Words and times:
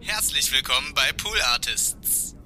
Herzlich 0.00 0.52
willkommen 0.52 0.94
bei 0.94 1.12
Pool 1.16 1.36
Artists. 1.52 2.36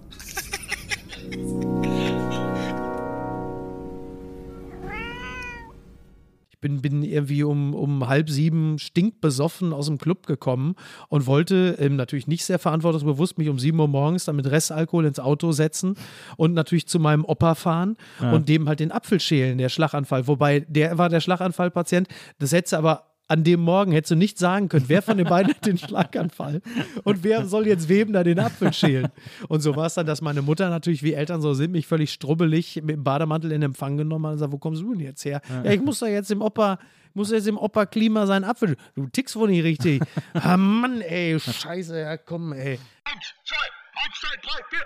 Ich 6.51 6.59
bin, 6.59 6.81
bin 6.81 7.03
irgendwie 7.03 7.43
um, 7.43 7.75
um 7.75 8.09
halb 8.09 8.31
sieben 8.31 8.79
stinkbesoffen 8.79 9.73
aus 9.73 9.87
dem 9.87 9.99
Club 9.99 10.27
gekommen 10.27 10.77
und 11.09 11.27
wollte 11.27 11.77
ähm, 11.79 11.97
natürlich 11.97 12.27
nicht 12.27 12.45
sehr 12.45 12.59
verantwortungsbewusst 12.59 13.37
mich 13.37 13.49
um 13.49 13.59
sieben 13.59 13.81
Uhr 13.81 13.89
morgens 13.89 14.25
dann 14.25 14.37
mit 14.37 14.51
Restalkohol 14.51 15.05
ins 15.05 15.21
Auto 15.21 15.53
setzen 15.53 15.97
und 16.37 16.55
natürlich 16.55 16.87
zu 16.87 16.99
meinem 17.01 17.25
Opa 17.25 17.55
fahren 17.55 17.97
und 18.21 18.49
dem 18.49 18.69
halt 18.69 18.81
den 18.81 18.93
Apfel 18.93 19.21
schälen, 19.21 19.59
der 19.59 19.69
Schlaganfall. 19.69 20.27
Wobei 20.27 20.61
der 20.61 20.97
war 20.99 21.11
der 21.11 21.21
Schlaganfallpatient. 21.21 22.09
Das 22.39 22.53
hätte 22.53 22.79
aber 22.79 23.12
an 23.33 23.45
dem 23.45 23.61
Morgen 23.61 23.93
hättest 23.93 24.11
du 24.11 24.17
nicht 24.17 24.39
sagen 24.39 24.69
können, 24.69 24.85
wer 24.89 25.01
von 25.01 25.17
den 25.17 25.27
beiden 25.27 25.55
hat 25.55 25.65
den 25.65 25.79
Schlaganfall 25.79 26.61
und 27.03 27.25
wer 27.25 27.47
soll 27.47 27.67
jetzt 27.67 27.89
wem 27.89 28.13
da 28.13 28.23
den 28.23 28.39
Apfel 28.39 28.75
schälen. 28.75 29.09
Und 29.49 29.63
so 29.63 29.75
war 29.75 29.87
es 29.87 29.95
dann, 29.95 30.05
dass 30.05 30.21
meine 30.21 30.43
Mutter 30.43 30.69
natürlich, 30.69 31.03
wie 31.03 31.15
Eltern 31.15 31.41
so 31.41 31.55
sind, 31.55 31.73
mich 31.73 31.87
völlig 31.87 32.13
strubbelig 32.13 32.83
mit 32.83 32.97
dem 32.97 33.05
Bademantel 33.05 33.53
in 33.53 33.63
Empfang 33.63 33.97
genommen 33.97 34.27
hat 34.27 34.33
und 34.35 34.39
sagt, 34.39 34.53
wo 34.53 34.59
kommst 34.59 34.83
du 34.83 34.93
denn 34.93 35.01
jetzt 35.01 35.25
her? 35.25 35.41
Ja, 35.65 35.71
ich 35.71 35.81
muss 35.81 36.01
da 36.01 36.09
jetzt 36.09 36.31
im 36.31 36.43
Opa, 36.43 36.79
muss 37.15 37.31
jetzt 37.31 37.49
im 37.49 37.57
Opa 37.57 37.87
Klima 37.87 38.27
seinen 38.27 38.45
Apfel. 38.45 38.77
Du 38.95 39.07
tickst 39.07 39.35
wohl 39.35 39.49
nicht 39.49 39.65
richtig. 39.65 40.03
ah 40.35 40.59
Mann, 40.59 41.01
ey, 41.01 41.41
scheiße, 41.41 41.99
ja 41.99 42.19
komm, 42.19 42.53
ey. 42.53 42.79
Eins, 43.05 43.35
zwei, 43.47 43.57
eins, 43.97 44.21
zwei, 44.21 44.37
drei, 44.43 44.61
vier. 44.69 44.85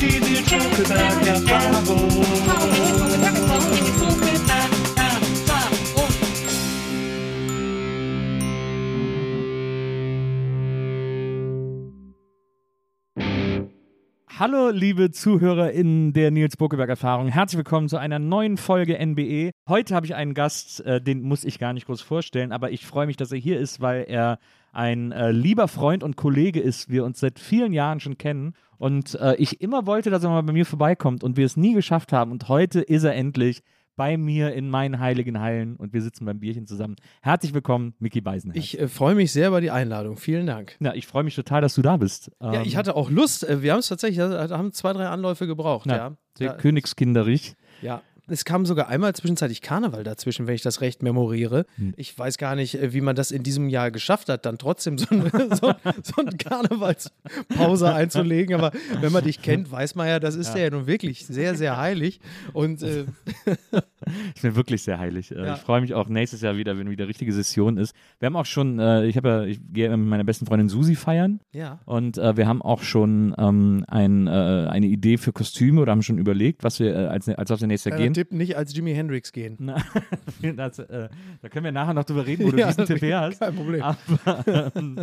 Die 0.00 0.18
Nils 0.18 0.50
Hallo, 14.36 14.70
liebe 14.70 15.12
Zuhörer 15.12 15.70
in 15.70 16.12
der 16.12 16.32
Nils 16.32 16.56
Buckeberg 16.56 16.88
Erfahrung. 16.88 17.28
Herzlich 17.28 17.58
willkommen 17.58 17.88
zu 17.88 17.98
einer 17.98 18.18
neuen 18.18 18.56
Folge 18.56 18.98
NBE. 18.98 19.52
Heute 19.68 19.94
habe 19.94 20.06
ich 20.06 20.16
einen 20.16 20.34
Gast, 20.34 20.80
äh, 20.80 21.00
den 21.00 21.22
muss 21.22 21.44
ich 21.44 21.60
gar 21.60 21.72
nicht 21.72 21.86
groß 21.86 22.00
vorstellen, 22.00 22.50
aber 22.50 22.72
ich 22.72 22.84
freue 22.84 23.06
mich, 23.06 23.16
dass 23.16 23.30
er 23.30 23.38
hier 23.38 23.60
ist, 23.60 23.80
weil 23.80 24.06
er 24.08 24.40
ein 24.72 25.12
äh, 25.12 25.30
lieber 25.30 25.68
Freund 25.68 26.02
und 26.02 26.16
Kollege 26.16 26.58
ist, 26.58 26.88
wir 26.88 27.04
uns 27.04 27.20
seit 27.20 27.38
vielen 27.38 27.72
Jahren 27.72 28.00
schon 28.00 28.18
kennen 28.18 28.54
und 28.76 29.14
äh, 29.20 29.36
ich 29.36 29.60
immer 29.60 29.86
wollte, 29.86 30.10
dass 30.10 30.24
er 30.24 30.30
mal 30.30 30.42
bei 30.42 30.52
mir 30.52 30.66
vorbeikommt 30.66 31.22
und 31.22 31.36
wir 31.36 31.46
es 31.46 31.56
nie 31.56 31.72
geschafft 31.72 32.12
haben 32.12 32.32
und 32.32 32.48
heute 32.48 32.80
ist 32.80 33.04
er 33.04 33.14
endlich 33.14 33.62
bei 33.96 34.16
mir 34.16 34.52
in 34.54 34.68
meinen 34.68 34.98
heiligen 34.98 35.40
Hallen 35.40 35.76
und 35.76 35.92
wir 35.92 36.02
sitzen 36.02 36.24
beim 36.24 36.40
Bierchen 36.40 36.66
zusammen. 36.66 36.96
Herzlich 37.22 37.54
willkommen, 37.54 37.94
Mickey 37.98 38.20
Beisenherz. 38.20 38.56
Ich 38.58 38.78
äh, 38.80 38.88
freue 38.88 39.14
mich 39.14 39.32
sehr 39.32 39.48
über 39.48 39.60
die 39.60 39.70
Einladung. 39.70 40.16
Vielen 40.16 40.46
Dank. 40.46 40.76
ja, 40.80 40.94
ich 40.94 41.06
freue 41.06 41.22
mich 41.24 41.34
total, 41.36 41.60
dass 41.60 41.74
du 41.74 41.82
da 41.82 41.96
bist. 41.96 42.30
Ja, 42.40 42.62
ich 42.62 42.72
Ähm, 42.72 42.78
hatte 42.78 42.96
auch 42.96 43.10
Lust. 43.10 43.48
Äh, 43.48 43.62
Wir 43.62 43.72
haben 43.72 43.78
es 43.80 43.88
tatsächlich, 43.88 44.20
also, 44.20 44.56
haben 44.56 44.72
zwei, 44.72 44.92
drei 44.92 45.06
Anläufe 45.08 45.46
gebraucht. 45.46 45.86
Ja, 45.86 45.96
Ja, 45.96 46.16
sehr 46.36 46.46
ja, 46.48 46.52
königskinderig. 46.54 47.54
ja. 47.82 48.02
Es 48.26 48.44
kam 48.44 48.64
sogar 48.66 48.88
einmal 48.88 49.14
zwischenzeitlich 49.14 49.60
Karneval 49.60 50.04
dazwischen, 50.04 50.46
wenn 50.46 50.54
ich 50.54 50.62
das 50.62 50.80
recht 50.80 51.02
memoriere. 51.02 51.66
Hm. 51.76 51.94
Ich 51.96 52.18
weiß 52.18 52.38
gar 52.38 52.56
nicht, 52.56 52.74
äh, 52.76 52.92
wie 52.92 53.00
man 53.00 53.16
das 53.16 53.30
in 53.30 53.42
diesem 53.42 53.68
Jahr 53.68 53.90
geschafft 53.90 54.28
hat, 54.28 54.46
dann 54.46 54.58
trotzdem 54.58 54.98
so 54.98 55.06
eine, 55.10 55.30
so, 55.56 55.72
so 56.02 56.14
eine 56.16 56.36
Karnevalspause 56.36 57.92
einzulegen. 57.92 58.54
Aber 58.56 58.72
wenn 59.00 59.12
man 59.12 59.24
dich 59.24 59.42
kennt, 59.42 59.70
weiß 59.70 59.94
man 59.94 60.08
ja, 60.08 60.20
das 60.20 60.34
ist 60.34 60.54
ja, 60.54 60.62
ja 60.62 60.70
nun 60.70 60.86
wirklich 60.86 61.26
sehr, 61.26 61.54
sehr 61.54 61.76
heilig. 61.76 62.20
Und 62.52 62.82
äh, 62.82 63.04
Ist 64.34 64.44
mir 64.44 64.56
wirklich 64.56 64.82
sehr 64.82 64.98
heilig. 64.98 65.30
Äh, 65.30 65.44
Ja. 65.44 65.54
Ich 65.54 65.60
freue 65.60 65.80
mich 65.80 65.94
auch 65.94 66.08
nächstes 66.08 66.40
Jahr 66.40 66.56
wieder, 66.56 66.78
wenn 66.78 66.90
wieder 66.90 67.08
richtige 67.08 67.32
Session 67.32 67.76
ist. 67.76 67.94
Wir 68.18 68.26
haben 68.26 68.36
auch 68.36 68.46
schon, 68.46 68.78
äh, 68.78 69.06
ich 69.06 69.16
habe 69.16 69.28
ja, 69.28 69.42
ich 69.44 69.60
gehe 69.72 69.94
mit 69.96 70.08
meiner 70.08 70.24
besten 70.24 70.46
Freundin 70.46 70.68
Susi 70.68 70.94
feiern 70.94 71.40
ja. 71.52 71.80
und 71.84 72.18
äh, 72.18 72.36
wir 72.36 72.46
haben 72.46 72.62
auch 72.62 72.82
schon 72.82 73.34
ähm, 73.38 73.84
ein, 73.88 74.26
äh, 74.26 74.30
eine 74.30 74.86
Idee 74.86 75.18
für 75.18 75.32
Kostüme 75.32 75.80
oder 75.82 75.92
haben 75.92 76.02
schon 76.02 76.18
überlegt, 76.18 76.64
was 76.64 76.80
wir 76.80 77.10
als, 77.10 77.28
als 77.28 77.50
auf 77.50 77.58
der 77.58 77.68
nächste 77.68 77.90
Jahr 77.90 77.98
gehen. 77.98 78.13
Tipp, 78.14 78.32
nicht 78.32 78.56
als 78.56 78.74
Jimi 78.74 78.94
Hendrix 78.94 79.32
gehen. 79.32 79.56
Na, 79.60 79.76
das, 80.56 80.78
äh, 80.78 81.08
da 81.42 81.48
können 81.48 81.64
wir 81.64 81.72
nachher 81.72 81.94
noch 81.94 82.04
drüber 82.04 82.26
reden, 82.26 82.44
wo 82.46 82.50
du 82.52 82.58
Ja, 82.58 82.68
diesen 82.68 82.86
Tipp 82.86 83.02
her 83.02 83.20
hast. 83.20 83.40
kein 83.40 83.54
Problem. 83.54 83.82
Aber 83.82 84.72
ähm, 84.76 84.96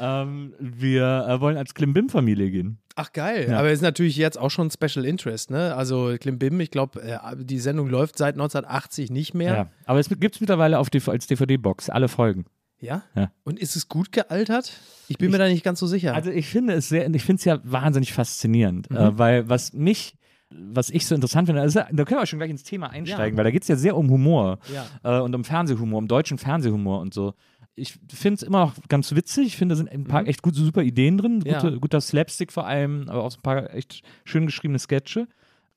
ähm, 0.00 0.54
wir 0.58 1.26
äh, 1.28 1.40
wollen 1.40 1.56
als 1.56 1.74
Klimbim-Familie 1.74 2.50
gehen. 2.50 2.78
Ach 2.96 3.12
geil, 3.12 3.48
Ja. 3.50 3.58
aber 3.58 3.70
ist 3.72 3.82
natürlich 3.82 4.16
jetzt 4.16 4.38
auch 4.38 4.50
schon 4.50 4.70
Special 4.70 5.04
Interest, 5.04 5.50
ne? 5.50 5.74
Also 5.74 6.14
Klimbim, 6.18 6.60
ich 6.60 6.70
glaube, 6.70 7.02
äh, 7.02 7.18
die 7.36 7.58
Sendung 7.58 7.88
läuft 7.88 8.16
seit 8.16 8.34
1980 8.36 9.10
nicht 9.10 9.34
mehr. 9.34 9.54
Ja. 9.54 9.70
Aber 9.86 9.98
es 9.98 10.08
gibt 10.08 10.34
es 10.36 10.40
mittlerweile 10.40 10.78
auf 10.78 10.88
als 11.08 11.26
DVD-Box, 11.26 11.90
alle 11.90 12.08
Folgen. 12.08 12.44
Ja? 12.80 13.02
Ja. 13.16 13.30
Und 13.44 13.58
ist 13.58 13.76
es 13.76 13.88
gut 13.88 14.12
gealtert? 14.12 14.72
Ich 15.08 15.16
bin 15.18 15.30
mir 15.30 15.38
da 15.38 15.48
nicht 15.48 15.64
ganz 15.64 15.80
so 15.80 15.86
sicher. 15.86 16.14
Also 16.14 16.30
ich 16.30 16.46
finde 16.46 16.74
es 16.74 16.88
sehr, 16.88 17.12
ich 17.12 17.24
finde 17.24 17.38
es 17.40 17.44
ja 17.44 17.58
wahnsinnig 17.64 18.12
faszinierend, 18.12 18.90
Mhm. 18.90 18.96
äh, 18.96 19.18
weil 19.18 19.48
was 19.48 19.72
mich, 19.72 20.16
was 20.56 20.90
ich 20.90 21.06
so 21.06 21.14
interessant 21.14 21.46
finde, 21.48 21.60
also, 21.62 21.80
da 21.92 22.04
können 22.04 22.20
wir 22.20 22.26
schon 22.26 22.38
gleich 22.38 22.50
ins 22.50 22.62
Thema 22.62 22.90
einsteigen, 22.90 23.34
Ja. 23.34 23.36
weil 23.38 23.44
da 23.44 23.50
geht 23.50 23.62
es 23.62 23.68
ja 23.68 23.76
sehr 23.76 23.96
um 23.96 24.08
Humor 24.10 24.58
Ja. 24.72 25.18
äh, 25.18 25.20
und 25.22 25.34
um 25.34 25.44
Fernsehhumor, 25.44 25.98
um 25.98 26.08
deutschen 26.08 26.38
Fernsehhumor 26.38 27.00
und 27.00 27.12
so. 27.14 27.34
Ich 27.76 27.98
finde 28.08 28.34
es 28.36 28.42
immer 28.44 28.60
noch 28.66 28.74
ganz 28.88 29.12
witzig. 29.16 29.48
Ich 29.48 29.56
finde, 29.56 29.72
da 29.72 29.76
sind 29.76 29.90
ein 29.90 30.04
paar 30.04 30.26
echt 30.28 30.42
gute, 30.42 30.58
super 30.60 30.82
Ideen 30.82 31.18
drin. 31.18 31.38
Mhm. 31.38 31.46
Ja. 31.46 31.60
Gute, 31.60 31.80
Guter 31.80 32.00
Slapstick 32.00 32.52
vor 32.52 32.66
allem, 32.66 33.08
aber 33.08 33.24
auch 33.24 33.30
so 33.32 33.38
ein 33.38 33.42
paar 33.42 33.74
echt 33.74 34.02
schön 34.24 34.46
geschriebene 34.46 34.78
Sketche. 34.78 35.26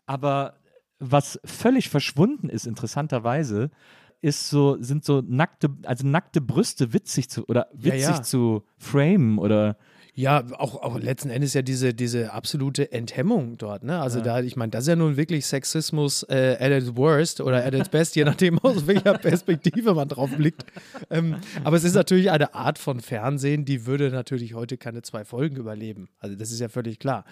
Aber 0.06 0.54
was 1.00 1.40
völlig 1.44 1.90
verschwunden 1.90 2.50
ist, 2.50 2.68
interessanterweise, 2.68 3.72
ist 4.22 4.50
so, 4.50 4.78
sind 4.82 5.06
so 5.06 5.22
nackte, 5.28 5.70
also 5.84 6.06
nackte 6.08 6.42
Brüste 6.42 6.94
witzig 6.94 7.30
zu 7.30 7.46
oder 7.48 7.68
Ja, 7.74 7.94
witzig 7.94 8.02
ja. 8.18 8.22
zu 8.24 8.64
framen 8.78 9.38
oder 9.38 9.78
Ja, 10.18 10.44
auch, 10.58 10.82
auch 10.82 10.98
letzten 10.98 11.30
Endes 11.30 11.54
ja 11.54 11.62
diese, 11.62 11.94
diese 11.94 12.34
absolute 12.34 12.92
Enthemmung 12.92 13.60
dort, 13.60 13.84
ne? 13.84 14.00
Also 14.00 14.20
da, 14.20 14.40
ich 14.40 14.56
meine, 14.56 14.72
das 14.72 14.86
ist 14.86 14.88
ja 14.88 14.96
nun 14.96 15.16
wirklich 15.16 15.46
Sexismus 15.46 16.24
äh, 16.24 16.58
at 16.60 16.72
its 16.72 16.96
worst 16.96 17.40
oder 17.40 17.64
at 17.64 17.76
its 17.76 17.88
best, 17.88 18.16
je 18.16 18.24
nachdem 18.24 18.58
aus 18.58 18.88
welcher 18.88 19.14
Perspektive 19.20 19.94
man 19.94 20.08
drauf 20.08 20.32
blickt. 20.36 20.66
Ähm, 21.12 21.36
aber 21.64 21.78
es 21.78 21.84
ist 21.84 21.94
natürlich 21.94 22.32
eine 22.32 22.56
Art 22.56 22.80
von 22.80 23.00
Fernsehen, 23.00 23.64
die 23.64 23.86
würde 23.86 24.10
natürlich 24.10 24.56
heute 24.56 24.76
keine 24.76 25.04
zwei 25.04 25.24
Folgen 25.24 25.56
überleben. 25.56 26.10
Also 26.18 26.36
das 26.36 26.50
ist 26.52 26.62
ja 26.62 26.70
völlig 26.70 26.98
klar. 26.98 27.24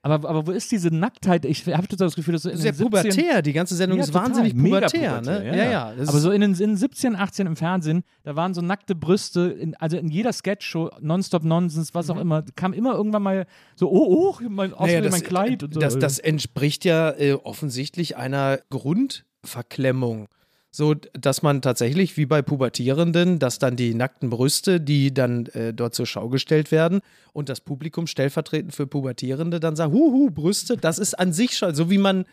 Aber, 0.00 0.28
aber 0.28 0.46
wo 0.46 0.52
ist 0.52 0.70
diese 0.70 0.94
Nacktheit? 0.94 1.44
Ich 1.44 1.66
habe 1.66 1.88
das 1.88 2.14
Gefühl, 2.14 2.32
dass 2.32 2.42
so 2.42 2.50
in 2.50 2.54
Das 2.54 2.60
ist 2.60 2.66
ja 2.66 2.72
den 2.72 2.78
17 2.78 3.10
pubertär, 3.10 3.42
die 3.42 3.52
ganze 3.52 3.74
Sendung 3.74 3.98
Ja, 3.98 4.04
ist 4.04 4.14
wahnsinnig 4.14 4.54
Mega 4.54 4.76
pubertär, 4.86 5.14
ne? 5.14 5.20
pubertär, 5.20 5.56
Ja, 5.56 5.70
ja. 5.70 5.94
das 5.96 6.08
Aber 6.08 6.18
so 6.18 6.30
in 6.30 6.40
den, 6.40 6.54
in 6.54 6.76
17, 6.76 7.16
18 7.16 7.46
im 7.48 7.56
Fernsehen, 7.56 8.04
da 8.22 8.36
waren 8.36 8.54
so 8.54 8.60
nackte 8.60 8.94
Brüste, 8.94 9.48
in, 9.48 9.74
also 9.76 9.96
in 9.96 10.08
jeder 10.08 10.32
Sketchshow, 10.32 10.90
Nonstop 11.00 11.42
Nonsense, 11.42 11.94
was 11.94 12.10
auch 12.10 12.16
immer, 12.16 12.44
kam 12.54 12.72
immer 12.72 12.94
irgendwann 12.94 13.22
mal 13.24 13.46
so, 13.74 13.90
oh, 13.90 14.36
oh, 14.38 14.48
mein, 14.48 14.70
Mhm. 14.70 14.76
Naja, 14.78 15.00
Naja, 15.00 15.10
mein 15.10 15.22
Kleid 15.22 15.62
und 15.64 15.74
so. 15.74 15.80
Das, 15.80 15.98
das 15.98 16.20
entspricht 16.20 16.84
ja 16.84 17.10
äh, 17.10 17.32
offensichtlich 17.32 18.16
einer 18.16 18.60
Grundverklemmung. 18.70 20.28
So, 20.70 20.94
dass 20.94 21.42
man 21.42 21.62
tatsächlich, 21.62 22.16
wie 22.16 22.26
bei 22.26 22.42
Pubertierenden, 22.42 23.38
dass 23.38 23.58
dann 23.58 23.76
die 23.76 23.94
nackten 23.94 24.28
Brüste, 24.30 24.80
die 24.80 25.14
dann 25.14 25.46
äh, 25.46 25.72
dort 25.72 25.94
zur 25.94 26.06
Schau 26.06 26.28
gestellt 26.28 26.70
werden 26.70 27.00
und 27.32 27.48
das 27.48 27.60
Publikum 27.62 28.06
stellvertretend 28.06 28.74
für 28.74 28.86
Pubertierende 28.86 29.60
dann 29.60 29.76
sagt, 29.76 29.92
huhu, 29.92 30.30
Brüste, 30.30 30.76
das 30.76 30.98
ist 30.98 31.18
an 31.18 31.32
sich 31.32 31.56
schon, 31.56 31.74
so 31.74 31.90
wie 31.90 31.98
man 31.98 32.26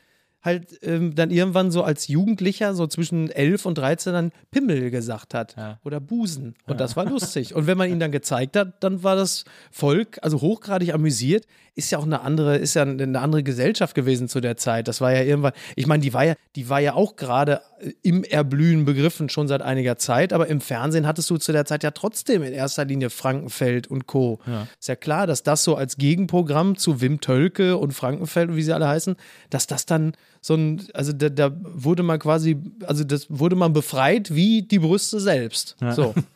halt 0.43 0.77
ähm, 0.83 1.15
dann 1.15 1.31
irgendwann 1.31 1.71
so 1.71 1.81
als 1.83 2.07
Jugendlicher, 2.07 2.75
so 2.75 2.85
zwischen 2.85 3.31
11 3.31 3.65
und 3.65 3.77
13 3.79 4.13
dann 4.13 4.31
Pimmel 4.51 4.91
gesagt 4.91 5.33
hat 5.33 5.55
Ja. 5.57 5.79
oder 5.83 5.99
Busen. 5.99 6.53
Und 6.67 6.79
das 6.79 6.95
war 6.95 7.05
lustig. 7.05 7.55
Und 7.55 7.65
wenn 7.65 7.77
man 7.77 7.89
ihn 7.89 7.99
dann 7.99 8.11
gezeigt 8.11 8.55
hat, 8.55 8.83
dann 8.83 9.01
war 9.01 9.15
das 9.15 9.45
Volk 9.71 10.19
also 10.21 10.41
hochgradig 10.41 10.93
amüsiert. 10.93 11.45
Ist 11.75 11.91
ja 11.91 11.97
auch 11.97 12.05
eine 12.05 12.21
andere, 12.21 12.57
ist 12.57 12.73
ja 12.73 12.83
eine 12.83 13.19
andere 13.19 13.43
Gesellschaft 13.43 13.95
gewesen 13.95 14.29
zu 14.29 14.39
der 14.39 14.55
Zeit. 14.55 14.87
Das 14.87 15.01
war 15.01 15.13
ja 15.13 15.21
irgendwann, 15.21 15.51
ich 15.75 15.87
meine, 15.87 16.01
die 16.01 16.13
war 16.13 16.23
ja, 16.23 16.35
die 16.55 16.69
war 16.69 16.79
ja 16.79 16.93
auch 16.93 17.17
gerade 17.17 17.61
äh, 17.79 17.91
im 18.01 18.23
Erblühen 18.23 18.85
begriffen 18.85 19.27
schon 19.27 19.47
seit 19.47 19.61
einiger 19.61 19.97
Zeit, 19.97 20.31
aber 20.31 20.47
im 20.47 20.61
Fernsehen 20.61 21.05
hattest 21.05 21.29
du 21.29 21.37
zu 21.37 21.51
der 21.51 21.65
Zeit 21.65 21.83
ja 21.83 21.91
trotzdem 21.91 22.43
in 22.43 22.53
erster 22.53 22.85
Linie 22.85 23.09
Frankenfeld 23.09 23.87
und 23.87 24.07
Co. 24.07 24.39
Ist 24.79 24.87
ja 24.87 24.95
klar, 24.95 25.27
dass 25.27 25.43
das 25.43 25.63
so 25.63 25.75
als 25.75 25.97
Gegenprogramm 25.97 26.77
zu 26.77 27.01
Wim 27.01 27.19
Tölke 27.19 27.77
und 27.77 27.91
Frankenfeld 27.91 28.49
und 28.49 28.55
wie 28.55 28.63
sie 28.63 28.73
alle 28.73 28.87
heißen, 28.87 29.15
dass 29.49 29.67
das 29.67 29.85
dann 29.85 30.13
so 30.41 30.55
ein, 30.55 30.81
also 30.93 31.11
da, 31.11 31.29
da 31.29 31.51
wurde 31.61 32.03
man 32.03 32.19
quasi, 32.19 32.57
also 32.85 33.03
das 33.03 33.27
wurde 33.29 33.55
man 33.55 33.73
befreit 33.73 34.33
wie 34.33 34.61
die 34.61 34.79
Brüste 34.79 35.19
selbst. 35.19 35.75
So. 35.91 36.13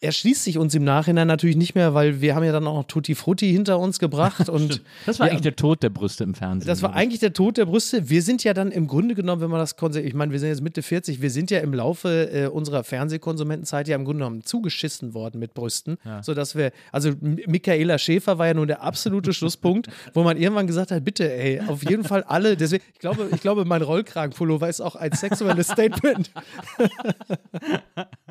erschließt 0.00 0.44
sich 0.44 0.58
uns 0.58 0.74
im 0.74 0.84
Nachhinein 0.84 1.26
natürlich 1.26 1.56
nicht 1.56 1.74
mehr, 1.74 1.94
weil 1.94 2.20
wir 2.20 2.34
haben 2.34 2.44
ja 2.44 2.52
dann 2.52 2.66
auch 2.66 2.74
noch 2.74 2.84
Tutti 2.84 3.14
Frutti 3.14 3.50
hinter 3.52 3.78
uns 3.78 3.98
gebracht 3.98 4.48
und 4.50 4.82
Das 5.06 5.18
war 5.20 5.26
ja, 5.26 5.32
eigentlich 5.32 5.42
der 5.42 5.56
Tod 5.56 5.82
der 5.82 5.90
Brüste 5.90 6.24
im 6.24 6.34
Fernsehen. 6.34 6.68
das 6.68 6.82
war 6.82 6.94
eigentlich 6.94 7.20
der 7.20 7.32
Tod 7.32 7.56
der 7.56 7.66
Brüste. 7.66 8.08
Wir 8.08 8.22
sind 8.22 8.44
ja 8.44 8.54
dann 8.54 8.70
im 8.70 8.86
Grunde 8.86 9.14
genommen, 9.14 9.42
wenn 9.42 9.50
man 9.50 9.60
das 9.60 9.76
konse- 9.76 10.00
ich 10.00 10.14
meine, 10.14 10.32
wir 10.32 10.38
sind 10.38 10.48
jetzt 10.50 10.60
Mitte 10.62 10.82
40, 10.82 11.20
wir 11.22 11.30
sind 11.30 11.50
ja 11.50 11.60
im 11.60 11.72
Laufe 11.74 12.30
äh, 12.32 12.46
unserer 12.46 12.84
Fernsehkonsumentenzeit 12.84 13.88
ja 13.88 13.96
im 13.96 14.04
Grunde 14.04 14.20
genommen 14.24 14.44
zugeschissen 14.44 15.14
worden 15.14 15.38
mit 15.38 15.54
Brüsten, 15.54 15.98
sodass 16.22 16.54
wir, 16.54 16.72
also 16.92 17.12
Michaela 17.20 17.98
Schäfer 17.98 18.38
war 18.38 18.46
ja 18.46 18.54
nun 18.54 18.68
der 18.68 18.82
absolute 18.82 19.32
Schlusspunkt, 19.32 19.88
wo 20.14 20.22
man 20.22 20.36
irgendwann 20.36 20.66
gesagt 20.66 20.90
hat, 20.90 21.04
bitte, 21.04 21.32
ey, 21.32 21.60
auf 21.66 21.82
jeden 21.88 22.04
Fall 22.04 22.22
alle, 22.24 22.56
deswegen, 22.56 22.84
ich 22.92 22.98
glaube, 22.98 23.28
ich 23.34 23.40
glaube, 23.40 23.64
mein 23.64 23.82
Rollkragenpullover 23.82 24.68
ist 24.68 24.80
auch 24.80 24.96
ein 24.96 25.12
sexuelles 25.12 25.68
Statement. 25.68 26.30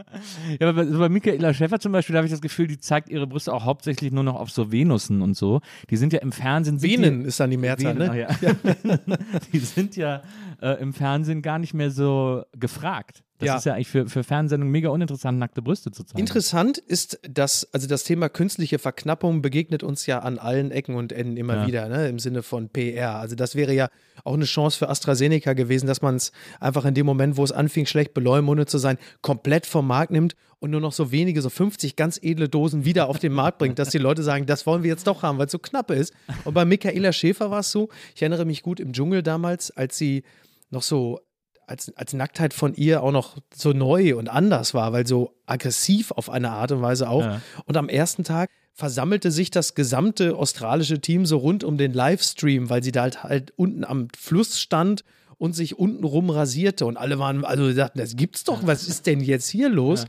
Ja, 0.60 0.70
aber 0.70 0.86
so 0.86 1.00
bei 1.00 1.10
Michaela 1.10 1.54
Schäfer 1.54 1.80
zum 1.80 1.92
Beispiel, 1.92 2.14
da 2.14 2.18
habe 2.18 2.28
ich 2.28 2.32
das 2.32 2.42
Gefühl, 2.42 2.68
die 2.68 2.80
zeigt 2.80 3.10
ihre 3.10 3.28
Brüste 3.28 3.54
auch 3.54 3.66
hauptsächlich 3.66 4.12
nur 4.12 4.24
noch 4.24 4.36
auf 4.36 4.50
so 4.50 4.72
Venussen 4.72 5.22
und 5.22 5.36
so. 5.36 5.62
Die 5.90 5.98
sind 5.98 6.14
ja 6.14 6.20
im 6.20 6.32
Fernsehen. 6.32 6.82
Venen 6.82 7.26
ist 7.26 7.40
dann 7.40 7.50
die 7.50 7.58
Mehrzahl, 7.58 7.98
Venen, 7.98 8.14
ne? 8.14 8.22
ja. 8.22 8.28
die 9.54 9.60
sind 9.60 9.96
ja 9.96 10.22
äh, 10.62 10.82
im 10.82 10.94
Fernsehen 10.94 11.42
gar 11.42 11.60
nicht 11.60 11.74
mehr 11.74 11.92
so 11.92 12.44
gefragt. 12.58 13.24
Das 13.40 13.48
Ja. 13.48 13.56
ist 13.58 13.66
ja 13.66 13.74
eigentlich 13.76 13.88
für, 13.90 14.10
für 14.10 14.24
Fernsehsendungen 14.24 14.72
mega 14.72 14.90
uninteressant, 14.90 15.38
nackte 15.38 15.62
Brüste 15.62 15.92
zu 15.92 16.04
zeigen. 16.04 16.18
Interessant 16.20 16.80
ist, 16.80 17.20
dass, 17.30 17.72
also 17.72 17.88
das 17.88 18.04
Thema 18.04 18.30
künstliche 18.30 18.80
Verknappung 18.80 19.44
begegnet 19.44 19.84
uns 19.84 20.08
ja 20.08 20.20
an 20.20 20.40
allen 20.40 20.72
Ecken 20.72 20.96
und 20.96 21.12
Enden 21.12 21.38
immer 21.38 21.58
Ja. 21.58 21.68
wieder, 21.68 21.88
ne, 21.88 22.08
im 22.10 22.18
Sinne 22.18 22.42
von 22.42 22.70
PR. 22.70 23.18
Also 23.20 23.36
das 23.36 23.54
wäre 23.54 23.74
ja 23.76 23.90
auch 24.24 24.34
eine 24.34 24.46
Chance 24.46 24.80
für 24.80 24.90
AstraZeneca 24.90 25.54
gewesen, 25.54 25.86
dass 25.86 26.02
man 26.02 26.16
es 26.16 26.32
einfach 26.60 26.84
in 26.86 26.96
dem 26.96 27.06
Moment, 27.06 27.38
wo 27.38 27.44
es 27.44 27.52
anfing, 27.52 27.86
schlecht 27.86 28.16
beleumundet 28.16 28.72
zu 28.72 28.80
sein, 28.80 28.98
komplett 29.22 29.68
vom 29.68 29.86
Markt 29.86 30.12
nimmt 30.12 30.36
und 30.58 30.72
nur 30.72 30.82
noch 30.82 30.92
so 30.94 31.12
wenige, 31.12 31.44
so 31.44 31.52
50 31.52 31.96
ganz 31.96 32.18
edle 32.20 32.50
Dosen 32.50 32.86
wieder 32.86 33.08
auf 33.08 33.20
den 33.20 33.34
Markt 33.34 33.60
bringt, 33.60 33.78
dass 33.78 33.90
die 33.90 34.00
Leute 34.00 34.24
sagen, 34.24 34.48
das 34.48 34.66
wollen 34.66 34.82
wir 34.82 34.90
jetzt 34.90 35.06
doch 35.06 35.22
haben, 35.22 35.38
weil 35.38 35.46
es 35.46 35.52
so 35.52 35.60
knapp 35.60 35.92
ist. 35.92 36.12
Und 36.44 36.56
bei 36.56 36.66
Michaela 36.66 37.14
Schäfer 37.14 37.52
war 37.52 37.60
es 37.60 37.72
so, 37.72 37.90
ich 38.16 38.24
erinnere 38.24 38.46
mich 38.46 38.64
gut 38.64 38.80
im 38.80 38.94
Dschungel 38.94 39.22
damals, 39.22 39.70
als 39.70 39.96
sie 40.00 40.24
noch 40.70 40.84
so 40.84 41.20
als, 41.68 41.96
als 41.98 42.14
Nacktheit 42.14 42.54
von 42.54 42.74
ihr 42.76 43.04
auch 43.04 43.12
noch 43.12 43.38
so 43.54 43.74
neu 43.74 44.16
und 44.16 44.30
anders 44.30 44.74
war, 44.74 44.94
weil 44.94 45.06
so 45.06 45.36
aggressiv 45.46 46.12
auf 46.12 46.30
eine 46.30 46.52
Art 46.52 46.72
und 46.72 46.82
Weise 46.82 47.10
auch. 47.10 47.24
Ja. 47.24 47.42
Und 47.66 47.76
am 47.76 47.90
ersten 47.90 48.24
Tag 48.24 48.50
versammelte 48.74 49.32
sich 49.32 49.52
das 49.52 49.76
gesamte 49.76 50.36
australische 50.36 51.02
Team 51.02 51.26
so 51.26 51.38
rund 51.38 51.64
um 51.64 51.78
den 51.78 51.94
Livestream, 51.94 52.70
weil 52.70 52.84
sie 52.84 52.92
da 52.92 53.02
halt, 53.02 53.24
halt 53.24 53.54
unten 53.58 53.84
am 53.84 54.08
Fluss 54.18 54.60
stand 54.60 55.04
und 55.38 55.54
sich 55.54 55.78
untenrum 55.78 56.30
rasierte. 56.30 56.86
Und 56.86 56.96
alle 56.96 57.20
waren, 57.20 57.44
also 57.44 57.74
dachten, 57.74 58.00
das 58.00 58.16
gibt's 58.16 58.44
doch, 58.44 58.66
was 58.66 58.88
ist 58.88 59.06
denn 59.06 59.20
jetzt 59.20 59.50
hier 59.50 59.70
los? 59.70 60.06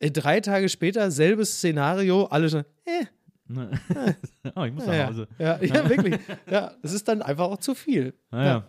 Äh, 0.00 0.10
Drei 0.10 0.40
Tage 0.40 0.68
später, 0.68 1.10
selbes 1.10 1.58
Szenario, 1.58 2.24
alle 2.24 2.50
schon, 2.50 2.64
äh, 2.84 3.06
oh, 4.56 4.64
ich 4.64 4.72
muss 4.72 4.86
nach 4.86 4.94
ja, 4.94 5.06
Hause. 5.08 5.28
ja, 5.38 5.62
ja, 5.62 5.88
wirklich. 5.88 6.18
Ja, 6.50 6.72
es 6.82 6.92
ist 6.92 7.06
dann 7.06 7.22
einfach 7.22 7.44
auch 7.44 7.58
zu 7.58 7.74
viel. 7.74 8.14
Ah, 8.30 8.44
ja. 8.44 8.68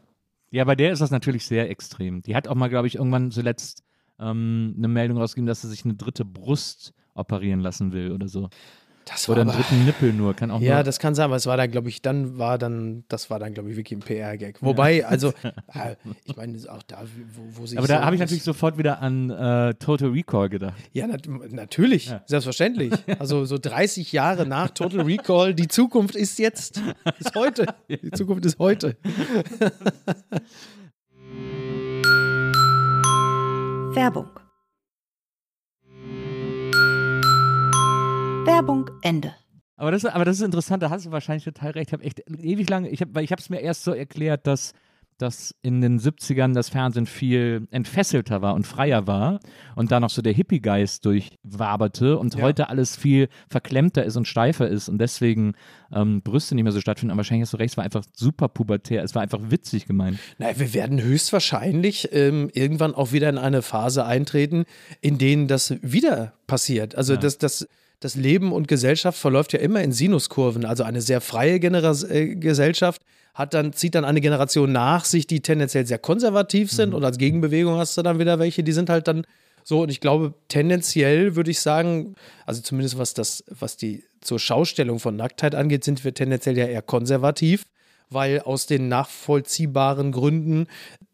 Ja, 0.58 0.64
bei 0.64 0.76
der 0.76 0.92
ist 0.92 1.02
das 1.02 1.12
natürlich 1.12 1.46
sehr 1.46 1.70
extrem. 1.70 2.24
Die 2.24 2.36
hat 2.36 2.48
auch 2.48 2.56
mal, 2.56 2.68
glaube 2.68 2.88
ich, 2.88 2.96
irgendwann 2.96 3.30
zuletzt 3.30 3.84
ähm, 4.20 4.74
eine 4.76 4.88
Meldung 4.88 5.20
rausgegeben, 5.20 5.46
dass 5.46 5.62
sie 5.62 5.68
sich 5.68 5.86
eine 5.86 5.94
dritte 5.94 6.26
Brust 6.26 6.96
operieren 7.14 7.60
lassen 7.60 7.92
will 7.92 8.12
oder 8.12 8.28
so. 8.28 8.50
Das 9.10 9.30
Oder 9.30 9.42
einen 9.42 9.50
aber- 9.52 9.60
dritten 9.60 9.86
Nippel 9.86 10.12
nur. 10.14 10.34
Kann 10.34 10.52
auch 10.52 10.60
Ja, 10.60 10.76
nur, 10.76 10.84
das 10.84 11.00
kann 11.00 11.16
sein, 11.16 11.26
aber 11.26 11.38
es 11.38 11.46
war 11.46 11.56
dann, 11.56 11.72
glaube 11.72 11.88
ich, 11.90 12.02
dann 12.02 12.38
war 12.38 12.58
dann, 12.58 13.06
das 13.08 13.30
war 13.30 13.40
dann, 13.40 13.54
glaube 13.54 13.72
ich, 13.72 13.78
wirklich 13.78 13.98
ein 13.98 14.02
PR-Gag. 14.02 14.62
Wobei, 14.62 15.06
also, 15.06 15.30
äh, 15.74 15.96
ich 16.26 16.36
meine, 16.36 16.58
auch 16.70 16.84
da, 16.84 17.04
wo, 17.34 17.62
wo 17.62 17.66
sich. 17.66 17.78
Aber 17.78 17.88
da 17.88 18.00
so- 18.00 18.06
habe 18.06 18.16
ich 18.16 18.20
natürlich 18.20 18.44
sofort 18.44 18.78
wieder 18.78 19.02
an 19.02 19.30
äh, 19.30 19.74
Total 19.76 20.10
Recall 20.10 20.50
gedacht. 20.50 20.74
Ja, 20.92 21.08
nat 21.08 21.28
natürlich, 21.52 22.12
selbstverständlich. 22.26 22.94
Also, 23.20 23.46
so 23.46 23.58
30 23.58 24.12
Jahre 24.12 24.46
nach 24.46 24.70
Total 24.72 25.02
Recall, 25.02 25.54
die 25.56 25.68
Zukunft 25.68 26.16
ist 26.16 26.38
jetzt, 26.40 26.82
ist 27.20 27.34
heute. 27.36 27.66
Die 27.90 28.12
Zukunft 28.12 28.46
ist 28.46 28.60
heute. 28.60 28.96
Werbung. 33.94 34.28
Werbung 38.48 38.90
Ende. 39.02 39.34
Aber 39.76 39.92
das, 39.92 40.06
aber 40.06 40.24
das 40.26 40.38
ist 40.38 40.42
interessant, 40.44 40.82
da 40.82 40.90
hast 40.90 41.06
du 41.06 41.12
wahrscheinlich 41.12 41.44
total 41.44 41.72
recht. 41.72 41.90
Ich 41.90 41.94
habe 41.94 42.04
echt 42.04 42.22
ewig 42.30 42.70
lange, 42.70 42.90
ich 42.90 43.02
hab, 43.02 43.14
weil 43.14 43.24
ich 43.26 43.32
habe 43.32 43.42
es 43.42 43.50
mir 43.50 43.60
erst 43.60 43.84
so 43.84 43.92
erklärt, 43.92 44.48
dass, 44.48 44.74
dass 45.18 45.54
in 45.62 45.82
den 45.82 46.00
70ern 46.00 46.54
das 46.54 46.70
Fernsehen 46.70 47.06
viel 47.08 47.68
entfesselter 47.72 48.42
war 48.42 48.56
und 48.56 48.66
freier 48.66 49.06
war 49.06 49.40
und 49.76 49.92
da 49.92 50.00
noch 50.00 50.10
so 50.10 50.22
der 50.24 50.34
Hippie-Geist 50.34 51.06
durchwaberte 51.06 52.18
und 52.18 52.36
Ja. 52.36 52.42
heute 52.42 52.70
alles 52.70 52.96
viel 52.96 53.28
verklemmter 53.50 54.04
ist 54.04 54.16
und 54.16 54.28
steifer 54.28 54.68
ist 54.68 54.90
und 54.90 54.98
deswegen 54.98 55.54
ähm, 55.92 56.22
Brüste 56.24 56.56
nicht 56.56 56.64
mehr 56.64 56.72
so 56.74 56.82
stattfinden. 56.82 57.12
Aber 57.12 57.18
wahrscheinlich 57.18 57.44
hast 57.44 57.54
du 57.54 57.58
recht, 57.58 57.74
es 57.74 57.78
war 57.78 57.84
einfach 57.84 58.06
super 58.14 58.48
pubertär, 58.48 59.04
es 59.04 59.14
war 59.14 59.22
einfach 59.22 59.42
witzig 59.50 59.86
gemeint. 59.86 60.18
Na, 60.40 60.58
wir 60.58 60.74
werden 60.74 61.02
höchstwahrscheinlich 61.02 62.10
ähm, 62.14 62.50
irgendwann 62.54 62.96
auch 62.96 63.12
wieder 63.12 63.30
in 63.30 63.38
eine 63.38 63.62
Phase 63.62 64.06
eintreten, 64.06 64.64
in 65.02 65.18
denen 65.20 65.48
das 65.48 65.76
wieder 65.84 66.34
passiert. 66.48 66.96
Also 66.96 67.16
das, 67.18 67.38
das, 67.38 67.68
das 68.00 68.16
Leben 68.16 68.52
und 68.52 68.68
Gesellschaft 68.68 69.18
verläuft 69.18 69.54
ja 69.54 69.60
immer 69.60 69.82
in 69.82 69.92
Sinuskurven. 69.92 70.66
Also 70.66 70.84
eine 70.84 71.02
sehr 71.02 71.22
freie 71.22 71.60
Genera 71.60 71.94
äh, 72.10 72.36
Gesellschaft 72.36 73.02
hat 73.34 73.54
dann, 73.54 73.74
zieht 73.74 73.96
dann 73.96 74.06
eine 74.06 74.22
Generation 74.22 74.72
nach 74.72 75.06
sich, 75.06 75.28
die 75.28 75.42
tendenziell 75.42 75.86
sehr 75.86 76.00
konservativ 76.00 76.72
sind 76.72 76.94
und 76.94 77.04
als 77.04 77.18
Gegenbewegung 77.18 77.78
hast 77.78 77.98
du 77.98 78.02
dann 78.02 78.20
wieder 78.20 78.40
welche, 78.40 78.64
die 78.64 78.72
sind 78.72 78.90
halt 78.90 79.08
dann 79.08 79.26
so, 79.64 79.82
und 79.82 79.90
ich 79.90 80.00
glaube, 80.00 80.34
tendenziell 80.48 81.36
würde 81.36 81.52
ich 81.52 81.60
sagen, 81.60 82.16
also 82.46 82.62
zumindest 82.62 82.98
was 82.98 83.14
das, 83.14 83.44
was 83.50 83.76
die 83.76 84.06
zur 84.22 84.40
Schaustellung 84.40 85.00
von 85.00 85.18
Nacktheit 85.18 85.56
angeht, 85.56 85.84
sind 85.84 86.06
wir 86.06 86.14
tendenziell 86.14 86.58
ja 86.58 86.66
eher 86.68 86.82
konservativ, 86.82 87.66
weil 88.10 88.40
aus 88.40 88.66
den 88.66 88.88
nachvollziehbaren 88.88 90.14
Gründen, 90.14 90.68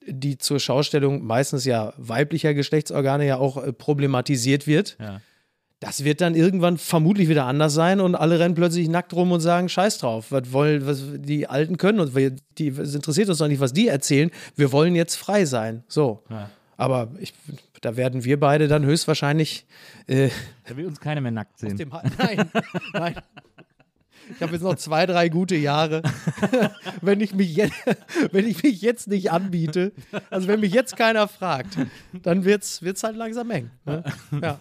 die 0.06 0.38
zur 0.38 0.59
Schaustellung 0.59 1.25
meistens 1.25 1.65
ja 1.65 1.94
weiblicher 1.97 2.53
Geschlechtsorgane 2.53 3.25
ja 3.25 3.38
auch 3.38 3.57
äh, 3.57 3.74
problematisiert 3.74 4.68
wird. 4.68 4.97
Ja. 5.00 5.19
Das 5.83 6.06
wird 6.06 6.21
dann 6.21 6.33
irgendwann 6.33 6.77
vermutlich 6.77 7.27
wieder 7.27 7.45
anders 7.45 7.74
sein 7.74 8.00
und 8.00 8.15
alle 8.15 8.39
rennen 8.39 8.56
plötzlich 8.56 8.88
nackt 8.88 9.12
rum 9.12 9.33
und 9.33 9.41
sagen 9.41 9.68
Scheiß 9.68 9.97
drauf. 9.97 10.27
Was 10.30 10.53
wollen, 10.53 10.88
was 10.88 11.03
die 11.18 11.47
Alten 11.47 11.75
können 11.75 12.00
und 12.00 12.15
wir, 12.15 12.33
die, 12.57 12.69
es 12.69 12.95
interessiert 12.95 13.27
uns 13.27 13.39
doch 13.39 13.50
nicht, 13.50 13.59
was 13.59 13.74
die 13.74 13.89
erzählen. 13.89 14.31
Wir 14.56 14.71
wollen 14.71 14.95
jetzt 14.95 15.15
frei 15.15 15.44
sein. 15.44 15.83
So. 15.89 16.24
Ja. 16.30 16.50
Aber 16.77 17.12
ich, 17.19 17.33
da 17.81 17.97
werden 17.97 18.24
wir 18.24 18.39
beide 18.39 18.69
dann 18.69 18.85
höchstwahrscheinlich 18.85 19.65
äh, 20.07 20.30
Da 20.65 20.77
will 20.77 20.85
uns 20.85 21.01
keiner 21.01 21.19
mehr 21.19 21.31
nackt 21.31 21.59
sehen. 21.59 21.77
nein, 22.18 22.50
nein. 22.94 23.15
Ich 24.31 24.41
habe 24.41 24.53
jetzt 24.53 24.61
noch 24.61 24.75
zwei, 24.75 25.05
drei 25.05 25.29
gute 25.29 25.55
Jahre. 25.55 26.01
wenn, 27.01 27.21
ich 27.21 27.33
mich 27.33 27.55
jetzt, 27.55 27.73
wenn 28.31 28.47
ich 28.47 28.63
mich 28.63 28.81
jetzt 28.81 29.07
nicht 29.07 29.31
anbiete, 29.31 29.91
also 30.29 30.47
wenn 30.47 30.59
mich 30.59 30.73
jetzt 30.73 30.95
keiner 30.97 31.27
fragt, 31.27 31.77
dann 32.23 32.45
wird 32.45 32.63
es 32.63 33.03
halt 33.03 33.15
langsam 33.15 33.49
eng. 33.51 33.71
Ne? 33.85 34.03
Ja. 34.41 34.59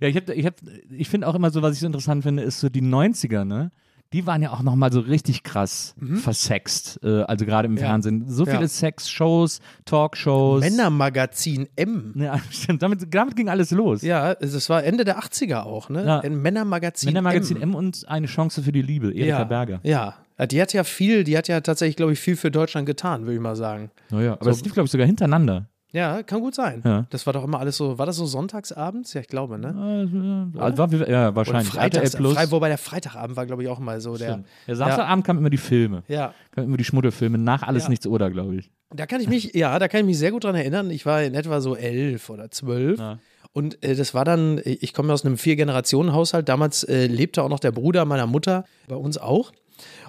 Ja, 0.00 0.08
ich, 0.08 0.16
ich, 0.16 0.48
ich 0.90 1.08
finde 1.08 1.26
auch 1.26 1.34
immer 1.34 1.50
so, 1.50 1.62
was 1.62 1.74
ich 1.74 1.80
so 1.80 1.86
interessant 1.86 2.22
finde, 2.22 2.42
ist 2.42 2.60
so 2.60 2.68
die 2.68 2.82
90er, 2.82 3.44
ne? 3.44 3.70
Die 4.12 4.26
waren 4.26 4.42
ja 4.42 4.50
auch 4.52 4.62
nochmal 4.62 4.92
so 4.92 4.98
richtig 5.00 5.44
krass 5.44 5.94
versext, 6.16 6.98
äh, 7.04 7.22
also 7.22 7.44
gerade 7.46 7.66
im 7.66 7.72
Mhm. 7.74 7.78
Ja. 7.78 7.84
Fernsehen. 7.86 8.24
So 8.28 8.44
Ja. 8.44 8.54
viele 8.56 8.66
Sexshows, 8.68 9.60
Talkshows. 9.84 10.60
Männermagazin 10.62 11.68
M. 11.76 12.14
Ja, 12.16 12.38
stimmt, 12.50 12.82
damit, 12.82 13.06
damit 13.14 13.36
ging 13.36 13.48
alles 13.48 13.70
los. 13.70 14.02
Ja, 14.02 14.34
das 14.34 14.68
war 14.68 14.82
Ende 14.82 15.04
der 15.04 15.18
80er 15.20 15.62
auch, 15.62 15.88
ne? 15.90 16.04
Ja. 16.04 16.20
Ein 16.20 16.42
Männermagazin, 16.42 17.06
Männermagazin 17.08 17.56
M. 17.58 17.62
M. 17.70 17.74
und 17.76 18.04
eine 18.08 18.26
Chance 18.26 18.62
für 18.62 18.72
die 18.72 18.82
Liebe, 18.82 19.08
Erika 19.12 19.38
ja. 19.38 19.44
Berger. 19.44 19.80
Ja. 19.84 20.14
ja, 20.38 20.46
die 20.46 20.60
hat 20.60 20.72
ja 20.72 20.82
viel, 20.84 21.22
die 21.24 21.36
hat 21.38 21.46
ja 21.48 21.60
tatsächlich, 21.60 21.96
glaube 21.96 22.12
ich, 22.12 22.18
viel 22.18 22.36
für 22.36 22.50
Deutschland 22.50 22.86
getan, 22.86 23.22
würde 23.22 23.34
ich 23.34 23.40
mal 23.40 23.54
sagen. 23.56 23.90
Naja, 24.10 24.32
aber 24.32 24.46
das 24.46 24.62
lief, 24.64 24.72
glaube 24.74 24.86
ich, 24.86 24.90
sogar 24.92 25.06
hintereinander. 25.06 25.68
Ja, 25.92 26.22
kann 26.22 26.40
gut 26.40 26.54
sein. 26.54 26.82
Ja. 26.84 27.06
Das 27.10 27.26
war 27.26 27.32
doch 27.32 27.42
immer 27.42 27.58
alles 27.58 27.76
so, 27.76 27.98
war 27.98 28.06
das 28.06 28.16
so 28.16 28.26
sonntagsabends? 28.26 29.12
Ja, 29.14 29.20
ich 29.20 29.26
glaube, 29.26 29.58
ne? 29.58 30.50
Also 30.56 30.78
war, 30.78 31.08
ja, 31.08 31.34
wahrscheinlich. 31.34 31.72
Oder 31.72 31.80
Freitags, 31.80 32.16
Plus. 32.16 32.34
Frei, 32.34 32.50
wobei 32.50 32.68
der 32.68 32.78
Freitagabend 32.78 33.36
war, 33.36 33.46
glaube 33.46 33.62
ich, 33.62 33.68
auch 33.68 33.80
mal 33.80 34.00
so 34.00 34.16
der. 34.16 34.44
Ja, 34.66 34.74
Samstagabend 34.74 35.26
kamen 35.26 35.40
immer 35.40 35.50
die 35.50 35.56
Filme. 35.56 36.02
Ja, 36.06 36.32
Kamen 36.52 36.68
immer 36.68 36.76
die 36.76 36.84
Schmuddelfilme. 36.84 37.38
Nach 37.38 37.62
Alles 37.62 37.84
Ja. 37.84 37.88
Nichts 37.90 38.06
Oder, 38.06 38.30
glaube 38.30 38.56
ich. 38.56 38.70
da 38.94 39.06
kann 39.06 39.20
ich 39.20 39.28
mich, 39.28 39.54
ja, 39.54 39.78
da 39.78 39.88
kann 39.88 40.00
ich 40.00 40.06
mich 40.06 40.18
sehr 40.18 40.30
gut 40.30 40.44
dran 40.44 40.54
erinnern. 40.54 40.90
Ich 40.90 41.06
war 41.06 41.22
in 41.22 41.34
etwa 41.34 41.60
so 41.60 41.74
elf 41.74 42.30
oder 42.30 42.50
zwölf. 42.50 43.00
Ja. 43.00 43.18
Und 43.52 43.82
äh, 43.82 43.96
das 43.96 44.14
war 44.14 44.24
dann, 44.24 44.60
ich 44.64 44.94
komme 44.94 45.12
aus 45.12 45.24
einem 45.24 45.36
Vier-Generationen-Haushalt. 45.38 46.48
Damals 46.48 46.84
äh, 46.84 47.06
lebte 47.06 47.42
auch 47.42 47.48
noch 47.48 47.58
der 47.58 47.72
Bruder 47.72 48.04
meiner 48.04 48.26
Mutter, 48.26 48.64
bei 48.86 48.94
uns 48.94 49.18
auch. 49.18 49.50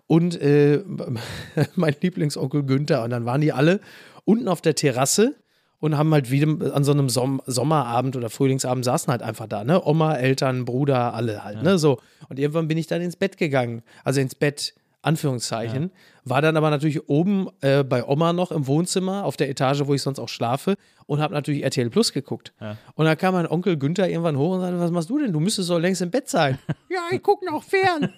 Und 0.06 0.40
äh, 0.40 0.84
mein 1.76 1.96
Lieblingsonkel 2.02 2.64
Günther. 2.64 3.04
Und 3.04 3.10
dann 3.10 3.26
waren 3.26 3.42
die 3.42 3.52
alle 3.52 3.80
unten 4.26 4.48
auf 4.48 4.62
der 4.62 4.76
Terrasse 4.76 5.36
und 5.82 5.98
haben 5.98 6.14
halt 6.14 6.32
wieder 6.32 6.74
an 6.74 6.84
so 6.86 6.92
einem 6.92 7.10
Som 7.10 7.42
Sommerabend 7.46 8.16
oder 8.16 8.30
Frühlingsabend 8.30 8.86
saßen 8.86 9.12
halt 9.12 9.22
einfach 9.22 9.48
da, 9.48 9.66
ne? 9.66 9.84
Oma, 9.86 10.16
Eltern, 10.16 10.64
Bruder, 10.64 11.14
alle 11.14 11.44
halt, 11.44 11.62
ne? 11.64 11.78
So. 11.78 12.00
Und 12.30 12.40
irgendwann 12.40 12.70
bin 12.70 12.78
ich 12.78 12.88
dann 12.88 13.02
ins 13.02 13.18
Bett 13.18 13.36
gegangen. 13.38 13.84
Also 14.06 14.22
ins 14.22 14.36
Bett, 14.36 14.74
Anführungszeichen. 15.02 15.92
War 16.24 16.44
dann 16.44 16.56
aber 16.56 16.70
natürlich 16.70 17.10
oben 17.10 17.50
äh, 17.62 17.84
bei 17.84 18.06
Oma 18.06 18.32
noch 18.32 18.52
im 18.52 18.68
Wohnzimmer, 18.68 19.26
auf 19.26 19.36
der 19.36 19.50
Etage, 19.50 19.82
wo 19.86 19.96
ich 19.96 20.04
sonst 20.04 20.20
auch 20.20 20.30
schlafe, 20.30 20.76
und 21.08 21.20
habe 21.20 21.34
natürlich 21.34 21.64
RTL 21.64 21.90
Plus 21.90 22.14
geguckt. 22.14 22.54
Und 22.94 23.06
dann 23.06 23.18
kam 23.18 23.34
mein 23.34 23.48
Onkel 23.48 23.78
Günther 23.78 24.08
irgendwann 24.08 24.38
hoch 24.38 24.54
und 24.54 24.62
sagte, 24.62 24.80
was 24.80 24.92
machst 24.92 25.10
du 25.10 25.18
denn? 25.18 25.34
Du 25.34 25.40
müsstest 25.40 25.72
doch 25.72 25.80
längst 25.80 26.04
im 26.04 26.12
Bett 26.12 26.30
sein. 26.30 26.60
ja, 26.90 27.08
ich 27.10 27.24
gucke 27.24 27.44
noch 27.46 27.64
fern. 27.64 28.14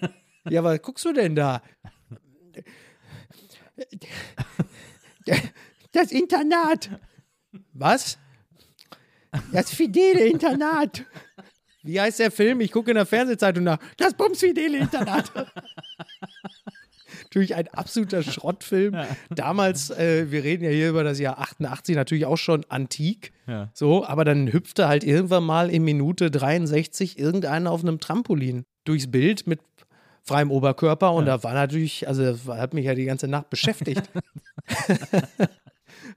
ja, 0.50 0.62
was 0.62 0.80
guckst 0.82 1.06
du 1.06 1.12
denn 1.14 1.34
da? 1.34 1.62
Das 5.92 6.10
Internat. 6.10 6.90
Was? 7.74 8.18
Das 9.52 9.70
fidele 9.70 10.26
Internat. 10.26 11.04
Wie 11.82 12.00
heißt 12.00 12.18
der 12.20 12.30
Film? 12.30 12.60
Ich 12.60 12.72
gucke 12.72 12.90
in 12.90 12.94
der 12.94 13.06
Fernsehzeitung 13.06 13.64
nach. 13.64 13.78
Das 13.98 14.14
bumsfidele 14.14 14.78
Internat. 14.78 15.30
natürlich 17.34 17.54
ein 17.54 17.68
absoluter 17.68 18.22
Schrottfilm. 18.22 18.96
Damals, 19.30 19.90
äh, 19.90 20.30
wir 20.30 20.44
reden 20.44 20.64
ja 20.64 20.70
hier 20.70 20.90
über 20.90 21.04
das 21.04 21.18
Jahr 21.18 21.40
88, 21.40 21.96
natürlich 21.96 22.26
auch 22.26 22.36
schon 22.36 22.64
antik. 22.68 23.32
Ja. 23.46 23.70
So, 23.74 24.06
aber 24.06 24.24
dann 24.24 24.52
hüpfte 24.52 24.88
halt 24.88 25.04
irgendwann 25.04 25.44
mal 25.44 25.68
in 25.68 25.84
Minute 25.84 26.30
63 26.30 27.18
irgendeiner 27.18 27.70
auf 27.70 27.82
einem 27.82 27.98
Trampolin 27.98 28.64
durchs 28.84 29.10
Bild 29.10 29.46
mit 29.46 29.60
freiem 30.22 30.50
Oberkörper 30.50 31.12
und 31.12 31.26
da 31.26 31.42
war 31.42 31.52
natürlich, 31.52 32.08
also 32.08 32.34
hat 32.48 32.72
mich 32.72 32.86
ja 32.86 32.94
die 32.94 33.04
ganze 33.04 33.28
Nacht 33.28 33.50
beschäftigt. 33.50 34.08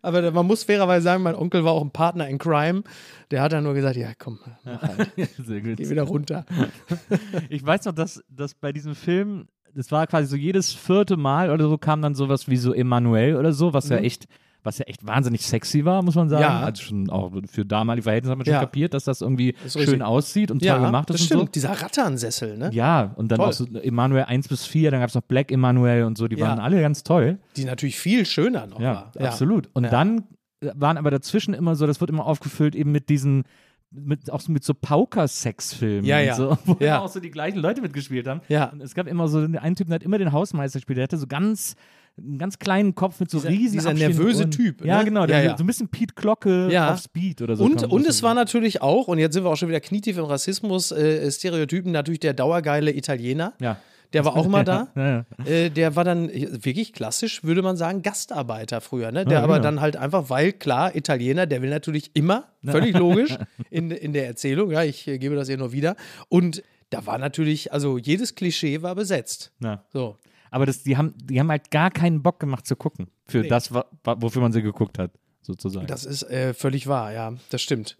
aber 0.01 0.31
man 0.31 0.45
muss 0.45 0.63
fairerweise 0.63 1.03
sagen, 1.03 1.23
mein 1.23 1.35
Onkel 1.35 1.63
war 1.63 1.73
auch 1.73 1.81
ein 1.81 1.91
Partner 1.91 2.27
in 2.27 2.37
Crime. 2.37 2.83
Der 3.31 3.41
hat 3.41 3.51
dann 3.53 3.63
nur 3.63 3.73
gesagt, 3.73 3.95
ja 3.97 4.09
komm, 4.17 4.39
mach 4.63 4.81
halt, 4.81 5.11
Sehr 5.45 5.61
gut. 5.61 5.77
geh 5.77 5.89
wieder 5.89 6.03
runter. 6.03 6.45
Ich 7.49 7.65
weiß 7.65 7.85
noch, 7.85 7.93
dass, 7.93 8.23
dass 8.29 8.53
bei 8.53 8.71
diesem 8.71 8.95
Film, 8.95 9.47
das 9.73 9.91
war 9.91 10.07
quasi 10.07 10.27
so 10.27 10.35
jedes 10.35 10.73
vierte 10.73 11.17
Mal 11.17 11.51
oder 11.51 11.67
so, 11.67 11.77
kam 11.77 12.01
dann 12.01 12.15
sowas 12.15 12.47
wie 12.47 12.57
so 12.57 12.73
Emanuel 12.73 13.35
oder 13.35 13.53
so, 13.53 13.73
was 13.73 13.89
ja 13.89 13.97
echt, 13.97 14.27
was 14.67 14.77
ja 14.77 14.85
echt 14.85 15.05
wahnsinnig 15.07 15.41
sexy 15.45 15.83
war, 15.85 16.03
muss 16.03 16.13
man 16.15 16.29
sagen. 16.29 16.43
Ja. 16.43 16.59
Also 16.59 16.83
schon 16.83 17.09
auch 17.09 17.31
für 17.49 17.65
damalige 17.65 18.03
Verhältnisse 18.03 18.31
hat 18.31 18.37
man 18.37 18.45
schon 18.45 18.53
Ja. 18.53 18.59
kapiert, 18.59 18.93
dass 18.93 19.05
das 19.05 19.21
irgendwie 19.21 19.55
ist 19.65 19.73
schön 19.73 19.81
richtig. 19.83 20.01
aussieht 20.03 20.51
und 20.51 20.61
Ja, 20.61 20.75
toll 20.77 20.85
gemacht 20.87 21.09
das 21.09 21.15
ist 21.21 21.25
stimmt. 21.25 21.41
und 21.41 21.47
so. 21.47 21.51
Dieser 21.53 21.71
Ratternsessel, 21.81 22.57
ne? 22.57 22.69
Ja, 22.73 23.13
und 23.15 23.31
dann 23.31 23.39
Toll. 23.39 23.47
auch 23.47 23.53
so 23.53 23.65
Emanuel 23.65 24.25
1 24.25 24.47
bis 24.47 24.65
4, 24.65 24.91
dann 24.91 24.99
gab 24.99 25.09
es 25.09 25.15
noch 25.15 25.23
Black 25.23 25.51
Emanuel 25.51 26.03
und 26.03 26.17
so, 26.17 26.27
die 26.27 26.39
waren 26.39 26.59
alle 26.59 26.79
ganz 26.81 27.03
toll. 27.03 27.39
Die 27.55 27.65
natürlich 27.65 27.97
viel 27.97 28.25
schöner 28.25 28.67
noch 28.67 28.79
Ja, 28.79 29.11
war. 29.15 29.27
absolut. 29.27 29.69
Und 29.73 29.83
dann 29.91 30.23
waren 30.61 30.97
aber 30.97 31.09
dazwischen 31.11 31.53
immer 31.53 31.75
so, 31.75 31.87
das 31.87 31.99
wird 32.01 32.09
immer 32.09 32.25
aufgefüllt 32.25 32.75
eben 32.75 32.91
mit 32.91 33.09
diesen 33.09 33.43
mit, 33.89 34.29
auch 34.33 34.41
so 34.41 34.51
mit 34.51 34.65
so 34.65 34.73
Pauker-Sex-Filmen 34.73 36.03
Ja, 36.05 36.19
ja. 36.19 36.35
so, 36.35 36.57
wo 36.65 36.75
Ja. 36.79 36.95
immer 36.97 37.05
auch 37.05 37.09
so 37.09 37.19
die 37.19 37.31
gleichen 37.31 37.59
Leute 37.59 37.81
mitgespielt 37.81 38.27
haben. 38.27 38.41
Ja. 38.49 38.65
Und 38.65 38.81
es 38.81 38.93
gab 38.95 39.07
immer 39.07 39.27
so 39.27 39.39
einen 39.39 39.75
Typen, 39.75 39.89
der 39.91 39.95
hat 39.95 40.03
immer 40.03 40.17
den 40.17 40.31
Hausmeister 40.33 40.79
gespielt, 40.79 40.97
der 40.97 41.03
hatte 41.03 41.17
so 41.17 41.27
ganz 41.27 41.75
einen 42.17 42.37
ganz 42.37 42.57
kleinen 42.59 42.95
Kopf 42.95 43.19
mit 43.19 43.29
so 43.29 43.37
Dieser- 43.39 43.49
riesen 43.49 43.73
dieser 43.79 43.93
nervöse 43.93 44.41
Ohren. 44.43 44.51
Typ, 44.51 44.83
Ja, 44.85 44.99
ne? 44.99 45.05
genau, 45.05 45.25
der, 45.25 45.37
Ja, 45.43 45.51
ja. 45.51 45.57
so 45.57 45.63
ein 45.63 45.67
bisschen 45.67 45.87
Pete 45.87 46.13
Glocke 46.15 46.69
Ja. 46.71 46.93
auf 46.93 46.99
Speed 46.99 47.41
oder 47.41 47.55
so. 47.55 47.63
Und, 47.63 47.83
und 47.83 48.07
es 48.07 48.23
war 48.23 48.33
natürlich 48.33 48.81
auch, 48.81 49.07
und 49.07 49.19
jetzt 49.19 49.33
sind 49.33 49.43
wir 49.43 49.49
auch 49.51 49.55
schon 49.57 49.69
wieder 49.69 49.79
knietief 49.81 50.17
im 50.17 50.25
Rassismus, 50.25 50.91
äh, 50.91 51.29
Stereotypen, 51.31 51.91
natürlich 51.91 52.19
der 52.19 52.33
dauergeile 52.33 52.91
Italiener. 52.95 53.53
ja. 53.61 53.77
Der 54.13 54.23
war 54.23 54.35
auch 54.37 54.45
immer 54.45 54.63
da. 54.63 54.87
Ja, 54.95 55.25
ja. 55.37 55.45
Äh, 55.45 55.69
der 55.69 55.97
war 55.97 56.05
dann 56.05 56.29
äh, 56.29 56.47
wirklich 56.63 56.93
klassisch, 56.93 57.43
würde 57.43 57.61
man 57.61 57.75
sagen, 57.75 58.03
Gastarbeiter 58.03 58.79
früher. 58.79 59.11
Ne? 59.11 59.25
Der 59.25 59.39
Ja, 59.39 59.43
aber 59.43 59.55
genau. 59.55 59.63
dann 59.63 59.81
halt 59.81 59.97
einfach, 59.97 60.29
weil 60.29 60.53
klar, 60.53 60.95
Italiener, 60.95 61.45
der 61.45 61.61
will 61.61 61.69
natürlich 61.69 62.11
immer, 62.13 62.45
völlig 62.63 62.97
logisch, 62.97 63.35
in, 63.69 63.91
in 63.91 64.13
der 64.13 64.27
Erzählung, 64.27 64.71
ja, 64.71 64.81
ich 64.83 65.09
äh, 65.09 65.17
gebe 65.17 65.35
das 65.35 65.49
hier 65.49 65.57
nur 65.57 65.73
wieder. 65.73 65.97
Und 66.29 66.63
da 66.89 67.05
war 67.05 67.17
natürlich, 67.17 67.73
also 67.73 67.97
jedes 67.97 68.33
Klischee 68.35 68.81
war 68.81 68.95
besetzt. 68.95 69.51
Ja. 69.61 69.83
So. 69.91 70.15
Aber 70.51 70.65
das, 70.65 70.83
die, 70.83 70.97
haben, 70.97 71.13
die 71.17 71.39
haben 71.39 71.49
halt 71.49 71.71
gar 71.71 71.91
keinen 71.91 72.21
Bock 72.23 72.39
gemacht 72.39 72.65
zu 72.67 72.75
gucken. 72.75 73.07
Für 73.27 73.43
das, 73.43 73.73
wa- 73.73 73.85
wa- 74.03 74.15
wofür 74.19 74.41
man 74.41 74.51
sie 74.51 74.61
geguckt 74.61 74.97
hat, 74.99 75.11
sozusagen. 75.41 75.87
Das 75.87 76.05
ist 76.05 76.23
äh, 76.23 76.53
völlig 76.53 76.87
wahr, 76.87 77.11
ja, 77.13 77.33
das 77.49 77.61
stimmt. 77.61 77.97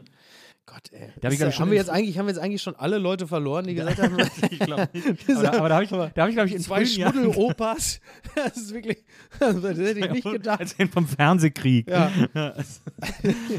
Gott, 0.66 0.92
ey. 0.92 1.08
Da 1.22 1.28
hab 1.28 1.34
ich, 1.34 1.40
ich, 1.40 1.60
haben, 1.62 1.70
wir 1.72 1.78
jetzt 1.78 1.90
eigentlich, 1.90 2.18
haben 2.18 2.26
wir 2.26 2.34
jetzt 2.34 2.42
eigentlich 2.44 2.62
schon 2.62 2.76
alle 2.76 2.98
Leute 2.98 3.26
verloren, 3.26 3.66
die 3.68 3.74
gesagt 3.74 4.02
haben, 4.02 4.18
ich 4.52 4.60
glaube. 4.60 4.90
Aber, 5.30 5.42
da- 5.44 5.52
aber 5.58 5.70
da 5.70 5.76
habe 5.76 5.84
ich, 5.86 5.90
da 5.90 5.98
hab 6.24 6.28
ich 6.28 6.36
glaube 6.36 6.50
ich, 6.50 6.56
in 6.56 6.62
zwei 6.62 6.84
Schmuddel-Opas. 6.86 8.02
Das 8.36 8.58
ist 8.58 8.74
wirklich, 8.74 8.98
das 9.40 9.56
hätte 9.64 10.00
ich 10.00 10.12
nicht 10.12 10.30
gedacht. 10.30 10.60
Erzählen 10.60 10.90
vom 10.90 11.08
Fernsehkrieg. 11.08 11.90
Ja. 11.90 12.12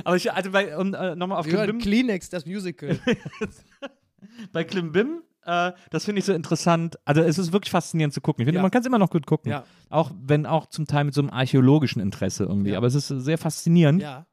Aber 0.04 0.16
ich, 0.16 0.30
also 0.30 0.50
bei, 0.50 0.76
um, 0.76 0.92
äh, 0.94 1.14
nochmal 1.16 1.38
auf 1.40 1.46
Klimbim, 1.46 1.78
Kleenex, 1.78 2.28
das 2.28 2.44
Musical. 2.46 2.98
bei 4.52 4.64
Klimbim, 4.64 5.22
äh, 5.48 5.72
das 5.90 6.04
finde 6.04 6.18
ich 6.18 6.24
so 6.26 6.32
interessant. 6.34 6.98
Also 7.04 7.22
es 7.22 7.38
ist 7.38 7.52
wirklich 7.52 7.70
faszinierend 7.70 8.12
zu 8.12 8.20
gucken. 8.20 8.42
Ich 8.42 8.46
finde, 8.46 8.58
Ja. 8.58 8.62
man 8.62 8.70
kann 8.70 8.82
es 8.82 8.86
immer 8.86 8.98
noch 8.98 9.10
gut 9.10 9.26
gucken. 9.26 9.50
Ja. 9.50 9.64
Auch 9.88 10.10
wenn 10.20 10.44
auch 10.46 10.66
zum 10.66 10.86
Teil 10.86 11.04
mit 11.04 11.14
so 11.14 11.22
einem 11.22 11.30
archäologischen 11.30 12.00
Interesse 12.02 12.44
irgendwie. 12.44 12.72
Ja. 12.72 12.76
Aber 12.78 12.86
es 12.86 12.94
ist 12.94 13.08
sehr 13.08 13.38
faszinierend. 13.38 14.02
ja. 14.02 14.26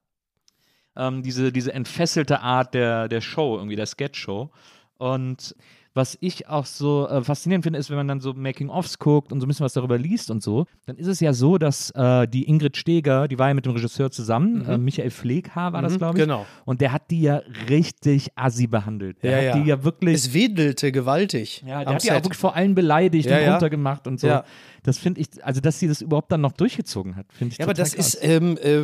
ähm, 0.97 1.23
diese, 1.23 1.51
diese 1.51 1.73
entfesselte 1.73 2.41
Art 2.41 2.73
der, 2.73 3.07
der 3.07 3.21
Show, 3.21 3.55
irgendwie 3.57 3.75
der 3.75 3.85
Sketch-Show. 3.85 4.51
Und 4.97 5.55
was 5.95 6.17
ich 6.21 6.47
auch 6.49 6.65
so 6.65 7.07
äh, 7.07 7.23
faszinierend 7.23 7.63
finde, 7.63 7.79
ist, 7.79 7.89
wenn 7.89 7.95
man 7.97 8.07
dann 8.07 8.19
so 8.19 8.33
Making-ofs 8.33 8.99
guckt 8.99 9.31
und 9.31 9.39
so 9.39 9.45
ein 9.45 9.47
bisschen 9.47 9.63
was 9.63 9.73
darüber 9.73 9.97
liest 9.97 10.29
und 10.29 10.43
so, 10.43 10.65
dann 10.85 10.97
ist 10.97 11.07
es 11.07 11.21
ja 11.21 11.31
so, 11.33 11.57
dass 11.57 11.89
äh, 11.91 12.27
die 12.27 12.47
Ingrid 12.47 12.75
Steger, 12.77 13.27
die 13.29 13.39
war 13.39 13.47
ja 13.47 13.53
mit 13.53 13.65
dem 13.65 13.71
Regisseur 13.71 14.11
zusammen, 14.11 14.65
äh, 14.67 14.77
Michael 14.77 15.09
Pfleghaar 15.09 15.71
war 15.73 15.81
das, 15.81 15.97
glaube 15.97 16.17
ich. 16.19 16.23
genau. 16.25 16.45
Und 16.65 16.81
der 16.81 16.91
hat 16.91 17.09
die 17.09 17.21
ja 17.21 17.41
richtig 17.69 18.27
assi 18.35 18.67
behandelt. 18.67 19.23
Der 19.23 19.31
Ja, 19.31 19.37
hat 19.37 19.43
ja. 19.57 19.63
die 19.63 19.69
ja 19.69 19.83
wirklich. 19.83 20.15
Es 20.15 20.33
wedelte 20.33 20.91
gewaltig. 20.91 21.63
ja, 21.65 21.83
der 21.85 21.93
hat 21.95 22.03
die 22.03 22.11
auch 22.11 22.15
Set. 22.15 22.25
wirklich 22.25 22.39
vor 22.39 22.55
allen 22.55 22.75
beleidigt 22.75 23.29
Ja, 23.29 23.39
und 23.39 23.51
runtergemacht 23.53 24.05
und 24.05 24.19
so. 24.19 24.41
Das 24.83 24.97
finde 24.99 25.21
ich, 25.21 25.27
also 25.43 25.61
dass 25.61 25.79
sie 25.79 25.87
das 25.87 26.01
überhaupt 26.01 26.31
dann 26.31 26.41
noch 26.41 26.51
durchgezogen 26.51 27.15
hat, 27.15 27.25
finde 27.33 27.53
ich 27.53 27.57
Ja, 27.57 27.65
aber 27.65 27.73
das 27.73 27.95
krass. 27.95 28.13
ist, 28.15 28.19
ähm, 28.23 28.57
äh, 28.61 28.81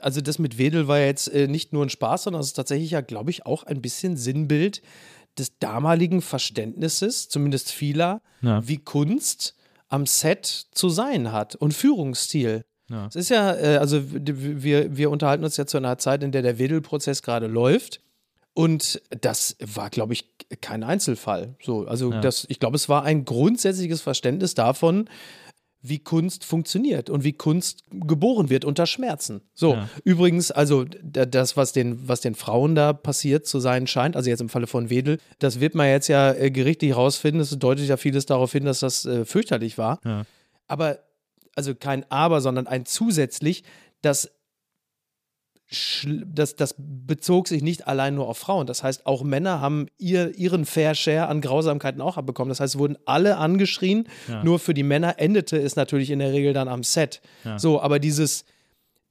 also 0.00 0.20
das 0.20 0.38
mit 0.38 0.56
Wedel 0.58 0.86
war 0.86 0.98
ja 1.00 1.06
jetzt 1.06 1.26
äh, 1.32 1.48
nicht 1.48 1.72
nur 1.72 1.84
ein 1.84 1.88
Spaß, 1.88 2.24
sondern 2.24 2.40
es 2.40 2.48
ist 2.48 2.52
tatsächlich 2.52 2.90
ja, 2.92 3.00
glaube 3.00 3.30
ich, 3.30 3.44
auch 3.46 3.64
ein 3.64 3.80
bisschen 3.82 4.16
Sinnbild 4.16 4.82
des 5.38 5.58
damaligen 5.58 6.20
Verständnisses, 6.22 7.28
zumindest 7.28 7.70
vieler, 7.70 8.20
Ja. 8.42 8.66
wie 8.66 8.78
Kunst 8.78 9.54
am 9.88 10.06
Set 10.06 10.46
zu 10.72 10.88
sein 10.88 11.32
hat 11.32 11.54
und 11.54 11.72
Führungsstil. 11.74 12.64
Ja. 12.88 13.06
Es 13.08 13.16
ist 13.16 13.28
ja, 13.30 13.54
äh, 13.54 13.76
also 13.78 14.02
wir, 14.10 14.96
wir 14.96 15.10
unterhalten 15.10 15.44
uns 15.44 15.56
ja 15.56 15.66
zu 15.66 15.76
einer 15.78 15.98
Zeit, 15.98 16.22
in 16.22 16.32
der 16.32 16.42
der 16.42 16.58
Wedel-Prozess 16.58 17.22
gerade 17.22 17.46
läuft. 17.46 18.00
Und 18.54 19.00
das 19.22 19.56
war, 19.60 19.88
glaube 19.88 20.12
ich, 20.12 20.26
kein 20.60 20.82
Einzelfall. 20.82 21.54
So, 21.62 21.86
also 21.86 22.12
Ja. 22.12 22.20
das, 22.20 22.44
ich 22.50 22.60
glaube, 22.60 22.76
es 22.76 22.88
war 22.90 23.02
ein 23.04 23.24
grundsätzliches 23.24 24.02
Verständnis 24.02 24.54
davon, 24.54 25.08
wie 25.84 25.98
Kunst 25.98 26.44
funktioniert 26.44 27.10
und 27.10 27.24
wie 27.24 27.32
Kunst 27.32 27.82
geboren 27.90 28.50
wird 28.50 28.64
unter 28.64 28.86
Schmerzen. 28.86 29.40
So, 29.52 29.74
Ja. 29.74 29.88
übrigens, 30.04 30.50
also 30.52 30.84
da- 31.02 31.26
das, 31.26 31.56
was 31.56 31.72
den, 31.72 32.08
was 32.08 32.20
den 32.20 32.34
Frauen 32.36 32.74
da 32.76 32.92
passiert 32.92 33.46
zu 33.46 33.58
sein 33.58 33.86
scheint, 33.88 34.14
also 34.14 34.30
jetzt 34.30 34.40
im 34.40 34.48
Falle 34.48 34.68
von 34.68 34.90
Wedel, 34.90 35.18
das 35.40 35.58
wird 35.58 35.74
man 35.74 35.88
jetzt 35.88 36.06
ja 36.08 36.32
äh, 36.32 36.50
gerichtlich 36.52 36.94
rausfinden. 36.94 37.40
Es 37.40 37.50
deutet 37.58 37.88
ja 37.88 37.96
vieles 37.96 38.26
darauf 38.26 38.52
hin, 38.52 38.64
dass 38.64 38.78
das 38.80 39.04
äh, 39.06 39.24
fürchterlich 39.24 39.76
war. 39.76 39.98
Ja. 40.04 40.22
Aber, 40.68 41.00
also 41.56 41.74
kein 41.74 42.08
Aber, 42.10 42.40
sondern 42.40 42.66
ein 42.68 42.86
zusätzlich, 42.86 43.64
das 44.02 44.28
schl- 44.28 44.30
das, 46.26 46.56
das 46.56 46.74
bezog 46.78 47.48
sich 47.48 47.62
nicht 47.62 47.86
allein 47.88 48.14
nur 48.14 48.28
auf 48.28 48.38
Frauen. 48.38 48.66
Das 48.66 48.82
heißt, 48.82 49.06
auch 49.06 49.22
Männer 49.22 49.60
haben 49.60 49.86
ihr, 49.98 50.36
ihren 50.36 50.64
Fair 50.64 50.94
Share 50.94 51.28
an 51.28 51.40
Grausamkeiten 51.40 52.00
auch 52.00 52.16
abbekommen. 52.16 52.50
Das 52.50 52.60
heißt, 52.60 52.74
es 52.74 52.78
wurden 52.78 52.98
alle 53.06 53.36
angeschrien. 53.36 54.08
Nur 54.42 54.58
für 54.58 54.74
die 54.74 54.82
Männer 54.82 55.18
endete 55.18 55.56
es 55.56 55.76
natürlich 55.76 56.10
in 56.10 56.18
der 56.18 56.32
Regel 56.32 56.52
dann 56.52 56.68
am 56.68 56.82
Set. 56.82 57.20
So, 57.56 57.80
aber 57.80 57.98
dieses, 57.98 58.44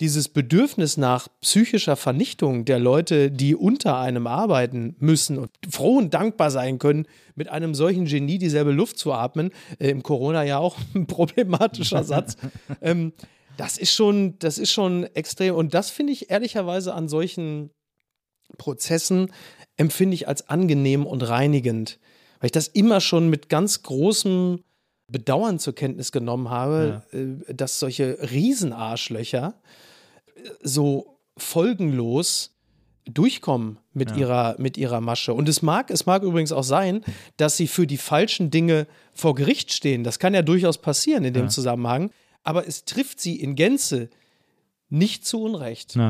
dieses 0.01 0.29
Bedürfnis 0.29 0.97
nach 0.97 1.27
psychischer 1.41 1.95
Vernichtung 1.95 2.65
der 2.65 2.79
Leute, 2.79 3.29
die 3.29 3.55
unter 3.55 3.99
einem 3.99 4.25
arbeiten 4.25 4.95
müssen 4.97 5.37
und 5.37 5.51
froh 5.69 5.97
und 5.97 6.13
dankbar 6.13 6.49
sein 6.49 6.79
können, 6.79 7.05
mit 7.35 7.49
einem 7.49 7.75
solchen 7.75 8.05
Genie 8.05 8.39
dieselbe 8.39 8.71
Luft 8.71 8.97
zu 8.97 9.13
atmen, 9.13 9.51
äh, 9.79 9.89
im 9.89 10.01
Corona 10.01 10.43
ja 10.43 10.57
auch 10.57 10.75
ein 10.95 11.05
problematischer 11.05 12.03
Satz. 12.03 12.35
ähm, 12.81 13.13
das 13.61 13.77
ist 13.77 13.93
schon, 13.93 14.39
das 14.39 14.57
ist 14.57 14.71
schon 14.71 15.03
extrem. 15.13 15.53
Und 15.53 15.75
das 15.75 15.91
finde 15.91 16.13
ich 16.13 16.31
ehrlicherweise 16.31 16.95
an 16.95 17.07
solchen 17.07 17.69
Prozessen 18.57 19.31
empfinde 19.77 20.15
ich 20.15 20.27
als 20.27 20.49
angenehm 20.49 21.05
und 21.05 21.21
reinigend, 21.29 21.99
weil 22.39 22.47
ich 22.47 22.51
das 22.51 22.67
immer 22.67 23.01
schon 23.01 23.29
mit 23.29 23.49
ganz 23.49 23.83
großem 23.83 24.63
Bedauern 25.07 25.59
zur 25.59 25.75
Kenntnis 25.75 26.11
genommen 26.11 26.49
habe, 26.49 27.03
äh, 27.11 27.53
dass 27.53 27.77
solche 27.77 28.17
Riesenarschlöcher 28.31 29.53
äh, 30.25 30.49
so 30.63 31.19
folgenlos 31.37 32.57
durchkommen 33.05 33.77
mit, 33.93 34.17
ihrer, 34.17 34.55
mit 34.57 34.75
ihrer 34.75 35.01
Masche. 35.01 35.35
Und 35.35 35.47
es 35.47 35.61
mag, 35.61 35.91
es 35.91 36.07
mag 36.07 36.23
übrigens 36.23 36.51
auch 36.51 36.63
sein, 36.63 37.03
dass 37.37 37.57
sie 37.57 37.67
für 37.67 37.85
die 37.85 37.97
falschen 37.97 38.49
Dinge 38.49 38.87
vor 39.13 39.35
Gericht 39.35 39.71
stehen. 39.71 40.03
Das 40.03 40.17
kann 40.17 40.33
ja 40.33 40.41
durchaus 40.41 40.79
passieren 40.79 41.25
in 41.25 41.33
dem 41.35 41.49
Zusammenhang. 41.49 42.09
Aber 42.43 42.67
es 42.67 42.85
trifft 42.85 43.19
sie 43.19 43.39
in 43.39 43.55
Gänze 43.55 44.09
nicht 44.89 45.25
zu 45.25 45.41
Unrecht. 45.41 45.97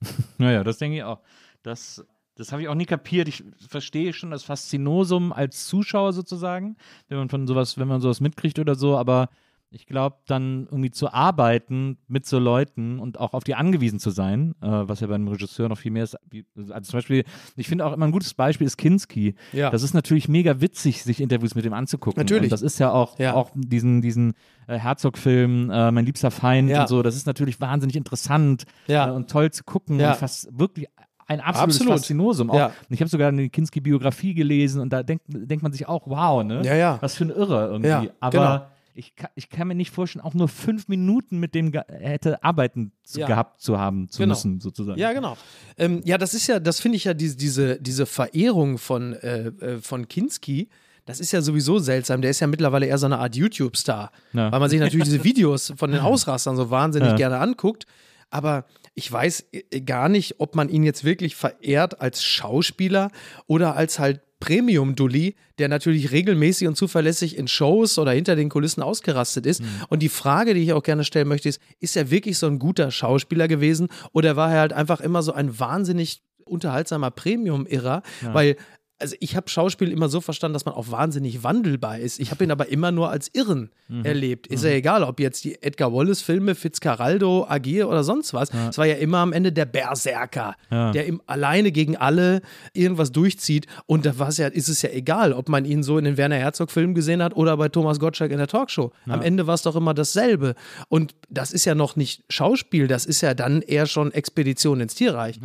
Ja. 0.00 0.12
naja, 0.38 0.62
das 0.62 0.78
denke 0.78 0.98
ich 0.98 1.02
auch. 1.02 1.18
Das, 1.64 2.04
das 2.36 2.52
habe 2.52 2.62
ich 2.62 2.68
auch 2.68 2.76
nie 2.76 2.86
kapiert. 2.86 3.26
Ich 3.26 3.42
verstehe 3.68 4.12
schon 4.12 4.30
das 4.30 4.44
Faszinosum 4.44 5.32
als 5.32 5.66
Zuschauer 5.66 6.12
sozusagen, 6.12 6.76
wenn 7.08 7.18
man 7.18 7.28
von 7.28 7.48
sowas, 7.48 7.78
wenn 7.78 7.88
man 7.88 8.00
sowas 8.00 8.20
mitkriegt 8.20 8.60
oder 8.60 8.76
so, 8.76 8.96
aber 8.96 9.28
ich 9.70 9.86
glaube, 9.86 10.16
dann 10.26 10.66
irgendwie 10.70 10.90
zu 10.90 11.12
arbeiten 11.12 11.98
mit 12.08 12.24
so 12.24 12.38
Leuten 12.38 12.98
und 12.98 13.20
auch 13.20 13.34
auf 13.34 13.44
die 13.44 13.54
angewiesen 13.54 13.98
zu 13.98 14.08
sein, 14.10 14.54
äh, 14.62 14.66
was 14.66 15.00
ja 15.00 15.06
bei 15.08 15.14
einem 15.14 15.28
Regisseur 15.28 15.68
noch 15.68 15.76
viel 15.78 15.90
mehr 15.90 16.04
ist. 16.04 16.16
Wie, 16.30 16.46
also 16.56 16.80
zum 16.90 16.96
Beispiel, 16.98 17.24
ich 17.54 17.68
finde 17.68 17.84
auch 17.84 17.92
immer 17.92 18.06
ein 18.06 18.10
gutes 18.12 18.32
Beispiel 18.32 18.66
ist 18.66 18.78
Kinski. 18.78 19.34
Ja. 19.52 19.68
Das 19.70 19.82
ist 19.82 19.92
natürlich 19.92 20.26
mega 20.28 20.62
witzig, 20.62 21.02
sich 21.04 21.20
Interviews 21.20 21.54
mit 21.54 21.66
dem 21.66 21.74
anzugucken. 21.74 22.18
Natürlich. 22.20 22.44
Und 22.44 22.52
das 22.52 22.62
ist 22.62 22.78
ja 22.78 22.92
auch, 22.92 23.18
Ja. 23.18 23.34
auch 23.34 23.50
diesen, 23.54 24.00
diesen 24.00 24.32
äh, 24.68 24.78
Herzog-Film, 24.78 25.70
äh, 25.70 25.90
Mein 25.90 26.06
liebster 26.06 26.30
Feind 26.30 26.70
Ja. 26.70 26.82
und 26.82 26.88
so. 26.88 27.02
Das 27.02 27.14
ist 27.14 27.26
natürlich 27.26 27.60
wahnsinnig 27.60 27.96
interessant 27.96 28.64
äh, 28.86 29.10
und 29.10 29.28
toll 29.30 29.50
zu 29.50 29.64
gucken 29.64 30.00
Ja. 30.00 30.12
und 30.12 30.16
fast 30.18 30.48
wirklich 30.58 30.86
ein 31.26 31.40
absolutes 31.40 31.76
Absolut. 31.80 31.98
Faszinosum. 32.00 32.50
Auch, 32.50 32.54
Ja. 32.56 32.72
Ich 32.88 33.00
habe 33.00 33.10
sogar 33.10 33.28
eine 33.28 33.50
Kinski-Biografie 33.50 34.32
gelesen 34.32 34.80
und 34.80 34.94
da 34.94 35.02
denkt, 35.02 35.24
denkt 35.28 35.62
man 35.62 35.72
sich 35.72 35.86
auch, 35.86 36.06
wow, 36.06 36.42
ne? 36.42 36.62
Ja, 36.64 36.74
ja. 36.74 36.96
Was 37.02 37.16
für 37.16 37.24
ein 37.24 37.30
Irre 37.30 37.66
irgendwie. 37.66 37.88
Ja, 37.88 38.04
Aber 38.20 38.30
genau. 38.30 38.66
Ich 38.94 39.14
kann, 39.16 39.30
ich 39.34 39.48
kann 39.48 39.68
mir 39.68 39.74
nicht 39.74 39.90
vorstellen, 39.92 40.24
auch 40.24 40.34
nur 40.34 40.48
fünf 40.48 40.88
Minuten 40.88 41.38
mit 41.38 41.54
dem 41.54 41.72
hätte 41.88 42.42
arbeiten 42.42 42.92
zu, 43.04 43.20
Ja. 43.20 43.26
gehabt 43.26 43.60
zu 43.60 43.78
haben 43.78 44.08
zu 44.08 44.18
Genau. 44.18 44.30
müssen, 44.34 44.60
sozusagen. 44.60 44.98
Ja, 44.98 45.12
genau. 45.12 45.36
Ähm, 45.76 46.02
ja, 46.04 46.18
das 46.18 46.34
ist 46.34 46.46
ja, 46.46 46.58
das 46.60 46.80
finde 46.80 46.96
ich 46.96 47.04
ja, 47.04 47.14
diese, 47.14 47.36
diese, 47.36 47.80
diese 47.80 48.06
Verehrung 48.06 48.78
von, 48.78 49.12
äh, 49.14 49.48
äh, 49.48 49.78
von 49.80 50.08
Kinski, 50.08 50.68
das 51.06 51.20
ist 51.20 51.32
ja 51.32 51.40
sowieso 51.40 51.78
seltsam. 51.78 52.20
Der 52.20 52.30
ist 52.30 52.40
ja 52.40 52.46
mittlerweile 52.46 52.84
eher 52.86 52.98
so 52.98 53.06
eine 53.06 53.18
Art 53.18 53.34
YouTube-Star. 53.34 54.10
Ja. 54.34 54.52
Weil 54.52 54.60
man 54.60 54.68
sich 54.68 54.78
natürlich 54.80 55.04
diese 55.06 55.24
Videos 55.24 55.72
von 55.76 55.90
den 55.90 56.00
Ausrastern 56.02 56.56
so 56.56 56.68
wahnsinnig 56.70 57.10
Ja. 57.10 57.16
gerne 57.16 57.38
anguckt. 57.38 57.86
Aber 58.30 58.66
ich 58.94 59.10
weiß 59.10 59.46
äh, 59.52 59.80
gar 59.80 60.10
nicht, 60.10 60.38
ob 60.38 60.54
man 60.54 60.68
ihn 60.68 60.82
jetzt 60.82 61.04
wirklich 61.04 61.34
verehrt 61.34 62.02
als 62.02 62.22
Schauspieler 62.22 63.10
oder 63.46 63.74
als 63.74 63.98
halt 63.98 64.20
Premium-Dulli, 64.40 65.34
der 65.58 65.68
natürlich 65.68 66.12
regelmäßig 66.12 66.68
und 66.68 66.76
zuverlässig 66.76 67.36
in 67.36 67.48
Shows 67.48 67.98
oder 67.98 68.12
hinter 68.12 68.36
den 68.36 68.48
Kulissen 68.48 68.82
ausgerastet 68.82 69.46
ist. 69.46 69.62
Und 69.88 70.00
die 70.00 70.08
Frage, 70.08 70.54
die 70.54 70.62
ich 70.62 70.72
auch 70.72 70.82
gerne 70.82 71.04
stellen 71.04 71.28
möchte, 71.28 71.48
ist, 71.48 71.60
ist 71.80 71.96
er 71.96 72.10
wirklich 72.10 72.38
so 72.38 72.46
ein 72.46 72.58
guter 72.58 72.90
Schauspieler 72.90 73.48
gewesen 73.48 73.88
oder 74.12 74.36
war 74.36 74.52
er 74.52 74.60
halt 74.60 74.72
einfach 74.72 75.00
immer 75.00 75.22
so 75.22 75.32
ein 75.32 75.58
wahnsinnig 75.58 76.22
unterhaltsamer 76.44 77.10
Premium-Irrer? 77.10 78.02
Weil 78.32 78.56
also 79.00 79.14
ich 79.20 79.36
habe 79.36 79.48
Schauspiel 79.48 79.90
immer 79.92 80.08
so 80.08 80.20
verstanden, 80.20 80.54
dass 80.54 80.64
man 80.64 80.74
auch 80.74 80.90
wahnsinnig 80.90 81.42
wandelbar 81.44 81.98
ist. 81.98 82.18
Ich 82.20 82.30
habe 82.30 82.42
ihn 82.44 82.50
aber 82.50 82.68
immer 82.68 82.90
nur 82.90 83.10
als 83.10 83.28
Irren 83.32 83.70
Mhm. 83.90 84.04
erlebt. 84.04 84.46
Ist 84.48 84.64
ja 84.64 84.70
egal, 84.70 85.02
ob 85.02 85.18
jetzt 85.18 85.44
die 85.44 85.62
Edgar 85.62 85.92
Wallace-Filme, 85.94 86.54
Fitzcarraldo, 86.54 87.46
Agir 87.48 87.88
oder 87.88 88.04
sonst 88.04 88.34
was. 88.34 88.50
Es 88.68 88.76
war 88.76 88.84
ja 88.86 88.96
immer 88.96 89.18
am 89.18 89.32
Ende 89.32 89.50
der 89.50 89.64
Berserker, 89.64 90.56
Ja. 90.70 90.90
der 90.92 91.06
im, 91.06 91.22
alleine 91.26 91.72
gegen 91.72 91.96
alle 91.96 92.42
irgendwas 92.74 93.12
durchzieht. 93.12 93.66
Und 93.86 94.04
da 94.04 94.18
war's 94.18 94.36
ja, 94.36 94.48
ist 94.48 94.68
es 94.68 94.82
ja 94.82 94.90
egal, 94.90 95.32
ob 95.32 95.48
man 95.48 95.64
ihn 95.64 95.82
so 95.82 95.96
in 95.96 96.04
den 96.04 96.16
Werner 96.18 96.36
Herzog-Filmen 96.36 96.94
gesehen 96.94 97.22
hat 97.22 97.34
oder 97.34 97.56
bei 97.56 97.68
Thomas 97.70 97.98
Gottschalk 97.98 98.30
in 98.30 98.38
der 98.38 98.46
Talkshow. 98.48 98.92
Am 99.06 99.22
Ende 99.22 99.46
war 99.46 99.54
es 99.54 99.62
doch 99.62 99.76
immer 99.76 99.94
dasselbe. 99.94 100.54
Und 100.88 101.14
das 101.30 101.52
ist 101.52 101.64
ja 101.64 101.74
noch 101.74 101.96
nicht 101.96 102.24
Schauspiel, 102.28 102.88
das 102.88 103.06
ist 103.06 103.22
ja 103.22 103.32
dann 103.32 103.62
eher 103.62 103.86
schon 103.86 104.12
Expedition 104.12 104.80
ins 104.80 104.94
Tierreich. 104.94 105.40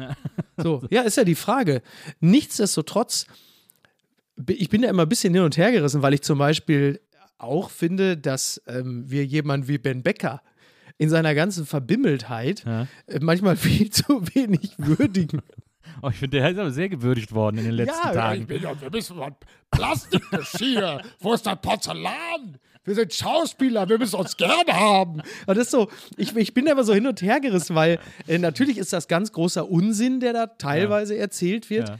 So, 0.57 0.83
ja, 0.89 1.01
ist 1.03 1.17
ja 1.17 1.23
die 1.23 1.35
Frage. 1.35 1.81
Nichtsdestotrotz, 2.19 3.27
ich 4.47 4.69
bin 4.69 4.81
da 4.81 4.89
immer 4.89 5.03
ein 5.03 5.09
bisschen 5.09 5.33
hin 5.33 5.43
und 5.43 5.57
her 5.57 5.71
gerissen, 5.71 6.01
weil 6.01 6.13
ich 6.13 6.21
zum 6.21 6.37
Beispiel 6.39 6.99
auch 7.37 7.69
finde, 7.69 8.17
dass 8.17 8.61
ähm, 8.67 9.03
wir 9.07 9.25
jemanden 9.25 9.67
wie 9.67 9.77
Ben 9.77 10.01
Becker 10.03 10.41
in 10.97 11.09
seiner 11.09 11.35
ganzen 11.35 11.65
Verbimmeltheit 11.65 12.63
Ja. 12.65 12.87
äh, 13.07 13.19
manchmal 13.21 13.55
viel 13.57 13.89
zu 13.89 14.21
wenig 14.33 14.73
würdigen. 14.77 15.41
Oh, 16.01 16.09
ich 16.09 16.17
finde, 16.17 16.39
der 16.39 16.49
ist 16.51 16.57
aber 16.57 16.71
sehr 16.71 16.89
gewürdigt 16.89 17.33
worden 17.33 17.57
in 17.57 17.65
den 17.65 17.73
letzten 17.73 18.01
Tagen. 18.13 18.47
bin 18.47 18.61
ja, 18.63 18.79
wir 18.81 18.89
müssen 18.89 19.15
von 19.17 19.35
Plastikgeschirr. 19.71 21.01
Wo 21.19 21.33
ist 21.33 21.45
dein 21.45 21.59
Porzellan? 21.61 22.57
Wir 22.85 22.95
sind 22.95 23.13
Schauspieler, 23.13 23.87
wir 23.87 23.97
müssen 23.97 24.15
uns 24.17 24.35
gerne 24.35 24.73
haben. 24.73 25.21
Und 25.45 25.57
das 25.57 25.65
ist 25.65 25.71
so, 25.71 25.89
ich, 26.17 26.35
ich 26.35 26.53
bin 26.53 26.65
da 26.65 26.73
immer 26.73 26.83
so 26.83 26.93
hin 26.93 27.07
und 27.07 27.21
her 27.21 27.39
gerissen, 27.39 27.75
weil 27.75 27.99
äh, 28.27 28.37
natürlich 28.37 28.77
ist 28.77 28.91
das 28.91 29.07
ganz 29.07 29.31
großer 29.31 29.69
Unsinn, 29.69 30.19
der 30.19 30.33
da 30.33 30.47
teilweise 30.47 31.17
erzählt 31.17 31.69
wird. 31.69 31.89
Ja. 31.89 31.97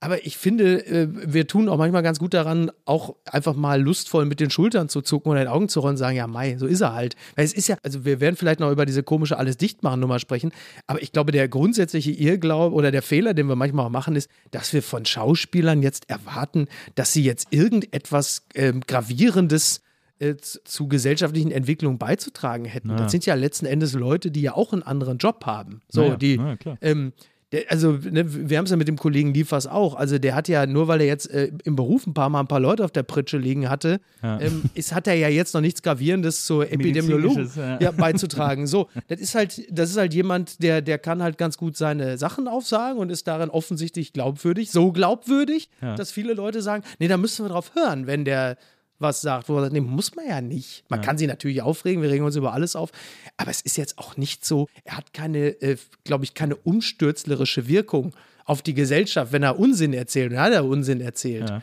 Aber 0.00 0.24
ich 0.24 0.36
finde, 0.36 0.86
äh, 0.86 1.08
wir 1.10 1.48
tun 1.48 1.68
auch 1.68 1.76
manchmal 1.76 2.04
ganz 2.04 2.20
gut 2.20 2.32
daran, 2.32 2.70
auch 2.84 3.16
einfach 3.24 3.56
mal 3.56 3.80
lustvoll 3.80 4.26
mit 4.26 4.38
den 4.38 4.48
Schultern 4.50 4.88
zu 4.88 5.02
zucken 5.02 5.30
oder 5.30 5.40
den 5.40 5.48
Augen 5.48 5.68
zu 5.68 5.80
rollen 5.80 5.94
und 5.94 5.96
sagen, 5.96 6.16
ja, 6.16 6.26
Mai, 6.28 6.56
so 6.56 6.66
ist 6.66 6.82
er 6.82 6.94
halt. 6.94 7.16
Weil 7.34 7.44
es 7.44 7.52
ist 7.52 7.68
ja, 7.68 7.76
also 7.82 8.04
wir 8.04 8.20
werden 8.20 8.36
vielleicht 8.36 8.60
noch 8.60 8.70
über 8.70 8.86
diese 8.86 9.02
komische 9.02 9.38
alles 9.38 9.56
dicht 9.56 9.82
machen 9.82 9.98
Nummer 10.00 10.20
sprechen, 10.20 10.52
aber 10.86 11.02
ich 11.02 11.10
glaube, 11.10 11.32
der 11.32 11.48
grundsätzliche 11.48 12.12
Irrglaube 12.12 12.74
oder 12.74 12.92
der 12.92 13.02
Fehler, 13.02 13.34
den 13.34 13.48
wir 13.48 13.56
manchmal 13.56 13.86
auch 13.86 13.90
machen, 13.90 14.14
ist, 14.14 14.30
dass 14.52 14.72
wir 14.72 14.84
von 14.84 15.04
Schauspielern 15.04 15.82
jetzt 15.82 16.08
erwarten, 16.08 16.68
dass 16.94 17.12
sie 17.12 17.24
jetzt 17.24 17.48
irgendetwas 17.50 18.46
ähm, 18.54 18.82
Gravierendes 18.86 19.82
äh, 20.20 20.36
zu 20.36 20.88
gesellschaftlichen 20.88 21.50
Entwicklungen 21.50 21.98
beizutragen 21.98 22.64
hätten. 22.64 22.88
Das 22.96 23.10
sind 23.10 23.26
ja 23.26 23.34
letzten 23.34 23.66
Endes 23.66 23.94
Leute, 23.94 24.30
die 24.30 24.42
ja 24.42 24.54
auch 24.54 24.72
einen 24.72 24.82
anderen 24.82 25.18
Job 25.18 25.44
haben. 25.46 25.80
So, 25.88 26.02
Naja, 26.02 26.16
die, 26.16 26.36
ja, 26.36 26.56
klar. 26.56 26.78
ähm, 26.80 27.12
der, 27.52 27.64
also, 27.70 27.92
ne, 27.92 28.24
wir 28.50 28.58
haben 28.58 28.66
es 28.66 28.70
ja 28.70 28.76
mit 28.76 28.88
dem 28.88 28.98
Kollegen 28.98 29.32
Liefers 29.32 29.66
auch. 29.66 29.94
Also, 29.94 30.18
der 30.18 30.34
hat 30.34 30.48
ja, 30.48 30.66
nur 30.66 30.86
weil 30.86 31.00
er 31.00 31.06
jetzt 31.06 31.30
äh, 31.30 31.50
im 31.64 31.76
Beruf 31.76 32.06
ein 32.06 32.12
paar 32.12 32.28
Mal 32.28 32.40
ein 32.40 32.46
paar 32.46 32.60
Leute 32.60 32.84
auf 32.84 32.90
der 32.90 33.04
Pritsche 33.04 33.38
liegen 33.38 33.70
hatte, 33.70 34.00
ähm, 34.22 34.64
ist, 34.74 34.94
hat 34.94 35.06
er 35.06 35.14
ja 35.14 35.28
jetzt 35.28 35.54
noch 35.54 35.62
nichts 35.62 35.82
Gravierendes 35.82 36.44
zur 36.44 36.70
Epidemiologie 36.70 37.48
ja. 37.56 37.80
ja, 37.80 37.90
beizutragen. 37.90 38.66
So, 38.66 38.88
das 39.08 39.20
ist 39.20 39.34
halt, 39.34 39.62
das 39.70 39.90
ist 39.90 39.96
halt 39.96 40.12
jemand, 40.12 40.62
der, 40.62 40.82
der 40.82 40.98
kann 40.98 41.22
halt 41.22 41.38
ganz 41.38 41.56
gut 41.56 41.76
seine 41.76 42.18
Sachen 42.18 42.48
aufsagen 42.48 42.98
und 42.98 43.10
ist 43.10 43.26
darin 43.26 43.48
offensichtlich 43.48 44.12
glaubwürdig. 44.12 44.70
So 44.70 44.92
glaubwürdig, 44.92 45.70
Ja. 45.80 45.94
dass 45.96 46.12
viele 46.12 46.34
Leute 46.34 46.60
sagen, 46.60 46.84
nee, 46.98 47.08
da 47.08 47.16
müssen 47.16 47.44
wir 47.46 47.48
drauf 47.50 47.72
hören, 47.74 48.06
wenn 48.06 48.24
der 48.26 48.58
was 48.98 49.20
sagt, 49.20 49.48
wo 49.48 49.52
man 49.54 49.62
sagt, 49.62 49.72
nee, 49.72 49.80
muss 49.80 50.14
man 50.16 50.26
ja 50.26 50.40
nicht. 50.40 50.84
Man 50.88 51.00
kann 51.00 51.18
sich 51.18 51.28
natürlich 51.28 51.62
aufregen, 51.62 52.02
wir 52.02 52.10
regen 52.10 52.24
uns 52.24 52.36
über 52.36 52.52
alles 52.52 52.74
auf, 52.76 52.90
aber 53.36 53.50
es 53.50 53.60
ist 53.60 53.76
jetzt 53.76 53.98
auch 53.98 54.16
nicht 54.16 54.44
so, 54.44 54.66
er 54.84 54.96
hat 54.96 55.12
keine, 55.12 55.48
äh, 55.62 55.76
glaube 56.04 56.24
ich, 56.24 56.34
keine 56.34 56.56
umstürzlerische 56.56 57.68
Wirkung 57.68 58.12
auf 58.44 58.62
die 58.62 58.74
Gesellschaft, 58.74 59.32
wenn 59.32 59.42
er 59.42 59.58
Unsinn 59.58 59.92
erzählt. 59.92 60.30
Und 60.30 60.36
er 60.38 60.42
hat 60.44 60.52
er 60.52 60.64
Unsinn 60.64 61.00
erzählt. 61.00 61.48
Ja. 61.48 61.62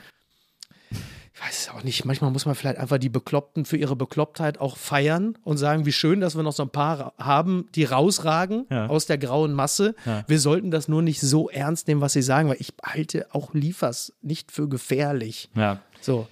Ich 1.37 1.41
weiß 1.41 1.59
es 1.67 1.69
auch 1.69 1.83
nicht. 1.83 2.05
Manchmal 2.05 2.31
muss 2.31 2.45
man 2.45 2.55
vielleicht 2.55 2.77
einfach 2.77 2.97
die 2.97 3.09
Bekloppten 3.09 3.65
für 3.65 3.75
ihre 3.75 3.97
Beklopptheit 3.97 4.61
auch 4.61 4.77
feiern 4.77 5.37
und 5.43 5.57
sagen, 5.57 5.85
wie 5.85 5.91
schön, 5.91 6.21
dass 6.21 6.35
wir 6.37 6.43
noch 6.43 6.53
so 6.53 6.63
ein 6.63 6.69
paar 6.69 7.13
haben, 7.17 7.67
die 7.75 7.83
rausragen 7.83 8.65
Ja. 8.71 8.87
aus 8.87 9.05
der 9.05 9.17
grauen 9.17 9.51
Masse. 9.51 9.95
Ja. 10.05 10.23
Wir 10.27 10.39
sollten 10.39 10.71
das 10.71 10.87
nur 10.87 11.01
nicht 11.01 11.19
so 11.19 11.49
ernst 11.49 11.89
nehmen, 11.89 11.99
was 11.99 12.13
sie 12.13 12.21
sagen, 12.21 12.47
weil 12.47 12.55
ich 12.61 12.73
halte 12.81 13.27
auch 13.33 13.53
Liefers 13.53 14.13
nicht 14.21 14.49
für 14.53 14.69
gefährlich. 14.69 15.49
Ja. 15.55 15.81
So. 15.99 16.27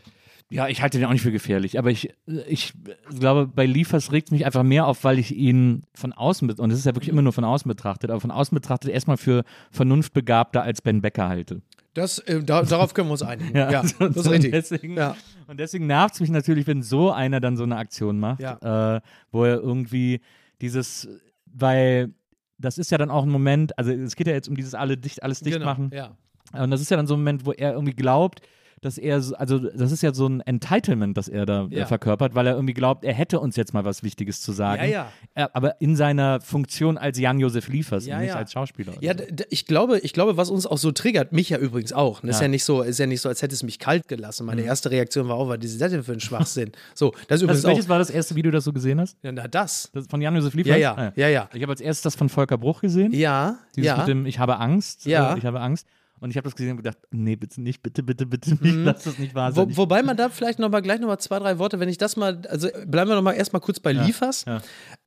Ja, 0.53 0.67
ich 0.67 0.81
halte 0.81 0.97
den 0.99 1.07
auch 1.07 1.11
nicht 1.11 1.21
für 1.23 1.31
gefährlich, 1.31 1.79
aber 1.79 1.89
ich, 1.89 2.13
ich 2.47 2.73
glaube, 3.17 3.47
bei 3.47 3.65
Liefers 3.65 4.11
regt 4.11 4.27
es 4.27 4.31
mich 4.31 4.45
einfach 4.45 4.63
mehr 4.63 4.85
auf, 4.87 5.03
weil 5.03 5.17
ich 5.19 5.33
ihn 5.35 5.83
von 5.95 6.13
außen, 6.13 6.49
und 6.51 6.71
es 6.71 6.79
ist 6.79 6.85
ja 6.85 6.93
wirklich 6.95 7.09
immer 7.09 7.21
nur 7.23 7.33
von 7.33 7.43
außen 7.43 7.67
betrachtet, 7.67 8.11
aber 8.11 8.21
von 8.21 8.31
außen 8.31 8.53
betrachtet 8.55 8.91
erstmal 8.91 9.17
für 9.17 9.43
vernunftbegabter 9.71 10.61
als 10.63 10.81
Ben 10.81 11.01
Becker 11.01 11.27
halte. 11.29 11.61
Das, 11.93 12.19
äh, 12.19 12.43
da, 12.43 12.63
darauf 12.63 12.93
können 12.93 13.07
wir 13.09 13.13
uns 13.13 13.21
einigen. 13.23 13.55
Ja, 13.57 13.83
so- 13.85 14.07
das 14.07 14.25
ist 14.25 14.29
richtig. 14.29 14.53
Und 14.53 14.55
deswegen, 14.61 14.97
Ja. 14.97 15.15
und 15.47 15.59
deswegen 15.59 15.87
nervt 15.87 16.15
es 16.15 16.21
mich 16.21 16.29
natürlich, 16.31 16.65
wenn 16.67 16.81
so 16.81 17.11
einer 17.11 17.39
dann 17.39 17.57
so 17.57 17.63
eine 17.63 17.77
Aktion 17.77 18.19
macht, 18.19 18.39
Ja. 18.41 18.95
äh, 18.97 19.01
wo 19.31 19.43
er 19.45 19.55
irgendwie 19.57 20.21
dieses, 20.61 21.07
weil 21.45 22.13
das 22.57 22.77
ist 22.77 22.91
ja 22.91 22.97
dann 22.97 23.11
auch 23.11 23.23
ein 23.23 23.29
Moment, 23.29 23.77
also 23.77 23.91
es 23.91 24.15
geht 24.15 24.27
ja 24.27 24.33
jetzt 24.33 24.47
um 24.47 24.55
dieses 24.55 24.73
alle 24.73 24.97
dicht, 24.97 25.21
alles 25.23 25.39
dicht 25.41 25.53
Genau, 25.57 25.65
machen. 25.65 25.91
Ja. 25.93 26.15
Und 26.53 26.71
das 26.71 26.81
ist 26.81 26.89
ja 26.91 26.97
dann 26.97 27.07
so 27.07 27.15
ein 27.15 27.19
Moment, 27.19 27.45
wo 27.45 27.51
er 27.51 27.73
irgendwie 27.73 27.95
glaubt, 27.95 28.41
dass 28.83 28.97
er, 28.97 29.21
so- 29.21 29.35
also 29.35 29.57
das 29.59 29.91
ist 29.91 30.03
ja 30.03 30.13
so 30.13 30.27
ein 30.27 30.41
Entitlement, 30.41 31.17
das 31.17 31.27
er 31.27 31.45
da 31.45 31.67
Ja. 31.69 31.83
äh, 31.83 31.85
verkörpert, 31.85 32.35
weil 32.35 32.47
er 32.47 32.53
irgendwie 32.53 32.73
glaubt, 32.73 33.03
er 33.03 33.13
hätte 33.13 33.39
uns 33.39 33.55
jetzt 33.55 33.73
mal 33.73 33.85
was 33.85 34.03
Wichtiges 34.03 34.41
zu 34.41 34.51
sagen. 34.51 34.83
Ja, 34.83 34.89
ja. 34.89 35.11
Er, 35.33 35.55
aber 35.55 35.81
in 35.81 35.95
seiner 35.95 36.41
Funktion 36.41 36.97
als 36.97 37.17
Jan-Josef 37.19 37.67
Liefers 37.67 38.05
Ja, 38.05 38.15
und 38.15 38.21
nicht 38.21 38.29
ja. 38.31 38.35
als 38.35 38.51
Schauspieler. 38.51 38.93
Ja, 39.01 39.17
so. 39.17 39.23
ich 39.49 39.65
glaube, 39.65 39.99
ich 39.99 40.13
glaube, 40.13 40.37
was 40.37 40.49
uns 40.49 40.65
auch 40.67 40.77
so 40.77 40.91
triggert, 40.91 41.31
mich 41.31 41.49
ja 41.49 41.57
übrigens 41.57 41.93
auch. 41.93 42.21
ne, 42.23 42.29
Ist 42.29 42.37
Ja. 42.37 42.43
ja 42.43 42.47
nicht 42.49 42.63
so, 42.63 42.81
ist 42.81 42.99
ja 42.99 43.05
nicht 43.05 43.21
so, 43.21 43.29
als 43.29 43.41
hätte 43.41 43.53
es 43.55 43.63
mich 43.63 43.79
kalt 43.79 44.07
gelassen. 44.07 44.45
Meine 44.45 44.61
erste 44.61 44.91
Reaktion 44.91 45.27
war 45.27 45.35
auch, 45.35 45.47
was 45.49 45.59
ist 45.63 45.81
das 45.81 45.91
denn 45.91 46.03
für 46.03 46.13
ein 46.13 46.19
Schwachsinn? 46.19 46.71
So, 46.95 47.11
das 47.27 47.37
ist 47.37 47.43
übrigens 47.43 47.57
also, 47.59 47.67
welches 47.69 47.85
auch. 47.85 47.89
war 47.89 47.99
das 47.99 48.09
erste 48.09 48.35
Video, 48.35 48.51
das 48.51 48.65
du 48.65 48.73
gesehen 48.73 48.99
hast? 48.99 49.17
Ja, 49.23 49.31
na, 49.31 49.47
das. 49.47 49.89
Das 49.93 50.05
von 50.07 50.21
Jan-Josef 50.21 50.53
Liefers? 50.53 50.71
Ja, 50.71 50.77
ja, 50.77 50.93
Ah, 50.95 51.13
ja, 51.15 51.27
ja. 51.27 51.49
Ich 51.53 51.61
habe 51.61 51.71
als 51.71 51.81
erstes 51.81 52.03
das 52.03 52.15
von 52.15 52.29
Volker 52.29 52.57
Bruch 52.57 52.81
gesehen. 52.81 53.11
Ja, 53.13 53.57
Dieses 53.75 53.87
ja. 53.87 53.97
mit 53.97 54.07
dem 54.07 54.25
Ich 54.25 54.39
habe 54.39 54.57
Angst. 54.59 55.05
Ja. 55.05 55.33
Äh, 55.33 55.39
ich 55.39 55.45
habe 55.45 55.59
Angst. 55.61 55.87
Und 56.23 56.29
ich 56.29 56.37
habe 56.37 56.45
das 56.45 56.55
gesehen 56.55 56.71
und 56.71 56.77
gedacht, 56.77 56.99
nee, 57.11 57.35
bitte 57.35 57.61
nicht, 57.61 57.83
bitte, 57.83 58.01
bitte, 58.01 58.25
bitte 58.25 58.51
nicht, 58.61 58.75
lass 58.75 59.03
das 59.03 59.17
nicht 59.17 59.35
wahr 59.35 59.51
sein. 59.51 59.67
Mhm. 59.67 59.75
Wo, 59.75 59.81
wobei 59.81 60.01
man 60.03 60.15
da 60.15 60.29
vielleicht 60.29 60.57
noch 60.57 60.69
mal 60.69 60.79
gleich 60.79 61.01
noch 61.01 61.09
mal 61.09 61.19
zwei, 61.19 61.37
drei 61.37 61.59
Worte, 61.59 61.81
wenn 61.81 61.89
ich 61.89 61.97
das 61.97 62.15
mal, 62.15 62.41
also 62.47 62.69
bleiben 62.87 63.11
wir 63.11 63.15
noch 63.15 63.21
mal 63.21 63.33
erstmal 63.33 63.59
kurz 63.59 63.81
bei 63.81 63.91
Liefers. 63.91 64.45
ja. 64.45 64.61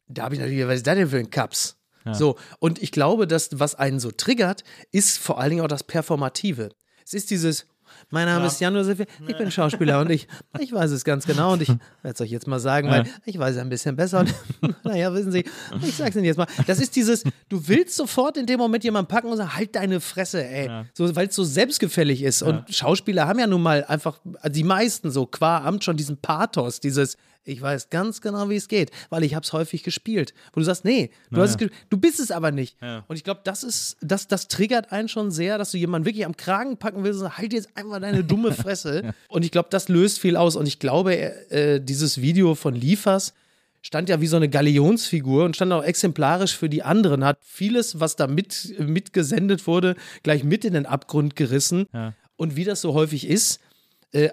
Da 0.08 0.24
habe 0.24 0.34
ich 0.34 0.40
natürlich, 0.42 0.66
was 0.66 0.74
ist 0.76 0.86
das 0.86 0.94
denn 0.94 1.08
für 1.08 1.16
ein 1.16 1.30
Kaps? 1.30 1.78
So, 2.12 2.36
und 2.58 2.82
ich 2.82 2.92
glaube, 2.92 3.26
dass 3.26 3.58
was 3.58 3.74
einen 3.74 3.98
so 3.98 4.10
triggert, 4.10 4.62
ist 4.92 5.18
vor 5.18 5.40
allen 5.40 5.50
Dingen 5.50 5.62
auch 5.62 5.68
das 5.68 5.84
Performative. 5.84 6.68
Es 7.02 7.14
ist 7.14 7.30
dieses, 7.30 7.66
mein 8.10 8.26
Name 8.26 8.46
ist 8.46 8.60
Jan 8.60 8.74
Josef, 8.74 9.00
ich 9.26 9.36
bin 9.36 9.50
Schauspieler 9.50 10.00
und 10.00 10.10
ich, 10.10 10.28
ich 10.58 10.72
weiß 10.72 10.90
es 10.90 11.04
ganz 11.04 11.26
genau 11.26 11.52
und 11.52 11.62
ich 11.62 11.68
werde 11.68 11.80
es 12.02 12.20
euch 12.20 12.30
jetzt 12.30 12.46
mal 12.46 12.60
sagen, 12.60 12.90
weil 12.90 13.04
ich 13.24 13.38
weiß 13.38 13.56
es 13.56 13.60
ein 13.60 13.68
bisschen 13.68 13.96
besser 13.96 14.20
und 14.20 14.34
naja, 14.84 15.12
wissen 15.12 15.32
Sie, 15.32 15.44
ich 15.82 15.94
sag's 15.94 16.16
Ihnen 16.16 16.24
jetzt 16.24 16.36
mal. 16.36 16.46
Das 16.66 16.80
ist 16.80 16.96
dieses, 16.96 17.24
du 17.48 17.68
willst 17.68 17.96
sofort 17.96 18.36
in 18.36 18.46
dem 18.46 18.58
Moment 18.58 18.84
jemanden 18.84 19.08
packen 19.08 19.28
und 19.28 19.36
sagen, 19.36 19.54
halt 19.54 19.74
deine 19.74 20.00
Fresse, 20.00 20.44
ey. 20.44 20.84
So, 20.92 21.14
weil 21.16 21.28
es 21.28 21.34
so 21.34 21.44
selbstgefällig 21.44 22.22
ist. 22.22 22.42
Und 22.42 22.74
Schauspieler 22.74 23.26
haben 23.26 23.38
ja 23.38 23.46
nun 23.46 23.62
mal 23.62 23.84
einfach, 23.84 24.18
also 24.40 24.52
die 24.52 24.64
meisten 24.64 25.10
so 25.10 25.26
qua 25.26 25.58
Amt 25.58 25.84
schon 25.84 25.96
diesen 25.96 26.16
Pathos, 26.18 26.80
dieses, 26.80 27.16
ich 27.46 27.62
weiß 27.62 27.90
ganz 27.90 28.20
genau, 28.20 28.50
wie 28.50 28.56
es 28.56 28.68
geht, 28.68 28.90
weil 29.08 29.22
ich 29.22 29.34
habe 29.34 29.44
es 29.44 29.52
häufig 29.52 29.82
gespielt. 29.84 30.34
Wo 30.52 30.60
du 30.60 30.64
sagst, 30.64 30.84
nee, 30.84 31.10
du, 31.30 31.40
hast 31.40 31.60
es 31.60 31.70
du 31.88 31.96
bist 31.96 32.18
es 32.18 32.30
aber 32.32 32.50
nicht. 32.50 32.76
Und 33.06 33.16
ich 33.16 33.24
glaube, 33.24 33.40
das 33.44 33.62
ist, 33.62 33.96
das, 34.00 34.26
das 34.26 34.48
triggert 34.48 34.90
einen 34.90 35.08
schon 35.08 35.30
sehr, 35.30 35.56
dass 35.56 35.70
du 35.70 35.78
jemanden 35.78 36.06
wirklich 36.06 36.26
am 36.26 36.36
Kragen 36.36 36.76
packen 36.76 37.04
willst 37.04 37.20
und 37.20 37.26
sagst, 37.26 37.38
halt 37.38 37.52
jetzt 37.52 37.76
einfach 37.76 38.00
deine 38.00 38.24
dumme 38.24 38.52
Fresse. 38.52 39.14
Und 39.28 39.44
ich 39.44 39.52
glaube, 39.52 39.68
das 39.70 39.88
löst 39.88 40.18
viel 40.18 40.36
aus. 40.36 40.56
Und 40.56 40.66
ich 40.66 40.80
glaube, 40.80 41.14
äh, 41.50 41.80
dieses 41.80 42.20
Video 42.20 42.56
von 42.56 42.74
Liefers 42.74 43.32
stand 43.80 44.08
ja 44.08 44.20
wie 44.20 44.26
so 44.26 44.36
eine 44.36 44.48
Galionsfigur 44.48 45.44
und 45.44 45.54
stand 45.54 45.72
auch 45.72 45.84
exemplarisch 45.84 46.56
für 46.56 46.68
die 46.68 46.82
anderen, 46.82 47.24
hat 47.24 47.38
vieles, 47.44 48.00
was 48.00 48.16
da 48.16 48.26
mit, 48.26 48.74
mitgesendet 48.80 49.68
wurde, 49.68 49.94
gleich 50.24 50.42
mit 50.42 50.64
in 50.64 50.74
den 50.74 50.86
Abgrund 50.86 51.36
gerissen. 51.36 51.86
Und 52.34 52.56
wie 52.56 52.64
das 52.64 52.80
so 52.80 52.92
häufig 52.92 53.28
ist, 53.28 53.60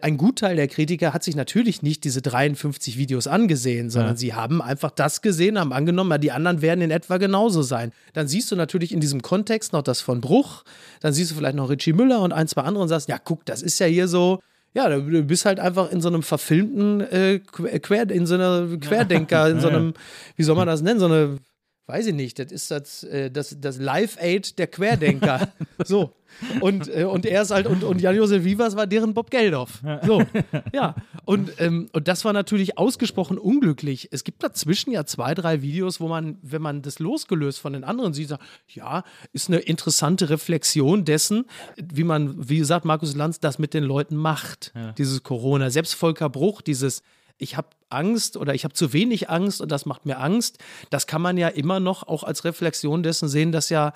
ein 0.02 0.18
Gutteil 0.18 0.56
der 0.56 0.68
Kritiker 0.68 1.14
hat 1.14 1.24
sich 1.24 1.36
natürlich 1.36 1.82
nicht 1.82 2.04
diese 2.04 2.22
53 2.22 2.98
Videos 2.98 3.28
angesehen, 3.28 3.90
sondern 3.90 4.12
Ja. 4.14 4.18
sie 4.18 4.34
haben 4.34 4.62
einfach 4.62 4.92
das 4.92 5.22
gesehen, 5.22 5.60
haben 5.60 5.74
angenommen, 5.74 6.12
ja, 6.12 6.18
die 6.18 6.32
anderen 6.32 6.62
werden 6.62 6.82
in 6.82 6.92
etwa 6.92 7.18
genauso 7.18 7.64
sein. 7.64 7.92
Dann 8.14 8.28
siehst 8.28 8.52
du 8.52 8.56
natürlich 8.56 8.92
in 8.94 9.00
diesem 9.00 9.22
Kontext 9.22 9.74
noch 9.74 9.82
das 9.82 10.00
von 10.00 10.22
Bruch, 10.22 10.64
dann 11.02 11.12
siehst 11.12 11.32
du 11.32 11.36
vielleicht 11.36 11.56
noch 11.56 11.70
Richie 11.70 11.94
Müller 11.94 12.22
und 12.22 12.32
ein, 12.34 12.48
zwei 12.48 12.62
andere 12.62 12.84
und 12.84 12.90
sagst, 12.90 13.10
ja, 13.10 13.18
guck, 13.18 13.46
das 13.46 13.62
ist 13.62 13.80
ja 13.80 13.88
hier 13.88 14.08
so. 14.08 14.40
Ja, 14.76 14.90
du 14.90 15.22
bist 15.24 15.46
halt 15.46 15.60
einfach 15.60 15.92
in 15.92 16.02
so 16.02 16.08
einem 16.08 16.24
verfilmten 16.24 17.02
äh, 17.02 17.40
Quer, 17.40 18.10
in 18.10 18.26
so 18.26 18.36
einer 18.36 18.68
Querdenker, 18.80 19.50
in 19.50 19.60
so 19.60 19.68
einem, 19.70 19.94
wie 20.36 20.44
soll 20.44 20.56
man 20.56 20.66
das 20.68 20.82
nennen, 20.82 21.00
so 21.00 21.06
eine, 21.06 21.38
weiß 21.86 22.08
ich 22.08 22.14
nicht, 22.14 22.40
das 22.40 22.52
ist 22.52 22.72
das, 22.72 23.04
äh, 23.04 23.30
das, 23.30 23.58
das 23.60 23.78
Live-Aid 23.78 24.58
der 24.58 24.68
Querdenker. 24.68 25.52
so. 25.84 26.14
Und, 26.62 26.88
äh, 26.88 27.04
und 27.04 27.26
er 27.26 27.42
ist 27.44 27.52
halt, 27.52 27.68
und, 27.68 27.84
und 27.84 28.02
Jan-Josef 28.02 28.44
Vivas 28.44 28.76
war 28.76 28.88
deren 28.88 29.14
Bob 29.14 29.30
Geldof. 29.30 29.82
So. 30.04 30.24
Ja. 30.74 30.96
Und, 31.26 31.52
ähm, 31.60 31.90
und 31.94 32.08
das 32.08 32.26
war 32.26 32.34
natürlich 32.34 32.78
ausgesprochen 32.78 33.38
unglücklich. 33.38 34.10
Es 34.12 34.24
gibt 34.24 34.44
dazwischen 34.44 34.92
ja 34.92 35.06
zwei, 35.06 35.36
drei 35.36 35.62
Videos, 35.62 36.00
wo 36.00 36.08
man, 36.08 36.38
wenn 36.42 36.62
man 36.62 36.82
das 36.82 37.00
losgelöst 37.00 37.60
von 37.60 37.74
den 37.74 37.84
anderen 37.84 38.14
sieht, 38.14 38.30
sagt, 38.30 38.44
ja, 38.68 39.04
ist 39.34 39.50
eine 39.50 39.60
interessante 39.60 40.30
Reflexion 40.30 41.06
dessen, 41.06 41.46
wie 41.78 42.04
man, 42.04 42.50
wie 42.50 42.58
gesagt, 42.58 42.86
Markus 42.86 43.16
Lanz 43.16 43.40
das 43.40 43.60
mit 43.60 43.74
den 43.74 43.84
Leuten 43.84 44.16
macht. 44.16 44.74
Dieses 44.98 45.22
Corona. 45.22 45.70
Selbst 45.70 45.94
Volker 45.94 46.30
Bruch, 46.30 46.62
dieses 46.62 47.04
ich 47.38 47.58
habe 47.58 47.70
Angst 47.90 48.38
oder 48.38 48.54
ich 48.54 48.64
habe 48.64 48.74
zu 48.74 48.94
wenig 48.94 49.30
Angst 49.30 49.62
und 49.62 49.72
das 49.72 49.86
macht 49.86 50.06
mir 50.06 50.20
Angst. 50.20 50.58
Das 50.90 51.08
kann 51.08 51.22
man 51.22 51.38
ja 51.38 51.48
immer 51.48 51.80
noch 51.80 52.04
auch 52.04 52.24
als 52.24 52.44
Reflexion 52.44 53.04
dessen 53.04 53.28
sehen, 53.28 53.52
dass 53.52 53.70
ja 53.70 53.94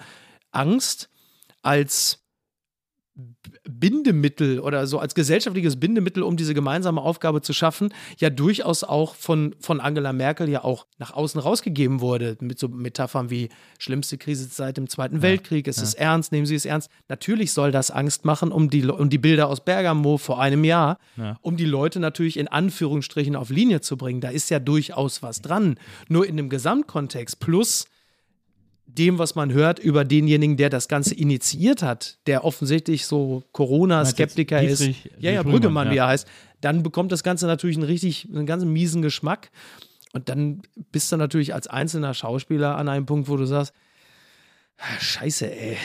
Angst 0.52 1.10
als 1.62 2.27
Bindemittel 3.68 4.60
oder 4.60 4.86
so 4.86 5.00
als 5.00 5.16
gesellschaftliches 5.16 5.80
Bindemittel, 5.80 6.22
um 6.22 6.38
diese 6.38 6.54
gemeinsame 6.54 7.02
Aufgabe 7.02 7.42
zu 7.42 7.52
schaffen, 7.52 7.92
ja 8.18 8.30
durchaus 8.30 8.84
auch 8.84 9.16
von, 9.16 9.56
von 9.60 9.80
Angela 9.80 10.14
Merkel 10.14 10.50
ja 10.50 10.64
auch 10.64 10.86
nach 11.00 11.14
außen 11.14 11.42
rausgegeben 11.42 12.00
wurde. 12.00 12.38
Mit 12.42 12.60
so 12.60 12.68
Metaphern 12.68 13.30
wie 13.32 13.50
schlimmste 13.80 14.18
Krise 14.18 14.48
seit 14.52 14.78
dem 14.78 14.88
Zweiten 14.88 15.22
Weltkrieg, 15.22 15.68
es 15.68 15.80
ist 15.80 15.96
ernst, 15.96 16.32
nehmen 16.32 16.46
Sie 16.46 16.56
es 16.56 16.66
ernst. 16.66 16.92
Natürlich 17.08 17.54
soll 17.54 17.72
das 17.72 17.90
Angst 17.90 18.24
machen, 18.24 18.52
um 18.52 18.70
die, 18.70 18.86
um 18.86 19.10
die 19.10 19.18
Bilder 19.18 19.48
aus 19.48 19.66
Bergamo 19.66 20.18
vor 20.18 20.40
einem 20.40 20.64
Jahr, 20.64 21.00
um 21.42 21.58
die 21.58 21.66
Leute 21.66 22.00
natürlich 22.00 22.38
in 22.38 22.48
Anführungsstrichen 22.48 23.36
auf 23.36 23.50
Linie 23.50 23.82
zu 23.82 23.98
bringen. 23.98 24.22
Da 24.22 24.30
ist 24.30 24.50
ja 24.50 24.60
durchaus 24.60 25.24
was 25.24 25.42
dran. 25.42 25.80
Nur 26.08 26.28
in 26.28 26.38
dem 26.38 26.50
Gesamtkontext 26.50 27.40
plus 27.40 27.88
dem, 28.98 29.20
was 29.20 29.36
man 29.36 29.54
hört 29.54 29.80
über 29.80 30.04
denjenigen, 30.04 30.58
der 30.58 30.70
das 30.70 30.88
Ganze 30.88 31.14
initiiert 31.16 31.84
hat, 31.84 32.18
der 32.28 32.44
offensichtlich 32.44 33.06
so 33.06 33.44
Corona-Skeptiker 33.52 34.62
ist, 34.62 34.82
Dietrich- 34.82 35.10
ja, 35.20 35.32
ja, 35.32 35.44
Brüggemann, 35.44 35.52
Brüggemann, 35.52 35.92
wie 35.92 35.96
ja. 35.96 36.06
er 36.06 36.10
heißt, 36.10 36.28
dann 36.62 36.84
bekommt 36.84 37.12
das 37.12 37.24
Ganze 37.24 37.46
natürlich 37.46 37.78
einen 37.78 37.86
richtig, 37.86 38.28
einen 38.34 38.46
ganz 38.46 38.64
miesen 38.66 39.02
Geschmack. 39.02 39.52
Und 40.14 40.30
dann 40.30 40.62
bist 40.92 41.12
du 41.12 41.18
natürlich 41.18 41.54
als 41.54 41.68
einzelner 41.68 42.14
Schauspieler 42.14 42.78
an 42.78 42.88
einem 42.90 43.06
Punkt, 43.06 43.28
wo 43.30 43.38
du 43.38 43.46
sagst, 43.46 43.74
"Ah, 44.78 45.00
Scheiße, 45.00 45.52
ey. 45.52 45.78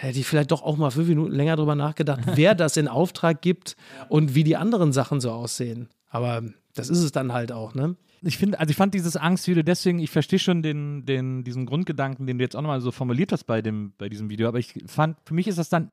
Hätte 0.00 0.18
ich 0.18 0.26
vielleicht 0.26 0.50
doch 0.50 0.62
auch 0.62 0.76
mal 0.76 0.90
fünf 0.90 1.08
Minuten 1.08 1.32
länger 1.32 1.56
drüber 1.56 1.74
nachgedacht, 1.74 2.20
wer 2.34 2.54
das 2.54 2.76
in 2.76 2.88
Auftrag 2.88 3.40
gibt 3.40 3.76
und 4.08 4.34
wie 4.34 4.44
die 4.44 4.56
anderen 4.56 4.92
Sachen 4.92 5.20
so 5.20 5.30
aussehen. 5.30 5.88
Aber 6.10 6.42
das 6.74 6.90
ist 6.90 7.02
es 7.02 7.12
dann 7.12 7.32
halt 7.32 7.52
auch, 7.52 7.74
ne? 7.74 7.96
Ich 8.22 8.36
finde, 8.38 8.58
also 8.58 8.70
ich 8.70 8.76
fand 8.76 8.94
dieses 8.94 9.16
Angstvideo 9.16 9.62
deswegen, 9.62 9.98
ich 10.00 10.10
verstehe 10.10 10.38
schon 10.38 10.62
den, 10.62 11.04
den, 11.06 11.44
diesen 11.44 11.66
Grundgedanken, 11.66 12.26
den 12.26 12.38
du 12.38 12.44
jetzt 12.44 12.56
auch 12.56 12.62
nochmal 12.62 12.80
so 12.80 12.90
formuliert 12.90 13.32
hast 13.32 13.44
bei, 13.44 13.62
dem, 13.62 13.92
bei 13.98 14.08
diesem 14.08 14.28
Video, 14.30 14.48
aber 14.48 14.58
ich 14.58 14.74
fand, 14.86 15.16
für 15.24 15.34
mich 15.34 15.46
ist 15.46 15.58
das 15.58 15.68
dann 15.68 15.90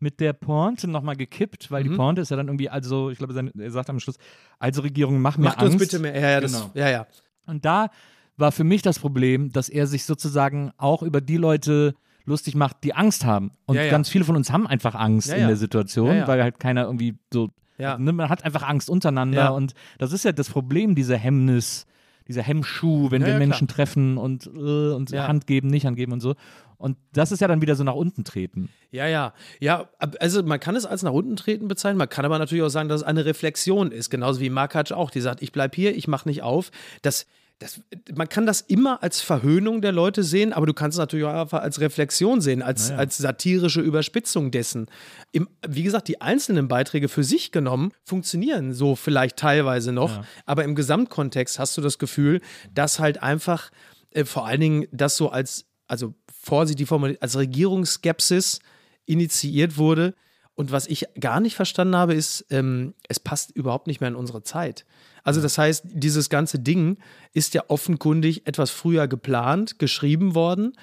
mit 0.00 0.18
der 0.18 0.32
Pointe 0.32 0.88
nochmal 0.88 1.14
gekippt, 1.16 1.70
weil 1.70 1.84
Mhm. 1.84 1.90
die 1.90 1.96
Pointe 1.96 2.22
ist 2.22 2.30
ja 2.30 2.36
dann 2.36 2.48
irgendwie, 2.48 2.68
also, 2.68 3.10
ich 3.10 3.18
glaube, 3.18 3.52
er 3.56 3.70
sagt 3.70 3.88
am 3.90 4.00
Schluss, 4.00 4.16
also 4.58 4.82
Regierung, 4.82 5.20
mach 5.20 5.38
mir 5.38 5.44
Macht 5.44 5.58
Angst. 5.60 5.74
uns 5.74 5.82
bitte 5.82 5.98
mehr. 6.00 6.18
Ja, 6.20 6.30
ja, 6.30 6.40
das, 6.40 6.52
Genau. 6.52 6.70
ja, 6.74 6.90
ja. 6.90 7.06
Und 7.46 7.64
da 7.64 7.88
war 8.36 8.50
für 8.50 8.64
mich 8.64 8.82
das 8.82 8.98
Problem, 8.98 9.52
dass 9.52 9.68
er 9.68 9.86
sich 9.86 10.04
sozusagen 10.04 10.72
auch 10.76 11.02
über 11.04 11.20
die 11.20 11.36
Leute 11.36 11.94
lustig 12.24 12.54
macht, 12.56 12.78
die 12.82 12.94
Angst 12.94 13.24
haben. 13.24 13.52
Und 13.66 13.76
Ja, 13.76 13.82
ja. 13.84 13.90
ganz 13.90 14.08
viele 14.08 14.24
von 14.24 14.34
uns 14.36 14.50
haben 14.50 14.66
einfach 14.66 14.94
Angst 14.96 15.28
Ja, 15.28 15.36
in 15.36 15.46
der 15.46 15.56
Situation, 15.56 16.26
weil 16.26 16.42
halt 16.42 16.58
keiner 16.58 16.84
irgendwie 16.84 17.16
so, 17.32 17.50
Ja. 17.82 17.98
ne, 17.98 18.12
man 18.12 18.28
hat 18.28 18.44
einfach 18.44 18.62
Angst 18.62 18.88
untereinander. 18.88 19.38
Ja. 19.38 19.48
Und 19.50 19.74
das 19.98 20.12
ist 20.12 20.24
ja 20.24 20.32
das 20.32 20.48
Problem, 20.48 20.94
diese 20.94 21.16
Hemmnis, 21.16 21.86
dieser 22.28 22.42
Hemmschuh, 22.42 23.10
wenn 23.10 23.22
Ja, 23.22 23.28
wir 23.28 23.38
Menschen 23.38 23.68
treffen 23.68 24.16
und, 24.16 24.46
äh, 24.46 24.92
und 24.92 25.10
Ja. 25.10 25.26
Hand 25.28 25.46
geben, 25.46 25.68
nicht 25.68 25.84
Hand 25.86 25.96
geben 25.96 26.12
und 26.12 26.20
so. 26.20 26.34
Und 26.78 26.96
das 27.12 27.30
ist 27.30 27.40
ja 27.40 27.46
dann 27.46 27.62
wieder 27.62 27.76
so 27.76 27.84
nach 27.84 27.94
unten 27.94 28.24
treten. 28.24 28.68
Ja, 28.90 29.06
ja. 29.06 29.34
Ja, 29.60 29.88
also 30.18 30.42
man 30.42 30.58
kann 30.58 30.74
es 30.74 30.84
als 30.84 31.02
nach 31.04 31.12
unten 31.12 31.36
treten 31.36 31.68
bezeichnen, 31.68 31.98
man 31.98 32.08
kann 32.08 32.24
aber 32.24 32.38
natürlich 32.40 32.64
auch 32.64 32.70
sagen, 32.70 32.88
dass 32.88 33.02
es 33.02 33.06
eine 33.06 33.24
Reflexion 33.24 33.92
ist, 33.92 34.10
genauso 34.10 34.40
wie 34.40 34.50
Markac 34.50 34.90
auch, 34.90 35.10
die 35.10 35.20
sagt, 35.20 35.42
ich 35.42 35.52
bleib 35.52 35.76
hier, 35.76 35.96
ich 35.96 36.08
mach 36.08 36.24
nicht 36.24 36.42
auf. 36.42 36.70
Das, 37.02 37.26
das, 37.62 37.80
man 38.14 38.28
kann 38.28 38.44
das 38.44 38.60
immer 38.60 39.02
als 39.02 39.20
Verhöhnung 39.20 39.82
der 39.82 39.92
Leute 39.92 40.24
sehen, 40.24 40.52
aber 40.52 40.66
du 40.66 40.74
kannst 40.74 40.96
es 40.96 40.98
natürlich 40.98 41.24
auch 41.24 41.40
einfach 41.42 41.62
als 41.62 41.80
Reflexion 41.80 42.40
sehen, 42.40 42.60
als, 42.60 42.90
als 42.90 43.18
satirische 43.18 43.80
Überspitzung 43.80 44.50
dessen. 44.50 44.86
Im, 45.30 45.48
wie 45.66 45.84
gesagt, 45.84 46.08
die 46.08 46.20
einzelnen 46.20 46.66
Beiträge 46.66 47.08
für 47.08 47.22
sich 47.22 47.52
genommen 47.52 47.92
funktionieren 48.04 48.72
so 48.72 48.96
vielleicht 48.96 49.36
teilweise 49.36 49.92
noch, 49.92 50.24
aber 50.44 50.64
im 50.64 50.74
Gesamtkontext 50.74 51.58
hast 51.60 51.76
du 51.76 51.80
das 51.80 51.98
Gefühl, 51.98 52.40
dass 52.74 52.98
halt 52.98 53.22
einfach 53.22 53.70
äh, 54.10 54.24
vor 54.24 54.46
allen 54.46 54.60
Dingen 54.60 54.86
das 54.90 55.16
so 55.16 55.30
als, 55.30 55.66
also 55.86 56.14
vorsichtig 56.42 56.88
formuliert, 56.88 57.22
als 57.22 57.36
Regierungsskepsis 57.36 58.58
initiiert 59.06 59.76
wurde. 59.76 60.14
Und 60.54 60.70
was 60.70 60.86
ich 60.86 61.06
gar 61.18 61.40
nicht 61.40 61.54
verstanden 61.56 61.96
habe, 61.96 62.14
ist, 62.14 62.44
ähm, 62.50 62.94
es 63.08 63.18
passt 63.18 63.50
überhaupt 63.52 63.86
nicht 63.86 64.00
mehr 64.00 64.08
in 64.08 64.16
unsere 64.16 64.42
Zeit. 64.42 64.84
Also 65.24 65.40
das 65.40 65.56
heißt, 65.56 65.84
dieses 65.88 66.28
ganze 66.28 66.58
Ding 66.58 66.98
ist 67.32 67.54
ja 67.54 67.62
offenkundig 67.68 68.46
etwas 68.46 68.70
früher 68.70 69.08
geplant, 69.08 69.78
geschrieben 69.78 70.34
worden. 70.34 70.74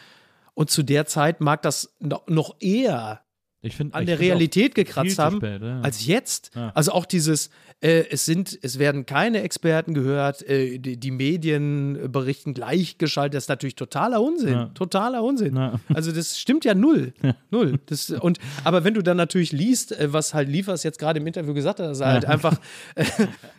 Und 0.54 0.70
zu 0.70 0.84
der 0.84 1.06
Zeit 1.06 1.40
mag 1.42 1.62
das 1.62 1.94
no- 2.00 2.24
noch 2.28 2.56
eher 2.60 3.22
Ich 3.62 3.76
finde 3.76 3.94
an 3.96 4.06
der 4.06 4.20
Realität 4.20 4.76
gekratzt 4.76 5.20
haben 5.20 5.38
spät, 5.38 5.62
ja. 5.62 5.82
als 5.82 6.06
jetzt. 6.06 6.52
Ja. 6.56 6.72
Also 6.74 6.92
auch 6.94 7.06
dieses, 7.06 7.50
äh, 7.82 8.06
es 8.10 8.26
sind, 8.26 8.60
es 8.62 8.78
werden 8.78 9.06
keine 9.06 9.42
Experten 9.42 9.94
gehört, 9.94 10.48
äh, 10.48 10.80
die, 10.80 10.98
die 10.98 11.12
Medien 11.12 12.12
berichten 12.12 12.54
gleichgeschaltet. 12.54 13.36
Das 13.36 13.46
ist 13.46 13.50
natürlich 13.50 13.76
totaler 13.76 14.22
Unsinn. 14.22 14.54
Ja. 14.54 14.66
Totaler 14.74 15.24
Unsinn. 15.24 15.56
Ja. 15.56 15.80
Also 15.94 16.12
das 16.12 16.40
stimmt 16.40 16.66
ja 16.66 16.74
null. 16.76 17.14
Null. 17.52 17.80
Das, 17.88 18.10
und, 18.10 18.40
aber 18.64 18.84
wenn 18.84 18.94
du 18.94 19.02
dann 19.02 19.18
natürlich 19.18 19.52
liest, 19.52 19.92
äh, 19.92 20.12
was 20.14 20.34
halt 20.34 20.50
Liefers 20.50 20.84
jetzt 20.84 21.00
gerade 21.00 21.20
im 21.20 21.28
Interview 21.28 21.54
gesagt 21.54 21.80
hat, 21.80 21.88
dass 21.88 22.00
er 22.00 22.08
halt 22.08 22.26
einfach, 22.26 22.58
äh, 22.96 23.06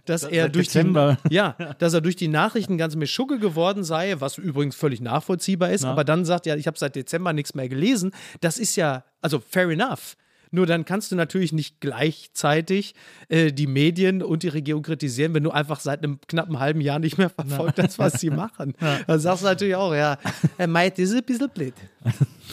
dass 0.04 0.22
er 0.24 0.44
seit 0.44 0.54
durch 0.54 0.68
Dezember. 0.68 1.18
die, 1.28 1.34
ja, 1.34 1.56
dass 1.78 1.92
er 1.94 2.00
durch 2.00 2.16
die 2.16 2.28
Nachrichten 2.28 2.78
ganz 2.78 2.96
Mischugge 2.96 3.38
geworden 3.38 3.84
sei, 3.84 4.20
was 4.20 4.38
übrigens 4.38 4.76
völlig 4.76 5.00
nachvollziehbar 5.00 5.70
ist, 5.70 5.84
aber 5.84 6.04
dann 6.04 6.24
sagt 6.24 6.46
ja, 6.46 6.56
ich 6.56 6.66
habe 6.66 6.78
seit 6.78 6.94
Dezember 6.96 7.32
nichts 7.32 7.54
mehr 7.54 7.68
gelesen. 7.68 8.12
Das 8.40 8.58
ist 8.58 8.76
ja, 8.76 9.04
also 9.20 9.40
fair 9.40 9.68
enough. 9.68 10.16
Nur 10.50 10.66
dann 10.66 10.84
kannst 10.84 11.12
du 11.12 11.16
natürlich 11.16 11.52
nicht 11.52 11.80
gleichzeitig 11.80 12.94
äh, 13.28 13.52
die 13.52 13.66
Medien 13.66 14.22
und 14.22 14.42
die 14.42 14.48
Regierung 14.48 14.82
kritisieren, 14.82 15.34
wenn 15.34 15.44
du 15.44 15.50
einfach 15.50 15.80
seit 15.80 16.02
einem 16.02 16.20
knappen 16.26 16.58
halben 16.58 16.80
Jahr 16.80 16.98
nicht 16.98 17.18
mehr 17.18 17.30
verfolgt 17.30 17.78
hast, 17.78 17.98
was 17.98 18.20
sie 18.20 18.30
machen. 18.30 18.74
Dann 19.06 19.20
sagst 19.20 19.42
du 19.42 19.46
natürlich 19.46 19.76
auch, 19.76 19.94
ja, 19.94 20.18
Meit, 20.66 20.98
das 20.98 21.10
ist 21.10 21.16
ein 21.16 21.24
bisschen 21.24 21.50
blöd. 21.50 21.74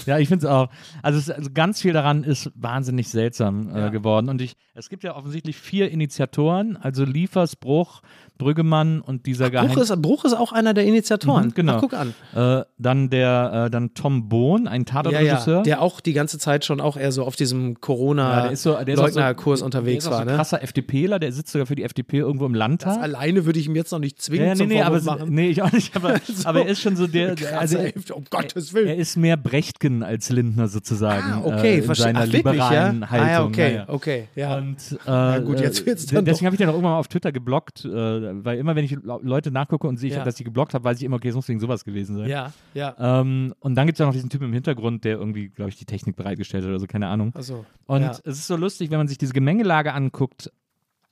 Ja, 0.05 0.17
ich 0.19 0.27
finde 0.27 0.45
es 0.45 0.51
auch. 0.51 0.69
Also, 1.01 1.19
es, 1.19 1.29
also 1.29 1.49
ganz 1.53 1.81
viel 1.81 1.93
daran 1.93 2.23
ist 2.23 2.51
wahnsinnig 2.55 3.09
seltsam 3.09 3.75
äh, 3.75 3.89
geworden. 3.89 4.29
Und 4.29 4.41
ich, 4.41 4.55
es 4.73 4.89
gibt 4.89 5.03
ja 5.03 5.15
offensichtlich 5.15 5.57
vier 5.57 5.89
Initiatoren, 5.89 6.77
also 6.77 7.03
Liefers, 7.03 7.55
Bruch, 7.55 8.01
Brüggemann 8.37 9.01
und 9.01 9.25
dieser 9.25 9.49
Geheim... 9.49 9.67
Bruch 9.69 9.77
ist, 9.77 10.01
Bruch 10.01 10.25
ist 10.25 10.33
auch 10.33 10.51
einer 10.51 10.73
der 10.73 10.85
Initiatoren. 10.85 11.47
Mhm, 11.47 11.53
genau. 11.53 11.73
Ach, 11.77 11.81
guck 11.81 11.93
an. 11.93 12.13
Äh, 12.35 12.63
dann 12.77 13.09
der, 13.09 13.65
äh, 13.65 13.69
dann 13.69 13.93
Tom 13.93 14.29
Bohn, 14.29 14.67
ein 14.67 14.81
Ja, 14.81 14.85
Tatortregisseur. 14.85 15.57
ja, 15.57 15.63
der 15.63 15.81
auch 15.81 15.99
die 15.99 16.13
ganze 16.13 16.37
Zeit 16.39 16.65
schon 16.65 16.81
auch 16.81 16.97
eher 16.97 17.11
so 17.11 17.23
auf 17.23 17.35
diesem 17.35 17.75
Ja, 17.87 18.43
der 18.43 18.51
ist 18.51 18.63
so, 18.63 18.73
der 18.73 18.87
ist 18.87 18.99
auch 18.99 19.07
so- 19.07 19.13
Corona-Leugnerkurs 19.13 19.61
unterwegs 19.61 20.09
war. 20.09 20.19
so 20.19 20.25
Ne? 20.25 20.35
krasser 20.35 20.61
FDPler, 20.63 21.19
der 21.19 21.31
sitzt 21.31 21.51
sogar 21.51 21.65
für 21.67 21.75
die 21.75 21.83
FDP 21.83 22.17
irgendwo 22.19 22.45
im 22.45 22.53
Landtag. 22.55 23.01
Alleine 23.01 23.45
würde 23.45 23.59
ich 23.59 23.67
ihm 23.67 23.75
jetzt 23.75 23.91
noch 23.91 23.99
nicht 23.99 24.21
zwingen 24.21 24.47
ja, 24.47 24.55
nee, 24.55 24.65
nee, 24.65 24.81
aber, 24.81 25.01
machen. 25.01 25.33
nee, 25.33 25.49
ich 25.49 25.61
auch 25.61 25.71
nicht, 25.71 25.95
aber, 25.95 26.15
aber 26.43 26.61
er 26.61 26.67
ist 26.67 26.81
schon 26.81 26.95
so 26.95 27.07
der, 27.07 27.35
also 27.57 27.77
er, 27.77 27.93
um 28.15 28.23
Gottes 28.29 28.69
er 28.69 28.73
Willen. 28.75 28.99
ist 28.99 29.17
mehr 29.17 29.37
Brechtgen 29.37 30.03
als 30.03 30.29
Lindner 30.29 30.67
sozusagen. 30.67 31.23
Ah, 31.33 31.41
okay, 31.43 31.79
äh, 31.79 31.83
in 31.83 31.93
seiner 31.93 32.19
Ach, 32.19 32.23
wirklich, 32.25 32.43
ja? 32.43 32.51
liberalen 32.51 33.09
Haltung. 33.09 33.27
Ah, 33.27 33.31
ja, 33.31 33.43
okay, 33.43 33.71
ja, 33.73 33.77
ja. 33.77 33.85
okay, 33.89 34.27
ja. 34.35 34.57
Und 34.57 35.45
gut, 35.45 35.59
jetzt 35.59 35.81
äh, 35.81 35.85
wird's 35.85 36.05
dann 36.07 36.25
deswegen 36.25 36.45
habe 36.47 36.55
ich 36.55 36.59
den 36.59 36.69
auch 36.69 36.73
irgendwann 36.73 36.93
mal 36.93 36.99
auf 36.99 37.07
Twitter 37.07 37.31
geblockt, 37.31 37.85
äh, 37.85 37.89
weil 38.33 38.57
immer 38.57 38.75
wenn 38.75 38.85
ich 38.85 38.91
Le- 38.91 39.19
Leute 39.21 39.51
nachgucke 39.51 39.87
und 39.87 39.97
sehe, 39.97 40.11
Ja. 40.11 40.23
dass 40.23 40.39
ich 40.39 40.45
geblockt 40.45 40.73
habe, 40.73 40.83
weiß 40.83 40.97
ich 40.97 41.03
immer, 41.03 41.17
okay, 41.17 41.29
es 41.29 41.35
muss 41.35 41.47
wegen 41.47 41.59
sowas 41.59 41.83
gewesen 41.85 42.17
sein. 42.17 42.29
ja, 42.29 42.51
ja. 42.73 42.95
Ähm, 43.21 43.53
und 43.59 43.75
dann 43.75 43.85
gibt 43.87 43.95
es 43.95 43.99
ja 43.99 44.05
noch 44.05 44.13
diesen 44.13 44.29
Typen 44.29 44.45
im 44.45 44.53
Hintergrund, 44.53 45.03
der 45.03 45.17
irgendwie, 45.17 45.49
glaube 45.49 45.69
ich, 45.69 45.75
die 45.77 45.85
Technik 45.85 46.15
bereitgestellt 46.15 46.63
hat 46.63 46.69
oder 46.69 46.79
so, 46.79 46.87
keine 46.87 47.07
Ahnung. 47.07 47.31
Also, 47.35 47.65
Und 47.85 48.01
ja. 48.01 48.11
es 48.11 48.19
ist 48.19 48.47
so 48.47 48.55
lustig, 48.55 48.91
wenn 48.91 48.97
man 48.97 49.07
sich 49.07 49.17
diese 49.17 49.33
Gemengelage 49.33 49.93
anguckt, 49.93 50.51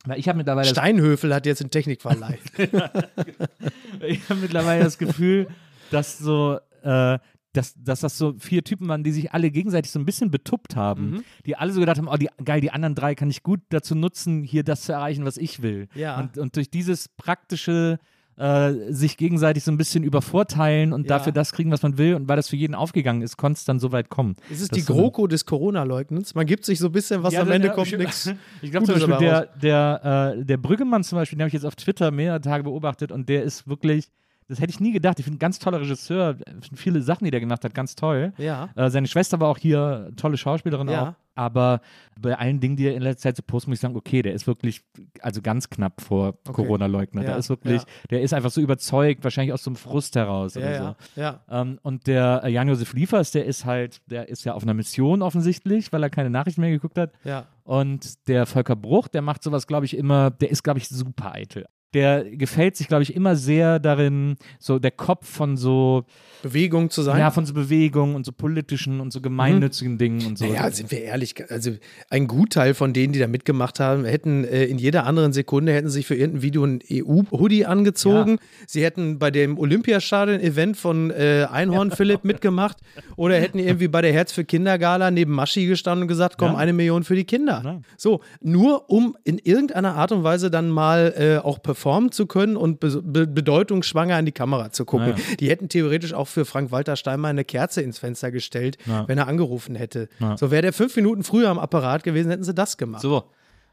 weil 0.07 0.19
ich 0.19 0.27
habe 0.27 0.37
mittlerweile, 0.37 0.67
Steinhöfel 0.67 1.33
hat 1.33 1.45
jetzt 1.47 1.61
einen 1.61 1.71
Technikverleih. 1.71 2.37
ich 4.07 4.29
habe 4.29 4.39
mittlerweile 4.41 4.83
das 4.83 4.97
Gefühl, 4.97 5.47
dass 5.91 6.17
so 6.19 6.59
äh, 6.83 7.17
dass, 7.55 7.73
dass 7.77 8.01
das 8.01 8.17
so 8.17 8.33
vier 8.37 8.63
Typen 8.63 8.87
waren, 8.87 9.03
die 9.03 9.11
sich 9.11 9.31
alle 9.33 9.49
gegenseitig 9.51 9.91
so 9.91 9.99
ein 9.99 10.05
bisschen 10.05 10.31
betuppt 10.31 10.75
haben, 10.75 11.09
Mhm. 11.11 11.23
die 11.45 11.55
alle 11.55 11.71
so 11.71 11.79
gedacht 11.79 11.97
haben, 11.97 12.07
oh, 12.07 12.17
die, 12.17 12.29
geil, 12.43 12.61
die 12.61 12.71
anderen 12.71 12.95
drei 12.95 13.15
kann 13.15 13.29
ich 13.29 13.43
gut 13.43 13.61
dazu 13.69 13.95
nutzen, 13.95 14.43
hier 14.43 14.63
das 14.63 14.81
zu 14.81 14.91
erreichen, 14.93 15.25
was 15.25 15.37
ich 15.37 15.61
will. 15.61 15.87
Ja. 15.95 16.19
Und, 16.19 16.37
und 16.37 16.55
durch 16.55 16.69
dieses 16.69 17.07
praktische 17.09 17.99
äh, 18.37 18.91
sich 18.91 19.15
gegenseitig 19.15 19.63
so 19.63 19.71
ein 19.71 19.77
bisschen 19.77 20.03
übervorteilen 20.03 20.91
und 20.91 21.03
Ja. 21.03 21.17
dafür 21.17 21.31
das 21.31 21.53
kriegen, 21.53 21.71
was 21.71 21.83
man 21.83 21.97
will 21.97 22.15
und 22.15 22.27
weil 22.27 22.35
das 22.35 22.49
für 22.49 22.57
jeden 22.57 22.75
aufgegangen 22.75 23.21
ist, 23.21 23.37
konnte 23.37 23.59
es 23.59 23.63
dann 23.63 23.79
so 23.79 23.93
weit 23.93 24.09
kommen. 24.09 24.35
Es 24.51 24.59
ist 24.59 24.75
die 24.75 24.81
so- 24.81 24.93
GroKo 24.93 25.27
des 25.27 25.45
Corona-Leugnens. 25.45 26.35
Man 26.35 26.45
gibt 26.45 26.65
sich 26.65 26.79
so 26.79 26.87
ein 26.87 26.91
bisschen, 26.91 27.23
was 27.23 27.33
Ja, 27.33 27.43
am 27.43 27.51
Ende 27.51 27.67
der- 27.69 27.75
kommt, 27.75 27.87
ich- 27.93 27.97
nichts. 27.97 28.29
Ich 28.61 28.71
glaube 28.71 28.87
zum 28.87 28.95
Beispiel, 28.95 29.17
der, 29.19 29.45
der, 29.61 30.35
äh, 30.37 30.43
der 30.43 30.57
Brüggemann 30.57 31.05
zum 31.05 31.17
Beispiel, 31.17 31.37
den 31.37 31.43
habe 31.43 31.47
ich 31.47 31.53
jetzt 31.53 31.65
auf 31.65 31.77
Twitter 31.77 32.11
mehrere 32.11 32.41
Tage 32.41 32.63
beobachtet 32.65 33.13
und 33.13 33.29
der 33.29 33.43
ist 33.43 33.69
wirklich, 33.69 34.09
das 34.47 34.59
hätte 34.59 34.69
ich 34.71 34.79
nie 34.79 34.91
gedacht. 34.91 35.17
Ich 35.19 35.25
finde 35.25 35.37
ein 35.37 35.39
ganz 35.39 35.59
toller 35.59 35.81
Regisseur, 35.81 36.37
viele 36.75 37.01
Sachen, 37.01 37.25
die 37.25 37.31
der 37.31 37.39
gemacht 37.39 37.63
hat, 37.63 37.73
ganz 37.73 37.95
toll. 37.95 38.33
Ja. 38.37 38.69
Äh, 38.75 38.89
seine 38.89 39.07
Schwester 39.07 39.39
war 39.39 39.49
auch 39.49 39.57
hier, 39.57 40.11
tolle 40.17 40.37
Schauspielerin 40.37 40.87
Ja. 40.89 41.09
auch. 41.09 41.13
Aber 41.37 41.81
bei 42.17 42.37
allen 42.37 42.61
Dingen, 42.61 42.77
die 42.77 42.85
er 42.87 42.95
in 42.95 43.01
letzter 43.01 43.23
Zeit 43.23 43.35
so 43.35 43.43
postet, 43.45 43.67
muss 43.67 43.75
ich 43.77 43.81
sagen, 43.81 43.97
okay, 43.97 44.21
der 44.21 44.33
ist 44.33 44.47
wirklich, 44.47 44.81
also 45.19 45.41
ganz 45.41 45.69
knapp 45.69 45.99
vor 45.99 46.35
Corona-Leugner. 46.45 47.23
Ja, 47.23 47.27
Der 47.27 47.37
ist 47.37 47.49
wirklich, 47.49 47.81
ja. 47.81 47.87
der 48.09 48.21
ist 48.21 48.33
einfach 48.33 48.51
so 48.51 48.61
überzeugt, 48.61 49.21
wahrscheinlich 49.25 49.51
aus 49.51 49.61
so 49.63 49.69
einem 49.71 49.75
Frust 49.75 50.15
heraus 50.15 50.55
oder 50.55 50.95
so. 51.15 51.19
ja. 51.21 51.41
Ähm, 51.49 51.77
und 51.81 52.07
der 52.07 52.41
äh, 52.45 52.49
Jan-Josef 52.51 52.93
Liefers, 52.93 53.31
der 53.31 53.43
ist 53.45 53.65
halt, 53.65 53.99
der 54.09 54.29
ist 54.29 54.45
ja 54.45 54.53
auf 54.53 54.63
einer 54.63 54.73
Mission 54.73 55.21
offensichtlich, 55.21 55.91
weil 55.91 56.03
er 56.03 56.09
keine 56.09 56.29
Nachrichten 56.29 56.61
mehr 56.61 56.71
geguckt 56.71 56.97
hat. 56.97 57.11
ja. 57.25 57.47
Und 57.65 58.27
der 58.27 58.45
Volker 58.45 58.75
Bruch, 58.75 59.07
der 59.07 59.21
macht 59.23 59.41
sowas, 59.43 59.65
glaube 59.67 59.85
ich, 59.87 59.97
immer, 59.97 60.29
der 60.29 60.51
ist, 60.51 60.63
glaube 60.63 60.77
ich, 60.79 60.87
super 60.87 61.33
eitel. 61.33 61.65
Der 61.93 62.25
gefällt 62.25 62.75
sich, 62.75 62.87
glaube 62.89 63.03
ich, 63.03 63.15
immer 63.15 63.37
sehr 63.37 63.79
darin, 63.79 64.35
so 64.59 64.79
der 64.79 64.91
Kopf 64.91 65.29
von 65.29 65.55
so, 65.55 66.03
Bewegung 66.43 66.89
zu 66.89 67.01
sein. 67.03 67.19
ja, 67.19 67.31
von 67.31 67.45
so 67.45 67.53
Bewegungen 67.53 68.15
und 68.15 68.25
so 68.25 68.33
politischen 68.33 68.99
und 68.99 69.13
so 69.13 69.21
gemeinnützigen 69.21 69.97
Dingen 69.97 70.25
und 70.27 70.37
so. 70.37 70.43
Ja, 70.45 70.69
sind 70.71 70.91
wir 70.91 71.01
ehrlich, 71.03 71.35
also 71.49 71.71
ein 72.09 72.27
Gutteil 72.27 72.73
von 72.73 72.91
denen, 72.91 73.13
die 73.13 73.19
da 73.19 73.27
mitgemacht 73.27 73.79
haben, 73.79 74.03
hätten 74.03 74.43
äh, 74.43 74.65
in 74.65 74.77
jeder 74.77 75.05
anderen 75.05 75.31
Sekunde 75.31 75.71
hätten 75.73 75.89
sich 75.89 76.05
für 76.05 76.15
irgendein 76.15 76.41
Video 76.41 76.65
ein 76.65 76.79
EU-Hoodie 76.91 77.65
angezogen. 77.65 78.39
Sie 78.67 78.83
hätten 78.83 79.17
bei 79.17 79.31
dem 79.31 79.57
Olympiastadion-Event 79.57 80.75
von 80.75 81.11
äh, 81.11 81.47
Einhorn 81.49 81.91
Philipp 81.91 82.25
mitgemacht 82.25 82.77
oder 83.15 83.39
hätten 83.39 83.57
irgendwie 83.57 83.87
bei 83.87 84.01
der 84.01 84.11
Herz 84.11 84.33
für 84.33 84.43
Kindergala 84.43 85.11
neben 85.11 85.31
Maschi 85.31 85.65
gestanden 85.65 86.03
und 86.03 86.07
gesagt, 86.09 86.37
komm, 86.37 86.51
Ja. 86.51 86.57
eine 86.57 86.73
Million 86.73 87.05
für 87.05 87.15
die 87.15 87.23
Kinder. 87.25 87.61
Ja. 87.63 87.81
So, 87.95 88.19
nur 88.41 88.89
um 88.89 89.15
in 89.23 89.37
irgendeiner 89.39 89.95
Art 89.95 90.11
und 90.11 90.23
Weise 90.23 90.51
dann 90.51 90.69
mal 90.69 91.13
äh, 91.17 91.37
auch 91.37 91.61
performen 91.63 91.84
zu 92.11 92.25
können 92.25 92.57
und 92.57 92.79
be 92.79 93.01
be 93.01 93.27
bedeutungsschwanger 93.27 94.17
in 94.19 94.25
die 94.25 94.31
Kamera 94.31 94.71
zu 94.71 94.85
gucken. 94.85 95.09
Ja. 95.17 95.35
Die 95.39 95.49
hätten 95.49 95.69
theoretisch 95.69 96.13
auch 96.13 96.27
für 96.27 96.45
Frank-Walter 96.45 96.95
Steinmeier 96.95 97.29
eine 97.31 97.45
Kerze 97.45 97.81
ins 97.81 97.99
Fenster 97.99 98.31
gestellt, 98.31 98.77
Ja. 98.85 99.07
wenn 99.07 99.17
er 99.17 99.27
angerufen 99.27 99.75
hätte. 99.75 100.09
Ja. 100.19 100.37
So 100.37 100.51
wäre 100.51 100.61
der 100.63 100.73
fünf 100.73 100.95
Minuten 100.95 101.23
früher 101.23 101.49
am 101.49 101.59
Apparat 101.59 102.03
gewesen, 102.03 102.29
hätten 102.31 102.43
sie 102.43 102.53
das 102.53 102.77
gemacht. 102.77 103.01
So. 103.01 103.23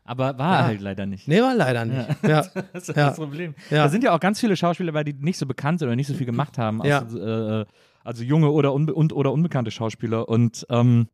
Aber 0.05 0.37
war 0.37 0.59
er 0.59 0.65
halt 0.67 0.81
leider 0.81 1.07
nicht. 1.07 1.29
Nee, 1.29 1.41
war 1.41 1.55
leider 1.55 1.85
nicht. 1.85 2.09
Ja. 2.27 2.45
Das 2.73 2.89
ist 2.89 2.97
das 2.97 3.17
Problem. 3.17 3.55
Da 3.71 3.89
sind 3.89 4.03
ja 4.05 4.15
auch 4.15 4.21
ganz 4.21 4.41
viele 4.41 4.57
Schauspieler 4.57 4.93
bei, 4.93 5.05
die 5.05 5.13
nicht 5.13 5.39
so 5.39 5.47
bekannt 5.47 5.79
sind 5.79 5.89
oder 5.89 5.97
nicht 5.97 6.09
so 6.09 6.15
viel 6.15 6.27
gemacht 6.27 6.59
haben. 6.59 6.83
Also, 6.83 7.19
äh, 7.21 7.65
also 8.05 8.25
junge 8.25 8.51
oder, 8.51 8.73
unbe 8.73 8.95
und, 8.95 9.13
oder 9.13 9.33
unbekannte 9.33 9.71
Schauspieler. 9.71 10.29
Und 10.29 10.67
ähm, 10.71 11.07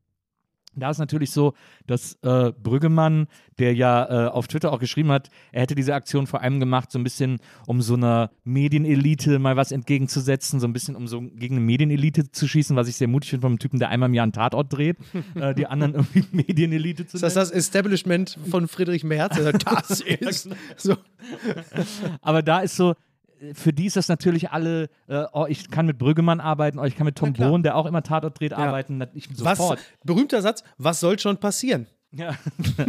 da 0.77 0.91
ist 0.91 0.99
natürlich 0.99 1.31
so, 1.31 1.55
dass 1.87 2.19
äh, 2.23 2.53
Brüggemann, 2.53 3.27
der 3.59 3.75
ja 3.75 4.27
äh, 4.27 4.29
auf 4.29 4.49
Twitter 4.49 4.73
auch 4.73 4.79
geschrieben 4.79 5.11
hat, 5.11 5.29
er 5.51 5.63
hätte 5.63 5.75
diese 5.75 5.95
Aktion 5.95 6.27
vor 6.27 6.43
allem 6.43 6.61
gemacht, 6.61 6.93
so 6.93 6.99
ein 6.99 7.05
bisschen, 7.05 7.39
um 7.67 7.83
so 7.83 7.95
einer 7.95 8.31
Medienelite 8.45 9.39
mal 9.39 9.57
was 9.57 9.73
entgegenzusetzen, 9.73 10.61
so 10.61 10.67
ein 10.67 10.73
bisschen, 10.73 10.95
um 10.95 11.09
so 11.09 11.21
gegen 11.21 11.57
eine 11.57 11.65
Medienelite 11.65 12.31
zu 12.31 12.47
schießen, 12.47 12.77
was 12.77 12.89
ich 12.89 12.97
sehr 12.97 13.09
mutig 13.09 13.31
finde 13.31 13.43
vom 13.47 13.59
Typen, 13.59 13.79
der 13.79 13.89
einmal 13.89 14.09
im 14.09 14.15
Jahr 14.15 14.25
einen 14.25 14.33
Tatort 14.33 14.73
dreht, 14.73 14.99
äh, 15.35 15.55
die 15.55 15.67
anderen 15.67 15.95
irgendwie 15.95 16.25
Medienelite 16.33 17.07
zu 17.07 17.17
Ist 17.17 17.23
das 17.23 17.35
nennen. 17.35 17.49
das 17.49 17.51
Establishment 17.51 18.39
von 18.51 18.69
Friedrich 18.69 19.05
Merz? 19.05 19.37
Er 19.37 19.45
sagt, 19.45 19.65
Das 19.89 20.01
ist 20.01 20.49
so. 20.77 20.97
Aber 22.21 22.43
da 22.43 22.61
ist 22.61 22.77
so, 22.77 22.95
für 23.55 23.73
die 23.73 23.87
ist 23.87 23.97
das 23.97 24.09
natürlich 24.09 24.51
alle, 24.51 24.89
äh, 25.07 25.25
oh, 25.33 25.47
ich 25.49 25.71
kann 25.71 25.87
mit 25.87 25.99
Brüggemann 25.99 26.41
arbeiten, 26.41 26.79
oh, 26.79 26.85
ich 26.85 26.97
kann 26.97 27.05
mit 27.05 27.17
Tom. 27.17 27.33
Bohn, 27.33 27.63
der 27.63 27.77
auch 27.77 27.87
immer 27.87 28.03
Tatort 28.03 28.39
dreht, 28.41 28.53
arbeiten. 28.53 28.99
na- 28.99 29.09
Ich, 29.15 29.29
Was, 29.45 29.59
sofort. 29.59 29.79
berühmter 30.05 30.43
Satz, 30.43 30.65
was 30.77 31.01
soll 31.01 31.19
schon 31.19 31.37
passieren? 31.39 31.87
Ja. 32.11 32.35
das 32.77 32.87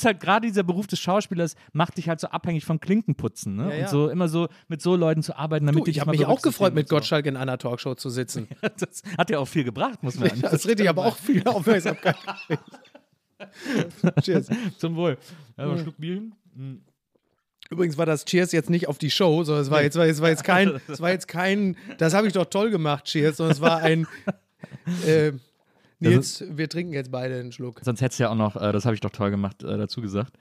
ist 0.00 0.04
halt 0.06 0.20
gerade 0.20 0.46
dieser 0.46 0.62
Beruf 0.62 0.86
des 0.86 0.98
Schauspielers, 0.98 1.54
macht 1.74 1.98
dich 1.98 2.08
halt 2.08 2.18
so 2.18 2.28
abhängig 2.28 2.64
von 2.64 2.80
Klinkenputzen. 2.80 3.56
Ne? 3.56 3.68
Ja, 3.68 3.74
ja. 3.74 3.82
Und 3.82 3.88
so 3.90 4.08
immer 4.08 4.28
so 4.28 4.48
mit 4.68 4.80
so 4.80 4.96
Leuten 4.96 5.22
zu 5.22 5.36
arbeiten, 5.36 5.66
damit 5.66 5.86
Du, 5.86 5.90
ich 5.90 6.00
habe 6.00 6.12
mich 6.12 6.24
auch 6.24 6.40
gefreut, 6.40 6.74
mit 6.74 6.88
so. 6.88 6.94
Gottschalk 6.96 7.26
in 7.26 7.36
einer 7.36 7.58
Talkshow 7.58 7.94
zu 7.94 8.08
sitzen. 8.08 8.48
Das 8.78 9.02
hat 9.18 9.28
ja 9.30 9.38
auch 9.38 9.48
viel 9.48 9.64
gebracht, 9.64 10.02
muss 10.02 10.18
man 10.18 10.30
Das 10.40 10.54
ist 10.54 10.66
richtig, 10.66 10.88
aber 10.88 11.04
auch 11.04 11.16
viel 11.16 11.46
Aufmerksamkeit. 11.46 12.16
Cheers. 14.22 14.48
Zum 14.78 14.96
Wohl. 14.96 15.18
Ja, 15.56 15.64
einen 15.64 15.78
Schluck 15.80 15.98
Bier 15.98 16.14
hin. 16.14 16.82
Übrigens 17.70 17.96
war 17.96 18.06
das 18.06 18.24
Cheers 18.24 18.52
jetzt 18.52 18.70
nicht 18.70 18.88
auf 18.88 18.98
die 18.98 19.10
Show, 19.10 19.42
sondern 19.44 19.62
es 19.64 19.70
war 19.70 19.82
jetzt, 19.82 19.96
war 19.96 20.06
jetzt, 20.06 20.20
war 20.20 20.28
jetzt 20.28 20.44
kein, 20.44 20.80
es 20.88 21.00
war 21.00 21.10
jetzt 21.10 21.28
kein, 21.28 21.76
das 21.98 22.14
habe 22.14 22.26
ich 22.26 22.32
doch 22.32 22.44
toll 22.46 22.70
gemacht, 22.70 23.04
Cheers, 23.06 23.38
sondern 23.38 23.52
es 23.54 23.60
war 23.60 23.78
ein, 23.78 24.06
äh, 25.06 25.32
Nils, 26.00 26.44
wir 26.48 26.68
trinken 26.68 26.92
jetzt 26.92 27.10
beide 27.10 27.38
einen 27.40 27.52
Schluck. 27.52 27.80
Sonst 27.82 28.00
hättest 28.02 28.20
du 28.20 28.24
ja 28.24 28.30
auch 28.30 28.34
noch, 28.34 28.56
äh, 28.56 28.72
das 28.72 28.84
habe 28.84 28.94
ich 28.94 29.00
doch 29.00 29.10
toll 29.10 29.30
gemacht, 29.30 29.62
äh, 29.62 29.76
dazu 29.78 30.02
gesagt. 30.02 30.32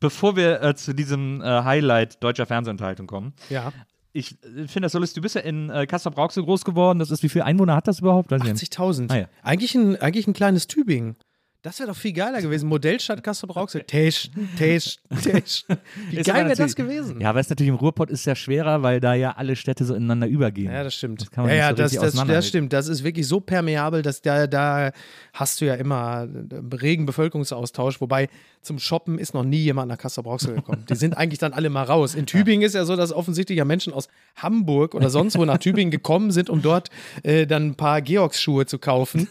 Bevor 0.00 0.36
wir 0.36 0.62
äh, 0.62 0.74
zu 0.74 0.94
diesem 0.94 1.40
äh, 1.40 1.44
Highlight 1.44 2.22
deutscher 2.22 2.44
Fernsehunterhaltung 2.46 3.06
kommen, 3.06 3.32
Ja. 3.48 3.72
ich 4.12 4.32
äh, 4.42 4.66
finde 4.66 4.82
das 4.82 4.92
so 4.92 4.98
lustig. 4.98 5.14
Du 5.14 5.22
bist 5.22 5.36
ja 5.36 5.40
in 5.42 5.70
äh, 5.70 5.86
Kassel-Brauxel 5.86 6.42
groß 6.44 6.64
geworden. 6.64 6.98
Das 6.98 7.10
ist, 7.10 7.22
wie 7.22 7.28
viele 7.28 7.44
Einwohner 7.44 7.76
hat 7.76 7.88
das 7.88 8.00
überhaupt? 8.00 8.30
Weiß 8.30 8.42
ich 8.44 8.52
nicht. 8.52 8.72
80.000. 8.76 9.10
Ah, 9.10 9.16
ja. 9.16 9.26
eigentlich, 9.42 9.74
ein, 9.74 9.96
eigentlich 10.00 10.26
ein 10.26 10.32
kleines 10.34 10.66
Tübingen. 10.66 11.16
Das 11.62 11.78
wäre 11.78 11.90
doch 11.90 11.96
viel 11.96 12.12
geiler 12.12 12.42
gewesen. 12.42 12.68
Modellstadt 12.68 13.22
Kassel-Brauxel. 13.22 13.84
Testen, 13.84 14.48
testen, 14.58 15.16
testen. 15.22 15.78
Wie 16.10 16.16
Ist 16.16 16.26
geil 16.26 16.44
wäre 16.44 16.56
das 16.56 16.74
gewesen? 16.74 17.20
Ja, 17.20 17.30
aber 17.30 17.38
es 17.38 17.48
natürlich 17.48 17.68
im 17.68 17.76
Ruhrpott 17.76 18.10
ist 18.10 18.24
ja 18.24 18.34
schwerer, 18.34 18.82
weil 18.82 18.98
da 18.98 19.14
ja 19.14 19.30
alle 19.36 19.54
Städte 19.54 19.84
so 19.84 19.94
ineinander 19.94 20.26
übergehen. 20.26 20.72
Ja, 20.72 20.82
das 20.82 20.96
stimmt. 20.96 21.20
Das 21.20 21.30
kann 21.30 21.44
man 21.44 21.52
ja, 21.52 21.70
ja 21.70 21.70
so 21.70 22.00
das, 22.00 22.14
das, 22.14 22.26
das 22.26 22.48
stimmt. 22.48 22.72
Das 22.72 22.88
ist 22.88 23.04
wirklich 23.04 23.28
so 23.28 23.38
permeabel, 23.38 24.02
dass 24.02 24.20
da, 24.22 24.48
da 24.48 24.90
hast 25.32 25.60
du 25.60 25.66
ja 25.66 25.74
immer 25.74 26.26
äh, 26.50 26.76
regen 26.76 27.06
Bevölkerungsaustausch. 27.06 28.00
Wobei 28.00 28.28
zum 28.60 28.80
Shoppen 28.80 29.18
ist 29.18 29.32
noch 29.32 29.44
nie 29.44 29.58
jemand 29.58 29.88
nach 29.88 29.98
Kassel-Brauxel 29.98 30.56
gekommen. 30.56 30.84
Die 30.88 30.96
sind 30.96 31.16
eigentlich 31.16 31.38
dann 31.38 31.52
alle 31.52 31.70
mal 31.70 31.84
raus. 31.84 32.16
In 32.16 32.26
Tübingen 32.26 32.66
ist 32.66 32.74
ja 32.74 32.84
so, 32.84 32.96
dass 32.96 33.12
offensichtlich 33.12 33.58
ja 33.58 33.64
Menschen 33.64 33.92
aus 33.92 34.08
Hamburg 34.36 34.96
oder 34.96 35.10
sonst 35.10 35.36
wo 35.36 35.44
nach 35.44 35.58
Tübingen 35.58 35.90
gekommen 35.90 36.32
sind, 36.32 36.50
um 36.50 36.60
dort 36.60 36.88
äh, 37.22 37.46
dann 37.46 37.68
ein 37.68 37.74
paar 37.76 38.00
Georgs-Schuhe 38.02 38.66
zu 38.66 38.78
kaufen. 38.78 39.28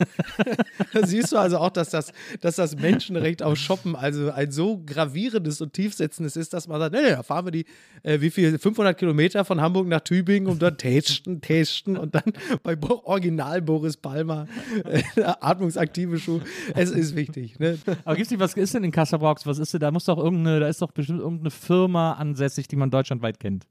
da 0.93 1.05
siehst 1.07 1.31
du 1.31 1.37
also 1.37 1.57
auch, 1.57 1.69
dass 1.69 1.89
das, 1.89 2.11
dass 2.41 2.55
das 2.55 2.75
Menschenrecht 2.75 3.43
auf 3.43 3.57
Shoppen 3.57 3.95
also 3.95 4.31
ein 4.31 4.51
so 4.51 4.81
gravierendes 4.85 5.61
und 5.61 5.73
tiefsetzendes 5.73 6.35
ist, 6.35 6.53
dass 6.53 6.67
man 6.67 6.79
sagt, 6.79 6.93
nee, 6.93 7.01
nee, 7.01 7.09
da 7.09 7.23
fahren 7.23 7.45
wir 7.45 7.51
die, 7.51 7.65
äh, 8.03 8.21
wie 8.21 8.29
viel, 8.29 8.57
500 8.57 8.97
Kilometer 8.97 9.45
von 9.45 9.61
Hamburg 9.61 9.87
nach 9.87 10.01
Tübingen, 10.01 10.49
um 10.49 10.59
dort 10.59 10.79
testen, 10.79 11.41
testen 11.41 11.97
und 11.97 12.15
dann 12.15 12.33
bei 12.63 12.75
Bo 12.75 13.01
Original 13.05 13.61
Boris 13.61 13.97
Palmer 13.97 14.47
äh, 14.85 15.03
atmungsaktive 15.23 16.19
Schuhe. 16.19 16.41
Es 16.75 16.91
ist 16.91 17.15
wichtig. 17.15 17.59
Ne? 17.59 17.77
Aber 18.05 18.15
gibt's 18.15 18.31
nicht, 18.31 18.39
was 18.39 18.53
ist 18.53 18.73
denn 18.73 18.83
in 18.83 18.91
Kassel-Brauxel? 18.91 19.49
Was 19.49 19.59
ist 19.59 19.73
denn, 19.73 19.81
da 19.81 19.91
muss 19.91 20.05
doch 20.05 20.17
irgendeine, 20.17 20.59
da 20.59 20.67
ist 20.67 20.81
doch 20.81 20.91
bestimmt 20.91 21.19
irgendeine 21.19 21.51
Firma 21.51 22.13
ansässig, 22.13 22.67
die 22.67 22.75
man 22.75 22.91
deutschlandweit 22.91 23.39
kennt. 23.39 23.67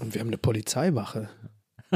Und 0.00 0.14
wir 0.14 0.20
haben 0.20 0.28
eine 0.28 0.38
Polizeiwache. 0.38 1.28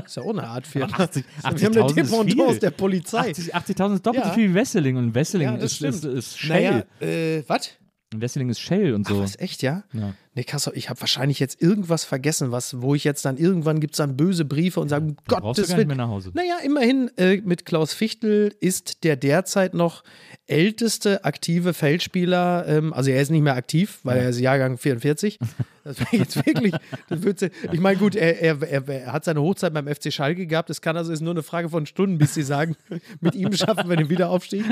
Ist 0.05 0.17
ja 0.17 0.23
auch 0.23 0.31
eine 0.31 0.45
Art 0.45 0.67
Firma. 0.67 0.89
80 0.97 1.25
wir 1.25 1.51
haben 1.51 1.57
eine 1.57 1.67
80.000 1.85 1.87
ist 1.89 1.97
Dependance 2.13 2.51
viel. 2.53 2.61
der 2.61 2.71
Polizei. 2.71 3.31
80 3.31 3.55
80.000 3.55 3.95
ist 3.95 4.07
doppelt 4.07 4.25
Ja. 4.25 4.29
so 4.31 4.35
viel 4.35 4.51
wie 4.51 4.55
Wesseling 4.55 4.97
und 4.97 5.15
Wesseling 5.15 5.49
Ja, 5.49 5.55
ist, 5.57 5.83
ist, 5.83 6.05
ist 6.05 6.39
Shell. 6.39 6.85
Naja, 7.01 7.07
äh, 7.09 7.43
was? 7.47 7.71
Und 8.13 8.23
Wesseling 8.23 8.49
ist 8.49 8.59
Shell 8.59 8.95
und 8.95 9.07
so. 9.07 9.21
Was, 9.21 9.39
echt, 9.39 9.63
ja? 9.63 9.85
Ja. 9.93 10.15
Nee, 10.35 10.43
Kassel, 10.43 10.73
ich 10.75 10.91
habe 10.91 11.01
wahrscheinlich 11.01 11.39
jetzt 11.39 11.63
irgendwas 11.63 12.05
vergessen, 12.05 12.51
was, 12.51 12.81
wo 12.83 12.97
ich 12.97 13.05
jetzt 13.05 13.25
dann 13.25 13.37
irgendwann 13.37 13.79
gibt 13.79 13.95
es 13.95 13.99
dann 13.99 14.17
böse 14.17 14.45
Briefe 14.45 14.81
und 14.81 14.89
sagen, 14.89 15.17
Da 15.29 15.39
brauchst 15.39 15.59
du 15.59 15.63
gar 15.63 15.69
nicht 15.69 15.77
Willen. 15.77 15.89
mehr 15.89 15.97
nach 15.97 16.09
Hause. 16.09 16.33
Naja, 16.35 16.57
immerhin 16.65 17.09
äh, 17.17 17.37
mit 17.45 17.67
Klaus 17.67 17.93
Fichtel 17.93 18.53
ist 18.61 19.05
der 19.05 19.15
derzeit 19.15 19.75
noch 19.75 20.03
älteste 20.49 21.25
aktive 21.25 21.73
Feldspieler, 21.73 22.67
ähm, 22.67 22.93
also 22.93 23.11
er 23.11 23.23
ist 23.23 23.31
nicht 23.31 23.43
mehr 23.43 23.55
aktiv, 23.55 24.01
weil 24.03 24.19
er 24.19 24.31
ist 24.31 24.41
Jahrgang 24.41 24.77
44. 24.79 25.39
Das 25.83 25.99
wäre 25.99 26.17
jetzt 26.19 26.37
wirklich, 26.45 26.75
das 27.09 27.51
ich 27.73 27.81
meine, 27.81 27.99
gut, 27.99 28.15
er, 28.15 28.39
er, 28.39 28.63
er, 28.63 28.87
er 28.87 29.13
hat 29.15 29.25
seine 29.25 29.41
Hochzeit 29.41 29.73
beim 29.73 29.89
FC 29.89 30.13
Schalke 30.13 30.47
gehabt, 30.47 30.69
es 30.69 30.83
kann 30.83 30.95
also 30.95 31.11
ist 31.11 31.23
nur 31.23 31.33
eine 31.33 31.43
Frage 31.43 31.71
von 31.71 31.87
Stunden, 31.87 32.19
bis 32.19 32.35
sie 32.35 32.43
sagen, 32.43 32.77
mit 33.23 33.35
ihm 33.35 33.51
schaffen 33.55 33.89
wir 33.89 33.97
den 33.97 34.11
Wiederaufstieg. 34.11 34.63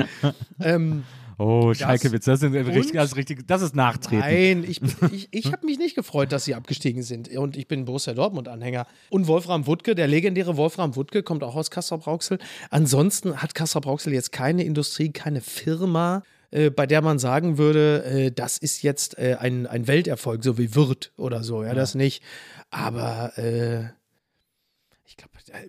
Ähm, 0.61 1.03
Oh, 1.39 1.73
Schalke-Witz, 1.73 2.25
das, 2.25 2.43
ist 2.43 2.53
richtig- 2.53 2.91
das, 2.93 3.05
ist 3.11 3.15
richtig- 3.15 3.47
das 3.47 3.61
ist 3.61 3.75
Nachtreten. 3.75 4.19
Nein, 4.19 4.65
ich, 4.67 4.81
ich, 5.11 5.27
ich 5.31 5.45
habe 5.51 5.65
mich 5.65 5.79
nicht 5.79 5.95
gefreut, 5.95 6.31
dass 6.31 6.43
sie 6.45 6.53
abgestiegen 6.53 7.01
sind. 7.01 7.29
Und 7.35 7.55
ich 7.55 7.67
bin 7.67 7.85
Borussia 7.85 8.13
Dortmund-Anhänger. 8.13 8.85
Und 9.09 9.27
Wolfram 9.27 9.65
Wuttke, 9.65 9.95
der 9.95 10.07
legendäre 10.07 10.57
Wolfram 10.57 10.95
Wuttke, 10.97 11.23
kommt 11.23 11.43
auch 11.43 11.55
aus 11.55 11.71
Kassel-Brauxel. 11.71 12.39
Ansonsten 12.69 13.41
hat 13.41 13.55
Kassel-Brauxel 13.55 14.13
jetzt 14.13 14.31
keine 14.33 14.63
Industrie, 14.65 15.11
keine 15.11 15.39
Firma, 15.41 16.23
äh, 16.51 16.69
bei 16.71 16.85
der 16.85 17.01
man 17.01 17.19
sagen 17.19 17.57
würde, 17.57 18.03
äh, 18.03 18.31
das 18.31 18.57
ist 18.57 18.81
jetzt 18.81 19.17
äh, 19.17 19.37
ein, 19.39 19.65
ein 19.65 19.87
Welterfolg, 19.87 20.43
so 20.43 20.57
wie 20.57 20.75
Wirt 20.75 21.13
oder 21.15 21.43
so. 21.43 21.63
Ja, 21.63 21.73
das 21.73 21.95
nicht. 21.95 22.21
Aber 22.69 23.37
äh, 23.37 23.85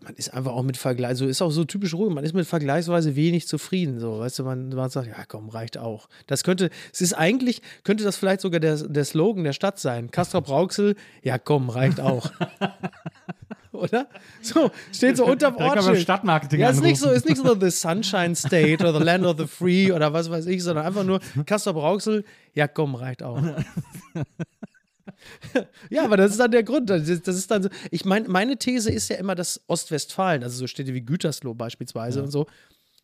man 0.02 0.14
ist 0.14 0.32
einfach 0.34 0.52
auch 0.52 0.62
mit 0.62 0.76
Vergleich, 0.76 1.16
so 1.16 1.26
ist 1.26 1.42
auch 1.42 1.50
so 1.50 1.64
typisch 1.64 1.94
ruhig, 1.94 2.12
man 2.14 2.24
ist 2.24 2.34
mit 2.34 2.46
vergleichsweise 2.46 3.16
wenig 3.16 3.46
zufrieden, 3.46 4.00
so, 4.00 4.18
weißt 4.18 4.38
du, 4.38 4.44
man, 4.44 4.68
man 4.70 4.90
sagt, 4.90 5.08
ja 5.08 5.24
komm, 5.26 5.48
reicht 5.48 5.78
auch. 5.78 6.08
Das 6.26 6.44
könnte, 6.44 6.70
es 6.92 7.00
ist 7.00 7.14
eigentlich, 7.14 7.62
könnte 7.84 8.04
das 8.04 8.16
vielleicht 8.16 8.40
sogar 8.40 8.60
der, 8.60 8.76
der 8.76 9.04
Slogan 9.04 9.44
der 9.44 9.52
Stadt 9.52 9.78
sein, 9.78 10.10
Castrop 10.10 10.48
Rauxel, 10.48 10.96
ja 11.22 11.38
komm, 11.38 11.70
reicht 11.70 12.00
auch. 12.00 12.30
Oder? 13.72 14.08
So, 14.42 14.70
steht 14.92 15.16
so 15.16 15.26
mal 15.26 15.36
beim 15.36 15.56
Ortsschild. 15.56 16.00
Stadtmarketing 16.00 16.60
Ja, 16.60 16.70
ist 16.70 16.82
nicht 16.82 16.98
so, 16.98 17.10
ist 17.10 17.28
nicht 17.28 17.38
so 17.38 17.58
The 17.58 17.70
Sunshine 17.70 18.34
State 18.34 18.78
oder 18.80 18.98
The 18.98 19.04
Land 19.04 19.24
of 19.24 19.38
the 19.38 19.46
Free 19.46 19.92
oder 19.92 20.12
was 20.12 20.28
weiß 20.28 20.46
ich, 20.46 20.62
sondern 20.62 20.84
einfach 20.84 21.04
nur 21.04 21.20
Castrop 21.46 21.76
Rauxel, 21.76 22.24
ja 22.54 22.68
komm, 22.68 22.94
reicht 22.94 23.22
auch. 23.22 23.40
Ja, 25.90 26.04
aber 26.04 26.16
das 26.16 26.32
ist 26.32 26.40
dann 26.40 26.50
der 26.50 26.62
Grund. 26.62 26.90
Das 26.90 27.08
ist, 27.08 27.50
dann 27.50 27.62
so. 27.62 27.68
Ich 27.90 28.04
meine, 28.04 28.28
meine 28.28 28.56
These 28.56 28.90
ist 28.90 29.08
ja 29.08 29.16
immer, 29.16 29.34
dass 29.34 29.60
Ostwestfalen, 29.66 30.42
also 30.42 30.56
so 30.56 30.66
Städte 30.66 30.94
wie 30.94 31.00
Gütersloh 31.00 31.54
beispielsweise 31.54 32.22
und 32.22 32.30
so, 32.30 32.46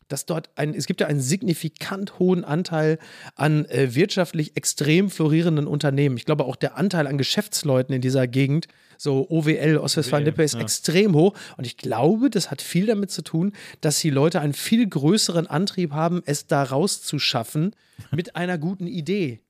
dass 0.07 0.25
dort 0.25 0.49
ein, 0.55 0.73
es 0.73 0.85
gibt 0.85 1.01
ja 1.01 1.07
einen 1.07 1.19
signifikant 1.19 2.19
hohen 2.19 2.43
Anteil 2.43 2.97
an 3.35 3.65
äh, 3.65 3.93
wirtschaftlich 3.93 4.55
extrem 4.55 5.09
florierenden 5.09 5.67
Unternehmen. 5.67 6.17
Ich 6.17 6.25
glaube 6.25 6.45
auch 6.45 6.55
der 6.55 6.77
Anteil 6.77 7.07
an 7.07 7.17
Geschäftsleuten 7.17 7.93
in 7.93 8.01
dieser 8.01 8.27
Gegend, 8.27 8.67
so 8.97 9.29
OWL, 9.29 9.77
Ostwestfalen-Lippe, 9.77 10.43
ist 10.43 10.55
extrem 10.55 11.13
hoch. 11.15 11.33
Und 11.57 11.67
ich 11.67 11.77
glaube, 11.77 12.29
das 12.29 12.49
hat 12.49 12.61
viel 12.61 12.85
damit 12.85 13.11
zu 13.11 13.21
tun, 13.21 13.53
dass 13.81 13.99
die 13.99 14.09
Leute 14.09 14.41
einen 14.41 14.53
viel 14.53 14.87
größeren 14.87 15.47
Antrieb 15.47 15.91
haben, 15.91 16.23
es 16.25 16.47
da 16.47 16.63
rauszuschaffen 16.63 17.75
mit 18.11 18.35
einer 18.35 18.57
guten 18.57 18.87
Idee. 18.87 19.41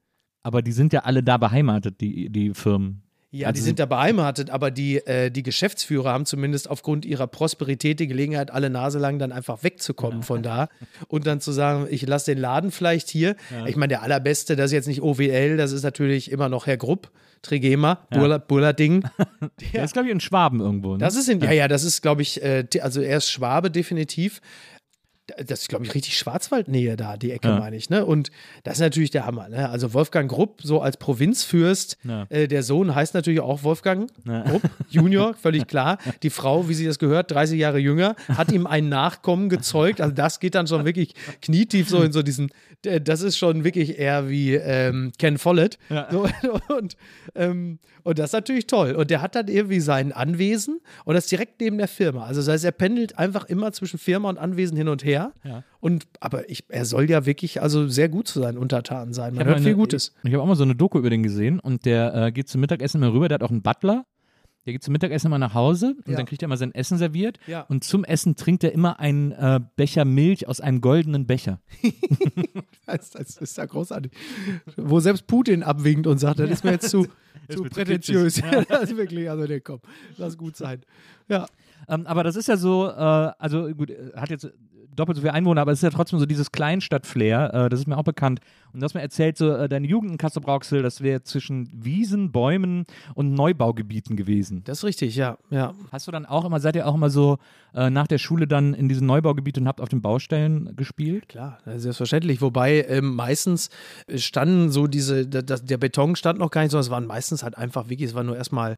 Aber 0.47 0.61
die 0.61 0.71
sind 0.71 0.93
ja 0.93 1.01
alle 1.01 1.23
da 1.23 1.35
beheimatet, 1.35 1.99
die, 1.99 2.29
die 2.29 2.53
Firmen. 2.53 3.01
Ja, 3.31 3.47
Also 3.47 3.57
die 3.59 3.65
sind 3.65 3.79
da 3.79 3.85
beheimatet, 3.85 4.49
aber 4.49 4.71
die, 4.71 5.05
äh, 5.05 5.29
die 5.29 5.43
Geschäftsführer 5.43 6.13
haben 6.13 6.25
zumindest 6.25 6.69
aufgrund 6.69 7.03
ihrer 7.03 7.27
Prosperität 7.27 7.99
die 7.99 8.07
Gelegenheit, 8.07 8.49
alle 8.51 8.69
Nase 8.69 8.97
lang 8.97 9.19
dann 9.19 9.33
einfach 9.33 9.63
wegzukommen 9.63 10.23
von 10.23 10.43
da 10.43 10.69
und 11.09 11.27
dann 11.27 11.41
zu 11.41 11.51
sagen, 11.51 11.87
ich 11.89 12.07
lasse 12.07 12.31
den 12.33 12.39
Laden 12.39 12.71
vielleicht 12.71 13.09
hier. 13.09 13.35
Ich 13.65 13.75
meine, 13.75 13.89
der 13.89 14.03
allerbeste, 14.03 14.55
das 14.55 14.67
ist 14.67 14.71
jetzt 14.71 14.87
nicht 14.87 15.01
OWL, 15.01 15.57
das 15.57 15.73
ist 15.73 15.83
natürlich 15.83 16.31
immer 16.31 16.47
noch 16.47 16.65
Herr 16.65 16.77
Grupp, 16.77 17.11
Trigema, 17.41 18.07
Burla, 18.09 18.37
Burlading. 18.37 19.03
Der 19.73 19.83
ist, 19.83 19.91
glaube 19.91 20.07
ich, 20.07 20.13
in 20.13 20.21
Schwaben 20.21 20.61
irgendwo. 20.61 20.93
Ne? 20.93 20.99
Das 20.99 21.17
ist 21.17 21.27
in, 21.27 21.41
ja, 21.41 21.51
ja, 21.51 21.67
das 21.67 21.83
ist, 21.83 22.01
glaube 22.01 22.21
ich, 22.21 22.41
äh, 22.41 22.65
also 22.81 23.01
er 23.01 23.17
ist 23.17 23.29
Schwabe 23.29 23.69
definitiv. 23.69 24.39
Das 25.49 25.61
ist, 25.61 25.67
glaube 25.69 25.83
ich, 25.85 25.93
richtig 25.93 26.17
Schwarzwaldnähe 26.17 26.95
da, 26.95 27.17
die 27.17 27.31
Ecke, 27.31 27.49
Ja. 27.49 27.59
meine 27.59 27.75
ich. 27.75 27.89
Ne? 27.89 28.05
Und 28.05 28.31
das 28.63 28.75
ist 28.75 28.79
natürlich 28.79 29.11
der 29.11 29.25
Hammer. 29.25 29.49
Ne? 29.49 29.69
Also 29.69 29.93
Wolfgang 29.93 30.31
Grupp, 30.31 30.61
so 30.63 30.79
als 30.81 30.95
Provinzfürst, 30.97 31.97
Ja. 32.05 32.25
äh, 32.29 32.47
der 32.47 32.63
Sohn 32.63 32.95
heißt 32.95 33.13
natürlich 33.13 33.41
auch 33.41 33.63
Wolfgang 33.63 34.09
Ja. 34.25 34.43
Grupp, 34.43 34.61
Junior, 34.89 35.33
völlig 35.33 35.67
klar. 35.67 35.97
Die 36.23 36.29
Frau, 36.29 36.69
wie 36.69 36.73
sie 36.73 36.85
das 36.85 36.97
gehört, 36.97 37.31
30 37.31 37.59
Jahre 37.59 37.77
jünger, 37.79 38.15
hat 38.29 38.51
ihm 38.53 38.65
ein 38.67 38.87
Nachkommen 38.87 39.49
gezeugt. 39.49 39.99
Also 39.99 40.13
das 40.13 40.39
geht 40.39 40.55
dann 40.55 40.65
schon 40.67 40.85
wirklich 40.85 41.13
knietief 41.41 41.89
so 41.89 42.01
in 42.03 42.13
so 42.13 42.21
diesen, 42.23 42.49
äh, 42.85 43.01
das 43.01 43.21
ist 43.21 43.37
schon 43.37 43.65
wirklich 43.65 43.99
eher 43.99 44.29
wie 44.29 44.53
ähm, 44.55 45.11
Ken 45.19 45.37
Follett. 45.37 45.77
So, 46.09 46.25
und, 46.77 46.95
ähm, 47.35 47.79
und 48.03 48.19
das 48.19 48.29
ist 48.29 48.33
natürlich 48.33 48.67
toll. 48.67 48.93
Und 48.93 49.09
der 49.09 49.21
hat 49.21 49.35
dann 49.35 49.49
irgendwie 49.49 49.81
sein 49.81 50.13
Anwesen 50.13 50.79
und 51.03 51.15
das 51.15 51.27
direkt 51.27 51.59
neben 51.59 51.77
der 51.77 51.89
Firma. 51.89 52.25
Also 52.25 52.39
das 52.39 52.47
heißt, 52.49 52.63
er 52.65 52.71
pendelt 52.71 53.17
einfach 53.19 53.43
immer 53.45 53.73
zwischen 53.73 53.99
Firma 53.99 54.29
und 54.29 54.37
Anwesen 54.37 54.77
hin 54.77 54.87
und 54.87 55.03
her. 55.03 55.16
Ja. 55.43 55.63
Und 55.79 56.07
aber 56.19 56.49
ich, 56.49 56.65
er 56.69 56.85
soll 56.85 57.09
ja 57.09 57.25
wirklich 57.25 57.61
also 57.61 57.87
sehr 57.87 58.09
gut 58.09 58.27
zu 58.27 58.39
seinen 58.41 58.57
Untertanen 58.57 59.13
sein. 59.13 59.35
Man 59.35 59.45
hört 59.45 59.59
viel 59.59 59.67
eine- 59.67 59.75
Gutes. 59.75 60.13
Ich, 60.23 60.29
ich 60.29 60.33
habe 60.33 60.43
auch 60.43 60.47
mal 60.47 60.55
so 60.55 60.63
eine 60.63 60.75
Doku 60.75 60.97
über 60.99 61.09
den 61.09 61.23
gesehen 61.23 61.59
und 61.59 61.85
der 61.85 62.13
äh, 62.15 62.31
geht 62.31 62.49
zum 62.49 62.61
Mittagessen 62.61 63.01
immer 63.01 63.13
rüber, 63.13 63.27
der 63.27 63.35
hat 63.35 63.43
auch 63.43 63.51
einen 63.51 63.61
Butler. 63.61 64.05
Der 64.65 64.73
geht 64.73 64.83
zum 64.83 64.91
Mittagessen 64.91 65.27
immer 65.27 65.37
nach 65.39 65.53
Hause 65.53 65.95
und 66.05 66.09
Ja. 66.11 66.17
dann 66.17 66.25
kriegt 66.25 66.41
er 66.43 66.47
immer 66.47 66.57
sein 66.57 66.73
Essen 66.75 66.97
serviert. 66.97 67.39
Ja. 67.47 67.61
Und 67.69 67.85
zum 67.85 68.03
Essen 68.03 68.35
trinkt 68.35 68.65
er 68.65 68.73
immer 68.73 68.99
einen 68.99 69.31
äh, 69.31 69.61
Becher 69.77 70.03
Milch 70.03 70.45
aus 70.49 70.59
einem 70.59 70.81
goldenen 70.81 71.25
Becher. 71.25 71.61
Das, 72.85 73.09
das 73.09 73.35
ist 73.37 73.57
ja 73.57 73.65
großartig. 73.65 74.11
Wo 74.77 74.99
selbst 75.01 75.27
Putin 75.27 75.61
abwinkt 75.63 76.07
und 76.07 76.19
sagt, 76.19 76.39
das 76.39 76.49
ist 76.49 76.63
mir 76.63 76.71
jetzt 76.71 76.89
zu, 76.89 77.05
zu 77.49 77.63
prätentiös. 77.63 78.41
das 78.69 78.83
ist 78.91 78.97
wirklich, 78.97 79.29
also 79.29 79.43
nee, 79.45 79.59
komm, 79.59 79.81
lass 80.17 80.37
gut 80.37 80.55
sein. 80.55 80.81
Ja. 81.27 81.47
Ähm, 81.87 82.05
aber 82.07 82.23
das 82.23 82.35
ist 82.35 82.47
ja 82.47 82.57
so, 82.57 82.87
äh, 82.89 82.91
also 82.93 83.67
gut, 83.73 83.89
äh, 83.89 84.11
hat 84.15 84.29
jetzt 84.29 84.49
doppelt 84.95 85.15
so 85.15 85.21
viele 85.21 85.33
Einwohner, 85.33 85.61
aber 85.61 85.71
es 85.71 85.77
ist 85.79 85.83
ja 85.83 85.91
trotzdem 85.91 86.17
so 86.17 86.25
dieses 86.25 86.51
Kleinstadt-Flair, 86.51 87.53
äh, 87.53 87.69
das 87.69 87.81
ist 87.81 87.87
mir 87.87 87.97
auch 87.97 88.03
bekannt. 88.03 88.39
Und 88.73 88.79
du 88.79 88.83
hast 88.83 88.95
mir 88.95 89.01
erzählt, 89.01 89.37
so 89.37 89.51
äh, 89.51 89.69
deine 89.69 89.85
Jugend 89.85 90.11
in 90.11 90.17
Kassel-Brauxel, 90.17 90.81
das 90.81 91.01
wäre 91.01 91.21
zwischen 91.21 91.69
Wiesen, 91.71 92.31
Bäumen 92.31 92.85
und 93.13 93.33
Neubaugebieten 93.33 94.15
gewesen. 94.17 94.63
Das 94.63 94.79
ist 94.79 94.83
richtig, 94.85 95.15
ja. 95.15 95.37
ja. 95.51 95.75
Hast 95.91 96.07
du 96.07 96.11
dann 96.11 96.25
auch 96.25 96.45
immer, 96.45 96.59
seid 96.59 96.75
ihr 96.75 96.87
auch 96.87 96.95
immer 96.95 97.11
so 97.11 97.37
äh, 97.75 97.91
nach 97.91 98.07
der 98.07 98.17
Schule 98.17 98.47
dann 98.47 98.73
in 98.73 98.89
diesen 98.89 99.05
Neubaugebieten 99.05 99.63
und 99.63 99.67
habt 99.67 99.81
auf 99.81 99.89
den 99.89 100.01
Baustellen 100.01 100.75
gespielt? 100.75 101.29
Klar, 101.29 101.59
äh, 101.67 101.77
selbstverständlich. 101.77 102.41
Wobei 102.41 102.81
ähm, 102.89 103.15
meistens 103.15 103.69
standen 104.15 104.71
so 104.71 104.87
diese, 104.87 105.27
da- 105.27 105.43
da- 105.43 105.57
der 105.57 105.77
Beton 105.77 106.15
stand 106.15 106.39
noch 106.39 106.49
gar 106.49 106.61
nicht, 106.61 106.71
sondern 106.71 106.85
es 106.85 106.89
waren 106.89 107.05
meistens 107.05 107.43
halt 107.43 107.55
einfach 107.55 107.87
wirklich, 107.89 108.09
es 108.09 108.15
war 108.15 108.23
nur 108.23 108.35
erstmal 108.35 108.77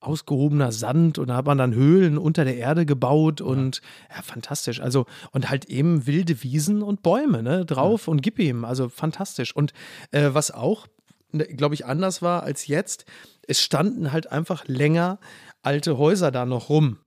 ausgehobener 0.00 0.72
Sand 0.72 1.18
und 1.18 1.28
da 1.28 1.36
hat 1.36 1.46
man 1.46 1.58
dann 1.58 1.74
Höhlen 1.74 2.18
unter 2.18 2.44
der 2.44 2.56
Erde 2.56 2.86
gebaut 2.86 3.40
und 3.40 3.80
ja, 4.14 4.22
fantastisch. 4.22 4.80
Also 4.80 5.06
und 5.32 5.50
halt 5.50 5.64
eben 5.66 6.06
wilde 6.06 6.42
Wiesen 6.42 6.82
und 6.82 7.02
Bäume 7.02 7.42
ne, 7.42 7.64
drauf 7.64 8.08
und 8.08 8.22
gib 8.22 8.38
ihm. 8.38 8.64
Also 8.64 8.88
fantastisch. 8.88 9.54
Und 9.54 9.72
äh, 10.12 10.30
was 10.32 10.50
auch, 10.50 10.86
glaube 11.32 11.74
ich, 11.74 11.84
anders 11.84 12.22
war 12.22 12.42
als 12.42 12.66
jetzt, 12.68 13.06
es 13.46 13.60
standen 13.60 14.12
halt 14.12 14.30
einfach 14.30 14.66
länger 14.66 15.18
alte 15.62 15.98
Häuser 15.98 16.30
da 16.30 16.46
noch 16.46 16.68
rum 16.68 16.98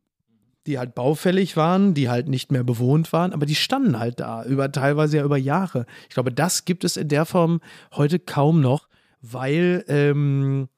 die 0.68 0.78
halt 0.78 0.94
baufällig 0.94 1.58
waren, 1.58 1.94
die 1.94 2.10
halt 2.10 2.28
nicht 2.28 2.52
mehr 2.52 2.64
bewohnt 2.64 3.12
waren, 3.14 3.34
aber 3.34 3.46
die 3.46 3.56
standen 3.56 3.98
halt 3.98 4.20
da, 4.20 4.44
über 4.44 4.72
teilweise 4.72 5.18
ja 5.18 5.24
über 5.24 5.38
Jahre. 5.38 5.86
Ich 6.08 6.14
glaube, 6.14 6.32
das 6.32 6.66
gibt 6.66 6.84
es 6.84 6.98
in 6.98 7.08
der 7.08 7.26
Form 7.26 7.62
heute 7.94 8.20
kaum 8.20 8.62
noch, 8.62 8.88
weil 9.22 9.84
ähm, 9.88 10.70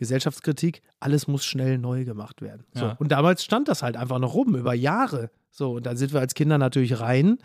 Gesellschaftskritik, 0.00 0.80
alles 0.98 1.28
muss 1.28 1.44
schnell 1.44 1.76
neu 1.76 2.06
gemacht 2.06 2.40
werden. 2.40 2.64
So. 2.72 2.86
Ja. 2.86 2.96
Und 2.98 3.12
damals 3.12 3.44
stand 3.44 3.68
das 3.68 3.82
halt 3.82 3.98
einfach 3.98 4.18
noch 4.18 4.32
rum, 4.32 4.56
über 4.56 4.72
Jahre. 4.72 5.30
So, 5.50 5.72
und 5.72 5.84
da 5.84 5.94
sind 5.94 6.14
wir 6.14 6.20
als 6.20 6.32
Kinder 6.32 6.56
natürlich 6.56 7.00
rein. 7.00 7.36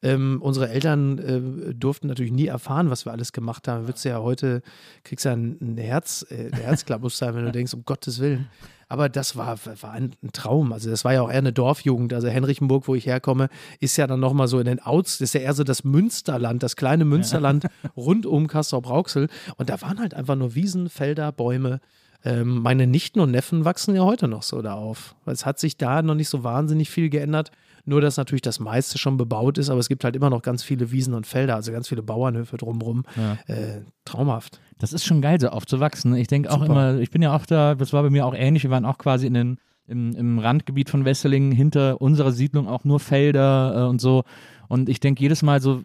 Ähm, 0.00 0.38
unsere 0.40 0.68
Eltern 0.68 1.18
äh, 1.18 1.74
durften 1.74 2.06
natürlich 2.06 2.30
nie 2.30 2.46
erfahren, 2.46 2.88
was 2.88 3.04
wir 3.04 3.10
alles 3.10 3.32
gemacht 3.32 3.66
haben. 3.66 3.88
Würdest 3.88 4.04
du 4.04 4.10
ja 4.10 4.20
heute, 4.20 4.62
kriegst 5.02 5.24
ja 5.24 5.32
ein, 5.32 5.58
ein 5.60 5.76
Herz, 5.76 6.24
äh, 6.30 6.50
der 6.50 6.60
Herzklapp 6.60 7.02
muss 7.02 7.18
sein, 7.18 7.34
wenn 7.34 7.46
du 7.46 7.52
denkst, 7.52 7.74
um 7.74 7.84
Gottes 7.84 8.20
Willen. 8.20 8.48
Aber 8.88 9.08
das 9.08 9.34
war, 9.34 9.58
war 9.80 9.90
ein, 9.90 10.14
ein 10.22 10.30
Traum. 10.30 10.72
Also 10.72 10.88
das 10.90 11.04
war 11.04 11.14
ja 11.14 11.22
auch 11.22 11.30
eher 11.30 11.38
eine 11.38 11.52
Dorfjugend. 11.52 12.12
Also 12.12 12.28
Henrichenburg, 12.28 12.86
wo 12.86 12.94
ich 12.94 13.06
herkomme, 13.06 13.48
ist 13.80 13.96
ja 13.96 14.06
dann 14.06 14.20
nochmal 14.20 14.46
so 14.46 14.60
in 14.60 14.66
den 14.66 14.80
Outs, 14.80 15.18
das 15.18 15.30
ist 15.30 15.34
ja 15.34 15.40
eher 15.40 15.54
so 15.54 15.64
das 15.64 15.82
Münsterland, 15.82 16.62
das 16.62 16.76
kleine 16.76 17.04
Münsterland 17.04 17.66
rund 17.96 18.24
um 18.24 18.46
Castrop-Rauxel. 18.46 19.28
Und 19.56 19.68
da 19.68 19.82
waren 19.82 19.98
halt 19.98 20.14
einfach 20.14 20.36
nur 20.36 20.54
Wiesen, 20.54 20.88
Felder, 20.88 21.32
Bäume. 21.32 21.80
Ähm, 22.24 22.62
meine 22.62 22.86
Nichten 22.86 23.20
und 23.20 23.30
Neffen 23.30 23.64
wachsen 23.64 23.94
ja 23.94 24.02
heute 24.02 24.28
noch 24.28 24.42
so 24.42 24.62
da 24.62 24.74
auf. 24.74 25.14
Es 25.26 25.44
hat 25.44 25.58
sich 25.58 25.76
da 25.76 26.00
noch 26.02 26.14
nicht 26.14 26.28
so 26.28 26.42
wahnsinnig 26.42 26.90
viel 26.90 27.10
geändert. 27.10 27.50
Nur, 27.86 28.00
dass 28.00 28.16
natürlich 28.16 28.40
das 28.40 28.60
meiste 28.60 28.96
schon 28.96 29.18
bebaut 29.18 29.58
ist, 29.58 29.68
aber 29.68 29.78
es 29.78 29.90
gibt 29.90 30.04
halt 30.04 30.16
immer 30.16 30.30
noch 30.30 30.40
ganz 30.40 30.62
viele 30.62 30.90
Wiesen 30.90 31.12
und 31.12 31.26
Felder, 31.26 31.54
also 31.54 31.70
ganz 31.70 31.86
viele 31.86 32.02
Bauernhöfe 32.02 32.56
drumherum. 32.56 33.04
Äh, 33.46 33.82
traumhaft. 34.06 34.58
Das 34.78 34.94
ist 34.94 35.04
schon 35.04 35.20
geil, 35.20 35.38
so 35.38 35.48
aufzuwachsen. 35.48 36.12
ne? 36.12 36.20
Ich 36.20 36.28
denke 36.28 36.50
auch 36.50 36.62
immer, 36.62 36.98
ich 36.98 37.10
bin 37.10 37.20
ja 37.20 37.36
auch 37.36 37.44
da, 37.44 37.74
das 37.74 37.92
war 37.92 38.02
bei 38.02 38.08
mir 38.08 38.24
auch 38.24 38.34
ähnlich, 38.34 38.62
wir 38.62 38.70
waren 38.70 38.86
auch 38.86 38.96
quasi 38.96 39.26
in 39.26 39.34
den, 39.34 39.58
im, 39.86 40.16
im 40.16 40.38
Randgebiet 40.38 40.88
von 40.88 41.04
Wesseling, 41.04 41.52
hinter 41.52 42.00
unserer 42.00 42.32
Siedlung 42.32 42.68
auch 42.68 42.84
nur 42.84 43.00
Felder 43.00 43.74
äh, 43.76 43.88
und 43.88 44.00
so. 44.00 44.24
Und 44.68 44.88
ich 44.88 44.98
denke 44.98 45.20
jedes 45.20 45.42
Mal 45.42 45.60
so, 45.60 45.82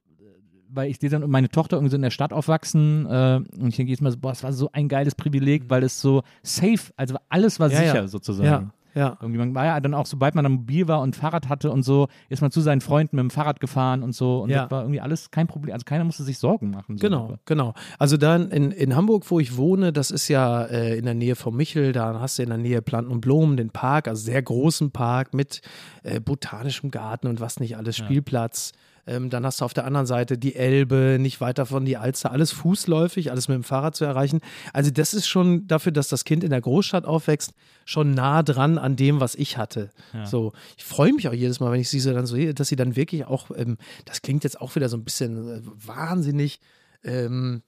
weil 0.71 0.89
ich 0.89 0.99
sehe 0.99 1.09
dann 1.09 1.29
meine 1.29 1.49
Tochter 1.49 1.77
irgendwie 1.77 1.91
so 1.91 1.95
in 1.95 2.01
der 2.03 2.11
Stadt 2.11 2.33
aufwachsen 2.33 3.05
äh, 3.05 3.35
und 3.59 3.67
ich 3.69 3.75
denke 3.75 3.89
jedes 3.89 4.01
Mal 4.01 4.11
so, 4.11 4.17
boah, 4.17 4.31
es 4.31 4.43
war 4.43 4.53
so 4.53 4.69
ein 4.71 4.87
geiles 4.87 5.15
Privileg, 5.15 5.63
weil 5.69 5.83
es 5.83 5.99
so 5.99 6.21
safe, 6.43 6.91
also 6.95 7.15
alles 7.29 7.59
war 7.59 7.69
Ja, 7.71 7.77
sicher 7.79 7.95
ja. 7.95 8.07
sozusagen. 8.07 8.71
Ja, 8.95 8.99
ja. 9.01 9.17
Irgendwie, 9.21 9.37
man 9.37 9.53
war 9.53 9.65
ja 9.65 9.79
dann 9.79 9.93
auch, 9.93 10.07
sobald 10.07 10.33
man 10.33 10.43
dann 10.43 10.53
mobil 10.53 10.87
war 10.87 11.01
und 11.01 11.15
Fahrrad 11.15 11.47
hatte 11.47 11.71
und 11.71 11.83
so, 11.83 12.07
ist 12.27 12.41
man 12.41 12.49
zu 12.51 12.59
seinen 12.59 12.81
Freunden 12.81 13.15
mit 13.17 13.23
dem 13.23 13.29
Fahrrad 13.29 13.59
gefahren 13.59 14.01
und 14.01 14.13
so. 14.13 14.41
Und 14.41 14.49
Ja. 14.49 14.63
das 14.63 14.71
war 14.71 14.81
irgendwie 14.81 14.99
alles 14.99 15.29
kein 15.29 15.45
Problem. 15.47 15.73
Also 15.73 15.83
keiner 15.85 16.03
musste 16.03 16.23
sich 16.23 16.39
Sorgen 16.39 16.71
machen. 16.71 16.97
So. 16.97 17.01
Genau, 17.07 17.35
genau. 17.45 17.73
Also 17.99 18.17
dann 18.17 18.49
in, 18.49 18.71
in 18.71 18.95
Hamburg, 18.95 19.29
wo 19.29 19.39
ich 19.39 19.57
wohne, 19.57 19.93
das 19.93 20.09
ist 20.09 20.27
ja 20.27 20.63
äh, 20.63 20.97
in 20.97 21.05
der 21.05 21.13
Nähe 21.13 21.35
vom 21.35 21.55
Michel, 21.55 21.91
da 21.91 22.19
hast 22.19 22.39
du 22.39 22.43
in 22.43 22.49
der 22.49 22.57
Nähe 22.57 22.81
Planten 22.81 23.11
und 23.11 23.21
Blumen, 23.21 23.57
den 23.57 23.69
Park, 23.69 24.07
also 24.07 24.23
sehr 24.23 24.41
großen 24.41 24.89
Park 24.91 25.33
mit 25.35 25.61
äh, 26.03 26.19
botanischem 26.19 26.89
Garten 26.89 27.27
und 27.27 27.39
was 27.39 27.59
nicht 27.59 27.77
alles, 27.77 27.95
Spielplatz. 27.95 28.71
Ähm, 29.09 29.31
dann 29.31 29.43
hast 29.43 29.59
du 29.59 29.65
auf 29.65 29.73
der 29.73 29.85
anderen 29.85 30.05
Seite 30.05 30.37
die 30.37 30.55
Elbe, 30.55 31.17
nicht 31.19 31.41
weit 31.41 31.57
davon 31.57 31.83
die 31.83 31.97
Alster, 31.97 32.31
alles 32.31 32.51
fußläufig, 32.51 33.31
alles 33.31 33.47
mit 33.47 33.55
dem 33.55 33.63
Fahrrad 33.63 33.95
zu 33.95 34.05
erreichen. 34.05 34.39
Also 34.71 34.91
das 34.91 35.15
ist 35.15 35.27
schon 35.27 35.65
dafür, 35.67 35.91
dass 35.91 36.09
das 36.09 36.25
Kind 36.25 36.43
in 36.43 36.51
der 36.51 36.61
Großstadt 36.61 37.05
aufwächst, 37.05 37.53
schon 37.85 38.13
nah 38.13 38.43
dran 38.43 38.77
an 38.77 38.95
dem, 38.95 39.19
was 39.19 39.33
ich 39.33 39.57
hatte. 39.57 39.89
So, 40.25 40.53
ich 40.77 40.83
freue 40.83 41.11
mich 41.11 41.27
auch 41.27 41.33
jedes 41.33 41.59
Mal, 41.59 41.71
wenn 41.71 41.81
ich 41.81 41.89
sie 41.89 41.99
so 41.99 42.13
dann 42.13 42.27
so 42.27 42.35
sehe, 42.35 42.53
dass 42.53 42.67
sie 42.67 42.75
dann 42.75 42.95
wirklich 42.95 43.25
auch, 43.25 43.49
ähm, 43.55 43.77
das 44.05 44.21
klingt 44.21 44.43
jetzt 44.43 44.61
auch 44.61 44.75
wieder 44.75 44.89
so 44.89 44.97
ein 44.97 45.03
bisschen 45.03 45.49
äh, 45.49 45.61
wahnsinnig 45.63 46.59
ähm, 47.03 47.63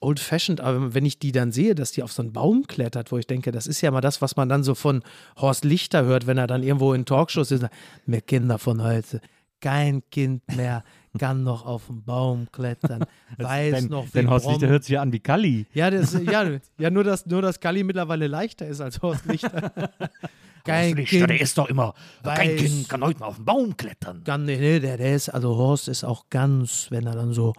old-fashioned, 0.00 0.60
aber 0.60 0.94
wenn 0.94 1.04
ich 1.04 1.18
die 1.18 1.32
dann 1.32 1.52
sehe, 1.52 1.74
dass 1.74 1.92
die 1.92 2.02
auf 2.02 2.12
so 2.12 2.22
einen 2.22 2.32
Baum 2.32 2.66
klettert, 2.66 3.12
wo 3.12 3.18
ich 3.18 3.26
denke, 3.26 3.50
das 3.50 3.66
ist 3.66 3.80
ja 3.80 3.90
mal 3.90 4.00
das, 4.00 4.22
was 4.22 4.36
man 4.36 4.48
dann 4.48 4.62
so 4.62 4.74
von 4.74 5.02
Horst 5.36 5.64
Lichter 5.64 6.04
hört, 6.04 6.26
wenn 6.26 6.38
er 6.38 6.46
dann 6.46 6.62
irgendwo 6.62 6.94
in 6.94 7.04
Talkshows 7.04 7.50
ist, 7.50 7.66
wir 8.06 8.20
Kinder 8.20 8.58
von 8.58 8.82
heute, 8.82 9.20
kein 9.60 10.02
Kind 10.10 10.42
mehr 10.56 10.82
kann 11.18 11.42
noch 11.42 11.66
auf 11.66 11.86
den 11.86 12.04
Baum 12.04 12.46
klettern, 12.52 13.04
weiß 13.38 13.74
Denn, 13.74 13.86
noch, 13.90 14.06
wie 14.06 14.10
denn 14.10 14.30
Horst 14.30 14.46
Lichter 14.48 14.68
hört 14.68 14.84
sich 14.84 14.94
ja 14.94 15.02
an 15.02 15.12
wie 15.12 15.20
Kalli. 15.20 15.66
ja, 15.74 15.90
das, 15.90 16.12
ja, 16.12 16.44
ja, 16.78 16.90
nur 16.90 17.02
dass, 17.04 17.26
nur 17.26 17.42
dass 17.42 17.58
Kali 17.58 17.82
mittlerweile 17.82 18.26
leichter 18.28 18.66
ist 18.66 18.80
als 18.80 19.02
Horst 19.02 19.26
Lichter. 19.26 19.72
Kein 20.64 20.96
Kind 20.96 21.30
ist 21.30 21.56
doch 21.56 21.68
immer, 21.68 21.94
weiß- 22.22 22.88
kann 22.88 23.02
heute 23.02 23.20
mal 23.20 23.26
auf 23.26 23.36
den 23.36 23.44
Baum 23.46 23.76
klettern. 23.76 24.22
Nee, 24.44 24.58
nee, 24.58 24.80
der, 24.80 24.98
der 24.98 25.14
ist, 25.14 25.30
also 25.30 25.56
Horst 25.56 25.88
ist 25.88 26.04
auch 26.04 26.26
ganz, 26.30 26.88
wenn 26.90 27.06
er 27.06 27.14
dann 27.14 27.32
so, 27.32 27.54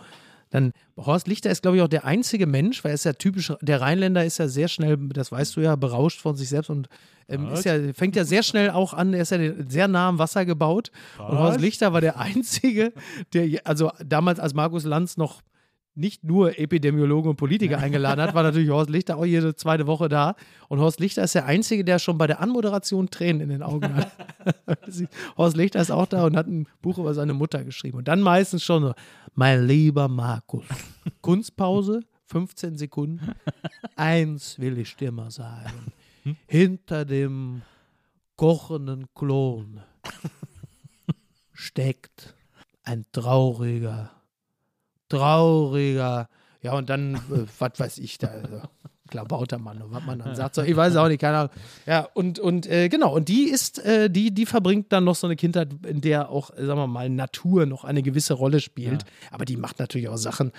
dann, 0.50 0.74
Horst 0.98 1.28
Lichter 1.28 1.50
ist, 1.50 1.62
glaube 1.62 1.78
ich, 1.78 1.84
auch 1.84 1.88
der 1.88 2.06
einzige 2.06 2.48
Mensch, 2.48 2.84
weil 2.84 2.92
er 2.92 2.96
ist 2.96 3.06
ja 3.06 3.14
typisch, 3.14 3.54
der 3.62 3.82
Rheinländer 3.82 4.26
ist 4.26 4.40
ja 4.40 4.48
sehr 4.48 4.68
schnell, 4.68 4.98
das 4.98 5.32
weißt 5.32 5.56
du 5.56 5.62
ja, 5.62 5.76
berauscht 5.76 6.22
von 6.22 6.36
sich 6.36 6.50
selbst 6.50 6.70
und 6.70 6.90
ähm, 7.28 7.52
ist 7.52 7.66
ja, 7.66 7.76
fängt 7.94 8.16
ja 8.16 8.26
sehr 8.26 8.42
schnell 8.42 8.72
auch 8.72 8.94
an, 8.94 9.14
er 9.14 9.22
ist 9.22 9.32
ja 9.32 9.38
sehr 9.68 9.88
nah 9.88 10.10
am 10.10 10.18
Wasser 10.18 10.46
gebaut. 10.46 10.92
Und 11.20 11.38
Horst 11.38 11.62
Lichter 11.62 11.94
war 11.94 12.02
der 12.02 12.18
einzige, 12.20 12.94
der, 13.34 13.62
also 13.66 13.92
damals, 14.04 14.40
als 14.40 14.54
Markus 14.54 14.84
Lanz 14.84 15.18
noch 15.18 15.42
nicht 15.96 16.24
nur 16.24 16.58
Epidemiologen 16.58 17.32
und 17.32 17.36
Politiker 17.36 17.78
eingeladen 17.78 18.22
hat, 18.22 18.34
war 18.34 18.44
natürlich 18.44 18.70
Horst 18.70 18.90
Lichter 18.90 19.18
auch 19.18 19.26
jede 19.26 19.56
zweite 19.56 19.88
Woche 19.88 20.08
da. 20.08 20.36
Und 20.68 20.80
Horst 20.80 21.00
Lichter 21.00 21.24
ist 21.24 21.36
der 21.36 21.46
Einzige, 21.46 21.84
der 21.84 22.00
schon 22.00 22.18
bei 22.18 22.28
der 22.28 22.40
Anmoderation 22.40 23.10
Tränen 23.10 23.42
in 23.42 23.50
den 23.50 23.64
Augen 23.64 23.96
hat. 23.96 24.12
Horst 25.38 25.58
Lichter 25.58 25.82
ist 25.82 25.92
auch 25.92 26.06
da 26.06 26.26
und 26.26 26.36
hat 26.38 26.48
ein 26.48 26.68
Buch 26.82 26.98
über 26.98 27.14
seine 27.14 27.34
Mutter 27.34 27.64
geschrieben. 27.64 27.98
Und 27.98 28.08
dann 28.08 28.22
meistens 28.22 28.64
schon 28.64 28.84
so, 28.84 28.94
mein 29.34 29.68
lieber 29.68 30.08
Markus, 30.08 30.66
Kunstpause, 31.22 32.02
15 32.26 32.78
Sekunden. 32.78 33.36
Eins 33.96 34.60
will 34.60 34.78
ich 34.78 34.96
dir 34.96 35.12
mal 35.12 35.32
sagen. 35.32 35.92
Hinter 36.48 37.06
dem 37.06 37.62
kochenden 38.36 39.08
Klon 39.16 39.82
steckt 41.54 42.36
ein 42.84 43.06
trauriger, 43.12 44.12
trauriger, 45.10 46.30
ja, 46.62 46.74
und 46.74 46.90
dann, 46.90 47.16
äh, 47.16 47.46
was 47.58 47.72
weiß 47.78 47.98
ich 48.00 48.18
da, 48.18 48.28
also, 48.28 48.62
Klabautermann, 49.10 49.82
was 49.88 50.06
man 50.06 50.20
dann 50.20 50.36
sagt, 50.36 50.56
so, 50.56 50.62
ich 50.62 50.76
weiß 50.76 50.96
auch 50.96 51.08
nicht, 51.08 51.20
keine 51.20 51.38
Ahnung. 51.38 51.52
Ja, 51.86 52.08
und, 52.14 52.40
und 52.40 52.68
äh, 52.68 52.90
genau, 52.90 53.16
und 53.16 53.28
die 53.28 53.50
ist, 53.50 53.84
äh, 53.84 54.10
die, 54.10 54.32
die 54.32 54.46
verbringt 54.46 54.92
dann 54.94 55.04
noch 55.04 55.16
so 55.16 55.28
eine 55.28 55.36
Kindheit, 55.36 55.70
in 55.86 56.02
der 56.02 56.30
auch, 56.30 56.52
sagen 56.56 56.80
wir 56.80 56.88
mal, 56.88 57.10
Natur 57.10 57.66
noch 57.66 57.84
eine 57.84 58.04
gewisse 58.04 58.34
Rolle 58.34 58.60
spielt. 58.60 59.04
Aber 59.32 59.46
die 59.46 59.58
macht 59.58 59.80
natürlich 59.80 60.10
auch 60.10 60.18
Sachen, 60.18 60.52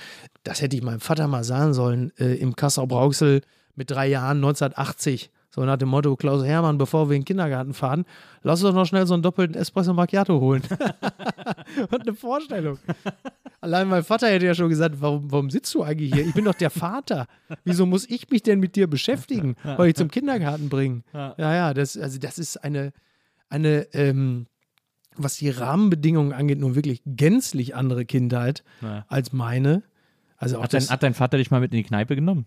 das 0.42 0.60
hätte 0.60 0.76
ich 0.76 0.82
meinem 0.82 1.00
Vater 1.00 1.28
mal 1.28 1.44
sagen 1.44 1.74
sollen, 1.74 2.12
äh, 2.18 2.34
im 2.34 2.56
Kassel-Brauxel 2.56 3.42
mit 3.76 3.90
drei 3.90 4.08
Jahren 4.08 4.38
1980. 4.38 5.30
So 5.52 5.64
nach 5.64 5.78
dem 5.78 5.88
Motto, 5.88 6.14
Klaus 6.16 6.44
Hermann, 6.44 6.78
bevor 6.78 7.08
wir 7.08 7.16
in 7.16 7.22
den 7.22 7.26
Kindergarten 7.26 7.74
fahren, 7.74 8.04
lass 8.42 8.62
uns 8.62 8.70
doch 8.70 8.74
noch 8.74 8.86
schnell 8.86 9.06
so 9.06 9.14
einen 9.14 9.22
doppelten 9.22 9.56
Espresso 9.56 9.94
Macchiato 9.94 10.38
holen. 10.40 10.62
und 11.90 12.02
eine 12.02 12.14
Vorstellung. 12.14 12.78
Allein 13.62 13.88
mein 13.88 14.02
Vater 14.04 14.28
hätte 14.28 14.46
ja 14.46 14.54
schon 14.54 14.70
gesagt, 14.70 14.96
warum, 15.00 15.30
warum 15.30 15.50
sitzt 15.50 15.74
du 15.74 15.82
eigentlich 15.82 16.14
hier? 16.14 16.24
Ich 16.26 16.32
bin 16.34 16.46
doch 16.46 16.54
der 16.54 16.70
Vater. 16.70 17.26
Wieso 17.64 17.84
muss 17.84 18.08
ich 18.08 18.30
mich 18.30 18.42
denn 18.42 18.58
mit 18.58 18.74
dir 18.74 18.86
beschäftigen? 18.86 19.54
Soll 19.76 19.88
ich 19.88 19.94
zum 19.96 20.10
Kindergarten 20.10 20.68
bringen? 20.70 21.04
Ja, 21.12 21.34
ja, 21.38 21.74
das, 21.74 21.96
also 21.98 22.18
das 22.18 22.38
ist 22.38 22.56
eine, 22.64 22.92
eine 23.50 23.86
ähm, 23.92 24.46
was 25.16 25.36
die 25.36 25.50
Rahmenbedingungen 25.50 26.32
angeht, 26.32 26.58
nun 26.58 26.74
wirklich 26.74 27.02
gänzlich 27.04 27.74
andere 27.74 28.06
Kindheit 28.06 28.64
Ja. 28.80 29.04
als 29.08 29.32
meine. 29.34 29.82
Also 30.38 30.56
auch 30.58 30.62
Hat 30.62 30.72
dein, 30.72 30.80
das, 30.80 30.90
hat 30.90 31.02
dein 31.02 31.12
Vater 31.14 31.36
dich 31.36 31.50
mal 31.50 31.60
mit 31.60 31.72
in 31.72 31.76
die 31.78 31.82
Kneipe 31.84 32.14
genommen? 32.16 32.46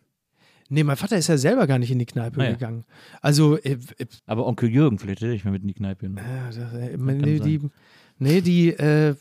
nee, 0.70 0.84
mein 0.84 0.98
Vater 0.98 1.18
ist 1.18 1.28
ja 1.28 1.38
selber 1.38 1.68
gar 1.68 1.78
nicht 1.78 1.92
in 1.92 2.00
die 2.00 2.06
Kneipe 2.08 2.40
Ah, 2.42 2.46
ja. 2.46 2.52
gegangen. 2.54 2.84
Also, 3.22 3.58
äh, 3.60 3.78
äh, 4.00 4.06
Aber 4.26 4.48
Onkel 4.48 4.70
Jürgen, 4.72 4.98
vielleicht 4.98 5.22
hätte 5.22 5.34
ich 5.34 5.46
mal 5.46 5.52
mit 5.52 5.62
in 5.62 5.68
die 5.68 5.76
Kneipe 5.76 6.08
genommen. 6.08 6.26
Ja, 6.28 6.48
das, 6.48 6.74
äh, 6.74 6.98
sein. 6.98 7.44
die, 7.44 7.60
nee, 8.24 8.42
die, 8.42 8.70
äh, 8.70 9.16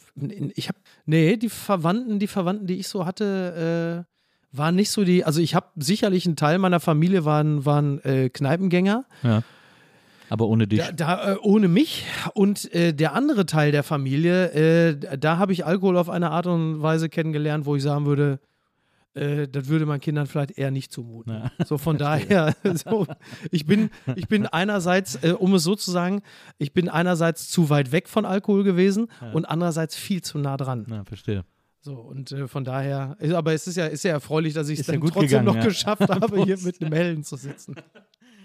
ich 0.55 0.69
habe, 0.69 0.79
nee, 1.05 1.37
die 1.37 1.49
Verwandten, 1.49 2.19
die 2.19 2.27
Verwandten, 2.27 2.67
die 2.67 2.79
ich 2.79 2.89
so 2.89 3.05
hatte, 3.05 4.05
äh, 4.09 4.57
waren 4.57 4.75
nicht 4.75 4.91
so 4.91 5.05
die, 5.05 5.25
also 5.25 5.41
ich 5.41 5.55
habe 5.55 5.67
sicherlich 5.77 6.27
einen 6.27 6.37
Teil 6.37 6.59
meiner 6.59 6.81
Familie 6.81 7.25
waren, 7.25 7.65
waren 7.65 8.03
äh, 8.05 8.29
Kneipengänger, 8.31 9.05
Ja. 9.23 9.43
Aber 10.29 10.47
ohne 10.49 10.67
dich. 10.67 10.81
da, 10.81 10.93
da 10.93 11.33
äh, 11.33 11.37
ohne 11.43 11.69
mich 11.69 12.07
und 12.33 12.73
äh, 12.73 12.95
der 12.95 13.13
andere 13.13 13.45
Teil 13.45 13.71
der 13.71 13.83
Familie, 13.83 14.53
äh, 14.53 15.19
da 15.19 15.37
habe 15.37 15.53
ich 15.53 15.67
Alkohol 15.67 15.99
auf 15.99 16.09
eine 16.09 16.31
Art 16.31 16.47
und 16.47 16.81
Weise 16.81 17.11
kennengelernt, 17.11 17.67
wo 17.67 17.77
ich 17.77 17.83
sagen 17.83 18.07
würde, 18.07 18.39
äh, 19.15 19.49
das 19.49 19.69
würde 19.69 19.87
man 19.87 20.01
Kindern 20.01 20.27
vielleicht 20.27 20.59
eher 20.59 20.71
nicht 20.71 20.93
zumuten. 20.93 21.51
So 21.65 21.79
von 21.79 21.99
daher, 21.99 22.55
so, 22.75 23.07
ich 23.51 23.67
bin, 23.67 23.91
ich 24.17 24.29
bin 24.29 24.47
einerseits, 24.47 25.17
äh, 25.23 25.33
um 25.39 25.55
es 25.55 25.65
so 25.65 25.75
zu 25.75 25.91
sagen, 25.91 26.23
ich 26.59 26.73
bin 26.73 26.89
einerseits 26.89 27.49
zu 27.49 27.71
weit 27.71 27.93
weg 27.93 28.09
von 28.09 28.25
Alkohol 28.25 28.65
gewesen 28.65 29.09
und 29.33 29.45
andererseits 29.45 29.97
viel 29.97 30.23
zu 30.23 30.39
nah 30.39 30.57
dran. 30.57 30.87
Ja, 30.89 31.05
verstehe. 31.05 31.45
So 31.81 31.95
und 31.95 32.31
äh, 32.31 32.47
von 32.47 32.65
daher, 32.65 33.17
aber 33.35 33.53
es 33.55 33.67
ist 33.67 33.77
ja, 33.77 33.87
ist 33.87 34.05
ja 34.05 34.13
erfreulich, 34.13 34.55
dass 34.55 34.69
ich 34.69 34.79
es 34.79 34.87
ja 34.87 34.93
dann 34.93 35.01
gut 35.01 35.15
trotzdem 35.15 35.29
gegangen, 35.29 35.47
noch 35.47 35.57
ja. 35.57 35.65
geschafft 35.65 36.03
habe, 36.09 36.45
hier 36.45 36.57
mit 36.59 36.81
einem 36.81 36.93
Hellen 36.93 37.25
zu 37.25 37.37
sitzen. 37.37 37.75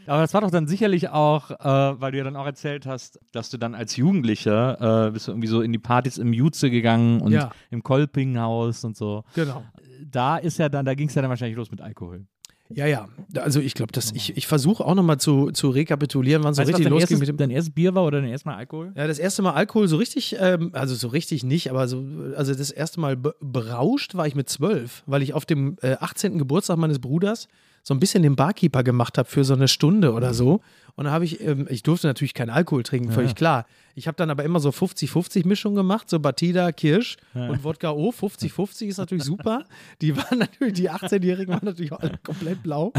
Aber 0.08 0.22
das 0.22 0.34
war 0.34 0.40
doch 0.42 0.52
dann 0.52 0.68
sicherlich 0.68 1.10
auch, 1.10 1.52
äh, 1.52 2.02
weil 2.02 2.14
du 2.14 2.18
ja 2.18 2.24
dann 2.24 2.38
auch 2.38 2.46
erzählt 2.46 2.86
hast, 2.86 3.20
dass 3.34 3.50
du 3.50 3.58
dann 3.58 3.76
als 3.76 3.98
Jugendlicher 3.98 5.08
äh, 5.08 5.12
bist 5.12 5.28
du 5.28 5.32
irgendwie 5.34 5.50
so 5.50 5.62
in 5.62 5.74
die 5.74 5.80
Partys 5.80 6.18
im 6.18 6.32
Jutze 6.34 6.70
gegangen 6.72 7.20
und 7.22 7.34
Ja. 7.34 7.52
im 7.70 7.84
Kolpinghaus 7.84 8.86
und 8.86 8.96
so. 8.96 9.24
Genau. 9.36 9.66
Da 10.06 10.38
ist 10.38 10.60
ja 10.60 10.70
dann, 10.70 10.86
da 10.86 10.94
ging 10.94 11.08
es 11.08 11.16
ja 11.16 11.22
dann 11.22 11.30
wahrscheinlich 11.30 11.58
los 11.58 11.72
mit 11.72 11.82
Alkohol. 11.82 12.26
Ja, 12.70 12.86
ja. 12.86 13.08
Also 13.36 13.60
ich 13.62 13.74
glaube, 13.74 13.92
dass 13.92 14.12
ich, 14.12 14.36
ich 14.36 14.48
versuche 14.48 14.84
auch 14.84 14.96
nochmal 14.96 15.20
zu, 15.20 15.52
zu 15.52 15.70
rekapitulieren, 15.70 16.44
wann 16.44 16.54
so 16.54 16.62
Weißt 16.62 16.70
richtig 16.70 16.90
losging 16.90 17.20
mit 17.20 17.28
dem. 17.28 17.38
dein 17.38 17.50
erstes 17.50 17.74
Bier 17.74 17.96
war 17.96 18.04
oder 18.04 18.20
dein 18.22 18.30
erstes 18.30 18.46
Mal 18.46 18.56
Alkohol? 18.56 18.92
Ja, 18.96 19.08
das 19.08 19.20
erste 19.20 19.42
Mal 19.42 19.54
Alkohol 19.54 19.88
so 19.88 19.98
richtig, 19.98 20.36
ähm, 20.40 20.72
also 20.74 20.96
so 20.96 21.08
richtig 21.08 21.44
nicht, 21.44 21.70
aber 21.70 21.88
so, 21.88 22.04
also 22.36 22.54
das 22.54 22.72
erste 22.72 23.00
Mal 23.00 23.16
be 23.16 23.36
berauscht 23.40 24.16
war 24.16 24.28
ich 24.28 24.36
mit 24.36 24.50
zwölf, 24.50 25.04
weil 25.06 25.22
ich 25.22 25.34
auf 25.34 25.46
dem 25.46 25.78
äh, 25.82 25.94
18. 25.94 26.38
Geburtstag 26.38 26.78
meines 26.78 27.00
Bruders 27.00 27.48
so 27.88 27.94
ein 27.94 28.02
bisschen 28.02 28.22
den 28.22 28.36
Barkeeper 28.36 28.84
gemacht 28.84 29.18
habe 29.18 29.30
für 29.30 29.46
so 29.46 29.54
eine 29.54 29.70
Stunde 29.70 30.12
oder 30.12 30.34
so. 30.34 30.60
Und 30.96 31.06
da 31.06 31.12
habe 31.12 31.24
ich, 31.24 31.40
ähm, 31.40 31.68
ich 31.70 31.84
durfte 31.84 32.08
natürlich 32.08 32.34
keinen 32.34 32.50
Alkohol 32.50 32.84
trinken, 32.84 33.14
völlig 33.14 33.34
klar. 33.34 33.66
Ich 33.96 34.08
habe 34.08 34.18
dann 34.18 34.30
aber 34.30 34.44
immer 34.44 34.60
so 34.60 34.72
50-50 34.72 35.48
Mischung 35.48 35.74
gemacht, 35.74 36.10
so 36.10 36.20
Batida, 36.20 36.74
Kirsch 36.74 37.16
und 37.34 37.64
Wodka 37.64 37.92
O. 37.92 38.10
50-50 38.10 38.88
ist 38.88 38.98
natürlich 38.98 39.24
super. 39.24 39.64
Die 40.02 40.18
waren 40.18 40.40
natürlich, 40.40 40.74
die 40.74 40.92
18-Jährigen 40.92 41.54
waren 41.54 41.64
natürlich 41.64 41.94
alle 41.94 42.18
komplett 42.22 42.62
blau. 42.62 42.92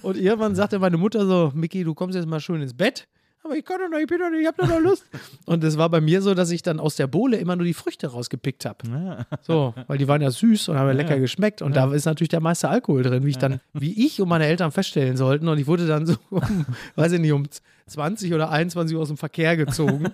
Und 0.00 0.16
irgendwann 0.16 0.54
sagte 0.54 0.78
meine 0.78 0.96
Mutter 0.96 1.26
so, 1.26 1.52
Micky, 1.54 1.84
du 1.84 1.92
kommst 1.92 2.16
jetzt 2.16 2.26
mal 2.26 2.40
schön 2.40 2.62
ins 2.62 2.72
Bett. 2.72 3.08
Aber 3.42 3.56
ich 3.56 3.64
kann 3.64 3.80
doch 3.80 3.88
noch, 3.88 3.98
ich 3.98 4.06
bin 4.06 4.18
doch 4.18 4.30
nicht, 4.30 4.42
ich 4.42 4.46
hab 4.46 4.56
doch 4.56 4.68
noch 4.68 4.80
Lust. 4.80 5.04
Und 5.46 5.64
es 5.64 5.78
war 5.78 5.88
bei 5.88 6.00
mir 6.00 6.20
so, 6.20 6.34
dass 6.34 6.50
ich 6.50 6.62
dann 6.62 6.78
aus 6.78 6.96
der 6.96 7.06
Bohle 7.06 7.38
immer 7.38 7.56
nur 7.56 7.64
die 7.64 7.74
Früchte 7.74 8.08
rausgepickt 8.08 8.66
habe. 8.66 9.26
So, 9.42 9.74
weil 9.86 9.98
die 9.98 10.08
waren 10.08 10.20
ja 10.20 10.30
süß 10.30 10.68
und 10.68 10.78
haben 10.78 10.88
ja 10.88 10.92
lecker 10.92 11.18
geschmeckt. 11.18 11.62
Und 11.62 11.74
da 11.74 11.92
ist 11.92 12.04
natürlich 12.04 12.28
der 12.28 12.40
meiste 12.40 12.68
Alkohol 12.68 13.02
drin, 13.02 13.24
wie 13.24 13.30
ich 13.30 13.38
dann, 13.38 13.60
wie 13.72 14.06
ich 14.06 14.20
und 14.20 14.28
meine 14.28 14.46
Eltern 14.46 14.72
feststellen 14.72 15.16
sollten. 15.16 15.48
Und 15.48 15.58
ich 15.58 15.66
wurde 15.66 15.86
dann 15.86 16.06
so, 16.06 16.16
um, 16.28 16.66
weiß 16.96 17.12
ich 17.12 17.20
nicht, 17.20 17.32
um 17.32 17.46
20 17.86 18.34
oder 18.34 18.50
21 18.50 18.94
Uhr 18.94 19.02
aus 19.02 19.08
dem 19.08 19.16
Verkehr 19.16 19.56
gezogen. 19.56 20.10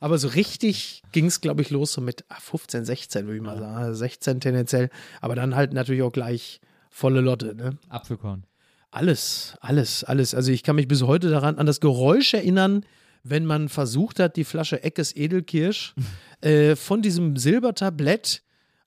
Aber 0.00 0.18
so 0.18 0.28
richtig 0.28 1.02
ging 1.12 1.26
es, 1.26 1.40
glaube 1.40 1.62
ich, 1.62 1.70
los 1.70 1.92
so 1.92 2.00
mit 2.00 2.24
ah, 2.28 2.40
15, 2.40 2.84
16, 2.84 3.26
würde 3.26 3.36
ich 3.36 3.42
mal 3.42 3.58
sagen. 3.58 3.76
Also 3.76 3.94
16 3.94 4.40
tendenziell. 4.40 4.90
Aber 5.20 5.34
dann 5.34 5.54
halt 5.54 5.72
natürlich 5.72 6.02
auch 6.02 6.12
gleich 6.12 6.60
volle 6.90 7.20
Lotte, 7.20 7.54
ne? 7.54 7.78
Apfelkorn. 7.88 8.44
Alles, 8.96 9.58
alles, 9.60 10.04
alles. 10.04 10.34
Also 10.34 10.50
ich 10.50 10.62
kann 10.62 10.76
mich 10.76 10.88
bis 10.88 11.02
heute 11.02 11.28
daran 11.28 11.58
an 11.58 11.66
das 11.66 11.80
Geräusch 11.80 12.32
erinnern, 12.32 12.86
wenn 13.24 13.44
man 13.44 13.68
versucht 13.68 14.18
hat, 14.18 14.36
die 14.36 14.44
Flasche 14.44 14.82
Eckes 14.82 15.14
Edelkirsch 15.14 15.94
äh, 16.40 16.76
von 16.76 17.02
diesem 17.02 17.36
Silbertablett 17.36 18.42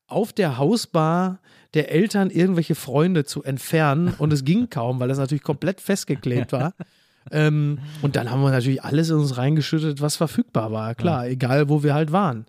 auf 0.07 0.33
der 0.33 0.57
Hausbar 0.57 1.41
der 1.75 1.91
Eltern 1.91 2.31
irgendwelche 2.31 2.73
Freunde 2.73 3.23
zu 3.23 3.43
entfernen. 3.43 4.15
Und 4.17 4.33
es 4.33 4.43
ging 4.43 4.71
kaum, 4.71 4.99
weil 4.99 5.09
das 5.09 5.19
natürlich 5.19 5.43
komplett 5.43 5.79
festgeklebt 5.79 6.53
war. 6.53 6.73
ähm, 7.31 7.77
und 8.01 8.15
dann 8.15 8.31
haben 8.31 8.41
wir 8.41 8.49
natürlich 8.49 8.83
alles 8.83 9.11
in 9.11 9.17
uns 9.17 9.37
reingeschüttet, 9.37 10.01
was 10.01 10.15
verfügbar 10.15 10.71
war. 10.71 10.95
Klar, 10.95 11.27
egal 11.27 11.69
wo 11.69 11.83
wir 11.83 11.93
halt 11.93 12.11
waren. 12.11 12.47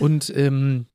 Und 0.00 0.32
ähm, 0.34 0.86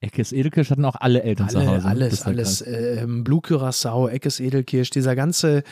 Eckes 0.00 0.32
Edelkirsch 0.32 0.70
hatten 0.70 0.84
auch 0.84 0.96
alle 0.96 1.22
Eltern 1.22 1.48
zu 1.48 1.58
alle, 1.58 1.68
Hause. 1.68 1.86
alles, 1.86 2.22
alles. 2.22 2.64
Ähm, 2.66 3.24
Blue 3.24 3.40
Curacao, 3.40 4.08
Eckes 4.08 4.38
Edelkirsch, 4.40 4.90
dieser 4.90 5.16
ganze, 5.16 5.64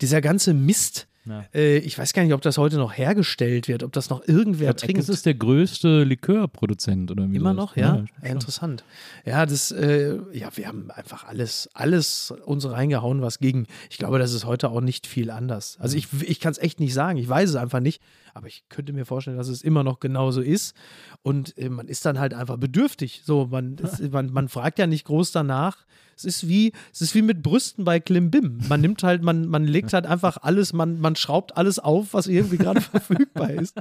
dieser 0.00 0.20
ganze 0.20 0.54
Mist, 0.54 1.08
Ja. 1.24 1.44
Äh, 1.54 1.78
ich 1.78 1.98
weiß 1.98 2.12
gar 2.12 2.22
nicht, 2.24 2.32
ob 2.32 2.42
das 2.42 2.58
heute 2.58 2.76
noch 2.76 2.96
hergestellt 2.96 3.68
wird, 3.68 3.82
ob 3.82 3.92
das 3.92 4.10
noch 4.10 4.26
irgendwer 4.26 4.74
trinkt. 4.76 4.98
Das 4.98 5.08
ist 5.08 5.24
der 5.26 5.34
größte 5.34 6.02
Likörproduzent 6.04 7.10
oder 7.10 7.30
wie 7.30 7.36
Immer 7.36 7.54
noch, 7.54 7.76
ja? 7.76 8.04
ja 8.22 8.30
interessant. 8.30 8.84
Ja, 9.24 9.46
das, 9.46 9.70
äh, 9.70 10.18
ja, 10.32 10.48
wir 10.54 10.66
haben 10.68 10.90
einfach 10.90 11.24
alles, 11.24 11.68
alles 11.74 12.32
uns 12.44 12.68
reingehauen, 12.68 13.22
was 13.22 13.38
ging. 13.38 13.66
Ich 13.90 13.98
glaube, 13.98 14.18
das 14.18 14.32
ist 14.32 14.44
heute 14.44 14.70
auch 14.70 14.80
nicht 14.80 15.06
viel 15.06 15.30
anders. 15.30 15.76
Also 15.80 15.96
ich, 15.96 16.08
ich 16.22 16.40
kann 16.40 16.52
es 16.52 16.58
echt 16.58 16.80
nicht 16.80 16.94
sagen. 16.94 17.18
Ich 17.18 17.28
weiß 17.28 17.50
es 17.50 17.56
einfach 17.56 17.80
nicht. 17.80 18.00
Aber 18.34 18.46
ich 18.46 18.64
könnte 18.68 18.92
mir 18.92 19.04
vorstellen, 19.04 19.36
dass 19.36 19.48
es 19.48 19.62
immer 19.62 19.84
noch 19.84 20.00
genauso 20.00 20.40
ist. 20.40 20.74
Und 21.22 21.56
äh, 21.58 21.68
man 21.68 21.88
ist 21.88 22.04
dann 22.04 22.18
halt 22.18 22.34
einfach 22.34 22.56
bedürftig. 22.56 23.22
So, 23.24 23.46
man, 23.46 23.76
ist, 23.76 24.12
man, 24.12 24.32
man 24.32 24.48
fragt 24.48 24.78
ja 24.78 24.86
nicht 24.86 25.04
groß 25.04 25.32
danach. 25.32 25.84
Es 26.16 26.24
ist 26.24 26.48
wie, 26.48 26.72
es 26.92 27.00
ist 27.00 27.14
wie 27.14 27.22
mit 27.22 27.42
Brüsten 27.42 27.84
bei 27.84 28.00
Klimbim. 28.00 28.58
Man 28.68 28.80
nimmt 28.80 29.02
halt, 29.02 29.22
man, 29.22 29.46
man 29.46 29.64
legt 29.64 29.92
halt 29.92 30.06
einfach 30.06 30.38
alles, 30.40 30.72
man, 30.72 31.00
man 31.00 31.16
schraubt 31.16 31.56
alles 31.56 31.78
auf, 31.78 32.14
was 32.14 32.26
irgendwie 32.26 32.58
gerade 32.58 32.80
verfügbar 32.80 33.50
ist. 33.50 33.76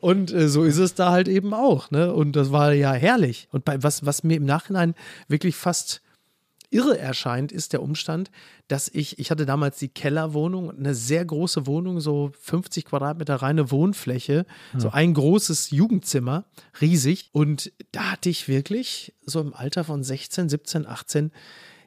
Und 0.00 0.32
äh, 0.32 0.48
so 0.48 0.64
ist 0.64 0.78
es 0.78 0.94
da 0.94 1.10
halt 1.12 1.28
eben 1.28 1.54
auch. 1.54 1.90
Ne? 1.90 2.12
Und 2.12 2.36
das 2.36 2.52
war 2.52 2.72
ja 2.72 2.92
herrlich. 2.92 3.48
Und 3.52 3.64
bei, 3.64 3.82
was, 3.82 4.04
was 4.04 4.24
mir 4.24 4.36
im 4.36 4.44
Nachhinein 4.44 4.94
wirklich 5.28 5.56
fast 5.56 6.02
irre 6.72 6.98
erscheint, 6.98 7.52
ist 7.52 7.72
der 7.72 7.82
Umstand, 7.82 8.30
dass 8.68 8.88
ich, 8.88 9.18
ich 9.18 9.30
hatte 9.30 9.46
damals 9.46 9.78
die 9.78 9.88
Kellerwohnung, 9.88 10.70
eine 10.70 10.94
sehr 10.94 11.24
große 11.24 11.66
Wohnung, 11.66 12.00
so 12.00 12.32
50 12.40 12.86
Quadratmeter 12.86 13.36
reine 13.36 13.70
Wohnfläche, 13.70 14.46
so 14.76 14.90
ein 14.90 15.14
großes 15.14 15.70
Jugendzimmer, 15.70 16.46
riesig. 16.80 17.30
Und 17.32 17.72
da 17.92 18.12
hatte 18.12 18.30
ich 18.30 18.48
wirklich 18.48 19.14
so 19.24 19.40
im 19.40 19.54
Alter 19.54 19.84
von 19.84 20.02
16, 20.02 20.48
17, 20.48 20.86
18 20.86 21.30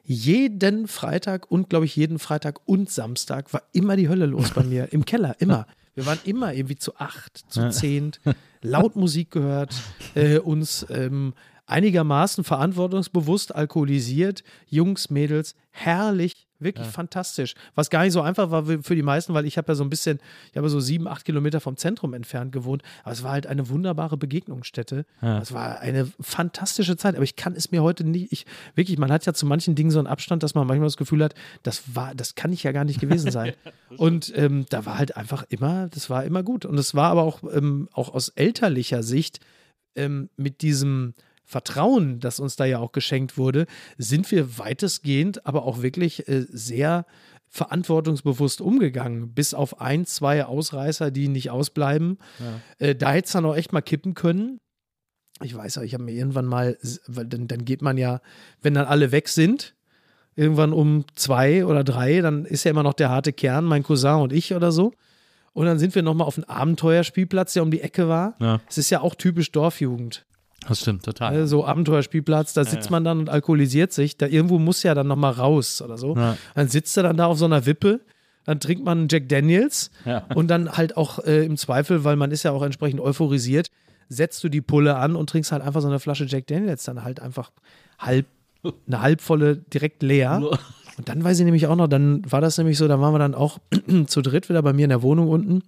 jeden 0.04 0.86
Freitag 0.86 1.50
und 1.50 1.68
glaube 1.68 1.84
ich 1.84 1.96
jeden 1.96 2.20
Freitag 2.20 2.60
und 2.64 2.88
Samstag 2.90 3.52
war 3.52 3.62
immer 3.72 3.96
die 3.96 4.08
Hölle 4.08 4.26
los 4.26 4.52
bei 4.52 4.62
mir 4.62 4.92
im 4.92 5.04
Keller, 5.04 5.34
immer. 5.40 5.66
Wir 5.96 6.06
waren 6.06 6.18
immer 6.24 6.52
irgendwie 6.52 6.76
zu 6.76 6.96
acht, 6.96 7.44
zu 7.48 7.70
zehnt, 7.70 8.20
laut 8.60 8.96
Musik 8.96 9.30
gehört, 9.30 9.74
äh, 10.14 10.38
uns 10.38 10.86
ähm, 10.90 11.32
einigermaßen 11.66 12.44
verantwortungsbewusst 12.44 13.54
alkoholisiert, 13.54 14.42
Jungs, 14.68 15.10
Mädels, 15.10 15.54
herrlich, 15.70 16.46
wirklich 16.58 16.86
fantastisch. 16.86 17.54
Was 17.74 17.90
gar 17.90 18.04
nicht 18.04 18.12
so 18.12 18.22
einfach 18.22 18.50
war 18.50 18.64
für 18.64 18.94
die 18.94 19.02
meisten, 19.02 19.34
weil 19.34 19.46
ich 19.46 19.58
habe 19.58 19.72
ja 19.72 19.74
so 19.74 19.84
ein 19.84 19.90
bisschen, 19.90 20.20
ich 20.50 20.56
habe 20.56 20.68
so 20.70 20.80
sieben, 20.80 21.06
acht 21.06 21.24
Kilometer 21.24 21.60
vom 21.60 21.76
Zentrum 21.76 22.14
entfernt 22.14 22.52
gewohnt, 22.52 22.82
aber 23.02 23.12
es 23.12 23.22
war 23.22 23.32
halt 23.32 23.46
eine 23.46 23.68
wunderbare 23.68 24.16
Begegnungsstätte. 24.16 25.04
Es 25.42 25.52
war 25.52 25.80
eine 25.80 26.08
fantastische 26.20 26.96
Zeit, 26.96 27.14
aber 27.14 27.24
ich 27.24 27.36
kann 27.36 27.54
es 27.54 27.70
mir 27.72 27.82
heute 27.82 28.04
nicht, 28.04 28.32
ich, 28.32 28.46
wirklich, 28.74 28.96
man 28.98 29.12
hat 29.12 29.26
ja 29.26 29.34
zu 29.34 29.44
manchen 29.44 29.74
Dingen 29.74 29.90
so 29.90 29.98
einen 29.98 30.06
Abstand, 30.08 30.42
dass 30.42 30.54
man 30.54 30.66
manchmal 30.66 30.86
das 30.86 30.96
Gefühl 30.96 31.22
hat, 31.22 31.34
das 31.62 31.94
war, 31.94 32.14
das 32.14 32.34
kann 32.36 32.52
ich 32.52 32.62
ja 32.62 32.72
gar 32.72 32.84
nicht 32.84 33.00
gewesen 33.00 33.30
sein. 33.30 33.52
Und 33.96 34.32
ähm, 34.36 34.66
da 34.70 34.86
war 34.86 34.98
halt 34.98 35.16
einfach 35.16 35.44
immer, 35.48 35.88
das 35.88 36.08
war 36.10 36.24
immer 36.24 36.42
gut. 36.42 36.64
Und 36.64 36.78
es 36.78 36.94
war 36.94 37.10
aber 37.10 37.22
auch, 37.22 37.42
ähm, 37.52 37.88
auch 37.92 38.14
aus 38.14 38.30
elterlicher 38.30 39.02
Sicht 39.02 39.40
ähm, 39.94 40.30
mit 40.36 40.62
diesem 40.62 41.14
Vertrauen, 41.46 42.18
das 42.18 42.40
uns 42.40 42.56
da 42.56 42.64
ja 42.64 42.80
auch 42.80 42.92
geschenkt 42.92 43.38
wurde, 43.38 43.66
sind 43.96 44.30
wir 44.32 44.58
weitestgehend, 44.58 45.46
aber 45.46 45.64
auch 45.64 45.80
wirklich 45.80 46.28
äh, 46.28 46.44
sehr 46.48 47.06
verantwortungsbewusst 47.48 48.60
umgegangen, 48.60 49.32
bis 49.32 49.54
auf 49.54 49.80
ein, 49.80 50.04
zwei 50.04 50.44
Ausreißer, 50.44 51.12
die 51.12 51.28
nicht 51.28 51.50
ausbleiben. 51.50 52.18
Äh, 52.78 52.96
da 52.96 53.12
hätte 53.12 53.26
es 53.26 53.32
dann 53.32 53.46
auch 53.46 53.54
echt 53.54 53.72
mal 53.72 53.80
kippen 53.80 54.14
können. 54.14 54.58
Ich 55.40 55.54
weiß 55.54 55.76
ja, 55.76 55.82
ich 55.82 55.94
habe 55.94 56.04
mir 56.04 56.12
irgendwann 56.12 56.46
mal, 56.46 56.76
weil 57.06 57.26
dann, 57.26 57.46
dann 57.46 57.64
geht 57.64 57.80
man 57.80 57.96
ja, 57.96 58.20
wenn 58.60 58.74
dann 58.74 58.86
alle 58.86 59.12
weg 59.12 59.28
sind, 59.28 59.74
irgendwann 60.34 60.72
um 60.72 61.04
zwei 61.14 61.64
oder 61.64 61.84
drei, 61.84 62.20
dann 62.20 62.44
ist 62.44 62.64
ja 62.64 62.72
immer 62.72 62.82
noch 62.82 62.94
der 62.94 63.10
harte 63.10 63.32
Kern, 63.32 63.64
mein 63.64 63.82
Cousin 63.82 64.20
und 64.20 64.32
ich 64.32 64.54
oder 64.54 64.72
so. 64.72 64.92
Und 65.52 65.64
dann 65.64 65.78
sind 65.78 65.94
wir 65.94 66.02
nochmal 66.02 66.26
auf 66.26 66.34
dem 66.34 66.44
Abenteuerspielplatz, 66.44 67.54
der 67.54 67.62
um 67.62 67.70
die 67.70 67.80
Ecke 67.80 68.08
war. 68.08 68.34
Ja. 68.40 68.60
Es 68.68 68.76
ist 68.76 68.90
ja 68.90 69.00
auch 69.00 69.14
typisch 69.14 69.52
Dorfjugend. 69.52 70.25
Das 70.68 70.80
stimmt, 70.80 71.04
total. 71.04 71.32
Ne, 71.32 71.46
So 71.46 71.64
Abenteuerspielplatz, 71.64 72.52
da 72.54 72.64
sitzt 72.64 72.90
man 72.90 73.04
dann 73.04 73.18
und 73.20 73.28
alkoholisiert 73.30 73.92
sich. 73.92 74.16
Da 74.16 74.26
irgendwo 74.26 74.58
muss 74.58 74.82
ja 74.82 74.94
dann 74.94 75.06
nochmal 75.06 75.32
raus 75.32 75.80
oder 75.82 75.96
so. 75.98 76.16
Ja. 76.16 76.36
Dann 76.54 76.68
sitzt 76.68 76.96
er 76.96 77.02
dann 77.04 77.16
da 77.16 77.26
auf 77.26 77.38
so 77.38 77.44
einer 77.44 77.66
Wippe, 77.66 78.00
dann 78.44 78.60
trinkt 78.60 78.84
man 78.84 78.98
einen 78.98 79.08
Jack 79.10 79.28
Daniels 79.28 79.90
Ja. 80.04 80.24
und 80.34 80.48
dann 80.48 80.72
halt 80.76 80.96
auch 80.96 81.18
äh, 81.24 81.44
im 81.44 81.56
Zweifel, 81.56 82.04
weil 82.04 82.16
man 82.16 82.30
ist 82.30 82.42
ja 82.42 82.52
auch 82.52 82.62
entsprechend 82.62 83.00
euphorisiert, 83.00 83.68
setzt 84.08 84.42
du 84.44 84.48
die 84.48 84.60
Pulle 84.60 84.96
an 84.96 85.16
und 85.16 85.28
trinkst 85.30 85.50
halt 85.52 85.62
einfach 85.62 85.80
so 85.80 85.88
eine 85.88 85.98
Flasche 86.00 86.26
Jack 86.26 86.46
Daniels 86.46 86.84
dann 86.84 87.02
halt 87.04 87.20
einfach 87.20 87.50
halb, 87.98 88.26
eine 88.86 89.00
halbvolle 89.02 89.56
direkt 89.56 90.02
leer. 90.02 90.40
Und 90.98 91.10
dann 91.10 91.22
weiß 91.22 91.38
ich 91.38 91.44
nämlich 91.44 91.66
auch 91.66 91.76
noch, 91.76 91.88
dann 91.88 92.22
war 92.32 92.40
das 92.40 92.56
nämlich 92.56 92.78
so, 92.78 92.88
da 92.88 92.98
waren 92.98 93.12
wir 93.12 93.18
dann 93.18 93.34
auch 93.34 93.58
zu 94.06 94.22
dritt 94.22 94.48
wieder 94.48 94.62
bei 94.62 94.72
mir 94.72 94.84
in 94.84 94.88
der 94.88 95.02
Wohnung 95.02 95.28
unten. 95.28 95.62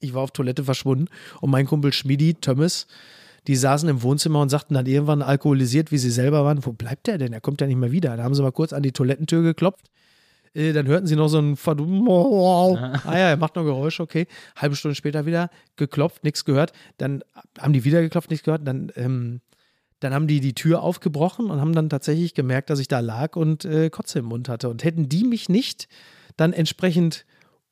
Ich 0.00 0.14
war 0.14 0.22
auf 0.22 0.32
Toilette 0.32 0.64
verschwunden 0.64 1.06
und 1.40 1.50
mein 1.50 1.64
Kumpel 1.64 1.92
Schmidi, 1.92 2.34
Thomas, 2.34 2.88
die 3.48 3.56
saßen 3.56 3.88
im 3.88 4.02
Wohnzimmer 4.02 4.40
und 4.40 4.48
sagten 4.50 4.74
dann 4.74 4.86
irgendwann 4.86 5.22
alkoholisiert, 5.22 5.90
wie 5.90 5.98
sie 5.98 6.10
selber 6.10 6.44
waren, 6.44 6.64
wo 6.64 6.72
bleibt 6.72 7.06
der 7.08 7.18
denn? 7.18 7.32
Er 7.32 7.40
kommt 7.40 7.60
ja 7.60 7.66
nicht 7.66 7.76
mehr 7.76 7.90
wieder. 7.92 8.16
Da 8.16 8.22
haben 8.22 8.34
sie 8.34 8.42
mal 8.42 8.52
kurz 8.52 8.72
an 8.72 8.82
die 8.82 8.92
Toilettentür 8.92 9.42
geklopft. 9.42 9.90
Äh, 10.54 10.72
dann 10.72 10.86
hörten 10.86 11.06
sie 11.06 11.16
noch 11.16 11.28
so 11.28 11.38
ein 11.38 11.56
Verdum 11.56 12.08
Ah 12.08 13.00
ja, 13.06 13.30
er 13.30 13.36
macht 13.36 13.56
noch 13.56 13.64
Geräusche, 13.64 14.02
okay. 14.02 14.26
Halbe 14.54 14.76
Stunde 14.76 14.94
später 14.94 15.26
wieder 15.26 15.50
geklopft, 15.76 16.24
nichts 16.24 16.44
gehört. 16.44 16.72
Dann 16.98 17.22
haben 17.58 17.72
die 17.72 17.84
wieder 17.84 18.00
geklopft, 18.02 18.30
nichts 18.30 18.44
gehört. 18.44 18.66
Dann, 18.68 18.92
ähm, 18.96 19.40
dann 20.00 20.12
haben 20.14 20.26
die 20.26 20.40
die 20.40 20.54
Tür 20.54 20.82
aufgebrochen 20.82 21.50
und 21.50 21.60
haben 21.60 21.72
dann 21.74 21.88
tatsächlich 21.88 22.34
gemerkt, 22.34 22.70
dass 22.70 22.78
ich 22.80 22.88
da 22.88 23.00
lag 23.00 23.34
und 23.36 23.64
äh, 23.64 23.88
Kotze 23.90 24.18
im 24.20 24.26
Mund 24.26 24.48
hatte. 24.48 24.68
Und 24.68 24.84
hätten 24.84 25.08
die 25.08 25.24
mich 25.24 25.48
nicht 25.48 25.88
dann 26.36 26.52
entsprechend 26.52 27.24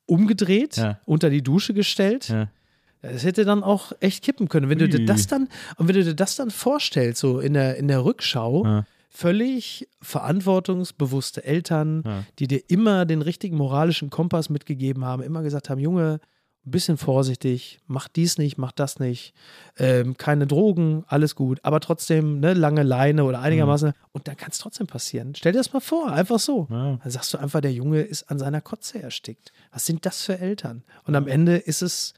umgedreht, 0.07 0.77
Ja. 0.77 1.01
unter 1.07 1.31
die 1.31 1.43
Dusche 1.43 1.75
gestellt, 1.75 2.29
Ja. 2.29 2.49
Das 3.03 3.25
hätte 3.25 3.45
dann 3.45 3.63
auch 3.63 3.93
echt 4.01 4.23
kippen 4.25 4.49
können. 4.49 4.69
Wenn 4.69 4.79
du 4.79 4.89
dir 4.89 5.05
das 5.07 5.27
dann, 5.27 5.49
und 5.77 5.89
wenn 5.89 5.95
du 5.95 6.05
dir 6.05 6.15
das 6.15 6.37
dann 6.37 6.51
vorstellst, 6.51 7.21
so 7.21 7.41
in 7.41 7.55
der, 7.55 7.77
in 7.77 7.89
der 7.89 8.05
Rückschau, 8.05 8.65
Ja. 8.65 8.85
völlig 9.09 9.89
verantwortungsbewusste 10.45 11.45
Eltern, 11.45 12.03
Ja. 12.05 12.25
die 12.39 12.47
dir 12.49 12.63
immer 12.69 13.05
den 13.07 13.23
richtigen 13.23 13.57
moralischen 13.57 14.11
Kompass 14.11 14.51
mitgegeben 14.51 15.05
haben, 15.05 15.23
immer 15.23 15.43
gesagt 15.43 15.71
haben, 15.71 15.79
Junge, 15.81 16.21
ein 16.67 16.71
bisschen 16.73 16.99
vorsichtig, 16.99 17.79
mach 17.87 18.07
dies 18.09 18.37
nicht, 18.37 18.59
mach 18.59 18.73
das 18.73 18.99
nicht, 18.99 19.33
ähm, 19.79 20.19
keine 20.19 20.47
Drogen, 20.47 21.05
alles 21.07 21.35
gut, 21.35 21.59
aber 21.63 21.81
trotzdem 21.81 22.39
ne, 22.41 22.53
lange 22.53 22.83
Leine 22.83 23.25
oder 23.25 23.41
einigermaßen. 23.41 23.93
Und 24.13 24.29
dann 24.29 24.37
kann 24.37 24.51
es 24.53 24.59
trotzdem 24.59 24.87
passieren. 24.87 25.35
Stell 25.35 25.53
dir 25.53 25.59
das 25.59 25.73
mal 25.73 25.81
vor, 25.81 26.13
einfach 26.13 26.39
so. 26.39 26.67
Ja. 26.71 26.99
Dann 27.03 27.11
sagst 27.11 27.33
du 27.33 27.39
einfach, 27.39 27.63
der 27.63 27.73
Junge 27.73 28.03
ist 28.03 28.31
an 28.31 28.39
seiner 28.39 28.61
Kotze 28.61 29.03
erstickt. 29.03 29.53
Was 29.73 29.87
sind 29.87 30.05
das 30.05 30.23
für 30.23 30.39
Eltern? 30.39 30.83
Und 31.05 31.15
am 31.17 31.27
Ende 31.29 31.57
ist 31.57 31.81
es, 31.81 32.13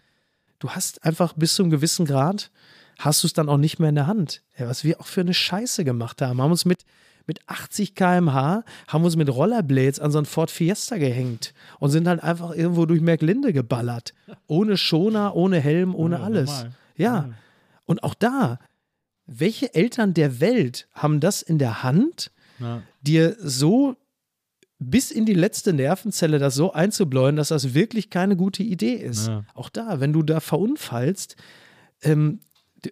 du 0.62 0.70
hast 0.70 1.04
einfach 1.04 1.32
bis 1.34 1.54
zu 1.54 1.62
einem 1.62 1.70
gewissen 1.70 2.06
Grad, 2.06 2.50
hast 2.98 3.22
du 3.22 3.26
es 3.26 3.32
dann 3.32 3.48
auch 3.48 3.56
nicht 3.56 3.78
mehr 3.78 3.88
in 3.88 3.94
der 3.96 4.06
Hand. 4.06 4.42
Ja, 4.58 4.68
was 4.68 4.84
wir 4.84 5.00
auch 5.00 5.06
für 5.06 5.20
eine 5.22 5.34
Scheiße 5.34 5.84
gemacht 5.84 6.22
haben. 6.22 6.40
Haben 6.40 6.50
uns 6.52 6.64
mit, 6.64 6.84
mit 7.26 7.40
80 7.48 7.94
km/h, 7.94 8.64
haben 8.88 9.04
uns 9.04 9.16
mit 9.16 9.28
Rollerblades 9.28 9.98
an 10.00 10.10
so 10.12 10.18
einen 10.18 10.26
Ford 10.26 10.50
Fiesta 10.50 10.98
gehängt 10.98 11.52
und 11.80 11.90
sind 11.90 12.06
halt 12.06 12.22
einfach 12.22 12.52
irgendwo 12.52 12.86
durch 12.86 13.00
Merklinde 13.00 13.52
geballert. 13.52 14.14
Ohne 14.46 14.76
Schoner, 14.76 15.34
ohne 15.34 15.58
Helm, 15.60 15.94
ohne 15.94 16.16
Ja, 16.18 16.22
alles. 16.22 16.50
normal. 16.50 16.72
Ja. 16.96 17.28
Und 17.86 18.04
auch 18.04 18.14
da, 18.14 18.58
welche 19.26 19.74
Eltern 19.74 20.14
der 20.14 20.40
Welt 20.40 20.88
haben 20.92 21.18
das 21.20 21.42
in 21.42 21.58
der 21.58 21.82
Hand, 21.82 22.30
Ja. 22.60 22.82
dir 23.00 23.36
so 23.40 23.96
bis 24.90 25.10
in 25.10 25.26
die 25.26 25.34
letzte 25.34 25.72
Nervenzelle 25.72 26.38
das 26.38 26.54
so 26.54 26.72
einzubläuen, 26.72 27.36
dass 27.36 27.48
das 27.48 27.74
wirklich 27.74 28.10
keine 28.10 28.36
gute 28.36 28.62
Idee 28.62 28.94
ist. 28.94 29.28
Ja. 29.28 29.44
Auch 29.54 29.68
da, 29.70 30.00
wenn 30.00 30.12
du 30.12 30.22
da 30.22 30.40
verunfallst, 30.40 31.36
ähm, 32.02 32.40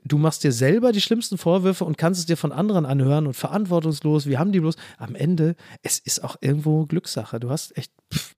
du 0.05 0.19
machst 0.19 0.45
dir 0.45 0.53
selber 0.53 0.93
die 0.93 1.01
schlimmsten 1.01 1.37
Vorwürfe 1.39 1.85
und 1.85 1.99
kannst 1.99 2.21
es 2.21 2.27
dir 2.27 2.37
von 2.37 2.53
anderen 2.53 2.87
anhören 2.87 3.27
und 3.27 3.35
verantwortungslos, 3.35 4.27
wie 4.27 4.39
haben 4.39 4.53
die 4.53 4.61
bloß. 4.61 4.77
Am 4.99 5.15
Ende, 5.15 5.57
es 5.83 5.99
ist 5.99 6.23
auch 6.23 6.37
irgendwo 6.41 6.87
Glückssache. 6.87 7.41
Du 7.41 7.51
hast 7.51 7.77
echt, 7.77 7.93
pff, 8.13 8.37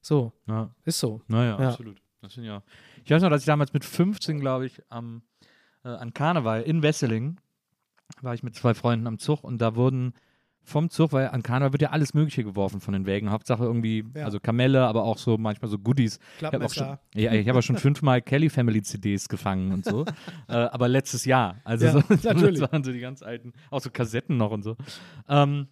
so, 0.00 0.32
Ja. 0.46 0.74
ist 0.84 0.98
so. 1.00 1.22
Naja, 1.28 1.58
Ja. 1.60 1.68
absolut. 1.70 2.00
Das 2.20 2.34
sind 2.34 2.44
ja. 2.44 2.62
Ich 3.04 3.10
weiß 3.10 3.22
noch, 3.22 3.30
dass 3.30 3.42
ich 3.42 3.46
damals 3.46 3.72
mit 3.72 3.84
15, 3.84 4.38
glaube 4.38 4.66
ich, 4.66 4.80
am, 4.90 5.22
äh, 5.84 5.88
an 5.88 6.12
Karneval 6.12 6.62
in 6.62 6.82
Wesseling 6.82 7.38
war 8.20 8.34
ich 8.34 8.42
mit 8.42 8.54
zwei 8.54 8.74
Freunden 8.74 9.06
am 9.06 9.18
Zug 9.18 9.42
und 9.42 9.58
da 9.58 9.74
wurden 9.74 10.12
vom 10.64 10.90
Zug, 10.90 11.12
weil 11.12 11.28
an 11.28 11.42
Karneval 11.42 11.72
wird 11.72 11.82
ja 11.82 11.90
alles 11.90 12.14
Mögliche 12.14 12.44
geworfen 12.44 12.80
von 12.80 12.92
den 12.92 13.04
Wägen. 13.06 13.30
Hauptsache 13.30 13.64
irgendwie, 13.64 14.04
Ja. 14.14 14.24
also 14.24 14.38
Kamelle, 14.40 14.86
aber 14.86 15.02
auch 15.04 15.18
so 15.18 15.36
manchmal 15.38 15.68
so 15.70 15.78
Goodies. 15.78 16.18
Ich 16.38 16.44
habe 16.44 16.64
auch 16.64 16.72
schon, 16.72 16.98
ja, 17.14 17.32
ich 17.32 17.48
habe 17.48 17.58
auch 17.58 17.62
schon 17.62 17.76
fünfmal 17.76 18.22
Kelly 18.22 18.48
Family 18.48 18.82
CDs 18.82 19.28
gefangen 19.28 19.72
und 19.72 19.84
so. 19.84 20.04
äh, 20.48 20.52
aber 20.52 20.88
letztes 20.88 21.24
Jahr. 21.24 21.56
Also 21.64 21.86
Ja, 21.86 21.92
so, 21.92 21.98
natürlich. 22.22 22.60
das 22.60 22.72
waren 22.72 22.84
so 22.84 22.92
die 22.92 23.00
ganz 23.00 23.22
alten, 23.22 23.52
auch 23.70 23.80
so 23.80 23.90
Kassetten 23.90 24.36
noch 24.36 24.50
und 24.52 24.62
so. 24.62 24.76
Ähm, 25.28 25.66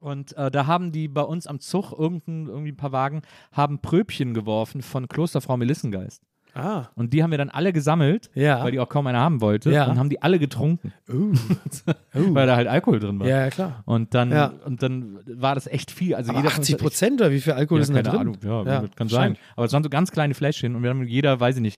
und 0.00 0.36
äh, 0.36 0.50
da 0.50 0.66
haben 0.66 0.92
die 0.92 1.08
bei 1.08 1.22
uns 1.22 1.46
am 1.46 1.60
Zug 1.60 1.92
irgendein, 1.92 2.46
irgendwie 2.46 2.72
ein 2.72 2.76
paar 2.76 2.92
Wagen 2.92 3.22
haben 3.52 3.78
Pröbchen 3.78 4.34
geworfen 4.34 4.82
von 4.82 5.08
Klosterfrau 5.08 5.56
Melissengeist. 5.56 6.22
Ah. 6.54 6.88
Und 6.94 7.12
die 7.12 7.22
haben 7.22 7.30
wir 7.30 7.38
dann 7.38 7.50
alle 7.50 7.72
gesammelt, 7.72 8.30
Ja. 8.34 8.62
weil 8.62 8.70
die 8.72 8.78
auch 8.80 8.88
kaum 8.88 9.06
einer 9.08 9.18
haben 9.20 9.40
wollte. 9.40 9.70
Ja. 9.72 9.86
Und 9.90 9.98
haben 9.98 10.08
die 10.08 10.22
alle 10.22 10.38
getrunken, 10.38 10.92
Uh. 11.12 11.32
weil 12.12 12.46
da 12.46 12.56
halt 12.56 12.68
Alkohol 12.68 13.00
drin 13.00 13.18
war. 13.18 13.26
Ja, 13.26 13.40
ja, 13.44 13.50
klar. 13.50 13.82
Und 13.86 14.14
dann, 14.14 14.30
Ja. 14.30 14.52
und 14.64 14.82
dann 14.82 15.18
war 15.26 15.54
das 15.54 15.66
echt 15.66 15.90
viel. 15.90 16.14
Also 16.14 16.30
Aber 16.30 16.38
jeder 16.38 16.50
von 16.50 16.58
uns 16.60 16.68
80 16.68 16.74
hat 16.74 16.80
echt- 16.80 16.84
Prozent 16.84 17.20
oder 17.20 17.30
wie 17.32 17.40
viel 17.40 17.52
Alkohol 17.54 17.80
ist 17.80 17.88
ja, 17.88 17.94
denn 17.96 18.04
da 18.04 18.10
drin? 18.10 18.20
Ahnung, 18.20 18.66
ja, 18.66 18.84
kann 18.94 19.08
sein. 19.08 19.36
Aber 19.56 19.66
es 19.66 19.72
waren 19.72 19.82
so 19.82 19.90
ganz 19.90 20.10
kleine 20.12 20.34
Fläschchen 20.34 20.76
und 20.76 20.82
wir 20.82 20.90
haben 20.90 21.02
jeder, 21.04 21.38
weiß 21.40 21.56
ich 21.56 21.62
nicht, 21.62 21.76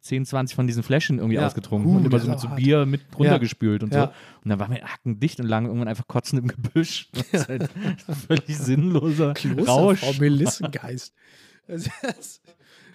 10, 0.00 0.24
20 0.26 0.54
von 0.54 0.66
diesen 0.66 0.82
Fläschchen 0.84 1.18
irgendwie 1.18 1.36
Ja. 1.36 1.46
ausgetrunken 1.46 1.90
Uh, 1.92 1.96
und 1.96 2.04
immer 2.06 2.18
so 2.20 2.30
mit 2.30 2.38
so 2.38 2.48
auch 2.48 2.54
Bier 2.54 2.86
mit 2.86 3.00
runtergespült 3.18 3.82
und 3.82 3.92
Ja. 3.92 4.04
so. 4.04 4.06
Und 4.44 4.48
dann 4.50 4.60
waren 4.60 4.70
wir 4.72 4.82
hackendicht 4.82 5.40
und 5.40 5.46
lagen 5.46 5.66
irgendwann 5.66 5.88
einfach 5.88 6.06
kotzend 6.06 6.42
im 6.42 6.48
Gebüsch. 6.48 7.08
Das 7.32 7.32
ist 7.42 7.48
halt 7.48 7.68
völlig 8.28 8.56
sinnloser 8.58 9.34
Rausch. 9.66 10.00
Frau 10.00 10.12
Melissengeist. 10.20 11.14
Das 11.66 11.86
ist- 12.18 12.42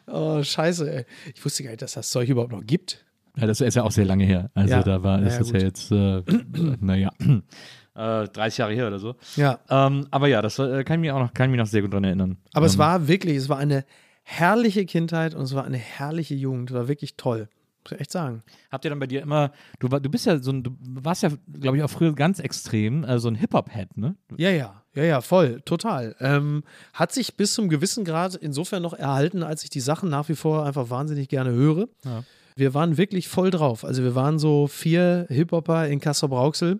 oh, 0.07 0.41
scheiße, 0.43 0.91
ey. 0.93 1.05
Ich 1.33 1.43
wusste 1.43 1.63
gar 1.63 1.69
nicht, 1.71 1.81
dass 1.81 1.93
das 1.93 2.09
Zeug 2.09 2.29
überhaupt 2.29 2.51
noch 2.51 2.63
gibt. 2.65 3.05
Ja, 3.37 3.47
das 3.47 3.61
ist 3.61 3.75
ja 3.75 3.83
auch 3.83 3.91
sehr 3.91 4.05
lange 4.05 4.25
her. 4.25 4.51
Also 4.53 4.73
Ja. 4.75 4.83
da 4.83 5.01
war, 5.03 5.19
das 5.19 5.35
Ja, 5.35 5.41
ist 5.41 5.51
ja 5.53 5.59
jetzt, 5.59 5.91
äh, 5.91 6.21
naja, 6.79 7.09
äh, 7.95 8.27
30 8.27 8.57
Jahre 8.59 8.73
her 8.73 8.87
oder 8.87 8.99
so. 8.99 9.15
Ja. 9.35 9.59
Ähm, 9.69 10.07
aber 10.11 10.27
ja, 10.27 10.41
das 10.41 10.59
äh, 10.59 10.83
kann 10.83 10.99
ich 10.99 11.01
mir 11.01 11.15
auch 11.15 11.19
noch, 11.19 11.33
kann 11.33 11.47
ich 11.47 11.51
mich 11.51 11.59
noch 11.59 11.67
sehr 11.67 11.81
gut 11.81 11.93
dran 11.93 12.03
erinnern. 12.03 12.37
Aber 12.53 12.65
es 12.65 12.73
ähm, 12.73 12.79
war 12.79 13.07
wirklich, 13.07 13.37
es 13.37 13.49
war 13.49 13.57
eine 13.57 13.85
herrliche 14.23 14.85
Kindheit 14.85 15.33
und 15.35 15.43
es 15.43 15.55
war 15.55 15.65
eine 15.65 15.77
herrliche 15.77 16.35
Jugend. 16.35 16.69
Es 16.71 16.75
war 16.75 16.87
wirklich 16.87 17.17
toll. 17.17 17.49
Muss 17.83 17.91
ich 17.91 17.99
echt 18.01 18.11
sagen. 18.11 18.43
Habt 18.71 18.85
ihr 18.85 18.89
dann 18.89 18.99
bei 18.99 19.07
dir 19.07 19.21
immer, 19.21 19.51
du, 19.79 19.87
du 19.87 20.09
bist 20.09 20.25
ja 20.25 20.41
so 20.41 20.51
ein, 20.51 20.63
du 20.63 20.71
warst 20.81 21.23
ja, 21.23 21.29
glaube 21.59 21.77
ich, 21.77 21.83
auch 21.83 21.89
früher 21.89 22.13
ganz 22.13 22.39
extrem, 22.39 23.03
äh, 23.03 23.19
so 23.19 23.27
ein 23.27 23.35
Hip-Hop-Head, 23.35 23.97
ne? 23.97 24.15
Ja, 24.37 24.49
ja, 24.51 24.83
ja, 24.95 25.03
ja, 25.03 25.21
voll, 25.21 25.61
total. 25.61 26.15
Ähm, 26.19 26.63
hat 26.93 27.11
sich 27.11 27.35
bis 27.35 27.53
zum 27.53 27.67
gewissen 27.67 28.05
Grad 28.05 28.35
insofern 28.35 28.81
noch 28.81 28.93
erhalten, 28.93 29.43
als 29.43 29.63
ich 29.63 29.69
die 29.69 29.79
Sachen 29.79 30.09
nach 30.09 30.29
wie 30.29 30.35
vor 30.35 30.65
einfach 30.65 30.89
wahnsinnig 30.89 31.27
gerne 31.29 31.51
höre. 31.51 31.87
Ja. 32.05 32.23
Wir 32.55 32.73
waren 32.73 32.97
wirklich 32.97 33.27
voll 33.27 33.49
drauf. 33.49 33.83
Also 33.83 34.03
wir 34.03 34.15
waren 34.15 34.37
so 34.37 34.67
vier 34.67 35.25
Hip-Hopper 35.29 35.87
in 35.87 35.99
Kassel-Brauxel, 35.99 36.79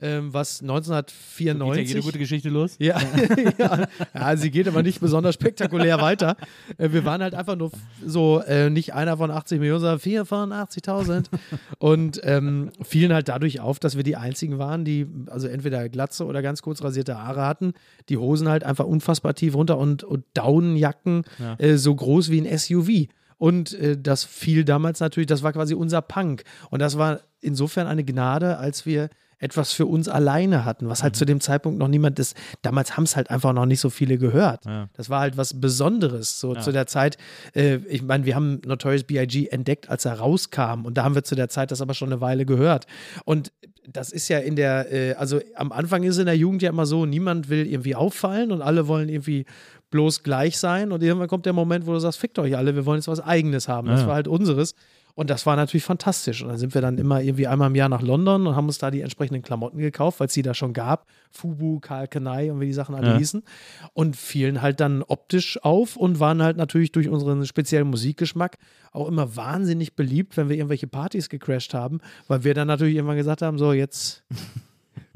ähm, 0.00 0.32
was 0.32 0.60
Geht 0.60 0.68
ja 0.68 0.74
1994 0.74 1.88
jede 1.88 2.00
gute 2.02 2.18
Geschichte 2.18 2.48
los? 2.50 2.76
Ja, 2.78 3.00
ja. 3.58 3.88
ja, 4.14 4.36
sie 4.36 4.50
geht 4.50 4.68
aber 4.68 4.82
nicht 4.82 5.00
besonders 5.00 5.34
spektakulär 5.34 6.00
weiter. 6.00 6.36
Äh, 6.76 6.92
Wir 6.92 7.04
waren 7.04 7.20
halt 7.22 7.34
einfach 7.34 7.56
nur 7.56 7.72
so, 8.04 8.40
äh, 8.46 8.70
nicht 8.70 8.94
einer 8.94 9.16
von 9.16 9.30
80 9.30 9.58
Millionen, 9.58 9.80
sondern 9.80 9.98
vier 9.98 10.24
von 10.24 10.52
80.000. 10.52 11.26
Und 11.78 12.20
ähm, 12.22 12.70
fielen 12.82 13.12
halt 13.12 13.28
dadurch 13.28 13.60
auf, 13.60 13.78
dass 13.80 13.96
wir 13.96 14.04
die 14.04 14.16
einzigen 14.16 14.58
waren, 14.58 14.84
die 14.84 15.06
also 15.26 15.48
entweder 15.48 15.88
glatze 15.88 16.24
oder 16.26 16.42
ganz 16.42 16.62
kurz 16.62 16.82
rasierte 16.82 17.18
Haare 17.20 17.44
hatten, 17.46 17.72
die 18.08 18.16
Hosen 18.16 18.48
halt 18.48 18.64
einfach 18.64 18.84
unfassbar 18.84 19.34
tief 19.34 19.54
runter 19.54 19.78
und, 19.78 20.04
und 20.04 20.24
Daunenjacken 20.34 21.24
Ja. 21.38 21.56
äh, 21.58 21.76
so 21.76 21.94
groß 21.94 22.30
wie 22.30 22.40
ein 22.40 22.58
SUV. 22.58 23.08
Und 23.36 23.72
äh, 23.74 23.96
das 24.00 24.24
fiel 24.24 24.64
damals 24.64 25.00
natürlich, 25.00 25.26
das 25.28 25.42
war 25.42 25.52
quasi 25.52 25.74
unser 25.74 26.02
Punk. 26.02 26.44
Und 26.70 26.80
das 26.80 26.98
war 26.98 27.20
insofern 27.40 27.86
eine 27.86 28.04
Gnade, 28.04 28.58
als 28.58 28.84
wir 28.86 29.10
etwas 29.40 29.72
für 29.72 29.86
uns 29.86 30.08
alleine 30.08 30.64
hatten, 30.64 30.88
was 30.88 31.02
halt 31.02 31.14
Mhm. 31.14 31.18
zu 31.18 31.24
dem 31.24 31.40
Zeitpunkt 31.40 31.78
noch 31.78 31.88
niemand 31.88 32.18
ist. 32.18 32.36
Damals 32.62 32.96
haben 32.96 33.04
es 33.04 33.14
halt 33.16 33.30
einfach 33.30 33.52
noch 33.52 33.66
nicht 33.66 33.80
so 33.80 33.88
viele 33.90 34.18
gehört. 34.18 34.64
Ja. 34.66 34.88
Das 34.94 35.10
war 35.10 35.20
halt 35.20 35.36
was 35.36 35.60
Besonderes. 35.60 36.40
So 36.40 36.54
Ja. 36.54 36.60
zu 36.60 36.72
der 36.72 36.86
Zeit, 36.86 37.16
äh, 37.54 37.76
ich 37.88 38.02
meine, 38.02 38.24
wir 38.26 38.34
haben 38.34 38.60
Notorious 38.66 39.04
B.I.G. 39.04 39.46
entdeckt, 39.48 39.88
als 39.88 40.04
er 40.04 40.14
rauskam. 40.18 40.84
Und 40.84 40.98
da 40.98 41.04
haben 41.04 41.14
wir 41.14 41.22
zu 41.24 41.34
der 41.36 41.48
Zeit 41.48 41.70
das 41.70 41.80
aber 41.80 41.94
schon 41.94 42.08
eine 42.12 42.20
Weile 42.20 42.46
gehört. 42.46 42.86
Und 43.24 43.52
das 43.86 44.10
ist 44.12 44.28
ja 44.28 44.38
in 44.38 44.56
der, 44.56 44.92
äh, 44.92 45.14
also 45.14 45.40
am 45.54 45.72
Anfang 45.72 46.02
ist 46.02 46.16
es 46.16 46.18
in 46.18 46.26
der 46.26 46.36
Jugend 46.36 46.60
ja 46.62 46.70
immer 46.70 46.84
so, 46.86 47.06
niemand 47.06 47.48
will 47.48 47.66
irgendwie 47.66 47.94
auffallen 47.94 48.50
und 48.52 48.60
alle 48.60 48.88
wollen 48.88 49.08
irgendwie 49.08 49.46
bloß 49.90 50.22
gleich 50.24 50.58
sein. 50.58 50.92
Und 50.92 51.02
irgendwann 51.02 51.28
kommt 51.28 51.46
der 51.46 51.52
Moment, 51.54 51.86
wo 51.86 51.92
du 51.92 51.98
sagst, 51.98 52.18
fickt 52.18 52.38
euch 52.38 52.56
alle, 52.56 52.74
wir 52.74 52.84
wollen 52.84 52.98
jetzt 52.98 53.08
was 53.08 53.20
Eigenes 53.20 53.68
haben. 53.68 53.88
Das 53.88 54.00
Ja. 54.02 54.08
war 54.08 54.14
halt 54.16 54.28
unseres. 54.28 54.74
Und 55.18 55.30
das 55.30 55.46
war 55.46 55.56
natürlich 55.56 55.82
fantastisch. 55.82 56.42
Und 56.42 56.48
dann 56.48 56.58
sind 56.58 56.74
wir 56.74 56.80
dann 56.80 56.96
immer 56.96 57.20
irgendwie 57.20 57.48
einmal 57.48 57.66
im 57.70 57.74
Jahr 57.74 57.88
nach 57.88 58.02
London 58.02 58.46
und 58.46 58.54
haben 58.54 58.66
uns 58.66 58.78
da 58.78 58.92
die 58.92 59.00
entsprechenden 59.00 59.42
Klamotten 59.42 59.78
gekauft, 59.78 60.20
weil 60.20 60.28
es 60.28 60.32
die 60.32 60.42
da 60.42 60.54
schon 60.54 60.72
gab. 60.72 61.06
Fubu, 61.32 61.80
Karl 61.80 62.06
Kanai 62.06 62.52
und 62.52 62.60
wie 62.60 62.66
die 62.66 62.72
Sachen 62.72 62.94
alle 62.94 63.08
Ja. 63.08 63.18
hießen. 63.18 63.42
Und 63.94 64.14
fielen 64.14 64.62
halt 64.62 64.78
dann 64.78 65.02
optisch 65.02 65.58
auf 65.64 65.96
und 65.96 66.20
waren 66.20 66.40
halt 66.40 66.56
natürlich 66.56 66.92
durch 66.92 67.08
unseren 67.08 67.44
speziellen 67.46 67.88
Musikgeschmack 67.88 68.58
auch 68.92 69.08
immer 69.08 69.34
wahnsinnig 69.34 69.96
beliebt, 69.96 70.36
wenn 70.36 70.48
wir 70.48 70.54
irgendwelche 70.56 70.86
Partys 70.86 71.28
gecrashed 71.28 71.74
haben, 71.74 71.98
weil 72.28 72.44
wir 72.44 72.54
dann 72.54 72.68
natürlich 72.68 72.94
irgendwann 72.94 73.16
gesagt 73.16 73.42
haben, 73.42 73.58
so 73.58 73.72
jetzt 73.72 74.22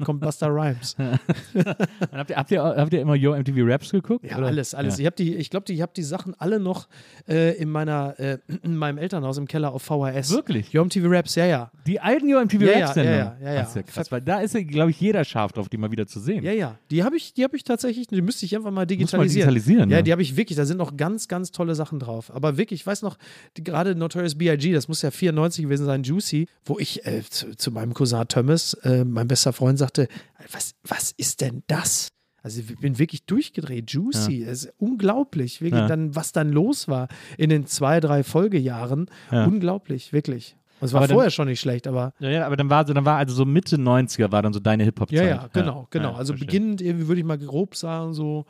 kommt 0.03 0.21
Buster 0.21 0.47
Rhymes. 0.47 0.95
Habt, 2.11 2.29
ihr, 2.29 2.35
habt, 2.37 2.51
ihr, 2.51 2.63
habt 2.63 2.93
ihr 2.93 3.01
immer 3.01 3.15
Yo 3.15 3.35
MTV 3.35 3.57
Raps 3.59 3.91
geguckt? 3.91 4.25
Ja, 4.25 4.37
oder? 4.37 4.47
alles, 4.47 4.73
alles. 4.73 4.97
Ja. 4.97 5.01
Ich 5.01 5.05
habe 5.05 5.15
die, 5.15 5.35
ich 5.35 5.49
glaube, 5.49 5.71
ich 5.71 5.81
habe 5.81 5.91
die 5.95 6.03
Sachen 6.03 6.33
alle 6.39 6.59
noch 6.59 6.87
äh, 7.27 7.55
in 7.57 7.69
meiner, 7.69 8.19
äh, 8.19 8.37
in 8.63 8.75
meinem 8.75 8.97
Elternhaus 8.97 9.37
im 9.37 9.47
Keller 9.47 9.71
auf 9.73 9.83
VHS. 9.83 10.31
Wirklich? 10.31 10.73
Yom 10.73 10.89
TV 10.89 11.07
Raps, 11.09 11.35
ja, 11.35 11.45
ja. 11.45 11.71
Die 11.85 11.99
alten 11.99 12.27
Yo 12.27 12.39
MTV 12.43 12.61
Ja, 12.61 12.85
Raps 12.85 12.95
ja, 12.95 13.03
ja, 13.03 13.11
ja, 13.11 13.35
ja. 13.41 13.53
Das 13.61 13.69
ist 13.69 13.75
ja 13.75 13.83
krass, 13.83 14.11
weil 14.11 14.21
da 14.21 14.39
ist 14.39 14.53
ja, 14.53 14.63
glaube 14.63 14.91
ich, 14.91 14.99
jeder 14.99 15.23
scharf 15.23 15.51
drauf, 15.53 15.69
die 15.69 15.77
mal 15.77 15.91
wieder 15.91 16.07
zu 16.07 16.19
sehen. 16.19 16.43
Ja, 16.43 16.51
ja. 16.51 16.77
Die 16.91 17.03
habe 17.03 17.15
ich, 17.15 17.33
die 17.33 17.43
habe 17.43 17.55
ich 17.55 17.63
tatsächlich, 17.63 18.07
die 18.07 18.21
müsste 18.21 18.45
ich 18.45 18.55
einfach 18.55 18.71
mal 18.71 18.71
Muss 18.71 18.77
man 18.81 18.87
digitalisieren. 18.87 19.49
digitalisieren. 19.49 19.89
Ja, 19.89 20.01
die 20.01 20.11
habe 20.11 20.21
ich 20.21 20.35
wirklich, 20.35 20.57
da 20.57 20.65
sind 20.65 20.77
noch 20.77 20.97
ganz, 20.97 21.27
ganz 21.27 21.51
tolle 21.51 21.75
Sachen 21.75 21.99
drauf. 21.99 22.33
Aber 22.33 22.57
wirklich, 22.57 22.81
ich 22.81 22.87
weiß 22.87 23.01
noch, 23.01 23.17
gerade 23.55 23.95
Notorious 23.95 24.35
B.I.G., 24.35 24.73
das 24.73 24.87
muss 24.87 25.01
ja 25.01 25.11
94 25.11 25.63
gewesen 25.63 25.85
sein, 25.85 26.03
Juicy, 26.03 26.47
wo 26.65 26.79
ich 26.79 27.05
äh, 27.05 27.21
zu, 27.29 27.55
zu 27.55 27.71
meinem 27.71 27.93
Cousin 27.93 28.27
Thomas, 28.27 28.73
äh, 28.83 29.03
mein 29.05 29.27
bester 29.27 29.53
Freund, 29.53 29.77
sagte, 29.83 30.07
was, 30.51 30.73
was 30.83 31.11
ist 31.17 31.41
denn 31.41 31.63
das? 31.67 32.09
Also 32.41 32.59
ich 32.61 32.77
bin 32.79 32.99
wirklich 32.99 33.25
durchgedreht, 33.25 33.91
Juicy, 33.91 34.43
es 34.43 34.65
ist 34.65 34.73
unglaublich, 34.77 35.61
wirklich 35.61 35.79
Ja. 35.81 35.87
dann, 35.87 36.13
was 36.15 36.31
dann 36.33 36.51
los 36.51 36.87
war 36.89 37.07
in 37.37 37.49
den 37.49 37.65
zwei, 37.67 37.99
drei 38.01 38.23
Folgejahren, 38.23 39.05
Ja. 39.31 39.45
unglaublich, 39.45 40.11
wirklich. 40.11 40.55
Und 40.81 40.87
es 40.87 40.93
war 40.93 40.99
Aber 40.99 41.07
dann- 41.07 41.15
vorher 41.15 41.31
schon 41.31 41.47
nicht 41.47 41.61
schlecht, 41.61 41.87
aber 41.87 42.13
Ja, 42.19 42.29
ja, 42.29 42.45
aber 42.45 42.57
dann 42.57 42.69
war, 42.69 42.85
so, 42.85 42.93
dann 42.93 43.05
war 43.05 43.17
also 43.17 43.33
so 43.33 43.45
Mitte 43.45 43.77
90er 43.77 44.31
war 44.33 44.41
dann 44.41 44.51
so 44.51 44.59
deine 44.59 44.83
Hip-Hop-Zeit. 44.83 45.17
ja, 45.17 45.23
ja, 45.25 45.49
genau, 45.53 45.87
genau. 45.89 46.11
Ja, 46.11 46.17
also 46.17 46.33
verstehe. 46.33 46.47
beginnend, 46.47 46.81
irgendwie 46.81 47.07
würde 47.07 47.21
ich 47.21 47.25
mal 47.25 47.37
grob 47.37 47.75
sagen, 47.77 48.13
so 48.13 48.45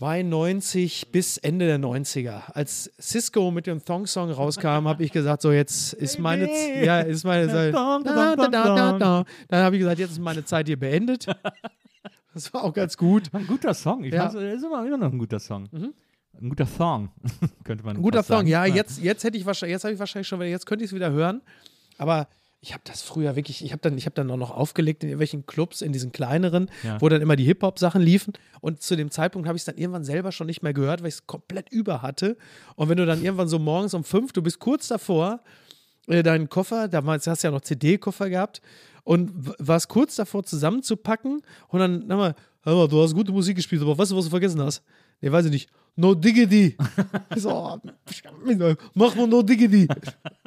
92 0.00 1.08
bis 1.12 1.38
Ende 1.38 1.66
der 1.66 1.78
90er. 1.78 2.50
Als 2.52 2.90
Cisco 3.00 3.50
mit 3.50 3.66
dem 3.66 3.84
Thong-Song 3.84 4.30
rauskam, 4.30 4.86
habe 4.88 5.04
ich 5.04 5.12
gesagt, 5.12 5.42
so 5.42 5.52
jetzt 5.52 5.92
ist 5.94 6.18
meine, 6.18 6.46
Z- 6.46 6.84
ja, 6.84 7.00
ist 7.00 7.24
meine 7.24 7.48
Zeit. 7.52 7.74
Da, 7.74 7.98
da, 8.36 8.98
da. 8.98 9.24
Dann 9.48 9.64
habe 9.64 9.76
ich 9.76 9.80
gesagt, 9.80 9.98
jetzt 9.98 10.12
ist 10.12 10.20
meine 10.20 10.44
Zeit 10.44 10.66
hier 10.66 10.78
beendet. 10.78 11.26
Das 12.34 12.50
war 12.54 12.64
auch 12.64 12.72
ganz 12.72 12.96
gut. 12.96 13.24
Ein 13.34 13.46
guter 13.46 13.74
Song. 13.74 14.04
Ich 14.04 14.14
Ja. 14.14 14.22
fand's, 14.22 14.36
er 14.36 14.54
ist 14.54 14.64
immer, 14.64 14.86
immer 14.86 14.96
noch 14.96 15.12
ein 15.12 15.18
guter 15.18 15.38
Song. 15.38 15.68
Ein 16.40 16.48
guter 16.48 16.64
Song, 16.64 17.10
könnte 17.64 17.84
man 17.84 17.96
Ein 17.96 18.02
guter 18.02 18.22
sagen. 18.22 18.46
Song, 18.46 18.50
ja, 18.50 18.64
jetzt, 18.64 19.02
jetzt 19.02 19.22
hätte 19.22 19.36
ich 19.36 19.44
wahrscheinlich, 19.44 19.74
jetzt 19.74 19.84
habe 19.84 19.92
ich 19.92 20.00
wahrscheinlich 20.00 20.26
schon, 20.28 20.40
jetzt 20.40 20.64
könnte 20.64 20.82
ich 20.82 20.90
es 20.90 20.94
wieder 20.94 21.10
hören. 21.12 21.42
Aber 21.98 22.26
ich 22.64 22.72
habe 22.72 22.82
das 22.86 23.02
früher 23.02 23.34
wirklich, 23.34 23.64
ich 23.64 23.72
habe 23.72 23.82
dann, 23.82 23.98
ich 23.98 24.06
habe 24.06 24.14
dann 24.14 24.30
auch 24.30 24.36
noch 24.36 24.52
aufgelegt 24.52 25.02
in 25.02 25.08
irgendwelchen 25.10 25.46
Clubs, 25.46 25.82
in 25.82 25.92
diesen 25.92 26.12
kleineren, 26.12 26.70
Ja. 26.84 27.00
wo 27.00 27.08
dann 27.08 27.20
immer 27.20 27.34
die 27.34 27.42
Hip-Hop-Sachen 27.44 28.00
liefen. 28.00 28.32
Und 28.60 28.80
zu 28.82 28.94
dem 28.96 29.10
Zeitpunkt 29.10 29.48
habe 29.48 29.56
ich 29.56 29.62
es 29.62 29.66
dann 29.66 29.76
irgendwann 29.76 30.04
selber 30.04 30.30
schon 30.30 30.46
nicht 30.46 30.62
mehr 30.62 30.72
gehört, 30.72 31.00
weil 31.02 31.08
ich 31.08 31.14
es 31.16 31.26
komplett 31.26 31.70
über 31.72 32.02
hatte. 32.02 32.36
Und 32.76 32.88
wenn 32.88 32.96
du 32.96 33.04
dann 33.04 33.20
irgendwann 33.22 33.48
so 33.48 33.58
morgens 33.58 33.94
um 33.94 34.04
fünf, 34.04 34.32
du 34.32 34.42
bist 34.42 34.60
kurz 34.60 34.86
davor, 34.86 35.40
äh, 36.06 36.22
deinen 36.22 36.48
Koffer, 36.48 36.86
damals 36.86 37.26
hast 37.26 37.42
du 37.42 37.48
ja 37.48 37.52
noch 37.52 37.62
CD-Koffer 37.62 38.30
gehabt, 38.30 38.62
und 39.04 39.32
warst 39.58 39.88
kurz 39.88 40.14
davor 40.14 40.44
zusammenzupacken 40.44 41.42
und 41.66 41.80
dann, 41.80 42.04
sag 42.06 42.16
mal, 42.16 42.34
hör 42.62 42.76
mal, 42.76 42.86
du 42.86 43.02
hast 43.02 43.14
gute 43.14 43.32
Musik 43.32 43.56
gespielt, 43.56 43.82
aber 43.82 43.98
weißt 43.98 44.12
du, 44.12 44.16
was 44.16 44.24
du 44.26 44.30
vergessen 44.30 44.62
hast? 44.62 44.84
Nee, 45.20 45.32
weiß 45.32 45.46
ich 45.46 45.50
nicht. 45.50 45.68
No 45.96 46.14
Diggity. 46.14 46.76
Ich 47.34 47.42
so, 47.42 47.50
oh, 47.50 47.78
mach 48.94 49.14
mal 49.14 49.26
No 49.26 49.42
Diggity. 49.42 49.88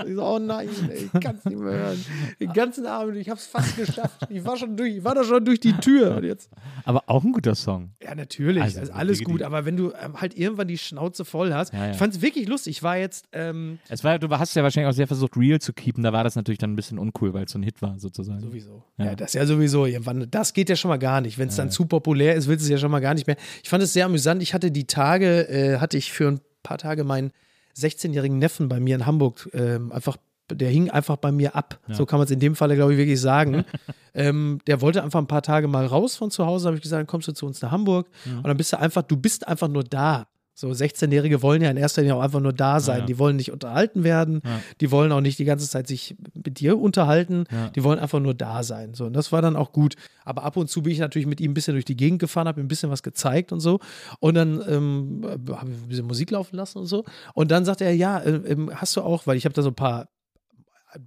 Ich 0.05 0.13
so, 0.15 0.23
oh 0.23 0.39
nein, 0.39 0.69
ey, 0.89 1.09
ich 1.13 1.21
kann 1.21 1.35
es 1.37 1.45
nicht 1.45 1.57
mehr 1.59 1.73
hören. 1.73 2.05
Den 2.39 2.53
ganzen 2.53 2.85
Abend, 2.85 3.17
ich 3.17 3.29
hab's 3.29 3.47
fast 3.47 3.75
geschafft. 3.75 4.27
Ich 4.29 4.43
war 4.45 4.57
schon 4.57 4.75
durch, 4.77 4.97
ich 4.97 5.03
war 5.03 5.15
da 5.15 5.23
schon 5.23 5.43
durch 5.45 5.59
die 5.59 5.73
Tür. 5.73 6.17
Und 6.17 6.23
jetzt, 6.23 6.49
Aber 6.83 7.03
auch 7.07 7.23
ein 7.23 7.31
guter 7.31 7.55
Song. 7.55 7.91
ja, 8.03 8.13
natürlich, 8.15 8.61
Also, 8.61 8.79
also, 8.81 8.93
alles 8.93 9.17
Diggity. 9.19 9.31
gut. 9.31 9.41
Aber 9.43 9.65
wenn 9.65 9.77
du 9.77 9.91
ähm, 9.99 10.19
halt 10.21 10.37
irgendwann 10.37 10.67
die 10.67 10.77
Schnauze 10.77 11.25
voll 11.25 11.53
hast, 11.53 11.73
Ja, 11.73 11.85
ja. 11.85 11.91
ich 11.91 11.97
fand's 11.97 12.21
wirklich 12.21 12.47
lustig. 12.47 12.77
Ich 12.77 12.83
war 12.83 12.97
jetzt, 12.97 13.27
ähm, 13.31 13.79
Es 13.89 14.03
war, 14.03 14.19
du 14.19 14.29
hast 14.29 14.55
ja 14.55 14.63
wahrscheinlich 14.63 14.89
auch 14.91 14.95
sehr 14.95 15.07
versucht, 15.07 15.37
real 15.37 15.59
zu 15.59 15.73
keepen. 15.73 16.03
Da 16.03 16.13
war 16.13 16.23
das 16.23 16.35
natürlich 16.35 16.59
dann 16.59 16.73
ein 16.73 16.75
bisschen 16.75 16.99
uncool, 16.99 17.33
weil 17.33 17.45
es 17.45 17.51
so 17.51 17.59
ein 17.59 17.63
Hit 17.63 17.81
war, 17.81 17.97
sozusagen. 17.99 18.39
Sowieso. 18.41 18.83
Ja. 18.97 19.05
Ja. 19.05 19.15
das 19.15 19.29
ist 19.29 19.33
ja 19.35 19.45
sowieso 19.45 19.85
irgendwann. 19.85 20.27
Das 20.29 20.53
geht 20.53 20.69
ja 20.69 20.75
schon 20.75 20.89
mal 20.89 20.97
gar 20.97 21.21
nicht. 21.21 21.37
Wenn 21.37 21.49
es 21.49 21.55
dann 21.55 21.69
zu 21.71 21.85
populär 21.85 22.35
ist, 22.35 22.47
willst 22.47 22.63
du 22.63 22.67
es 22.67 22.71
ja 22.71 22.77
schon 22.77 22.91
mal 22.91 22.99
gar 22.99 23.13
nicht 23.13 23.27
mehr. 23.27 23.37
Ich 23.63 23.69
fand 23.69 23.81
es 23.83 23.93
sehr 23.93 24.05
amüsant. 24.05 24.41
Ich 24.43 24.53
hatte 24.53 24.71
die 24.71 24.85
Tage, 24.85 25.34
äh, 25.43 25.77
hatte 25.79 25.97
ich 25.97 26.11
für 26.11 26.27
ein 26.27 26.41
paar 26.63 26.77
Tage 26.77 27.03
meinen 27.03 27.31
16-jährigen 27.77 28.39
Neffen 28.39 28.69
bei 28.69 28.79
mir 28.79 28.95
in 28.95 29.05
Hamburg 29.05 29.49
ähm, 29.53 29.91
einfach. 29.91 30.17
Der 30.51 30.69
hing 30.69 30.91
einfach 30.91 31.17
bei 31.17 31.31
mir 31.31 31.55
ab. 31.55 31.79
So 31.89 32.05
kann 32.05 32.19
man 32.19 32.25
es 32.25 32.31
in 32.31 32.39
dem 32.39 32.55
Falle, 32.55 32.75
glaube 32.75 32.93
ich, 32.93 32.99
wirklich 32.99 33.19
sagen. 33.19 33.65
ähm, 34.13 34.59
der 34.67 34.79
wollte 34.79 35.01
einfach 35.01 35.19
ein 35.19 35.25
paar 35.25 35.41
Tage 35.41 35.67
mal 35.67 35.87
raus 35.87 36.15
von 36.15 36.29
zu 36.29 36.45
Hause. 36.45 36.65
Da 36.65 36.67
habe 36.67 36.77
ich 36.77 36.83
gesagt, 36.83 36.99
dann 36.99 37.07
kommst 37.07 37.27
du 37.27 37.31
zu 37.31 37.47
uns 37.47 37.63
nach 37.63 37.71
Hamburg. 37.71 38.07
Und 38.37 38.47
dann 38.47 38.55
bist 38.55 38.71
du 38.71 38.79
einfach, 38.79 39.01
du 39.01 39.17
bist 39.17 39.47
einfach 39.47 39.67
nur 39.67 39.83
da. 39.83 40.27
So 40.57 40.69
16-Jährige 40.69 41.41
wollen 41.41 41.61
ja 41.61 41.69
in 41.69 41.75
erster 41.75 42.01
Linie 42.01 42.15
auch 42.15 42.21
einfach 42.21 42.39
nur 42.39 42.53
da 42.53 42.79
sein. 42.79 43.01
ja. 43.01 43.05
Die 43.05 43.19
wollen 43.19 43.35
nicht 43.35 43.51
unterhalten 43.51 44.05
werden. 44.05 44.41
Ja. 44.43 44.61
Die 44.79 44.89
wollen 44.89 45.11
auch 45.11 45.19
nicht 45.19 45.37
die 45.37 45.43
ganze 45.43 45.67
Zeit 45.67 45.85
sich 45.85 46.15
mit 46.33 46.61
dir 46.61 46.79
unterhalten. 46.79 47.43
Ja. 47.51 47.67
Die 47.69 47.83
wollen 47.83 47.99
einfach 47.99 48.21
nur 48.21 48.33
da 48.33 48.63
sein. 48.63 48.93
So, 48.93 49.05
und 49.05 49.13
das 49.13 49.33
war 49.33 49.41
dann 49.41 49.57
auch 49.57 49.73
gut. 49.73 49.95
Aber 50.23 50.43
ab 50.43 50.55
und 50.55 50.69
zu 50.69 50.81
bin 50.81 50.93
ich 50.93 50.99
natürlich 50.99 51.27
mit 51.27 51.41
ihm 51.41 51.51
ein 51.51 51.53
bisschen 51.53 51.73
durch 51.73 51.83
die 51.83 51.97
Gegend 51.97 52.19
gefahren, 52.19 52.47
habe 52.47 52.61
ihm 52.61 52.65
ein 52.65 52.69
bisschen 52.69 52.89
was 52.89 53.03
gezeigt 53.03 53.51
und 53.51 53.59
so. 53.59 53.81
Und 54.21 54.35
dann 54.35 54.63
ähm, 54.65 55.21
habe 55.25 55.71
ich 55.71 55.77
ein 55.77 55.87
bisschen 55.89 56.07
Musik 56.07 56.31
laufen 56.31 56.55
lassen 56.55 56.77
und 56.77 56.85
so. 56.85 57.03
Und 57.33 57.51
dann 57.51 57.65
sagte 57.65 57.83
er, 57.83 57.93
ja, 57.93 58.19
äh, 58.19 58.35
ähm, 58.47 58.71
hast 58.73 58.95
du 58.95 59.01
auch, 59.01 59.27
weil 59.27 59.35
ich 59.35 59.43
habe 59.43 59.53
da 59.53 59.61
so 59.61 59.71
ein 59.71 59.75
paar 59.75 60.07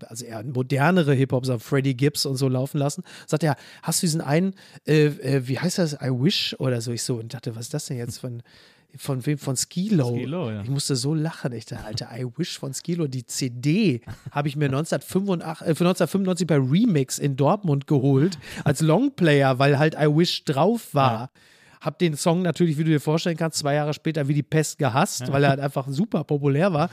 also 0.06 0.26
eher 0.26 0.44
modernere 0.44 1.14
Hip-Hop, 1.14 1.46
so 1.46 1.58
Freddie 1.58 1.96
Gibbs 1.96 2.26
und 2.26 2.36
so 2.36 2.48
laufen 2.48 2.76
lassen. 2.76 3.02
Sagt 3.26 3.42
er, 3.42 3.56
hast 3.82 4.02
du 4.02 4.06
diesen 4.06 4.20
einen, 4.20 4.54
äh, 4.86 5.06
äh, 5.06 5.48
wie 5.48 5.58
heißt 5.58 5.78
das, 5.78 5.94
I 5.94 6.10
Wish 6.10 6.54
oder 6.58 6.82
so? 6.82 6.92
Ich 6.92 7.02
so 7.02 7.16
und 7.16 7.32
dachte, 7.32 7.56
was 7.56 7.66
ist 7.66 7.74
das 7.74 7.86
denn 7.86 7.96
jetzt 7.96 8.18
von, 8.18 8.42
von 8.96 9.24
wem? 9.26 9.38
Von 9.38 9.56
Skilo. 9.56 10.08
Skilo, 10.14 10.50
ja. 10.50 10.62
Ich 10.62 10.68
musste 10.68 10.96
so 10.96 11.14
lachen. 11.14 11.52
Ich 11.52 11.66
dachte, 11.66 11.84
Alter, 11.84 12.08
I 12.16 12.26
Wish 12.36 12.58
von 12.58 12.72
Skilo, 12.72 13.06
die 13.06 13.26
CD 13.26 14.00
habe 14.30 14.48
ich 14.48 14.56
mir 14.56 14.66
1985, 14.66 15.66
äh, 15.66 15.74
für 15.74 15.84
1995 15.84 16.46
bei 16.46 16.56
Remix 16.56 17.18
in 17.18 17.36
Dortmund 17.36 17.86
geholt, 17.86 18.38
als 18.64 18.80
Longplayer, 18.80 19.58
weil 19.58 19.78
halt 19.78 19.94
I 19.94 20.06
Wish 20.06 20.44
drauf 20.44 20.94
war. 20.94 21.30
Hab 21.80 21.98
den 22.00 22.16
Song 22.16 22.42
natürlich, 22.42 22.76
wie 22.76 22.84
du 22.84 22.90
dir 22.90 23.00
vorstellen 23.00 23.36
kannst, 23.36 23.58
zwei 23.58 23.74
Jahre 23.74 23.94
später 23.94 24.26
wie 24.26 24.34
die 24.34 24.42
Pest 24.42 24.78
gehasst, 24.78 25.30
weil 25.30 25.44
er 25.44 25.50
halt 25.50 25.60
einfach 25.60 25.86
super 25.88 26.24
populär 26.24 26.72
war. 26.72 26.90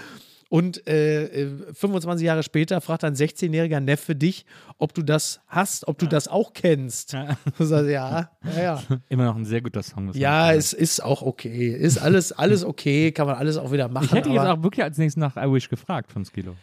Und 0.50 0.88
äh, 0.88 1.26
äh, 1.26 1.74
25 1.74 2.26
Jahre 2.26 2.44
später 2.44 2.80
fragt 2.80 3.04
ein 3.04 3.16
16-jähriger 3.16 3.80
Neffe 3.80 4.16
dich, 4.16 4.46
ob 4.78 4.94
du 4.94 5.02
das 5.02 5.42
hast, 5.48 5.88
ob 5.88 5.98
du 5.98 6.06
das 6.06 6.28
auch 6.28 6.54
kennst. 6.54 7.16
Du 7.58 7.66
sagst, 7.66 7.90
ja, 7.90 8.30
ja, 8.56 8.62
ja. 8.62 8.84
Immer 9.10 9.26
noch 9.26 9.36
ein 9.36 9.46
sehr 9.46 9.62
guter 9.62 9.82
Song. 9.82 10.12
Ja, 10.14 10.54
es 10.54 10.74
ist 10.74 11.04
auch 11.04 11.24
okay. 11.24 11.70
Ist 11.70 11.98
alles, 11.98 12.32
alles 12.32 12.64
okay, 12.64 13.12
kann 13.12 13.26
man 13.26 13.38
alles 13.38 13.58
auch 13.58 13.72
wieder 13.72 13.88
machen. 13.88 14.06
ich 14.06 14.14
hätte 14.14 14.30
jetzt 14.30 14.46
auch 14.46 14.62
wirklich 14.62 14.84
als 14.84 14.98
nächstes 14.98 15.20
nach 15.20 15.36
I 15.36 15.52
Wish 15.52 15.70
gefragt 15.70 16.12
von 16.12 16.24
Skilo. 16.26 16.56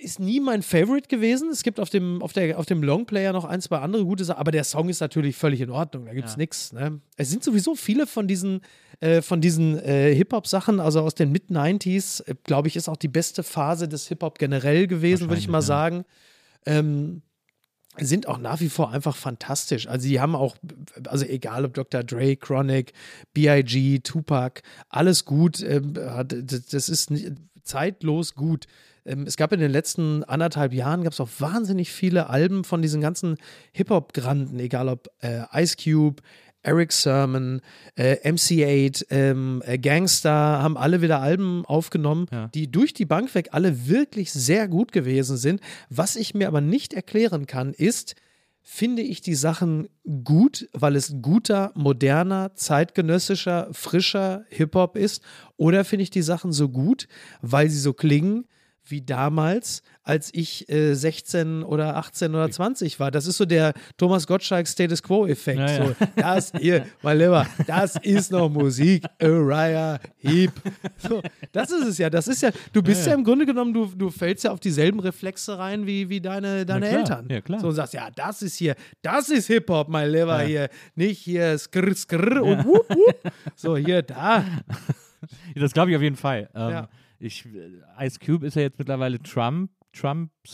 Ist 0.00 0.20
nie 0.20 0.40
mein 0.40 0.62
Favorite 0.62 1.08
gewesen. 1.08 1.50
Es 1.50 1.62
gibt 1.62 1.80
auf 1.80 1.90
dem, 1.90 2.22
auf 2.22 2.32
der, 2.32 2.58
auf 2.58 2.66
dem 2.66 2.82
Longplayer 2.82 3.32
noch 3.32 3.44
ein, 3.44 3.60
zwei 3.60 3.78
andere 3.78 4.04
gute 4.04 4.24
Sachen, 4.24 4.38
aber 4.38 4.50
der 4.52 4.64
Song 4.64 4.88
ist 4.88 5.00
natürlich 5.00 5.36
völlig 5.36 5.60
in 5.60 5.70
Ordnung. 5.70 6.06
Da 6.06 6.14
gibt 6.14 6.28
es 6.28 6.34
Ja. 6.34 6.38
nichts. 6.38 6.72
Ne? 6.72 7.00
Es 7.16 7.30
sind 7.30 7.42
sowieso 7.44 7.74
viele 7.74 8.06
von 8.06 8.28
diesen, 8.28 8.60
äh, 9.00 9.22
von 9.22 9.40
diesen 9.40 9.78
äh, 9.78 10.14
Hip-Hop-Sachen, 10.14 10.80
also 10.80 11.00
aus 11.00 11.14
den 11.14 11.32
Mid-90s, 11.32 12.26
äh, 12.26 12.34
glaube 12.44 12.68
ich, 12.68 12.76
ist 12.76 12.88
auch 12.88 12.96
die 12.96 13.08
beste 13.08 13.42
Phase 13.42 13.88
des 13.88 14.06
Hip-Hop 14.08 14.38
generell 14.38 14.86
gewesen, 14.86 15.28
würde 15.28 15.40
ich 15.40 15.48
mal 15.48 15.54
Wahrscheinlich, 15.66 15.66
sagen. 15.66 16.04
Ähm, 16.66 17.22
sind 17.98 18.28
auch 18.28 18.38
nach 18.38 18.60
wie 18.60 18.68
vor 18.68 18.92
einfach 18.92 19.16
fantastisch. 19.16 19.88
Also 19.88 20.06
die 20.06 20.20
haben 20.20 20.36
auch, 20.36 20.56
also 21.08 21.24
egal 21.26 21.64
ob 21.64 21.74
Dr. 21.74 22.04
Dre, 22.04 22.36
Chronic, 22.36 22.92
B.I.G., 23.34 23.98
Tupac, 23.98 24.62
alles 24.88 25.24
gut. 25.24 25.60
Ähm, 25.60 25.94
das 25.94 26.88
ist 26.88 27.12
zeitlos 27.64 28.34
gut. 28.34 28.66
Ähm, 29.04 29.24
es 29.26 29.36
gab 29.36 29.52
in 29.52 29.60
den 29.60 29.70
letzten 29.70 30.24
anderthalb 30.24 30.72
Jahren, 30.72 31.02
gab 31.04 31.12
es 31.12 31.20
auch 31.20 31.28
wahnsinnig 31.38 31.90
viele 31.92 32.28
Alben 32.30 32.64
von 32.64 32.82
diesen 32.82 33.00
ganzen 33.00 33.36
Hip-Hop-Granden, 33.72 34.58
egal 34.58 34.88
ob 34.88 35.08
äh, 35.20 35.42
Ice 35.54 35.76
Cube, 35.82 36.22
Eric 36.62 36.92
Sermon, 36.92 37.62
äh, 37.96 38.16
MC8, 38.28 39.06
ähm, 39.08 39.62
äh, 39.64 39.78
Gangster, 39.78 40.30
haben 40.30 40.76
alle 40.76 41.00
wieder 41.00 41.20
Alben 41.20 41.64
aufgenommen, 41.64 42.26
Ja. 42.30 42.48
die 42.48 42.70
durch 42.70 42.92
die 42.92 43.06
Bank 43.06 43.34
weg 43.34 43.48
alle 43.52 43.88
wirklich 43.88 44.30
sehr 44.30 44.68
gut 44.68 44.92
gewesen 44.92 45.38
sind. 45.38 45.60
Was 45.88 46.16
ich 46.16 46.34
mir 46.34 46.48
aber 46.48 46.60
nicht 46.60 46.92
erklären 46.92 47.46
kann, 47.46 47.72
ist, 47.72 48.14
finde 48.60 49.00
ich 49.00 49.22
die 49.22 49.34
Sachen 49.36 49.88
gut, 50.22 50.68
weil 50.74 50.96
es 50.96 51.14
guter, 51.22 51.72
moderner, 51.74 52.54
zeitgenössischer, 52.56 53.68
frischer 53.72 54.44
Hip-Hop 54.50 54.96
ist? 54.98 55.22
Oder 55.56 55.84
finde 55.86 56.02
ich 56.02 56.10
die 56.10 56.20
Sachen 56.22 56.52
so 56.52 56.68
gut, 56.68 57.08
weil 57.40 57.70
sie 57.70 57.78
so 57.78 57.94
klingen 57.94 58.44
wie 58.90 59.02
damals, 59.02 59.82
als 60.02 60.30
ich 60.32 60.68
äh, 60.68 60.94
16 60.94 61.62
oder 61.62 61.96
18 61.96 62.34
oder 62.34 62.50
20 62.50 62.98
war? 63.00 63.10
Das 63.10 63.26
ist 63.26 63.36
so 63.36 63.44
der 63.44 63.72
Thomas 63.96 64.26
Gottschalk 64.26 64.66
Status 64.66 65.02
Quo-Effekt. 65.02 65.58
Ja, 65.58 65.70
ja. 65.70 65.86
So, 65.86 65.94
das 66.16 66.52
hier, 66.58 66.86
mein 67.02 67.18
Lieber, 67.18 67.46
das 67.66 67.96
ist 67.96 68.32
noch 68.32 68.48
Musik. 68.48 69.04
Uriah 69.22 69.98
Heep. 70.18 70.52
So, 70.98 71.22
das 71.52 71.70
ist 71.70 71.86
es 71.86 71.98
ja. 71.98 72.10
Das 72.10 72.28
ist 72.28 72.42
ja, 72.42 72.50
du 72.72 72.82
bist 72.82 73.06
ja, 73.06 73.14
im 73.14 73.24
Grunde 73.24 73.46
genommen, 73.46 73.72
du, 73.72 73.86
du 73.86 74.10
fällst 74.10 74.44
ja 74.44 74.50
auf 74.52 74.60
dieselben 74.60 75.00
Reflexe 75.00 75.58
rein 75.58 75.86
wie, 75.86 76.08
wie 76.08 76.20
deine, 76.20 76.66
deine. 76.66 76.88
Eltern. 76.88 77.28
Ja, 77.30 77.40
klar. 77.40 77.60
So 77.60 77.68
und 77.68 77.74
sagst, 77.74 77.94
ja, 77.94 78.08
das 78.14 78.42
ist 78.42 78.56
hier, 78.56 78.74
das 79.02 79.28
ist 79.28 79.46
Hip-Hop, 79.46 79.88
mein 79.88 80.10
Lieber 80.10 80.40
Ja. 80.42 80.46
hier. 80.46 80.68
Nicht 80.94 81.18
hier 81.20 81.56
skrr, 81.58 81.94
skrr 81.94 82.42
und 82.42 82.64
wup, 82.64 82.88
wup. 82.88 83.32
So, 83.54 83.76
hier, 83.76 84.02
da. 84.02 84.44
Das 85.54 85.72
glaube 85.74 85.90
ich 85.90 85.96
auf 85.96 86.02
jeden 86.02 86.16
Fall. 86.16 86.48
Ähm, 86.54 86.70
Ja. 86.70 86.88
Ich, 87.20 87.46
äh, 87.46 88.06
Ice 88.06 88.18
Cube 88.18 88.46
ist 88.46 88.56
ja 88.56 88.62
jetzt 88.62 88.78
mittlerweile 88.78 89.22
Trump. 89.22 89.70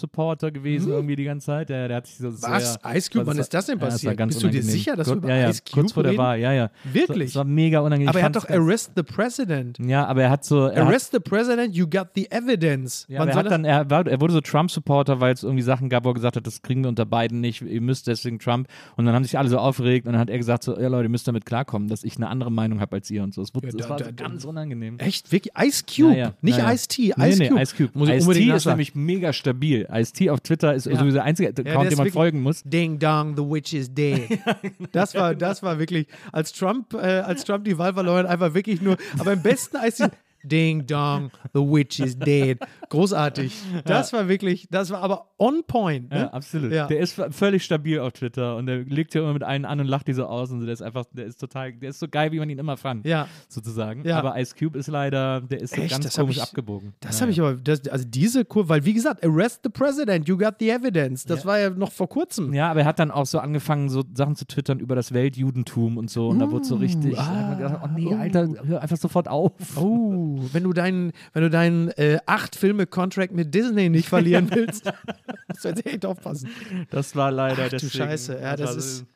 Trump-Supporter 0.01 0.51
gewesen, 0.51 0.93
irgendwie 0.93 1.17
die 1.17 1.25
ganze 1.25 1.47
Zeit. 1.47 1.69
Der, 1.69 1.89
der 1.89 1.97
hat 1.99 2.07
sich 2.07 2.19
so. 2.19 2.33
Was? 2.43 2.75
sehr. 2.83 2.97
Ice 2.97 3.11
Cube? 3.11 3.27
Wann 3.27 3.39
ist 3.39 3.53
das 3.53 3.67
denn 3.67 3.79
Ja, 3.79 3.85
das 3.87 3.95
passiert? 3.95 4.17
Bist 4.17 4.43
du 4.43 4.47
dir 4.49 4.59
unangenehm. 4.59 4.71
sicher, 4.71 4.97
dass 4.97 5.07
wir 5.09 5.15
Kurz- 5.15 5.25
über 5.25 5.35
ja, 5.35 5.41
ja, 5.43 5.49
Ice 5.51 5.63
Cube 5.65 5.81
Kurz 5.83 5.93
vor 5.93 6.03
der? 6.03 6.17
Wahl, 6.17 6.39
ja, 6.41 6.53
ja. 6.53 6.71
Wirklich? 6.93 7.31
Das 7.33 7.37
war 7.37 7.45
mega 7.45 7.81
unangenehm. 7.81 8.09
Aber 8.09 8.19
er 8.21 8.25
hat 8.27 8.37
doch 8.37 8.49
Arrest 8.49 8.93
the 8.97 9.03
President. 9.03 9.79
Ja, 9.79 10.07
aber 10.07 10.23
er 10.23 10.31
hat 10.31 10.45
so. 10.45 10.67
Er 10.67 10.83
hat, 10.83 10.89
Arrest 10.89 11.13
the 11.13 11.21
President, 11.21 11.75
you 11.75 11.87
got 11.89 12.09
the 12.15 12.31
evidence. 12.31 13.07
ja, 13.09 13.25
er, 13.25 13.35
hat 13.35 13.51
dann, 13.51 13.65
er, 13.65 13.89
war, 13.91 14.07
er 14.07 14.21
wurde 14.21 14.33
so 14.35 14.41
Trump-Supporter, 14.41 15.21
weil 15.21 15.35
es 15.35 15.43
irgendwie 15.43 15.63
Sachen 15.63 15.89
gab, 15.89 16.05
wo 16.05 16.11
er 16.11 16.15
gesagt 16.15 16.37
hat, 16.37 16.47
das 16.47 16.63
kriegen 16.63 16.83
wir 16.83 16.89
unter 16.89 17.07
beiden 17.07 17.41
nicht, 17.41 17.63
ihr 17.63 17.81
müsst 17.81 18.07
deswegen 18.07 18.39
Trump. 18.39 18.69
Und 18.97 19.07
dann 19.07 19.15
haben 19.15 19.25
sich 19.25 19.39
alle 19.39 19.49
so 19.49 19.59
aufgeregt 19.59 20.07
und 20.07 20.13
dann 20.13 20.21
hat 20.21 20.31
er 20.31 20.39
gesagt, 20.39 20.63
so, 20.63 20.79
ja 20.79 20.89
Leute, 20.89 21.05
ihr 21.07 21.11
müsst 21.11 21.27
damit 21.29 21.45
klarkommen, 21.47 21.89
dass 21.89 22.05
ich 22.05 22.17
eine 22.17 22.29
andere 22.29 22.51
Meinung 22.53 22.81
habe 22.81 22.97
als 22.97 23.11
ihr 23.11 23.23
und 23.23 23.35
so. 23.35 23.43
Das, 23.43 23.55
wurde, 23.55 23.69
Ja, 23.69 23.73
das 23.73 23.83
da- 23.87 23.91
war 23.91 23.99
da- 23.99 24.05
so 24.07 24.13
ganz 24.13 24.45
unangenehm. 24.45 24.99
Echt? 24.99 25.33
Wirklich? 25.33 25.53
Ice 25.59 25.85
Cube? 25.85 26.33
Nicht. 26.41 26.59
Ice-T. 26.59 27.15
Nee, 27.17 27.29
Ice 27.29 27.39
nee, 27.39 27.49
Cube. 27.49 27.63
Ice 27.63 27.75
Cube. 27.77 28.13
Ice-T 28.13 28.51
ist 28.57 28.67
nämlich 28.67 28.95
mega 28.95 29.33
stabil. 29.33 29.86
Ice-T 29.91 30.31
auf 30.31 30.41
Twitter 30.41 30.75
ist 30.75 30.87
Ja. 30.87 30.97
sowieso 30.99 31.17
der 31.17 31.25
einzige 31.25 31.49
Account, 31.49 31.67
der 31.67 31.91
dem 31.91 31.99
man 31.99 32.11
folgen 32.11 32.41
muss. 32.43 32.63
Ding 32.65 32.99
dong, 32.99 33.37
the 33.37 33.43
witch 33.43 33.73
is 33.73 33.93
dead. 33.93 34.39
Das 34.93 35.15
war, 35.15 35.35
das 35.35 35.63
war 35.63 35.79
wirklich, 35.79 36.07
als 36.33 36.53
Trump, 36.53 36.95
äh, 36.95 36.99
als 36.99 37.45
Trump 37.45 37.65
die 37.65 37.77
Wahl 37.79 37.95
verloren, 37.95 38.27
einfach 38.27 38.55
wirklich 38.55 38.81
nur, 38.81 38.97
aber 39.19 39.33
am 39.33 39.43
besten 39.43 39.77
die 39.77 40.05
Ding 40.49 40.87
dong, 40.87 41.31
the 41.55 41.61
witch 41.61 42.01
is 42.01 42.19
dead. 42.19 42.59
Großartig. 42.89 43.53
Das 43.85 44.13
war 44.13 44.29
wirklich, 44.29 44.69
das 44.71 44.91
war 44.91 45.01
aber 45.03 45.27
on 45.39 45.63
point. 45.67 46.11
Ne? 46.11 46.19
Ja, 46.21 46.27
absolut. 46.31 46.73
Ja. 46.73 46.87
Der 46.87 46.99
ist 47.01 47.21
völlig 47.31 47.65
stabil 47.65 47.99
auf 48.01 48.13
Twitter 48.13 48.57
und 48.57 48.67
der 48.67 48.79
legt 48.85 49.15
ja 49.15 49.21
immer 49.23 49.33
mit 49.33 49.43
allen 49.43 49.65
an 49.65 49.81
und 49.81 49.87
lacht 49.87 50.07
die 50.09 50.13
so 50.13 50.27
aus 50.27 50.51
und 50.51 50.61
so. 50.61 50.67
Der 50.67 50.73
ist 50.73 50.83
einfach, 50.83 51.05
der 51.13 51.27
ist 51.27 51.39
total, 51.39 51.73
der 51.73 51.91
ist 51.91 51.99
so 51.99 52.09
geil, 52.09 52.33
wie 52.33 52.39
man 52.39 52.49
ihn 52.51 52.59
immer 52.59 52.77
fand, 52.77 53.07
Ja. 53.07 53.29
sozusagen. 53.49 54.05
Ja. 54.07 54.19
Aber 54.19 54.39
Ice 54.41 54.55
Cube 54.59 54.79
ist 54.79 54.89
leider, 54.89 55.41
der 55.41 55.61
ist 55.61 55.75
so 55.75 55.81
Echt? 55.83 55.91
ganz 55.93 56.05
Das 56.05 56.17
komisch 56.17 56.37
ich- 56.37 56.43
abgebogen. 56.43 56.95
Das 57.01 57.17
Ja, 57.17 57.23
habe 57.23 57.33
ich 57.33 57.41
aber, 57.41 57.55
das, 57.55 57.87
also 57.89 58.05
diese 58.09 58.45
Kurve, 58.45 58.69
weil 58.69 58.85
wie 58.85 58.95
gesagt, 58.95 59.25
arrest 59.25 59.61
the 59.65 59.69
president, 59.71 60.29
you 60.29 60.37
got 60.39 60.55
the 60.61 60.71
evidence. 60.71 61.25
Das 61.25 61.45
war 61.45 61.59
ja 61.59 61.71
noch 61.71 61.93
vor 61.93 62.09
kurzem. 62.09 62.53
Ja, 62.55 62.71
aber 62.71 62.81
er 62.81 62.87
hat 62.87 62.99
dann 62.99 63.11
auch 63.11 63.27
so 63.27 63.39
angefangen, 63.39 63.89
so 63.89 64.03
Sachen 64.15 64.37
zu 64.37 64.47
twittern 64.47 64.79
über 64.81 64.95
das 64.95 65.13
Weltjudentum 65.13 65.97
und 65.97 66.11
so. 66.11 66.29
Und 66.29 66.39
da 66.39 66.51
wurde 66.51 66.65
so 66.65 66.77
richtig, 66.77 67.15
da 67.15 67.27
hat 67.27 67.49
man 67.49 67.59
gedacht, 67.59 67.81
oh 67.85 67.89
nee, 67.95 68.15
Alter, 68.15 68.49
hör 68.65 68.81
einfach 68.83 68.97
sofort 68.97 69.29
auf. 69.29 69.53
Oh, 69.77 70.36
wenn 70.53 70.63
du 70.65 70.73
deinen, 70.73 71.13
wenn 71.33 71.43
du 71.43 71.51
deinen 71.51 71.89
äh, 71.91 72.19
acht 72.27 72.57
Filme 72.57 72.87
Contract 72.87 73.33
mit 73.33 73.55
Disney 73.55 73.89
nicht 73.89 74.09
verlieren 74.09 74.51
willst, 74.53 74.85
musst 75.49 75.65
du 75.65 75.69
jetzt 75.69 75.87
echt 75.87 76.05
aufpassen. 76.07 76.49
Das 76.91 77.15
war 77.17 77.31
leider 77.31 77.65
Ach 77.65 77.69
du 77.71 77.77
deswegen. 77.77 78.05
Scheiße, 78.05 78.41
ja, 78.41 78.57
das 78.57 78.71
war 78.71 78.77
ist- 78.79 79.07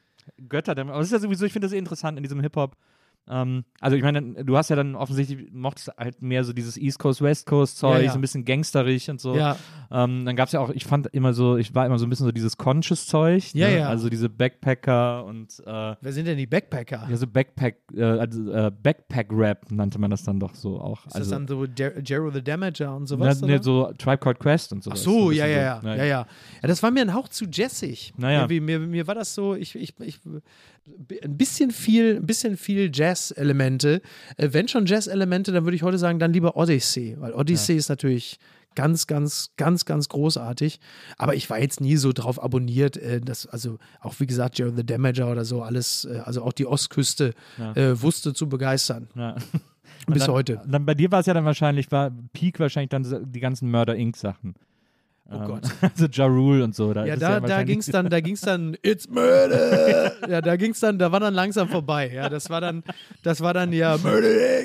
Götter. 0.48 0.72
Aber 0.72 0.92
das 0.98 1.06
ist 1.06 1.12
ja 1.12 1.18
sowieso, 1.18 1.44
ich 1.46 1.52
finde 1.52 1.66
das 1.66 1.72
eh 1.72 1.78
interessant 1.78 2.16
in 2.16 2.22
diesem 2.22 2.40
Hip-Hop. 2.40 2.76
Ähm, 3.28 3.64
also 3.80 3.96
ich 3.96 4.02
meine, 4.02 4.44
du 4.44 4.56
hast 4.56 4.70
ja 4.70 4.76
dann 4.76 4.96
offensichtlich, 4.96 5.52
mochtest 5.52 5.92
halt 5.96 6.20
mehr 6.20 6.42
so 6.42 6.52
dieses 6.52 6.76
East 6.76 6.98
Coast, 6.98 7.22
West 7.22 7.46
Coast 7.46 7.78
Zeug, 7.78 7.98
Ja, 7.98 8.04
ja. 8.06 8.10
so 8.12 8.18
ein 8.18 8.20
bisschen 8.20 8.44
gangsterig 8.44 9.08
und 9.08 9.20
so. 9.20 9.36
Ja. 9.36 9.56
Ähm, 9.92 10.24
dann 10.24 10.34
gab 10.36 10.46
es 10.46 10.52
ja 10.52 10.60
auch, 10.60 10.70
ich 10.70 10.84
fand 10.84 11.06
immer 11.08 11.32
so, 11.32 11.56
ich 11.56 11.74
war 11.74 11.86
immer 11.86 11.98
so 11.98 12.06
ein 12.06 12.10
bisschen 12.10 12.26
so 12.26 12.32
dieses 12.32 12.56
Conscious 12.56 13.06
Zeug. 13.06 13.54
Ja, 13.54 13.68
ne? 13.68 13.78
ja. 13.78 13.88
Also 13.88 14.08
diese 14.08 14.28
Backpacker 14.28 15.24
und 15.24 15.60
äh, 15.64 15.94
Wer 16.00 16.12
sind 16.12 16.26
denn 16.26 16.38
die 16.38 16.46
Backpacker? 16.46 17.06
ja, 17.08 17.16
so 17.16 17.26
Backpack, 17.26 17.76
äh, 17.94 18.02
also, 18.02 18.50
äh, 18.52 18.70
Backpack-Rap 18.82 19.70
nannte 19.70 19.98
man 20.00 20.10
das 20.10 20.22
dann 20.24 20.40
doch 20.40 20.54
so 20.54 20.80
auch. 20.80 21.06
Ist 21.06 21.14
also, 21.14 21.30
das 21.30 21.38
dann 21.38 21.46
so 21.48 21.64
Jer- 21.64 22.00
Jero 22.04 22.30
the 22.30 22.42
Damager 22.42 22.94
und 22.96 23.06
sowas? 23.06 23.40
ne, 23.42 23.62
so 23.62 23.92
Tribe 23.98 24.18
Called 24.18 24.38
Quest 24.38 24.72
und 24.72 24.82
so. 24.82 24.90
Ach 24.92 24.96
so, 24.96 25.30
ja, 25.30 25.46
ja, 25.46 25.80
ja, 25.82 25.94
ja, 25.96 26.04
ja. 26.04 26.04
Ja, 26.04 26.26
das 26.62 26.82
war 26.82 26.90
mir 26.90 27.02
ein 27.02 27.14
Hauch 27.14 27.28
zu 27.28 27.44
jazzig. 27.50 28.12
Naja. 28.16 28.40
Irgendwie, 28.40 28.60
mir, 28.60 28.78
mir 28.80 29.06
war 29.06 29.14
das 29.14 29.34
so, 29.34 29.54
ich, 29.54 29.74
ich, 29.76 29.94
ich, 30.00 30.18
ein 30.86 31.36
bisschen 31.36 31.70
viel, 31.70 32.16
ein 32.16 32.26
bisschen 32.26 32.56
viel 32.56 32.90
Jazz-Elemente. 32.92 34.00
Äh, 34.36 34.48
wenn 34.52 34.68
schon 34.68 34.86
Jazz-Elemente, 34.86 35.52
dann 35.52 35.64
würde 35.64 35.76
ich 35.76 35.82
heute 35.82 35.98
sagen, 35.98 36.18
dann 36.18 36.32
lieber 36.32 36.56
Odyssey, 36.56 37.16
weil 37.18 37.32
Odyssey 37.32 37.76
ist 37.76 37.88
natürlich 37.88 38.38
ganz, 38.74 39.06
ganz, 39.06 39.50
ganz, 39.56 39.84
ganz 39.84 40.08
großartig. 40.08 40.80
Aber 41.18 41.34
ich 41.34 41.50
war 41.50 41.60
jetzt 41.60 41.80
nie 41.80 41.96
so 41.96 42.12
drauf 42.12 42.42
abonniert, 42.42 42.96
äh, 42.96 43.20
dass, 43.20 43.46
also 43.46 43.78
auch 44.00 44.14
wie 44.18 44.26
gesagt, 44.26 44.58
Jared 44.58 44.76
the 44.76 44.84
Damager 44.86 45.30
oder 45.30 45.44
so, 45.44 45.62
alles, 45.62 46.04
äh, 46.04 46.20
also 46.24 46.42
auch 46.42 46.52
die 46.52 46.66
Ostküste 46.66 47.34
Ja. 47.58 47.72
äh, 47.74 48.00
wusste 48.00 48.32
zu 48.34 48.48
begeistern. 48.48 49.08
Ja. 49.14 49.36
Bis 50.06 50.24
dann, 50.24 50.32
heute. 50.32 50.62
Dann 50.66 50.86
bei 50.86 50.94
dir 50.94 51.10
war 51.12 51.20
es 51.20 51.26
ja 51.26 51.34
dann 51.34 51.44
wahrscheinlich, 51.44 51.92
war 51.92 52.10
Peak 52.32 52.58
wahrscheinlich 52.58 52.88
dann 52.90 53.30
die 53.32 53.40
ganzen 53.40 53.70
Murder 53.70 53.94
Inc. 53.96 54.16
Sachen. 54.16 54.54
Oh 55.32 55.38
Gott. 55.46 55.62
Also 55.82 56.06
Ja 56.10 56.26
Rule 56.26 56.64
und 56.64 56.74
so. 56.74 56.92
Da 56.92 57.04
Ja, 57.06 57.14
da, 57.16 57.36
da 57.36 57.42
wahrscheinlich- 57.42 57.66
ging 57.68 57.78
es 57.80 57.86
dann, 57.86 58.08
da 58.10 58.20
ging's 58.20 58.40
dann, 58.40 58.76
it's 58.82 59.08
murder. 59.08 60.12
ja, 60.28 60.40
da 60.40 60.56
ging's 60.56 60.80
dann, 60.80 60.98
da 60.98 61.12
war 61.12 61.20
dann 61.20 61.34
langsam 61.34 61.68
vorbei. 61.68 62.10
Ja, 62.12 62.28
das 62.28 62.50
war 62.50 62.60
dann, 62.60 62.82
das 63.22 63.40
war 63.40 63.54
dann 63.54 63.72
ja 63.72 63.96
murder. 63.98 64.64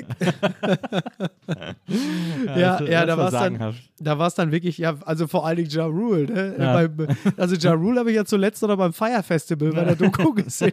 ja, 2.56 2.78
das- 2.78 2.88
ja, 2.88 3.06
das 3.06 3.16
da 3.16 3.16
war 3.16 3.26
es 3.26 3.32
dann, 3.32 3.74
da 3.98 4.18
war 4.18 4.26
es 4.26 4.34
dann 4.34 4.52
wirklich, 4.52 4.78
ja, 4.78 4.96
also 5.04 5.26
vor 5.26 5.46
allen 5.46 5.56
Dingen 5.58 5.70
Ja 5.70 5.84
Rule. 5.86 6.24
Ne? 6.24 6.54
Ja. 6.58 6.72
Beim, 6.74 7.06
also 7.36 7.54
Ja 7.56 7.72
Rule 7.72 8.00
habe 8.00 8.10
ich 8.10 8.16
ja 8.16 8.24
zuletzt 8.24 8.62
oder 8.62 8.76
beim 8.76 8.92
Fire 8.92 9.22
Festival 9.22 9.72
bei 9.72 9.84
der 9.84 9.96
Doku 9.96 10.32
gesehen. 10.34 10.72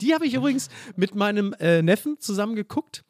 Die 0.00 0.14
habe 0.14 0.26
ich 0.26 0.34
übrigens 0.34 0.68
mit 0.96 1.14
meinem 1.14 1.54
äh, 1.60 1.82
Neffen 1.82 2.16
zusammen 2.18 2.54
geguckt 2.56 3.04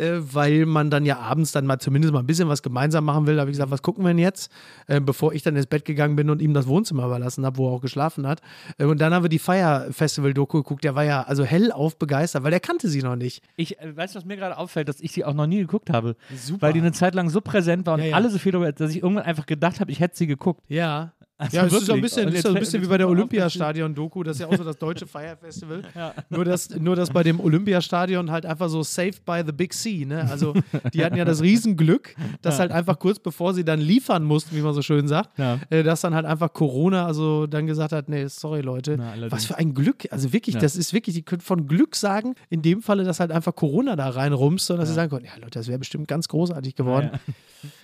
äh, 0.00 0.34
weil 0.34 0.66
man 0.66 0.90
dann 0.90 1.04
ja 1.04 1.18
abends 1.18 1.52
dann 1.52 1.66
mal 1.66 1.78
zumindest 1.78 2.12
mal 2.12 2.20
ein 2.20 2.26
bisschen 2.26 2.48
was 2.48 2.62
gemeinsam 2.62 3.04
machen 3.04 3.26
will. 3.26 3.36
Da 3.36 3.42
habe 3.42 3.50
ich 3.50 3.54
gesagt, 3.56 3.70
was 3.70 3.82
gucken 3.82 4.04
wir 4.04 4.08
denn 4.08 4.18
jetzt? 4.18 4.50
Äh, 4.86 5.00
bevor 5.00 5.32
ich 5.32 5.42
dann 5.42 5.54
ins 5.56 5.66
Bett 5.66 5.84
gegangen 5.84 6.16
bin 6.16 6.30
und 6.30 6.40
ihm 6.40 6.54
das 6.54 6.66
Wohnzimmer 6.66 7.04
überlassen 7.06 7.44
habe, 7.44 7.58
wo 7.58 7.68
er 7.68 7.72
auch 7.72 7.80
geschlafen 7.80 8.26
hat. 8.26 8.40
Äh, 8.78 8.84
und 8.86 9.00
dann 9.00 9.12
haben 9.12 9.22
wir 9.24 9.28
die 9.28 9.38
Fire 9.38 9.88
Festival 9.92 10.32
Doku 10.34 10.58
geguckt. 10.58 10.84
Der 10.84 10.94
war 10.94 11.04
ja 11.04 11.22
also 11.22 11.44
hellauf 11.44 11.98
begeistert, 11.98 12.42
weil 12.42 12.50
der 12.50 12.60
kannte 12.60 12.88
sie 12.88 13.02
noch 13.02 13.16
nicht. 13.16 13.42
Ich 13.56 13.78
äh, 13.80 13.96
weiß, 13.96 14.14
was 14.14 14.24
mir 14.24 14.36
gerade 14.36 14.56
auffällt, 14.56 14.88
dass 14.88 15.00
ich 15.00 15.12
sie 15.12 15.24
auch 15.24 15.34
noch 15.34 15.46
nie 15.46 15.58
geguckt 15.58 15.90
habe. 15.90 16.16
Super. 16.34 16.62
Weil 16.62 16.72
die 16.72 16.80
eine 16.80 16.92
Zeit 16.92 17.14
lang 17.14 17.28
so 17.28 17.40
präsent 17.40 17.86
war 17.86 17.94
und 17.94 18.00
Ja, 18.00 18.06
ja. 18.06 18.16
alle 18.16 18.30
so 18.30 18.38
viel 18.38 18.52
darüber, 18.52 18.72
dass 18.72 18.90
ich 18.90 19.02
irgendwann 19.02 19.24
einfach 19.24 19.46
gedacht 19.46 19.80
habe, 19.80 19.90
ich 19.92 20.00
hätte 20.00 20.16
sie 20.16 20.26
geguckt. 20.26 20.62
Ja. 20.68 21.12
Also 21.40 21.56
ja, 21.56 21.64
es 21.64 21.72
ist 21.72 21.86
so 21.86 21.94
ein 21.94 22.00
bisschen, 22.02 22.28
ist 22.28 22.34
jetzt 22.34 22.42
so 22.42 22.48
ein 22.50 22.54
bisschen 22.60 22.82
wie 22.82 22.86
bei 22.86 22.98
der 22.98 23.08
Olympiastadion-Doku, 23.08 24.22
das 24.22 24.36
ist 24.36 24.40
ja 24.40 24.46
auch 24.48 24.56
so 24.56 24.62
das 24.64 24.76
deutsche 24.76 25.06
Fire 25.06 25.36
Festival. 25.40 25.82
Nur, 26.28 26.44
dass, 26.44 26.68
nur, 26.78 26.96
dass 26.96 27.10
bei 27.10 27.22
dem 27.22 27.40
Olympiastadion 27.40 28.30
halt 28.30 28.44
einfach 28.44 28.68
so 28.68 28.82
saved 28.82 29.24
by 29.24 29.42
the 29.44 29.52
big 29.52 29.72
sea, 29.72 30.06
ne? 30.06 30.28
Also, 30.30 30.52
die 30.92 31.02
hatten 31.04 31.16
ja 31.16 31.24
das 31.24 31.40
Riesenglück, 31.42 32.14
dass 32.42 32.58
halt 32.58 32.72
einfach 32.72 32.98
kurz 32.98 33.18
bevor 33.18 33.54
sie 33.54 33.64
dann 33.64 33.80
liefern 33.80 34.22
mussten, 34.24 34.54
wie 34.54 34.60
man 34.60 34.74
so 34.74 34.82
schön 34.82 35.08
sagt, 35.08 35.38
Ja. 35.38 35.58
äh, 35.70 35.82
dass 35.82 36.02
dann 36.02 36.14
halt 36.14 36.26
einfach 36.26 36.52
Corona, 36.52 37.06
also 37.06 37.46
dann 37.46 37.66
gesagt 37.66 37.92
hat, 37.92 38.08
nee, 38.10 38.26
sorry 38.26 38.60
Leute, 38.60 38.96
Na, 38.98 39.14
was 39.30 39.46
für 39.46 39.56
ein 39.56 39.72
Glück, 39.74 40.06
also 40.10 40.32
wirklich, 40.34 40.56
Ja. 40.56 40.60
das 40.60 40.76
ist 40.76 40.92
wirklich, 40.92 41.16
die 41.16 41.22
können 41.22 41.40
von 41.40 41.66
Glück 41.66 41.96
sagen, 41.96 42.34
in 42.50 42.60
dem 42.62 42.82
Falle, 42.82 43.04
dass 43.04 43.18
halt 43.18 43.30
einfach 43.32 43.54
Corona 43.54 43.96
da 43.96 44.10
reinrumst 44.10 44.70
und 44.70 44.76
dass 44.78 44.88
sie 44.88 44.94
sagen 44.94 45.10
konnten, 45.10 45.26
ja 45.26 45.32
Leute, 45.36 45.58
das 45.58 45.68
wäre 45.68 45.78
bestimmt 45.78 46.06
ganz 46.06 46.28
großartig 46.28 46.74
geworden. 46.74 47.10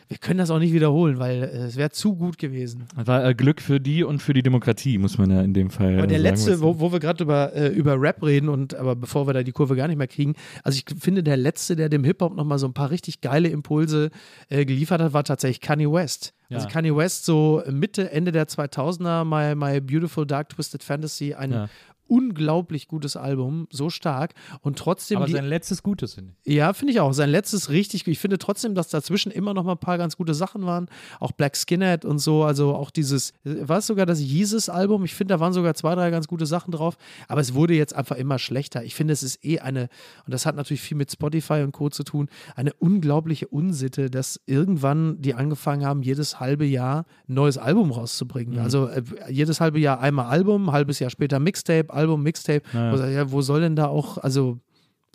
Wir 0.09 0.19
können 0.19 0.39
das 0.39 0.51
auch 0.51 0.61
nicht 0.61 0.73
wiederholen, 0.73 1.19
weil 1.19 1.43
äh, 1.43 1.47
es 1.67 1.77
wäre 1.77 1.91
zu 1.91 2.15
gut 2.15 2.39
gewesen. 2.39 2.85
Das 2.97 3.07
war 3.09 3.25
äh, 3.25 3.35
Glück 3.35 3.61
für 3.61 3.81
die 3.81 4.05
und 4.05 4.23
für 4.23 4.35
die 4.35 4.43
Demokratie, 4.43 4.99
muss 4.99 5.19
man 5.19 5.31
ja 5.33 5.43
in 5.43 5.53
dem 5.53 5.69
Fall 5.71 5.99
Aber 5.99 6.07
der 6.07 6.19
sagen. 6.21 6.23
letzte, 6.23 6.61
wo, 6.61 6.79
wo 6.79 6.93
wir 6.93 7.01
gerade 7.01 7.25
über, 7.25 7.53
äh, 7.55 7.69
über 7.69 8.01
Rap 8.01 8.23
reden 8.23 8.49
und 8.49 8.75
aber 8.77 8.95
bevor 8.95 9.27
wir 9.27 9.35
da 9.35 9.43
die 9.43 9.51
Kurve 9.53 9.75
gar 9.75 9.89
nicht 9.89 9.97
mehr 9.99 10.07
kriegen, 10.07 10.35
also 10.63 10.79
ich 10.79 10.85
finde, 11.01 11.23
der 11.25 11.37
letzte, 11.37 11.75
der 11.75 11.89
dem 11.89 12.05
Hip-Hop 12.05 12.37
nochmal 12.37 12.59
so 12.61 12.67
ein 12.69 12.75
paar 12.75 12.91
richtig 12.91 13.21
geile 13.21 13.49
Impulse 13.49 14.11
äh, 14.49 14.65
geliefert 14.65 15.01
hat, 15.01 15.13
war 15.13 15.25
tatsächlich 15.25 15.61
Kanye 15.61 15.91
West. 15.91 16.35
Also 16.51 16.67
Ja. 16.69 16.73
Kanye 16.73 16.95
West 16.97 17.25
so 17.25 17.63
Mitte, 17.69 18.13
Ende 18.13 18.31
der 18.31 18.47
2000er, 18.47 19.25
My, 19.25 19.57
My 19.57 19.81
Beautiful 19.81 20.25
Dark 20.25 20.51
Twisted 20.51 20.85
Fantasy, 20.85 21.35
ein 21.35 21.51
Ja. 21.51 21.69
Unglaublich 22.09 22.89
gutes 22.89 23.17
Album, 23.17 23.67
so 23.71 23.91
stark 23.91 24.35
und 24.61 24.79
trotzdem 24.79 25.19
aber 25.19 25.27
die, 25.27 25.33
sein 25.33 25.47
letztes 25.47 25.83
Gutes, 25.83 26.15
finde 26.15 26.33
ich. 26.45 26.55
ja, 26.55 26.73
finde 26.73 26.93
ich 26.93 27.01
auch. 27.01 27.13
Sein 27.13 27.31
letztes 27.31 27.71
richtig. 27.71 28.07
Ich 28.07 28.19
finde 28.19 28.39
trotzdem, 28.39 28.75
dass 28.75 28.89
dazwischen 28.89 29.33
immer 29.33 29.55
noch 29.55 29.65
mal 29.65 29.73
ein 29.73 29.79
paar 29.79 29.99
ganz 29.99 30.17
gute 30.17 30.35
Sachen 30.35 30.67
waren. 30.67 30.89
Auch 31.21 31.33
Black 31.33 31.57
Skinhead 31.57 32.05
und 32.05 32.19
so. 32.19 32.45
Also 32.45 32.75
auch 32.75 32.91
dieses, 32.91 33.33
war 33.45 33.79
es 33.79 33.87
sogar 33.87 34.07
das 34.07 34.21
Jesus-Album? 34.21 35.05
Ich 35.05 35.15
finde, 35.15 35.35
da 35.35 35.41
waren 35.41 35.53
sogar 35.53 35.75
zwei, 35.75 35.95
drei 35.95 36.11
ganz 36.11 36.29
gute 36.29 36.47
Sachen 36.47 36.71
drauf. 36.71 36.97
Aber 37.29 37.41
es 37.41 37.55
wurde 37.55 37.75
jetzt 37.75 37.95
einfach 37.95 38.17
immer 38.17 38.39
schlechter. 38.39 38.85
Ich 38.85 38.95
finde, 38.95 39.13
es 39.13 39.23
ist 39.23 39.45
eh 39.45 39.61
eine, 39.61 39.89
und 40.25 40.33
das 40.33 40.47
hat 40.47 40.57
natürlich 40.57 40.83
viel 40.83 40.97
mit 40.97 41.11
Spotify 41.11 41.63
und 41.63 41.73
Co. 41.73 41.89
zu 41.91 42.05
tun, 42.05 42.29
eine 42.55 42.73
unglaubliche 42.75 43.49
Unsitte, 43.49 44.11
dass 44.11 44.41
irgendwann 44.47 45.21
die 45.21 45.35
angefangen 45.35 45.85
haben, 45.85 46.03
jedes 46.03 46.41
halbe 46.41 46.65
Jahr 46.65 47.07
ein 47.29 47.35
neues 47.35 47.59
Album 47.59 47.91
rauszubringen. 47.91 48.59
Also 48.59 48.87
äh, 48.87 49.03
jedes 49.29 49.61
halbe 49.61 49.79
Jahr 49.79 50.01
einmal 50.01 50.27
Album, 50.27 50.69
ein 50.69 50.73
halbes 50.73 50.99
Jahr 50.99 51.11
später 51.11 51.39
Mixtape, 51.39 51.93
Album, 51.97 52.23
Mixtape. 52.23 52.63
Ja. 52.73 52.93
Wo, 52.93 53.03
ja, 53.03 53.33
wo 53.33 53.41
soll 53.41 53.61
denn 53.61 53.77
da 53.77 53.87
auch, 53.89 54.19
also 54.19 54.59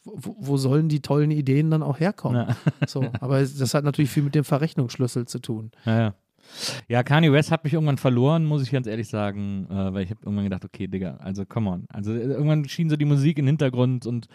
wo, 0.03 0.35
wo 0.39 0.57
sollen 0.57 0.89
die 0.89 1.01
tollen 1.01 1.31
Ideen 1.31 1.71
dann 1.71 1.83
auch 1.83 1.99
herkommen? 1.99 2.47
So, 2.87 3.05
aber 3.19 3.39
das 3.39 3.73
hat 3.73 3.83
natürlich 3.83 4.11
viel 4.11 4.23
mit 4.23 4.35
dem 4.35 4.43
Verrechnungsschlüssel 4.43 5.27
zu 5.27 5.39
tun. 5.39 5.71
Ja, 5.85 5.99
ja. 5.99 6.13
Ja, 6.87 7.03
Kanye 7.03 7.31
West 7.31 7.51
hat 7.51 7.63
mich 7.63 7.73
irgendwann 7.73 7.97
verloren, 7.97 8.45
muss 8.45 8.63
ich 8.63 8.71
ganz 8.71 8.87
ehrlich 8.87 9.07
sagen, 9.07 9.67
äh, 9.69 9.93
weil 9.93 10.03
ich 10.03 10.09
habe 10.09 10.19
irgendwann 10.23 10.43
gedacht, 10.45 10.65
okay, 10.65 10.87
Digga, 10.87 11.17
also 11.21 11.45
come 11.45 11.69
on. 11.69 11.85
Also 11.89 12.13
äh, 12.13 12.23
irgendwann 12.23 12.67
schien 12.67 12.89
so 12.89 12.95
die 12.97 13.05
Musik 13.05 13.37
im 13.39 13.47
Hintergrund 13.47 14.05
und 14.05 14.27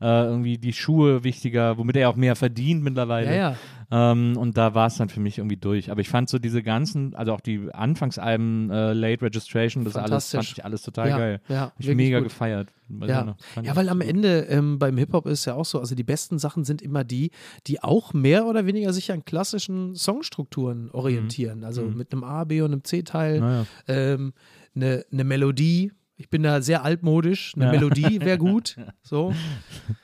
äh, 0.00 0.24
irgendwie 0.24 0.58
die 0.58 0.72
Schuhe 0.72 1.24
wichtiger, 1.24 1.76
womit 1.78 1.96
er 1.96 2.10
auch 2.10 2.16
mehr 2.16 2.36
verdient 2.36 2.82
mittlerweile. 2.82 3.26
Ja, 3.26 3.34
ja. 3.34 3.56
Ähm, 3.96 4.36
und 4.36 4.56
da 4.56 4.74
war 4.74 4.88
es 4.88 4.96
dann 4.96 5.08
für 5.08 5.20
mich 5.20 5.38
irgendwie 5.38 5.56
durch. 5.56 5.90
Aber 5.92 6.00
ich 6.00 6.08
fand 6.08 6.28
so 6.28 6.40
diese 6.40 6.62
ganzen, 6.64 7.14
also 7.14 7.32
auch 7.32 7.40
die 7.40 7.68
Anfangsalben, 7.72 8.68
äh, 8.70 8.92
Late 8.92 9.22
Registration, 9.22 9.84
das 9.84 9.94
alles 9.94 10.30
fand 10.32 10.50
ich 10.50 10.64
alles 10.64 10.82
total 10.82 11.08
Ja, 11.10 11.18
geil. 11.18 11.40
ja, 11.48 11.60
Hab 11.66 11.74
ich 11.78 11.94
mega 11.94 12.18
gut. 12.18 12.28
gefeiert. 12.28 12.70
Ja. 13.06 13.36
ja, 13.62 13.76
weil 13.76 13.88
am. 13.88 14.00
Ende 14.00 14.40
ähm, 14.50 14.78
beim 14.78 14.96
Hip-Hop 14.98 15.26
ist 15.26 15.44
ja 15.44 15.54
auch 15.54 15.64
so, 15.64 15.78
also 15.78 15.94
die 15.94 16.02
besten 16.02 16.38
Sachen 16.38 16.64
sind 16.64 16.82
immer 16.82 17.04
die, 17.04 17.30
die 17.66 17.82
auch 17.82 18.12
mehr 18.12 18.46
oder 18.46 18.66
weniger 18.66 18.92
sich 18.92 19.12
an 19.12 19.24
klassischen 19.24 19.94
Songstrukturen 19.94 20.90
orientieren. 20.90 21.62
Also 21.64 21.82
Mhm. 21.82 21.96
mit 21.96 22.12
einem 22.12 22.24
A, 22.24 22.44
B 22.44 22.60
und 22.62 22.72
einem 22.72 22.84
C-Teil, 22.84 23.40
Naja. 23.40 23.66
ähm, 23.86 24.32
eine, 24.74 25.04
eine 25.12 25.24
Melodie. 25.24 25.92
Ich 26.16 26.28
bin 26.30 26.42
da 26.42 26.60
sehr 26.62 26.82
altmodisch. 26.84 27.52
Eine 27.56 27.66
Ja. 27.66 27.70
Melodie 27.72 28.20
wäre 28.20 28.38
gut. 28.38 28.76
So. 29.02 29.32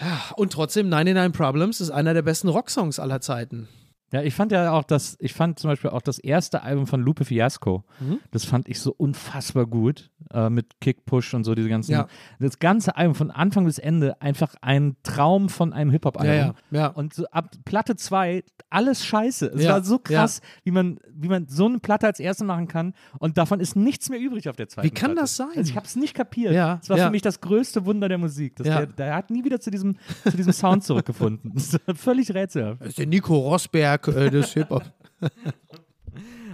Ja, 0.00 0.22
und 0.36 0.52
trotzdem, 0.52 0.88
99 0.88 1.36
Problems 1.36 1.80
ist 1.80 1.90
einer 1.90 2.14
der 2.14 2.22
besten 2.22 2.48
Rocksongs 2.48 2.98
aller 2.98 3.20
Zeiten. 3.20 3.68
Ja, 4.12 4.22
ich 4.22 4.34
fand 4.34 4.50
ja 4.52 4.72
auch 4.72 4.82
das, 4.84 5.16
ich 5.20 5.32
fand 5.34 5.58
zum 5.58 5.70
Beispiel 5.70 5.90
auch 5.90 6.02
das 6.02 6.18
erste 6.18 6.62
Album 6.62 6.86
von 6.86 7.00
Lupe 7.00 7.24
Fiasco, 7.24 7.84
Mhm. 8.00 8.18
das 8.32 8.44
fand 8.44 8.68
ich 8.68 8.80
so 8.80 8.92
unfassbar 8.96 9.66
gut, 9.66 10.10
äh, 10.32 10.50
mit 10.50 10.80
Kick, 10.80 11.04
Push 11.06 11.32
und 11.34 11.44
so, 11.44 11.54
diese 11.54 11.68
ganzen, 11.68 11.92
Ja. 11.92 12.08
das 12.40 12.58
ganze 12.58 12.96
Album 12.96 13.14
von 13.14 13.30
Anfang 13.30 13.64
bis 13.66 13.78
Ende 13.78 14.20
einfach 14.20 14.54
ein 14.62 14.96
Traum 15.04 15.48
von 15.48 15.72
einem 15.72 15.90
Hip-Hop-Album. 15.92 16.34
Ja, 16.34 16.54
ja, 16.70 16.78
ja. 16.78 16.86
Und 16.88 17.14
so 17.14 17.26
ab 17.28 17.50
Platte 17.64 17.94
2, 17.96 18.42
alles 18.68 19.04
scheiße. 19.04 19.46
Es 19.54 19.66
war 19.68 19.82
so 19.84 19.98
krass, 19.98 20.40
wie, 20.64 20.70
man, 20.72 20.98
wie 21.12 21.28
man 21.28 21.46
so 21.48 21.66
eine 21.66 21.78
Platte 21.78 22.06
als 22.06 22.18
erste 22.20 22.44
machen 22.44 22.68
kann 22.68 22.94
und 23.18 23.38
davon 23.38 23.60
ist 23.60 23.76
nichts 23.76 24.08
mehr 24.10 24.18
übrig 24.20 24.48
auf 24.48 24.56
der 24.56 24.68
zweiten 24.68 24.86
Wie 24.86 24.90
kann 24.90 25.12
Platte. 25.12 25.20
das 25.22 25.36
sein? 25.36 25.48
Also 25.56 25.70
ich 25.70 25.76
habe 25.76 25.86
es 25.86 25.96
nicht 25.96 26.14
kapiert. 26.14 26.52
Ja, 26.52 26.76
Das 26.76 26.88
war 26.90 26.98
für 26.98 27.10
mich 27.10 27.22
das 27.22 27.40
größte 27.40 27.84
Wunder 27.86 28.08
der 28.08 28.18
Musik. 28.18 28.56
Das 28.56 28.66
der, 28.66 28.86
der 28.86 29.14
hat 29.14 29.30
nie 29.30 29.44
wieder 29.44 29.60
zu 29.60 29.70
diesem, 29.70 29.96
zu 30.28 30.36
diesem 30.36 30.52
Sound 30.52 30.82
zurückgefunden. 30.84 31.52
Das 31.54 31.74
ist 31.74 31.80
völlig 32.00 32.32
rätselhaft. 32.34 32.80
Das 32.80 32.88
ist 32.90 32.98
der 32.98 33.06
Nico 33.06 33.36
Rosberg 33.36 33.99
äh, 34.08 34.30
des 34.30 34.52
Hip-Hop. 34.54 34.84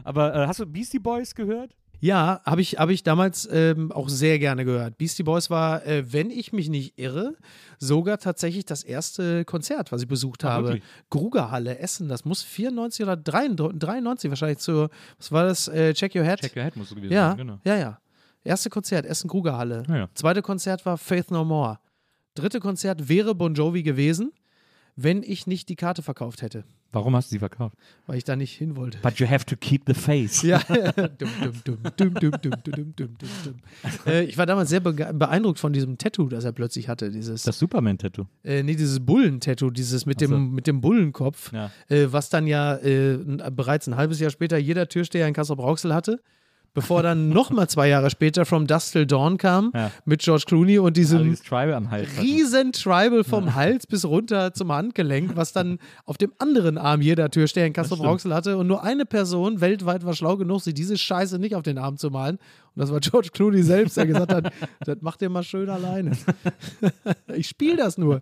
Aber 0.05 0.35
äh, 0.35 0.47
hast 0.47 0.61
du 0.61 0.67
Beastie 0.67 0.99
Boys 0.99 1.35
gehört? 1.35 1.75
Ja, 1.99 2.43
habe 2.45 2.61
ich, 2.61 2.79
hab 2.79 2.91
ich 2.91 3.03
damals 3.03 3.49
ähm, 3.51 3.91
auch 3.91 4.11
sehr 4.11 4.39
gerne 4.39 4.65
gehört. 4.67 4.99
Beastie 4.99 5.23
Boys 5.23 5.49
war, 5.49 5.85
äh, 5.87 6.13
wenn 6.13 6.31
ich 6.31 6.53
mich 6.53 6.69
nicht 6.69 6.99
irre, 6.99 7.35
sogar 7.79 8.19
tatsächlich 8.19 8.67
das 8.67 8.83
erste 8.83 9.45
Konzert, 9.47 9.93
was 9.93 10.03
ich 10.03 10.09
besucht 10.09 10.45
Ah, 10.45 10.51
habe. 10.51 10.65
wirklich? 10.69 10.85
Grugerhalle, 11.09 11.79
Essen. 11.79 12.09
Das 12.09 12.25
muss 12.27 12.43
94 12.43 13.03
oder 13.03 13.17
93, 13.17 13.79
93 13.79 14.31
wahrscheinlich 14.31 14.59
zur, 14.59 14.91
was 15.19 15.33
war 15.33 15.47
das? 15.47 15.69
Äh, 15.69 15.95
Check 15.95 16.15
Your 16.15 16.25
Head? 16.25 16.41
Check 16.41 16.55
Your 16.55 16.65
Head 16.65 16.77
musst 16.77 16.91
du 16.91 16.97
gewesen 16.97 17.13
ja, 17.13 17.29
sein, 17.31 17.39
genau. 17.39 17.59
ja, 17.65 17.77
ja. 17.77 17.99
Erste 18.45 18.69
Konzert, 18.71 19.07
Essen 19.07 19.27
Grugerhalle. 19.29 19.83
Ja, 19.89 19.97
ja. 19.97 20.09
Zweite 20.15 20.43
Konzert 20.43 20.85
war 20.87 20.99
Faith 20.99 21.31
No 21.31 21.45
More. 21.45 21.79
Dritte 22.35 22.61
Konzert 22.61 23.09
wäre 23.09 23.35
Bon 23.35 23.55
Jovi 23.55 23.83
gewesen, 23.83 24.33
wenn 24.97 25.23
ich 25.23 25.47
nicht 25.47 25.69
die 25.69 25.77
Karte 25.77 26.03
verkauft 26.03 26.43
hätte. 26.43 26.65
Warum 26.93 27.15
hast 27.15 27.31
du 27.31 27.35
sie 27.35 27.39
verkauft? 27.41 27.77
Weil 28.07 28.17
ich 28.17 28.25
da 28.25 28.37
nicht 28.37 28.57
hin 28.57 28.75
wollte. 28.77 28.99
But 29.03 29.19
you 29.19 29.29
have 29.29 29.45
to 29.45 29.57
keep 29.57 29.83
the 29.87 29.93
face. 29.93 30.41
Ja. 30.43 30.63
Ich 34.23 34.39
war 34.39 34.47
damals 34.47 34.71
sehr 34.71 34.81
beeindruckt 34.81 35.59
von 35.59 35.75
diesem 35.75 35.99
Tattoo, 35.99 36.29
das 36.29 36.45
er 36.45 36.53
plötzlich 36.53 36.89
hatte. 36.89 37.11
Dieses, 37.11 37.43
das 37.43 37.59
Superman-Tattoo. 37.59 38.25
Äh, 38.45 38.63
nee, 38.63 38.77
dieses 38.77 39.05
Bullen-Tattoo, 39.05 39.71
dieses 39.71 40.07
mit 40.07 40.23
dem, 40.23 40.53
mit 40.53 40.67
dem 40.67 40.81
Bullenkopf, 40.81 41.53
ja. 41.53 41.71
äh, 41.89 42.07
was 42.11 42.31
dann 42.31 42.47
ja 42.47 42.77
äh, 42.77 43.19
bereits 43.51 43.87
ein 43.89 43.97
halbes 43.97 44.19
Jahr 44.21 44.31
später 44.31 44.57
jeder 44.57 44.89
Türsteher 44.89 45.29
in 45.29 45.35
Kassel-Brauxel 45.35 45.93
hatte. 45.93 46.23
Bevor 46.77 47.03
dann 47.03 47.31
nochmal 47.31 47.69
zwei 47.71 47.89
Jahre 47.89 48.11
später 48.11 48.45
From 48.45 48.67
Dust 48.67 48.93
Till 48.93 49.07
Dawn 49.07 49.39
kam 49.39 49.73
Ja. 49.75 49.91
mit 50.05 50.21
George 50.21 50.45
Clooney 50.47 50.79
und 50.79 50.97
diesem 50.99 51.25
dieses 51.25 51.43
Tribal 51.43 51.83
riesen 52.21 52.73
Tribal 52.73 53.25
vom 53.25 53.55
Hals 53.55 53.87
bis 53.87 54.05
runter 54.05 54.53
zum 54.53 54.71
Handgelenk, 54.71 55.37
was 55.37 55.55
dann 55.55 55.79
auf 56.05 56.19
dem 56.19 56.33
anderen 56.39 56.77
Arm 56.77 57.01
jeder 57.01 57.31
Türsteher 57.31 57.67
in 57.67 57.73
Kassel 57.73 57.97
Brauxel 57.97 58.35
hatte. 58.35 58.59
Und 58.59 58.67
nur 58.67 58.85
eine 58.85 59.07
Person 59.07 59.63
weltweit 59.63 60.05
war 60.05 60.13
schlau 60.13 60.37
genug, 60.37 60.61
sich 60.61 60.75
diese 60.75 60.99
Scheiße 60.99 61.39
nicht 61.39 61.55
auf 61.55 61.63
den 61.63 61.79
Arm 61.79 61.97
zu 61.97 62.11
malen. 62.11 62.39
Und 62.77 62.81
das 62.83 62.93
war 62.93 63.01
George 63.01 63.31
Clooney 63.33 63.63
selbst, 63.63 63.97
der 63.97 64.07
gesagt 64.07 64.33
hat, 64.33 64.53
das 64.85 65.01
macht 65.01 65.23
ihr 65.23 65.31
mal 65.31 65.43
schön 65.43 65.69
alleine. 65.71 66.13
ich 67.35 67.49
spiele 67.49 67.77
das 67.79 67.97
nur. 67.99 68.21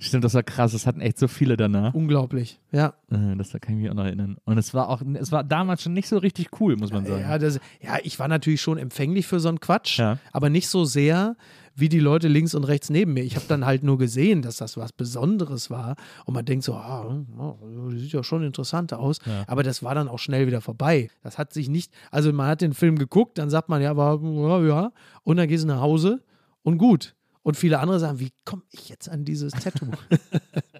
Stimmt, 0.00 0.24
das 0.24 0.34
war 0.34 0.42
krass. 0.42 0.72
Das 0.72 0.86
hatten 0.86 1.00
echt 1.00 1.18
so 1.18 1.28
viele 1.28 1.56
danach. 1.56 1.94
Unglaublich. 1.94 2.58
Ja. 2.72 2.94
Äh, 3.10 3.36
Das 3.36 3.50
da 3.50 3.58
kann 3.60 3.76
ich 3.76 3.82
mich 3.82 3.90
auch 3.90 3.94
noch 3.94 4.04
erinnern. 4.04 4.36
Und 4.44 4.58
es 4.58 4.74
war 4.74 4.88
auch, 4.88 5.02
es 5.14 5.30
war 5.32 5.44
damals 5.44 5.82
schon 5.82 5.92
nicht 5.92 6.08
so 6.08 6.18
richtig 6.18 6.48
cool, 6.60 6.76
muss 6.76 6.92
man 6.92 7.06
sagen. 7.06 7.22
Ja, 7.22 7.38
das, 7.38 7.60
ja, 7.80 7.98
ich 8.02 8.18
war 8.18 8.28
natürlich 8.28 8.60
schon 8.60 8.78
empfänglich 8.78 9.26
für 9.26 9.40
so 9.40 9.48
einen 9.48 9.60
Quatsch, 9.60 9.98
Ja. 9.98 10.18
aber 10.32 10.50
nicht 10.50 10.68
so 10.68 10.84
sehr, 10.84 11.36
wie 11.76 11.88
die 11.88 12.00
Leute 12.00 12.26
links 12.26 12.54
und 12.54 12.64
rechts 12.64 12.90
neben 12.90 13.12
mir. 13.12 13.22
Ich 13.22 13.36
habe 13.36 13.44
dann 13.48 13.66
halt 13.66 13.82
nur 13.82 13.98
gesehen, 13.98 14.42
dass 14.42 14.56
das 14.56 14.76
was 14.76 14.92
Besonderes 14.92 15.70
war. 15.70 15.96
Und 16.24 16.34
man 16.34 16.44
denkt 16.44 16.64
so, 16.64 16.74
ah, 16.74 17.24
oh, 17.38 17.90
sieht 17.90 18.12
ja 18.12 18.24
schon 18.24 18.42
interessant 18.42 18.94
aus. 18.94 19.18
Aber 19.46 19.62
das 19.62 19.82
war 19.82 19.94
dann 19.94 20.08
auch 20.08 20.18
schnell 20.18 20.46
wieder 20.46 20.62
vorbei. 20.62 21.10
Das 21.22 21.36
hat 21.36 21.52
sich 21.52 21.68
nicht, 21.68 21.92
also 22.10 22.32
man 22.32 22.48
hat 22.48 22.62
den 22.62 22.72
Film 22.72 22.98
geguckt, 22.98 23.38
dann 23.38 23.50
sagt 23.50 23.68
man, 23.68 23.82
ja, 23.82 23.96
war, 23.96 24.20
ja, 24.22 24.60
ja. 24.62 24.92
Und 25.22 25.36
dann 25.36 25.48
gehst 25.48 25.64
du 25.64 25.68
nach 25.68 25.80
Hause 25.80 26.22
und 26.62 26.78
gut. 26.78 27.14
Und 27.42 27.56
viele 27.56 27.78
andere 27.78 28.00
sagen, 28.00 28.18
wie 28.18 28.32
komme 28.44 28.62
ich 28.72 28.88
jetzt 28.88 29.08
an 29.08 29.24
dieses 29.24 29.52
Tattoo? 29.52 29.86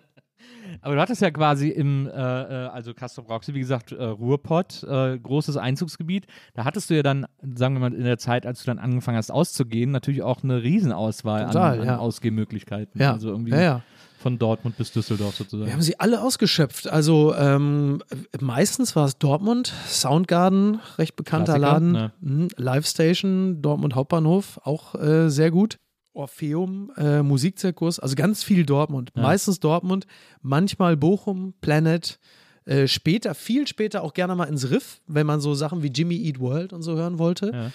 Aber 0.83 0.95
du 0.95 1.01
hattest 1.01 1.23
ja 1.23 1.31
quasi 1.31 1.69
im, 1.69 2.07
äh, 2.07 2.11
äh, 2.11 2.69
also 2.69 2.95
Castro 2.95 3.23
Brauxel, 3.23 3.55
wie 3.55 3.61
gesagt, 3.61 3.93
äh, 3.93 4.03
Ruhrpott, 4.03 4.83
äh, 4.85 5.19
großes 5.19 5.57
Einzugsgebiet. 5.57 6.27
Da 6.55 6.65
hattest 6.65 6.91
du 6.91 6.95
ja 6.95 7.03
dann, 7.03 7.27
sagen 7.55 7.75
wir 7.75 7.81
mal, 7.81 7.95
in 7.95 8.05
der 8.05 8.19
Zeit, 8.19 8.47
als 8.47 8.61
du 8.61 8.67
dann 8.67 8.79
angefangen 8.79 9.17
hast 9.17 9.31
auszugehen, 9.31 9.91
natürlich 9.91 10.23
auch 10.23 10.43
eine 10.43 10.63
Riesenauswahl 10.63 11.47
Total, 11.47 11.75
an, 11.75 11.81
an 11.81 11.87
ja. 11.87 11.99
Ausgehmöglichkeiten. 11.99 13.01
Ja. 13.01 13.13
Also 13.13 13.31
irgendwie 13.31 13.53
ja, 13.53 13.61
ja. 13.61 13.83
von 14.19 14.39
Dortmund 14.39 14.77
bis 14.77 14.93
Düsseldorf 14.93 15.37
sozusagen. 15.37 15.67
Wir 15.67 15.73
haben 15.73 15.83
sie 15.83 15.99
alle 16.01 16.23
ausgeschöpft. 16.23 16.89
Also 16.89 17.35
ähm, 17.35 18.03
meistens 18.41 18.97
war 18.97 19.07
es 19.07 19.19
Dortmund, 19.19 19.73
Soundgarden, 19.89 20.81
recht 20.99 21.17
bekannter 21.17 21.59
Klassiker, 21.59 21.73
Laden, 21.73 21.93
ne. 21.93 22.13
mhm. 22.21 22.49
Live 22.57 22.87
Station, 22.87 23.63
Dortmund 23.63 23.95
Hauptbahnhof, 23.95 24.61
auch 24.65 24.95
äh, 24.95 25.29
sehr 25.31 25.51
gut. 25.51 25.79
Orpheum, 26.17 26.91
äh, 26.97 27.23
Musikzirkus, 27.23 27.99
also 27.99 28.15
ganz 28.15 28.43
viel 28.43 28.65
Dortmund. 28.65 29.13
Ja. 29.15 29.23
Meistens 29.23 29.61
Dortmund, 29.61 30.07
manchmal 30.43 30.97
Bochum, 30.97 31.55
Planet. 31.61 32.19
Äh, 32.65 32.89
später, 32.89 33.37
viel 33.37 33.69
später 33.69 34.03
auch 34.03 34.13
gerne 34.13 34.35
mal 34.35 34.47
ins 34.47 34.71
Riff, 34.71 35.01
wenn 35.07 35.25
man 35.25 35.41
so 35.41 35.55
Sachen 35.55 35.85
wie 35.85 35.89
Jimmy 35.89 36.17
Eat 36.17 36.41
World 36.41 36.73
und 36.73 36.83
so 36.83 36.97
hören 36.97 37.21
wollte. 37.21 37.53
Ja. 37.53 37.71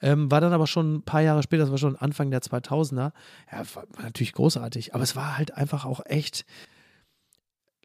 Ähm, 0.00 0.30
war 0.30 0.40
dann 0.40 0.52
aber 0.52 0.68
schon 0.68 0.96
ein 0.96 1.02
paar 1.02 1.22
Jahre 1.22 1.42
später, 1.42 1.64
das 1.64 1.70
war 1.70 1.78
schon 1.78 1.96
Anfang 1.96 2.30
der 2.30 2.42
2000er. 2.42 3.12
Ja, 3.50 3.58
war, 3.74 3.84
war 3.94 4.04
natürlich 4.04 4.34
großartig, 4.34 4.94
aber 4.94 5.02
es 5.02 5.16
war 5.16 5.36
halt 5.36 5.54
einfach 5.54 5.84
auch 5.84 6.00
echt 6.06 6.44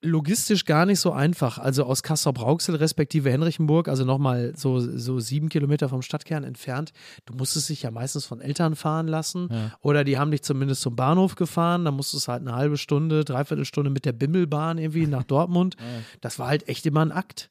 logistisch 0.01 0.65
gar 0.65 0.85
nicht 0.85 0.99
so 0.99 1.11
einfach. 1.11 1.57
Also 1.59 1.83
aus 1.85 2.01
Kassel-Brauxel 2.03 2.75
respektive 2.75 3.29
Henrichenburg, 3.29 3.87
also 3.87 4.03
nochmal 4.03 4.53
so, 4.55 4.79
so 4.79 5.19
sieben 5.19 5.49
Kilometer 5.49 5.89
vom 5.89 6.01
Stadtkern 6.01 6.43
entfernt. 6.43 6.91
Du 7.25 7.33
musstest 7.35 7.69
dich 7.69 7.83
ja 7.83 7.91
meistens 7.91 8.25
von 8.25 8.41
Eltern 8.41 8.75
fahren 8.75 9.07
lassen 9.07 9.47
Ja. 9.51 9.71
oder 9.81 10.03
die 10.03 10.17
haben 10.17 10.31
dich 10.31 10.41
zumindest 10.41 10.81
zum 10.81 10.95
Bahnhof 10.95 11.35
gefahren. 11.35 11.85
Da 11.85 11.91
musstest 11.91 12.27
du 12.27 12.31
halt 12.31 12.41
eine 12.41 12.55
halbe 12.55 12.77
Stunde, 12.77 13.23
dreiviertel 13.25 13.65
Stunde 13.65 13.91
mit 13.91 14.05
der 14.05 14.13
Bimmelbahn 14.13 14.77
irgendwie 14.77 15.07
nach 15.07 15.23
Dortmund. 15.23 15.75
Das 16.21 16.39
war 16.39 16.47
halt 16.47 16.67
echt 16.67 16.85
immer 16.85 17.01
ein 17.01 17.11
Akt. 17.11 17.49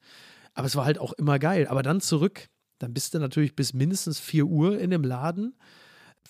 Aber 0.54 0.66
es 0.66 0.74
war 0.76 0.84
halt 0.84 0.98
auch 0.98 1.12
immer 1.14 1.38
geil. 1.38 1.66
Aber 1.68 1.82
dann 1.82 2.00
zurück, 2.00 2.48
dann 2.78 2.92
bist 2.92 3.14
du 3.14 3.18
natürlich 3.18 3.54
bis 3.54 3.72
mindestens 3.74 4.18
4 4.18 4.44
Uhr 4.46 4.78
in 4.78 4.90
dem 4.90 5.02
Laden. 5.04 5.54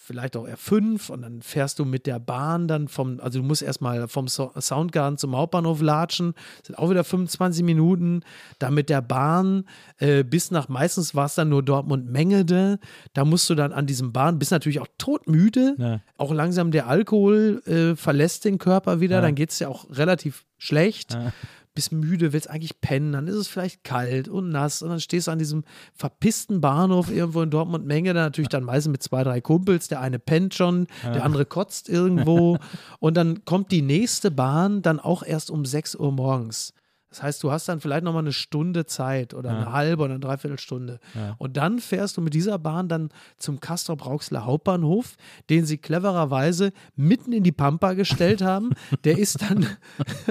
Vielleicht 0.03 0.35
auch 0.37 0.49
eher 0.49 0.57
fünf 0.57 1.11
und 1.11 1.21
dann 1.23 1.43
fährst 1.43 1.79
du 1.79 1.85
mit 1.85 2.07
der 2.07 2.19
Bahn 2.19 2.67
dann 2.67 2.89
vom, 2.89 3.21
also 3.21 3.39
du 3.41 3.45
musst 3.45 3.61
erstmal 3.63 4.09
vom 4.09 4.29
so 4.29 4.51
Soundgarden 4.59 5.19
zum 5.19 5.37
Hauptbahnhof 5.37 5.83
latschen, 5.83 6.33
sind 6.67 6.77
auch 6.79 6.89
wieder 6.89 7.05
25 7.05 7.63
Minuten, 7.63 8.23
dann 8.59 8.73
mit 8.75 8.89
der 8.89 9.03
Bahn 9.03 9.65
äh, 9.99 10.25
bis 10.25 10.51
nach, 10.51 10.69
meistens 10.71 11.15
war 11.15 11.27
es 11.27 11.35
dann 11.35 11.51
nur 11.51 11.63
Dortmund-Mengede, 11.63 12.79
da 13.13 13.25
musst 13.27 13.49
du 13.51 13.55
dann 13.55 13.73
an 13.73 13.87
diesem 13.87 14.13
Bahn, 14.13 14.39
bist 14.39 14.51
natürlich 14.53 14.81
auch 14.81 14.89
todmüde, 14.99 15.75
Ja. 15.79 16.01
auch 16.17 16.33
langsam 16.33 16.71
der 16.71 16.87
Alkohol 16.89 17.63
äh, 17.67 17.95
verlässt 17.95 18.47
den 18.47 18.59
Körper 18.59 19.01
wieder, 19.01 19.17
Ja. 19.17 19.21
dann 19.23 19.35
geht 19.35 19.51
es 19.51 19.59
ja 19.59 19.69
auch 19.69 19.87
relativ 19.91 20.45
schlecht. 20.59 21.13
Ja. 21.15 21.33
Bist 21.75 21.93
müde, 21.93 22.33
willst 22.33 22.51
eigentlich 22.51 22.81
pennen, 22.81 23.13
dann 23.13 23.27
ist 23.27 23.37
es 23.37 23.49
vielleicht 23.49 23.85
kalt 23.85 24.29
und 24.29 24.51
nass 24.51 24.83
und 24.83 24.91
dann 24.91 25.01
stehst 25.01 25.29
du 25.29 25.31
an 25.31 25.39
diesem 25.39 25.65
verpissten 25.95 26.61
Bahnhof 26.61 27.11
irgendwo 27.11 27.43
in 27.43 27.51
Dortmund-Menge, 27.51 28.13
da 28.13 28.23
natürlich 28.23 28.49
dann 28.49 28.65
meistens 28.65 28.93
mit 28.93 29.03
zwei, 29.03 29.23
drei 29.25 29.41
Kumpels, 29.41 29.89
der 29.89 30.01
eine 30.01 30.19
pennt 30.19 30.55
schon, 30.55 30.87
der 31.05 31.25
andere 31.25 31.47
kotzt 31.47 31.89
irgendwo 31.89 32.59
und 32.99 33.17
dann 33.17 33.45
kommt 33.45 33.71
die 33.73 33.83
nächste 33.83 34.31
Bahn 34.31 34.83
dann 34.83 35.01
auch 35.01 35.23
erst 35.23 35.51
um 35.51 35.65
6 35.65 35.95
Uhr 35.95 36.13
morgens. 36.13 36.75
Das 37.11 37.25
heißt, 37.25 37.43
du 37.43 37.51
hast 37.51 37.69
dann 37.69 37.81
vielleicht 37.81 38.05
nochmal 38.05 38.23
eine 38.23 38.33
Stunde 38.33 38.87
Zeit 38.87 39.35
oder 39.35 39.51
eine 39.51 39.73
halbe 39.73 40.05
oder 40.05 40.15
eine 40.15 40.21
Dreiviertelstunde. 40.21 41.01
Und 41.39 41.57
dann 41.57 41.81
fährst 41.81 42.17
du 42.17 42.21
mit 42.21 42.35
dieser 42.35 42.59
Bahn 42.59 42.89
dann 42.89 43.11
zum 43.37 43.59
Castrop-Rauxler 43.59 44.45
Hauptbahnhof, 44.47 45.17
den 45.51 45.67
sie 45.67 45.79
clevererweise 45.79 46.73
mitten 46.95 47.33
in 47.33 47.43
die 47.43 47.51
Pampa 47.53 47.95
gestellt 47.95 48.43
haben. 48.43 48.71
Der 49.03 49.19
ist 49.19 49.43
dann 49.43 49.67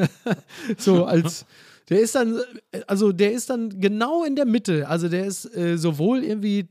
so 0.78 1.06
als. 1.06 1.46
Der 1.90 2.00
ist 2.00 2.16
dann, 2.16 2.40
also 2.86 3.12
der 3.12 3.32
ist 3.34 3.50
dann 3.50 3.82
genau 3.82 4.24
in 4.24 4.36
der 4.36 4.46
Mitte. 4.46 4.88
Also 4.88 5.10
der 5.10 5.26
ist 5.26 5.46
äh, 5.58 5.76
sowohl 5.78 6.24
irgendwie 6.24 6.70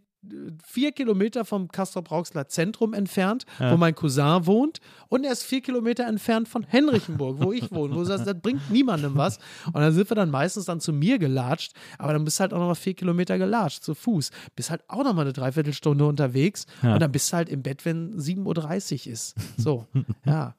vier 0.65 0.93
Kilometer 0.93 1.45
vom 1.45 1.69
Castrop-Rauxler 1.69 2.49
Zentrum 2.49 2.93
entfernt, 2.93 3.47
wo 3.59 3.77
mein 3.77 3.95
Cousin 3.95 4.47
wohnt, 4.47 4.81
und 5.09 5.25
er 5.25 5.33
ist 5.33 5.45
vier 5.45 5.61
Kilometer 5.63 6.07
entfernt 6.07 6.49
von 6.49 6.65
Henrichenburg, 6.65 7.37
wo 7.41 7.53
ich 7.53 7.71
wohne. 7.71 7.95
Wo 7.95 8.03
das, 8.05 8.25
das 8.25 8.35
bringt 8.41 8.71
niemandem 8.71 9.17
was. 9.17 9.39
Und 9.67 9.77
dann 9.77 9.93
sind 9.93 10.11
wir 10.11 10.15
dann 10.17 10.31
meistens 10.31 10.65
dann 10.65 10.81
zu 10.81 10.93
mir 10.93 11.19
gelatscht, 11.19 11.73
aber 11.99 12.13
dann 12.13 12.25
bist 12.25 12.39
du 12.39 12.43
halt 12.43 12.53
auch 12.53 12.59
nochmal 12.59 12.75
vier 12.75 12.95
Kilometer 12.95 13.39
gelatscht, 13.39 13.85
zu 13.85 13.95
Fuß. 13.95 14.31
Bist 14.57 14.71
halt 14.71 14.83
auch 14.89 15.05
nochmal 15.05 15.25
eine 15.25 15.33
Dreiviertelstunde 15.33 16.05
unterwegs 16.05 16.67
und 16.83 17.01
dann 17.01 17.13
bist 17.13 17.33
du 17.33 17.37
halt 17.37 17.49
im 17.49 17.63
Bett, 17.63 17.85
wenn 17.85 18.15
7.30 18.19 19.07
Uhr 19.07 19.13
ist. 19.13 19.35
So, 19.57 19.87
ja. 20.27 20.55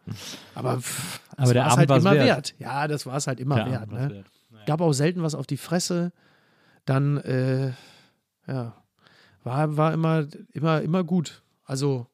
Aber, 0.55 0.79
pff, 0.79 1.19
das 1.35 1.45
Aber 1.45 1.53
der 1.53 1.63
war's 1.63 1.73
Abend 1.73 1.91
halt 1.91 2.01
immer 2.01 2.13
wert. 2.15 2.25
wert. 2.27 2.55
Ja, 2.59 2.87
das 2.87 3.05
war 3.05 3.17
es 3.17 3.27
halt 3.27 3.39
immer 3.39 3.55
Der 3.55 3.71
wert. 3.71 3.91
Ne? 3.91 4.09
wert. 4.09 4.65
Gab 4.65 4.81
auch 4.81 4.93
selten 4.93 5.21
was 5.21 5.35
auf 5.35 5.47
die 5.47 5.57
Fresse. 5.57 6.11
Dann, 6.85 7.17
äh, 7.17 7.73
ja, 8.47 8.73
war, 9.49 9.77
war 9.77 9.93
immer, 9.93 10.27
immer, 10.53 10.81
immer 10.81 11.03
gut. 11.03 11.43
Also, 11.65 12.07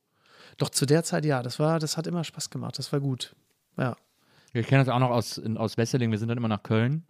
doch 0.57 0.69
zu 0.69 0.85
der 0.85 1.03
Zeit, 1.03 1.25
ja, 1.25 1.43
das 1.43 1.59
war, 1.59 1.79
das 1.79 1.97
hat 1.97 2.07
immer 2.07 2.23
Spaß 2.23 2.49
gemacht. 2.49 2.77
Das 2.79 2.91
war 2.91 2.99
gut. 2.99 3.35
Ja. 3.77 3.95
Ich 4.53 4.67
kenne 4.67 4.83
das 4.83 4.93
auch 4.93 4.99
noch 4.99 5.09
aus, 5.09 5.37
in, 5.37 5.57
aus 5.57 5.77
Wesseling. 5.77 6.11
Wir 6.11 6.17
sind 6.17 6.29
dann 6.29 6.37
immer 6.37 6.47
nach 6.47 6.63
Köln 6.63 7.03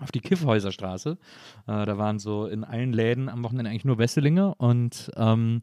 auf 0.00 0.12
die 0.12 0.20
Kiffhäuserstraße. 0.20 1.16
Äh, 1.66 1.86
da 1.86 1.98
waren 1.98 2.18
so 2.18 2.46
in 2.46 2.64
allen 2.64 2.92
Läden 2.92 3.28
am 3.28 3.42
Wochenende 3.44 3.70
eigentlich 3.70 3.84
nur 3.84 3.98
Wesselinge 3.98 4.54
und 4.56 5.10
ähm, 5.16 5.60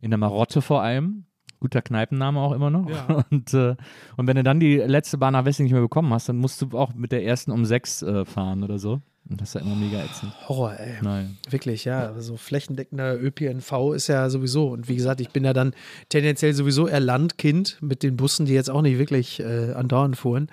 in 0.00 0.10
der 0.10 0.18
Marotte 0.18 0.62
vor 0.62 0.82
allem. 0.82 1.26
Guter 1.60 1.80
Kneipenname 1.80 2.40
auch 2.40 2.52
immer 2.52 2.68
noch. 2.68 2.90
Ja. 2.90 3.24
Und, 3.30 3.54
äh, 3.54 3.74
und 4.18 4.26
wenn 4.26 4.36
du 4.36 4.42
dann 4.42 4.60
die 4.60 4.76
letzte 4.76 5.16
Bahn 5.16 5.32
nach 5.32 5.46
Wesseling 5.46 5.64
nicht 5.64 5.72
mehr 5.72 5.80
bekommen 5.80 6.12
hast, 6.12 6.28
dann 6.28 6.36
musst 6.36 6.60
du 6.60 6.76
auch 6.78 6.92
mit 6.92 7.10
der 7.10 7.24
ersten 7.24 7.50
um 7.52 7.64
sechs 7.64 8.02
äh, 8.02 8.26
fahren 8.26 8.62
oder 8.62 8.78
so. 8.78 9.00
Und 9.28 9.40
das 9.40 9.48
ist 9.48 9.54
ja 9.54 9.60
immer 9.62 9.74
mega 9.74 10.04
ätzend. 10.04 10.32
Horror, 10.48 10.78
ey. 10.78 10.96
Nein. 11.02 11.38
Wirklich, 11.48 11.84
ja. 11.84 12.08
Also 12.08 12.36
flächendeckender 12.36 13.18
ÖPNV 13.20 13.94
ist 13.94 14.08
ja 14.08 14.28
sowieso. 14.28 14.68
Und 14.68 14.88
wie 14.88 14.96
gesagt, 14.96 15.20
ich 15.20 15.30
bin 15.30 15.44
ja 15.44 15.54
dann 15.54 15.74
tendenziell 16.10 16.52
sowieso 16.52 16.88
eher 16.88 17.00
Landkind 17.00 17.78
mit 17.80 18.02
den 18.02 18.16
Bussen, 18.16 18.44
die 18.44 18.52
jetzt 18.52 18.68
auch 18.68 18.82
nicht 18.82 18.98
wirklich 18.98 19.40
äh, 19.40 19.72
andauernd 19.72 20.16
fuhren. 20.16 20.48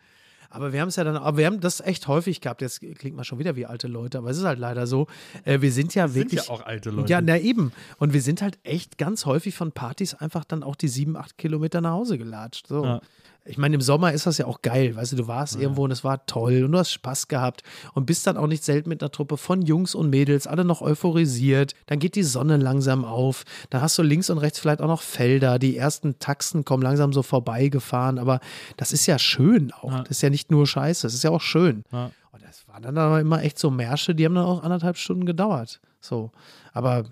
Aber 0.51 0.73
wir 0.73 0.81
haben 0.81 0.89
es 0.89 0.97
ja 0.97 1.05
dann, 1.05 1.15
aber 1.15 1.37
wir 1.37 1.45
haben 1.45 1.61
das 1.61 1.79
echt 1.79 2.09
häufig 2.09 2.41
gehabt. 2.41 2.61
Jetzt 2.61 2.81
klingt 2.81 3.15
man 3.15 3.23
schon 3.23 3.39
wieder 3.39 3.55
wie 3.55 3.65
alte 3.65 3.87
Leute, 3.87 4.17
aber 4.17 4.29
es 4.29 4.37
ist 4.37 4.43
halt 4.43 4.59
leider 4.59 4.85
so. 4.85 5.07
Äh, 5.45 5.61
wir 5.61 5.71
sind 5.71 5.95
ja 5.95 6.13
wirklich. 6.13 6.49
alte 6.49 6.91
Ja, 7.07 7.21
na 7.21 7.37
eben. 7.39 7.71
Und 7.99 8.11
wir 8.13 8.21
sind 8.21 8.41
halt 8.41 8.59
echt 8.63 8.97
ganz 8.97 9.25
häufig 9.25 9.55
von 9.55 9.71
Partys 9.71 10.13
einfach 10.13 10.43
dann 10.43 10.63
auch 10.63 10.75
die 10.75 10.89
sieben, 10.89 11.15
acht 11.15 11.37
Kilometer 11.37 11.79
nach 11.79 11.91
Hause 11.91 12.17
gelatscht. 12.17 12.67
So. 12.67 12.83
Ja. 12.83 13.01
Ich 13.43 13.57
meine, 13.57 13.73
im 13.73 13.81
Sommer 13.81 14.13
ist 14.13 14.27
das 14.27 14.37
ja 14.37 14.45
auch 14.45 14.61
geil. 14.61 14.95
Weißt 14.95 15.13
du, 15.13 15.15
du 15.15 15.27
warst 15.27 15.55
irgendwo 15.59 15.83
und 15.83 15.91
es 15.91 16.03
war 16.03 16.25
toll 16.27 16.63
und 16.63 16.73
du 16.73 16.77
hast 16.77 16.91
Spaß 16.91 17.27
gehabt 17.27 17.63
und 17.93 18.05
bist 18.05 18.27
dann 18.27 18.37
auch 18.37 18.45
nicht 18.45 18.63
selten 18.63 18.89
mit 18.89 19.01
einer 19.01 19.11
Truppe 19.11 19.35
von 19.35 19.63
Jungs 19.63 19.95
und 19.95 20.11
Mädels, 20.11 20.45
alle 20.45 20.63
noch 20.63 20.81
euphorisiert. 20.81 21.73
Dann 21.87 21.97
geht 21.97 22.15
die 22.15 22.23
Sonne 22.23 22.57
langsam 22.57 23.03
auf. 23.03 23.43
Dann 23.71 23.81
hast 23.81 23.97
du 23.97 24.03
links 24.03 24.29
und 24.29 24.37
rechts 24.37 24.59
vielleicht 24.59 24.81
auch 24.81 24.87
noch 24.87 25.01
Felder. 25.01 25.57
Die 25.57 25.75
ersten 25.75 26.19
Taxen 26.19 26.65
kommen 26.65 26.83
langsam 26.83 27.13
so 27.13 27.23
vorbeigefahren. 27.23 28.19
Aber 28.19 28.41
das 28.77 28.93
ist 28.93 29.07
ja 29.07 29.17
schön 29.17 29.71
auch. 29.71 30.01
Das 30.01 30.11
ist 30.11 30.21
ja 30.21 30.29
nicht 30.29 30.51
nur 30.51 30.67
Scheiße. 30.67 31.07
Das 31.07 31.15
ist 31.15 31.23
ja 31.23 31.31
auch 31.31 31.41
schön. 31.41 31.83
Ja. 31.91 32.11
Und 32.31 32.43
das 32.43 32.67
waren 32.67 32.83
dann 32.83 32.97
aber 32.97 33.19
immer 33.19 33.41
echt 33.41 33.57
so 33.57 33.71
Märsche, 33.71 34.13
die 34.13 34.23
haben 34.23 34.35
dann 34.35 34.45
auch 34.45 34.63
anderthalb 34.63 34.97
Stunden 34.97 35.25
gedauert. 35.25 35.81
So. 35.99 36.31
Aber 36.73 37.05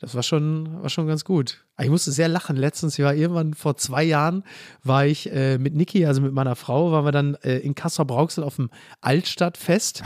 das 0.00 0.14
war 0.14 0.22
schon, 0.22 0.82
war 0.82 0.88
schon 0.88 1.06
ganz 1.06 1.24
gut. 1.24 1.64
Aber 1.76 1.84
Ich 1.84 1.90
musste 1.90 2.10
sehr 2.10 2.28
lachen. 2.28 2.56
Letztens, 2.56 2.98
ich 2.98 3.04
war 3.04 3.14
irgendwann 3.14 3.54
vor 3.54 3.76
zwei 3.76 4.02
Jahren, 4.02 4.44
war 4.82 5.06
ich 5.06 5.30
äh, 5.30 5.58
mit 5.58 5.74
Niki, 5.74 6.06
also 6.06 6.22
mit 6.22 6.32
meiner 6.32 6.56
Frau, 6.56 6.90
waren 6.90 7.04
wir 7.04 7.12
dann 7.12 7.34
äh, 7.42 7.58
in 7.58 7.74
Kassel-Brauxel 7.74 8.42
auf 8.42 8.56
dem 8.56 8.70
Altstadtfest. 9.02 10.02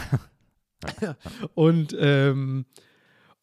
und 1.55 1.97
ähm, 1.99 2.66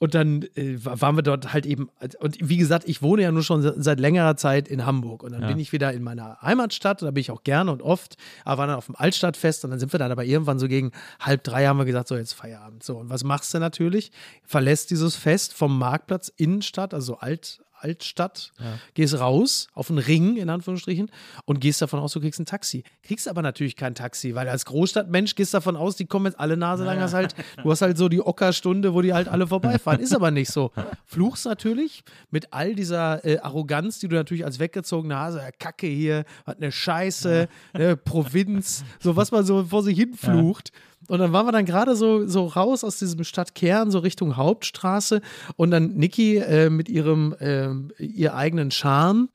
und 0.01 0.15
dann 0.15 0.41
äh, 0.55 0.83
wa- 0.83 0.99
waren 0.99 1.15
wir 1.15 1.21
dort 1.21 1.53
halt 1.53 1.67
eben, 1.67 1.89
und 2.19 2.37
wie 2.41 2.57
gesagt, 2.57 2.89
ich 2.89 3.03
wohne 3.03 3.21
ja 3.21 3.31
nur 3.31 3.43
schon 3.43 3.61
se- 3.61 3.75
seit 3.77 3.99
längerer 3.99 4.35
Zeit 4.35 4.67
in 4.67 4.83
Hamburg. 4.83 5.21
Und 5.21 5.31
dann 5.31 5.43
Ja. 5.43 5.47
bin 5.47 5.59
ich 5.59 5.71
wieder 5.73 5.93
in 5.93 6.01
meiner 6.01 6.39
Heimatstadt, 6.41 7.03
da 7.03 7.11
bin 7.11 7.21
ich 7.21 7.29
auch 7.29 7.43
gerne 7.43 7.71
und 7.71 7.83
oft, 7.83 8.17
aber 8.43 8.61
waren 8.63 8.69
dann 8.69 8.77
auf 8.79 8.87
dem 8.87 8.95
Altstadtfest 8.95 9.63
und 9.63 9.69
dann 9.69 9.79
sind 9.79 9.93
wir 9.93 9.99
dann 9.99 10.11
aber 10.11 10.25
irgendwann 10.25 10.57
so 10.57 10.67
gegen 10.67 10.91
halb 11.19 11.43
drei 11.43 11.67
haben 11.67 11.77
wir 11.77 11.85
gesagt, 11.85 12.07
so 12.07 12.15
jetzt 12.15 12.33
Feierabend. 12.33 12.81
So, 12.83 12.97
und 12.97 13.11
was 13.11 13.23
machst 13.23 13.53
du 13.53 13.59
natürlich? 13.59 14.11
Verlässt 14.43 14.89
dieses 14.89 15.15
Fest 15.15 15.53
vom 15.53 15.77
Marktplatz 15.77 16.29
Innenstadt, 16.35 16.95
also 16.95 17.17
Alt, 17.19 17.61
Altstadt, 17.83 18.51
gehst 18.93 19.19
raus 19.19 19.67
auf 19.73 19.89
einen 19.89 19.99
Ring, 19.99 20.37
in 20.37 20.49
Anführungsstrichen, 20.49 21.09
und 21.45 21.59
gehst 21.59 21.81
davon 21.81 21.99
aus, 21.99 22.13
du 22.13 22.19
kriegst 22.19 22.39
ein 22.39 22.45
Taxi. 22.45 22.83
Kriegst 23.03 23.27
aber 23.27 23.41
natürlich 23.41 23.75
kein 23.75 23.95
Taxi, 23.95 24.35
weil 24.35 24.47
als 24.47 24.65
Großstadtmensch 24.65 25.35
gehst 25.35 25.53
davon 25.53 25.75
aus, 25.75 25.95
die 25.95 26.05
kommen 26.05 26.25
jetzt 26.25 26.39
alle 26.39 26.57
Nase 26.57 26.83
lang, 26.83 26.99
hast 26.99 27.13
halt, 27.13 27.35
du 27.63 27.71
hast 27.71 27.81
halt 27.81 27.97
so 27.97 28.09
die 28.09 28.21
Ockerstunde, 28.21 28.93
wo 28.93 29.01
die 29.01 29.13
halt 29.13 29.27
alle 29.27 29.47
vorbeifahren. 29.47 29.99
Ist 29.99 30.15
aber 30.15 30.31
nicht 30.31 30.51
so. 30.51 30.71
Fluchst 31.05 31.45
natürlich 31.45 32.03
mit 32.29 32.53
all 32.53 32.75
dieser 32.75 33.25
äh, 33.25 33.39
Arroganz, 33.39 33.99
die 33.99 34.07
du 34.07 34.15
natürlich 34.15 34.45
als 34.45 34.59
weggezogene 34.59 35.15
Hase, 35.15 35.41
äh, 35.41 35.51
Kacke 35.57 35.87
hier, 35.87 36.25
hat 36.45 36.57
eine 36.57 36.71
Scheiße, 36.71 37.47
ne, 37.73 37.97
Provinz, 37.97 38.83
so 38.99 39.15
was 39.15 39.31
man 39.31 39.45
so 39.45 39.65
vor 39.65 39.83
sich 39.83 39.97
hin 39.97 40.13
flucht. 40.13 40.71
Und 41.07 41.19
dann 41.19 41.33
waren 41.33 41.45
wir 41.45 41.51
dann 41.51 41.65
gerade 41.65 41.95
so, 41.95 42.27
so 42.27 42.45
raus 42.45 42.83
aus 42.83 42.99
diesem 42.99 43.23
Stadtkern, 43.23 43.91
so 43.91 43.99
Richtung 43.99 44.37
Hauptstraße. 44.37 45.21
Und 45.55 45.71
dann 45.71 45.93
Niki 45.93 46.37
äh, 46.37 46.69
mit 46.69 46.89
ihrem, 46.89 47.35
ähm, 47.39 47.91
ihr 47.97 48.35
eigenen 48.35 48.71
Charme 48.71 49.29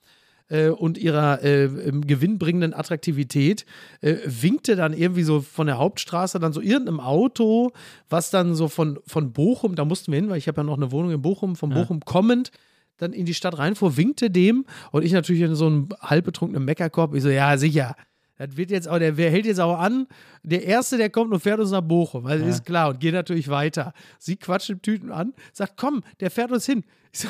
äh, 0.48 0.68
und 0.68 0.98
ihrer 0.98 1.42
äh, 1.42 1.68
gewinnbringenden 1.68 2.74
Attraktivität 2.74 3.66
äh, 4.00 4.16
winkte 4.24 4.76
dann 4.76 4.92
irgendwie 4.92 5.22
so 5.22 5.40
von 5.40 5.66
der 5.66 5.78
Hauptstraße 5.78 6.38
dann 6.38 6.52
so 6.52 6.60
irgendeinem 6.60 7.00
Auto, 7.00 7.72
was 8.08 8.30
dann 8.30 8.54
so 8.54 8.68
von, 8.68 8.98
von 9.06 9.32
Bochum, 9.32 9.74
da 9.74 9.84
mussten 9.84 10.12
wir 10.12 10.20
hin, 10.20 10.30
weil 10.30 10.38
ich 10.38 10.48
habe 10.48 10.60
ja 10.60 10.64
noch 10.64 10.76
eine 10.76 10.92
Wohnung 10.92 11.10
in 11.10 11.22
Bochum, 11.22 11.56
von 11.56 11.70
Bochum 11.70 12.00
kommend, 12.04 12.50
dann 12.98 13.12
in 13.12 13.26
die 13.26 13.34
Stadt 13.34 13.58
reinfuhr, 13.58 13.96
winkte 13.96 14.30
dem 14.30 14.64
und 14.92 15.04
ich 15.04 15.12
natürlich 15.12 15.42
in 15.42 15.54
so 15.54 15.66
einem 15.66 15.88
halb 16.00 16.24
betrunkenen 16.24 16.64
Meckerkorb, 16.64 17.14
ich 17.14 17.22
so, 17.22 17.28
ja, 17.28 17.58
sicher. 17.58 17.94
Das 18.38 18.56
wird 18.56 18.70
jetzt 18.70 18.88
auch, 18.88 18.98
der 18.98 19.16
wer 19.16 19.30
hält 19.30 19.46
jetzt 19.46 19.60
auch 19.60 19.78
an. 19.78 20.06
Der 20.42 20.64
Erste, 20.64 20.96
der 20.96 21.10
kommt 21.10 21.32
und 21.32 21.40
fährt 21.40 21.58
uns 21.60 21.70
nach 21.70 21.80
Bochum. 21.80 22.26
Also 22.26 22.44
ist 22.44 22.64
klar 22.64 22.90
und 22.90 23.00
geht 23.00 23.14
natürlich 23.14 23.48
weiter. 23.48 23.92
Sie 24.18 24.36
quatscht 24.36 24.70
im 24.70 24.82
Tüten 24.82 25.10
an, 25.10 25.32
sagt, 25.52 25.74
komm, 25.76 26.02
der 26.20 26.30
fährt 26.30 26.52
uns 26.52 26.66
hin. 26.66 26.84
Ich 27.12 27.20
so, 27.20 27.28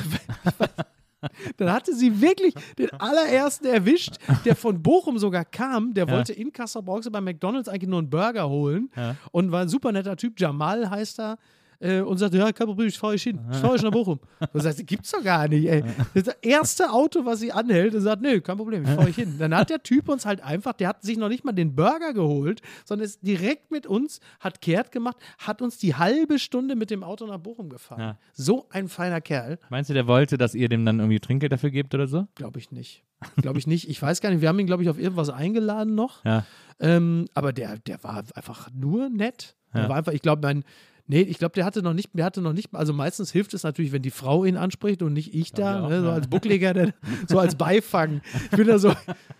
dann 1.57 1.71
hatte 1.71 1.95
sie 1.95 2.21
wirklich 2.21 2.53
den 2.77 2.91
allerersten 2.91 3.65
erwischt, 3.67 4.17
der 4.45 4.55
von 4.55 4.83
Bochum 4.83 5.17
sogar 5.17 5.45
kam. 5.45 5.93
Der 5.93 6.09
wollte 6.09 6.33
in 6.33 6.51
Kassel-Brauxel 6.51 7.11
bei 7.11 7.21
McDonalds 7.21 7.69
eigentlich 7.69 7.89
nur 7.89 7.99
einen 7.99 8.09
Burger 8.09 8.49
holen 8.49 8.89
und 9.31 9.51
war 9.51 9.61
ein 9.61 9.69
super 9.69 9.91
netter 9.91 10.17
Typ. 10.17 10.39
Jamal 10.39 10.89
heißt 10.89 11.19
er. 11.19 11.37
Äh, 11.79 12.01
und 12.01 12.17
sagte, 12.17 12.37
ja, 12.37 12.51
kein 12.51 12.65
Problem, 12.67 12.87
ich 12.87 12.97
fahre 12.97 13.13
euch 13.13 13.23
hin. 13.23 13.39
Ich 13.51 13.57
fahre 13.57 13.73
euch 13.73 13.83
nach 13.83 13.91
Bochum. 13.91 14.19
Und 14.53 14.61
sagt, 14.61 14.85
gibt's 14.87 15.11
doch 15.11 15.23
gar 15.23 15.47
nicht, 15.47 15.67
ey. 15.67 15.81
Das 15.81 16.07
ist 16.15 16.27
das 16.27 16.35
erste 16.41 16.91
Auto, 16.91 17.23
was 17.25 17.39
sie 17.39 17.51
anhält 17.51 17.93
und 17.93 18.01
sagt, 18.01 18.21
nö, 18.21 18.41
kein 18.41 18.57
Problem, 18.57 18.83
ich 18.83 18.89
fahre 18.89 19.07
euch 19.07 19.15
hin. 19.15 19.35
Dann 19.37 19.55
hat 19.55 19.69
der 19.69 19.83
Typ 19.83 20.09
uns 20.09 20.25
halt 20.25 20.41
einfach, 20.41 20.73
der 20.73 20.87
hat 20.89 21.03
sich 21.03 21.17
noch 21.17 21.29
nicht 21.29 21.43
mal 21.45 21.51
den 21.51 21.75
Burger 21.75 22.13
geholt, 22.13 22.61
sondern 22.85 23.05
ist 23.05 23.21
direkt 23.25 23.69
mit 23.71 23.85
uns, 23.85 24.19
hat 24.39 24.61
kehrt 24.61 24.91
gemacht, 24.91 25.17
hat 25.37 25.61
uns 25.61 25.77
die 25.77 25.95
halbe 25.95 26.39
Stunde 26.39 26.75
mit 26.75 26.89
dem 26.89 27.03
Auto 27.03 27.25
nach 27.27 27.37
Bochum 27.37 27.69
gefahren. 27.69 27.99
Ja. 27.99 28.17
So 28.33 28.65
ein 28.71 28.87
feiner 28.87 29.21
Kerl. 29.21 29.59
Meinst 29.69 29.89
du, 29.89 29.93
der 29.93 30.07
wollte, 30.07 30.37
dass 30.37 30.55
ihr 30.55 30.69
dem 30.69 30.85
dann 30.85 30.99
irgendwie 30.99 31.19
Trinkgeld 31.19 31.51
dafür 31.51 31.69
gebt 31.69 31.93
oder 31.93 32.07
so? 32.07 32.27
Glaube 32.35 32.57
ich 32.59 32.71
nicht. 32.71 33.03
Glaube 33.37 33.59
ich 33.59 33.67
nicht. 33.67 33.89
Ich 33.89 34.01
weiß 34.01 34.21
gar 34.21 34.29
nicht. 34.29 34.41
Wir 34.41 34.49
haben 34.49 34.59
ihn, 34.59 34.67
glaube 34.67 34.83
ich, 34.83 34.89
auf 34.89 34.99
irgendwas 34.99 35.29
eingeladen 35.29 35.95
noch. 35.95 36.23
Ja. 36.25 36.45
Ähm, 36.79 37.25
aber 37.33 37.53
der, 37.53 37.77
der 37.79 38.03
war 38.03 38.23
einfach 38.35 38.69
nur 38.73 39.09
nett. 39.09 39.55
Der 39.73 39.83
Ja. 39.83 39.89
war 39.89 39.97
einfach, 39.97 40.13
ich 40.13 40.21
glaube, 40.21 40.41
mein. 40.41 40.63
Nee, 41.09 41.21
ich 41.21 41.37
glaube, 41.39 41.53
der 41.53 41.63
hatte 41.63 41.81
noch 41.81 41.93
nicht, 41.93 42.09
der 42.13 42.25
hatte 42.25 42.41
noch 42.41 42.51
nicht, 42.51 42.73
also 42.73 42.91
meistens 42.91 43.31
hilft 43.31 43.53
es 43.53 43.63
natürlich, 43.63 43.93
wenn 43.93 44.01
die 44.01 44.11
Frau 44.11 44.43
ihn 44.43 44.57
anspricht 44.57 45.01
und 45.01 45.13
nicht 45.13 45.33
ich 45.33 45.53
da, 45.53 45.85
auch, 45.85 45.89
ne, 45.89 46.01
so 46.01 46.07
ja. 46.07 46.13
als 46.13 46.27
Buckliger, 46.27 46.73
der, 46.73 46.93
so 47.27 47.39
als 47.39 47.55
Beifang. 47.55 48.21
Ich 48.51 48.57
bin 48.57 48.67
da 48.67 48.77
so, 48.77 48.93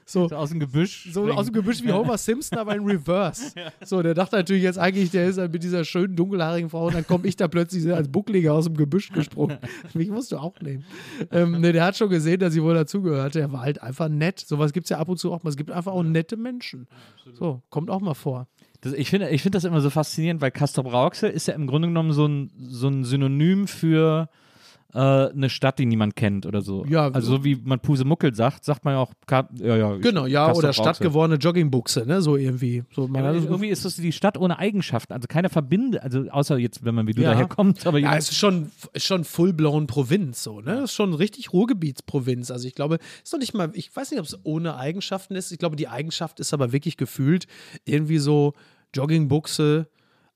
so, 0.05 0.30
So 0.30 0.36
aus 0.36 0.49
dem 0.49 0.61
Gebüsch. 0.61 1.09
so 1.11 1.24
springen. 1.24 1.38
aus 1.38 1.45
dem 1.47 1.53
Gebüsch 1.53 1.84
wie 1.84 1.91
Homer 1.91 2.18
Simpson, 2.18 2.57
aber 2.57 2.74
in 2.76 2.86
Reverse. 2.86 3.51
So, 3.84 4.01
der 4.01 4.13
dachte 4.13 4.38
natürlich 4.38 4.63
jetzt 4.63 4.80
eigentlich, 4.80 5.11
der 5.11 5.28
ist 5.28 5.38
halt 5.38 5.51
mit 5.51 5.61
dieser 5.61 5.84
schönen 5.84 6.15
dunkelhaarigen 6.15 6.70
Frau 6.70 6.88
und 6.88 6.95
dann 6.95 7.05
komme 7.05 7.28
ich 7.28 7.36
da 7.36 7.49
plötzlich 7.49 7.93
als 7.93 8.07
Buckliger 8.07 8.53
aus 8.53 8.65
dem 8.65 8.78
Gebüsch 8.78 9.11
gesprungen. 9.11 9.57
Mich 9.93 10.09
musst 10.09 10.32
du 10.32 10.38
auch 10.38 10.59
nehmen. 10.61 10.86
Ähm, 11.32 11.59
ne, 11.59 11.74
der 11.74 11.84
hat 11.84 11.97
schon 11.97 12.09
gesehen, 12.09 12.39
dass 12.39 12.53
sie 12.53 12.63
wohl 12.63 12.76
dazugehört. 12.76 13.36
Der 13.36 13.51
war 13.51 13.61
halt 13.61 13.82
einfach 13.82 14.07
nett. 14.07 14.39
Sowas 14.39 14.72
gibt 14.72 14.86
es 14.86 14.89
ja 14.89 14.99
ab 14.99 15.09
und 15.09 15.18
zu 15.18 15.34
auch 15.34 15.43
mal. 15.43 15.49
Es 15.49 15.57
gibt 15.57 15.72
einfach 15.72 15.91
auch 15.91 16.03
nette 16.03 16.38
Menschen. 16.38 16.88
So, 17.34 17.61
kommt 17.70 17.89
auch 17.89 17.99
mal 17.99 18.13
vor. 18.13 18.47
Das, 18.82 18.93
ich 18.93 19.09
finde 19.09 19.30
ich 19.30 19.41
find 19.41 19.55
das 19.55 19.63
immer 19.63 19.82
so 19.82 19.89
faszinierend, 19.89 20.41
weil 20.41 20.51
Castrop 20.51 20.91
Rauxel 20.91 21.30
ist 21.30 21.47
ja 21.47 21.55
im 21.55 21.67
Grunde 21.67 21.88
genommen 21.88 22.11
so 22.11 22.28
ein, 22.28 22.51
so 22.59 22.88
ein 22.88 23.03
Synonym 23.03 23.67
für 23.67 24.30
äh, 24.94 25.00
eine 25.00 25.50
Stadt, 25.50 25.80
die 25.80 25.86
niemand 25.86 26.16
kennt 26.16 26.46
oder 26.46 26.62
so. 26.62 26.86
Ja, 26.86 27.10
also 27.10 27.38
so 27.38 27.44
wie 27.44 27.56
man 27.56 27.80
Pusemuckel 27.80 28.34
sagt, 28.34 28.64
sagt 28.64 28.86
man 28.86 28.94
ja 28.94 29.00
auch, 29.00 29.12
ja, 29.30 29.76
ja, 29.76 29.96
Genau, 29.98 30.26
ja, 30.26 30.52
oder 30.54 30.72
stadtgewordene 30.72 31.38
Joggingbuchse, 31.40 32.06
ne? 32.06 32.22
So 32.22 32.38
irgendwie. 32.38 32.84
So, 32.96 33.08
Ja, 33.14 33.34
das 33.34 33.44
irgendwie 33.44 33.68
ist 33.68 33.84
das 33.86 33.96
die 33.98 34.12
Stadt 34.14 34.38
ohne 34.38 34.58
Eigenschaften. 34.60 35.14
Also 35.14 35.28
keiner 35.28 35.50
verbindet, 35.50 36.02
also 36.02 36.22
außer 36.30 36.58
jetzt, 36.58 36.86
wenn 36.86 36.96
man 36.96 37.06
wie 37.08 37.14
du 37.14 37.22
Ja. 37.22 37.32
daherkommt, 37.34 37.86
aber 37.86 38.00
Ja, 38.00 38.16
es 38.16 38.30
ist 38.30 38.38
schon, 38.38 38.72
ist 38.94 39.06
schon 39.06 39.24
full-blown 39.26 39.88
Provinz, 39.88 40.44
so, 40.44 40.62
ne? 40.62 40.76
Das 40.76 40.84
ist 40.92 40.94
schon 40.94 41.14
richtig 41.14 41.52
Ruhrgebietsprovinz. 41.54 42.50
Also 42.52 42.68
ich 42.68 42.74
glaube, 42.76 43.00
ist 43.24 43.34
doch 43.34 43.40
nicht 43.40 43.54
mal, 43.54 43.70
ich 43.74 43.94
weiß 43.96 44.12
nicht, 44.12 44.20
ob 44.22 44.26
es 44.26 44.40
ohne 44.44 44.78
Eigenschaften 44.78 45.36
ist. 45.36 45.52
Ich 45.52 45.60
glaube, 45.60 45.76
die 45.76 45.90
Eigenschaft 45.90 46.40
ist 46.40 46.54
aber 46.54 46.72
wirklich 46.72 46.96
gefühlt 46.98 47.46
irgendwie 47.84 48.20
so 48.20 48.54
Joggingbuchse, 48.96 49.88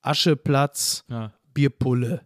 Ascheplatz, 0.02 1.04
Ja. 1.10 1.32
Bierpulle. 1.54 2.22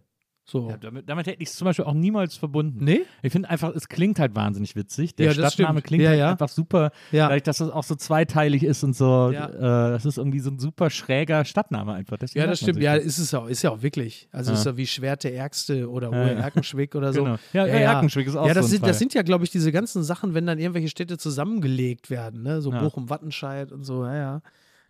So. 0.48 0.70
Ja, 0.70 0.76
damit, 0.76 1.08
damit 1.08 1.26
hätte 1.26 1.42
ich 1.42 1.48
es 1.48 1.56
zum 1.56 1.64
Beispiel 1.64 1.84
auch 1.86 1.92
niemals 1.92 2.36
verbunden. 2.36 2.84
Nee? 2.84 3.00
Ich 3.22 3.32
finde 3.32 3.50
einfach, 3.50 3.74
es 3.74 3.88
klingt 3.88 4.20
halt 4.20 4.36
wahnsinnig 4.36 4.76
witzig. 4.76 5.16
Der 5.16 5.26
Ja, 5.26 5.32
Stadtname 5.32 5.80
stimmt. 5.80 5.84
klingt 5.88 6.02
Ja, 6.04 6.10
halt 6.10 6.18
ja. 6.20 6.30
einfach 6.30 6.48
super, 6.48 6.92
Ja. 7.10 7.26
dadurch, 7.26 7.42
dass 7.42 7.58
das 7.58 7.68
auch 7.70 7.82
so 7.82 7.96
zweiteilig 7.96 8.62
ist 8.62 8.84
und 8.84 8.94
so. 8.94 9.32
Ja. 9.32 9.48
Äh, 9.48 9.90
das 9.90 10.04
ist 10.06 10.18
irgendwie 10.18 10.38
so 10.38 10.50
ein 10.50 10.60
super 10.60 10.88
schräger 10.88 11.44
Stadtname 11.44 11.94
einfach. 11.94 12.16
Deswegen 12.16 12.44
Ja, 12.44 12.46
das 12.46 12.60
stimmt. 12.60 12.80
Ja, 12.80 12.94
ist 12.94 13.18
es 13.18 13.34
auch. 13.34 13.48
Ist 13.48 13.62
ja 13.62 13.70
auch 13.70 13.82
wirklich. 13.82 14.28
Also 14.30 14.52
ist 14.52 14.64
ja 14.64 14.76
wie 14.76 14.86
Schwerte 14.86 15.32
Ärgste 15.32 15.90
oder 15.90 16.12
ja. 16.12 16.18
Erkenschwick 16.40 16.94
oder 16.94 17.12
so. 17.12 17.24
Genau. 17.24 17.36
Ja, 17.52 17.66
ja, 17.66 17.74
Erkenschwick 17.74 18.28
ist 18.28 18.36
auch 18.36 18.46
Ja, 18.46 18.54
das, 18.54 18.66
so 18.66 18.70
sind, 18.70 18.80
Fall. 18.82 18.90
das 18.90 18.98
sind 19.00 19.14
ja, 19.14 19.22
glaube 19.22 19.42
ich, 19.42 19.50
diese 19.50 19.72
ganzen 19.72 20.04
Sachen, 20.04 20.32
wenn 20.34 20.46
dann 20.46 20.60
irgendwelche 20.60 20.88
Städte 20.88 21.18
zusammengelegt 21.18 22.08
werden, 22.08 22.44
ne? 22.44 22.60
So 22.62 22.70
Ja. 22.70 22.80
Bochum, 22.82 23.10
Wattenscheid 23.10 23.72
und 23.72 23.82
so, 23.82 24.04
ja, 24.04 24.14
ja. 24.14 24.42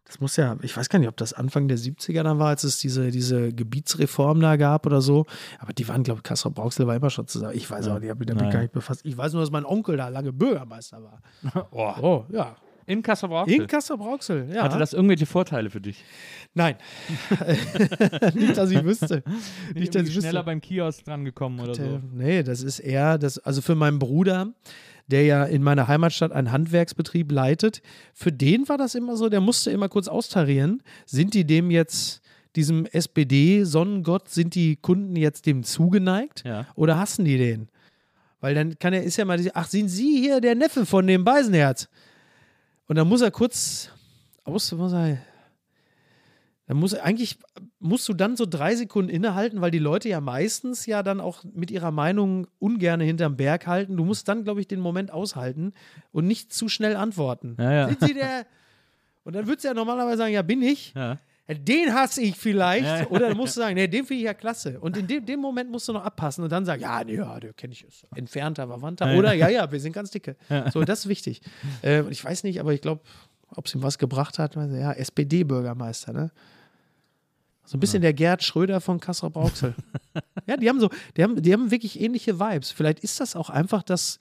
Das 0.06 0.20
muss 0.20 0.36
ja, 0.36 0.56
ich 0.62 0.76
weiß 0.76 0.88
gar 0.88 1.00
nicht, 1.00 1.08
ob 1.08 1.16
das 1.16 1.32
Anfang 1.32 1.66
der 1.66 1.78
70er 1.78 2.22
dann 2.22 2.38
war, 2.38 2.48
als 2.48 2.62
es 2.62 2.78
diese, 2.78 3.10
diese 3.10 3.52
Gebietsreform 3.52 4.40
da 4.40 4.56
gab 4.56 4.86
oder 4.86 5.00
so. 5.00 5.26
Aber 5.58 5.72
die 5.72 5.86
waren, 5.88 6.04
glaube 6.04 6.18
ich, 6.18 6.22
Kassel 6.22 6.52
Brauxel 6.52 6.86
war 6.86 6.94
immer 6.94 7.10
schon 7.10 7.26
zusammen. 7.26 7.54
Ich 7.56 7.68
weiß 7.68 7.88
auch 7.88 7.94
nicht, 7.94 8.04
ich 8.04 8.10
habe 8.10 8.20
mich 8.20 8.28
damit 8.28 8.52
gar 8.52 8.60
nicht 8.60 8.72
befasst. 8.72 9.00
Ich 9.04 9.16
weiß 9.16 9.32
nur, 9.32 9.42
dass 9.42 9.50
mein 9.50 9.64
Onkel 9.64 9.96
da 9.96 10.08
lange 10.08 10.32
Bürgermeister 10.32 11.02
war. 11.02 11.68
oh. 11.72 11.92
Oh, 12.00 12.24
ja. 12.30 12.54
In 12.88 13.02
Kassel 13.02 13.28
In 13.46 13.66
Kassel 13.66 13.96
Brauxel, 13.96 14.48
ja. 14.54 14.62
Hatte 14.62 14.78
das 14.78 14.92
irgendwelche 14.92 15.26
Vorteile 15.26 15.70
für 15.70 15.80
dich? 15.80 16.04
Nein. 16.54 16.76
nicht, 18.34 18.56
dass 18.56 18.70
ich 18.70 18.84
wüsste. 18.84 19.24
Nicht, 19.24 19.26
dass 19.26 19.26
Irgendwie 19.26 19.98
ich 19.98 20.06
wüsste. 20.06 20.20
schneller 20.20 20.44
beim 20.44 20.60
Kiosk 20.60 21.04
drangekommen 21.04 21.58
oder 21.60 21.74
so. 21.74 21.82
Äh, 21.82 22.00
Nee, 22.12 22.42
das 22.44 22.62
ist 22.62 22.78
eher, 22.78 23.18
das, 23.18 23.38
also 23.38 23.60
für 23.60 23.74
meinen 23.74 23.98
Bruder, 23.98 24.52
der 25.08 25.24
ja 25.24 25.44
in 25.44 25.62
meiner 25.62 25.88
Heimatstadt 25.88 26.32
einen 26.32 26.52
Handwerksbetrieb 26.52 27.30
leitet, 27.30 27.82
für 28.12 28.32
den 28.32 28.68
war 28.68 28.76
das 28.78 28.94
immer 28.94 29.16
so, 29.16 29.28
der 29.28 29.40
musste 29.40 29.70
immer 29.70 29.88
kurz 29.88 30.08
austarieren. 30.08 30.82
Sind 31.04 31.34
die 31.34 31.44
dem 31.44 31.70
jetzt, 31.70 32.22
diesem 32.56 32.86
SPD-Sonnengott, 32.86 34.28
sind 34.28 34.54
die 34.54 34.76
Kunden 34.76 35.16
jetzt 35.16 35.46
dem 35.46 35.62
zugeneigt 35.62 36.42
Ja. 36.44 36.66
oder 36.74 36.98
hassen 36.98 37.24
die 37.24 37.38
den? 37.38 37.68
Weil 38.40 38.54
dann 38.54 38.78
kann 38.78 38.92
er, 38.92 39.02
ist 39.02 39.16
ja 39.16 39.24
mal, 39.24 39.40
ach, 39.54 39.66
sind 39.68 39.88
Sie 39.88 40.20
hier 40.20 40.40
der 40.40 40.54
Neffe 40.54 40.86
von 40.86 41.06
dem 41.06 41.24
Beisenherz? 41.24 41.88
Und 42.86 42.96
dann 42.96 43.08
muss 43.08 43.20
er 43.22 43.30
kurz 43.30 43.90
aus, 44.44 44.70
muss 44.72 44.92
er, 44.92 45.18
dann 46.66 46.78
muss 46.78 46.94
eigentlich 46.94 47.38
musst 47.78 48.08
du 48.08 48.12
dann 48.12 48.36
so 48.36 48.44
drei 48.44 48.74
Sekunden 48.74 49.08
innehalten, 49.08 49.60
weil 49.60 49.70
die 49.70 49.78
Leute 49.78 50.08
ja 50.08 50.20
meistens 50.20 50.86
ja 50.86 51.02
dann 51.02 51.20
auch 51.20 51.44
mit 51.44 51.70
ihrer 51.70 51.92
Meinung 51.92 52.48
ungern 52.58 53.00
hinterm 53.00 53.36
Berg 53.36 53.66
halten. 53.66 53.96
Du 53.96 54.04
musst 54.04 54.28
dann, 54.28 54.42
glaube 54.42 54.60
ich, 54.60 54.66
den 54.66 54.80
Moment 54.80 55.12
aushalten 55.12 55.72
und 56.10 56.26
nicht 56.26 56.52
zu 56.52 56.68
schnell 56.68 56.96
antworten. 56.96 57.56
Ja, 57.58 57.72
ja. 57.72 57.88
Sind 57.88 58.00
Sie 58.00 58.14
der? 58.14 58.46
Und 59.22 59.34
dann 59.34 59.46
würdest 59.46 59.64
du 59.64 59.68
ja 59.68 59.74
normalerweise 59.74 60.18
sagen, 60.18 60.32
ja, 60.32 60.42
bin 60.42 60.62
ich. 60.62 60.92
Ja. 60.94 61.18
Den 61.48 61.94
hasse 61.94 62.22
ich 62.22 62.36
vielleicht. 62.36 63.08
Oder 63.10 63.28
dann 63.28 63.36
musst 63.36 63.56
du 63.56 63.60
sagen, 63.60 63.76
nee, 63.76 63.86
den 63.86 64.04
finde 64.04 64.20
ich 64.20 64.26
ja 64.26 64.34
klasse. 64.34 64.80
Und 64.80 64.96
in 64.96 65.06
dem, 65.06 65.24
dem 65.24 65.38
Moment 65.38 65.70
musst 65.70 65.86
du 65.86 65.92
noch 65.92 66.04
abpassen 66.04 66.42
und 66.42 66.50
dann 66.50 66.64
sagen, 66.64 66.82
ja, 66.82 67.04
nee, 67.04 67.14
ja, 67.14 67.38
den 67.38 67.54
kenne 67.54 67.72
ich. 67.72 67.84
Ist 67.84 68.04
entfernter, 68.16 68.66
Verwandter. 68.66 69.12
Ja, 69.12 69.18
Oder 69.18 69.32
ja, 69.32 69.48
ja, 69.48 69.70
wir 69.70 69.78
sind 69.78 69.92
ganz 69.92 70.10
dicke. 70.10 70.36
So, 70.72 70.82
das 70.82 71.00
ist 71.00 71.08
wichtig. 71.08 71.40
Äh, 71.82 72.02
ich 72.10 72.24
weiß 72.24 72.42
nicht, 72.42 72.58
aber 72.58 72.72
ich 72.72 72.80
glaube, 72.80 73.02
ob 73.48 73.66
es 73.66 73.74
ihm 73.74 73.82
was 73.82 73.98
gebracht 73.98 74.40
hat, 74.40 74.56
ja, 74.56 74.92
SPD-Bürgermeister, 74.92 76.12
ne? 76.12 76.32
So 77.66 77.76
ein 77.76 77.80
bisschen 77.80 78.00
der 78.00 78.14
Gerd 78.14 78.44
Schröder 78.44 78.80
von 78.80 79.00
Kassel 79.00 79.28
Brauxel. 79.30 79.74
ja, 80.46 80.56
die 80.56 80.68
haben 80.68 80.80
so, 80.80 80.88
die 81.16 81.22
haben, 81.22 81.42
die 81.42 81.52
haben 81.52 81.70
wirklich 81.70 82.00
ähnliche 82.00 82.38
Vibes. 82.38 82.70
Vielleicht 82.70 83.00
ist 83.00 83.20
das 83.20 83.34
auch 83.34 83.50
einfach, 83.50 83.82
dass 83.82 84.18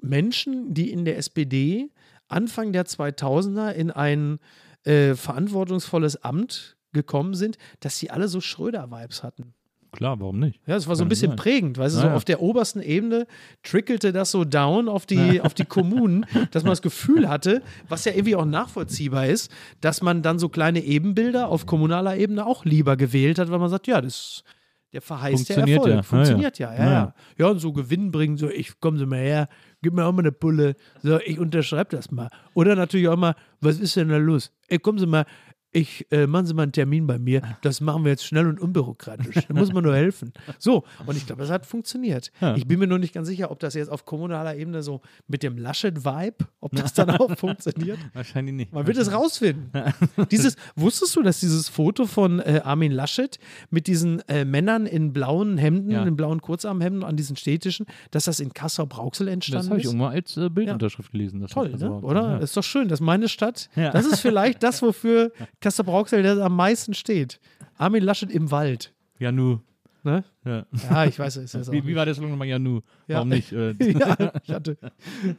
Menschen, 0.00 0.74
die 0.74 0.90
in 0.90 1.04
der 1.04 1.16
SPD 1.18 1.90
Anfang 2.26 2.72
der 2.72 2.84
2000er 2.84 3.70
in 3.70 3.90
ein 3.90 4.38
äh, 4.84 5.14
verantwortungsvolles 5.14 6.22
Amt 6.22 6.76
gekommen 6.92 7.34
sind, 7.34 7.58
dass 7.80 7.98
sie 7.98 8.10
alle 8.10 8.28
so 8.28 8.40
Schröder-Vibes 8.40 9.22
hatten. 9.22 9.54
Klar, 9.92 10.20
warum 10.20 10.38
nicht? 10.38 10.60
Ja, 10.66 10.74
das 10.74 10.86
war 10.86 10.96
so 10.96 11.04
ein 11.04 11.08
bisschen 11.08 11.30
sein. 11.30 11.36
prägend, 11.36 11.78
weißt 11.78 11.96
du, 11.96 12.00
Ja, 12.00 12.10
so 12.10 12.16
auf 12.16 12.24
der 12.24 12.42
obersten 12.42 12.80
Ebene 12.82 13.26
trickelte 13.62 14.12
das 14.12 14.30
so 14.30 14.44
down 14.44 14.88
auf 14.88 15.06
die, 15.06 15.40
auf 15.40 15.54
die 15.54 15.64
Kommunen, 15.64 16.26
dass 16.50 16.62
man 16.62 16.72
das 16.72 16.82
Gefühl 16.82 17.28
hatte, 17.28 17.62
was 17.88 18.04
ja 18.04 18.12
irgendwie 18.12 18.36
auch 18.36 18.44
nachvollziehbar 18.44 19.26
ist, 19.26 19.50
dass 19.80 20.02
man 20.02 20.22
dann 20.22 20.38
so 20.38 20.48
kleine 20.48 20.80
Ebenbilder 20.84 21.48
auf 21.48 21.66
kommunaler 21.66 22.16
Ebene 22.16 22.46
auch 22.46 22.64
lieber 22.64 22.96
gewählt 22.96 23.38
hat, 23.38 23.50
weil 23.50 23.58
man 23.58 23.70
sagt, 23.70 23.86
ja, 23.86 24.00
das 24.00 24.44
der 24.92 25.02
verheißt 25.02 25.48
ja 25.50 25.56
Funktioniert 25.56 25.78
Erfolg. 25.78 25.94
ja. 25.96 26.02
Funktioniert 26.02 26.58
ja, 26.58 26.72
ja, 26.74 26.78
Ja, 26.84 26.90
ja. 26.92 27.14
Ja, 27.36 27.46
und 27.48 27.58
so 27.58 27.72
Gewinn 27.74 28.10
bringen, 28.10 28.38
so, 28.38 28.48
ich 28.48 28.80
kommen 28.80 28.96
Sie 28.96 29.04
mal 29.04 29.18
her, 29.18 29.48
gib 29.82 29.92
mir 29.92 30.04
auch 30.06 30.12
mal 30.12 30.20
eine 30.20 30.32
Pulle, 30.32 30.76
so, 31.02 31.20
ich 31.20 31.38
unterschreibe 31.38 31.94
das 31.94 32.10
mal. 32.10 32.30
Oder 32.54 32.74
natürlich 32.74 33.08
auch 33.08 33.16
mal, 33.18 33.34
was 33.60 33.78
ist 33.78 33.96
denn 33.96 34.08
da 34.08 34.16
los? 34.16 34.50
Ey, 34.68 34.78
kommen 34.78 34.98
Sie 34.98 35.06
mal, 35.06 35.26
ich, 35.72 36.06
äh, 36.10 36.26
machen 36.26 36.46
Sie 36.46 36.54
mal 36.54 36.62
einen 36.62 36.72
Termin 36.72 37.06
bei 37.06 37.18
mir, 37.18 37.42
das 37.62 37.80
machen 37.80 38.04
wir 38.04 38.10
jetzt 38.10 38.24
schnell 38.24 38.46
und 38.46 38.58
unbürokratisch. 38.60 39.46
Da 39.48 39.54
muss 39.54 39.72
man 39.72 39.84
nur 39.84 39.94
helfen. 39.94 40.32
So, 40.58 40.84
und 41.06 41.16
ich 41.16 41.26
glaube, 41.26 41.42
das 41.42 41.50
hat 41.50 41.66
funktioniert. 41.66 42.32
Ja. 42.40 42.56
Ich 42.56 42.66
bin 42.66 42.78
mir 42.78 42.86
nur 42.86 42.98
nicht 42.98 43.12
ganz 43.14 43.28
sicher, 43.28 43.50
ob 43.50 43.60
das 43.60 43.74
jetzt 43.74 43.90
auf 43.90 44.04
kommunaler 44.06 44.56
Ebene 44.56 44.82
so 44.82 45.02
mit 45.28 45.42
dem 45.42 45.56
Laschet-Vibe, 45.58 46.36
ob 46.60 46.72
das 46.74 46.94
dann 46.94 47.10
auch 47.10 47.36
funktioniert. 47.38 47.98
Wahrscheinlich 48.14 48.54
nicht. 48.54 48.72
Man 48.72 48.86
wird 48.86 48.96
es 48.96 49.12
rausfinden. 49.12 49.70
dieses, 50.30 50.56
wusstest 50.74 51.14
du, 51.16 51.22
dass 51.22 51.40
dieses 51.40 51.68
Foto 51.68 52.06
von 52.06 52.40
äh, 52.40 52.60
Armin 52.64 52.92
Laschet 52.92 53.38
mit 53.70 53.86
diesen 53.86 54.20
äh, 54.28 54.44
Männern 54.44 54.86
in 54.86 55.12
blauen 55.12 55.58
Hemden, 55.58 55.90
Ja. 55.90 56.02
in 56.04 56.16
blauen 56.16 56.40
Kurzarmhemden 56.40 57.04
an 57.04 57.16
diesen 57.16 57.36
Städtischen, 57.36 57.86
dass 58.10 58.24
das 58.24 58.40
in 58.40 58.52
Kassel-Brauxel 58.52 59.26
Das 59.26 59.32
entstanden 59.34 59.70
habe 59.70 59.78
ich 59.78 59.84
ist? 59.84 59.90
irgendwo 59.92 60.06
als 60.06 60.36
äh, 60.36 60.48
Bildunterschrift 60.48 61.12
gelesen. 61.12 61.40
dass 61.40 61.50
Toll, 61.52 61.70
das 61.72 61.80
ne? 61.82 61.90
oder? 62.00 62.22
Ja. 62.22 62.38
Ist 62.38 62.56
doch 62.56 62.64
schön, 62.64 62.88
dass 62.88 63.00
meine 63.00 63.28
Stadt, 63.28 63.68
Ja. 63.76 63.90
das 63.90 64.06
ist 64.06 64.20
vielleicht 64.20 64.62
das, 64.62 64.82
wofür 64.82 65.30
Kassel-Brauxel 65.60 66.22
der 66.22 66.38
am 66.38 66.56
meisten 66.56 66.94
steht. 66.94 67.40
Armin 67.76 68.02
Laschet 68.02 68.30
im 68.30 68.50
Wald. 68.50 68.92
Janu. 69.18 69.60
Ne? 70.04 70.24
Ja. 70.44 70.64
Ja, 70.88 71.04
ich 71.04 71.18
weiß 71.18 71.36
es. 71.36 71.72
Wie, 71.72 71.84
wie 71.84 71.94
war 71.96 72.06
der 72.06 72.14
Song 72.14 72.30
nochmal? 72.30 72.46
Janu. 72.46 72.80
Ja. 73.08 73.16
Warum 73.16 73.28
nicht? 73.30 73.52
Äh, 73.52 73.72
ja, 73.80 74.32
ich 74.42 74.50
hatte, 74.50 74.78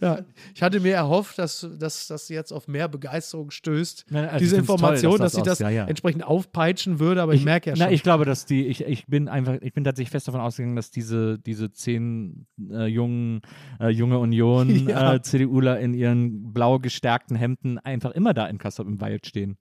ja, 0.01 0.19
ich 0.53 0.61
hatte 0.61 0.79
mir 0.81 0.93
erhofft, 0.93 1.39
dass, 1.39 1.67
dass 1.79 2.07
das 2.07 2.27
jetzt 2.29 2.51
auf 2.51 2.67
mehr 2.67 2.87
Begeisterung 2.89 3.51
stößt, 3.51 4.05
Nein, 4.09 4.25
also 4.25 4.35
ich 4.35 4.41
diese 4.41 4.55
find's 4.57 4.67
toll, 4.67 4.75
Information, 4.75 5.17
dass 5.17 5.31
dass, 5.31 5.43
das 5.43 5.57
sie 5.57 5.63
das 5.63 5.73
ja, 5.73 5.85
entsprechend 5.85 6.23
aufpeitschen 6.23 6.99
würde, 6.99 7.21
aber 7.21 7.33
ich, 7.33 7.45
merke 7.45 7.69
ja 7.69 7.75
schon. 7.75 7.85
Na, 7.85 7.91
ich 7.91 8.03
glaube, 8.03 8.25
dass 8.25 8.45
die, 8.45 8.67
ich, 8.67 8.83
ich 8.83 9.07
bin 9.07 9.29
einfach, 9.29 9.57
ich 9.61 9.73
bin 9.73 9.85
tatsächlich 9.85 10.11
fest 10.11 10.27
davon 10.27 10.41
ausgegangen, 10.41 10.75
dass 10.75 10.91
diese, 10.91 11.39
diese 11.39 11.71
zehn 11.71 12.45
äh, 12.69 12.85
jungen, 12.85 13.41
äh, 13.79 13.89
junge 13.89 14.19
Union 14.19 14.69
äh, 14.89 15.21
CDUler 15.21 15.79
in 15.79 15.93
ihren 15.93 16.53
blau 16.53 16.79
gestärkten 16.79 17.37
Hemden 17.37 17.79
einfach 17.79 18.11
immer 18.11 18.33
da 18.33 18.45
in 18.45 18.57
Kassel 18.57 18.85
im 18.85 18.99
Wald 18.99 19.25
stehen 19.25 19.57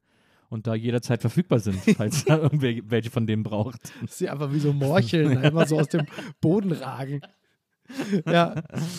und 0.49 0.67
da 0.67 0.75
jederzeit 0.75 1.21
verfügbar 1.21 1.61
sind, 1.61 1.79
falls 1.97 2.25
da 2.25 2.39
irgendwer 2.39 2.75
welche 2.91 3.11
von 3.11 3.27
denen 3.27 3.43
braucht. 3.43 3.93
dass 4.03 4.19
sie 4.19 4.29
einfach 4.29 4.53
wie 4.53 4.61
so 4.61 4.73
Morcheln 4.73 5.43
immer 5.45 5.67
so 5.67 5.79
aus 5.79 5.89
dem 5.89 6.07
Boden 6.41 6.73
ragen. 6.73 7.21
Ja, 8.27 8.55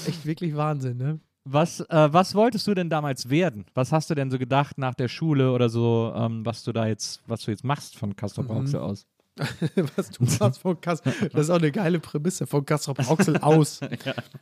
echt 0.08 0.26
wirklich 0.26 0.56
Wahnsinn, 0.56 0.98
ne? 0.98 1.20
Was, 1.46 1.80
äh, 1.80 2.14
was 2.14 2.36
wolltest 2.36 2.68
du 2.68 2.74
denn 2.74 2.90
damals 2.90 3.30
werden? 3.30 3.66
Was 3.74 3.92
hast 3.92 4.10
du 4.10 4.16
denn 4.16 4.30
so 4.30 4.38
gedacht 4.38 4.78
nach 4.78 4.94
der 4.94 5.08
Schule 5.08 5.52
oder 5.52 5.70
so, 5.70 6.12
ähm, 6.16 6.46
was 6.46 6.64
du 6.64 6.72
da 6.72 6.86
jetzt, 6.88 7.22
was 7.28 7.42
du 7.44 7.52
jetzt 7.52 7.64
machst 7.64 7.98
von 7.98 8.16
Castor 8.16 8.44
Mhm. 8.44 8.48
Brauxel 8.50 8.80
aus? 8.80 9.06
Was 9.96 10.10
du 10.12 10.26
sagst 10.26 10.60
von 10.60 10.82
Kassel. 10.82 11.14
Das 11.32 11.44
ist 11.44 11.50
auch 11.50 11.60
eine 11.60 11.72
geile 11.72 12.02
Prämisse 12.02 12.46
von 12.46 12.66
Kassel 12.66 12.94
Brauxel 12.94 13.38
aus. 13.38 13.80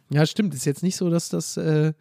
ja. 0.09 0.25
stimmt. 0.25 0.55
Ist 0.55 0.65
jetzt 0.65 0.81
nicht 0.81 0.95
so, 0.95 1.11
dass 1.11 1.29
das. 1.29 1.55
Äh, 1.55 1.93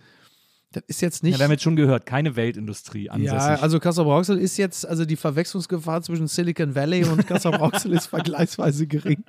das 0.77 0.85
ist 0.89 1.01
jetzt 1.01 1.23
nicht. 1.23 1.32
Ja, 1.32 1.39
wir 1.39 1.44
haben 1.44 1.53
jetzt 1.53 1.62
schon 1.62 1.74
gehört, 1.74 2.05
keine 2.05 2.36
Weltindustrie 2.36 3.09
ansässig. 3.09 3.32
Ja, 3.32 3.61
also 3.61 3.81
Kassel 3.81 4.05
Brauxel 4.05 4.39
ist 4.39 4.59
jetzt, 4.59 4.86
also 4.86 5.07
die 5.07 5.16
Verwechslungsgefahr 5.16 6.03
zwischen 6.03 6.28
Silicon 6.28 6.74
Valley 6.74 7.05
und 7.05 7.27
Kassel 7.27 7.53
Brauxel 7.53 7.94
ist 7.94 8.07
vergleichsweise 8.09 8.86
gering. 8.86 9.24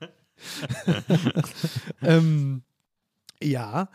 ähm, 2.02 2.62
ja. 3.40 3.88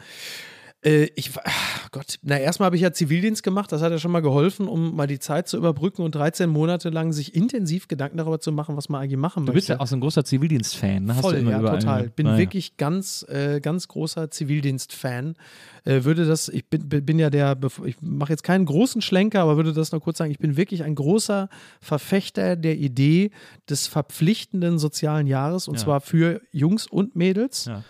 Äh, 0.86 1.06
ich, 1.16 1.36
war- 1.36 1.41
ach 1.45 1.90
Gott, 1.91 2.20
na, 2.22 2.38
erstmal 2.38 2.68
habe 2.68 2.76
ich 2.76 2.84
ja 2.84 2.94
Zivildienst 2.94 3.41
gemacht, 3.41 3.72
das 3.72 3.82
hat 3.82 3.91
ja 3.91 3.98
schon 3.98 4.12
mal 4.12 4.22
geholfen, 4.22 4.68
um 4.68 4.95
mal 4.95 5.08
die 5.08 5.18
Zeit 5.20 5.48
zu 5.48 5.58
überbrücken 5.58 6.04
und 6.04 6.14
13 6.14 6.49
Monate 6.49 6.90
lang 6.90 7.14
sich 7.14 7.34
intensiv 7.34 7.88
Gedanken 7.88 8.18
darüber 8.18 8.40
zu 8.40 8.52
machen, 8.52 8.78
was 8.78 8.88
man 8.88 9.02
eigentlich 9.02 9.18
machen 9.18 9.45
du 9.45 9.52
möchte. 9.52 9.56
bist 9.56 9.70
ja 9.70 9.80
auch 9.80 9.88
so 9.88 9.95
ein 9.95 10.02
großer 10.02 10.24
Zivildienst-Fan, 10.24 11.06
ne? 11.06 11.16
Hast 11.16 11.22
Voll, 11.22 11.41
du 11.44 11.49
ja, 11.49 11.60
überall, 11.60 11.80
total. 11.80 12.04
ne? 12.04 12.10
Bin 12.16 12.28
Naja. 12.28 12.38
wirklich 12.38 12.78
ganz, 12.78 13.26
äh, 13.28 13.60
ganz 13.60 13.88
großer 13.88 14.30
Zivildienst-Fan. 14.30 15.36
Äh, 15.86 16.04
würde 16.04 16.26
das, 16.26 16.48
ich 16.49 16.68
bin, 16.70 16.88
bin 16.88 17.18
ja 17.18 17.30
der, 17.32 17.58
ich 17.86 17.95
mache 18.02 18.34
jetzt 18.34 18.44
keinen 18.44 18.66
großen 18.66 19.02
Schlenker, 19.02 19.41
aber 19.41 19.56
würde 19.58 19.74
das 19.74 19.91
noch 19.91 20.02
kurz 20.02 20.20
sagen, 20.20 20.30
ich 20.32 20.40
bin 20.40 20.58
wirklich 20.58 20.84
ein 20.84 20.94
großer 20.94 21.49
Verfechter 21.82 22.56
der 22.56 22.78
Idee 22.78 23.32
des 23.70 23.88
verpflichtenden 23.88 24.78
sozialen 24.78 25.26
Jahres 25.26 25.68
und 25.68 25.76
Ja. 25.76 25.84
zwar 25.84 26.02
für 26.02 26.41
Jungs 26.52 26.86
und 26.86 27.16
Mädels. 27.16 27.66
Ja. 27.66 27.84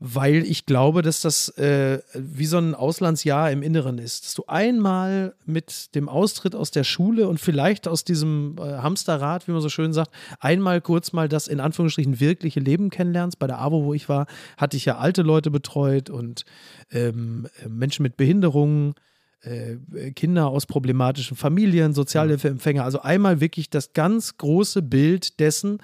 Weil 0.00 0.44
ich 0.44 0.64
glaube, 0.64 1.02
dass 1.02 1.22
das 1.22 1.48
äh, 1.58 2.00
wie 2.14 2.46
so 2.46 2.58
ein 2.58 2.74
Auslandsjahr 2.76 3.50
im 3.50 3.62
Inneren 3.62 3.98
ist. 3.98 4.26
Dass 4.26 4.34
du 4.34 4.44
einmal 4.46 5.34
mit 5.44 5.94
dem 5.96 6.08
Austritt 6.08 6.54
aus 6.54 6.70
der 6.70 6.84
Schule 6.84 7.28
und 7.28 7.40
vielleicht 7.40 7.88
aus 7.88 8.04
diesem 8.04 8.56
äh, 8.58 8.78
Hamsterrad, 8.78 9.48
wie 9.48 9.52
man 9.52 9.60
so 9.60 9.68
schön 9.68 9.92
sagt, 9.92 10.12
einmal 10.38 10.80
kurz 10.80 11.12
mal 11.12 11.28
das 11.28 11.48
in 11.48 11.58
Anführungsstrichen 11.58 12.20
wirkliche 12.20 12.60
Leben 12.60 12.90
kennenlernst. 12.90 13.40
Bei 13.40 13.48
der 13.48 13.60
AWO, 13.60 13.84
wo 13.84 13.94
ich 13.94 14.08
war, 14.08 14.26
hatte 14.56 14.76
ich 14.76 14.84
ja 14.84 14.98
alte 14.98 15.22
Leute 15.22 15.50
betreut 15.50 16.10
und 16.10 16.44
ähm, 16.92 17.48
äh, 17.64 17.68
Menschen 17.68 18.04
mit 18.04 18.16
Behinderungen. 18.16 18.94
Äh, 19.40 19.76
Kinder 20.16 20.48
aus 20.48 20.66
problematischen 20.66 21.36
Familien, 21.36 21.94
Sozialhilfeempfänger. 21.94 22.82
Also 22.82 23.02
einmal 23.02 23.40
wirklich 23.40 23.70
das 23.70 23.92
ganz 23.92 24.36
große 24.36 24.82
Bild 24.82 25.38
dessen, 25.38 25.78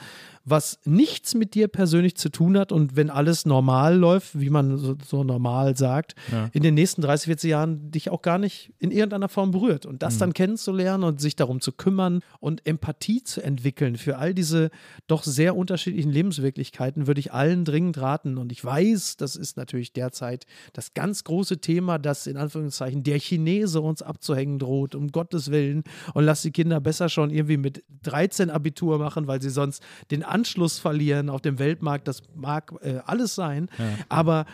was 0.44 0.78
nichts 0.84 1.34
mit 1.34 1.54
dir 1.54 1.68
persönlich 1.68 2.16
zu 2.16 2.28
tun 2.28 2.58
hat 2.58 2.70
und 2.70 2.96
wenn 2.96 3.08
alles 3.10 3.46
normal 3.46 3.96
läuft, 3.96 4.38
wie 4.38 4.50
man 4.50 4.76
so, 4.76 4.94
so 5.04 5.24
normal 5.24 5.76
sagt, 5.76 6.14
Ja. 6.30 6.50
in 6.52 6.62
den 6.62 6.74
nächsten 6.74 7.00
30, 7.02 7.26
40 7.26 7.50
Jahren 7.50 7.90
dich 7.90 8.10
auch 8.10 8.20
gar 8.22 8.38
nicht 8.38 8.72
in 8.78 8.90
irgendeiner 8.90 9.28
Form 9.28 9.50
berührt. 9.52 9.86
Und 9.86 10.02
das 10.02 10.18
dann 10.18 10.32
kennenzulernen 10.34 11.04
und 11.04 11.20
sich 11.20 11.34
darum 11.36 11.60
zu 11.60 11.72
kümmern 11.72 12.20
und 12.40 12.66
Empathie 12.66 13.22
zu 13.24 13.42
entwickeln 13.42 13.96
für 13.96 14.18
all 14.18 14.34
diese 14.34 14.70
doch 15.06 15.22
sehr 15.22 15.56
unterschiedlichen 15.56 16.10
Lebenswirklichkeiten, 16.10 17.06
würde 17.06 17.20
ich 17.20 17.32
allen 17.32 17.64
dringend 17.64 17.98
raten. 17.98 18.36
Und 18.38 18.52
ich 18.52 18.62
weiß, 18.64 19.16
das 19.16 19.36
ist 19.36 19.56
natürlich 19.56 19.92
derzeit 19.92 20.44
das 20.72 20.92
ganz 20.94 21.24
große 21.24 21.58
Thema, 21.58 21.98
das 21.98 22.26
in 22.26 22.36
Anführungszeichen 22.36 23.02
der 23.02 23.18
Chinese 23.18 23.80
uns 23.80 24.02
abzuhängen 24.02 24.58
droht, 24.58 24.94
um 24.94 25.08
Gottes 25.10 25.50
Willen. 25.50 25.84
Und 26.12 26.24
lass 26.24 26.42
die 26.42 26.50
Kinder 26.50 26.80
besser 26.80 27.08
schon 27.08 27.30
irgendwie 27.30 27.56
mit 27.56 27.82
13 28.02 28.50
Abitur 28.50 28.98
machen, 28.98 29.26
weil 29.26 29.40
sie 29.40 29.50
sonst 29.50 29.82
den 30.10 30.22
Anschluss 30.34 30.78
verlieren 30.78 31.30
auf 31.30 31.40
dem 31.40 31.58
Weltmarkt. 31.58 32.08
Das 32.08 32.22
mag 32.34 32.74
äh, 32.82 32.98
alles 33.06 33.34
sein. 33.34 33.68
Aber 34.08 34.46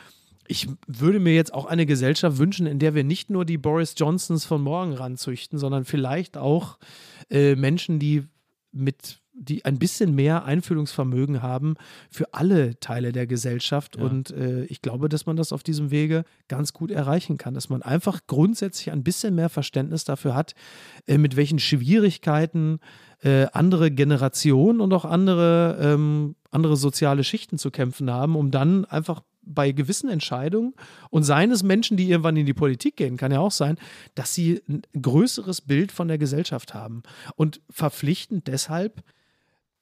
ich 0.46 0.68
würde 0.86 1.20
mir 1.20 1.34
jetzt 1.34 1.54
auch 1.54 1.66
eine 1.66 1.86
Gesellschaft 1.86 2.38
wünschen, 2.38 2.66
in 2.66 2.80
der 2.80 2.94
wir 2.94 3.04
nicht 3.04 3.30
nur 3.30 3.44
die 3.44 3.56
Boris 3.56 3.94
Johnsons 3.96 4.44
von 4.44 4.60
morgen 4.60 4.92
ranzüchten, 4.92 5.58
sondern 5.58 5.84
vielleicht 5.84 6.36
auch 6.36 6.78
äh, 7.30 7.54
Menschen, 7.54 8.00
die 8.00 8.24
mit 8.72 9.20
die 9.32 9.64
ein 9.64 9.78
bisschen 9.78 10.14
mehr 10.14 10.44
Einfühlungsvermögen 10.44 11.40
haben 11.40 11.76
für 12.10 12.34
alle 12.34 12.78
Teile 12.78 13.12
der 13.12 13.26
Gesellschaft. 13.26 13.96
Ja. 13.96 14.02
Und 14.02 14.30
äh, 14.32 14.64
ich 14.64 14.82
glaube, 14.82 15.08
dass 15.08 15.24
man 15.24 15.36
das 15.36 15.52
auf 15.52 15.62
diesem 15.62 15.90
Wege 15.90 16.24
ganz 16.48 16.74
gut 16.74 16.90
erreichen 16.90 17.38
kann, 17.38 17.54
dass 17.54 17.70
man 17.70 17.82
einfach 17.82 18.20
grundsätzlich 18.26 18.90
ein 18.90 19.02
bisschen 19.02 19.34
mehr 19.34 19.48
Verständnis 19.48 20.04
dafür 20.04 20.34
hat, 20.34 20.54
äh, 21.06 21.16
mit 21.16 21.36
welchen 21.36 21.58
Schwierigkeiten 21.58 22.80
äh, 23.22 23.46
andere 23.52 23.90
Generationen 23.90 24.80
und 24.80 24.92
auch 24.92 25.04
andere, 25.04 25.78
ähm, 25.80 26.36
andere 26.50 26.76
soziale 26.76 27.24
Schichten 27.24 27.58
zu 27.58 27.70
kämpfen 27.70 28.10
haben, 28.10 28.36
um 28.36 28.50
dann 28.50 28.84
einfach 28.86 29.22
bei 29.42 29.72
gewissen 29.72 30.08
Entscheidungen 30.10 30.74
und 31.10 31.24
seines 31.24 31.62
Menschen, 31.62 31.96
die 31.96 32.08
irgendwann 32.10 32.36
in 32.36 32.46
die 32.46 32.54
Politik 32.54 32.96
gehen, 32.96 33.16
kann 33.16 33.32
ja 33.32 33.40
auch 33.40 33.50
sein, 33.50 33.78
dass 34.14 34.34
sie 34.34 34.62
ein 34.68 34.82
größeres 35.00 35.62
Bild 35.62 35.92
von 35.92 36.08
der 36.08 36.18
Gesellschaft 36.18 36.74
haben. 36.74 37.02
Und 37.36 37.60
verpflichtend 37.70 38.46
deshalb, 38.46 39.02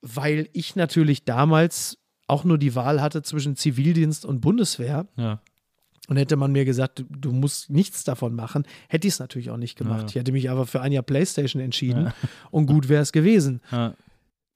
weil 0.00 0.48
ich 0.52 0.76
natürlich 0.76 1.24
damals 1.24 1.98
auch 2.28 2.44
nur 2.44 2.58
die 2.58 2.74
Wahl 2.74 3.00
hatte 3.00 3.22
zwischen 3.22 3.56
Zivildienst 3.56 4.24
und 4.24 4.40
Bundeswehr. 4.40 5.06
Ja. 5.16 5.40
Und 6.08 6.16
hätte 6.16 6.36
man 6.36 6.52
mir 6.52 6.64
gesagt, 6.64 7.04
du, 7.08 7.32
musst 7.32 7.68
nichts 7.68 8.02
davon 8.02 8.34
machen, 8.34 8.64
hätte 8.88 9.06
ich 9.06 9.14
es 9.14 9.20
natürlich 9.20 9.50
auch 9.50 9.58
nicht 9.58 9.76
gemacht. 9.76 10.00
Ja. 10.00 10.06
Ich 10.08 10.14
hätte 10.14 10.32
mich 10.32 10.50
aber 10.50 10.66
für 10.66 10.80
ein 10.80 10.90
Jahr 10.90 11.02
Playstation 11.02 11.62
entschieden 11.62 12.12
und 12.50 12.66
gut 12.66 12.88
wäre 12.88 13.02
es 13.02 13.12
gewesen. 13.12 13.60
Ja. 13.70 13.94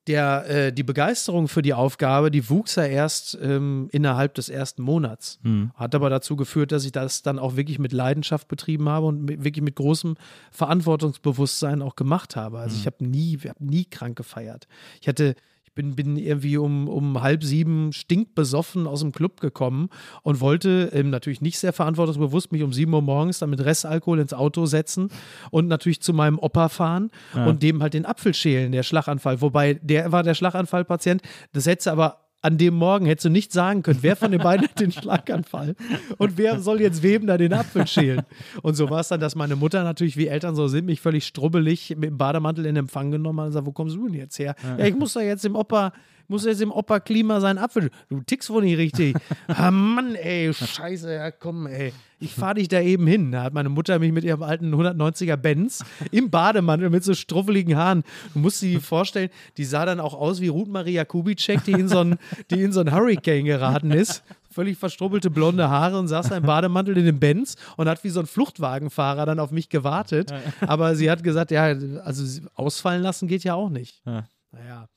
Der, 0.09 0.49
äh, 0.49 0.73
die 0.73 0.83
Begeisterung 0.83 1.47
für 1.47 1.63
die 1.63 1.75
Aufgabe, 1.75 2.33
die 2.33 2.51
wuchs 2.51 2.75
ja 2.75 2.85
erst 2.85 3.39
ähm, 3.41 3.89
innerhalb 3.93 4.35
des 4.35 4.49
ersten 4.49 4.83
Monats. 4.83 5.39
Hm. 5.45 5.71
Hat 5.75 5.95
aber 5.95 6.11
dazu 6.11 6.35
geführt, 6.35 6.73
dass 6.73 6.85
ich 6.85 6.91
das 6.91 7.23
dann 7.23 7.39
auch 7.39 7.55
wirklich 7.55 7.79
mit 7.79 7.93
Leidenschaft 7.93 8.49
betrieben 8.49 8.89
habe 8.89 9.07
und 9.07 9.23
mit, 9.23 9.45
wirklich 9.45 9.63
mit 9.63 9.77
großem 9.77 10.17
Verantwortungsbewusstsein 10.51 11.83
auch 11.83 11.95
gemacht 11.95 12.35
habe. 12.35 12.59
Also 12.59 12.77
ich 12.77 12.87
habe 12.87 13.05
nie, 13.05 13.39
hab 13.47 13.61
nie 13.61 13.85
krank 13.85 14.17
gefeiert. 14.17 14.67
Ich 15.01 15.07
hatte, 15.07 15.37
ich 15.73 15.75
bin, 15.75 15.97
bin 15.97 16.17
irgendwie 16.19 16.59
um, 16.59 16.87
um 16.87 17.23
halb 17.23 17.43
sieben 17.43 17.95
stinkbesoffen 17.95 18.87
aus 18.87 19.01
dem 19.01 19.13
Club 19.13 19.41
gekommen 19.41 19.89
und 20.23 20.41
wollte 20.41 20.91
ähm, 20.93 21.09
natürlich 21.09 21.41
nicht 21.41 21.59
sehr 21.59 21.73
verantwortungsbewusst 21.73 22.53
mich 22.53 22.63
um 22.63 22.75
sieben 22.75 22.93
Uhr 22.93 23.01
morgens 23.01 23.39
dann 23.39 23.49
mit 23.49 23.65
Restalkohol 23.65 24.21
ins 24.21 24.35
Auto 24.35 24.67
setzen 24.67 25.09
und 25.51 25.69
natürlich 25.69 26.03
zu 26.03 26.13
meinem 26.13 26.39
Opa 26.39 26.69
fahren 26.69 27.11
und 27.47 27.63
dem 27.63 27.83
halt 27.83 27.95
den 27.95 28.05
Apfel 28.05 28.35
schälen, 28.35 28.73
der 28.73 28.83
Schlaganfall. 28.83 29.41
Wobei 29.41 29.75
der 29.75 30.13
war 30.13 30.23
der 30.23 30.35
Schlaganfallpatient. 30.35 31.23
Das 31.53 31.65
hätte 31.65 31.91
aber 31.91 32.22
an 32.43 32.59
dem 32.59 32.75
Morgen 32.75 33.07
hättest 33.07 33.27
du 33.27 33.31
nicht 33.31 33.53
sagen 33.53 33.83
können, 33.83 34.01
wer 34.03 34.17
von 34.17 34.33
den 34.33 34.41
beiden 34.41 34.69
hat 34.69 34.79
den 34.81 34.93
Schlaganfall 34.93 35.77
und 36.19 36.37
wer 36.37 36.61
soll 36.61 36.81
jetzt 36.81 37.03
wem 37.03 37.27
da 37.27 37.39
den 37.39 37.53
Apfel 37.53 37.87
schälen. 37.87 38.23
Und 38.63 38.75
so 38.75 38.91
war 38.91 39.01
es 39.01 39.09
dann, 39.09 39.21
dass 39.21 39.37
meine 39.37 39.55
Mutter 39.57 39.85
natürlich, 39.85 40.17
wie 40.17 40.27
Eltern 40.27 40.57
so 40.57 40.67
sind, 40.67 40.87
mich 40.87 41.01
völlig 41.01 41.25
strubbelig 41.25 41.91
mit 41.97 42.11
dem 42.11 42.19
Bademantel 42.19 42.67
in 42.67 42.77
Empfang 42.77 43.13
genommen 43.13 43.39
hat 43.39 43.47
und 43.47 43.51
gesagt, 43.51 43.67
wo 43.67 43.73
kommst 43.73 43.97
du 43.97 44.09
denn 44.09 44.19
jetzt 44.19 44.39
her? 44.39 44.57
Ja, 44.77 44.85
ich 44.85 44.97
muss 44.97 45.13
da 45.13 45.21
jetzt 45.21 45.45
im 45.45 45.55
Opa, 45.55 45.93
muss 46.33 46.47
jetzt 46.47 46.63
im 46.63 46.73
Opa 46.73 46.99
Klima 46.99 47.41
seinen 47.41 47.59
Apfel. 47.59 47.91
Du 48.09 48.21
tickst 48.23 48.51
wohl 48.51 48.63
nicht 48.63 48.79
richtig. 48.79 49.15
ah 49.47 49.71
Mann, 49.71 50.15
ey, 50.15 50.53
scheiße, 50.53 51.13
ja 51.13 51.31
komm, 51.31 51.67
ey. 51.67 51.93
Ich 52.19 52.35
fahre 52.35 52.55
dich 52.55 52.69
da 52.69 52.81
eben 52.81 53.07
hin. 53.07 53.33
Da 53.33 53.43
hat 53.43 53.53
meine 53.53 53.69
Mutter 53.69 53.99
mich 53.99 54.13
mit 54.13 54.25
ihrem 54.25 54.43
alten 54.43 54.73
190er 54.75 55.37
Benz 55.37 55.85
im 56.11 56.31
Bademantel 56.31 56.89
mit 56.89 57.05
so 57.05 57.15
struffeligen 57.15 57.77
Haaren. 57.77 58.05
Du 58.33 58.39
musst 58.39 58.63
dir 58.63 58.81
vorstellen, 58.81 59.29
die 59.57 59.65
sah 59.65 59.85
dann 59.85 60.01
auch 60.01 60.15
aus 60.15 60.41
wie 60.41 60.49
Ruth 60.49 60.69
Maria 60.69 61.05
Kubitschek, 61.05 61.65
die 61.65 61.73
in 61.73 61.89
so 61.89 61.99
einen, 61.99 62.19
die 62.51 62.63
in 62.63 62.73
so 62.73 62.81
einen 62.81 62.93
Hurricane 62.93 63.45
geraten 63.45 63.91
ist. 63.91 64.23
Völlig 64.51 64.79
verstrubbelte 64.79 65.31
blonde 65.31 65.69
Haare 65.69 65.99
und 65.99 66.09
saß 66.09 66.29
da 66.29 66.37
im 66.37 66.45
Bademantel 66.45 66.97
in 66.97 67.07
dem 67.07 67.19
Benz 67.19 67.57
und 67.77 67.89
hat 67.89 68.05
wie 68.05 68.11
so 68.11 68.21
ein 68.21 68.27
Fluchtwagenfahrer 68.27 69.27
dann 69.27 69.41
auf 69.41 69.51
mich 69.51 69.69
gewartet. 69.69 70.33
Aber 70.61 70.95
sie 70.95 71.11
hat 71.11 71.25
gesagt, 71.25 71.51
ja, 71.51 71.65
also 71.65 72.43
ausfallen 72.55 73.03
lassen 73.03 73.29
geht 73.29 73.45
ja 73.45 73.55
auch 73.55 73.71
nicht. 73.71 74.01
Ja. 74.07 74.25
Naja. 74.53 74.89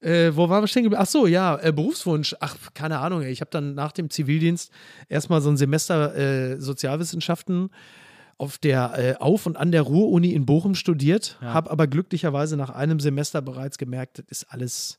Äh, 0.00 0.30
wo 0.36 0.48
waren 0.48 0.62
wir 0.62 0.68
stehen 0.68 0.84
geblieben? 0.84 1.02
Ach 1.02 1.08
so, 1.10 1.26
ja, 1.26 1.56
äh, 1.60 1.72
Berufswunsch. 1.72 2.36
Ach, 2.40 2.56
keine 2.74 2.98
Ahnung. 3.00 3.22
ey. 3.22 3.30
Ich 3.32 3.40
habe 3.40 3.50
dann 3.50 3.74
nach 3.74 3.92
dem 3.92 4.10
Zivildienst 4.10 4.70
erstmal 5.08 5.40
so 5.40 5.50
ein 5.50 5.56
Semester 5.56 6.14
äh, 6.16 6.60
Sozialwissenschaften 6.60 7.70
auf 8.36 8.58
der 8.58 8.92
äh, 8.96 9.14
auf 9.18 9.46
und 9.46 9.56
an 9.56 9.72
der 9.72 9.82
Ruhr-Uni 9.82 10.32
in 10.32 10.46
Bochum 10.46 10.76
studiert, 10.76 11.36
Ja. 11.42 11.54
habe 11.54 11.70
aber 11.72 11.88
glücklicherweise 11.88 12.56
nach 12.56 12.70
einem 12.70 13.00
Semester 13.00 13.42
bereits 13.42 13.78
gemerkt, 13.78 14.18
das 14.20 14.26
ist 14.28 14.44
alles 14.52 14.98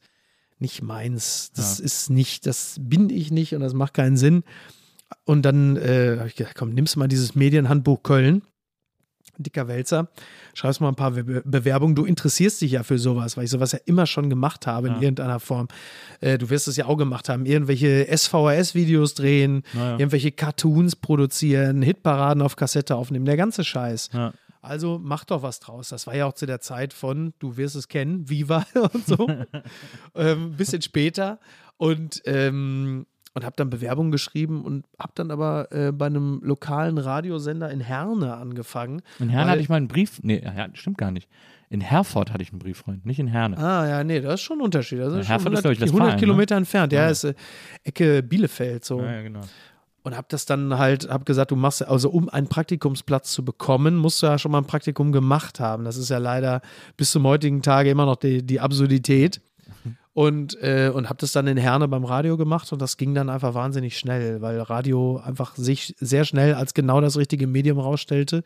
nicht 0.57 0.81
meins. 0.81 1.51
Das 1.55 1.80
Ja. 1.80 1.85
ist 1.85 2.09
nicht, 2.09 2.45
das 2.45 2.76
bin 2.81 3.09
ich 3.09 3.31
nicht 3.31 3.55
und 3.55 3.61
das 3.61 3.73
macht 3.73 3.93
keinen 3.93 4.17
Sinn. 4.17 4.43
Und 5.23 5.43
dann 5.43 5.77
äh, 5.77 6.17
habe 6.19 6.27
ich 6.27 6.35
gedacht, 6.35 6.55
komm, 6.57 6.71
nimmst 6.73 6.97
mal 6.97 7.07
dieses 7.07 7.34
Medienhandbuch 7.34 8.03
Köln. 8.03 8.41
Dicker 9.43 9.67
Wälzer, 9.67 10.09
schreibst 10.53 10.81
mal 10.81 10.89
ein 10.89 10.95
paar 10.95 11.11
Be 11.11 11.41
Bewerbungen. 11.45 11.95
Du 11.95 12.05
interessierst 12.05 12.61
dich 12.61 12.71
ja 12.73 12.83
für 12.83 12.99
sowas, 12.99 13.37
weil 13.37 13.45
ich 13.45 13.49
sowas 13.49 13.71
ja 13.71 13.79
immer 13.85 14.05
schon 14.05 14.29
gemacht 14.29 14.67
habe 14.67 14.87
in 14.89 14.93
Ja. 14.95 15.01
irgendeiner 15.01 15.39
Form. 15.39 15.67
Äh, 16.21 16.37
du 16.37 16.49
wirst 16.49 16.67
es 16.67 16.75
ja 16.77 16.85
auch 16.85 16.97
gemacht 16.97 17.29
haben. 17.29 17.45
Irgendwelche 17.45 18.05
SVHS-Videos 18.15 19.13
drehen, 19.15 19.63
Ja, 19.73 19.79
ja. 19.91 19.91
irgendwelche 19.99 20.31
Cartoons 20.31 20.95
produzieren, 20.95 21.81
Hitparaden 21.81 22.41
auf 22.43 22.55
Kassette 22.55 22.95
aufnehmen, 22.95 23.25
der 23.25 23.37
ganze 23.37 23.63
Scheiß. 23.63 24.09
Ja. 24.13 24.33
Also 24.61 24.99
mach 25.01 25.23
doch 25.23 25.41
was 25.41 25.61
draus. 25.61 25.87
Das 25.89 26.05
war 26.05 26.15
ja 26.15 26.25
auch 26.25 26.33
zu 26.33 26.45
der 26.45 26.59
Zeit 26.59 26.91
von, 26.93 27.33
du 27.39 27.55
wirst 27.55 27.77
es 27.77 27.87
kennen, 27.87 28.29
Viva 28.29 28.65
und 28.93 29.05
so. 29.07 29.27
ähm, 30.15 30.51
bisschen 30.57 30.81
später. 30.81 31.39
Und, 31.77 32.21
ähm, 32.25 33.05
und 33.34 33.45
habe 33.45 33.56
dann 33.56 33.69
Bewerbungen 33.69 34.11
geschrieben 34.11 34.64
und 34.65 34.85
habe 34.99 35.11
dann 35.15 35.31
aber 35.31 35.72
äh, 35.72 35.91
bei 35.91 36.07
einem 36.07 36.39
lokalen 36.43 36.97
Radiosender 36.97 37.69
in 37.72 37.80
Herne 37.81 38.35
angefangen. 38.35 39.01
In 39.19 39.30
Herne 39.30 39.51
hatte 39.51 39.61
ich 39.61 39.69
mal 39.69 39.76
einen 39.77 39.88
Brief. 39.88 40.19
Nee, 40.23 40.41
ja, 40.43 40.68
stimmt 40.73 40.97
gar 40.97 41.11
nicht. 41.11 41.30
In 41.69 41.81
Herford 41.81 42.34
hatte 42.34 42.41
ich 42.41 42.49
einen 42.51 42.57
Brieffreund, 42.60 43.06
nicht 43.06 43.19
in 43.19 43.27
Herne. 43.27 43.56
Ah, 43.60 43.88
ja, 43.88 44.03
nee, 44.03 44.19
das 44.22 44.35
ist 44.35 44.41
schon 44.41 44.57
ein 44.57 44.64
Unterschied. 44.64 44.99
Das 44.99 45.14
Ja, 45.14 45.19
ist 45.19 45.30
Herford 45.30 45.53
ist, 45.53 45.60
100, 45.60 45.64
glaub 45.64 45.73
ich, 45.73 45.81
100 45.81 45.93
Westfalen, 45.93 46.15
ne? 46.15 46.19
Kilometer 46.19 46.56
entfernt. 46.56 46.93
Ja, 46.93 47.03
Ja. 47.03 47.10
ist 47.10 47.23
äh, 47.26 47.34
Ecke 47.84 48.23
Bielefeld 48.23 48.84
so. 48.84 48.99
Ja, 49.01 49.11
ja, 49.14 49.22
genau. 49.22 49.41
Und 50.01 50.15
habe 50.18 50.26
das 50.30 50.45
dann 50.45 50.77
halt, 50.80 51.07
habe 51.10 51.26
gesagt, 51.26 51.51
du 51.51 51.56
machst, 51.56 51.85
also 51.85 52.10
um 52.10 52.30
einen 52.30 52.47
Praktikumsplatz 52.47 53.31
zu 53.34 53.45
bekommen, 53.45 53.97
musst 53.97 54.23
du 54.23 54.27
ja 54.27 54.39
schon 54.39 54.51
mal 54.51 54.60
ein 54.60 54.65
Praktikum 54.65 55.11
gemacht 55.11 55.60
haben. 55.60 55.84
Das 55.84 55.97
ist 55.97 56.10
ja 56.10 56.18
leider 56.18 56.61
bis 56.97 57.11
zum 57.11 57.23
heutigen 57.27 57.61
Tage 57.61 57.89
immer 57.91 58.06
noch 58.06 58.15
die, 58.15 58.41
die 58.43 58.60
Absurdität. 58.60 59.41
Und, 60.19 60.61
äh, 60.61 60.91
und 60.93 61.07
habe 61.07 61.19
das 61.21 61.31
dann 61.31 61.47
in 61.47 61.55
Herne 61.55 61.87
beim 61.87 62.03
Radio 62.03 62.35
gemacht 62.35 62.73
und 62.73 62.81
das 62.81 62.97
ging 62.97 63.13
dann 63.13 63.29
einfach 63.29 63.53
wahnsinnig 63.53 63.97
schnell, 63.97 64.41
weil 64.41 64.59
Radio 64.59 65.15
einfach 65.23 65.55
sich 65.55 65.95
sehr 65.97 66.25
schnell 66.25 66.55
als 66.55 66.73
genau 66.73 66.99
das 66.99 67.15
richtige 67.15 67.47
Medium 67.47 67.79
rausstellte. 67.79 68.43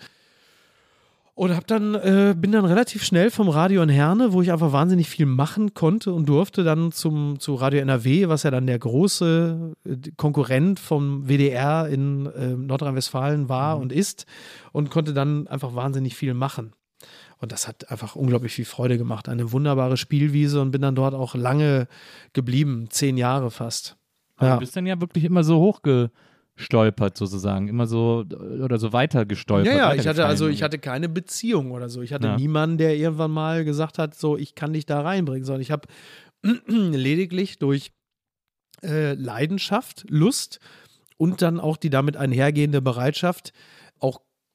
Und 1.34 1.56
hab 1.56 1.66
dann, 1.66 1.96
äh, 1.96 2.36
bin 2.38 2.52
dann 2.52 2.66
relativ 2.66 3.04
schnell 3.04 3.32
vom 3.32 3.50
Radio 3.50 3.82
in 3.82 3.90
Herne, 3.90 4.34
wo 4.34 4.44
ich 4.44 4.52
einfach 4.52 4.72
wahnsinnig 4.72 5.10
viel 5.10 5.26
machen 5.26 5.74
konnte 5.74 6.14
und 6.14 6.30
durfte 6.30 6.64
dann 6.64 6.92
zum, 6.92 7.40
zu 7.40 7.56
Radio 7.56 7.80
NRW, 7.80 8.28
was 8.28 8.44
ja 8.44 8.52
dann 8.52 8.68
der 8.68 8.78
große 8.78 9.74
äh, 9.84 9.96
Konkurrent 10.16 10.80
vom 10.80 11.28
WDR 11.28 11.88
in 11.88 12.28
äh, 12.28 12.50
Nordrhein-Westfalen 12.50 13.50
war 13.50 13.80
und 13.80 13.92
ist 13.92 14.28
und 14.74 14.92
konnte 14.92 15.16
dann 15.16 15.48
einfach 15.48 15.74
wahnsinnig 15.74 16.16
viel 16.16 16.36
machen. 16.36 16.74
Und 17.44 17.52
das 17.52 17.68
hat 17.68 17.92
einfach 17.92 18.16
unglaublich 18.16 18.54
viel 18.54 18.64
Freude 18.64 18.98
gemacht. 18.98 19.28
Eine 19.28 19.52
wunderbare 19.52 19.98
Spielwiese 19.98 20.62
und 20.62 20.72
bin 20.72 20.82
dann 20.82 20.96
dort 20.96 21.14
auch 21.14 21.36
lange 21.36 21.88
geblieben, 22.32 22.88
zehn 22.90 23.18
Jahre 23.18 23.52
fast. 23.52 23.98
Ja. 24.40 24.54
Du 24.54 24.60
bist 24.62 24.78
dann 24.78 24.86
ja 24.86 25.02
wirklich 25.02 25.26
immer 25.26 25.44
so 25.44 25.58
hochgestolpert 25.60 27.18
sozusagen, 27.18 27.68
immer 27.68 27.86
so 27.86 28.24
oder 28.64 28.78
so 28.78 28.94
weiter 28.94 29.26
gestolpert. 29.26 29.74
Ja, 29.74 29.94
ja, 29.94 29.94
ich 29.94 30.08
hatte 30.08 30.26
also 30.26 30.48
ich 30.48 30.64
hatte 30.64 30.80
keine 30.80 31.10
Beziehung 31.10 31.72
oder 31.72 31.90
so. 31.90 32.02
Ich 32.02 32.14
hatte 32.14 32.28
Ja. 32.28 32.38
niemanden, 32.38 32.78
der 32.78 32.96
irgendwann 32.96 33.32
mal 33.32 33.66
gesagt 33.66 34.00
hat, 34.00 34.16
so 34.16 34.38
ich 34.38 34.56
kann 34.56 34.72
dich 34.72 34.86
da 34.86 35.02
reinbringen, 35.02 35.44
sondern 35.44 35.62
ich 35.62 35.72
habe 35.72 35.90
lediglich 36.68 37.60
durch 37.60 37.92
äh, 38.84 39.16
Leidenschaft, 39.16 40.06
Lust 40.08 40.62
und 41.18 41.42
dann 41.42 41.60
auch 41.60 41.76
die 41.76 41.90
damit 41.90 42.16
einhergehende 42.16 42.82
Bereitschaft, 42.82 43.52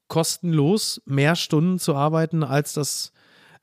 kostenlos 0.09 1.01
mehr 1.07 1.37
Stunden 1.37 1.79
zu 1.79 1.95
arbeiten, 1.95 2.43
als 2.43 2.73
das 2.73 3.13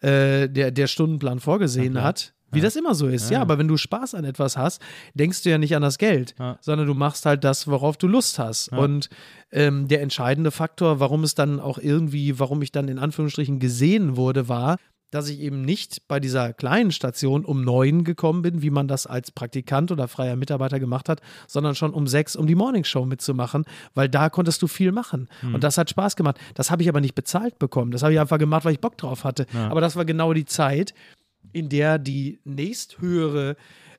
äh, 0.02 0.48
der, 0.50 0.72
der 0.72 0.88
Stundenplan 0.88 1.40
vorgesehen 1.40 1.94
klar. 1.94 2.04
hat. 2.06 2.32
Wie 2.52 2.62
das 2.62 2.76
immer 2.78 2.96
so 2.96 3.08
ist, 3.08 3.26
Ja, 3.26 3.32
ja, 3.32 3.38
ja. 3.40 3.42
aber 3.42 3.58
wenn 3.58 3.68
du 3.68 3.76
Spaß 3.76 4.16
an 4.16 4.24
etwas 4.24 4.56
hast, 4.56 4.82
denkst 5.14 5.44
du 5.44 5.50
ja 5.50 5.58
nicht 5.58 5.76
an 5.76 5.82
das 5.82 5.98
Geld, 5.98 6.36
Ja. 6.40 6.58
sondern 6.62 6.88
du 6.88 6.94
machst 6.94 7.26
halt 7.26 7.44
das, 7.44 7.68
worauf 7.68 7.98
du 7.98 8.08
Lust 8.08 8.40
hast. 8.40 8.72
Ja. 8.72 8.78
Und 8.78 9.10
ähm, 9.52 9.90
der 9.90 10.02
entscheidende 10.02 10.52
Faktor, 10.52 11.02
warum 11.02 11.24
es 11.24 11.36
dann 11.36 11.60
auch 11.60 11.78
irgendwie, 11.80 12.40
warum 12.40 12.62
ich 12.62 12.72
dann 12.72 12.88
in 12.88 12.98
Anführungsstrichen 13.00 13.60
gesehen 13.60 14.16
wurde, 14.16 14.48
war, 14.48 14.78
dass 15.11 15.30
ich 15.30 15.40
eben 15.40 15.61
nicht 15.61 16.07
bei 16.07 16.19
dieser 16.19 16.53
kleinen 16.53 16.91
Station 16.91 17.45
um 17.45 17.64
neun 17.64 18.03
gekommen 18.03 18.41
bin, 18.41 18.61
wie 18.61 18.69
man 18.69 18.88
das 18.88 19.07
als 19.07 19.32
Praktikant 19.32 19.91
oder 19.91 20.07
freier 20.07 20.36
Mitarbeiter 20.36 20.80
gemacht 20.80 21.10
hat, 21.10 21.22
sondern 21.48 21.76
schon 21.76 21.94
um 21.94 22.07
sechs, 22.07 22.36
um 22.36 22.48
die 22.48 22.56
Morningshow 22.56 23.06
mitzumachen, 23.06 23.65
weil 23.94 24.10
da 24.10 24.30
konntest 24.30 24.61
du 24.61 24.68
viel 24.68 24.91
machen. 24.91 25.30
Hm. 25.41 25.56
Und 25.56 25.64
das 25.64 25.77
hat 25.77 25.90
Spaß 25.90 26.15
gemacht. 26.15 26.38
Das 26.53 26.72
habe 26.72 26.82
ich 26.84 26.90
aber 26.90 27.02
nicht 27.02 27.15
bezahlt 27.15 27.60
bekommen. 27.60 27.91
Das 27.91 28.03
habe 28.03 28.14
ich 28.14 28.19
einfach 28.19 28.40
gemacht, 28.40 28.65
weil 28.65 28.73
ich 28.73 28.82
Bock 28.82 28.98
drauf 28.98 29.23
hatte. 29.23 29.45
Ja. 29.53 29.69
Aber 29.69 29.82
das 29.82 29.95
war 29.95 30.06
genau 30.06 30.34
die 30.34 30.45
Zeit, 30.45 30.94
in 31.53 31.69
der 31.69 31.98
die 31.99 32.40
nächsthöhere 32.44 33.56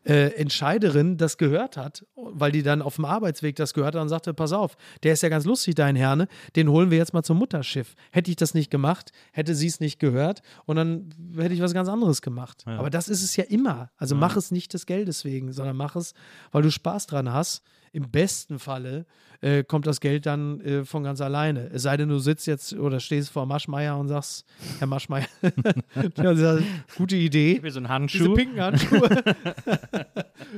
äh, 0.07 0.29
Entscheiderin 0.37 1.17
das 1.17 1.37
gehört 1.37 1.77
hat, 1.77 2.07
weil 2.15 2.53
die 2.53 2.63
dann 2.63 2.81
auf 2.81 2.97
dem 2.97 3.05
Arbeitsweg 3.05 3.57
das 3.57 3.75
gehört 3.75 3.97
hat 3.97 4.03
und 4.03 4.09
sagte, 4.09 4.33
pass 4.35 4.53
auf, 4.53 4.77
der 5.03 5.13
ist 5.15 5.23
ja 5.23 5.29
ganz 5.29 5.45
lustig, 5.45 5.75
dein 5.75 5.97
Herne, 5.97 6.29
den 6.55 6.69
holen 6.69 6.91
wir 6.91 6.99
jetzt 6.99 7.13
mal 7.13 7.25
zum 7.25 7.39
Mutterschiff. 7.39 7.95
Hätte 8.13 8.31
ich 8.31 8.37
das 8.37 8.55
nicht 8.55 8.71
gemacht, 8.71 9.11
hätte 9.33 9.55
sie 9.55 9.67
es 9.67 9.81
nicht 9.81 9.99
gehört 9.99 10.43
und 10.65 10.77
dann 10.77 11.11
hätte 11.37 11.55
ich 11.55 11.61
was 11.61 11.75
ganz 11.75 11.89
anderes 11.89 12.23
gemacht. 12.23 12.63
Ja. 12.67 12.79
Aber 12.79 12.89
das 12.89 13.09
ist 13.09 13.23
es 13.23 13.35
ja 13.35 13.45
immer. 13.45 13.91
Also 13.97 14.15
mach 14.15 14.37
es 14.37 14.53
nicht 14.53 14.75
des 14.75 14.87
Geldes 14.87 15.25
wegen, 15.25 15.53
sondern 15.53 15.77
mach 15.77 15.97
es, 15.97 16.15
weil 16.53 16.63
du 16.63 16.71
Spaß 16.71 17.09
dran 17.09 17.33
hast. 17.33 17.63
Im 17.97 18.11
besten 18.11 18.59
Falle 18.59 19.07
äh, 19.41 19.65
kommt 19.65 19.87
das 19.87 20.01
Geld 20.01 20.27
dann 20.27 20.61
äh, 20.61 20.85
von 20.85 21.03
ganz 21.03 21.23
alleine. 21.23 21.71
Es 21.73 21.81
sei 21.81 21.97
denn, 21.97 22.11
du 22.11 22.19
sitzt 22.19 22.47
jetzt 22.47 22.75
oder 22.75 23.01
stehst 23.01 23.31
vor 23.31 23.47
Maschmeier 23.47 23.97
und 23.97 24.09
sagst, 24.09 24.45
Herr 24.79 24.87
Maschmeier, 24.87 25.25
ja, 26.19 26.59
gute 26.95 27.17
Idee. 27.17 27.55
Gib 27.55 27.63
mir 27.63 27.71
so 27.71 27.81
einen 27.81 28.07
Diese 28.07 28.25
Handschuh. 28.25 28.35
pinken 28.35 28.61
Handschuhe. 28.61 29.09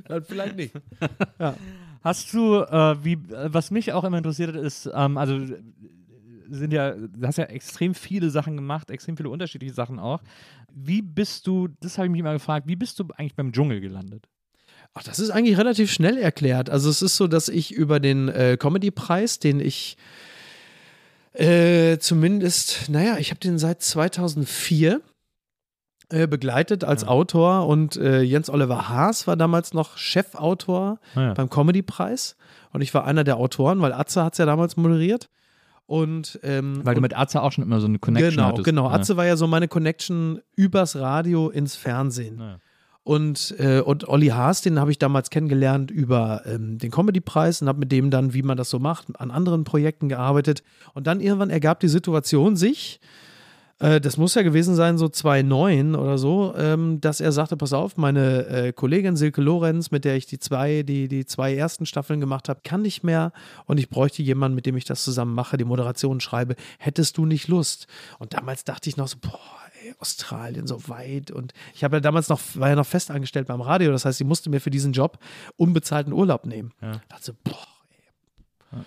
Dann 0.08 0.24
vielleicht 0.24 0.56
nicht. 0.56 0.74
Hast 2.02 2.34
du, 2.34 2.56
äh, 2.56 3.04
wie, 3.04 3.18
was 3.28 3.70
mich 3.70 3.92
auch 3.92 4.02
immer 4.02 4.18
interessiert 4.18 4.52
hat, 4.52 4.60
ist, 4.60 4.90
ähm, 4.92 5.16
also 5.16 5.38
sind 6.48 6.72
ja, 6.72 6.90
du 6.90 7.24
hast 7.24 7.38
ja 7.38 7.44
extrem 7.44 7.94
viele 7.94 8.30
Sachen 8.30 8.56
gemacht, 8.56 8.90
extrem 8.90 9.16
viele 9.16 9.30
unterschiedliche 9.30 9.74
Sachen 9.74 10.00
auch. 10.00 10.22
Wie 10.74 11.02
bist 11.02 11.46
du, 11.46 11.68
das 11.78 11.98
habe 11.98 12.06
ich 12.06 12.10
mich 12.10 12.18
immer 12.20 12.32
gefragt, 12.32 12.66
wie 12.66 12.74
bist 12.74 12.98
du 12.98 13.04
eigentlich 13.16 13.36
beim 13.36 13.52
Dschungel 13.52 13.80
gelandet? 13.80 14.28
Ach, 14.98 15.02
das 15.04 15.18
ist 15.20 15.30
eigentlich 15.30 15.56
relativ 15.58 15.90
schnell 15.92 16.18
erklärt. 16.18 16.68
Also 16.70 16.90
es 16.90 17.02
ist 17.02 17.16
so, 17.16 17.26
dass 17.28 17.48
ich 17.48 17.72
über 17.72 18.00
den 18.00 18.28
äh, 18.28 18.56
Comedy-Preis, 18.58 19.38
den 19.38 19.60
ich 19.60 19.96
äh, 21.34 21.98
zumindest, 21.98 22.88
naja, 22.88 23.16
ich 23.18 23.30
habe 23.30 23.40
den 23.40 23.58
seit 23.58 23.82
2004 23.82 25.00
äh, 26.10 26.26
begleitet 26.26 26.84
als 26.84 27.02
Ja. 27.02 27.08
Autor 27.08 27.66
und 27.66 27.96
äh, 27.96 28.22
Jens 28.22 28.50
Oliver 28.50 28.88
Haas 28.88 29.26
war 29.26 29.36
damals 29.36 29.72
noch 29.74 29.98
Chefautor 29.98 30.98
Ah, 31.14 31.20
ja. 31.20 31.34
beim 31.34 31.48
Comedy-Preis 31.50 32.36
und 32.72 32.80
ich 32.80 32.92
war 32.94 33.04
einer 33.04 33.24
der 33.24 33.36
Autoren, 33.36 33.80
weil 33.80 33.92
Atze 33.92 34.24
hat 34.24 34.32
es 34.34 34.38
ja 34.38 34.46
damals 34.46 34.76
moderiert. 34.76 35.28
Und, 35.86 36.38
ähm, 36.42 36.80
Weil 36.84 36.94
du 36.94 36.98
und 36.98 37.02
mit 37.02 37.16
Arza 37.16 37.40
auch 37.40 37.50
schon 37.50 37.64
immer 37.64 37.80
so 37.80 37.86
eine 37.86 37.98
Connection 37.98 38.32
genau, 38.32 38.48
hattest. 38.48 38.64
genau. 38.66 38.88
Ja. 38.90 38.94
Atze 38.96 39.16
war 39.16 39.24
ja 39.24 39.36
so 39.38 39.46
meine 39.46 39.68
Connection 39.68 40.38
übers 40.54 40.96
Radio 40.96 41.48
ins 41.48 41.76
Fernsehen. 41.76 42.38
Ja. 42.38 42.58
Und, 43.04 43.54
äh, 43.58 43.80
und 43.80 44.06
Olli 44.08 44.28
Haas, 44.28 44.60
den 44.60 44.78
habe 44.78 44.90
ich 44.90 44.98
damals 44.98 45.30
kennengelernt 45.30 45.90
über 45.90 46.42
ähm, 46.44 46.78
den 46.78 46.90
Comedy-Preis 46.90 47.62
und 47.62 47.68
habe 47.68 47.78
mit 47.78 47.90
dem 47.90 48.10
dann, 48.10 48.34
wie 48.34 48.42
man 48.42 48.58
das 48.58 48.68
so 48.68 48.78
macht, 48.78 49.06
an 49.18 49.30
anderen 49.30 49.64
Projekten 49.64 50.08
gearbeitet. 50.08 50.62
Und 50.92 51.06
dann 51.06 51.20
irgendwann 51.20 51.50
ergab 51.50 51.80
die 51.80 51.88
Situation 51.88 52.56
sich, 52.56 53.00
Äh, 53.80 54.00
das 54.00 54.16
muss 54.16 54.34
ja 54.34 54.42
gewesen 54.42 54.74
sein, 54.74 54.98
so 54.98 55.08
2009 55.08 55.94
oder 55.94 56.18
so, 56.18 56.54
ähm, 56.56 57.00
dass 57.00 57.20
er 57.20 57.32
sagte, 57.32 57.56
pass 57.56 57.72
auf, 57.72 57.96
meine 57.96 58.46
äh, 58.46 58.72
Kollegin 58.72 59.16
Silke 59.16 59.40
Lorenz, 59.40 59.90
mit 59.90 60.04
der 60.04 60.16
ich 60.16 60.26
die 60.26 60.38
zwei, 60.38 60.82
die, 60.82 61.08
die 61.08 61.26
zwei 61.26 61.54
ersten 61.54 61.86
Staffeln 61.86 62.20
gemacht 62.20 62.48
habe, 62.48 62.60
kann 62.64 62.82
nicht 62.82 63.04
mehr 63.04 63.32
und 63.66 63.78
ich 63.78 63.88
bräuchte 63.88 64.22
jemanden, 64.22 64.56
mit 64.56 64.66
dem 64.66 64.76
ich 64.76 64.84
das 64.84 65.04
zusammen 65.04 65.34
mache, 65.34 65.56
die 65.56 65.64
Moderation 65.64 66.20
schreibe. 66.20 66.56
Hättest 66.78 67.18
du 67.18 67.26
nicht 67.26 67.48
Lust? 67.48 67.86
Und 68.18 68.34
damals 68.34 68.64
dachte 68.64 68.88
ich 68.88 68.96
noch 68.96 69.08
so, 69.08 69.16
boah, 69.20 69.57
Australien 69.98 70.66
so 70.66 70.88
weit 70.88 71.30
und 71.30 71.52
ich 71.74 71.84
habe 71.84 71.96
ja 71.96 72.00
damals 72.00 72.28
noch, 72.28 72.40
war 72.54 72.68
ja 72.68 72.76
noch 72.76 72.86
fest 72.86 73.10
angestellt 73.10 73.46
beim 73.46 73.60
Radio, 73.60 73.90
das 73.92 74.04
heißt, 74.04 74.20
ich 74.20 74.26
musste 74.26 74.50
mir 74.50 74.60
für 74.60 74.70
diesen 74.70 74.92
Job 74.92 75.18
unbezahlten 75.56 76.12
Urlaub 76.12 76.46
nehmen. 76.46 76.72
Ja. 76.80 76.92
Ich 76.92 77.08
dachte 77.08 77.24
so, 77.24 77.32
boah, 77.44 77.66
ey. 78.72 78.84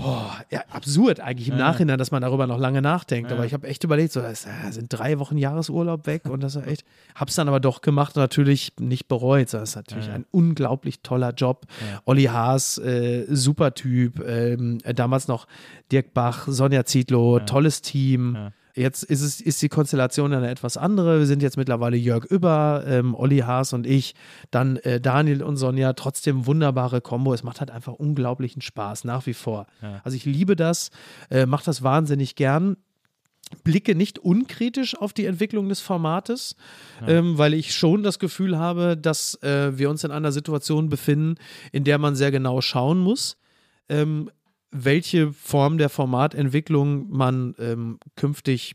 Oh, 0.00 0.30
ja, 0.50 0.62
absurd 0.70 1.18
eigentlich 1.18 1.48
im 1.48 1.56
Nachhinein, 1.56 1.98
dass 1.98 2.12
man 2.12 2.22
darüber 2.22 2.46
noch 2.46 2.58
lange 2.58 2.80
nachdenkt. 2.80 3.32
Aber 3.32 3.44
ich 3.44 3.52
habe 3.52 3.66
echt 3.66 3.82
überlegt, 3.82 4.12
so, 4.12 4.20
das 4.20 4.46
äh, 4.46 4.70
sind 4.70 4.92
drei 4.92 5.18
Wochen 5.18 5.36
Jahresurlaub 5.36 6.06
weg 6.06 6.26
und 6.26 6.40
das 6.40 6.54
ist 6.54 6.66
echt. 6.68 6.84
Hab's 7.16 7.34
dann 7.34 7.48
aber 7.48 7.58
doch 7.58 7.80
gemacht 7.80 8.16
und 8.16 8.22
natürlich 8.22 8.72
nicht 8.78 9.08
bereut. 9.08 9.52
Das 9.52 9.70
ist 9.70 9.76
natürlich 9.76 10.08
ein 10.08 10.24
unglaublich 10.30 11.00
toller 11.00 11.32
Job. 11.32 11.66
Olli 12.04 12.24
Haas, 12.24 12.78
äh, 12.78 13.26
super 13.28 13.74
Typ. 13.74 14.24
Ähm, 14.24 14.78
äh, 14.84 14.94
damals 14.94 15.26
noch 15.26 15.48
Dirk 15.90 16.14
Bach, 16.14 16.46
Sonja 16.46 16.84
Zietlow, 16.84 17.40
tolles 17.40 17.82
Team. 17.82 18.52
Jetzt 18.74 19.02
ist, 19.02 19.22
es, 19.22 19.40
ist 19.40 19.60
die 19.62 19.68
Konstellation 19.68 20.32
eine 20.32 20.50
etwas 20.50 20.76
andere. 20.76 21.18
Wir 21.18 21.26
sind 21.26 21.42
jetzt 21.42 21.56
mittlerweile 21.56 21.96
Jörg 21.96 22.24
Über, 22.24 22.84
ähm, 22.86 23.14
Olli 23.14 23.38
Haas 23.38 23.72
und 23.72 23.86
ich, 23.86 24.14
dann 24.50 24.76
äh, 24.78 25.00
Daniel 25.00 25.42
und 25.42 25.56
Sonja. 25.56 25.92
Trotzdem 25.94 26.46
wunderbare 26.46 27.00
Kombo. 27.00 27.34
Es 27.34 27.42
macht 27.42 27.60
halt 27.60 27.70
einfach 27.70 27.94
unglaublichen 27.94 28.62
Spaß, 28.62 29.04
nach 29.04 29.26
wie 29.26 29.34
vor. 29.34 29.66
Also 30.04 30.16
ich 30.16 30.24
liebe 30.24 30.56
das, 30.56 30.90
äh, 31.30 31.46
mache 31.46 31.64
das 31.64 31.82
wahnsinnig 31.82 32.36
gern 32.36 32.76
blicke 33.64 33.94
nicht 33.94 34.18
unkritisch 34.18 34.96
auf 34.96 35.12
die 35.12 35.26
Entwicklung 35.26 35.68
des 35.68 35.80
Formates, 35.80 36.56
ähm, 37.06 37.38
weil 37.38 37.54
ich 37.54 37.74
schon 37.74 38.02
das 38.02 38.18
Gefühl 38.18 38.58
habe, 38.58 38.96
dass 38.96 39.40
äh, 39.42 39.76
wir 39.78 39.90
uns 39.90 40.04
in 40.04 40.10
einer 40.10 40.32
Situation 40.32 40.88
befinden, 40.88 41.36
in 41.72 41.84
der 41.84 41.98
man 41.98 42.14
sehr 42.14 42.30
genau 42.30 42.60
schauen 42.60 42.98
muss, 42.98 43.36
ähm, 43.88 44.30
welche 44.70 45.32
Form 45.32 45.78
der 45.78 45.88
Formatentwicklung 45.88 47.08
man 47.10 47.54
ähm, 47.58 47.98
künftig 48.16 48.74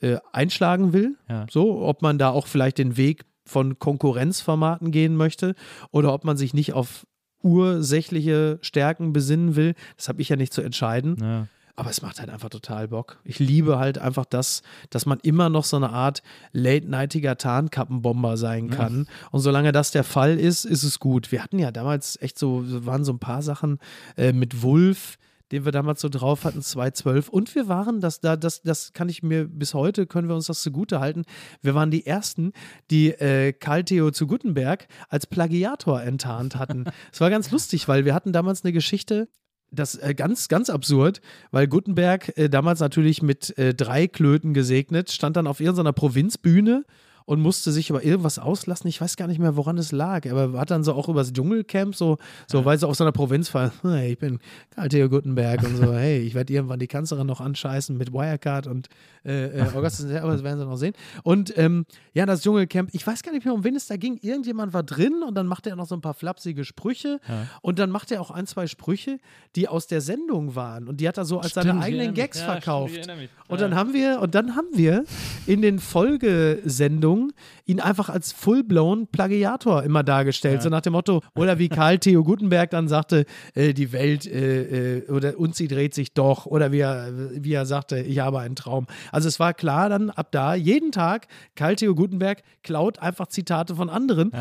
äh, 0.00 0.18
einschlagen 0.32 0.92
will. 0.92 1.16
Ja. 1.28 1.46
So, 1.50 1.82
ob 1.82 2.02
man 2.02 2.18
da 2.18 2.30
auch 2.30 2.46
vielleicht 2.46 2.78
den 2.78 2.96
Weg 2.96 3.24
von 3.44 3.78
Konkurrenzformaten 3.78 4.90
gehen 4.90 5.16
möchte 5.16 5.54
oder 5.90 6.12
ob 6.12 6.24
man 6.24 6.36
sich 6.36 6.54
nicht 6.54 6.72
auf 6.72 7.06
ursächliche 7.42 8.58
Stärken 8.62 9.12
besinnen 9.12 9.56
will. 9.56 9.74
Das 9.96 10.08
habe 10.08 10.20
ich 10.20 10.28
ja 10.28 10.36
nicht 10.36 10.52
zu 10.52 10.62
entscheiden. 10.62 11.16
Ja. 11.20 11.46
Aber 11.78 11.90
es 11.90 12.02
macht 12.02 12.18
halt 12.18 12.28
einfach 12.28 12.48
total 12.48 12.88
Bock. 12.88 13.20
Ich 13.22 13.38
liebe 13.38 13.78
halt 13.78 13.98
einfach 13.98 14.24
das, 14.24 14.62
dass 14.90 15.06
man 15.06 15.20
immer 15.20 15.48
noch 15.48 15.62
so 15.62 15.76
eine 15.76 15.90
Art 15.90 16.24
late-nightiger 16.50 17.38
Tarnkappenbomber 17.38 18.36
sein 18.36 18.68
kann. 18.68 19.06
Und 19.30 19.42
solange 19.42 19.70
das 19.70 19.92
der 19.92 20.02
Fall 20.02 20.40
ist, 20.40 20.64
ist 20.64 20.82
es 20.82 20.98
gut. 20.98 21.30
Wir 21.30 21.40
hatten 21.40 21.60
ja 21.60 21.70
damals 21.70 22.20
echt 22.20 22.36
so, 22.36 22.64
waren 22.84 23.04
so 23.04 23.12
ein 23.12 23.20
paar 23.20 23.42
Sachen 23.42 23.78
äh, 24.16 24.32
mit 24.32 24.64
Wulf, 24.64 25.18
den 25.52 25.64
wir 25.64 25.70
damals 25.70 26.00
so 26.00 26.08
drauf 26.08 26.42
hatten, 26.42 26.62
2012. 26.62 27.28
Und 27.28 27.54
wir 27.54 27.68
waren, 27.68 28.00
das, 28.00 28.18
da, 28.18 28.34
das, 28.36 28.60
das 28.62 28.92
kann 28.92 29.08
ich 29.08 29.22
mir 29.22 29.44
bis 29.44 29.72
heute, 29.72 30.08
können 30.08 30.26
wir 30.26 30.34
uns 30.34 30.46
das 30.46 30.62
zugute 30.62 30.98
halten. 30.98 31.26
Wir 31.62 31.76
waren 31.76 31.92
die 31.92 32.04
Ersten, 32.04 32.54
die 32.90 33.10
äh, 33.10 33.52
Karl 33.52 33.84
Theo 33.84 34.10
zu 34.10 34.26
Gutenberg 34.26 34.88
als 35.10 35.28
Plagiator 35.28 36.02
enttarnt 36.02 36.56
hatten. 36.56 36.86
Es 37.12 37.20
war 37.20 37.30
ganz 37.30 37.52
lustig, 37.52 37.86
weil 37.86 38.04
wir 38.04 38.16
hatten 38.16 38.32
damals 38.32 38.64
eine 38.64 38.72
Geschichte, 38.72 39.28
das 39.70 39.96
äh, 39.96 40.14
ganz, 40.14 40.48
ganz 40.48 40.70
absurd, 40.70 41.20
weil 41.50 41.66
Gutenberg 41.66 42.36
äh, 42.36 42.48
damals 42.48 42.80
natürlich 42.80 43.22
mit 43.22 43.56
äh, 43.58 43.74
drei 43.74 44.06
Klöten 44.06 44.54
gesegnet, 44.54 45.10
stand 45.10 45.36
dann 45.36 45.46
auf 45.46 45.60
irgendeiner 45.60 45.92
Provinzbühne 45.92 46.84
und 47.28 47.42
musste 47.42 47.72
sich 47.72 47.90
über 47.90 48.02
irgendwas 48.02 48.38
auslassen. 48.38 48.88
Ich 48.88 49.02
weiß 49.02 49.16
gar 49.16 49.26
nicht 49.26 49.38
mehr, 49.38 49.54
woran 49.54 49.76
es 49.76 49.92
lag, 49.92 50.26
aber 50.30 50.58
hat 50.58 50.70
dann 50.70 50.82
so 50.82 50.94
auch 50.94 51.10
über 51.10 51.20
das 51.20 51.30
Dschungelcamp 51.34 51.94
so, 51.94 52.16
so 52.46 52.64
weil 52.64 52.78
sie 52.78 52.88
auf 52.88 52.96
so 52.96 53.04
einer 53.04 53.12
Provinz 53.12 53.52
war, 53.52 53.70
hey, 53.82 54.12
ich 54.12 54.18
bin 54.18 54.38
Karl 54.74 54.88
Theo 54.88 55.10
Gutenberg 55.10 55.62
und 55.62 55.76
so, 55.76 55.92
hey, 55.92 56.20
ich 56.20 56.32
werde 56.32 56.50
irgendwann 56.54 56.78
die 56.78 56.86
Kanzlerin 56.86 57.26
noch 57.26 57.42
anscheißen 57.42 57.98
mit 57.98 58.14
Wirecard 58.14 58.66
und 58.66 58.88
äh, 59.26 59.58
äh, 59.58 59.62
Augustus, 59.76 60.06
aber 60.10 60.32
das 60.32 60.42
werden 60.42 60.58
sie 60.58 60.64
noch 60.64 60.76
sehen. 60.78 60.94
Und 61.22 61.52
ähm, 61.58 61.84
ja, 62.14 62.24
das 62.24 62.40
Dschungelcamp, 62.40 62.88
ich 62.94 63.06
weiß 63.06 63.22
gar 63.22 63.32
nicht 63.32 63.44
mehr, 63.44 63.52
um 63.52 63.62
wen 63.62 63.76
es 63.76 63.86
da 63.88 63.98
ging. 63.98 64.16
Irgendjemand 64.22 64.72
war 64.72 64.82
drin 64.82 65.22
und 65.22 65.34
dann 65.34 65.46
machte 65.46 65.68
er 65.68 65.76
noch 65.76 65.86
so 65.86 65.96
ein 65.96 66.00
paar 66.00 66.14
flapsige 66.14 66.64
Sprüche 66.64 67.20
und 67.60 67.78
dann 67.78 67.90
machte 67.90 68.14
er 68.14 68.22
auch 68.22 68.30
ein, 68.30 68.46
zwei 68.46 68.66
Sprüche, 68.66 69.18
die 69.54 69.68
aus 69.68 69.86
der 69.86 70.00
Sendung 70.00 70.54
waren 70.54 70.88
und 70.88 70.98
die 71.02 71.06
hat 71.06 71.18
er 71.18 71.26
so 71.26 71.40
als 71.40 71.52
seine 71.52 71.72
Stimmt, 71.72 71.80
ich 71.88 71.94
eigenen. 71.94 72.14
Gags 72.14 72.38
Ja, 72.38 72.44
stimmt, 72.44 72.62
verkauft. 72.64 72.94
mich. 72.94 73.28
Und 73.48 73.60
Ja. 73.60 73.68
dann 73.68 73.74
haben 73.78 73.92
wir, 73.92 74.20
und 74.22 74.34
dann 74.34 74.56
haben 74.56 74.68
wir 74.74 75.04
in 75.46 75.60
den 75.60 75.78
Folgesendungen 75.78 77.17
ihn 77.64 77.80
einfach 77.80 78.08
als 78.08 78.32
full-blown 78.32 79.08
Plagiator 79.08 79.82
immer 79.82 80.02
dargestellt. 80.02 80.62
So 80.62 80.68
nach 80.68 80.80
dem 80.80 80.92
Motto, 80.92 81.22
oder 81.34 81.58
wie 81.58 81.68
Karl 81.68 81.98
Theo 81.98 82.24
Gutenberg 82.24 82.70
dann 82.70 82.88
sagte, 82.88 83.24
äh, 83.54 83.74
die 83.74 83.92
Welt 83.92 84.26
äh, 84.26 84.98
äh, 84.98 85.10
oder 85.10 85.38
und 85.38 85.54
sie 85.54 85.68
dreht 85.68 85.94
sich 85.94 86.12
doch, 86.14 86.46
oder 86.46 86.72
wie 86.72 86.80
er, 86.80 87.12
wie 87.32 87.52
er 87.52 87.66
sagte, 87.66 87.98
ich 88.00 88.18
habe 88.20 88.40
einen 88.40 88.56
Traum. 88.56 88.86
Also 89.12 89.28
es 89.28 89.38
war 89.40 89.54
klar 89.54 89.88
dann 89.88 90.10
ab 90.10 90.28
da, 90.32 90.54
jeden 90.54 90.92
Tag, 90.92 91.26
Karl 91.54 91.76
Theo 91.76 91.94
Gutenberg 91.94 92.42
klaut 92.62 92.98
einfach 92.98 93.28
Zitate 93.28 93.74
von 93.74 93.90
anderen, 93.90 94.32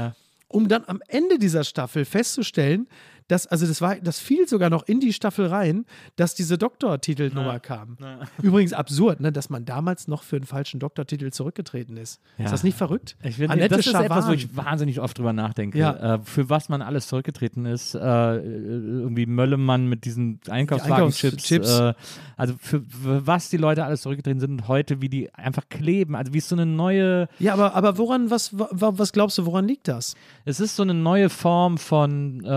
um 0.48 0.68
dann 0.68 0.84
am 0.88 1.02
Ende 1.08 1.40
dieser 1.40 1.64
Staffel 1.64 2.06
festzustellen, 2.06 2.88
dass, 3.28 3.45
also 3.48 3.66
das 3.68 3.82
war, 3.82 3.95
das 3.98 4.20
fiel 4.20 4.48
sogar 4.48 4.70
noch 4.70 4.88
in 4.88 4.99
die 4.99 5.12
Staffel 5.14 5.48
rein, 5.48 5.86
dass 6.16 6.34
diese 6.36 6.58
Doktortitelnummer 6.58 7.60
kam. 7.60 7.98
Übrigens 8.41 8.74
absurd, 8.74 9.20
ne, 9.20 9.32
dass 9.32 9.49
man 9.49 9.66
damals 9.66 10.08
noch 10.08 10.24
für 10.24 10.38
einen 10.38 10.45
falschen 10.45 10.80
Doktortitel 10.80 11.30
zurückgetreten 11.32 11.98
ist. 11.98 12.22
Ja. 12.38 12.45
Ist 12.45 12.52
das 12.52 12.64
nicht 12.64 12.78
verrückt? 12.78 13.16
Ich 13.24 13.36
finde, 13.36 13.52
Annette 13.54 13.76
das 13.78 13.88
ist 13.88 13.94
etwas, 13.94 14.28
wo 14.28 14.32
ich 14.32 14.56
wahnsinnig 14.56 14.99
oft 15.02 15.18
drüber 15.18 15.34
nachdenke, 15.34 15.78
Ja. 15.78 16.16
äh, 16.16 16.20
für 16.24 16.49
was 16.49 16.70
man 16.70 16.82
alles 16.82 17.08
zurückgetreten 17.08 17.66
ist. 17.66 17.95
Äh, 17.95 17.99
irgendwie 18.38 19.26
Möllemann 19.26 19.88
mit 19.88 20.06
diesen 20.06 20.40
Einkaufswagenchips. 20.49 21.52
Einkaufschips. 21.52 21.80
Äh, 21.80 21.94
also 22.38 22.56
für, 22.60 22.82
für 22.82 23.26
was 23.28 23.49
die 23.49 23.58
Leute 23.58 23.84
alles 23.84 24.02
zurückgetreten 24.02 24.40
sind 24.40 24.52
und 24.52 24.68
heute, 24.68 25.02
wie 25.02 25.10
die 25.10 25.34
einfach 25.34 25.68
kleben. 25.70 26.16
Also 26.16 26.34
wie 26.34 26.38
es 26.38 26.48
so 26.49 26.56
eine 26.56 26.66
neue, 26.66 27.28
Ja, 27.40 27.54
aber, 27.54 27.76
aber 27.76 27.98
woran, 27.98 28.30
was, 28.30 28.58
wa- 28.58 28.70
was 28.72 29.12
glaubst 29.12 29.38
du, 29.38 29.45
woran 29.45 29.68
liegt 29.68 29.88
das? 29.88 30.16
es 30.45 30.60
ist 30.60 30.76
so 30.76 30.84
eine 30.84 30.94
neue 30.94 31.30
Form 31.30 31.78
von 31.78 32.44
äh, 32.45 32.49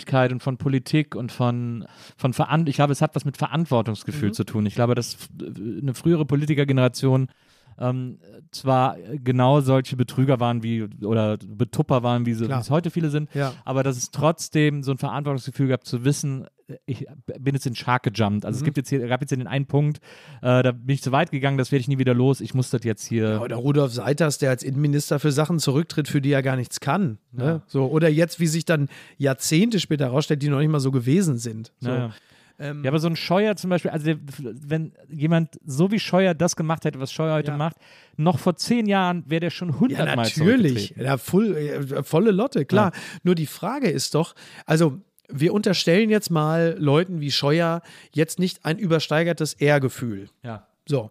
Öffentlichkeit 0.00 0.32
und 0.32 0.42
von 0.42 0.56
Politik 0.56 1.14
und 1.14 1.32
von, 1.32 1.86
von 2.16 2.32
Veran 2.32 2.66
ich 2.66 2.76
glaube, 2.76 2.92
es 2.92 3.02
hat 3.02 3.14
was 3.14 3.24
mit 3.24 3.36
Verantwortungsgefühl 3.36 4.32
zu 4.32 4.44
tun. 4.44 4.66
Ich 4.66 4.74
glaube, 4.74 4.94
dass 4.94 5.28
äh, 5.40 5.80
eine 5.80 5.94
frühere 5.94 6.24
Politikergeneration 6.24 7.28
ähm, 7.80 8.18
zwar 8.52 8.96
genau 9.24 9.60
solche 9.60 9.96
Betrüger 9.96 10.38
waren 10.38 10.62
wie 10.62 10.82
oder 11.02 11.38
Betupper 11.38 12.02
waren, 12.02 12.26
wie, 12.26 12.32
es 12.32 12.70
heute 12.70 12.90
viele 12.90 13.10
sind, 13.10 13.28
Ja. 13.34 13.54
aber 13.64 13.82
dass 13.82 13.96
es 13.96 14.10
trotzdem 14.10 14.82
so 14.82 14.92
ein 14.92 14.98
Verantwortungsgefühl 14.98 15.68
gab, 15.68 15.84
zu 15.84 16.04
wissen, 16.04 16.46
ich 16.86 17.06
bin 17.38 17.54
jetzt 17.54 17.66
in 17.66 17.72
den 17.72 17.76
Shark 17.76 18.04
gejumpt. 18.04 18.44
Mhm. 18.44 18.46
Also 18.46 18.58
es 18.58 18.64
gibt 18.64 18.76
jetzt 18.76 18.88
hier, 18.88 19.06
gab 19.08 19.20
jetzt 19.20 19.30
hier 19.30 19.38
den 19.38 19.46
einen 19.46 19.66
Punkt, 19.66 19.98
äh, 20.42 20.62
da 20.62 20.72
bin 20.72 20.94
ich 20.94 21.02
zu 21.02 21.10
weit 21.12 21.30
gegangen, 21.30 21.58
das 21.58 21.72
werde 21.72 21.80
ich 21.80 21.88
nie 21.88 21.98
wieder 21.98 22.14
los. 22.14 22.40
Ich 22.40 22.54
muss 22.54 22.70
das 22.70 22.84
jetzt 22.84 23.04
hier. 23.04 23.40
Oder 23.42 23.56
Rudolf 23.56 23.92
Seiters, 23.92 24.38
der 24.38 24.50
als 24.50 24.62
Innenminister 24.62 25.18
für 25.18 25.32
Sachen 25.32 25.58
zurücktritt, 25.58 26.06
für 26.08 26.20
die 26.20 26.32
er 26.32 26.42
gar 26.42 26.56
nichts 26.56 26.80
kann. 26.80 27.18
Ne? 27.32 27.62
So, 27.66 27.86
oder 27.86 28.08
jetzt, 28.08 28.40
wie 28.40 28.46
sich 28.46 28.64
dann 28.64 28.88
Jahrzehnte 29.18 29.80
später 29.80 30.06
herausstellt, 30.06 30.42
die 30.42 30.48
noch 30.48 30.58
nicht 30.60 30.70
mal 30.70 30.80
so 30.80 30.90
gewesen 30.90 31.38
sind. 31.38 31.72
So. 31.80 31.88
Ja, 31.88 31.96
ja. 31.96 32.10
Ähm, 32.60 32.84
Ja, 32.84 32.90
aber 32.90 32.98
so 33.00 33.08
ein 33.08 33.16
Scheuer 33.16 33.56
zum 33.56 33.70
Beispiel, 33.70 33.90
also 33.90 34.04
der, 34.04 34.18
wenn 34.38 34.92
jemand 35.08 35.58
so 35.64 35.90
wie 35.90 35.98
Scheuer 35.98 36.34
das 36.34 36.54
gemacht 36.56 36.84
hätte, 36.84 37.00
was 37.00 37.10
Scheuer 37.12 37.34
heute 37.34 37.52
Ja. 37.52 37.56
macht, 37.56 37.76
noch 38.16 38.38
vor 38.38 38.54
zehn 38.56 38.86
Jahren 38.86 39.24
wäre 39.26 39.40
der 39.40 39.50
schon 39.50 39.70
Ja, 39.70 39.80
hundertmal 39.80 40.16
natürlich. 40.16 40.34
zurückgetreten. 40.34 41.02
Ja, 41.04 41.16
voll, 41.16 41.56
äh, 41.56 42.02
volle 42.04 42.30
Lotte, 42.30 42.64
klar. 42.66 42.92
Nur 43.22 43.34
die 43.34 43.46
Frage 43.46 43.88
ist 43.90 44.14
doch, 44.14 44.34
also 44.66 45.00
wir 45.32 45.54
unterstellen 45.54 46.10
jetzt 46.10 46.30
mal 46.30 46.76
Leuten 46.78 47.20
wie 47.20 47.30
Scheuer 47.30 47.82
jetzt 48.12 48.38
nicht 48.38 48.64
ein 48.66 48.78
übersteigertes 48.78 49.54
Ehrgefühl. 49.54 50.28
Ja. 50.42 50.66
So. 50.86 51.10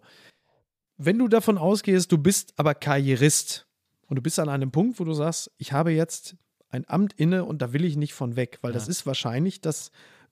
Wenn 0.98 1.18
du 1.18 1.28
davon 1.28 1.56
ausgehst, 1.58 2.12
du 2.12 2.18
bist 2.18 2.52
aber 2.58 2.74
Karrierist 2.74 3.66
und 4.06 4.16
du 4.16 4.22
bist 4.22 4.38
an 4.38 4.48
einem 4.50 4.70
Punkt, 4.70 5.00
wo 5.00 5.04
du 5.04 5.14
sagst, 5.14 5.50
ich 5.56 5.72
habe 5.72 5.90
jetzt 5.92 6.36
ein 6.68 6.84
Amt 6.88 7.14
inne 7.14 7.44
und 7.44 7.62
da 7.62 7.72
will 7.72 7.84
ich 7.84 7.96
nicht 7.96 8.12
von 8.12 8.36
weg, 8.36 8.58
weil 8.60 8.72
das 8.72 8.86
ist 8.86 9.06
wahrscheinlich 9.06 9.60
das 9.60 9.90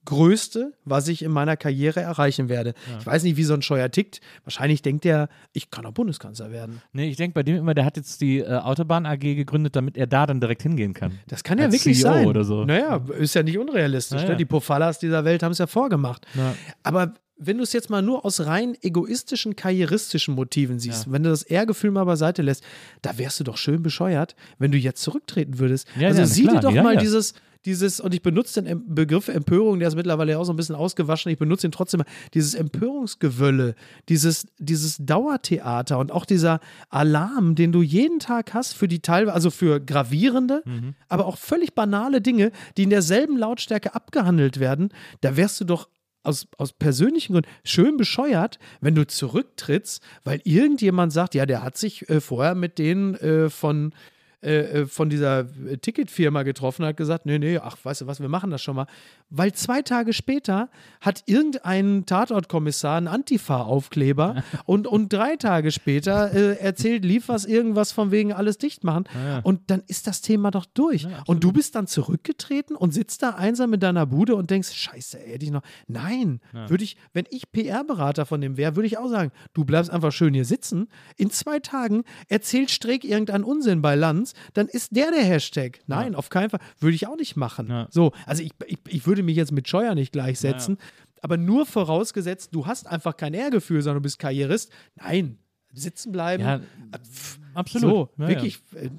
Größte, 0.08 0.72
was 0.86 1.06
ich 1.08 1.22
in 1.22 1.30
meiner 1.30 1.58
Karriere 1.58 2.00
erreichen 2.00 2.48
werde. 2.48 2.72
Ich 2.98 3.04
weiß 3.04 3.24
nicht, 3.24 3.36
wie 3.36 3.44
so 3.44 3.52
ein 3.52 3.60
Scheuer 3.60 3.90
tickt. 3.90 4.22
Wahrscheinlich 4.44 4.80
denkt 4.80 5.04
er, 5.04 5.28
ich 5.52 5.70
kann 5.70 5.84
auch 5.84 5.92
Bundeskanzler 5.92 6.50
werden. 6.50 6.80
Nee, 6.94 7.10
ich 7.10 7.18
denke 7.18 7.34
bei 7.34 7.42
dem 7.42 7.56
immer, 7.56 7.74
der 7.74 7.84
hat 7.84 7.98
jetzt 7.98 8.22
die 8.22 8.38
äh, 8.38 8.46
Autobahn 8.56 9.04
AG 9.04 9.18
gegründet, 9.18 9.76
damit 9.76 9.98
er 9.98 10.06
da 10.06 10.24
dann 10.24 10.40
direkt 10.40 10.62
hingehen 10.62 10.94
kann. 10.94 11.18
Das 11.26 11.44
kann 11.44 11.58
ja 11.58 11.66
Als 11.66 11.74
wirklich 11.74 11.98
CEO 11.98 12.10
sein. 12.10 12.26
oder 12.26 12.42
so. 12.44 12.64
Naja, 12.64 13.04
ist 13.18 13.34
ja 13.34 13.42
nicht 13.42 13.58
unrealistisch. 13.58 14.22
Naja. 14.22 14.30
Ne? 14.30 14.36
Die 14.38 14.46
Pofallas 14.46 14.98
dieser 14.98 15.26
Welt 15.26 15.42
haben 15.42 15.52
es 15.52 15.58
ja 15.58 15.66
vorgemacht. 15.66 16.26
Ja. 16.34 16.54
Aber 16.84 17.12
wenn 17.36 17.58
du 17.58 17.64
es 17.64 17.74
jetzt 17.74 17.90
mal 17.90 18.00
nur 18.00 18.24
aus 18.24 18.40
rein 18.46 18.78
egoistischen, 18.80 19.56
karrieristischen 19.56 20.34
Motiven 20.34 20.78
siehst, 20.78 21.12
wenn 21.12 21.22
du 21.22 21.28
das 21.28 21.42
Ehrgefühl 21.42 21.90
mal 21.90 22.04
beiseite 22.04 22.40
lässt, 22.40 22.64
da 23.02 23.18
wärst 23.18 23.40
du 23.40 23.44
doch 23.44 23.58
schön 23.58 23.82
bescheuert, 23.82 24.34
wenn 24.58 24.72
du 24.72 24.78
jetzt 24.78 25.02
zurücktreten 25.02 25.58
würdest. 25.58 25.86
Ja, 25.98 26.08
also 26.08 26.20
ja, 26.20 26.26
sieh 26.26 26.42
klar, 26.44 26.54
dir 26.54 26.60
doch 26.60 26.72
ja, 26.72 26.82
mal 26.82 26.94
ja. 26.94 27.00
dieses, 27.00 27.34
dieses, 27.64 28.00
und 28.00 28.14
ich 28.14 28.22
benutze 28.22 28.62
den 28.62 28.94
Begriff 28.94 29.28
Empörung, 29.28 29.78
der 29.78 29.88
ist 29.88 29.94
mittlerweile 29.94 30.32
ja 30.32 30.38
auch 30.38 30.44
so 30.44 30.52
ein 30.52 30.56
bisschen 30.56 30.74
ausgewaschen, 30.74 31.32
ich 31.32 31.38
benutze 31.38 31.66
ihn 31.66 31.72
trotzdem, 31.72 32.02
dieses 32.34 32.54
Empörungsgewölle, 32.54 33.74
dieses, 34.08 34.46
dieses 34.58 34.98
Dauertheater 34.98 35.98
und 35.98 36.12
auch 36.12 36.24
dieser 36.24 36.60
Alarm, 36.88 37.54
den 37.54 37.72
du 37.72 37.82
jeden 37.82 38.18
Tag 38.20 38.54
hast 38.54 38.74
für 38.74 38.88
die 38.88 39.00
teilweise, 39.00 39.34
also 39.34 39.50
für 39.50 39.80
gravierende, 39.80 40.62
aber 41.08 41.26
auch 41.26 41.36
völlig 41.36 41.74
banale 41.74 42.20
Dinge, 42.20 42.52
die 42.76 42.84
in 42.84 42.90
derselben 42.90 43.36
Lautstärke 43.36 43.94
abgehandelt 43.94 44.60
werden, 44.60 44.90
da 45.20 45.36
wärst 45.36 45.60
du 45.60 45.64
doch 45.64 45.88
aus, 46.22 46.46
aus 46.58 46.72
persönlichen 46.72 47.32
Gründen 47.32 47.48
schön 47.64 47.96
bescheuert, 47.96 48.58
wenn 48.80 48.94
du 48.94 49.06
zurücktrittst, 49.06 50.02
weil 50.24 50.40
irgendjemand 50.44 51.12
sagt, 51.12 51.34
ja, 51.34 51.46
der 51.46 51.62
hat 51.62 51.76
sich 51.76 52.08
äh, 52.08 52.20
vorher 52.20 52.54
mit 52.54 52.78
denen 52.78 53.14
äh, 53.16 53.50
von, 53.50 53.92
äh, 54.40 54.82
äh, 54.82 54.86
von 54.86 55.10
dieser 55.10 55.40
äh, 55.40 55.78
Ticketfirma 55.78 56.44
getroffen, 56.44 56.84
hat 56.84 56.96
gesagt, 56.96 57.26
nee, 57.26 57.40
nee, 57.40 57.58
ach, 57.58 57.76
weißt 57.82 58.02
du 58.02 58.06
was, 58.06 58.20
wir 58.20 58.28
machen 58.28 58.50
das 58.50 58.62
schon 58.62 58.76
mal. 58.76 58.86
Weil 59.30 59.52
zwei 59.52 59.82
Tage 59.82 60.12
später 60.12 60.68
hat 61.00 61.24
irgendein 61.26 62.06
Tatortkommissar 62.06 62.98
einen 62.98 63.08
Antifa-Aufkleber 63.08 64.44
und, 64.64 64.86
und 64.86 65.12
drei 65.12 65.34
Tage 65.34 65.72
später 65.72 66.32
äh, 66.32 66.56
erzählt 66.60 67.04
Liefers 67.04 67.46
irgendwas 67.46 67.90
von 67.90 68.12
wegen 68.12 68.32
alles 68.32 68.58
dicht 68.58 68.84
machen. 68.84 69.06
Und 69.42 69.70
dann 69.70 69.82
ist 69.88 70.06
das 70.06 70.20
Thema 70.20 70.52
doch 70.52 70.66
durch. 70.66 71.08
und 71.26 71.42
du 71.42 71.50
bist 71.50 71.74
dann 71.74 71.88
zurückgetreten 71.88 72.76
und 72.76 72.94
sitzt 72.94 73.22
da 73.22 73.30
einsam 73.30 73.74
in 73.74 73.80
deiner 73.80 74.06
Bude 74.06 74.36
und 74.36 74.50
denkst, 74.50 74.72
scheiße, 74.72 75.18
hätte 75.18 75.44
ich 75.44 75.50
noch. 75.50 75.62
Nein, 75.88 76.40
würde 76.68 76.84
ich, 76.84 76.96
wenn 77.12 77.24
ich 77.30 77.50
PR-Berater 77.50 78.24
von 78.24 78.40
dem 78.40 78.56
wäre, 78.56 78.76
würde 78.76 78.86
ich 78.86 78.98
auch 78.98 79.08
sagen, 79.08 79.32
du 79.52 79.64
bleibst 79.64 79.90
einfach 79.90 80.12
schön 80.12 80.34
hier 80.34 80.44
sitzen. 80.44 80.88
In 81.16 81.30
zwei 81.30 81.58
Tagen 81.58 82.04
erzählt 82.28 82.70
Streeck 82.70 83.04
irgendeinen 83.04 83.44
Unsinn 83.44 83.82
bei 83.82 83.94
Lanz, 83.94 84.27
dann 84.54 84.68
ist 84.68 84.94
der 84.96 85.10
der 85.10 85.22
Hashtag. 85.24 85.80
Nein, 85.86 86.14
auf 86.14 86.28
keinen 86.30 86.50
Fall. 86.50 86.60
Würde 86.80 86.94
ich 86.94 87.06
auch 87.06 87.16
nicht 87.16 87.36
machen. 87.36 87.68
Ja. 87.68 87.86
So, 87.90 88.12
also 88.26 88.42
ich, 88.42 88.52
ich, 88.66 88.78
ich 88.88 89.06
würde 89.06 89.22
mich 89.22 89.36
jetzt 89.36 89.52
mit 89.52 89.68
Scheuer 89.68 89.94
nicht 89.94 90.12
gleichsetzen, 90.12 90.78
aber 91.22 91.36
nur 91.36 91.66
vorausgesetzt, 91.66 92.50
du 92.54 92.66
hast 92.66 92.86
einfach 92.86 93.16
kein 93.16 93.34
Ehrgefühl, 93.34 93.82
sondern 93.82 94.02
du 94.02 94.06
bist 94.06 94.18
Karrierist. 94.18 94.70
Nein, 94.96 95.38
sitzen 95.72 96.12
bleiben. 96.12 96.42
Ja, 96.42 96.56
Äh, 96.56 96.60
pff, 96.98 97.38
absolut. 97.58 97.90
So, 97.90 98.10
Ja, 98.18 98.22
ja. 98.24 98.28
wirklich, 98.28 98.60
äh, 98.74 98.90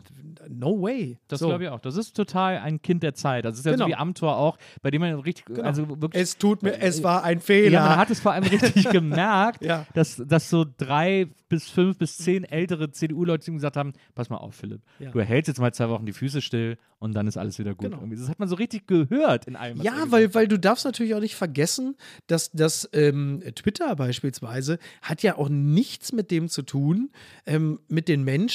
no 0.50 0.82
way. 0.82 1.18
Das 1.28 1.40
so. 1.40 1.48
glaube 1.48 1.64
ich 1.64 1.70
auch. 1.70 1.80
Das 1.80 1.96
ist 1.98 2.16
total 2.16 2.58
ein 2.60 2.82
Kind 2.82 3.04
der 3.04 3.14
Zeit. 3.14 3.46
Das 3.46 3.58
ist 3.58 3.66
ja 3.66 3.72
Genau. 3.74 3.86
so 3.86 3.90
wie 3.90 3.96
Amtor 3.96 4.38
auch, 4.38 4.58
bei 4.82 4.92
dem 4.92 5.02
man 5.02 5.14
richtig, 5.20 5.46
also 5.64 5.88
wirklich. 6.02 6.22
Es 6.22 6.38
tut 6.38 6.64
mir, 6.64 6.80
es 6.80 7.04
war 7.04 7.24
ein 7.24 7.40
Fehler. 7.40 7.72
ja, 7.72 7.86
man 7.90 7.98
hat 7.98 8.10
es 8.10 8.20
vor 8.20 8.32
allem 8.34 8.44
richtig 8.44 8.90
gemerkt, 8.92 9.64
Ja. 9.64 9.86
dass, 9.94 10.22
dass 10.26 10.50
so 10.50 10.66
drei 10.78 11.28
bis 11.50 11.68
fünf 11.70 11.98
bis 11.98 12.18
zehn 12.18 12.44
ältere 12.44 12.92
CDU-Leute 12.92 13.50
ihm 13.50 13.56
gesagt 13.56 13.76
haben: 13.78 13.94
Pass 14.14 14.30
mal 14.30 14.38
auf, 14.38 14.54
Philipp, 14.56 14.82
Ja. 15.00 15.10
du 15.12 15.20
hältst 15.22 15.48
jetzt 15.48 15.60
mal 15.60 15.74
zwei 15.74 15.90
Wochen 15.90 16.06
die 16.06 16.14
Füße 16.14 16.42
still 16.42 16.78
und 17.00 17.14
dann 17.16 17.26
ist 17.28 17.38
alles 17.38 17.58
wieder 17.58 17.74
gut. 17.74 17.90
Genau. 17.92 18.04
Das 18.16 18.30
hat 18.30 18.38
man 18.40 18.48
so 18.50 18.56
richtig 18.56 18.86
gehört 18.86 19.46
in 19.46 19.56
allem. 19.56 19.80
er 19.80 19.84
Ja, 19.86 19.94
weil, 20.10 20.34
weil 20.36 20.48
du 20.48 20.60
darfst 20.60 20.86
natürlich 20.86 21.16
auch 21.16 21.20
nicht 21.22 21.36
vergessen, 21.36 21.96
dass, 22.28 22.52
dass 22.52 22.88
ähm, 22.94 23.42
Twitter 23.56 23.96
beispielsweise 23.96 24.78
hat 25.02 25.24
ja 25.24 25.38
auch 25.38 25.50
nichts 25.50 26.12
mit 26.12 26.30
dem 26.30 26.50
zu 26.50 26.62
tun, 26.62 27.10
ähm, 27.48 27.80
mit 27.88 28.08
den 28.10 28.24
Menschen, 28.24 28.49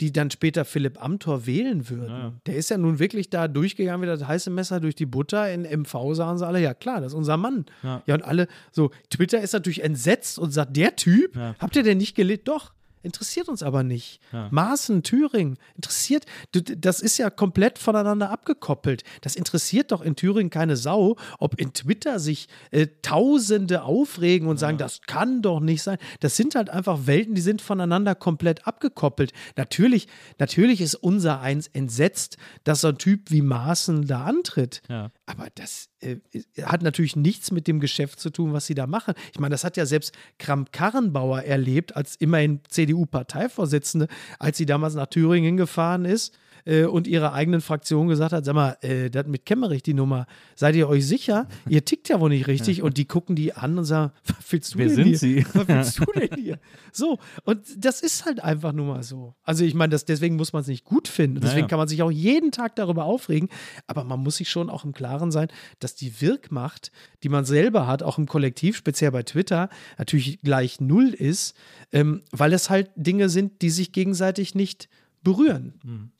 die 0.00 0.12
dann 0.12 0.30
später 0.30 0.64
Philipp 0.64 1.02
Amthor 1.02 1.46
wählen 1.46 1.88
würden. 1.88 2.40
Der 2.46 2.56
ist 2.56 2.70
ja 2.70 2.78
nun 2.78 2.98
wirklich 2.98 3.30
da 3.30 3.48
durchgegangen 3.48 4.02
wie 4.02 4.06
das 4.06 4.26
heiße 4.26 4.50
Messer 4.50 4.80
durch 4.80 4.94
die 4.94 5.06
Butter. 5.06 5.52
In 5.52 5.62
MV 5.62 6.14
sagen 6.14 6.38
sie 6.38 6.46
alle, 6.46 6.60
ja 6.60 6.74
klar, 6.74 7.00
das 7.00 7.12
ist 7.12 7.16
unser 7.16 7.36
Mann. 7.36 7.66
Ja. 7.82 8.02
Ja, 8.06 8.14
und 8.14 8.22
alle 8.22 8.46
so, 8.72 8.90
Twitter 9.10 9.40
ist 9.40 9.52
natürlich 9.52 9.82
entsetzt 9.82 10.38
und 10.38 10.50
sagt, 10.52 10.76
der 10.76 10.96
Typ, 10.96 11.36
Ja. 11.36 11.54
habt 11.58 11.76
ihr 11.76 11.82
denn 11.82 11.98
nicht 11.98 12.14
gelesen? 12.14 12.42
Doch. 12.44 12.72
Interessiert 13.02 13.48
uns 13.48 13.62
aber 13.62 13.82
nicht. 13.82 14.20
Ja. 14.32 14.48
Maaßen, 14.50 15.02
Thüringen, 15.02 15.56
interessiert, 15.74 16.26
das 16.52 17.00
ist 17.00 17.16
ja 17.16 17.30
komplett 17.30 17.78
voneinander 17.78 18.30
abgekoppelt. 18.30 19.04
Das 19.22 19.36
interessiert 19.36 19.90
doch 19.90 20.02
in 20.02 20.16
Thüringen 20.16 20.50
keine 20.50 20.76
Sau, 20.76 21.16
ob 21.38 21.58
in 21.58 21.72
Twitter 21.72 22.20
sich 22.20 22.48
äh, 22.70 22.88
Tausende 23.00 23.84
aufregen 23.84 24.48
und 24.48 24.58
sagen, 24.58 24.76
das 24.76 25.00
kann 25.06 25.40
doch 25.40 25.60
nicht 25.60 25.82
sein. 25.82 25.96
Das 26.20 26.36
sind 26.36 26.54
halt 26.54 26.68
einfach 26.68 27.06
Welten, 27.06 27.34
die 27.34 27.40
sind 27.40 27.62
voneinander 27.62 28.14
komplett 28.14 28.66
abgekoppelt. 28.66 29.32
Natürlich, 29.56 30.06
natürlich 30.38 30.82
ist 30.82 30.94
unser 30.94 31.40
Eins 31.40 31.68
entsetzt, 31.68 32.36
dass 32.64 32.82
so 32.82 32.88
ein 32.88 32.98
Typ 32.98 33.30
wie 33.30 33.40
Maaßen 33.40 34.06
da 34.06 34.24
antritt. 34.24 34.82
Ja. 34.90 35.10
Aber 35.24 35.48
das 35.54 35.88
äh, 36.00 36.16
hat 36.62 36.82
natürlich 36.82 37.16
nichts 37.16 37.50
mit 37.50 37.66
dem 37.66 37.80
Geschäft 37.80 38.20
zu 38.20 38.30
tun, 38.30 38.52
was 38.52 38.66
sie 38.66 38.74
da 38.74 38.86
machen. 38.86 39.14
Ich 39.32 39.38
meine, 39.38 39.52
das 39.52 39.64
hat 39.64 39.76
ja 39.76 39.86
selbst 39.86 40.12
Kramp-Karrenbauer 40.38 41.42
erlebt, 41.42 41.96
als 41.96 42.16
immerhin 42.16 42.60
CDU-Parteivorsitzende, 42.90 44.08
als 44.38 44.58
sie 44.58 44.66
damals 44.66 44.94
nach 44.94 45.06
Thüringen 45.06 45.56
gefahren 45.56 46.04
ist 46.04 46.36
äh, 46.64 46.84
und 46.84 47.06
ihrer 47.06 47.32
eigenen 47.32 47.60
Fraktion 47.60 48.08
gesagt 48.08 48.32
hat, 48.32 48.44
sag 48.44 48.54
mal, 48.54 48.76
äh, 48.82 49.10
das 49.10 49.26
mit 49.26 49.46
Kemmerich, 49.46 49.82
die 49.82 49.94
Nummer, 49.94 50.26
seid 50.54 50.74
ihr 50.76 50.88
euch 50.88 51.06
sicher? 51.06 51.48
Ihr 51.68 51.84
tickt 51.84 52.08
ja 52.08 52.20
wohl 52.20 52.30
nicht 52.30 52.46
richtig. 52.46 52.82
Und 52.82 52.96
die 52.96 53.04
gucken 53.06 53.36
die 53.36 53.52
an 53.54 53.78
und 53.78 53.84
sagen, 53.84 54.12
was 54.24 54.36
willst 54.50 54.74
du 54.74 54.78
Wer 54.78 54.86
denn 54.86 54.94
sind 54.96 55.06
hier? 55.06 55.18
Sie? 55.18 55.46
Was 55.54 55.68
willst 55.68 55.98
du 56.00 56.20
denn 56.20 56.38
hier? 56.42 56.58
So, 56.92 57.18
und 57.44 57.60
das 57.76 58.02
ist 58.02 58.24
halt 58.24 58.42
einfach 58.42 58.72
nur 58.72 58.86
mal 58.86 59.02
so. 59.02 59.34
Also 59.42 59.64
ich 59.64 59.74
meine, 59.74 59.96
deswegen 59.96 60.36
muss 60.36 60.52
man 60.52 60.62
es 60.62 60.68
nicht 60.68 60.84
gut 60.84 61.08
finden. 61.08 61.40
Deswegen 61.40 61.60
Naja. 61.60 61.68
kann 61.68 61.78
man 61.78 61.88
sich 61.88 62.02
auch 62.02 62.10
jeden 62.10 62.52
Tag 62.52 62.76
darüber 62.76 63.04
aufregen. 63.04 63.48
Aber 63.86 64.04
man 64.04 64.20
muss 64.20 64.36
sich 64.36 64.50
schon 64.50 64.70
auch 64.70 64.84
im 64.84 64.92
Klaren 64.92 65.30
sein, 65.30 65.48
dass 65.78 65.94
die 65.94 66.20
Wirkmacht, 66.20 66.90
die 67.22 67.28
man 67.28 67.44
selber 67.44 67.86
hat, 67.86 68.02
auch 68.02 68.18
im 68.18 68.26
Kollektiv, 68.26 68.76
speziell 68.76 69.10
bei 69.10 69.22
Twitter, 69.22 69.68
natürlich 69.98 70.40
gleich 70.42 70.80
null 70.80 71.08
ist, 71.08 71.54
ähm, 71.92 72.22
weil 72.32 72.52
es 72.52 72.70
halt 72.70 72.90
Dinge 72.96 73.28
sind, 73.28 73.62
die 73.62 73.70
sich 73.70 73.92
gegenseitig 73.92 74.54
nicht 74.54 74.88
berühren. 75.22 76.12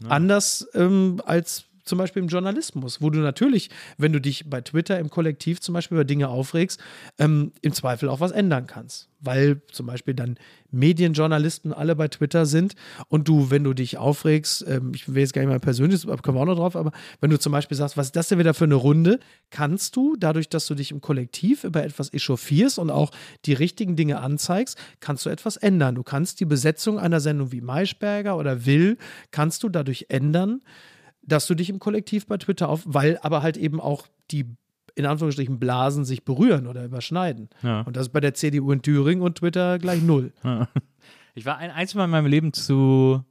Hm. 0.00 0.12
Anders 0.12 0.68
ähm, 0.74 1.20
als 1.24 1.64
zum 1.86 1.98
Beispiel 1.98 2.22
im 2.22 2.28
Journalismus, 2.28 3.00
wo 3.00 3.10
du 3.10 3.20
natürlich, 3.20 3.70
wenn 3.96 4.12
du 4.12 4.20
dich 4.20 4.50
bei 4.50 4.60
Twitter 4.60 4.98
im 4.98 5.08
Kollektiv 5.08 5.60
zum 5.60 5.72
Beispiel 5.72 5.96
über 5.96 6.04
Dinge 6.04 6.28
aufregst, 6.28 6.80
ähm, 7.18 7.52
im 7.62 7.72
Zweifel 7.72 8.08
auch 8.08 8.20
was 8.20 8.32
ändern 8.32 8.66
kannst. 8.66 9.08
Weil 9.20 9.62
zum 9.72 9.86
Beispiel 9.86 10.12
dann 10.12 10.36
Medienjournalisten 10.70 11.72
alle 11.72 11.96
bei 11.96 12.08
Twitter 12.08 12.44
sind 12.44 12.74
und 13.08 13.28
du, 13.28 13.50
wenn 13.50 13.64
du 13.64 13.72
dich 13.72 13.96
aufregst, 13.98 14.64
ähm, 14.68 14.92
ich 14.94 15.08
will 15.08 15.22
jetzt 15.22 15.32
gar 15.32 15.40
nicht 15.42 15.48
mal 15.48 15.60
persönlich, 15.60 16.04
kommen 16.06 16.36
wir 16.36 16.42
auch 16.42 16.46
noch 16.46 16.56
drauf, 16.56 16.76
aber 16.76 16.92
wenn 17.20 17.30
du 17.30 17.38
zum 17.38 17.52
Beispiel 17.52 17.76
sagst, 17.76 17.96
was 17.96 18.06
ist 18.06 18.16
das 18.16 18.28
denn 18.28 18.38
wieder 18.38 18.52
für 18.52 18.64
eine 18.64 18.74
Runde, 18.74 19.18
kannst 19.50 19.96
du, 19.96 20.16
dadurch, 20.18 20.48
dass 20.48 20.66
du 20.66 20.74
dich 20.74 20.90
im 20.90 21.00
Kollektiv 21.00 21.64
über 21.64 21.84
etwas 21.84 22.12
echauffierst 22.12 22.78
und 22.78 22.90
auch 22.90 23.10
die 23.46 23.54
richtigen 23.54 23.96
Dinge 23.96 24.20
anzeigst, 24.20 24.76
kannst 25.00 25.24
du 25.24 25.30
etwas 25.30 25.56
ändern. 25.56 25.94
Du 25.94 26.02
kannst 26.02 26.40
die 26.40 26.44
Besetzung 26.44 26.98
einer 26.98 27.20
Sendung 27.20 27.52
wie 27.52 27.60
Maischberger 27.60 28.36
oder 28.36 28.66
Will, 28.66 28.98
kannst 29.30 29.62
du 29.62 29.68
dadurch 29.68 30.06
ändern, 30.08 30.60
dass 31.26 31.46
du 31.46 31.54
dich 31.54 31.70
im 31.70 31.78
Kollektiv 31.78 32.26
bei 32.26 32.36
Twitter 32.38 32.68
auf, 32.68 32.82
weil 32.86 33.18
aber 33.22 33.42
halt 33.42 33.56
eben 33.56 33.80
auch 33.80 34.06
die 34.30 34.46
in 34.94 35.04
Anführungsstrichen 35.04 35.58
Blasen 35.58 36.04
sich 36.06 36.24
berühren 36.24 36.66
oder 36.66 36.82
überschneiden. 36.84 37.50
Ja. 37.62 37.82
Und 37.82 37.96
das 37.96 38.06
ist 38.06 38.12
bei 38.12 38.20
der 38.20 38.32
CDU 38.32 38.72
in 38.72 38.80
Thüringen 38.80 39.22
und 39.22 39.36
Twitter 39.36 39.78
gleich 39.78 40.00
null. 40.02 40.32
Ich 41.34 41.44
war 41.44 41.58
ein 41.58 41.70
einziges 41.70 41.96
Mal 41.98 42.06
in 42.06 42.10
meinem 42.10 42.26
Leben 42.26 42.54
zu, 42.54 43.22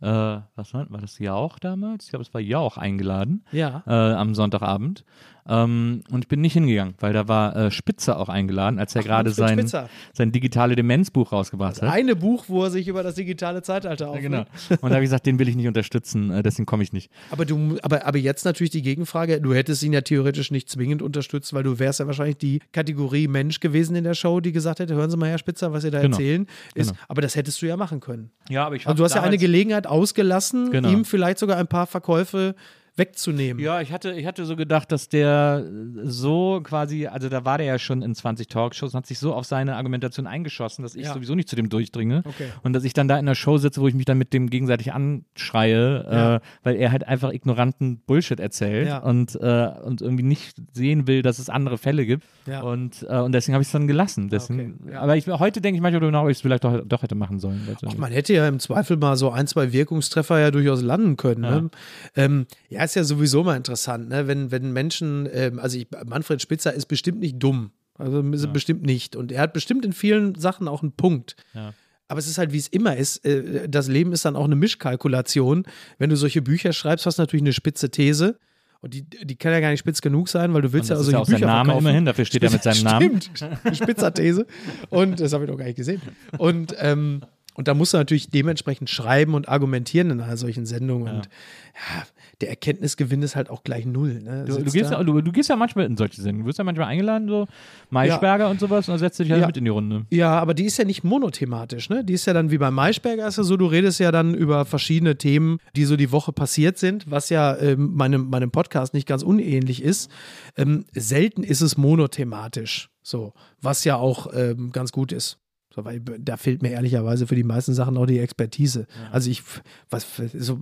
äh, 0.00 0.06
was 0.06 0.74
war, 0.74 0.88
war 0.90 1.00
das 1.00 1.18
Jauch 1.18 1.58
damals? 1.58 2.04
Ich 2.04 2.10
glaube, 2.10 2.22
es 2.22 2.32
war 2.32 2.40
Jauch 2.40 2.76
eingeladen 2.76 3.44
Ja. 3.50 3.82
äh, 3.86 3.90
am 4.14 4.36
Sonntagabend. 4.36 5.04
Ähm, 5.48 6.02
und 6.10 6.24
ich 6.24 6.28
bin 6.28 6.40
nicht 6.40 6.54
hingegangen, 6.54 6.94
weil 6.98 7.12
da 7.12 7.28
war 7.28 7.54
äh, 7.56 7.70
Spitzer 7.70 8.18
auch 8.18 8.28
eingeladen, 8.28 8.78
als 8.78 8.94
er 8.96 9.02
gerade 9.02 9.30
sein, 9.30 9.58
Spitzer. 9.58 9.88
sein 10.12 10.32
digitale 10.32 10.74
Demenzbuch 10.76 11.32
rausgebracht 11.32 11.80
hat. 11.82 11.90
Eine 11.90 12.16
Buch, 12.16 12.44
wo 12.48 12.64
er 12.64 12.70
sich 12.70 12.88
über 12.88 13.02
das 13.02 13.14
digitale 13.14 13.62
Zeitalter 13.62 14.06
Ja, 14.06 14.10
aufregt. 14.10 14.24
genau. 14.26 14.44
Und 14.70 14.90
da 14.90 14.96
habe 14.96 15.04
ich 15.04 15.08
gesagt, 15.08 15.26
den 15.26 15.38
will 15.38 15.48
ich 15.48 15.56
nicht 15.56 15.68
unterstützen, 15.68 16.30
äh, 16.30 16.42
deswegen 16.42 16.66
komme 16.66 16.82
ich 16.82 16.92
nicht. 16.92 17.10
Aber, 17.30 17.44
du, 17.44 17.76
aber, 17.82 18.06
aber 18.06 18.18
jetzt 18.18 18.44
natürlich 18.44 18.70
die 18.70 18.82
Gegenfrage, 18.82 19.40
du 19.40 19.54
hättest 19.54 19.82
ihn 19.82 19.92
ja 19.92 20.00
theoretisch 20.00 20.50
nicht 20.50 20.68
zwingend 20.68 21.02
unterstützt, 21.02 21.52
weil 21.54 21.62
du 21.62 21.78
wärst 21.78 22.00
ja 22.00 22.06
wahrscheinlich 22.06 22.38
die 22.38 22.60
Kategorie 22.72 23.28
Mensch 23.28 23.60
gewesen 23.60 23.94
in 23.96 24.04
der 24.04 24.14
Show, 24.14 24.40
die 24.40 24.52
gesagt 24.52 24.80
hätte, 24.80 24.94
hören 24.94 25.10
Sie 25.10 25.16
mal, 25.16 25.28
Herr 25.28 25.38
Spitzer, 25.38 25.72
was 25.72 25.82
Sie 25.82 25.90
da 25.90 26.00
Genau. 26.00 26.16
erzählen. 26.16 26.46
Ist, 26.74 26.88
Genau. 26.90 27.00
Aber 27.08 27.22
das 27.22 27.36
hättest 27.36 27.62
du 27.62 27.66
ja 27.66 27.76
machen 27.76 28.00
können. 28.00 28.30
Ja, 28.48 28.66
aber 28.66 28.76
ich 28.76 28.86
Also 28.86 28.96
du 28.98 29.04
hast 29.04 29.14
ja 29.14 29.22
eine 29.22 29.38
Gelegenheit 29.38 29.86
ausgelassen, 29.86 30.70
Genau. 30.70 30.88
ihm 30.90 31.04
vielleicht 31.04 31.38
sogar 31.38 31.56
ein 31.58 31.66
paar 31.66 31.86
Verkäufe 31.86 32.54
wegzunehmen. 32.96 33.62
Ja, 33.62 33.80
ich 33.80 33.92
hatte, 33.92 34.12
ich 34.12 34.26
hatte 34.26 34.44
so 34.46 34.56
gedacht, 34.56 34.90
dass 34.90 35.08
der 35.08 35.64
so 36.04 36.60
quasi, 36.62 37.06
also 37.06 37.28
da 37.28 37.44
war 37.44 37.58
der 37.58 37.66
ja 37.66 37.78
schon 37.78 38.02
in 38.02 38.14
20 38.14 38.48
Talkshows 38.48 38.94
und 38.94 38.98
hat 38.98 39.06
sich 39.06 39.18
so 39.18 39.34
auf 39.34 39.44
seine 39.44 39.76
Argumentation 39.76 40.26
eingeschossen, 40.26 40.82
dass 40.82 40.94
ich 40.94 41.04
Ja. 41.06 41.12
sowieso 41.14 41.34
nicht 41.34 41.48
zu 41.48 41.56
dem 41.56 41.68
durchdringe. 41.68 42.22
Okay. 42.24 42.48
Und 42.62 42.72
dass 42.72 42.84
ich 42.84 42.92
dann 42.94 43.08
da 43.08 43.18
in 43.18 43.26
der 43.26 43.34
Show 43.34 43.58
sitze, 43.58 43.80
wo 43.80 43.88
ich 43.88 43.94
mich 43.94 44.04
dann 44.06 44.18
mit 44.18 44.32
dem 44.32 44.48
gegenseitig 44.50 44.92
anschreie, 44.92 46.04
Ja. 46.10 46.36
äh, 46.36 46.40
weil 46.62 46.76
er 46.76 46.92
halt 46.92 47.06
einfach 47.06 47.32
ignoranten 47.32 47.98
Bullshit 48.06 48.40
erzählt 48.40 48.88
Ja. 48.88 48.98
und, 48.98 49.34
äh, 49.40 49.68
und 49.84 50.00
irgendwie 50.00 50.24
nicht 50.24 50.56
sehen 50.72 51.06
will, 51.06 51.22
dass 51.22 51.38
es 51.38 51.48
andere 51.50 51.78
Fälle 51.78 52.06
gibt. 52.06 52.24
Und, 52.62 53.04
äh, 53.08 53.18
und 53.18 53.32
deswegen 53.32 53.54
habe 53.54 53.62
ich 53.62 53.68
es 53.68 53.72
dann 53.72 53.86
gelassen. 53.88 54.28
Deswegen, 54.28 54.78
Okay. 54.86 54.94
Aber 54.96 55.16
ich, 55.16 55.26
heute 55.26 55.60
denke 55.60 55.76
ich 55.76 55.82
manchmal 55.82 56.00
darüber 56.00 56.12
nach, 56.18 56.22
ob 56.24 56.30
ich 56.30 56.38
es 56.38 56.40
vielleicht 56.42 56.64
doch, 56.64 56.80
doch 56.84 57.02
hätte 57.02 57.14
machen 57.14 57.40
sollen. 57.40 57.66
Ach, 57.86 57.94
man 57.96 58.12
hätte 58.12 58.32
ja 58.34 58.46
im 58.48 58.58
Zweifel 58.60 58.96
mal 58.96 59.16
so 59.16 59.30
ein, 59.30 59.46
zwei 59.46 59.72
Wirkungstreffer 59.72 60.38
ja 60.38 60.50
durchaus 60.50 60.80
landen 60.82 61.16
können. 61.16 61.40
Ne? 61.40 61.70
Ähm, 62.14 62.46
ja, 62.68 62.85
ist 62.86 62.94
ja 62.94 63.04
sowieso 63.04 63.44
mal 63.44 63.56
interessant, 63.56 64.08
ne? 64.08 64.26
wenn, 64.26 64.50
wenn 64.50 64.72
Menschen, 64.72 65.28
ähm, 65.32 65.58
also 65.58 65.76
ich, 65.78 65.88
Manfred 66.06 66.40
Spitzer 66.40 66.72
ist 66.72 66.86
bestimmt 66.86 67.20
nicht 67.20 67.38
dumm. 67.38 67.70
Also 67.98 68.18
er 68.18 68.48
bestimmt 68.48 68.82
nicht. 68.82 69.16
Und 69.16 69.32
er 69.32 69.40
hat 69.40 69.52
bestimmt 69.52 69.84
in 69.84 69.92
vielen 69.92 70.34
Sachen 70.34 70.68
auch 70.68 70.82
einen 70.82 70.92
Punkt. 70.92 71.36
Ja. 71.54 71.72
Aber 72.08 72.18
es 72.18 72.28
ist 72.28 72.38
halt, 72.38 72.52
wie 72.52 72.58
es 72.58 72.68
immer 72.68 72.96
ist. 72.96 73.24
Äh, 73.24 73.68
das 73.68 73.88
Leben 73.88 74.12
ist 74.12 74.24
dann 74.24 74.36
auch 74.36 74.44
eine 74.44 74.56
Mischkalkulation. 74.56 75.64
Wenn 75.98 76.10
du 76.10 76.16
solche 76.16 76.42
Bücher 76.42 76.72
schreibst, 76.72 77.06
hast 77.06 77.18
du 77.18 77.22
natürlich 77.22 77.42
eine 77.42 77.52
spitze 77.52 77.90
These. 77.90 78.38
Und 78.80 78.94
die, 78.94 79.02
die 79.02 79.36
kann 79.36 79.52
ja 79.52 79.60
gar 79.60 79.70
nicht 79.70 79.80
spitz 79.80 80.00
genug 80.00 80.28
sein, 80.28 80.52
weil 80.54 80.62
du 80.62 80.72
willst 80.72 80.90
ja 80.90 80.96
also 80.96 81.08
ist 81.08 81.12
ja 81.12 81.18
auch 81.18 81.26
sein 81.26 81.40
Name 81.40 81.64
verkaufen. 81.64 81.86
immerhin, 81.86 82.04
dafür 82.04 82.24
steht 82.24 82.42
er 82.42 82.50
mit 82.50 82.62
seinem 82.62 82.84
Namen. 82.84 83.20
Stimmt, 83.34 83.76
Spitzerthese. 83.76 84.46
Und 84.90 85.18
das 85.18 85.32
habe 85.32 85.44
ich 85.44 85.50
noch 85.50 85.56
gar 85.56 85.64
nicht 85.64 85.76
gesehen. 85.76 86.00
Und, 86.38 86.76
ähm, 86.78 87.22
und 87.54 87.68
da 87.68 87.74
musst 87.74 87.94
du 87.94 87.96
natürlich 87.96 88.30
dementsprechend 88.30 88.90
schreiben 88.90 89.34
und 89.34 89.48
argumentieren 89.48 90.10
in 90.10 90.20
einer 90.20 90.36
solchen 90.36 90.66
Sendung. 90.66 91.02
Und 91.02 91.24
ja, 91.24 92.06
der 92.40 92.50
Erkenntnisgewinn 92.50 93.22
ist 93.22 93.34
halt 93.34 93.48
auch 93.48 93.64
gleich 93.64 93.86
null. 93.86 94.20
Ne? 94.22 94.44
Du, 94.46 94.56
du, 94.58 94.70
gehst 94.70 94.90
ja, 94.90 95.02
du, 95.02 95.22
du 95.22 95.32
gehst 95.32 95.48
ja 95.48 95.56
manchmal 95.56 95.86
in 95.86 95.96
solche 95.96 96.16
Sendungen. 96.20 96.44
Du 96.44 96.48
wirst 96.48 96.58
ja 96.58 96.64
manchmal 96.64 96.88
eingeladen, 96.88 97.28
so 97.28 97.46
Maischberger 97.90 98.50
und 98.50 98.60
sowas, 98.60 98.86
und 98.88 98.92
dann 98.92 98.98
setzt 98.98 99.18
du 99.18 99.22
dich 99.22 99.32
halt 99.32 99.40
Ja. 99.40 99.46
mit 99.46 99.56
in 99.56 99.64
die 99.64 99.70
Runde. 99.70 100.04
Ja, 100.10 100.38
aber 100.38 100.52
die 100.52 100.64
ist 100.64 100.76
ja 100.76 100.84
nicht 100.84 101.02
monothematisch, 101.02 101.88
ne? 101.88 102.04
Die 102.04 102.12
ist 102.12 102.26
ja 102.26 102.34
dann 102.34 102.50
wie 102.50 102.58
bei 102.58 102.70
Maischberger 102.70 103.26
ist 103.26 103.38
ja 103.38 103.42
so, 103.42 103.56
du 103.56 103.66
redest 103.66 104.00
ja 104.00 104.12
dann 104.12 104.34
über 104.34 104.66
verschiedene 104.66 105.16
Themen, 105.16 105.58
die 105.76 105.84
so 105.86 105.96
die 105.96 106.12
Woche 106.12 106.32
passiert 106.32 106.76
sind, 106.78 107.10
was 107.10 107.30
ja 107.30 107.56
ähm, 107.56 107.94
meinem, 107.94 108.28
meinem 108.28 108.50
Podcast 108.50 108.92
nicht 108.92 109.08
ganz 109.08 109.22
unähnlich 109.22 109.82
ist. 109.82 110.10
Ähm, 110.56 110.84
selten 110.94 111.42
ist 111.42 111.62
es 111.62 111.76
monothematisch, 111.78 112.90
so, 113.02 113.32
was 113.62 113.84
ja 113.84 113.96
auch 113.96 114.28
ähm, 114.34 114.72
ganz 114.72 114.92
gut 114.92 115.12
ist. 115.12 115.38
So, 115.74 115.84
weil 115.84 116.00
da 116.00 116.36
fehlt 116.38 116.62
mir 116.62 116.70
ehrlicherweise 116.70 117.26
für 117.26 117.34
die 117.34 117.44
meisten 117.44 117.74
Sachen 117.74 117.96
auch 117.98 118.06
die 118.06 118.18
Expertise. 118.18 118.86
Also 119.12 119.30
ich, 119.30 119.42
was, 119.90 120.06
so, 120.34 120.58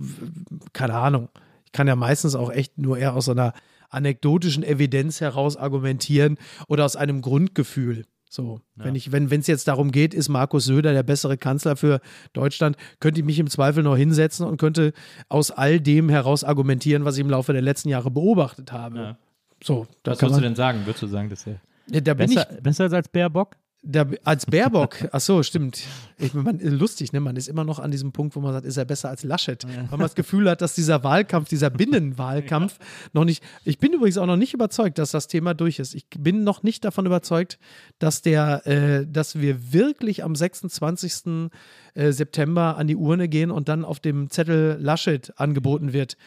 keine 0.73 0.93
Ahnung. 0.95 1.29
Kann 1.75 1.87
ja 1.87 1.97
meistens 1.97 2.35
auch 2.35 2.51
echt 2.51 2.77
nur 2.77 2.97
eher 2.97 3.15
aus 3.15 3.25
so 3.25 3.31
einer 3.31 3.51
anekdotischen 3.89 4.63
Evidenz 4.63 5.19
heraus 5.19 5.57
argumentieren 5.57 6.37
oder 6.69 6.85
aus 6.85 6.95
einem 6.95 7.21
Grundgefühl. 7.21 8.05
So, 8.29 8.61
wenn 8.75 8.95
ich, 8.95 9.11
wenn 9.11 9.27
es 9.27 9.47
jetzt 9.47 9.67
darum 9.67 9.91
geht, 9.91 10.13
ist 10.13 10.29
Markus 10.29 10.63
Söder 10.63 10.93
der 10.93 11.03
bessere 11.03 11.37
Kanzler 11.37 11.75
für 11.75 11.99
Deutschland, 12.31 12.77
könnte 13.01 13.19
ich 13.19 13.25
mich 13.25 13.39
im 13.39 13.49
Zweifel 13.49 13.83
noch 13.83 13.97
hinsetzen 13.97 14.45
und 14.45 14.57
könnte 14.57 14.93
aus 15.27 15.51
all 15.51 15.81
dem 15.81 16.07
heraus 16.07 16.45
argumentieren, 16.45 17.03
was 17.03 17.15
ich 17.15 17.21
im 17.21 17.29
Laufe 17.29 17.51
der 17.51 17.61
letzten 17.61 17.89
Jahre 17.89 18.09
beobachtet 18.09 18.71
habe. 18.71 18.97
Ja. 18.97 19.17
So, 19.61 19.85
Was 20.05 20.21
würdest 20.21 20.39
du 20.39 20.43
denn 20.43 20.55
sagen? 20.55 20.85
Würdest 20.85 21.03
du 21.03 21.07
sagen, 21.07 21.29
dass 21.29 21.45
er 21.45 21.59
Ja, 21.89 22.13
bin 22.13 22.29
ich, 22.29 22.35
besser, 22.35 22.61
besser 22.61 22.85
ist 22.85 22.93
als 22.93 23.09
Baerbock? 23.09 23.57
Da, 23.85 24.07
als 24.23 24.47
Baerbock, 24.47 25.09
ach 25.11 25.19
so, 25.19 25.43
stimmt. 25.43 25.83
Ich, 26.17 26.33
man, 26.33 26.59
lustig, 26.59 27.13
ne? 27.13 27.19
Man 27.19 27.35
ist 27.35 27.47
immer 27.47 27.63
noch 27.63 27.79
an 27.79 27.91
diesem 27.91 28.11
Punkt, 28.11 28.35
wo 28.35 28.39
man 28.39 28.53
sagt, 28.53 28.65
ist 28.65 28.77
er 28.77 28.85
besser 28.85 29.09
als 29.09 29.23
Laschet? 29.23 29.63
Weil 29.63 29.87
man 29.91 29.99
das 29.99 30.15
Gefühl 30.15 30.49
hat, 30.49 30.61
dass 30.61 30.73
dieser 30.73 31.03
Wahlkampf, 31.03 31.49
dieser 31.49 31.69
Binnenwahlkampf 31.69 32.79
noch 33.13 33.25
nicht. 33.25 33.43
Ich 33.63 33.77
bin 33.77 33.93
übrigens 33.93 34.17
auch 34.17 34.25
noch 34.25 34.37
nicht 34.37 34.53
überzeugt, 34.53 34.97
dass 34.97 35.11
das 35.11 35.27
Thema 35.27 35.53
durch 35.53 35.79
ist. 35.79 35.93
Ich 35.93 36.07
bin 36.17 36.43
noch 36.43 36.63
nicht 36.63 36.83
davon 36.83 37.05
überzeugt, 37.05 37.59
dass 37.99 38.21
der, 38.21 38.65
äh, 38.65 39.05
dass 39.05 39.39
wir 39.39 39.71
wirklich 39.71 40.23
am 40.23 40.35
26. 40.35 41.51
äh, 41.93 42.11
September 42.11 42.77
an 42.77 42.87
die 42.87 42.95
Urne 42.95 43.29
gehen 43.29 43.51
und 43.51 43.69
dann 43.69 43.85
auf 43.85 43.99
dem 43.99 44.29
Zettel 44.31 44.77
Laschet 44.79 45.31
angeboten 45.37 45.93
wird. 45.93 46.17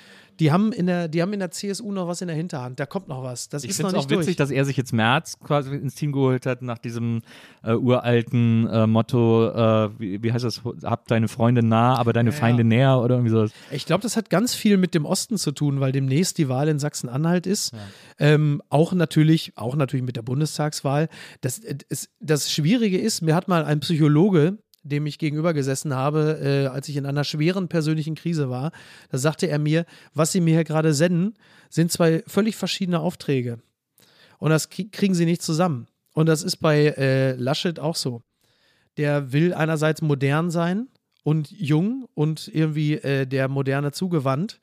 Die 0.40 0.52
haben 0.52 0.72
in 0.72 0.86
der, 0.86 1.08
die 1.08 1.20
haben 1.22 1.32
in 1.32 1.40
der 1.40 1.50
CSU 1.50 1.90
noch 1.92 2.06
was 2.06 2.20
in 2.20 2.28
der 2.28 2.36
Hinterhand. 2.36 2.78
Da 2.78 2.86
kommt 2.86 3.08
noch 3.08 3.22
was. 3.22 3.48
Das 3.48 3.64
Ich 3.64 3.70
ist 3.70 3.76
finde 3.76 3.88
es 3.88 3.94
nicht 3.94 4.06
auch 4.06 4.10
witzig, 4.10 4.26
durch. 4.26 4.36
dass 4.36 4.50
er 4.50 4.64
sich 4.64 4.76
jetzt 4.76 4.92
März 4.92 5.38
quasi 5.40 5.74
ins 5.74 5.94
Team 5.94 6.12
geholt 6.12 6.46
hat, 6.46 6.62
nach 6.62 6.78
diesem 6.78 7.22
äh, 7.64 7.72
uralten 7.74 8.66
äh, 8.68 8.86
Motto, 8.86 9.48
äh, 9.48 9.90
wie, 9.98 10.22
wie 10.22 10.32
heißt 10.32 10.44
das, 10.44 10.62
hab 10.84 11.08
deine 11.08 11.28
Freunde 11.28 11.62
nah, 11.62 11.96
aber 11.96 12.12
deine 12.12 12.32
Feinde 12.32 12.64
näher 12.64 13.00
oder 13.00 13.16
irgendwie 13.16 13.30
sowas. 13.32 13.50
Ich 13.70 13.86
glaube, 13.86 14.02
das 14.02 14.16
hat 14.16 14.30
ganz 14.30 14.54
viel 14.54 14.76
mit 14.76 14.94
dem 14.94 15.04
Osten 15.04 15.38
zu 15.38 15.52
tun, 15.52 15.80
weil 15.80 15.92
demnächst 15.92 16.38
die 16.38 16.48
Wahl 16.48 16.68
in 16.68 16.78
Sachsen-Anhalt 16.78 17.46
ist. 17.46 17.72
Ähm, 18.18 18.62
auch 18.68 18.92
natürlich, 18.92 19.52
auch 19.56 19.76
natürlich 19.76 20.04
mit 20.04 20.16
der 20.16 20.22
Bundestagswahl. 20.22 21.08
Das, 21.40 21.58
äh, 21.60 21.76
das 22.20 22.52
Schwierige 22.52 22.98
ist, 22.98 23.22
mir 23.22 23.34
hat 23.34 23.48
mal 23.48 23.64
ein 23.64 23.80
Psychologe, 23.80 24.58
dem 24.82 25.06
ich 25.06 25.18
gegenüber 25.18 25.54
gesessen 25.54 25.94
habe, 25.94 26.38
äh, 26.42 26.66
als 26.66 26.88
ich 26.88 26.96
in 26.96 27.06
einer 27.06 27.24
schweren 27.24 27.68
persönlichen 27.68 28.14
Krise 28.14 28.48
war, 28.48 28.72
da 29.10 29.18
sagte 29.18 29.46
er 29.48 29.58
mir, 29.58 29.84
was 30.14 30.32
Sie 30.32 30.40
mir 30.40 30.54
hier 30.54 30.64
gerade 30.64 30.94
senden, 30.94 31.34
sind 31.68 31.92
zwei 31.92 32.22
völlig 32.26 32.56
verschiedene 32.56 33.00
Aufträge. 33.00 33.58
Und 34.38 34.50
das 34.50 34.70
krie- 34.70 34.90
kriegen 34.90 35.14
Sie 35.14 35.24
nicht 35.24 35.42
zusammen. 35.42 35.86
Und 36.14 36.26
das 36.26 36.42
ist 36.42 36.56
bei 36.58 36.86
äh, 36.96 37.32
Laschet 37.34 37.78
auch 37.78 37.96
so. 37.96 38.22
Der 38.96 39.32
will 39.32 39.54
einerseits 39.54 40.02
modern 40.02 40.50
sein 40.50 40.88
und 41.22 41.50
jung 41.50 42.08
und 42.14 42.48
irgendwie 42.52 42.94
äh, 42.94 43.26
der 43.26 43.48
Moderne 43.48 43.92
zugewandt. 43.92 44.60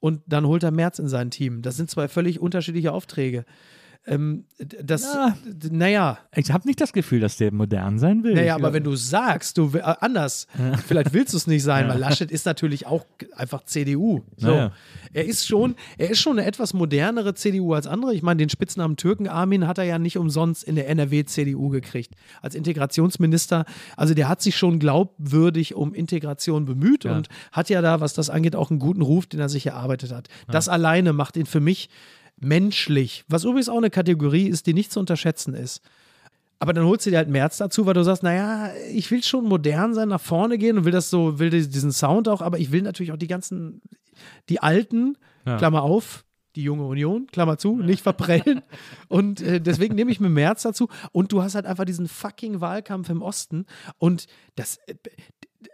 Und 0.00 0.22
dann 0.26 0.46
holt 0.46 0.62
er 0.62 0.70
Merz 0.70 0.98
in 0.98 1.08
sein 1.08 1.30
Team. 1.30 1.62
Das 1.62 1.76
sind 1.76 1.90
zwei 1.90 2.08
völlig 2.08 2.38
unterschiedliche 2.38 2.92
Aufträge. 2.92 3.44
Ähm, 4.06 4.44
das, 4.82 5.02
Ja. 5.02 5.34
naja, 5.70 6.18
Ich 6.36 6.50
habe 6.50 6.66
nicht 6.68 6.78
das 6.80 6.92
Gefühl, 6.92 7.20
dass 7.20 7.38
der 7.38 7.52
modern 7.52 7.98
sein 7.98 8.22
will. 8.22 8.34
naja, 8.34 8.56
Ich 8.56 8.62
aber 8.62 8.74
wenn 8.74 8.84
du 8.84 8.94
sagst, 8.96 9.56
du 9.56 9.70
äh, 9.74 9.80
anders, 9.80 10.46
vielleicht 10.86 11.14
willst 11.14 11.32
du 11.32 11.38
es 11.38 11.46
nicht 11.46 11.62
sein, 11.62 11.88
weil 11.88 11.98
Laschet 11.98 12.30
ist 12.30 12.44
natürlich 12.44 12.86
auch 12.86 13.06
einfach 13.34 13.64
CDU. 13.64 14.20
So. 14.36 14.48
Naja. 14.48 14.72
Er 15.14 15.24
ist 15.24 15.46
schon, 15.46 15.74
er 15.96 16.10
ist 16.10 16.18
schon 16.20 16.38
eine 16.38 16.46
etwas 16.46 16.74
modernere 16.74 17.34
CDU 17.34 17.72
als 17.72 17.86
andere. 17.86 18.14
Ich 18.14 18.22
meine, 18.22 18.38
den 18.38 18.50
Spitznamen 18.50 18.96
Türken 18.96 19.26
Armin 19.28 19.66
hat 19.66 19.78
er 19.78 19.84
ja 19.84 19.98
nicht 19.98 20.18
umsonst 20.18 20.64
in 20.64 20.74
der 20.74 20.88
NRW 20.88 21.24
CDU 21.24 21.68
gekriegt. 21.70 22.12
Als 22.42 22.54
Integrationsminister, 22.54 23.64
also 23.96 24.12
der 24.14 24.28
hat 24.28 24.42
sich 24.42 24.56
schon 24.56 24.78
glaubwürdig 24.78 25.74
um 25.74 25.94
Integration 25.94 26.64
bemüht 26.66 27.06
und 27.06 27.28
hat 27.52 27.70
ja 27.70 27.80
da, 27.80 28.00
was 28.00 28.12
das 28.14 28.28
angeht, 28.30 28.54
auch 28.56 28.70
einen 28.70 28.80
guten 28.80 29.02
Ruf, 29.02 29.26
den 29.26 29.40
er 29.40 29.48
sich 29.48 29.66
erarbeitet 29.66 30.12
hat. 30.12 30.28
Das 30.48 30.68
alleine 30.68 31.12
macht 31.12 31.36
ihn 31.36 31.46
für 31.46 31.60
mich 31.60 31.88
menschlich, 32.40 33.24
was 33.28 33.44
übrigens 33.44 33.68
auch 33.68 33.78
eine 33.78 33.90
Kategorie 33.90 34.48
ist, 34.48 34.66
die 34.66 34.74
nicht 34.74 34.92
zu 34.92 35.00
unterschätzen 35.00 35.54
ist. 35.54 35.80
Aber 36.58 36.72
dann 36.72 36.84
holst 36.84 37.04
du 37.04 37.10
dir 37.10 37.18
halt 37.18 37.28
März 37.28 37.58
dazu, 37.58 37.84
weil 37.84 37.94
du 37.94 38.02
sagst, 38.02 38.22
naja, 38.22 38.70
ich 38.90 39.10
will 39.10 39.22
schon 39.22 39.44
modern 39.44 39.92
sein, 39.92 40.08
nach 40.08 40.20
vorne 40.20 40.56
gehen 40.56 40.78
und 40.78 40.84
will 40.84 40.92
das 40.92 41.10
so, 41.10 41.38
will 41.38 41.50
diesen 41.50 41.92
Sound 41.92 42.28
auch, 42.28 42.40
aber 42.40 42.58
ich 42.58 42.72
will 42.72 42.82
natürlich 42.82 43.12
auch 43.12 43.18
die 43.18 43.26
ganzen, 43.26 43.82
die 44.48 44.60
alten, 44.60 45.16
Klammer 45.44 45.82
auf, 45.82 46.24
die 46.56 46.62
junge 46.62 46.84
Union, 46.84 47.26
Klammer 47.26 47.58
zu, 47.58 47.76
nicht 47.76 48.02
verprellen. 48.02 48.62
Und 49.08 49.40
äh, 49.40 49.60
deswegen 49.60 49.94
nehme 49.94 50.10
ich 50.10 50.20
mir 50.20 50.30
März 50.30 50.62
dazu. 50.62 50.88
Und 51.12 51.32
du 51.32 51.42
hast 51.42 51.54
halt 51.54 51.66
einfach 51.66 51.84
diesen 51.84 52.08
fucking 52.08 52.60
Wahlkampf 52.60 53.08
im 53.10 53.22
Osten. 53.22 53.66
Und 53.98 54.26
das, 54.54 54.78
äh, 54.86 54.94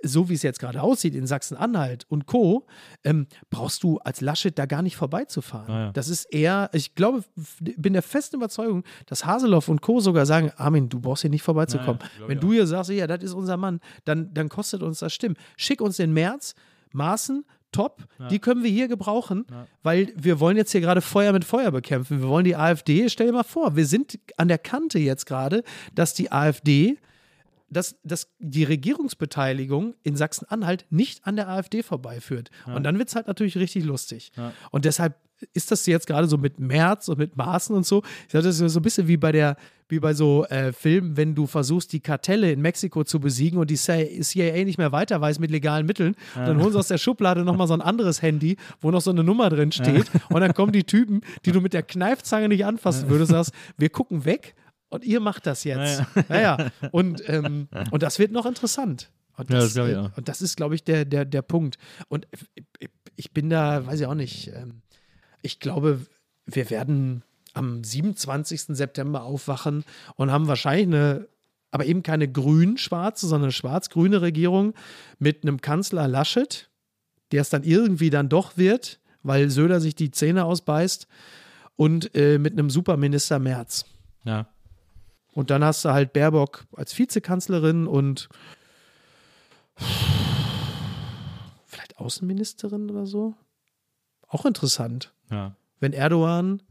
so 0.03 0.29
wie 0.29 0.35
es 0.35 0.43
jetzt 0.43 0.59
gerade 0.59 0.83
aussieht 0.83 1.15
in 1.15 1.27
Sachsen-Anhalt 1.27 2.07
und 2.09 2.27
Co., 2.27 2.67
ähm, 3.05 3.27
brauchst 3.51 3.83
du 3.83 3.99
als 3.99 4.21
Laschet 4.21 4.59
da 4.59 4.67
gar 4.67 4.83
nicht 4.83 4.97
vorbeizufahren. 4.97 5.71
Ah, 5.71 5.81
ja. 5.87 5.93
Das 5.93 6.09
ist 6.09 6.25
eher, 6.27 6.71
ich 6.73 6.95
glaube, 6.95 7.25
bin 7.59 7.93
der 7.93 8.03
festen 8.03 8.37
Überzeugung, 8.37 8.85
dass 9.07 9.25
Haseloff 9.25 9.69
und 9.69 9.83
Co. 9.83 10.01
sogar 10.01 10.27
sagen, 10.27 10.51
Armin, 10.57 10.89
du 10.89 11.01
brauchst 11.01 11.23
hier 11.23 11.31
nicht 11.31 11.43
vorbeizukommen. 11.43 11.99
Ja, 12.01 12.07
ja, 12.07 12.17
glaub 12.17 12.29
Wenn 12.29 12.41
du 12.41 12.53
hier 12.53 12.67
sagst, 12.67 12.91
ja, 12.91 13.07
das 13.07 13.23
ist 13.23 13.35
unser 13.35 13.57
Mann, 13.57 13.81
dann, 14.05 14.33
dann 14.35 14.49
kostet 14.49 14.83
uns 14.83 14.99
das 15.01 15.13
Stimmen. 15.13 15.37
Schick 15.57 15.81
uns 15.81 15.97
den 15.97 16.13
März, 16.13 16.55
Maßen, 16.93 17.45
top, 17.73 18.05
die 18.31 18.39
können 18.39 18.63
wir 18.63 18.71
hier 18.71 18.89
gebrauchen, 18.89 19.47
weil 19.83 20.13
wir 20.17 20.41
wollen 20.41 20.57
jetzt 20.57 20.73
hier 20.73 20.81
gerade 20.81 21.01
Feuer 21.01 21.33
mit 21.33 21.45
Feuer 21.45 21.71
bekämpfen. 21.71 22.21
Wir 22.21 22.29
wollen 22.29 22.45
die 22.45 22.57
AfD, 22.57 23.09
stell 23.09 23.27
dir 23.27 23.33
mal 23.33 23.45
vor, 23.45 23.77
wir 23.77 23.87
sind 23.87 24.19
an 24.37 24.49
der 24.49 24.59
Kante 24.59 24.99
jetzt 24.99 25.27
gerade, 25.27 25.63
dass 25.95 26.15
die 26.15 26.33
AfD 26.33 26.99
dass, 27.71 27.97
dass 28.03 28.29
die 28.39 28.65
Regierungsbeteiligung 28.65 29.95
in 30.03 30.17
Sachsen-Anhalt 30.17 30.87
nicht 30.91 31.27
an 31.27 31.37
der 31.37 31.49
AfD 31.49 31.83
vorbeiführt. 31.83 32.51
Und 32.67 32.83
dann 32.85 32.99
wird 32.99 33.09
es 33.09 33.15
halt 33.15 33.29
natürlich 33.29 33.57
richtig 33.57 33.85
lustig. 33.85 34.33
Und 34.71 34.85
deshalb 34.85 35.15
ist 35.55 35.71
das 35.71 35.87
jetzt 35.87 36.07
gerade 36.07 36.27
so 36.27 36.37
mit 36.37 36.61
März 36.61 37.09
und 37.09 37.19
mit 37.19 37.37
Maßen 37.37 37.75
und 37.75 37.87
so. 37.87 38.03
Ich 38.27 38.33
sage, 38.33 38.45
das 38.45 38.61
ist 38.61 38.73
so 38.73 38.81
ein 38.81 38.83
bisschen 38.83 39.09
wie 39.09 39.17
bei 39.17 39.33
der, 39.33 39.57
wie 39.89 39.99
bei 39.99 40.13
so 40.15 40.45
äh, 40.47 40.73
Filmen, 40.73 41.17
wenn 41.17 41.35
du 41.35 41.47
versuchst, 41.47 41.93
die 41.93 42.01
Kartelle 42.01 42.53
in 42.53 42.61
Mexiko 42.61 43.05
zu 43.05 43.21
besiegen 43.21 43.59
und 43.59 43.71
die 43.71 43.77
CIA 43.77 44.65
nicht 44.65 44.79
mehr 44.79 44.93
weiter 44.93 45.21
weiß 45.21 45.39
mit 45.39 45.51
legalen 45.51 45.87
Mitteln, 45.87 46.15
dann 46.35 46.61
holen 46.61 46.73
sie 46.73 46.79
aus 46.79 46.89
der 46.89 46.99
Schublade 46.99 47.45
nochmal 47.45 47.67
so 47.67 47.75
ein 47.75 47.81
anderes 47.81 48.23
Handy, 48.23 48.57
wo 48.81 48.91
noch 48.91 49.01
so 49.01 49.11
eine 49.11 49.25
Nummer 49.25 49.49
drin 49.49 49.73
steht. 49.73 50.11
Und 50.29 50.41
dann 50.41 50.55
kommen 50.55 50.73
die 50.73 50.85
Typen, 50.85 51.23
die 51.45 51.53
du 51.53 51.61
mit 51.61 51.73
der 51.73 51.83
Kneifzange 51.83 52.49
nicht 52.49 52.65
anfassen 52.65 53.09
würdest, 53.09 53.31
sagst, 53.31 53.53
wir 53.79 53.89
gucken 53.89 54.25
weg 54.25 54.55
und 54.91 55.05
ihr 55.05 55.21
macht 55.21 55.47
das 55.47 55.65
jetzt. 55.65 56.03
Naja, 56.29 56.71
und, 56.91 57.23
ähm, 57.29 57.69
und 57.91 58.03
das 58.03 58.19
wird 58.19 58.33
noch 58.33 58.45
interessant. 58.47 59.11
Und 59.37 59.49
Ja, 59.51 59.57
das, 59.57 59.65
das 59.67 59.75
glaub 59.75 59.87
ich 59.89 59.95
äh, 59.95 59.99
auch. 59.99 60.17
und 60.17 60.29
das 60.29 60.43
ist, 60.43 60.57
glaube 60.57 60.75
ich, 60.75 60.85
der, 60.85 61.05
der, 61.05 61.25
der 61.25 61.43
Punkt. 61.43 61.79
Und 62.09 62.27
ich- 62.79 62.91
ich 63.17 63.33
bin 63.33 63.51
da, 63.51 63.87
weiß 63.87 64.01
ich 64.01 64.07
auch 64.07 64.15
nicht, 64.15 64.49
ähm, 64.55 64.83
ich 65.43 65.61
glaube, 65.61 66.01
wir 66.47 66.71
werden 66.71 67.23
am 67.53 67.83
27. 67.85 68.77
September 68.77 69.25
aufwachen 69.25 69.85
und 70.17 70.31
haben 70.31 70.47
wahrscheinlich 70.49 70.87
eine, 70.87 71.29
aber 71.71 71.85
eben 71.85 72.03
keine 72.03 72.31
grün-schwarze, 72.31 73.27
sondern 73.27 73.47
eine 73.47 73.53
schwarz-grüne 73.53 74.21
Regierung 74.23 74.75
mit 75.19 75.43
einem 75.43 75.61
Kanzler 75.61 76.09
Laschet, 76.09 76.71
der 77.33 77.43
es 77.43 77.51
dann 77.51 77.63
irgendwie 77.65 78.09
dann 78.11 78.29
doch 78.29 78.57
wird, 78.57 79.01
weil 79.23 79.51
Söder 79.51 79.81
sich 79.81 79.95
die 79.95 80.11
Zähne 80.11 80.45
ausbeißt 80.45 81.07
und 81.77 82.15
äh, 82.15 82.39
mit 82.39 82.55
einem 82.55 82.71
Superminister 82.71 83.39
Merz. 83.39 83.85
Ja. 84.25 84.47
Und 85.33 85.51
dann 85.51 85.63
hast 85.65 85.85
du 85.85 85.91
halt 85.91 86.13
Baerbock 86.13 86.67
als 86.77 86.99
Vizekanzlerin 86.99 87.87
und 87.87 88.29
vielleicht 91.67 91.99
Außenministerin 91.99 92.91
oder 92.91 93.07
so. 93.07 93.35
Auch 94.27 94.45
interessant. 94.45 95.13
Ja. 95.31 95.55
Wenn 95.79 95.93
Erdogan 95.93 96.63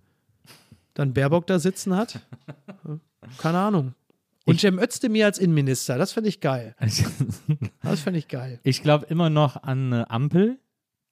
dann 0.94 1.14
Baerbock 1.14 1.48
da 1.48 1.60
sitzen 1.60 1.96
hat. 1.96 2.20
Keine 3.38 3.60
Ahnung. 3.60 3.94
Und 4.46 4.60
Cem 4.60 4.80
Özdemir 4.80 5.26
als 5.26 5.38
Innenminister, 5.38 5.98
das 5.98 6.12
fände 6.12 6.30
ich 6.30 6.42
geil. 6.42 6.76
Das 7.82 8.02
fände 8.02 8.20
ich 8.20 8.28
geil. 8.28 8.60
Ich 8.64 8.84
glaube 8.84 9.06
immer 9.08 9.30
noch 9.30 9.64
an 9.64 9.94
eine 9.94 10.10
Ampel. 10.10 10.60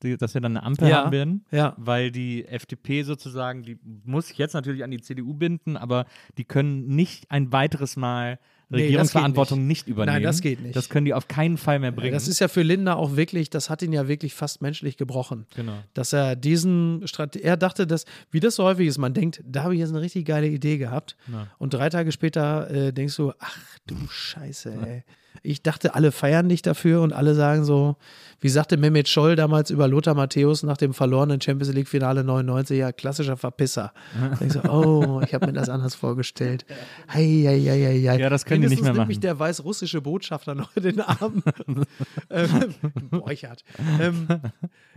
Die, 0.03 0.17
dass 0.17 0.33
wir 0.33 0.41
dann 0.41 0.55
eine 0.57 0.65
Ampel 0.65 0.89
Ja. 0.89 1.03
haben 1.03 1.11
werden. 1.11 1.45
Ja. 1.51 1.73
Weil 1.77 2.11
die 2.11 2.45
FDP 2.45 3.03
sozusagen, 3.03 3.63
die 3.63 3.77
muss 4.05 4.27
sich 4.27 4.37
jetzt 4.37 4.53
natürlich 4.53 4.83
an 4.83 4.91
die 4.91 5.01
CDU 5.01 5.33
binden, 5.33 5.77
aber 5.77 6.05
die 6.37 6.45
können 6.45 6.87
nicht 6.87 7.29
ein 7.31 7.51
weiteres 7.51 7.95
Mal 7.97 8.39
Nee, 8.69 8.81
Regierungsverantwortung 8.83 9.59
geht 9.59 9.67
nicht. 9.69 9.87
übernehmen. 9.87 10.15
Nein, 10.15 10.23
das 10.23 10.41
geht 10.41 10.61
nicht. 10.61 10.75
Das 10.75 10.89
können 10.89 11.05
die 11.05 11.13
auf 11.13 11.29
keinen 11.29 11.55
Fall 11.57 11.79
mehr 11.79 11.93
bringen. 11.93 12.11
Das 12.13 12.27
ist 12.27 12.39
ja 12.39 12.49
für 12.49 12.63
Lindner 12.63 12.97
auch 12.97 13.15
wirklich, 13.15 13.49
das 13.49 13.69
hat 13.69 13.81
ihn 13.81 13.93
ja 13.93 14.09
wirklich 14.09 14.33
fast 14.33 14.61
menschlich 14.61 14.97
gebrochen. 14.97 15.45
genau. 15.55 15.71
Dass 15.93 16.11
er 16.11 16.35
diesen 16.35 17.07
Strate 17.07 17.39
er 17.39 17.55
dachte, 17.55 17.87
dass, 17.87 18.03
wie 18.29 18.41
das 18.41 18.55
so 18.55 18.65
häufig 18.65 18.87
ist, 18.89 18.97
man 18.97 19.13
denkt, 19.13 19.41
da 19.45 19.63
habe 19.63 19.73
ich 19.73 19.79
jetzt 19.79 19.91
eine 19.91 20.01
richtig 20.01 20.25
geile 20.25 20.47
Idee 20.49 20.77
gehabt. 20.77 21.15
Ja. 21.31 21.47
Und 21.59 21.73
drei 21.73 21.87
Tage 21.89 22.11
später 22.11 22.69
äh, 22.69 22.91
denkst 22.91 23.15
du, 23.15 23.31
ach 23.39 23.57
du 23.87 23.95
Scheiße, 24.09 24.73
ey. 24.85 25.03
Ich 25.43 25.61
dachte, 25.61 25.95
alle 25.95 26.11
feiern 26.11 26.49
dich 26.49 26.61
dafür 26.61 27.01
und 27.01 27.13
alle 27.13 27.35
sagen 27.35 27.63
so, 27.63 27.95
wie 28.39 28.49
sagte 28.49 28.77
Mehmet 28.77 29.09
Scholl 29.09 29.35
damals 29.35 29.71
über 29.71 29.87
Lothar 29.87 30.13
Matthäus 30.13 30.63
nach 30.63 30.77
dem 30.77 30.93
verlorenen 30.93 31.41
Champions 31.41 31.73
League 31.73 31.87
Finale 31.87 32.23
99, 32.23 32.77
ja, 32.77 32.91
klassischer 32.91 33.37
Verpisser. 33.37 33.93
Denkst 34.39 34.59
du, 34.61 34.69
oh, 34.69 35.21
ich 35.25 35.33
habe 35.33 35.47
mir 35.47 35.53
das 35.53 35.69
anders 35.69 35.95
vorgestellt. 35.95 36.65
Hei, 37.11 37.43
hei, 37.45 37.59
hei, 37.59 38.07
hei. 38.09 38.19
Ja, 38.19 38.29
das 38.29 38.45
können 38.45 38.61
die 38.61 38.67
nicht 38.67 38.81
Mindestens 38.81 38.83
mehr 38.83 38.93
nimmt 38.93 39.07
mich 39.07 39.17
machen. 39.17 39.21
der 39.21 39.39
weißrussische 39.39 40.01
Botschafter 40.01 40.53
noch 40.53 40.75
in 40.75 40.83
den 40.83 41.01
Arm. 41.01 41.41
ähm, 42.29 42.75
Borchert. 43.09 43.63
Ähm, 43.99 44.27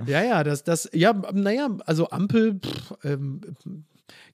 ja, 0.06 0.22
ja, 0.22 0.44
das, 0.44 0.64
das, 0.64 0.90
ja, 0.92 1.14
naja, 1.32 1.68
also 1.86 2.10
Ampel 2.10 2.60
pff, 2.60 2.94
ähm, 3.04 3.40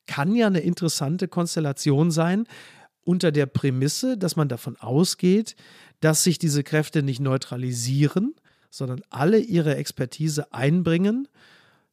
kann 0.06 0.34
ja 0.34 0.46
eine 0.46 0.60
interessante 0.60 1.28
Konstellation 1.28 2.10
sein, 2.10 2.46
unter 3.04 3.30
der 3.30 3.46
Prämisse, 3.46 4.18
dass 4.18 4.34
man 4.34 4.48
davon 4.48 4.76
ausgeht, 4.76 5.54
dass 6.00 6.24
sich 6.24 6.38
diese 6.38 6.62
Kräfte 6.62 7.02
nicht 7.02 7.20
neutralisieren, 7.20 8.34
sondern 8.70 9.00
alle 9.10 9.38
ihre 9.38 9.76
Expertise 9.76 10.52
einbringen 10.52 11.28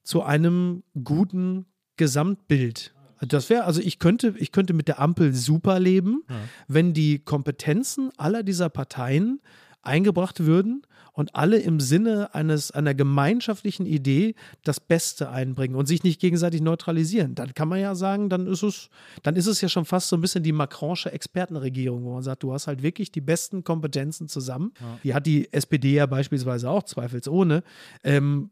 zu 0.04 0.24
einem 0.24 0.84
guten 1.04 1.66
Gesamtbild. 1.98 2.94
Das 3.22 3.50
wäre, 3.50 3.64
also 3.64 3.80
ich 3.80 4.00
könnte, 4.00 4.36
ich 4.38 4.52
könnte 4.52 4.74
mit 4.74 4.88
der 4.90 5.00
Ampel 5.00 5.34
super 5.34 5.80
leben, 5.80 6.24
wenn 6.68 6.94
die 6.94 7.20
Kompetenzen 7.20 8.12
aller 8.18 8.44
dieser 8.44 8.70
Parteien 8.70 9.42
eingebracht 9.82 10.42
würden 10.42 10.86
und 11.14 11.36
alle 11.36 11.60
im 11.60 11.80
Sinne 11.80 12.34
eines 12.34 12.72
einer 12.72 12.94
gemeinschaftlichen 12.94 13.86
Idee 13.86 14.36
das 14.64 14.80
Beste 14.80 15.30
einbringen 15.30 15.76
und 15.76 15.86
sich 15.86 16.04
nicht 16.04 16.20
gegenseitig 16.20 16.62
neutralisieren. 16.62 17.36
Dann 17.36 17.54
kann 17.54 17.68
man 17.68 17.80
ja 17.80 17.96
sagen, 17.96 18.30
dann 18.30 18.48
ist 18.48 18.64
es, 18.64 18.90
dann 19.22 19.36
ist 19.36 19.48
es 19.48 19.62
ja 19.62 19.70
schon 19.70 19.86
fast 19.86 20.10
so 20.10 20.18
ein 20.18 20.22
bisschen 20.22 20.44
die 20.44 20.52
Macronische 20.52 21.12
Expertenregierung, 21.12 22.04
wo 22.04 22.14
man 22.14 22.24
sagt, 22.24 22.44
du 22.44 22.52
hast 22.54 22.68
halt 22.68 22.84
wirklich 22.84 23.12
die 23.12 23.22
besten 23.22 23.64
Kompetenzen 23.64 24.28
zusammen. 24.28 24.74
Die 25.04 25.14
hat 25.14 25.26
die 25.26 25.52
SPD 25.54 25.94
ja 25.94 26.06
beispielsweise 26.08 26.70
auch 26.70 26.84
zweifelsohne. 26.84 27.64
Ähm, 28.04 28.50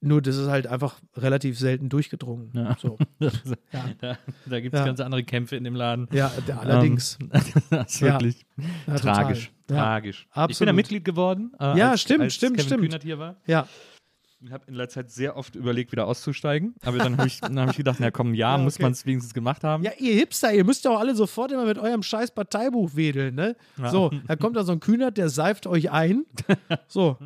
nur 0.00 0.22
das 0.22 0.36
ist 0.36 0.48
halt 0.48 0.66
einfach 0.66 1.00
relativ 1.16 1.58
selten 1.58 1.88
durchgedrungen. 1.88 2.50
Ja. 2.54 2.76
So. 2.80 2.96
Da, 4.00 4.16
da 4.46 4.60
gibt 4.60 4.74
es 4.74 4.80
Ja. 4.80 4.86
ganz 4.86 5.00
andere 5.00 5.22
Kämpfe 5.24 5.56
in 5.56 5.64
dem 5.64 5.74
Laden. 5.74 6.08
Ja, 6.12 6.32
der, 6.46 6.60
allerdings. 6.60 7.18
Ähm, 7.20 7.30
das 7.70 7.92
ist 7.94 8.00
Ja. 8.00 8.12
wirklich 8.14 8.44
Ja, 8.86 8.94
tragisch. 8.96 9.52
Ja. 9.70 9.76
Tragisch. 9.76 10.26
Ich 10.28 10.34
bin 10.34 10.42
Absolut. 10.42 10.68
da 10.68 10.72
Mitglied 10.72 11.04
geworden. 11.04 11.52
Äh, 11.60 11.78
Ja, 11.78 11.90
als, 11.90 12.00
stimmt, 12.00 12.22
als 12.22 12.34
stimmt, 12.34 12.56
Kevin 12.56 12.66
stimmt. 12.66 12.82
Kühnert 12.84 13.02
hier 13.02 13.18
war. 13.18 13.36
Ja, 13.46 13.66
Ich 14.42 14.50
habe 14.52 14.64
in 14.68 14.74
letzter 14.74 15.02
Zeit 15.02 15.10
sehr 15.10 15.36
oft 15.36 15.54
überlegt, 15.54 15.92
wieder 15.92 16.06
auszusteigen. 16.06 16.74
Aber 16.82 16.96
dann 16.96 17.18
habe 17.18 17.28
ich, 17.28 17.40
dann 17.40 17.60
hab 17.60 17.70
ich 17.72 17.76
gedacht, 17.76 17.98
na 18.00 18.10
komm, 18.10 18.32
ja, 18.32 18.52
Ja, 18.56 18.58
muss 18.62 18.76
okay. 18.76 18.84
man 18.84 18.92
es 18.92 19.04
wenigstens 19.04 19.34
gemacht 19.34 19.62
haben. 19.64 19.82
Ja, 19.84 19.90
ihr 19.98 20.14
Hipster, 20.14 20.50
ihr 20.52 20.64
müsst 20.64 20.82
ja 20.86 20.92
auch 20.92 20.98
alle 20.98 21.14
sofort 21.14 21.52
immer 21.52 21.66
mit 21.66 21.76
eurem 21.78 22.02
scheiß 22.02 22.30
Parteibuch 22.30 22.96
wedeln, 22.96 23.34
ne? 23.34 23.54
So, 23.90 24.10
da 24.26 24.36
kommt 24.36 24.56
da 24.56 24.64
so 24.64 24.72
ein 24.72 24.80
Kühnert, 24.80 25.18
der 25.18 25.28
seift 25.28 25.66
euch 25.66 25.90
ein. 25.90 26.24
So. 26.88 27.18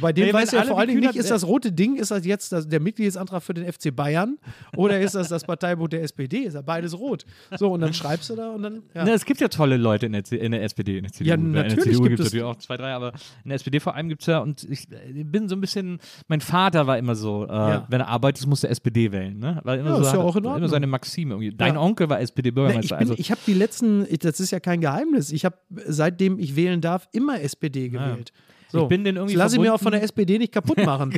Bei 0.00 0.12
dem 0.12 0.24
Ey, 0.24 0.28
wenn 0.32 0.40
weiß 0.42 0.50
ja 0.52 0.62
vor 0.64 0.78
allen 0.78 0.88
Dingen 0.88 1.00
nicht, 1.00 1.16
ist 1.16 1.30
das 1.30 1.46
rote 1.46 1.72
Ding, 1.72 1.96
ist 1.96 2.10
das 2.10 2.24
jetzt 2.26 2.52
das, 2.52 2.68
der 2.68 2.80
Mitgliedsantrag 2.80 3.42
für 3.42 3.54
den 3.54 3.70
FC 3.72 3.94
Bayern 3.94 4.38
oder 4.76 5.00
ist 5.00 5.14
das 5.14 5.28
das 5.28 5.44
Parteibuch 5.44 5.88
der 5.88 6.02
SPD? 6.02 6.38
Ist 6.40 6.54
ja 6.54 6.60
beides 6.62 6.98
rot. 6.98 7.24
So, 7.58 7.72
und 7.72 7.80
dann 7.80 7.94
schreibst 7.94 8.30
du 8.30 8.36
da 8.36 8.50
und 8.50 8.62
dann. 8.62 8.82
Ja. 8.94 9.04
Na, 9.04 9.12
es 9.12 9.24
gibt 9.24 9.40
ja 9.40 9.48
tolle 9.48 9.76
Leute 9.76 10.06
in 10.06 10.12
der, 10.12 10.24
C 10.24 10.36
in 10.36 10.52
der 10.52 10.62
SPD, 10.62 10.98
in 10.98 11.04
der 11.04 11.12
CDU. 11.12 11.28
Ja, 11.28 11.34
in 11.36 11.52
der 11.52 11.62
natürlich 11.64 11.84
CDU 11.96 12.02
gibt 12.08 12.20
es 12.20 12.26
natürlich 12.26 12.44
auch 12.44 12.56
zwei, 12.56 12.76
drei, 12.76 12.92
aber 12.92 13.12
in 13.44 13.48
der 13.50 13.56
SPD 13.56 13.80
vor 13.80 13.94
allem 13.94 14.08
gibt 14.08 14.20
es 14.22 14.26
ja, 14.26 14.38
und 14.40 14.64
ich 14.64 14.86
äh, 14.92 15.24
bin 15.24 15.48
so 15.48 15.56
ein 15.56 15.60
bisschen, 15.60 15.98
mein 16.28 16.40
Vater 16.40 16.86
war 16.86 16.98
immer 16.98 17.14
so, 17.14 17.44
äh, 17.46 17.52
Ja. 17.52 17.86
wenn 17.88 18.00
er 18.00 18.08
arbeitet, 18.08 18.46
muss 18.46 18.62
er 18.64 18.70
SPD 18.70 19.10
wählen, 19.12 19.38
ne? 19.38 19.60
War 19.64 19.76
immer 19.78 19.90
Ja, 19.90 19.96
so, 19.96 20.02
ist 20.02 20.12
ja 20.12 20.18
auch 20.18 20.36
in 20.36 20.44
immer 20.44 20.52
Ordnung. 20.54 20.68
seine 20.70 20.86
Maxime 20.86 21.34
irgendwie. 21.34 21.50
Dein. 21.56 21.76
Onkel 21.76 22.08
war 22.10 22.18
ich 22.18 22.24
SPD-Bürgermeister, 22.24 22.96
bin, 22.96 23.08
also 23.08 23.14
ich 23.18 23.30
habe 23.30 23.40
die 23.46 23.54
letzten, 23.54 24.06
ich- 24.08 24.18
das 24.18 24.38
ist 24.40 24.50
ja 24.50 24.60
kein 24.60 24.80
Geheimnis, 24.80 25.32
ich 25.32 25.44
habe 25.44 25.56
seitdem 25.86 26.38
ich 26.38 26.56
wählen 26.56 26.80
darf, 26.80 27.08
immer 27.12 27.40
SPD 27.40 27.88
gewählt. 27.88 28.32
So, 28.72 28.82
Ich 28.84 28.88
bin 28.88 29.04
den 29.04 29.16
irgendwie 29.16 29.34
das 29.34 29.38
lasse 29.38 29.56
ich 29.56 29.60
mir 29.62 29.74
auch 29.74 29.80
von 29.80 29.92
der 29.92 30.02
SPD 30.02 30.38
nicht 30.38 30.52
kaputt 30.52 30.78
machen. 30.84 31.12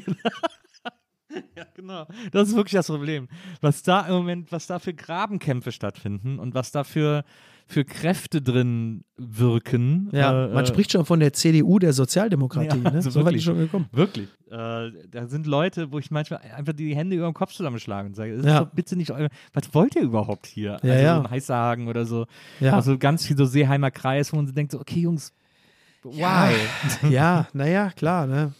Genau, 1.74 2.06
das 2.32 2.48
ist 2.48 2.56
wirklich 2.56 2.72
das 2.74 2.86
Problem. 2.86 3.28
Was 3.60 3.82
da 3.82 4.02
im 4.06 4.14
Moment, 4.14 4.52
was 4.52 4.66
da 4.66 4.78
für 4.78 4.94
Grabenkämpfe 4.94 5.72
stattfinden 5.72 6.38
und 6.38 6.54
was 6.54 6.70
da 6.70 6.84
für, 6.84 7.24
für 7.66 7.84
Kräfte 7.84 8.40
drin 8.40 9.04
wirken. 9.16 10.08
Ja, 10.12 10.46
äh, 10.46 10.54
man 10.54 10.64
äh, 10.64 10.66
spricht 10.66 10.92
schon 10.92 11.04
von 11.04 11.18
der 11.20 11.32
CDU 11.32 11.78
der 11.80 11.92
Sozialdemokratie. 11.92 12.68
Ja, 12.68 12.90
ne? 12.90 12.92
also 12.92 13.10
so 13.10 13.20
weit 13.20 13.26
wirklich. 13.26 13.38
ist 13.38 13.44
schon 13.44 13.58
gekommen. 13.58 13.88
Wirklich. 13.92 14.28
Äh, 14.50 14.90
da 15.10 15.26
sind 15.26 15.46
Leute, 15.46 15.90
wo 15.90 15.98
ich 15.98 16.10
manchmal 16.12 16.40
einfach 16.56 16.72
die 16.72 16.94
Hände 16.94 17.16
über 17.16 17.26
den 17.26 17.34
Kopf 17.34 17.52
zusammenschlagen 17.52 18.10
und 18.10 18.14
sage, 18.14 18.36
das 18.36 18.46
Ja. 18.46 18.58
ist 18.60 18.66
doch 18.66 18.70
bitte 18.74 18.96
nicht 18.96 19.10
euer, 19.10 19.28
was 19.52 19.74
wollt 19.74 19.96
ihr 19.96 20.02
überhaupt 20.02 20.46
hier? 20.46 20.78
Ja, 20.82 20.92
also 20.92 21.04
ja. 21.04 21.16
so 21.16 21.22
ein 21.24 21.30
Heißhagen 21.30 21.88
oder 21.88 22.04
so. 22.06 22.26
Ja. 22.60 22.74
Also 22.74 22.96
ganz 22.98 23.26
viel 23.26 23.36
so 23.36 23.44
Seeheimer 23.44 23.90
Kreis, 23.90 24.32
wo 24.32 24.36
man 24.36 24.52
denkt, 24.52 24.72
so, 24.72 24.80
okay, 24.80 25.00
Jungs, 25.00 25.32
why? 26.04 26.54
ja, 27.10 27.48
naja, 27.52 27.90
klar, 27.90 28.26
ne? 28.26 28.52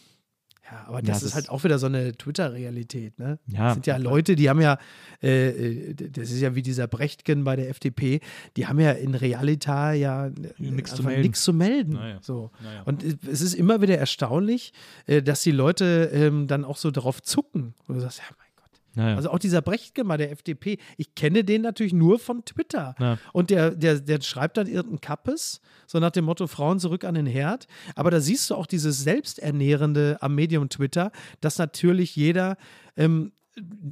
Ja, 0.70 0.86
aber 0.88 1.02
das 1.02 1.08
Ja, 1.08 1.14
ist 1.16 1.24
das- 1.24 1.34
halt 1.34 1.48
auch 1.50 1.62
wieder 1.62 1.78
so 1.78 1.86
eine 1.86 2.16
Twitter-Realität, 2.16 3.18
ne? 3.18 3.38
Ja. 3.46 3.64
Das 3.66 3.74
sind 3.74 3.86
ja 3.86 3.98
Leute, 3.98 4.34
die 4.34 4.48
haben 4.48 4.62
ja, 4.62 4.78
äh, 5.22 5.48
äh, 5.90 5.94
das 5.94 6.30
ist 6.30 6.40
ja 6.40 6.54
wie 6.54 6.62
dieser 6.62 6.86
Brechtgen 6.86 7.44
bei 7.44 7.54
der 7.54 7.68
FDP, 7.68 8.20
die 8.56 8.66
haben 8.66 8.80
ja 8.80 8.92
in 8.92 9.14
Realita 9.14 9.92
ja 9.92 10.30
Nix 10.56 10.90
zu 10.92 10.96
einfach 10.96 11.04
melden. 11.10 11.22
nichts 11.22 11.44
zu 11.44 11.52
melden. 11.52 11.92
Naja. 11.92 12.18
So. 12.22 12.50
Naja. 12.62 12.82
Und 12.86 13.04
es 13.28 13.42
ist 13.42 13.52
immer 13.54 13.82
wieder 13.82 13.98
erstaunlich, 13.98 14.72
äh, 15.06 15.22
dass 15.22 15.42
die 15.42 15.50
Leute 15.52 16.10
ähm, 16.14 16.46
dann 16.46 16.64
auch 16.64 16.78
so 16.78 16.90
darauf 16.90 17.22
zucken. 17.22 17.74
Und 17.86 17.96
du 17.96 18.00
sagst, 18.00 18.18
ja. 18.20 18.24
Naja. 18.94 19.16
Also 19.16 19.30
auch 19.30 19.38
dieser 19.38 19.62
Brechtgen 19.62 20.06
bei 20.08 20.16
der 20.16 20.30
FDP, 20.30 20.78
ich 20.96 21.14
kenne 21.14 21.44
den 21.44 21.62
natürlich 21.62 21.92
nur 21.92 22.18
von 22.18 22.44
Twitter. 22.44 22.94
Ja. 22.98 23.18
Und 23.32 23.50
der, 23.50 23.72
der, 23.72 24.00
der 24.00 24.20
schreibt 24.20 24.56
dann 24.56 24.66
irgendein 24.66 25.00
Kappes, 25.00 25.60
so 25.86 25.98
nach 25.98 26.10
dem 26.10 26.24
Motto 26.24 26.46
Frauen 26.46 26.78
zurück 26.78 27.04
an 27.04 27.14
den 27.14 27.26
Herd. 27.26 27.66
Aber 27.94 28.10
da 28.10 28.20
siehst 28.20 28.50
du 28.50 28.54
auch 28.54 28.66
dieses 28.66 29.02
Selbsternährende 29.02 30.18
am 30.20 30.34
Medium 30.34 30.68
Twitter, 30.68 31.10
dass 31.40 31.58
natürlich 31.58 32.16
jeder, 32.16 32.56
ähm, 32.96 33.32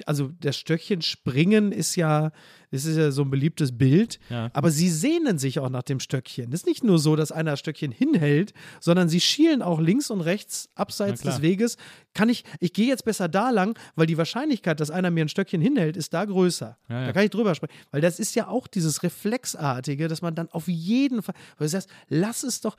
also 0.07 0.31
das 0.41 0.57
Stöckchen 0.57 1.03
springen 1.03 1.71
ist 1.71 1.95
ja, 1.97 2.33
das 2.73 2.85
ist 2.85 2.97
ja 2.97 3.11
so 3.13 3.23
ein 3.23 3.31
beliebtes 3.31 3.77
Bild, 3.77 4.19
Ja. 4.29 4.51
aber 4.55 4.71
sie 4.71 4.89
sehnen 4.89 5.39
sich 5.39 5.59
auch 5.61 5.69
nach 5.69 5.83
dem 5.85 6.01
Stöckchen. 6.01 6.53
Es 6.53 6.61
ist 6.61 6.67
nicht 6.67 6.83
nur 6.83 6.99
so, 6.99 7.15
dass 7.17 7.31
einer 7.31 7.53
das 7.53 7.61
Stöckchen 7.61 7.93
hinhält, 7.93 8.53
sondern 8.81 9.09
sie 9.09 9.21
schielen 9.21 9.63
auch 9.63 9.81
links 9.81 10.11
und 10.11 10.21
rechts 10.21 10.69
abseits 10.75 11.21
des 11.23 11.43
Weges. 11.43 11.77
Kann 12.15 12.29
ich, 12.29 12.45
ich 12.61 12.73
gehe 12.73 12.87
jetzt 12.89 13.05
besser 13.05 13.29
da 13.29 13.51
lang, 13.51 13.79
weil 13.95 14.07
die 14.07 14.19
Wahrscheinlichkeit, 14.19 14.81
dass 14.81 14.91
einer 14.91 15.11
mir 15.11 15.25
ein 15.25 15.29
Stöckchen 15.29 15.61
hinhält, 15.61 15.97
ist 15.97 16.13
da 16.13 16.25
größer. 16.25 16.77
Ja, 16.89 17.01
ja. 17.01 17.07
Da 17.07 17.13
kann 17.13 17.25
ich 17.25 17.31
drüber 17.31 17.55
sprechen. 17.55 17.73
Weil 17.91 18.01
das 18.01 18.19
ist 18.19 18.35
ja 18.35 18.49
auch 18.49 18.67
dieses 18.67 19.03
Reflexartige, 19.03 20.09
dass 20.09 20.23
man 20.23 20.35
dann 20.35 20.49
auf 20.51 20.67
jeden 20.69 21.23
Fall, 21.23 21.35
weil 21.59 21.67
du 21.67 21.71
sagst, 21.71 21.89
lass 22.09 22.43
es 22.43 22.61
doch. 22.61 22.77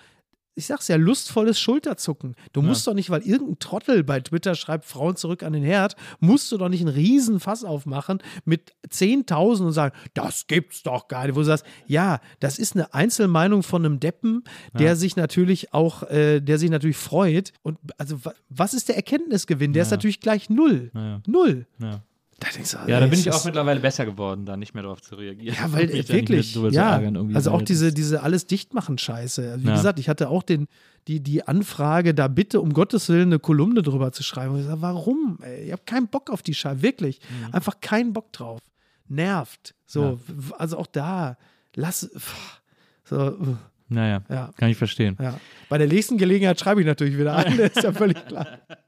Ich 0.56 0.68
sag's 0.68 0.88
ja, 0.88 0.98
lustvolles 0.98 1.60
Schulterzucken. 1.60 2.36
Du 2.52 2.62
musst 2.62 2.86
doch 2.86 2.94
nicht, 2.94 3.10
weil 3.10 3.22
irgendein 3.24 3.58
Trottel 3.58 4.04
bei 4.04 4.20
Twitter 4.20 4.54
schreibt, 4.54 4.86
Frauen 4.86 5.16
zurück 5.16 5.42
an 5.42 5.54
den 5.54 5.64
Herd, 5.64 5.96
musst 6.20 6.52
du 6.52 6.58
doch 6.58 6.70
nicht 6.70 6.82
einen 6.82 6.94
riesen 6.94 7.40
Fass 7.40 7.64
aufmachen 7.64 8.20
mit 8.46 8.74
10.000 8.90 9.66
und 9.66 9.72
sagen, 9.72 9.96
das 10.14 10.46
gibt's 10.46 10.84
doch 10.84 11.08
gar 11.08 11.26
nicht. 11.26 11.36
Wo 11.36 11.40
du 11.40 11.46
sagst, 11.46 11.66
ja, 11.88 12.20
das 12.40 12.60
ist 12.60 12.76
eine 12.76 12.94
Einzelmeinung 12.94 13.64
von 13.64 13.84
einem 13.84 14.00
Deppen, 14.00 14.44
der 14.78 14.96
sich 14.96 15.16
natürlich 15.16 15.74
auch, 15.74 16.04
äh, 16.04 16.40
der 16.40 16.60
sich 16.60 16.70
natürlich 16.70 16.98
freut. 16.98 17.52
Und 17.64 17.80
also, 17.98 18.24
wa- 18.24 18.34
was 18.50 18.74
ist 18.76 18.90
der 18.90 18.96
Erkenntnisgewinn? 18.96 19.74
Der 19.74 19.82
ist 19.82 19.90
natürlich 19.92 20.20
gleich 20.20 20.50
null. 20.52 20.92
Ja. 20.94 21.22
Null. 21.26 21.66
Ja. 21.80 22.04
Da 22.44 22.86
du, 22.86 22.92
Ja, 22.92 23.00
da 23.00 23.08
bin 23.08 23.20
ich 23.20 23.32
auch 23.32 23.46
mittlerweile 23.46 23.80
besser 23.80 24.06
geworden, 24.06 24.46
da 24.46 24.58
nicht 24.58 24.74
mehr 24.74 24.84
darauf 24.84 25.02
zu 25.02 25.16
reagieren. 25.16 25.56
Ja, 25.56 25.72
weil 25.72 25.88
wirklich, 26.10 26.56
ja, 26.72 26.96
ärgern 26.98 27.36
also 27.36 27.52
auch 27.52 27.62
diese, 27.62 27.94
diese 27.94 28.22
alles 28.24 28.48
dichtmachen 28.48 28.98
Scheiße. 28.98 29.52
Also 29.52 29.64
wie 29.64 29.70
Ja. 29.70 29.76
gesagt, 29.76 30.00
ich 30.00 30.10
hatte 30.10 30.30
auch 30.30 30.44
den, 30.44 30.68
die, 31.08 31.22
die 31.22 31.48
Anfrage, 31.48 32.14
da 32.14 32.28
bitte 32.28 32.60
um 32.62 32.74
Gottes 32.74 33.08
Willen 33.10 33.30
eine 33.30 33.40
Kolumne 33.40 33.82
drüber 33.82 34.12
zu 34.12 34.24
schreiben. 34.24 34.54
Und 34.56 34.60
ich 34.62 34.66
sage, 34.66 34.82
warum? 34.82 35.38
Ey, 35.42 35.66
ich 35.68 35.72
habe 35.72 35.84
keinen 35.86 36.08
Bock 36.08 36.30
auf 36.30 36.42
die 36.42 36.54
Scheiße, 36.54 36.82
wirklich. 36.82 37.20
Mhm. 37.48 37.54
Einfach 37.54 37.80
keinen 37.82 38.14
Bock 38.14 38.32
drauf. 38.34 38.60
Nervt. 39.08 39.76
So, 39.86 40.20
w- 40.28 40.54
also 40.58 40.78
auch 40.78 40.88
da, 40.88 41.38
lass, 41.76 42.10
pff, 42.18 42.62
so, 43.04 43.58
Naja, 43.90 44.22
ja. 44.30 44.50
kann 44.58 44.70
ich 44.70 44.78
verstehen. 44.78 45.18
Ja. 45.22 45.40
Bei 45.70 45.78
der 45.78 45.88
nächsten 45.88 46.18
Gelegenheit 46.18 46.60
schreibe 46.60 46.82
ich 46.82 46.88
natürlich 46.88 47.18
wieder 47.18 47.36
ein, 47.36 47.58
das 47.58 47.72
ist 47.76 47.84
ja 47.84 47.92
völlig 47.94 48.26
klar. 48.26 48.48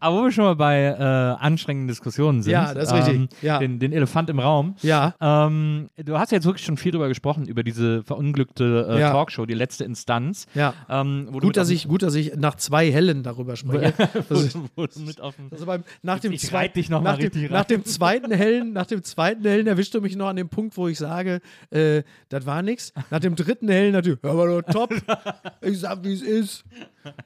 Aber 0.00 0.16
wo 0.16 0.22
wir 0.24 0.32
schon 0.32 0.44
mal 0.44 0.56
bei 0.56 0.82
äh, 0.82 1.02
anstrengenden 1.02 1.88
Diskussionen 1.88 2.42
sind, 2.42 2.52
Ja, 2.52 2.72
das 2.74 2.88
ist 2.90 2.94
richtig. 2.94 3.28
Ja. 3.42 3.58
den, 3.58 3.78
den 3.78 3.92
Elefant 3.92 4.30
im 4.30 4.38
Raum. 4.40 4.74
Ja. 4.82 5.14
Ähm, 5.20 5.90
du 6.02 6.18
hast 6.18 6.32
jetzt 6.32 6.46
wirklich 6.46 6.64
schon 6.64 6.76
viel 6.76 6.92
drüber 6.92 7.08
gesprochen, 7.08 7.46
über 7.46 7.62
diese 7.62 8.02
verunglückte 8.02 8.86
äh, 8.90 9.00
Ja. 9.00 9.10
Talkshow, 9.12 9.46
die 9.46 9.54
letzte 9.54 9.84
Instanz. 9.84 10.46
Ja. 10.54 10.74
Ähm, 10.88 11.28
Gut, 11.40 11.56
dass 11.56 11.68
ich, 11.70 11.86
gut, 11.86 12.02
dass 12.02 12.14
ich 12.14 12.34
nach 12.36 12.54
zwei 12.56 12.90
Hellen 12.90 13.22
darüber 13.22 13.56
spreche. 13.56 13.92
Das 14.28 14.42
ist- 14.42 14.58
wo 14.76 14.86
du 14.86 15.00
mit 15.00 15.20
auf 15.20 15.36
dem 15.36 15.48
Also 15.50 15.66
beim, 15.66 15.84
nach 16.02 16.18
dem, 16.18 16.32
ich 16.32 16.52
reite 16.52 16.74
dich 16.74 16.88
noch 16.88 17.02
nach, 17.02 17.18
mal 17.18 17.28
dem, 17.28 17.50
nach 17.52 17.64
dem 17.64 17.84
zweiten 17.84 18.30
Hellen, 18.32 18.72
nach 18.72 18.86
dem 18.86 19.02
zweiten 19.02 19.44
Hellen 19.44 19.66
erwischt 19.66 19.94
du 19.94 20.00
mich 20.00 20.16
noch 20.16 20.28
an 20.28 20.36
dem 20.36 20.48
Punkt, 20.48 20.76
wo 20.76 20.88
ich 20.88 20.98
sage, 20.98 21.40
äh, 21.70 22.02
das 22.28 22.46
war 22.46 22.62
nix. 22.62 22.92
Nach 23.10 23.20
dem 23.20 23.36
dritten 23.36 23.68
Hellen 23.68 23.92
natürlich, 23.92 24.18
hör 24.22 24.34
mal 24.34 24.62
doch 24.62 24.72
top. 24.72 24.94
Ich 25.62 25.78
sag, 25.80 26.02
wie 26.04 26.14
es 26.14 26.22
ist. 26.22 26.64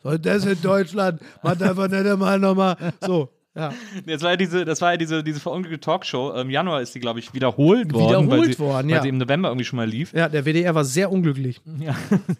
So, 0.02 0.16
das 0.18 0.44
in 0.44 0.60
Deutschland. 0.60 1.20
Macht 1.42 1.62
einfach 1.62 1.88
nicht 1.88 2.06
einmal 2.06 2.38
nochmal. 2.38 2.63
So, 3.00 3.30
ja. 3.54 3.72
Das 4.06 4.22
war 4.22 4.30
ja 4.32 4.36
diese, 4.36 4.64
das 4.64 4.80
war 4.80 4.92
ja 4.92 4.96
diese, 4.96 5.22
diese 5.22 5.40
verunglückte 5.40 5.80
Talkshow. 5.80 6.32
Im 6.32 6.50
Januar 6.50 6.82
ist 6.82 6.94
die, 6.94 7.00
glaube 7.00 7.20
ich, 7.20 7.34
wiederholt 7.34 7.92
worden. 7.92 8.28
weil 8.28 8.38
Wiederholt 8.38 8.54
sie, 8.54 8.58
worden, 8.58 8.88
weil 8.88 8.96
ja. 8.96 9.02
sie 9.02 9.08
im 9.08 9.18
November 9.18 9.48
irgendwie 9.48 9.64
schon 9.64 9.76
mal 9.76 9.88
lief. 9.88 10.12
Ja, 10.12 10.28
der 10.28 10.44
WDR 10.44 10.74
war 10.74 10.84
sehr 10.84 11.10
unglücklich. 11.10 11.60
Ja, 11.78 11.94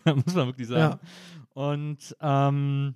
muss 0.15 0.35
man 0.35 0.47
wirklich 0.49 0.69
sagen. 0.69 0.99
Und, 1.55 2.17
ähm, 2.21 2.95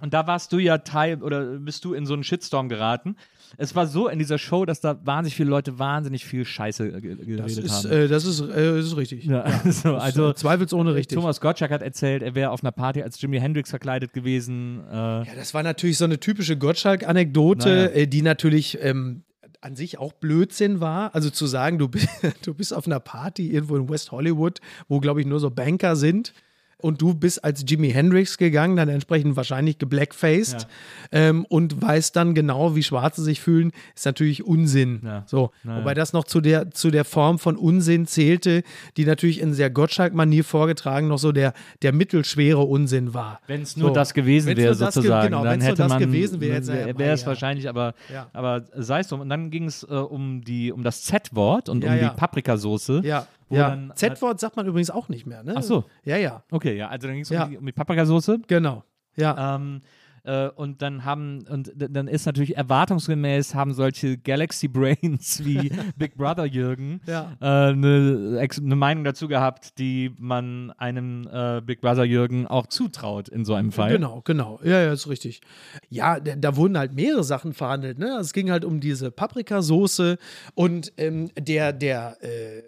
und 0.00 0.14
da 0.14 0.26
warst 0.26 0.52
du 0.52 0.58
ja 0.58 0.78
Teil 0.78 1.22
oder 1.22 1.58
bist 1.58 1.84
du 1.84 1.92
in 1.92 2.06
so 2.06 2.14
einen 2.14 2.24
Shitstorm 2.24 2.68
geraten. 2.68 3.16
Es 3.56 3.74
war 3.74 3.86
so 3.86 4.08
in 4.08 4.18
dieser 4.18 4.38
Show, 4.38 4.64
dass 4.66 4.80
da 4.80 4.98
wahnsinnig 5.04 5.34
viele 5.36 5.50
Leute 5.50 5.78
wahnsinnig 5.78 6.24
viel 6.24 6.44
Scheiße 6.44 7.00
ge- 7.00 7.16
geredet 7.16 7.38
Das 7.38 7.56
ist, 7.56 7.84
haben. 7.84 7.92
äh, 7.92 8.08
das 8.08 8.24
ist, 8.24 8.40
äh, 8.40 8.76
das 8.76 8.86
ist 8.86 8.96
richtig. 8.96 9.24
ja, 9.24 9.44
so, 9.70 9.94
also 9.96 10.30
äh, 10.30 10.34
zweifelsohne 10.34 10.94
richtig. 10.94 11.16
Thomas 11.16 11.40
Gottschalk 11.40 11.70
hat 11.70 11.82
erzählt, 11.82 12.22
er 12.22 12.34
wäre 12.34 12.50
auf 12.50 12.62
einer 12.62 12.72
Party 12.72 13.02
als 13.02 13.20
Jimi 13.20 13.38
Hendrix 13.40 13.70
verkleidet 13.70 14.12
gewesen. 14.12 14.80
Äh, 14.90 14.94
Ja, 14.94 15.26
das 15.36 15.54
war 15.54 15.62
natürlich 15.62 15.96
so 15.98 16.04
eine 16.04 16.20
typische 16.20 16.56
Gottschalk-Anekdote, 16.58 17.68
Naja. 17.68 17.86
äh, 17.90 18.06
die 18.06 18.22
natürlich 18.22 18.78
ähm, 18.82 19.22
an 19.60 19.74
sich 19.76 19.98
auch 19.98 20.12
Blödsinn 20.12 20.80
war. 20.80 21.14
Also 21.14 21.30
zu 21.30 21.46
sagen, 21.46 21.78
du, 21.78 21.88
bist- 21.88 22.08
du 22.44 22.54
bist 22.54 22.74
auf 22.74 22.86
einer 22.86 23.00
Party 23.00 23.50
irgendwo 23.50 23.76
in 23.76 23.88
West 23.88 24.12
Hollywood, 24.12 24.60
wo, 24.88 25.00
glaube 25.00 25.20
ich, 25.20 25.26
nur 25.26 25.40
so 25.40 25.50
Banker 25.50 25.96
sind. 25.96 26.32
Und 26.80 27.02
du 27.02 27.12
bist 27.12 27.42
als 27.42 27.64
Jimi 27.66 27.90
Hendrix 27.90 28.38
gegangen, 28.38 28.76
dann 28.76 28.88
entsprechend 28.88 29.34
wahrscheinlich 29.34 29.78
geblackfaced 29.78 30.68
ähm, 31.10 31.44
und 31.46 31.82
weißt 31.82 32.14
dann 32.14 32.34
genau, 32.34 32.76
wie 32.76 32.84
Schwarze 32.84 33.20
sich 33.22 33.40
fühlen, 33.40 33.72
ist 33.96 34.06
natürlich 34.06 34.44
Unsinn. 34.44 35.00
Ja. 35.04 35.24
So, 35.26 35.50
Naja. 35.64 35.80
wobei 35.80 35.94
das 35.94 36.12
noch 36.12 36.22
zu 36.22 36.40
der, 36.40 36.70
zu 36.70 36.92
der 36.92 37.04
Form 37.04 37.40
von 37.40 37.56
Unsinn 37.56 38.06
zählte, 38.06 38.62
die 38.96 39.04
natürlich 39.04 39.40
in 39.40 39.54
sehr 39.54 39.70
Gottschalk-Manier 39.70 40.44
vorgetragen 40.44 41.08
noch 41.08 41.18
so 41.18 41.32
der, 41.32 41.52
der 41.82 41.92
mittelschwere 41.92 42.60
Unsinn 42.62 43.12
war. 43.12 43.40
Wenn 43.48 43.62
es 43.62 43.76
nur 43.76 43.88
So. 43.88 43.94
das 43.94 44.14
gewesen 44.14 44.56
wäre, 44.56 44.74
sozusagen, 44.76 45.30
genau, 45.30 45.42
dann 45.42 45.54
wenn's 45.54 45.64
nur 45.64 45.70
hätte 45.72 45.82
das 45.82 45.88
man, 45.88 45.98
gewesen 45.98 46.40
wäre, 46.40 46.60
ja, 46.62 46.96
wäre 46.96 47.12
es 47.14 47.22
ja. 47.22 47.26
wahrscheinlich, 47.26 47.68
aber, 47.68 47.94
Ja. 48.12 48.28
aber 48.32 48.62
sei 48.76 49.00
es 49.00 49.08
drum. 49.08 49.20
Und 49.20 49.28
dann 49.30 49.50
ging 49.50 49.64
es 49.64 49.82
äh, 49.82 49.86
um, 49.94 50.42
die, 50.44 50.70
um 50.70 50.84
das 50.84 51.02
Z-Wort 51.02 51.68
und 51.68 51.82
Ja, 51.82 51.90
um 51.92 51.98
ja. 51.98 52.08
die 52.10 52.16
Paprikasauce. 52.16 53.00
Ja, 53.02 53.26
ja. 53.50 53.76
Z-Wort 53.94 54.40
sagt 54.40 54.56
man 54.56 54.66
übrigens 54.66 54.90
auch 54.90 55.08
nicht 55.08 55.26
mehr, 55.26 55.42
ne? 55.42 55.54
Ach 55.56 55.62
so. 55.62 55.84
Ja, 56.04 56.16
ja, 56.16 56.42
Okay, 56.50 56.76
ja, 56.76 56.88
also 56.88 57.06
dann 57.06 57.14
ging 57.14 57.22
es 57.22 57.28
Ja. 57.30 57.44
um, 57.44 57.50
die, 57.50 57.56
um 57.58 57.66
die 57.66 57.72
Paprikasauce. 57.72 58.38
genau. 58.46 58.84
Ja, 59.16 59.56
Ähm, 59.56 59.80
äh, 60.24 60.48
und 60.48 60.82
dann 60.82 61.04
haben, 61.04 61.44
und 61.48 61.72
dann 61.76 62.06
ist 62.08 62.26
natürlich 62.26 62.56
erwartungsgemäß, 62.56 63.54
haben 63.54 63.72
solche 63.72 64.18
Galaxy 64.18 64.68
Brains 64.68 65.44
wie 65.44 65.70
Big 65.96 66.16
Brother 66.16 66.44
Jürgen 66.44 67.00
Ja. 67.06 67.32
äh, 67.40 67.46
eine, 67.72 68.36
Ex- 68.40 68.58
eine 68.60 68.76
Meinung 68.76 69.04
dazu 69.04 69.26
gehabt, 69.28 69.78
die 69.78 70.12
man 70.18 70.72
einem 70.76 71.26
äh, 71.32 71.60
Big 71.64 71.80
Brother 71.80 72.04
Jürgen 72.04 72.46
auch 72.46 72.66
zutraut 72.66 73.28
in 73.28 73.44
so 73.44 73.54
einem 73.54 73.72
Fall. 73.72 73.92
genau, 73.92 74.20
genau. 74.22 74.60
Ja, 74.62 74.80
ja, 74.82 74.92
ist 74.92 75.08
richtig. 75.08 75.40
Ja, 75.88 76.20
da, 76.20 76.34
da 76.36 76.56
wurden 76.56 76.76
halt 76.78 76.94
mehrere 76.94 77.24
Sachen 77.24 77.52
verhandelt, 77.54 77.98
ne? 77.98 78.18
Es 78.20 78.32
ging 78.32 78.50
halt 78.50 78.64
um 78.64 78.80
diese 78.80 79.10
Paprikasoße 79.10 80.18
und 80.54 80.92
ähm, 80.96 81.30
der, 81.38 81.72
der, 81.72 82.16
äh, 82.22 82.62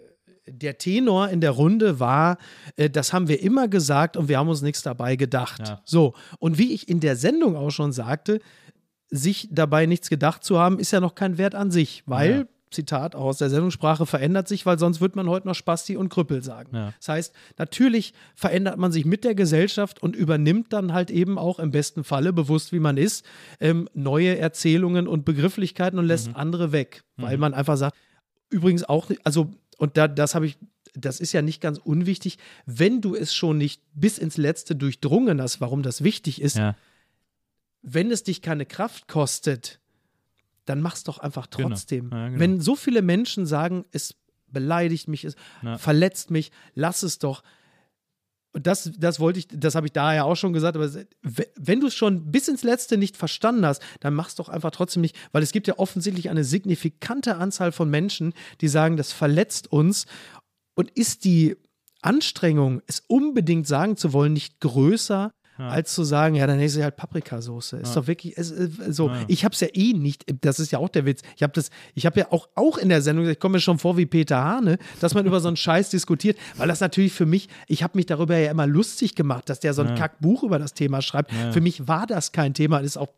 der 0.47 0.77
Tenor 0.77 1.29
in 1.29 1.41
der 1.41 1.51
Runde 1.51 1.99
war, 1.99 2.37
äh, 2.75 2.89
das 2.89 3.13
haben 3.13 3.27
wir 3.27 3.41
immer 3.41 3.67
gesagt 3.67 4.17
und 4.17 4.27
wir 4.27 4.37
haben 4.37 4.49
uns 4.49 4.61
nichts 4.61 4.81
dabei 4.83 5.15
gedacht. 5.15 5.67
Ja. 5.67 5.81
So, 5.85 6.13
und 6.39 6.57
wie 6.57 6.73
ich 6.73 6.89
in 6.89 6.99
der 6.99 7.15
Sendung 7.15 7.55
auch 7.55 7.69
schon 7.71 7.91
sagte, 7.91 8.39
sich 9.09 9.49
dabei 9.51 9.85
nichts 9.85 10.09
gedacht 10.09 10.43
zu 10.43 10.57
haben, 10.57 10.79
ist 10.79 10.91
ja 10.91 10.99
noch 10.99 11.15
kein 11.15 11.37
Wert 11.37 11.53
an 11.55 11.69
sich, 11.71 12.03
weil, 12.05 12.31
Ja. 12.31 12.45
Zitat 12.73 13.17
auch 13.17 13.25
aus 13.25 13.37
der 13.37 13.49
Sendungssprache, 13.49 14.05
verändert 14.05 14.47
sich, 14.47 14.65
weil 14.65 14.79
sonst 14.79 15.01
wird 15.01 15.17
man 15.17 15.27
heute 15.27 15.45
noch 15.45 15.55
Spasti 15.55 15.97
und 15.97 16.07
Krüppel 16.07 16.41
sagen. 16.41 16.73
Ja. 16.73 16.93
Das 16.99 17.09
heißt, 17.09 17.35
natürlich 17.57 18.13
verändert 18.33 18.77
man 18.77 18.93
sich 18.93 19.03
mit 19.03 19.25
der 19.25 19.35
Gesellschaft 19.35 20.01
und 20.01 20.15
übernimmt 20.15 20.71
dann 20.71 20.93
halt 20.93 21.11
eben 21.11 21.37
auch 21.37 21.59
im 21.59 21.71
besten 21.71 22.05
Falle, 22.05 22.31
bewusst 22.31 22.71
wie 22.71 22.79
man 22.79 22.95
ist, 22.95 23.25
ähm, 23.59 23.89
neue 23.93 24.37
Erzählungen 24.37 25.05
und 25.09 25.25
Begrifflichkeiten 25.25 25.99
und 25.99 26.05
lässt 26.05 26.33
andere 26.33 26.71
weg, 26.71 27.03
weil 27.17 27.37
man 27.37 27.53
einfach 27.53 27.75
sagt, 27.75 27.97
übrigens 28.49 28.85
auch, 28.85 29.09
nicht- 29.09 29.25
also, 29.25 29.51
und 29.81 29.97
da, 29.97 30.07
das 30.07 30.35
habe 30.35 30.45
ich, 30.45 30.57
das 30.93 31.19
ist 31.19 31.33
ja 31.33 31.41
nicht 31.41 31.59
ganz 31.59 31.79
unwichtig, 31.79 32.37
wenn 32.67 33.01
du 33.01 33.15
es 33.15 33.33
schon 33.33 33.57
nicht 33.57 33.81
bis 33.93 34.17
ins 34.19 34.37
Letzte 34.37 34.75
durchdrungen 34.75 35.41
hast, 35.41 35.59
warum 35.59 35.81
das 35.81 36.03
wichtig 36.03 36.39
ist, 36.39 36.57
Ja. 36.57 36.75
wenn 37.81 38.11
es 38.11 38.23
dich 38.23 38.41
keine 38.43 38.65
Kraft 38.67 39.07
kostet, 39.07 39.79
dann 40.65 40.81
mach's 40.81 41.03
doch 41.03 41.17
einfach 41.17 41.49
Genau. 41.49 41.69
trotzdem. 41.69 42.09
Ja, 42.11 42.27
genau. 42.27 42.39
Wenn 42.39 42.61
so 42.61 42.75
viele 42.75 43.01
Menschen 43.01 43.45
sagen, 43.47 43.85
es 43.91 44.15
beleidigt 44.47 45.07
mich, 45.07 45.23
es 45.25 45.35
Ja. 45.63 45.77
verletzt 45.79 46.29
mich, 46.29 46.51
lass 46.75 47.01
es 47.03 47.17
doch. 47.17 47.41
Und 48.53 48.67
das, 48.67 48.91
das 48.97 49.19
wollte 49.19 49.39
ich, 49.39 49.47
das 49.47 49.75
habe 49.75 49.87
ich 49.87 49.93
da 49.93 50.13
ja 50.13 50.23
auch 50.23 50.35
schon 50.35 50.51
gesagt, 50.51 50.75
aber 50.75 50.89
wenn 51.55 51.79
du 51.79 51.87
es 51.87 51.93
schon 51.93 52.31
bis 52.31 52.49
ins 52.49 52.63
Letzte 52.63 52.97
nicht 52.97 53.15
verstanden 53.15 53.65
hast, 53.65 53.81
dann 54.01 54.13
mach's 54.13 54.35
doch 54.35 54.49
einfach 54.49 54.71
trotzdem 54.71 55.01
nicht, 55.01 55.17
weil 55.31 55.41
es 55.41 55.53
gibt 55.53 55.67
ja 55.67 55.79
offensichtlich 55.79 56.29
eine 56.29 56.43
signifikante 56.43 57.37
Anzahl 57.37 57.71
von 57.71 57.89
Menschen, 57.89 58.33
die 58.59 58.67
sagen, 58.67 58.97
das 58.97 59.13
verletzt 59.13 59.71
uns. 59.71 60.05
Und 60.73 60.89
ist 60.91 61.25
die 61.25 61.55
Anstrengung, 62.01 62.81
es 62.87 63.03
unbedingt 63.07 63.67
sagen 63.67 63.95
zu 63.95 64.13
wollen, 64.13 64.33
nicht 64.33 64.59
größer, 64.59 65.31
als 65.69 65.93
zu 65.93 66.03
sagen, 66.03 66.35
ja, 66.35 66.47
dann 66.47 66.59
ist 66.59 66.75
es 66.75 66.83
halt 66.83 66.95
Paprikasauce. 66.95 67.73
Ist 67.73 67.95
doch 67.95 68.07
wirklich, 68.07 68.37
es, 68.37 68.51
äh, 68.51 68.69
so, 68.89 69.11
ich 69.27 69.43
habe 69.45 69.53
es 69.53 69.61
ja 69.61 69.67
eh 69.73 69.93
nicht, 69.93 70.25
das 70.41 70.59
ist 70.59 70.71
ja 70.71 70.79
auch 70.79 70.89
der 70.89 71.05
Witz. 71.05 71.21
Ich 71.35 71.43
habe 71.43 71.53
das, 71.53 71.69
ich 71.95 72.05
habe 72.05 72.19
ja 72.19 72.31
auch, 72.31 72.49
auch 72.55 72.77
in 72.77 72.89
der 72.89 73.01
Sendung, 73.01 73.27
ich 73.27 73.39
komme 73.39 73.53
mir 73.53 73.59
schon 73.59 73.79
vor 73.79 73.97
wie 73.97 74.05
Peter 74.05 74.43
Hane, 74.43 74.77
dass 74.99 75.13
man 75.13 75.25
über 75.25 75.39
so 75.39 75.47
einen 75.47 75.57
Scheiß 75.61 75.89
diskutiert, 75.89 76.37
weil 76.57 76.67
das 76.67 76.79
natürlich 76.79 77.13
für 77.13 77.25
mich, 77.25 77.49
ich 77.67 77.83
habe 77.83 77.97
mich 77.97 78.05
darüber 78.05 78.37
ja 78.37 78.51
immer 78.51 78.67
lustig 78.67 79.15
gemacht, 79.15 79.49
dass 79.49 79.59
der 79.59 79.73
so 79.73 79.81
ein 79.81 79.95
Kackbuch 79.95 80.43
über 80.43 80.59
das 80.59 80.73
Thema 80.73 81.01
schreibt. 81.01 81.31
Für 81.51 81.61
mich 81.61 81.87
war 81.87 82.07
das 82.07 82.31
kein 82.31 82.53
Thema, 82.53 82.79
ist 82.79 82.97
auch, 82.97 83.09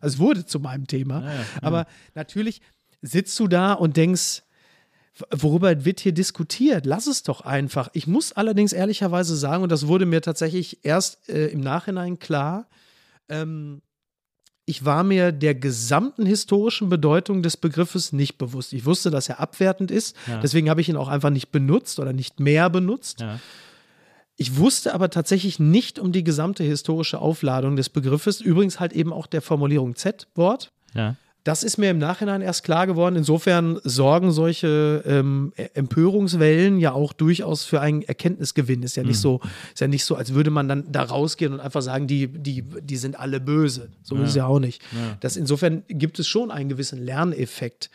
es 0.00 0.18
wurde 0.18 0.46
zu 0.46 0.60
meinem 0.60 0.86
Thema. 0.86 1.22
Aber 1.62 1.86
natürlich 2.14 2.60
sitzt 3.02 3.38
du 3.38 3.46
da 3.48 3.72
und 3.72 3.96
denkst, 3.96 4.42
worüber 5.30 5.84
wird 5.84 6.00
hier 6.00 6.12
diskutiert? 6.12 6.86
Lass 6.86 7.06
es 7.06 7.22
doch 7.22 7.40
einfach. 7.42 7.88
Ich 7.94 8.06
muss 8.06 8.32
allerdings 8.32 8.72
ehrlicherweise 8.72 9.36
sagen, 9.36 9.62
und 9.62 9.72
das 9.72 9.86
wurde 9.86 10.06
mir 10.06 10.20
tatsächlich 10.22 10.84
erst 10.84 11.28
äh, 11.28 11.46
im 11.48 11.60
Nachhinein 11.60 12.18
klar, 12.18 12.68
ähm, 13.28 13.82
ich 14.68 14.84
war 14.84 15.04
mir 15.04 15.30
der 15.30 15.54
gesamten 15.54 16.26
historischen 16.26 16.88
Bedeutung 16.88 17.42
des 17.42 17.56
Begriffes 17.56 18.12
nicht 18.12 18.36
bewusst. 18.36 18.72
Ich 18.72 18.84
wusste, 18.84 19.10
dass 19.10 19.28
er 19.28 19.38
abwertend 19.38 19.90
ist, 19.92 20.16
Ja. 20.26 20.40
deswegen 20.40 20.68
habe 20.68 20.80
ich 20.80 20.88
ihn 20.88 20.96
auch 20.96 21.08
einfach 21.08 21.30
nicht 21.30 21.52
benutzt 21.52 22.00
oder 22.00 22.12
nicht 22.12 22.40
mehr 22.40 22.68
benutzt. 22.68 23.20
Ja. 23.20 23.38
Ich 24.36 24.56
wusste 24.58 24.92
aber 24.92 25.08
tatsächlich 25.08 25.58
nicht 25.60 25.98
um 25.98 26.12
die 26.12 26.24
gesamte 26.24 26.62
historische 26.64 27.20
Aufladung 27.20 27.76
des 27.76 27.88
Begriffes, 27.88 28.40
übrigens 28.40 28.80
halt 28.80 28.92
eben 28.92 29.12
auch 29.12 29.26
der 29.26 29.40
Formulierung 29.40 29.94
Z-Wort. 29.94 30.72
Ja. 30.94 31.14
Das 31.46 31.62
ist 31.62 31.76
mir 31.78 31.90
im 31.92 31.98
Nachhinein 31.98 32.42
erst 32.42 32.64
klar 32.64 32.88
geworden. 32.88 33.14
Insofern 33.14 33.78
sorgen 33.84 34.32
solche 34.32 35.04
ähm, 35.06 35.52
E- 35.56 35.68
Empörungswellen 35.74 36.80
ja 36.80 36.90
auch 36.90 37.12
durchaus 37.12 37.62
für 37.62 37.80
einen 37.80 38.02
Erkenntnisgewinn. 38.02 38.82
Ist 38.82 38.96
ja 38.96 39.04
nicht 39.04 39.20
so, 39.20 39.40
ist 39.72 39.80
ja 39.80 39.86
nicht 39.86 40.04
so, 40.04 40.16
als 40.16 40.34
würde 40.34 40.50
man 40.50 40.66
dann 40.66 40.90
da 40.90 41.04
rausgehen 41.04 41.52
und 41.52 41.60
einfach 41.60 41.82
sagen, 41.82 42.08
die, 42.08 42.26
die, 42.26 42.62
die 42.62 42.96
sind 42.96 43.16
alle 43.20 43.38
böse. 43.38 43.90
So 44.02 44.16
ist 44.16 44.30
es 44.30 44.34
ja 44.34 44.46
auch 44.46 44.58
nicht. 44.58 44.82
Das 45.20 45.36
insofern 45.36 45.84
gibt 45.86 46.18
es 46.18 46.26
schon 46.26 46.50
einen 46.50 46.68
gewissen 46.68 46.98
Lerneffekt. 47.04 47.90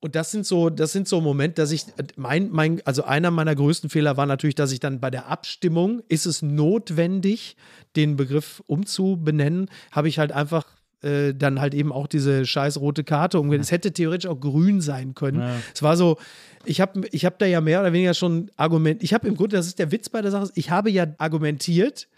Und 0.00 0.16
das 0.16 0.32
sind 0.32 0.44
so, 0.44 0.68
das 0.68 0.90
sind 0.90 1.06
so 1.06 1.20
Momente, 1.20 1.62
dass 1.62 1.70
ich, 1.70 1.84
mein, 2.16 2.50
mein, 2.50 2.82
also 2.84 3.04
einer 3.04 3.30
meiner 3.30 3.54
größten 3.54 3.88
Fehler 3.88 4.16
war 4.16 4.26
natürlich, 4.26 4.56
dass 4.56 4.72
ich 4.72 4.80
dann 4.80 4.98
bei 4.98 5.12
der 5.12 5.28
Abstimmung, 5.28 6.02
ist 6.08 6.26
es 6.26 6.42
notwendig, 6.42 7.56
den 7.94 8.16
Begriff 8.16 8.64
umzubenennen, 8.66 9.70
habe 9.92 10.08
ich 10.08 10.18
halt 10.18 10.32
einfach 10.32 10.66
äh, 11.02 11.34
dann 11.34 11.60
halt 11.60 11.74
eben 11.74 11.92
auch 11.92 12.06
diese 12.06 12.46
scheiß 12.46 12.78
rote 12.80 13.04
Karte 13.04 13.38
umgehen. 13.40 13.60
Es 13.60 13.70
hätte 13.70 13.92
theoretisch 13.92 14.30
auch 14.30 14.40
grün 14.40 14.80
sein 14.80 15.14
können. 15.14 15.40
Ja. 15.40 15.56
Es 15.74 15.82
war 15.82 15.96
so, 15.96 16.18
ich 16.64 16.80
habe 16.80 17.02
ich 17.10 17.24
hab 17.24 17.38
da 17.38 17.46
ja 17.46 17.60
mehr 17.60 17.80
oder 17.80 17.92
weniger 17.92 18.14
schon 18.14 18.50
Argument, 18.56 19.02
ich 19.02 19.12
habe 19.14 19.28
im 19.28 19.36
Grunde, 19.36 19.56
das 19.56 19.66
ist 19.66 19.78
der 19.78 19.92
Witz 19.92 20.08
bei 20.08 20.22
der 20.22 20.30
Sache, 20.30 20.50
ich 20.54 20.70
habe 20.70 20.90
ja 20.90 21.06
argumentiert, 21.18 22.08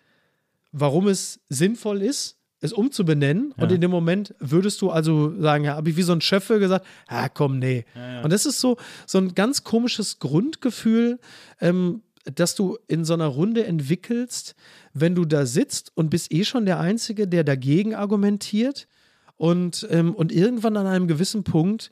warum 0.73 1.09
es 1.09 1.41
sinnvoll 1.49 2.03
ist, 2.03 2.37
es 2.61 2.73
umzubenennen. 2.73 3.53
Und 3.59 3.71
in 3.73 3.81
dem 3.83 3.91
Moment 3.91 4.35
würdest 4.39 4.81
du 4.81 4.91
also 4.91 5.39
sagen, 5.39 5.65
ja, 5.65 5.77
habe 5.77 5.91
ich 5.91 5.97
wie 5.97 6.03
so 6.03 6.13
ein 6.13 6.23
Schöffel 6.23 6.59
gesagt, 6.59 6.87
ah 7.07 7.29
komm, 7.29 7.59
nee. 7.59 7.85
Und 8.23 8.33
das 8.33 8.47
ist 8.47 8.59
so, 8.59 8.79
so 9.07 9.19
ein 9.19 9.35
ganz 9.35 9.65
komisches 9.65 10.19
Grundgefühl. 10.19 11.19
Ähm, 11.61 12.01
dass 12.25 12.55
du 12.55 12.79
in 12.89 13.05
so 13.05 13.15
einer 13.15 13.27
Runde 13.27 13.67
entwickelst, 13.67 14.55
wenn 14.93 15.15
du 15.15 15.25
da 15.25 15.47
sitzt 15.47 15.93
und 15.95 16.11
bist 16.11 16.33
eh 16.33 16.45
schon 16.45 16.67
der 16.67 16.81
Einzige, 16.81 17.29
der 17.29 17.45
dagegen 17.45 17.95
argumentiert. 17.95 18.89
Und, 19.37 19.87
ähm, 19.91 20.15
und 20.15 20.33
irgendwann 20.33 20.77
an 20.77 20.87
einem 20.87 21.09
gewissen 21.09 21.45
Punkt 21.45 21.91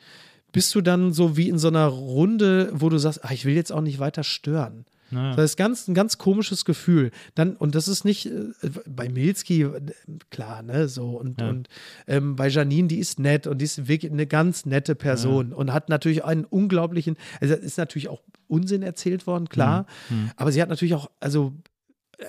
bist 0.52 0.74
du 0.74 0.80
dann 0.80 1.12
so 1.12 1.36
wie 1.36 1.48
in 1.48 1.58
so 1.58 1.68
einer 1.68 1.86
Runde, 1.86 2.70
wo 2.72 2.88
du 2.88 2.98
sagst, 2.98 3.24
ah, 3.24 3.32
ich 3.32 3.44
will 3.44 3.54
jetzt 3.54 3.72
auch 3.72 3.80
nicht 3.80 3.98
weiter 3.98 4.22
stören. 4.22 4.84
Naja. 5.12 5.36
Das 5.36 5.52
ist 5.52 5.56
ganz, 5.56 5.86
ein 5.88 5.94
ganz 5.94 6.18
komisches 6.18 6.64
Gefühl. 6.64 7.10
Dann, 7.34 7.54
und 7.56 7.74
das 7.74 7.86
ist 7.86 8.04
nicht 8.04 8.26
äh, 8.26 8.32
bei 8.88 9.08
Milski, 9.08 9.62
äh, 9.62 9.80
klar, 10.30 10.62
ne, 10.62 10.88
so. 10.88 11.10
Und, 11.10 11.40
Ja. 11.40 11.48
und 11.50 11.68
ähm, 12.06 12.34
bei 12.36 12.48
Janine, 12.48 12.88
die 12.88 12.98
ist 12.98 13.18
nett 13.20 13.46
und 13.46 13.58
die 13.58 13.64
ist 13.66 13.86
wirklich 13.88 14.10
eine 14.10 14.26
ganz 14.26 14.66
nette 14.66 14.94
Person 14.94 15.52
und 15.52 15.72
hat 15.72 15.88
natürlich 15.88 16.24
einen 16.24 16.44
unglaublichen, 16.44 17.16
also 17.40 17.54
ist 17.54 17.78
natürlich 17.78 18.08
auch 18.08 18.22
Unsinn 18.48 18.82
erzählt 18.82 19.26
worden, 19.26 19.48
klar. 19.48 19.86
Mhm. 20.10 20.30
Aber 20.36 20.50
sie 20.52 20.60
hat 20.62 20.68
natürlich 20.68 20.94
auch, 20.94 21.10
also 21.20 21.52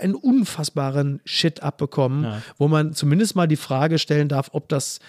einen 0.01 0.15
unfassbaren 0.15 1.21
Shit 1.23 1.61
abbekommen, 1.63 2.23
Ja. 2.23 2.41
wo 2.57 2.67
man 2.67 2.93
zumindest 2.93 3.35
mal 3.35 3.47
die 3.47 3.55
Frage 3.57 3.99
stellen 3.99 4.27
darf, 4.27 4.49
ob 4.53 4.67
das, 4.69 4.99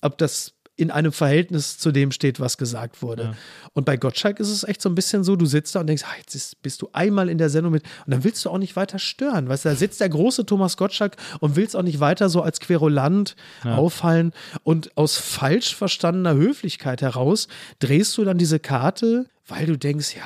ob 0.00 0.18
das 0.18 0.54
in 0.76 0.90
einem 0.90 1.12
Verhältnis 1.12 1.78
zu 1.78 1.90
dem 1.90 2.12
steht, 2.12 2.38
was 2.38 2.58
gesagt 2.58 3.00
wurde. 3.02 3.22
Ja. 3.22 3.34
Und 3.72 3.84
bei 3.84 3.96
Gottschalk 3.96 4.38
ist 4.40 4.50
es 4.50 4.62
echt 4.62 4.82
so 4.82 4.88
ein 4.88 4.94
bisschen 4.94 5.24
so, 5.24 5.34
du 5.34 5.46
sitzt 5.46 5.74
da 5.74 5.80
und 5.80 5.86
denkst, 5.86 6.04
ah, 6.06 6.16
jetzt 6.18 6.34
ist, 6.34 6.62
bist 6.62 6.82
du 6.82 6.90
einmal 6.92 7.28
in 7.30 7.38
der 7.38 7.48
Sendung 7.48 7.72
mit 7.72 7.82
und 8.04 8.12
dann 8.12 8.24
willst 8.24 8.44
du 8.44 8.50
auch 8.50 8.58
nicht 8.58 8.76
weiter 8.76 8.98
stören. 8.98 9.48
Weißt 9.48 9.64
du, 9.64 9.70
da 9.70 9.74
sitzt 9.74 10.00
der 10.00 10.10
große 10.10 10.44
Thomas 10.44 10.76
Gottschalk 10.76 11.16
und 11.40 11.56
willst 11.56 11.74
auch 11.74 11.82
nicht 11.82 12.00
weiter 12.00 12.28
so 12.28 12.42
als 12.42 12.60
Querulant 12.60 13.36
auffallen 13.64 14.32
und 14.62 14.96
aus 14.96 15.16
falsch 15.16 15.74
verstandener 15.74 16.34
Höflichkeit 16.34 17.00
heraus 17.02 17.48
drehst 17.78 18.16
du 18.18 18.24
dann 18.24 18.38
diese 18.38 18.58
Karte, 18.60 19.26
weil 19.46 19.66
du 19.66 19.76
denkst, 19.78 20.16
ja, 20.16 20.22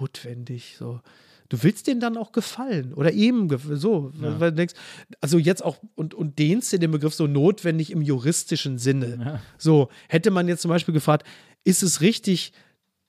notwendig, 0.00 0.76
so. 0.78 1.00
Du 1.48 1.62
willst 1.62 1.86
denen 1.86 2.00
dann 2.00 2.16
auch 2.16 2.32
gefallen 2.32 2.94
oder 2.94 3.12
ihm 3.12 3.48
so, 3.74 4.12
weil 4.14 4.50
du 4.50 4.56
denkst, 4.56 4.74
also 5.20 5.38
jetzt 5.38 5.62
auch 5.64 5.76
und, 5.94 6.14
und 6.14 6.38
dehnst 6.38 6.72
dir 6.72 6.78
den 6.78 6.90
Begriff 6.90 7.14
so 7.14 7.26
notwendig 7.26 7.90
im 7.92 8.00
juristischen 8.02 8.78
Sinne. 8.78 9.40
So, 9.58 9.88
hätte 10.08 10.30
man 10.30 10.48
jetzt 10.48 10.62
zum 10.62 10.70
Beispiel 10.70 10.94
gefragt, 10.94 11.26
ist 11.62 11.82
es 11.82 12.00
richtig, 12.00 12.52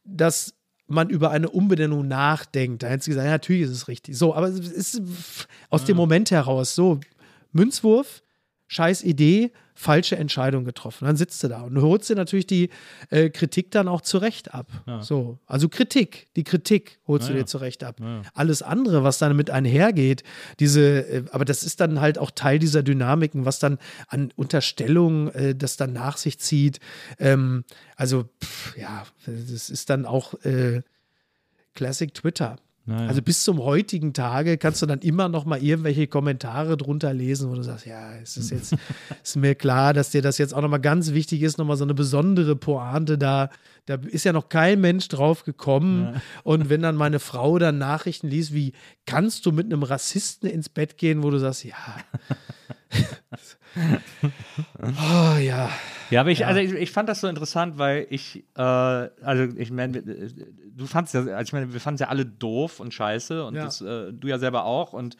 dass 0.04 0.54
man 0.88 1.10
über 1.10 1.32
eine 1.32 1.50
Umbenennung 1.50 2.08
nachdenkt? 2.08 2.84
Da 2.84 2.88
hättest 2.88 3.08
du 3.08 3.12
gesagt, 3.12 3.26
ja, 3.26 3.32
natürlich 3.32 3.64
ist 3.64 3.72
es 3.72 3.88
richtig. 3.88 4.18
So, 4.18 4.36
aber 4.36 4.48
es 4.48 4.60
ist 4.60 5.02
aus 5.70 5.86
dem 5.86 5.98
Moment 5.98 6.30
heraus 6.30 6.76
so, 6.76 7.00
Münzwurf, 7.54 8.22
scheiß 8.68 9.04
Idee, 9.04 9.52
falsche 9.76 10.16
Entscheidung 10.16 10.64
getroffen. 10.64 11.06
Dann 11.06 11.18
sitzt 11.18 11.44
du 11.44 11.50
da 11.50 11.62
und 11.62 11.80
holst 11.82 12.10
dir 12.10 12.16
natürlich 12.16 12.48
die 12.48 12.70
äh, 13.10 13.30
Kritik 13.30 13.72
dann 13.72 13.88
auch 13.88 14.02
zurecht 14.02 14.54
ab. 14.54 14.68
So, 15.02 15.38
also 15.46 15.68
Kritik, 15.70 16.28
die 16.38 16.44
Kritik 16.46 17.00
holst 17.08 17.28
du 17.28 17.34
Ja, 17.34 17.38
ja. 17.40 17.44
dir 17.44 17.48
zurecht 17.48 17.84
ab. 17.84 18.00
Ja. 18.00 18.22
Alles 18.34 18.62
andere, 18.62 19.04
was 19.04 19.18
dann 19.18 19.36
mit 19.36 19.50
einhergeht, 19.50 20.24
diese, 20.60 20.82
äh, 21.02 21.24
aber 21.32 21.44
das 21.44 21.64
ist 21.64 21.82
dann 21.82 22.00
halt 22.00 22.18
auch 22.18 22.32
Teil 22.32 22.58
dieser 22.58 22.84
Dynamiken, 22.84 23.46
was 23.46 23.60
dann 23.60 23.78
an 24.08 24.32
Unterstellungen 24.38 25.28
äh, 25.34 25.56
das 25.56 25.76
dann 25.76 25.92
nach 25.94 26.18
sich 26.18 26.40
zieht. 26.40 26.80
Ähm, 27.20 27.66
also, 27.98 28.30
pff, 28.44 28.78
ja, 28.78 29.04
das 29.26 29.70
ist 29.70 29.90
dann 29.90 30.06
auch 30.06 30.34
äh, 30.46 30.82
Classic 31.74 32.14
Twitter. 32.14 32.56
Naja. 32.88 33.08
Also 33.08 33.24
bis 33.24 33.44
zum 33.44 33.64
heutigen 33.64 34.14
Tage 34.14 34.60
kannst 34.60 34.82
du 34.82 34.86
dann 34.86 35.00
immer 35.00 35.28
noch 35.28 35.46
mal 35.46 35.62
irgendwelche 35.62 36.06
Kommentare 36.06 36.78
drunter 36.78 37.16
lesen, 37.16 37.50
wo 37.50 37.56
du 37.56 37.64
sagst, 37.64 37.88
ja, 37.88 38.14
es 38.22 38.38
ist 38.38 38.52
jetzt 38.52 38.76
ist 39.24 39.36
mir 39.38 39.56
klar, 39.56 39.94
dass 39.94 40.12
dir 40.12 40.22
das 40.22 40.38
jetzt 40.38 40.54
auch 40.54 40.62
noch 40.62 40.70
mal 40.70 40.78
ganz 40.78 41.12
wichtig 41.12 41.42
ist, 41.42 41.58
noch 41.58 41.66
mal 41.66 41.78
so 41.78 41.84
eine 41.84 41.96
besondere 41.96 42.56
Pointe 42.56 43.18
da. 43.18 43.50
Da 43.88 43.96
ist 43.96 44.24
ja 44.24 44.34
noch 44.34 44.50
kein 44.50 44.82
Mensch 44.82 45.08
drauf 45.08 45.44
gekommen. 45.44 46.22
Und 46.44 46.70
wenn 46.70 46.82
dann 46.82 46.96
meine 46.96 47.20
Frau 47.20 47.58
dann 47.60 47.78
Nachrichten 47.78 48.28
liest, 48.28 48.54
wie 48.54 48.74
kannst 49.06 49.46
du 49.46 49.52
mit 49.52 49.66
einem 49.66 49.84
Rassisten 49.84 50.50
ins 50.50 50.70
Bett 50.70 50.98
gehen, 50.98 51.24
wo 51.24 51.30
du 51.32 51.40
sagst, 51.40 51.64
ja. 51.64 51.76
oh 53.76 55.38
ja. 55.38 55.70
Ja, 56.12 56.22
aber 56.22 56.30
ich, 56.32 56.46
also 56.46 56.60
ich, 56.60 56.72
ich 56.74 56.92
fand 56.92 57.10
das 57.10 57.22
so 57.22 57.28
interessant, 57.28 57.78
weil 57.78 58.06
ich, 58.10 58.44
äh, 58.56 58.62
also 58.62 59.44
ich 59.58 59.72
meine, 59.72 60.02
du 60.04 60.86
fandst 60.86 61.14
ja, 61.16 61.22
also 61.22 61.42
ich 61.42 61.54
meine, 61.54 61.74
wir 61.74 61.80
fanden 61.80 61.96
es 61.96 62.02
ja 62.02 62.10
alle 62.10 62.26
doof 62.26 62.80
und 62.80 62.94
scheiße 62.94 63.44
und 63.44 63.56
Ja. 63.56 63.66
das, 63.66 63.82
äh, 63.82 64.14
du 64.14 64.28
ja 64.28 64.38
selber 64.38 64.66
auch 64.66 64.94
und 64.94 65.18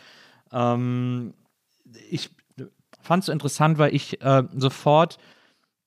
ähm, 0.52 1.34
ich 2.10 2.30
fand 3.02 3.22
es 3.22 3.26
so 3.28 3.32
interessant, 3.32 3.78
weil 3.78 3.96
ich 3.96 4.22
äh, 4.22 4.44
sofort 4.56 5.18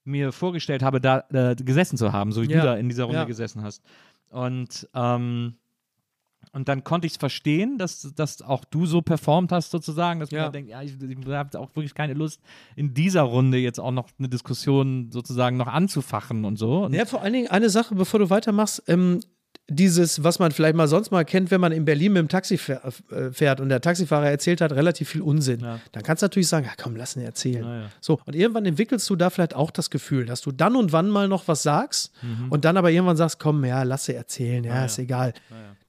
mir 0.05 0.33
vorgestellt 0.33 0.83
habe, 0.83 1.01
da 1.01 1.25
äh, 1.31 1.55
gesessen 1.55 1.97
zu 1.97 2.13
haben, 2.13 2.33
so 2.33 2.43
wie 2.43 2.51
Ja. 2.51 2.61
du 2.61 2.67
da 2.69 2.75
in 2.77 2.89
dieser 2.89 3.05
Runde 3.05 3.21
Ja. 3.21 3.25
gesessen 3.27 3.63
hast. 3.63 3.83
Und 4.31 4.89
ähm, 4.95 5.55
und 6.53 6.69
dann 6.69 6.85
konnte 6.85 7.07
ich 7.07 7.13
es 7.15 7.17
verstehen, 7.19 7.79
dass, 7.79 8.13
dass 8.15 8.43
auch 8.43 8.65
du 8.65 8.87
so 8.87 9.03
performt 9.03 9.53
hast, 9.53 9.71
sozusagen, 9.71 10.21
dass 10.21 10.31
man 10.31 10.39
Ja. 10.39 10.45
dann 10.45 10.53
denkt, 10.53 10.71
ja, 10.71 10.83
ich, 10.83 10.95
ich 11.01 11.27
habe 11.29 11.59
auch 11.59 11.75
wirklich 11.75 11.95
keine 11.95 12.15
Lust, 12.15 12.41
in 12.77 12.95
dieser 12.95 13.23
Runde 13.23 13.59
jetzt 13.59 13.79
auch 13.81 13.91
noch 13.93 14.09
eine 14.19 14.29
Diskussion 14.29 15.11
sozusagen 15.13 15.57
noch 15.57 15.67
anzufachen 15.69 16.45
und 16.45 16.57
so. 16.57 16.85
Und 16.85 16.95
Ja, 16.95 17.05
vor 17.07 17.23
allen 17.23 17.33
Dingen 17.33 17.49
eine 17.49 17.71
Sache, 17.71 17.95
bevor 17.95 18.21
du 18.21 18.31
weitermachst. 18.31 18.83
Ähm, 18.87 19.21
dieses, 19.71 20.25
was 20.25 20.39
man 20.39 20.51
vielleicht 20.51 20.75
mal 20.77 20.89
sonst 20.89 21.11
mal 21.11 21.25
kennt, 21.25 21.51
wenn 21.51 21.61
man 21.61 21.73
in 21.73 21.85
Berlin 21.85 22.15
mit 22.15 22.21
dem 22.21 22.29
Taxi 22.29 22.55
äh, 22.55 23.31
fährt 23.33 23.61
und 23.61 23.69
der 23.69 23.81
Taxifahrer 23.83 24.31
erzählt 24.31 24.61
hat 24.63 24.73
relativ 24.73 25.11
viel 25.11 25.21
Unsinn, 25.21 25.61
Ja. 25.61 25.79
dann 25.93 26.03
kannst 26.03 26.23
du 26.23 26.25
natürlich 26.25 26.49
sagen, 26.49 26.65
ja 26.67 26.73
komm, 26.83 26.97
lass 26.97 27.17
ihn 27.17 27.23
erzählen. 27.23 27.65
Ja, 27.65 27.81
ja. 27.83 27.87
So, 28.01 28.19
und 28.25 28.35
irgendwann 28.35 28.65
entwickelst 28.65 29.09
du 29.11 29.17
da 29.17 29.29
vielleicht 29.31 29.55
auch 29.55 29.71
das 29.71 29.91
Gefühl, 29.91 30.25
dass 30.25 30.41
du 30.41 30.53
dann 30.53 30.75
und 30.75 30.93
wann 30.93 31.11
mal 31.11 31.29
noch 31.29 31.49
was 31.49 31.63
sagst 31.63 32.13
Mhm. 32.23 32.51
und 32.51 32.65
dann 32.65 32.77
aber 32.79 32.91
irgendwann 32.91 33.17
sagst, 33.19 33.39
komm, 33.39 33.65
ja, 33.65 33.83
lass 33.83 34.07
sie 34.07 34.15
erzählen, 34.15 34.65
ja, 34.65 34.85
ist 34.87 34.99
egal. 34.99 35.35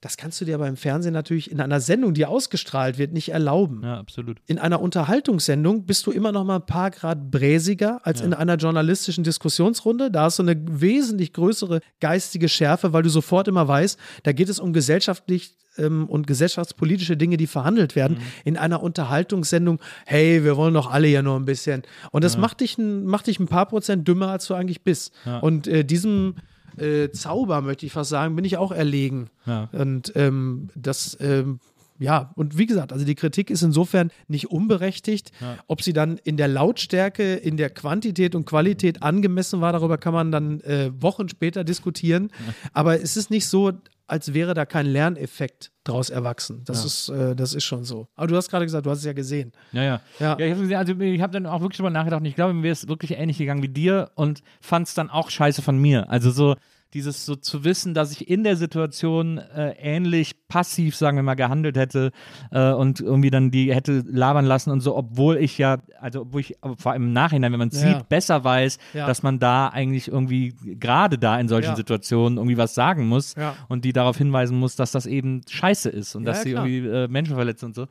Das 0.01 0.15
kannst 0.15 0.39
du 0.39 0.45
dir 0.45 0.55
aber 0.55 0.67
im 0.67 0.77
Fernsehen 0.77 1.11
natürlich 1.13 1.51
in 1.51 1.59
einer 1.59 1.81
Sendung, 1.81 2.13
die 2.13 2.25
ausgestrahlt 2.25 2.97
wird, 2.97 3.11
nicht 3.11 3.29
erlauben. 3.33 3.81
ja, 3.83 3.97
absolut. 3.99 4.37
In 4.47 4.57
einer 4.57 4.79
Unterhaltungssendung 4.81 5.85
bist 5.85 6.05
du 6.05 6.11
immer 6.11 6.31
noch 6.31 6.45
mal 6.45 6.55
ein 6.57 6.65
paar 6.65 6.89
Grad 6.91 7.29
bräsiger 7.31 7.99
als 8.05 8.21
in 8.21 8.33
einer 8.33 8.55
journalistischen 8.55 9.23
Diskussionsrunde. 9.25 10.09
Da 10.09 10.23
hast 10.23 10.39
du 10.39 10.43
eine 10.43 10.55
wesentlich 10.57 11.33
größere 11.33 11.81
geistige 11.99 12.47
Schärfe, 12.47 12.93
weil 12.93 13.03
du 13.03 13.09
sofort 13.09 13.47
immer 13.49 13.67
weißt, 13.69 13.97
da 14.23 14.33
geht 14.33 14.49
es 14.49 14.59
um 14.59 14.73
gesellschaftlich 14.73 15.55
ähm, 15.77 16.07
und 16.07 16.27
gesellschaftspolitische 16.27 17.15
Dinge, 17.15 17.37
die 17.37 17.47
verhandelt 17.47 17.95
werden. 17.95 18.17
Mhm. 18.17 18.23
In 18.43 18.57
einer 18.57 18.83
Unterhaltungssendung, 18.83 19.79
hey, 20.05 20.43
wir 20.43 20.57
wollen 20.57 20.73
doch 20.73 20.91
alle 20.91 21.07
ja 21.07 21.21
nur 21.21 21.37
ein 21.37 21.45
bisschen. 21.45 21.83
Und 22.11 22.25
das 22.25 22.37
macht, 22.37 22.59
dich 22.59 22.77
ein, 22.77 23.05
macht 23.05 23.27
dich 23.27 23.39
ein 23.39 23.47
paar 23.47 23.67
Prozent 23.67 24.07
dümmer, 24.07 24.27
als 24.27 24.47
du 24.47 24.55
eigentlich 24.55 24.83
bist. 24.83 25.13
Und 25.41 25.67
äh, 25.67 25.85
diesem 25.85 26.35
äh, 26.77 27.11
Zauber, 27.11 27.61
möchte 27.61 27.85
ich 27.85 27.91
fast 27.91 28.09
sagen, 28.09 28.35
bin 28.35 28.45
ich 28.45 28.57
auch 28.57 28.71
erlegen. 28.71 29.29
Ja. 29.45 29.69
Und 29.71 30.11
ähm, 30.15 30.69
das, 30.75 31.17
ähm, 31.21 31.59
ja, 31.99 32.31
und 32.35 32.57
wie 32.57 32.65
gesagt, 32.65 32.93
also 32.93 33.05
die 33.05 33.15
Kritik 33.15 33.49
ist 33.49 33.61
insofern 33.61 34.11
nicht 34.27 34.49
unberechtigt. 34.49 35.31
Ob 35.67 35.81
sie 35.81 35.93
dann 35.93 36.17
in 36.17 36.37
der 36.37 36.47
Lautstärke, 36.47 37.35
in 37.35 37.57
der 37.57 37.69
Quantität 37.69 38.35
und 38.35 38.45
Qualität 38.45 39.03
angemessen 39.03 39.61
war, 39.61 39.73
darüber 39.73 39.97
kann 39.97 40.13
man 40.13 40.31
dann 40.31 40.61
äh, 40.61 40.91
Wochen 41.01 41.27
später 41.29 41.63
diskutieren. 41.63 42.31
Aber 42.73 43.01
es 43.01 43.17
ist 43.17 43.29
nicht 43.29 43.47
so, 43.47 43.73
als 44.07 44.33
wäre 44.33 44.53
da 44.53 44.65
kein 44.65 44.85
Lerneffekt 44.85 45.71
draus 45.83 46.09
erwachsen. 46.09 46.63
Das, 46.65 46.83
ist, 46.83 47.09
äh, 47.09 47.35
das 47.35 47.53
ist 47.53 47.63
schon 47.63 47.83
so. 47.83 48.07
Aber 48.15 48.27
du 48.27 48.35
hast 48.35 48.49
gerade 48.49 48.65
gesagt, 48.65 48.85
du 48.85 48.89
hast 48.89 48.99
es 48.99 49.05
ja 49.05 49.13
gesehen. 49.13 49.51
Ja, 49.71 49.83
ja. 49.83 50.01
Ja. 50.19 50.37
ja 50.39 50.45
ich 50.45 50.53
habe 50.53 50.77
also 50.77 50.99
ich 50.99 51.21
hab 51.21 51.31
dann 51.31 51.45
auch 51.45 51.61
wirklich 51.61 51.77
drüber 51.77 51.89
nachgedacht 51.89 52.21
und 52.21 52.25
ich 52.25 52.35
glaube, 52.35 52.53
mir 52.53 52.63
wäre 52.63 52.73
es 52.73 52.87
wirklich 52.87 53.11
ähnlich 53.11 53.37
gegangen 53.37 53.61
wie 53.61 53.69
dir 53.69 54.11
und 54.15 54.41
fand 54.61 54.87
es 54.87 54.93
dann 54.93 55.09
auch 55.09 55.29
scheiße 55.29 55.61
von 55.61 55.77
mir. 55.77 56.09
Also 56.09 56.31
so 56.31 56.55
dieses 56.93 57.25
so 57.25 57.35
zu 57.35 57.63
wissen, 57.63 57.93
dass 57.93 58.11
ich 58.11 58.29
in 58.29 58.43
der 58.43 58.55
Situation 58.55 59.37
äh, 59.37 59.71
ähnlich 59.77 60.47
passiv, 60.47 60.95
sagen 60.95 61.17
wir 61.17 61.23
mal, 61.23 61.35
gehandelt 61.35 61.77
hätte 61.77 62.11
äh, 62.51 62.71
und 62.71 62.99
irgendwie 62.99 63.29
dann 63.29 63.51
die 63.51 63.73
hätte 63.73 64.03
labern 64.07 64.45
lassen 64.45 64.71
und 64.71 64.81
so, 64.81 64.95
obwohl 64.95 65.37
ich 65.37 65.57
ja, 65.59 65.77
also 65.99 66.21
obwohl 66.21 66.41
ich 66.41 66.55
vor 66.77 66.91
allem 66.93 67.03
im 67.03 67.13
Nachhinein, 67.13 67.51
wenn 67.51 67.59
man 67.59 67.67
es 67.69 67.81
Ja. 67.81 67.97
sieht, 67.97 68.09
besser 68.09 68.43
weiß, 68.43 68.79
Ja. 68.93 69.05
dass 69.05 69.21
man 69.21 69.37
da 69.39 69.67
eigentlich 69.67 70.07
irgendwie 70.07 70.55
gerade 70.79 71.17
da 71.19 71.39
in 71.39 71.47
solchen 71.47 71.69
Ja. 71.69 71.75
Situationen 71.75 72.37
irgendwie 72.37 72.57
was 72.57 72.73
sagen 72.73 73.07
muss 73.07 73.35
und 73.67 73.85
die 73.85 73.93
darauf 73.93 74.17
hinweisen 74.17 74.57
muss, 74.57 74.75
dass 74.75 74.91
das 74.91 75.05
eben 75.05 75.41
scheiße 75.47 75.89
ist 75.89 76.15
und 76.15 76.25
dass 76.25 76.41
sie 76.43 76.51
irgendwie 76.51 76.79
äh, 76.87 77.07
Menschen 77.07 77.35
verletzen 77.35 77.65
und 77.65 77.75
so. 77.75 77.85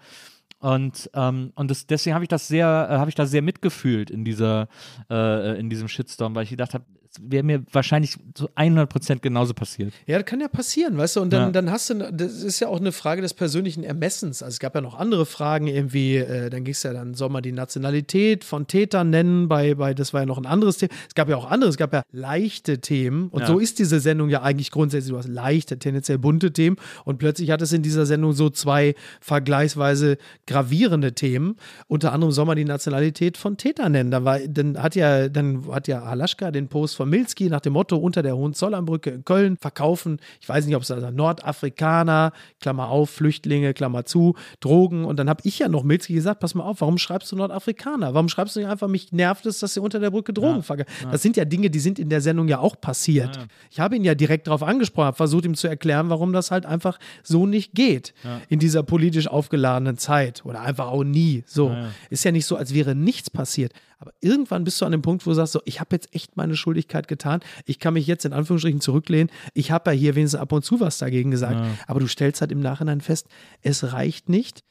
Und, 0.61 1.09
ähm, 1.15 1.53
und 1.55 1.71
das, 1.71 1.87
deswegen 1.87 2.15
habe 2.15 2.25
ich 2.25 2.29
das 2.29 2.49
sehr, 2.49 2.89
äh, 2.91 2.95
habe 2.97 3.09
ich 3.11 3.15
da 3.15 3.27
sehr 3.27 3.43
mitgefühlt 3.43 4.11
in 4.11 4.25
dieser, 4.25 4.67
äh, 5.09 5.57
in 5.61 5.71
diesem 5.71 5.87
Shitstorm, 5.87 6.35
weil 6.35 6.43
ich 6.45 6.51
gedacht 6.51 6.75
habe, 6.75 6.85
wäre 7.23 7.43
mir 7.43 7.63
wahrscheinlich 7.73 8.17
zu 8.35 8.49
100 8.55 8.89
Prozent 8.89 9.23
genauso 9.23 9.55
passiert. 9.55 9.93
Ja, 10.07 10.19
das 10.19 10.27
kann 10.27 10.41
ja 10.41 10.49
passieren, 10.49 10.97
weißt 10.99 11.17
du, 11.17 11.21
und 11.23 11.33
dann, 11.33 11.43
Ja. 11.43 11.51
dann 11.51 11.71
hast 11.71 11.91
du, 11.91 11.95
das 12.13 12.43
ist 12.43 12.61
ja 12.61 12.69
auch 12.69 12.81
eine 12.81 12.93
Frage 12.93 13.23
des 13.23 13.35
persönlichen 13.35 13.85
Ermessens. 13.85 14.43
Also 14.43 14.55
es 14.55 14.59
gab 14.61 14.75
ja 14.75 14.81
noch 14.81 14.99
andere 14.99 15.27
Fragen, 15.27 15.67
irgendwie, 15.67 16.17
äh, 16.17 16.51
dann 16.51 16.65
ging 16.65 16.73
es 16.73 16.83
ja 16.83 16.93
dann, 16.93 17.15
soll 17.15 17.29
man 17.29 17.43
die 17.43 17.53
Nationalität 17.53 18.45
von 18.45 18.67
Tätern 18.67 19.11
nennen, 19.11 19.49
bei, 19.49 19.75
bei, 19.75 19.95
das 19.95 20.13
war 20.13 20.21
ja 20.23 20.27
noch 20.27 20.39
ein 20.39 20.47
anderes 20.47 20.79
Thema. 20.79 20.93
Es 21.09 21.15
gab 21.15 21.29
ja 21.29 21.37
auch 21.37 21.51
andere, 21.51 21.71
es 21.71 21.77
gab 21.77 21.93
ja 21.93 22.03
leichte 22.13 22.81
Themen 22.81 23.29
und 23.29 23.41
Ja. 23.43 23.47
so 23.47 23.59
ist 23.59 23.79
diese 23.79 24.01
Sendung 24.01 24.29
ja 24.31 24.43
eigentlich 24.43 24.71
grundsätzlich, 24.71 25.11
du 25.13 25.19
hast 25.19 25.29
leichte, 25.29 25.79
tendenziell 25.79 26.19
bunte 26.19 26.53
Themen 26.53 26.77
und 27.05 27.19
plötzlich 27.19 27.51
hat 27.51 27.63
es 27.63 27.73
in 27.73 27.83
dieser 27.83 28.07
Sendung 28.07 28.33
so 28.33 28.51
zwei 28.51 28.95
vergleichsweise 29.39 30.19
gravierende 30.47 31.13
Themen. 31.15 31.57
Unter 31.87 32.13
anderem 32.13 32.33
soll 32.33 32.45
man 32.47 32.57
die 32.57 32.65
Nationalität 32.65 33.37
von 33.37 33.57
Tätern 33.57 33.93
nennen. 33.93 34.11
Da 34.11 34.25
war, 34.25 34.39
dann 34.41 34.83
hat 34.83 34.95
ja, 34.97 35.29
dann 35.29 35.67
hat 35.73 35.87
ja 35.89 36.03
Alaschka 36.03 36.51
den 36.51 36.69
Post 36.69 36.97
von 36.97 37.08
Milski 37.09 37.49
nach 37.49 37.61
dem 37.61 37.73
Motto 37.73 37.97
unter 37.97 38.23
der 38.23 38.37
Hohenzollernbrücke 38.37 39.11
in 39.11 39.25
Köln 39.25 39.57
verkaufen. 39.57 40.19
Ich 40.41 40.49
weiß 40.49 40.67
nicht, 40.67 40.77
ob 40.77 40.83
es 40.83 40.91
also 40.91 41.11
Nordafrikaner, 41.11 42.33
Klammer 42.61 42.89
auf, 42.89 43.11
Flüchtlinge, 43.11 43.75
Klammer 43.75 44.05
zu, 44.05 44.35
Drogen. 44.61 45.05
Und 45.05 45.19
dann 45.19 45.29
habe 45.29 45.41
ich 45.45 45.59
ja 45.59 45.69
noch 45.69 45.83
Milski 45.83 46.15
gesagt, 46.15 46.41
pass 46.41 46.55
mal 46.55 46.65
auf, 46.65 46.81
warum 46.81 46.99
schreibst 46.99 47.33
du 47.33 47.37
Nordafrikaner? 47.37 48.15
Warum 48.15 48.29
schreibst 48.29 48.57
du 48.57 48.61
nicht 48.61 48.69
einfach, 48.69 48.89
mich 48.89 49.13
nervt 49.13 49.47
es, 49.47 49.59
dass 49.59 49.75
sie 49.75 49.81
unter 49.81 50.01
der 50.01 50.11
Brücke 50.11 50.33
Drogen 50.33 50.63
verkaufen? 50.63 50.91
Das 51.11 51.23
sind 51.23 51.37
ja 51.37 51.45
Dinge, 51.45 51.71
die 51.71 51.81
sind 51.81 51.99
in 51.99 52.09
der 52.09 52.21
Sendung 52.21 52.49
ja 52.49 52.59
auch 52.59 52.81
passiert. 52.81 53.49
Ich 53.71 53.81
habe 53.81 53.97
ihn 53.97 54.05
ja 54.05 54.15
direkt 54.15 54.47
darauf 54.47 54.63
angesprochen, 54.63 55.07
habe 55.07 55.17
versucht 55.17 55.45
ihm 55.45 55.55
zu 55.55 55.69
erklären, 55.69 56.11
warum 56.11 56.33
das 56.33 56.51
halt 56.51 56.67
einfach 56.67 56.99
so 57.23 57.47
nicht 57.47 57.75
geht 57.75 58.15
in 58.49 58.59
dieser 58.59 58.83
politisch 58.83 59.29
aufgeladenen 59.29 59.97
Zeit 59.99 60.45
oder 60.45 60.61
einfach 60.61 60.89
auch 60.89 61.05
nie. 61.05 61.45
So 61.47 61.75
ist 62.11 62.25
ja 62.25 62.33
nicht 62.33 62.47
so, 62.47 62.57
als 62.57 62.75
wäre 62.75 62.95
nichts 62.95 63.31
passiert. 63.31 63.73
Aber 63.99 64.13
irgendwann 64.21 64.65
bist 64.65 64.81
du 64.81 64.85
an 64.85 64.93
dem 64.93 65.03
Punkt, 65.03 65.27
wo 65.27 65.31
du 65.31 65.35
sagst, 65.35 65.53
so, 65.53 65.61
ich 65.65 65.81
habe 65.81 65.95
jetzt 65.97 66.15
echt 66.15 66.37
meine 66.37 66.57
Schuldigkeit 66.57 67.09
getan. 67.09 67.41
Ich 67.65 67.79
kann 67.81 67.95
mich 67.95 68.07
jetzt 68.07 68.25
in 68.25 68.33
Anführungsstrichen 68.33 68.81
zurücklehnen. 68.81 69.31
Ich 69.55 69.71
habe 69.71 69.91
ja 69.91 69.97
hier 69.97 70.15
wenigstens 70.15 70.41
ab 70.41 70.53
und 70.53 70.65
zu 70.65 70.81
was 70.81 70.99
dagegen 70.99 71.31
gesagt. 71.31 71.57
Aber 71.87 72.01
du 72.01 72.07
stellst 72.07 72.41
halt 72.41 72.53
im 72.53 72.61
Nachhinein 72.61 73.01
fest, 73.01 73.27
es 73.63 73.93
reicht 73.93 74.29
nicht. 74.29 74.63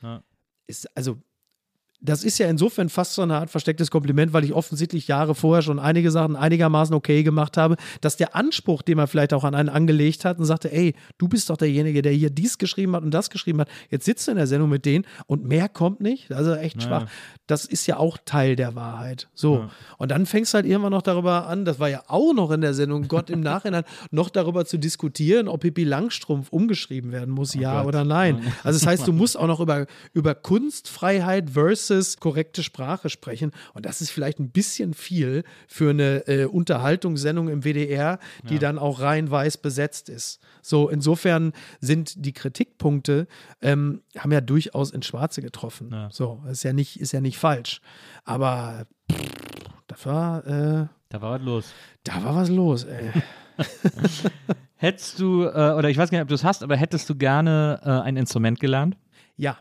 Ist, 0.67 0.95
also 0.97 1.17
das 1.99 2.23
ist 2.23 2.37
ja 2.37 2.47
insofern 2.47 2.89
fast 2.89 3.15
so 3.15 3.23
eine 3.23 3.35
Art 3.35 3.49
verstecktes 3.49 3.89
Kompliment, 3.89 4.31
weil 4.31 4.43
ich 4.43 4.53
offensichtlich 4.53 5.07
Jahre 5.07 5.33
vorher 5.33 5.63
schon 5.63 5.79
einige 5.79 6.11
Sachen 6.11 6.35
einigermaßen 6.35 6.93
okay 6.93 7.23
gemacht 7.23 7.57
habe, 7.57 7.75
dass 8.01 8.17
der 8.17 8.35
Anspruch, 8.35 8.83
den 8.83 8.97
man 8.97 9.07
vielleicht 9.07 9.33
auch 9.33 9.43
an 9.43 9.55
einen 9.55 9.69
angelegt 9.69 10.23
hat 10.23 10.37
und 10.37 10.45
sagte, 10.45 10.71
ey, 10.71 10.93
du 11.17 11.27
bist 11.27 11.49
doch 11.49 11.57
derjenige, 11.57 12.03
der 12.03 12.11
hier 12.11 12.29
dies 12.29 12.59
geschrieben 12.59 12.95
hat 12.95 13.03
und 13.03 13.11
das 13.11 13.31
geschrieben 13.31 13.61
hat, 13.61 13.69
jetzt 13.89 14.05
sitzt 14.05 14.27
du 14.27 14.31
in 14.31 14.37
der 14.37 14.45
Sendung 14.45 14.69
mit 14.69 14.85
denen 14.85 15.05
und 15.25 15.45
mehr 15.45 15.69
kommt 15.69 15.99
nicht, 15.99 16.31
also 16.31 16.53
echt 16.53 16.83
schwach. 16.83 17.07
Das 17.47 17.65
ist 17.65 17.87
ja 17.87 17.97
auch 17.97 18.17
Teil 18.25 18.55
der 18.55 18.75
Wahrheit. 18.75 19.27
So. 19.33 19.67
Und 19.97 20.11
dann 20.11 20.25
fängst 20.25 20.53
du 20.53 20.57
halt 20.57 20.65
irgendwann 20.67 20.91
noch 20.91 21.01
darüber 21.01 21.47
an, 21.47 21.65
das 21.65 21.79
war 21.79 21.89
ja 21.89 22.03
auch 22.07 22.33
noch 22.33 22.51
in 22.51 22.61
der 22.61 22.75
Sendung, 22.75 23.07
Gott 23.07 23.31
im 23.31 23.39
Nachhinein, 23.39 23.83
noch 24.11 24.29
darüber 24.29 24.65
zu 24.65 24.77
diskutieren, 24.77 25.47
ob 25.47 25.61
Pippi 25.61 25.83
Langstrumpf 25.83 26.49
umgeschrieben 26.49 27.11
werden 27.11 27.33
muss, 27.33 27.55
ja 27.55 27.83
oder 27.83 28.05
nein. 28.05 28.43
Also 28.63 28.79
das 28.79 28.87
heißt, 28.87 29.07
du 29.07 29.13
musst 29.13 29.37
auch 29.37 29.47
noch 29.47 29.59
über, 29.59 29.87
über 30.13 30.35
Kunstfreiheit 30.35 31.49
versus 31.49 31.86
korrekte 32.19 32.63
Sprache 32.63 33.09
sprechen. 33.09 33.51
Und 33.73 33.85
das 33.85 34.01
ist 34.01 34.09
vielleicht 34.11 34.39
ein 34.39 34.49
bisschen 34.49 34.93
viel 34.93 35.43
für 35.67 35.89
eine 35.91 36.27
äh, 36.27 36.45
Unterhaltungssendung 36.45 37.49
im 37.49 37.63
WDR, 37.63 38.19
die 38.49 38.59
dann 38.59 38.77
auch 38.79 38.99
rein 39.01 39.29
weiß 39.29 39.57
besetzt 39.57 40.09
ist. 40.09 40.39
So, 40.61 40.89
insofern 40.89 41.53
sind 41.79 42.25
die 42.25 42.33
Kritikpunkte, 42.33 43.27
ähm, 43.61 44.01
haben 44.17 44.31
ja 44.31 44.41
durchaus 44.41 44.91
ins 44.91 45.05
Schwarze 45.07 45.41
getroffen. 45.41 45.95
So, 46.11 46.41
ist 46.49 46.63
ja 46.63 46.73
nicht, 46.73 46.99
ist 46.99 47.11
ja 47.11 47.21
nicht 47.21 47.37
falsch. 47.37 47.81
Aber 48.23 48.85
pff, 49.11 49.31
das 49.87 50.05
war, 50.05 50.45
äh, 50.45 50.87
Da 51.09 51.21
war 51.21 51.39
was 51.39 51.41
los. 51.45 51.73
da 52.03 52.23
war 52.23 52.35
was 52.35 52.49
los, 52.49 52.83
ey. 52.83 53.11
Hättest 54.75 55.19
du, 55.19 55.43
äh, 55.43 55.73
oder 55.73 55.89
ich 55.89 55.97
weiß 55.97 56.11
gar 56.11 56.17
nicht, 56.19 56.23
ob 56.23 56.27
du 56.27 56.35
es 56.35 56.43
hast, 56.43 56.61
aber 56.61 56.77
hättest 56.77 57.09
du 57.09 57.15
gerne 57.15 57.79
äh, 57.83 57.89
ein 57.89 58.15
Instrument 58.17 58.59
gelernt? 58.59 58.95
Ja. 59.35 59.57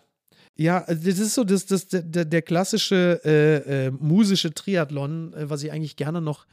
Ja, 0.57 0.83
also 0.85 1.09
das 1.09 1.19
ist 1.19 1.35
so 1.35 1.45
das, 1.45 1.67
das, 1.67 1.87
der, 1.89 2.25
der 2.25 2.43
klassische 2.43 3.21
äh, 3.25 3.87
äh, 3.87 3.91
musische 3.91 4.55
Triathlon, 4.55 5.35
äh, 5.35 5.51
was 5.51 5.63
ich 5.63 5.71
eigentlich 5.71 5.97
gerne 5.97 6.21
noch 6.21 6.47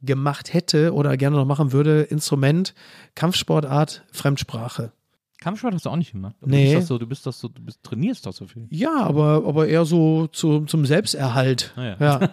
gemacht 0.00 0.54
hätte 0.54 0.94
oder 0.94 1.16
gerne 1.16 1.36
noch 1.36 1.44
machen 1.44 1.72
würde. 1.72 2.02
Instrument, 2.02 2.74
Kampfsportart, 3.16 4.04
Fremdsprache. 4.12 4.92
Kampfsport 5.40 5.72
hast 5.74 5.86
du 5.86 5.90
auch 5.90 5.96
nicht 5.96 6.12
gemacht. 6.12 6.34
Du 6.40 6.48
Nee. 6.48 6.74
bist 6.74 6.88
so, 6.88 6.98
du 6.98 7.06
bist 7.06 7.24
doch 7.24 7.32
so, 7.32 7.46
du 7.48 7.62
bist, 7.62 7.82
trainierst 7.84 8.26
doch 8.26 8.32
so 8.32 8.46
viel. 8.46 8.66
Ja, 8.70 9.02
aber, 9.02 9.44
aber 9.46 9.68
eher 9.68 9.84
so 9.84 10.26
zu, 10.26 10.64
zum 10.66 10.84
Selbsterhalt. 10.84 11.72
Ah 11.76 11.84
ja. 11.84 11.96
ja. 12.00 12.30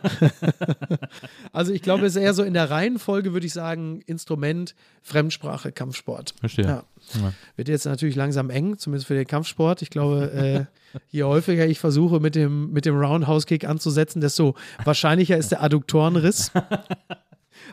also 1.54 1.72
ich 1.72 1.82
glaube, 1.84 2.06
es 2.06 2.16
ist 2.16 2.22
eher 2.22 2.34
so 2.34 2.42
in 2.44 2.54
der 2.54 2.70
Reihenfolge, 2.72 3.34
würde 3.34 3.46
ich 3.46 3.54
sagen, 3.54 4.02
Instrument, 4.08 4.74
Fremdsprache, 5.04 5.72
Kampfsport. 5.72 6.34
Verstehe. 6.40 6.66
Ja. 6.66 6.84
Ja. 7.14 7.34
Wird 7.56 7.68
jetzt 7.68 7.86
natürlich 7.86 8.16
langsam 8.16 8.50
eng, 8.50 8.78
zumindest 8.80 9.06
für 9.08 9.14
den 9.14 9.28
Kampfsport. 9.28 9.84
Ich 9.84 9.92
glaube, 9.92 10.32
äh, 10.32 10.66
je 11.12 11.24
häufiger 11.24 11.68
ich 11.68 11.78
versuche, 11.80 12.20
mit 12.20 12.34
dem, 12.34 12.72
mit 12.72 12.86
dem 12.86 12.98
Roundhouse-Kick 12.98 13.66
anzusetzen, 13.70 14.20
desto 14.22 14.56
wahrscheinlicher 14.84 15.38
ist 15.38 15.52
der 15.52 15.62
Adduktorenriss. 15.64 16.52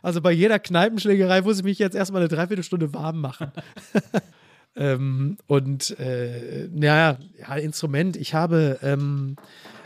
Also 0.01 0.21
bei 0.23 0.33
jeder 0.33 0.59
Kneipenschlägerei 0.59 1.43
muss 1.43 1.59
ich 1.59 1.65
mich 1.65 1.79
jetzt 1.79 1.95
erstmal 1.95 2.23
eine 2.23 2.29
Dreiviertelstunde 2.29 2.95
warm 2.95 3.21
machen. 3.21 3.53
ähm, 4.77 5.37
und 5.47 5.99
äh, 5.99 6.69
naja, 6.73 7.19
ja, 7.39 7.55
Instrument, 7.57 8.17
ich 8.17 8.35
habe. 8.35 8.79
Ähm, 8.83 9.37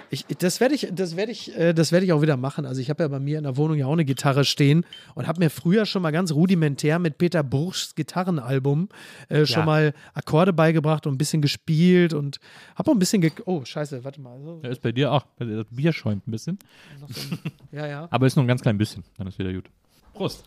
ich, 0.08 0.24
das 0.38 0.60
werde 0.60 0.74
ich, 0.74 0.88
das 0.92 1.16
werde 1.16 1.32
ich, 1.32 1.56
äh, 1.56 1.72
das 1.72 1.90
werde 1.92 2.06
ich 2.06 2.12
auch 2.12 2.22
wieder 2.22 2.36
machen. 2.36 2.64
Also 2.64 2.80
ich 2.80 2.90
habe 2.90 3.02
ja 3.02 3.08
bei 3.08 3.18
mir 3.18 3.38
in 3.38 3.44
der 3.44 3.56
Wohnung 3.56 3.76
ja 3.76 3.86
auch 3.86 3.92
eine 3.92 4.04
Gitarre 4.04 4.44
stehen 4.44 4.84
und 5.14 5.26
habe 5.26 5.40
mir 5.40 5.50
früher 5.50 5.84
schon 5.84 6.02
mal 6.02 6.12
ganz 6.12 6.32
rudimentär 6.32 6.98
mit 6.98 7.18
Peter 7.18 7.42
Bruchs 7.42 7.94
Gitarrenalbum 7.94 8.88
äh, 9.28 9.46
schon 9.46 9.64
mal 9.64 9.94
Akkorde 10.14 10.52
beigebracht 10.52 11.06
und 11.06 11.14
ein 11.14 11.18
bisschen 11.18 11.42
gespielt 11.42 12.14
und 12.14 12.38
habe 12.76 12.90
auch 12.90 12.94
ein 12.94 12.98
bisschen 12.98 13.20
ge 13.20 13.32
Oh, 13.46 13.64
scheiße, 13.64 14.04
warte 14.04 14.20
mal. 14.20 14.40
So, 14.40 14.60
Ja, 14.62 14.70
ist 14.70 14.82
bei 14.82 14.92
dir 14.92 15.12
auch. 15.12 15.26
Das 15.38 15.66
Bier 15.70 15.92
schäumt 15.92 16.26
ein 16.26 16.30
bisschen. 16.30 16.58
ja, 17.72 17.86
ja. 17.86 18.08
Aber 18.10 18.26
ist 18.26 18.36
nur 18.36 18.44
ein 18.44 18.48
ganz 18.48 18.62
klein 18.62 18.78
bisschen. 18.78 19.02
Dann 19.18 19.26
ist 19.26 19.38
wieder 19.38 19.52
gut. 19.52 19.68
Prost. 20.14 20.44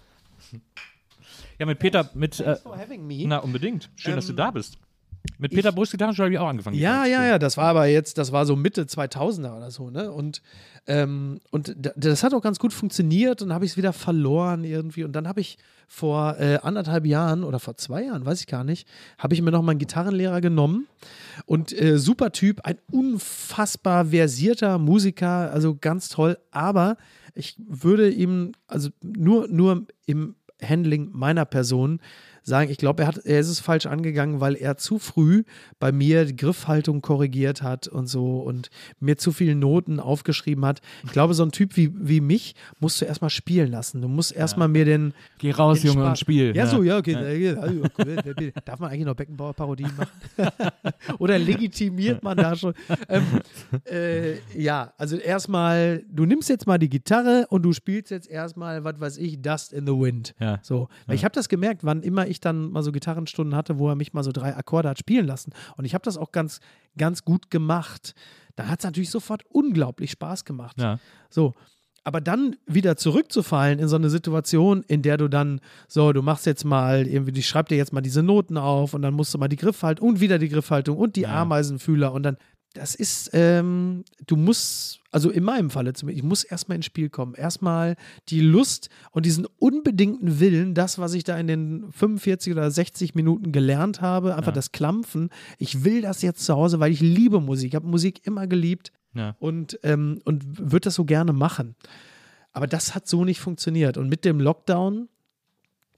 Ja, 1.59 1.65
mit 1.65 1.79
Peter, 1.79 2.09
mit. 2.13 2.39
Äh, 2.39 2.43
Thanks 2.43 2.61
for 2.61 2.77
having 2.77 3.05
me. 3.05 3.23
na, 3.27 3.39
unbedingt. 3.39 3.89
Schön, 3.95 4.15
dass 4.15 4.27
du 4.27 4.33
da 4.33 4.51
bist. 4.51 4.77
Mit 5.37 5.51
Peter 5.51 5.71
Bruchs 5.71 5.91
Gitarrenschule 5.91 6.25
habe 6.25 6.33
ich 6.33 6.39
auch 6.39 6.47
angefangen. 6.47 6.77
Ja, 6.77 7.05
ja, 7.05 7.25
ja, 7.25 7.39
das 7.39 7.57
war 7.57 7.65
aber 7.65 7.85
jetzt, 7.85 8.17
das 8.17 8.31
war 8.31 8.45
so 8.45 8.55
Mitte 8.55 8.83
2000er 8.83 9.55
oder 9.55 9.69
so, 9.69 9.89
ne? 9.89 10.11
Und, 10.11 10.41
ähm, 10.87 11.39
und 11.51 11.75
das 11.95 12.23
hat 12.23 12.33
auch 12.33 12.41
ganz 12.41 12.59
gut 12.59 12.73
funktioniert 12.73 13.41
und 13.41 13.53
habe 13.53 13.65
ich 13.65 13.71
es 13.71 13.77
wieder 13.77 13.93
verloren 13.93 14.63
irgendwie. 14.63 15.03
Und 15.03 15.13
dann 15.13 15.27
habe 15.27 15.41
ich 15.41 15.57
vor 15.87 16.37
äh, 16.39 16.59
anderthalb 16.61 17.05
Jahren 17.05 17.43
oder 17.43 17.59
vor 17.59 17.75
zwei 17.75 18.03
Jahren, 18.03 18.25
weiß 18.25 18.39
ich 18.41 18.47
gar 18.47 18.63
nicht, 18.63 18.87
habe 19.17 19.33
ich 19.33 19.41
mir 19.41 19.51
noch 19.51 19.61
mal 19.61 19.71
einen 19.71 19.79
Gitarrenlehrer 19.79 20.39
genommen 20.39 20.87
und 21.45 21.79
äh, 21.79 21.97
super 21.97 22.31
Typ, 22.31 22.61
ein 22.63 22.77
unfassbar 22.91 24.05
versierter 24.05 24.77
Musiker, 24.77 25.51
also 25.51 25.75
ganz 25.79 26.09
toll. 26.09 26.37
Aber 26.51 26.95
ich 27.33 27.55
würde 27.67 28.09
ihm, 28.09 28.53
also 28.67 28.89
nur, 29.01 29.47
nur 29.47 29.85
im 30.05 30.35
Handling 30.61 31.09
meiner 31.13 31.45
Person 31.45 31.99
sagen, 32.43 32.69
ich 32.71 32.77
glaube, 32.77 33.03
er, 33.03 33.07
hat- 33.09 33.17
er 33.25 33.39
ist 33.39 33.49
es 33.49 33.59
falsch 33.59 33.85
angegangen, 33.85 34.39
weil 34.39 34.55
er 34.55 34.77
zu 34.77 34.99
früh 34.99 35.43
bei 35.79 35.91
mir 35.91 36.25
die 36.25 36.35
Griffhaltung 36.35 37.01
korrigiert 37.01 37.61
hat 37.61 37.87
und 37.87 38.07
so 38.07 38.39
und 38.39 38.69
mir 38.99 39.17
zu 39.17 39.31
viele 39.31 39.55
Noten 39.55 39.99
aufgeschrieben 39.99 40.65
hat. 40.65 40.81
Ich 41.05 41.11
glaube, 41.11 41.33
so 41.33 41.43
ein 41.43 41.51
Typ 41.51 41.75
wie, 41.77 41.91
wie 41.95 42.21
mich 42.21 42.55
musst 42.79 43.01
du 43.01 43.05
erstmal 43.05 43.29
spielen 43.29 43.71
lassen. 43.71 44.01
Du 44.01 44.07
musst 44.07 44.31
erstmal 44.35 44.67
mir 44.67 44.85
den. 44.85 45.13
Geh 45.39 45.51
raus, 45.51 45.81
den 45.81 45.87
Junge, 45.93 46.05
und 46.05 46.11
Spaß- 46.13 46.19
spiel. 46.19 46.55
Ja, 46.55 46.67
so, 46.67 46.83
ja, 46.83 46.97
okay. 46.97 47.55
cool. 47.97 48.51
Darf 48.65 48.79
man 48.79 48.91
eigentlich 48.91 49.05
noch 49.05 49.15
Beckenbauer-Parodien 49.15 49.91
machen? 49.95 50.09
Oder 51.19 51.37
legitimiert 51.39 52.23
man 52.23 52.37
da 52.37 52.55
schon? 52.55 52.73
Ähm, 53.07 53.23
äh, 53.91 54.35
ja, 54.59 54.93
also 54.97 55.17
erstmal, 55.17 56.03
du 56.09 56.25
nimmst 56.25 56.49
jetzt 56.49 56.67
mal 56.67 56.77
die 56.77 56.89
Gitarre 56.89 57.45
und 57.49 57.63
du 57.63 57.73
spielst 57.73 58.11
jetzt 58.11 58.29
erstmal, 58.29 58.83
was 58.83 58.99
weiß 58.99 59.17
ich, 59.17 59.41
Dust 59.41 59.73
in 59.73 59.85
the 59.85 59.93
Wind. 59.93 60.33
Ja. 60.39 60.59
So. 60.61 60.89
Ich 61.09 61.23
habe 61.23 61.33
das 61.33 61.49
gemerkt, 61.49 61.83
wann 61.83 62.01
immer 62.03 62.27
ich 62.29 62.39
dann 62.39 62.71
mal 62.71 62.83
so 62.83 62.91
Gitarrenstunden 62.91 63.55
hatte, 63.55 63.79
wo 63.79 63.89
er 63.89 63.95
mich 63.95 64.13
mal 64.13 64.23
so 64.23 64.31
drei 64.31 64.55
Akkorde 64.55 64.89
hat 64.89 64.99
spielen 64.99 65.25
lassen. 65.25 65.51
Und 65.77 65.85
ich 65.85 65.93
habe 65.93 66.03
das 66.03 66.17
auch 66.17 66.31
ganz, 66.31 66.59
ganz 66.97 67.23
gut 67.23 67.49
gemacht. 67.49 68.13
Dann 68.55 68.69
hat 68.69 68.79
es 68.79 68.85
natürlich 68.85 69.09
sofort 69.09 69.43
unglaublich 69.49 70.11
Spaß 70.11 70.45
gemacht. 70.45 70.79
Ja. 70.79 70.99
So. 71.29 71.53
Aber 72.05 72.21
dann 72.21 72.55
wieder 72.65 72.95
zurückzufallen 72.95 73.77
in 73.77 73.87
so 73.87 73.97
eine 73.97 74.09
Situation, 74.09 74.83
in 74.87 75.01
der 75.01 75.17
du 75.17 75.27
dann, 75.27 75.59
so, 75.87 76.13
du 76.13 76.21
machst 76.21 76.45
jetzt 76.45 76.63
mal 76.63 77.05
irgendwie, 77.05 77.37
ich 77.37 77.47
schreib 77.47 77.67
dir 77.67 77.75
jetzt 77.75 77.93
mal 77.93 78.01
diese 78.01 78.23
Noten 78.23 78.57
auf 78.57 78.93
und 78.93 79.01
dann 79.01 79.13
musst 79.13 79.33
du 79.33 79.37
mal 79.37 79.49
die 79.49 79.57
Griffhaltung 79.57 80.07
und 80.07 80.19
wieder 80.19 80.39
die 80.39 80.49
Griffhaltung 80.49 80.97
und 80.97 81.17
die 81.17 81.27
Ameisenfühler 81.27 82.13
und 82.13 82.23
dann, 82.23 82.37
das 82.73 82.93
ist, 82.93 83.31
ähm, 83.33 84.03
du 84.27 84.35
musst, 84.35 84.99
also 85.11 85.31
in 85.31 85.43
meinem 85.43 85.69
Falle 85.71 85.93
zumindest, 85.93 86.23
ich 86.23 86.27
muss 86.29 86.43
erstmal 86.43 86.75
ins 86.75 86.85
Spiel 86.85 87.09
kommen. 87.09 87.33
Erstmal 87.33 87.95
die 88.29 88.41
Lust 88.41 88.89
und 89.11 89.25
diesen 89.25 89.47
unbedingten 89.57 90.39
Willen, 90.39 90.75
das, 90.75 90.99
was 90.99 91.13
ich 91.15 91.23
da 91.23 91.37
in 91.37 91.47
den 91.47 91.91
45 91.91 92.53
oder 92.53 92.69
60 92.69 93.15
Minuten 93.15 93.51
gelernt 93.51 94.01
habe, 94.01 94.35
einfach 94.35 94.53
das 94.53 94.71
Klampfen. 94.71 95.29
Ich 95.57 95.83
will 95.83 96.01
das 96.01 96.21
jetzt 96.21 96.45
zu 96.45 96.53
Hause, 96.55 96.79
weil 96.79 96.91
ich 96.91 96.99
liebe 97.01 97.39
Musik. 97.41 97.69
Ich 97.69 97.75
habe 97.75 97.87
Musik 97.87 98.25
immer 98.27 98.45
geliebt 98.45 98.91
Ja. 99.15 99.35
und, 99.39 99.79
ähm, 99.83 100.21
und 100.25 100.59
würde 100.71 100.85
das 100.85 100.95
so 100.95 101.05
gerne 101.05 101.33
machen. 101.33 101.75
Aber 102.51 102.67
das 102.67 102.93
hat 102.93 103.07
so 103.07 103.25
nicht 103.25 103.39
funktioniert. 103.39 103.97
Und 103.97 104.09
mit 104.09 104.25
dem 104.25 104.39
Lockdown 104.39 105.07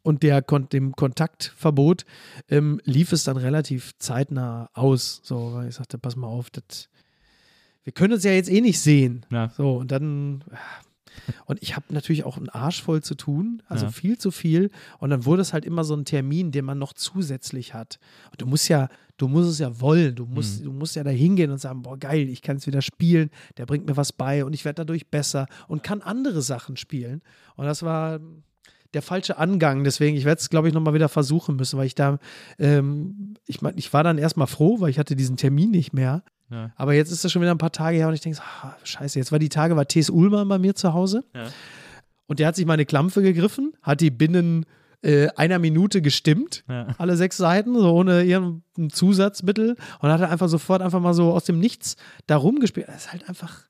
und 0.04 0.24
der, 0.24 0.42
Kon 0.42 0.68
dem 0.70 0.94
Kontaktverbot 0.96 2.06
ähm, 2.50 2.80
lief 2.84 3.12
es 3.12 3.24
dann 3.24 3.38
relativ 3.38 3.92
zeitnah 4.00 4.70
aus. 4.74 5.22
So, 5.24 5.54
weil 5.54 5.70
ich 5.70 5.76
sagte, 5.76 5.98
pass 5.98 6.16
mal 6.16 6.28
auf, 6.28 6.50
das, 6.50 6.90
wir 7.84 7.94
können 7.94 8.14
uns 8.14 8.24
ja 8.24 8.32
jetzt 8.32 8.50
eh 8.50 8.62
nicht 8.62 8.80
sehen. 8.80 9.26
Ja. 9.32 9.50
So, 9.50 9.78
und 9.78 9.92
dann. 9.92 10.44
Und 11.46 11.62
ich 11.62 11.76
habe 11.76 11.94
natürlich 11.94 12.24
auch 12.24 12.38
einen 12.38 12.48
Arsch 12.48 12.82
voll 12.82 13.04
zu 13.04 13.16
tun, 13.16 13.62
also 13.68 13.86
Ja. 13.88 13.92
viel 13.92 14.18
zu 14.18 14.32
viel. 14.32 14.72
Und 14.98 15.10
dann 15.10 15.26
wurde 15.26 15.42
es 15.42 15.52
halt 15.52 15.66
immer 15.66 15.84
so 15.84 15.94
ein 15.94 16.06
Termin, 16.06 16.54
den 16.54 16.64
man 16.64 16.80
noch 16.80 16.94
zusätzlich 16.94 17.74
hat. 17.74 18.00
Und 18.32 18.42
du 18.42 18.46
musst 18.46 18.70
ja, 18.70 18.88
du 19.18 19.28
musst 19.28 19.50
es 19.50 19.60
ja 19.60 19.82
wollen. 19.82 20.16
Du 20.16 20.26
musst, 20.26 20.64
du 20.64 20.72
musst 20.72 20.96
ja 20.96 21.04
da 21.04 21.10
hingehen 21.10 21.52
und 21.52 21.58
sagen, 21.58 21.82
boah, 21.82 21.98
geil, 21.98 22.30
ich 22.30 22.42
kann 22.42 22.56
es 22.56 22.66
wieder 22.66 22.82
spielen, 22.82 23.30
der 23.58 23.66
bringt 23.66 23.88
mir 23.88 23.98
was 23.98 24.14
bei 24.14 24.46
und 24.46 24.54
ich 24.54 24.64
werde 24.64 24.86
dadurch 24.86 25.08
besser 25.10 25.48
und 25.68 25.84
kann 25.84 26.02
andere 26.02 26.42
Sachen 26.42 26.78
spielen. 26.78 27.22
Und 27.58 27.66
das 27.66 27.84
war, 27.84 28.22
der 28.94 29.02
falsche 29.02 29.38
Angang. 29.38 29.84
Deswegen, 29.84 30.18
ich 30.18 30.26
werde 30.26 30.40
es, 30.40 30.50
glaube 30.50 30.68
ich, 30.68 30.74
nochmal 30.74 30.94
wieder 30.94 31.10
versuchen 31.10 31.56
müssen, 31.56 31.78
weil 31.80 31.86
ich 31.88 31.96
da, 31.96 32.20
ähm, 32.60 33.36
ich 33.48 33.62
meine, 33.62 33.78
ich 33.78 33.92
war 33.94 34.04
dann 34.04 34.18
erstmal 34.18 34.48
froh, 34.48 34.80
weil 34.80 34.90
ich 34.90 35.00
hatte 35.00 35.16
diesen 35.16 35.38
Termin 35.38 35.72
nicht 35.72 35.94
mehr. 35.94 36.24
Ja. 36.50 36.72
Aber 36.76 36.94
jetzt 36.94 37.12
ist 37.12 37.24
das 37.24 37.32
schon 37.32 37.42
wieder 37.42 37.52
ein 37.52 37.58
paar 37.58 37.72
Tage 37.72 37.98
her 37.98 38.08
und 38.10 38.14
ich 38.14 38.20
denke, 38.22 38.38
so, 38.38 38.44
ah, 38.44 38.76
scheiße, 38.84 39.18
jetzt 39.18 39.32
war 39.32 39.40
die 39.40 39.50
Tage, 39.50 39.76
war 39.78 39.88
T.S. 39.88 40.10
Ullmann 40.10 40.48
bei 40.50 40.60
mir 40.60 40.76
zu 40.76 40.94
Hause. 40.94 41.24
Ja. 41.34 41.46
Und 42.28 42.40
der 42.40 42.48
hat 42.48 42.56
sich 42.56 42.66
meine 42.66 42.86
Klampfe 42.86 43.22
gegriffen, 43.22 43.74
hat 43.82 44.02
die 44.02 44.12
binnen 44.12 44.66
äh, 45.02 45.30
einer 45.36 45.58
Minute 45.60 46.02
gestimmt, 46.02 46.64
Ja. 46.70 46.88
alle 46.98 47.18
sechs 47.18 47.38
Seiten, 47.38 47.74
so 47.74 47.92
ohne 47.94 48.24
irgendein 48.24 48.90
Zusatzmittel. 48.90 49.76
Und 50.00 50.10
hat 50.10 50.22
er 50.22 50.30
einfach 50.30 50.48
sofort 50.50 50.82
einfach 50.82 51.00
mal 51.00 51.14
so 51.14 51.32
aus 51.32 51.46
dem 51.46 51.60
Nichts 51.60 51.96
da 52.28 52.36
rumgespielt. 52.38 52.88
Das 52.88 52.98
ist 53.06 53.12
halt 53.14 53.28
einfach. 53.28 53.64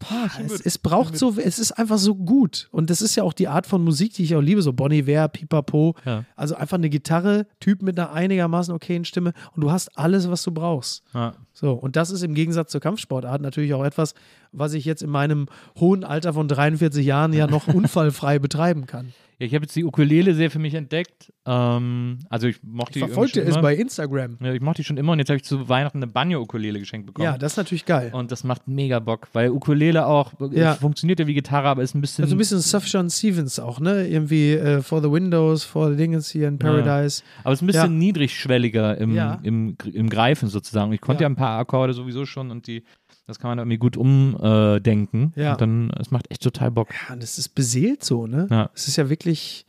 Boah, 0.00 0.30
es, 0.44 0.60
es 0.62 0.78
braucht 0.78 1.16
so, 1.16 1.36
es 1.36 1.58
ist 1.58 1.72
einfach 1.72 1.98
so 1.98 2.14
gut. 2.14 2.68
Und 2.72 2.88
das 2.88 3.02
ist 3.02 3.16
ja 3.16 3.22
auch 3.22 3.34
die 3.34 3.48
Art 3.48 3.66
von 3.66 3.84
Musik, 3.84 4.14
die 4.14 4.24
ich 4.24 4.34
auch 4.34 4.40
liebe, 4.40 4.62
so 4.62 4.72
Bonnie 4.72 5.06
Ware, 5.06 5.28
Pipapo. 5.28 5.94
Ja. 6.06 6.24
Also 6.36 6.54
einfach 6.54 6.78
eine 6.78 6.88
Gitarre, 6.88 7.46
Typ 7.60 7.82
mit 7.82 7.98
einer 7.98 8.12
einigermaßen 8.12 8.74
okayen 8.74 9.04
Stimme 9.04 9.34
und 9.54 9.62
du 9.62 9.70
hast 9.70 9.96
alles, 9.98 10.30
was 10.30 10.42
du 10.42 10.52
brauchst. 10.52 11.02
Ja. 11.12 11.34
So, 11.60 11.72
und 11.72 11.94
das 11.96 12.10
ist 12.10 12.22
im 12.22 12.32
Gegensatz 12.32 12.72
zur 12.72 12.80
Kampfsportart 12.80 13.42
natürlich 13.42 13.74
auch 13.74 13.84
etwas, 13.84 14.14
was 14.50 14.72
ich 14.72 14.86
jetzt 14.86 15.02
in 15.02 15.10
meinem 15.10 15.46
hohen 15.78 16.04
Alter 16.04 16.32
von 16.32 16.48
43 16.48 17.04
Jahren 17.04 17.34
ja 17.34 17.46
noch 17.46 17.68
unfallfrei 17.74 18.38
betreiben 18.38 18.86
kann. 18.86 19.12
Ja, 19.38 19.46
ich 19.46 19.54
habe 19.54 19.64
jetzt 19.64 19.74
die 19.76 19.84
Ukulele 19.84 20.34
sehr 20.34 20.50
für 20.50 20.58
mich 20.58 20.74
entdeckt. 20.74 21.32
Ähm, 21.46 22.18
also 22.28 22.46
ich 22.46 22.62
mochte 22.62 22.98
Ich 22.98 23.04
die 23.04 23.08
verfolgte 23.08 23.40
es 23.40 23.56
bei. 23.58 23.74
Instagram. 23.74 24.36
Ja, 24.42 24.52
ich 24.52 24.60
mochte 24.60 24.82
die 24.82 24.84
schon 24.84 24.98
immer 24.98 25.12
und 25.12 25.18
jetzt 25.18 25.30
habe 25.30 25.38
ich 25.38 25.44
zu 25.44 25.66
Weihnachten 25.68 25.96
eine 25.98 26.06
Banjo-Ukulele 26.08 26.78
geschenkt 26.78 27.06
bekommen. 27.06 27.24
Ja, 27.24 27.38
das 27.38 27.52
ist 27.52 27.56
natürlich 27.56 27.86
geil. 27.86 28.10
und 28.12 28.30
das 28.32 28.44
macht 28.44 28.68
mega 28.68 28.98
Bock, 28.98 29.28
weil 29.32 29.48
Ukulele 29.50 30.04
auch 30.06 30.32
Ja. 30.52 30.74
funktioniert 30.74 31.20
ja 31.20 31.26
wie 31.26 31.32
Gitarre, 31.32 31.68
aber 31.68 31.82
ist 31.82 31.94
ein 31.94 32.02
bisschen. 32.02 32.22
Also 32.24 32.34
ein 32.34 32.38
bisschen 32.38 32.60
Sufjan 32.60 33.08
Stevens 33.08 33.58
auch, 33.58 33.80
ne? 33.80 34.06
Irgendwie 34.08 34.52
äh, 34.52 34.82
For 34.82 35.00
the 35.00 35.10
Windows, 35.10 35.64
For 35.64 35.90
the 35.90 35.96
Dingens 35.96 36.28
hier 36.30 36.46
in 36.48 36.58
Paradise. 36.58 37.22
aber 37.42 37.52
es 37.54 37.58
ist 37.60 37.62
ein 37.62 37.66
bisschen 37.68 37.82
Ja. 37.92 37.98
niedrigschwelliger 37.98 38.98
im, 38.98 39.14
Ja. 39.14 39.38
im, 39.42 39.74
im 39.90 40.10
Greifen 40.10 40.50
sozusagen. 40.50 40.92
Ich 40.92 41.00
konnte 41.00 41.22
Ja. 41.24 41.28
ja. 41.28 41.32
ein 41.32 41.36
paar 41.36 41.49
Akkorde 41.58 41.92
sowieso 41.92 42.26
schon 42.26 42.50
und 42.50 42.66
die, 42.66 42.84
das 43.26 43.38
kann 43.38 43.50
man 43.50 43.58
irgendwie 43.58 43.78
gut 43.78 43.96
umdenken. 43.96 45.32
Ja. 45.36 45.52
Und 45.52 45.60
dann, 45.60 45.90
es 45.98 46.10
macht 46.10 46.30
echt 46.30 46.42
total 46.42 46.70
Bock. 46.70 46.88
Ja, 47.08 47.14
und 47.14 47.22
es 47.22 47.38
ist 47.38 47.50
beseelt 47.50 48.04
so, 48.04 48.26
ne? 48.26 48.46
Ja. 48.50 48.70
Es 48.74 48.88
ist 48.88 48.96
ja 48.96 49.08
wirklich, 49.08 49.66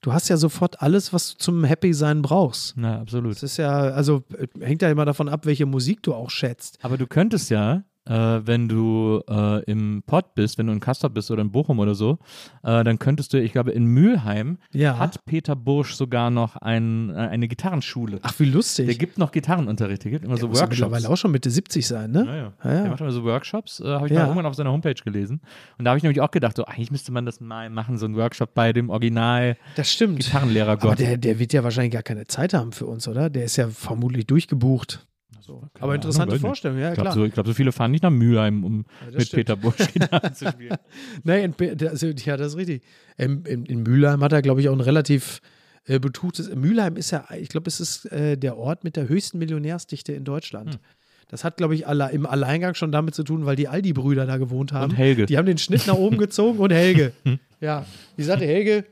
du 0.00 0.12
hast 0.12 0.28
ja 0.28 0.36
sofort 0.36 0.82
alles, 0.82 1.12
was 1.12 1.32
du 1.32 1.38
zum 1.38 1.64
Happy-Sein 1.64 2.22
brauchst. 2.22 2.76
Na, 2.76 3.00
absolut. 3.00 3.32
Es 3.32 3.42
ist 3.42 3.56
ja, 3.56 3.72
also 3.72 4.24
äh, 4.36 4.46
hängt 4.64 4.82
ja 4.82 4.90
immer 4.90 5.04
davon 5.04 5.28
ab, 5.28 5.46
welche 5.46 5.66
Musik 5.66 6.02
du 6.02 6.14
auch 6.14 6.30
schätzt. 6.30 6.78
Aber 6.82 6.96
du 6.96 7.06
könntest 7.06 7.50
ja, 7.50 7.82
äh, 8.08 8.40
wenn 8.46 8.68
du 8.68 9.20
äh, 9.28 9.62
im 9.64 10.02
Pott 10.06 10.34
bist, 10.34 10.58
wenn 10.58 10.66
du 10.66 10.72
in 10.72 10.80
Kassel 10.80 11.10
bist 11.10 11.30
oder 11.30 11.42
in 11.42 11.52
Bochum 11.52 11.78
oder 11.78 11.94
so, 11.94 12.18
äh, 12.62 12.82
dann 12.82 12.98
könntest 12.98 13.32
du, 13.32 13.40
ich 13.40 13.52
glaube, 13.52 13.70
in 13.72 13.84
Mülheim 13.84 14.58
Ja. 14.72 14.98
hat 14.98 15.24
Peter 15.26 15.54
Bursch 15.54 15.94
sogar 15.94 16.30
noch 16.30 16.56
ein, 16.56 17.10
äh, 17.10 17.14
eine 17.14 17.48
Gitarrenschule. 17.48 18.18
Ach, 18.22 18.34
wie 18.38 18.46
lustig. 18.46 18.86
Der 18.86 18.94
gibt 18.94 19.18
noch 19.18 19.30
Gitarrenunterricht, 19.30 20.04
der 20.04 20.10
gibt 20.10 20.24
immer 20.24 20.34
Der 20.34 20.40
so 20.40 20.48
muss 20.48 20.58
Workshops. 20.60 20.80
mittlerweile 20.80 21.08
auch 21.08 21.16
schon 21.16 21.30
Mitte 21.30 21.50
70 21.50 21.86
sein, 21.86 22.10
ne? 22.10 22.24
Ja, 22.26 22.34
ja. 22.36 22.52
Ja, 22.64 22.72
ja. 22.74 22.80
Der 22.82 22.90
macht 22.90 23.00
immer 23.00 23.12
so 23.12 23.24
Workshops, 23.24 23.80
äh, 23.80 23.84
habe 23.86 24.06
ich 24.06 24.12
Ja. 24.12 24.20
mal 24.20 24.24
irgendwann 24.28 24.46
auf 24.46 24.54
seiner 24.54 24.72
Homepage 24.72 24.94
gelesen. 24.94 25.40
Und 25.78 25.84
da 25.84 25.90
habe 25.90 25.98
ich 25.98 26.02
nämlich 26.02 26.20
auch 26.20 26.30
gedacht, 26.30 26.56
so, 26.56 26.64
eigentlich 26.64 26.90
müsste 26.90 27.12
man 27.12 27.26
das 27.26 27.40
mal 27.40 27.68
machen, 27.70 27.98
so 27.98 28.06
ein 28.06 28.16
Workshop 28.16 28.54
bei 28.54 28.72
dem 28.72 28.90
Original 28.90 29.56
Das 29.76 29.92
stimmt. 29.92 30.20
Gitarrenlehrer 30.20 30.72
Aber 30.72 30.88
Gott. 30.90 30.98
der, 31.00 31.16
der 31.18 31.38
wird 31.38 31.52
ja 31.52 31.62
wahrscheinlich 31.64 31.92
gar 31.92 32.02
keine 32.02 32.26
Zeit 32.26 32.54
haben 32.54 32.72
für 32.72 32.86
uns, 32.86 33.06
oder? 33.06 33.28
Der 33.30 33.44
ist 33.44 33.56
ja 33.56 33.68
vermutlich 33.68 34.26
durchgebucht. 34.26 35.06
So. 35.48 35.62
Aber 35.80 35.94
interessante. 35.94 36.38
Vorstellung, 36.38 36.78
ja 36.78 36.88
ich 36.90 36.94
glaube, 36.94 37.04
klar. 37.06 37.14
so, 37.14 37.24
ich 37.24 37.32
glaub, 37.32 37.46
so 37.46 37.54
viele 37.54 37.72
fahren 37.72 37.90
nicht 37.90 38.02
nach 38.02 38.10
Mülheim, 38.10 38.64
um 38.64 38.84
das 39.06 39.14
mit 39.14 39.26
stimmt. 39.28 39.46
Peter 39.46 39.56
Bursch 39.56 39.78
Gitarre 39.94 40.30
zu 40.34 40.46
spielen. 40.50 40.76
Nee, 41.24 41.42
in, 41.42 41.54
Pe- 41.54 41.74
der- 41.74 41.90
also, 41.92 42.06
ja, 42.08 42.36
das 42.36 42.48
ist 42.48 42.56
richtig. 42.58 42.82
In, 43.16 43.44
in, 43.46 43.64
in 43.64 43.82
Mülheim 43.82 44.22
hat 44.22 44.32
er, 44.34 44.42
glaube 44.42 44.60
ich, 44.60 44.68
auch 44.68 44.74
ein 44.74 44.80
relativ 44.82 45.40
äh, 45.86 45.98
betuchtes. 45.98 46.54
Mülheim 46.54 46.96
ist 46.96 47.12
ja, 47.12 47.24
ich 47.40 47.48
glaube, 47.48 47.66
es 47.68 47.80
ist 47.80 48.12
äh, 48.12 48.36
der 48.36 48.58
Ort 48.58 48.84
mit 48.84 48.96
der 48.96 49.08
höchsten 49.08 49.38
Millionärsdichte 49.38 50.12
in 50.12 50.24
Deutschland. 50.24 50.74
Hm. 50.74 50.80
Das 51.28 51.44
hat, 51.44 51.56
glaube 51.56 51.74
ich, 51.74 51.86
alle, 51.86 52.10
im 52.12 52.26
Alleingang 52.26 52.74
schon 52.74 52.92
damit 52.92 53.14
zu 53.14 53.22
tun, 53.22 53.46
weil 53.46 53.56
die 53.56 53.68
Aldi-Brüder 53.68 54.26
da 54.26 54.36
gewohnt 54.36 54.72
haben. 54.74 54.90
Und 54.90 54.96
Helge. 54.98 55.24
Die 55.24 55.38
haben 55.38 55.46
den 55.46 55.56
Schnitt 55.58 55.86
nach 55.86 55.94
oben 55.96 56.18
gezogen 56.18 56.58
und 56.58 56.72
Helge. 56.72 57.12
ja, 57.60 57.86
ich 58.18 58.26
sagte, 58.26 58.44
Helge, 58.44 58.84